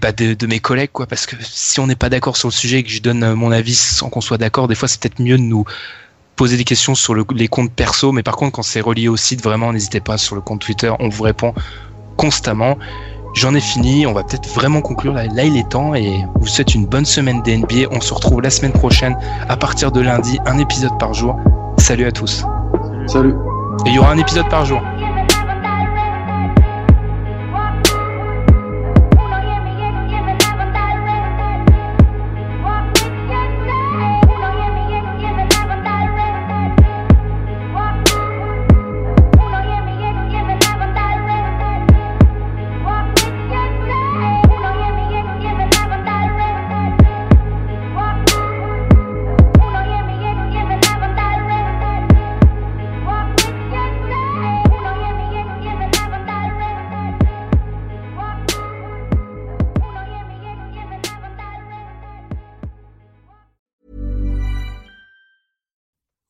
bah, 0.00 0.12
de, 0.12 0.46
mes 0.46 0.58
collègues 0.58 0.90
quoi 0.90 1.06
parce 1.06 1.26
que 1.26 1.36
si 1.40 1.80
on 1.80 1.86
n'est 1.86 1.96
pas 1.96 2.08
d'accord 2.08 2.38
sur 2.38 2.48
le 2.48 2.52
sujet 2.54 2.78
et 2.78 2.82
que 2.82 2.90
je 2.90 3.00
donne 3.00 3.34
mon 3.34 3.52
avis 3.52 3.74
sans 3.74 4.08
qu'on 4.08 4.22
soit 4.22 4.38
d'accord 4.38 4.68
des 4.68 4.74
fois 4.74 4.88
c'est 4.88 5.00
peut-être 5.00 5.20
mieux 5.20 5.36
de 5.36 5.42
nous 5.42 5.64
poser 6.34 6.56
des 6.56 6.64
questions 6.64 6.94
sur 6.94 7.14
le, 7.14 7.24
les 7.34 7.48
comptes 7.48 7.72
perso. 7.72 8.10
Mais 8.12 8.22
par 8.22 8.36
contre 8.36 8.52
quand 8.52 8.62
c'est 8.62 8.80
relié 8.80 9.08
au 9.08 9.16
site 9.16 9.42
vraiment 9.42 9.72
n'hésitez 9.72 10.00
pas 10.00 10.18
sur 10.18 10.34
le 10.34 10.40
compte 10.40 10.60
Twitter 10.60 10.92
on 10.98 11.08
vous 11.08 11.22
répond 11.22 11.54
constamment 12.16 12.78
J'en 13.38 13.54
ai 13.54 13.60
fini, 13.60 14.04
on 14.04 14.12
va 14.12 14.24
peut-être 14.24 14.48
vraiment 14.48 14.80
conclure 14.80 15.12
là, 15.12 15.26
là 15.26 15.44
il 15.44 15.56
est 15.56 15.68
temps 15.68 15.94
et 15.94 16.24
vous 16.40 16.48
souhaite 16.48 16.74
une 16.74 16.86
bonne 16.86 17.04
semaine 17.04 17.40
d'NBA. 17.42 17.86
On 17.92 18.00
se 18.00 18.12
retrouve 18.12 18.40
la 18.40 18.50
semaine 18.50 18.72
prochaine 18.72 19.16
à 19.48 19.56
partir 19.56 19.92
de 19.92 20.00
lundi, 20.00 20.40
un 20.44 20.58
épisode 20.58 20.98
par 20.98 21.14
jour. 21.14 21.36
Salut 21.76 22.06
à 22.06 22.10
tous. 22.10 22.44
Salut. 23.06 23.36
Et 23.86 23.90
il 23.90 23.94
y 23.94 23.98
aura 24.00 24.10
un 24.10 24.18
épisode 24.18 24.48
par 24.48 24.64
jour. 24.64 24.82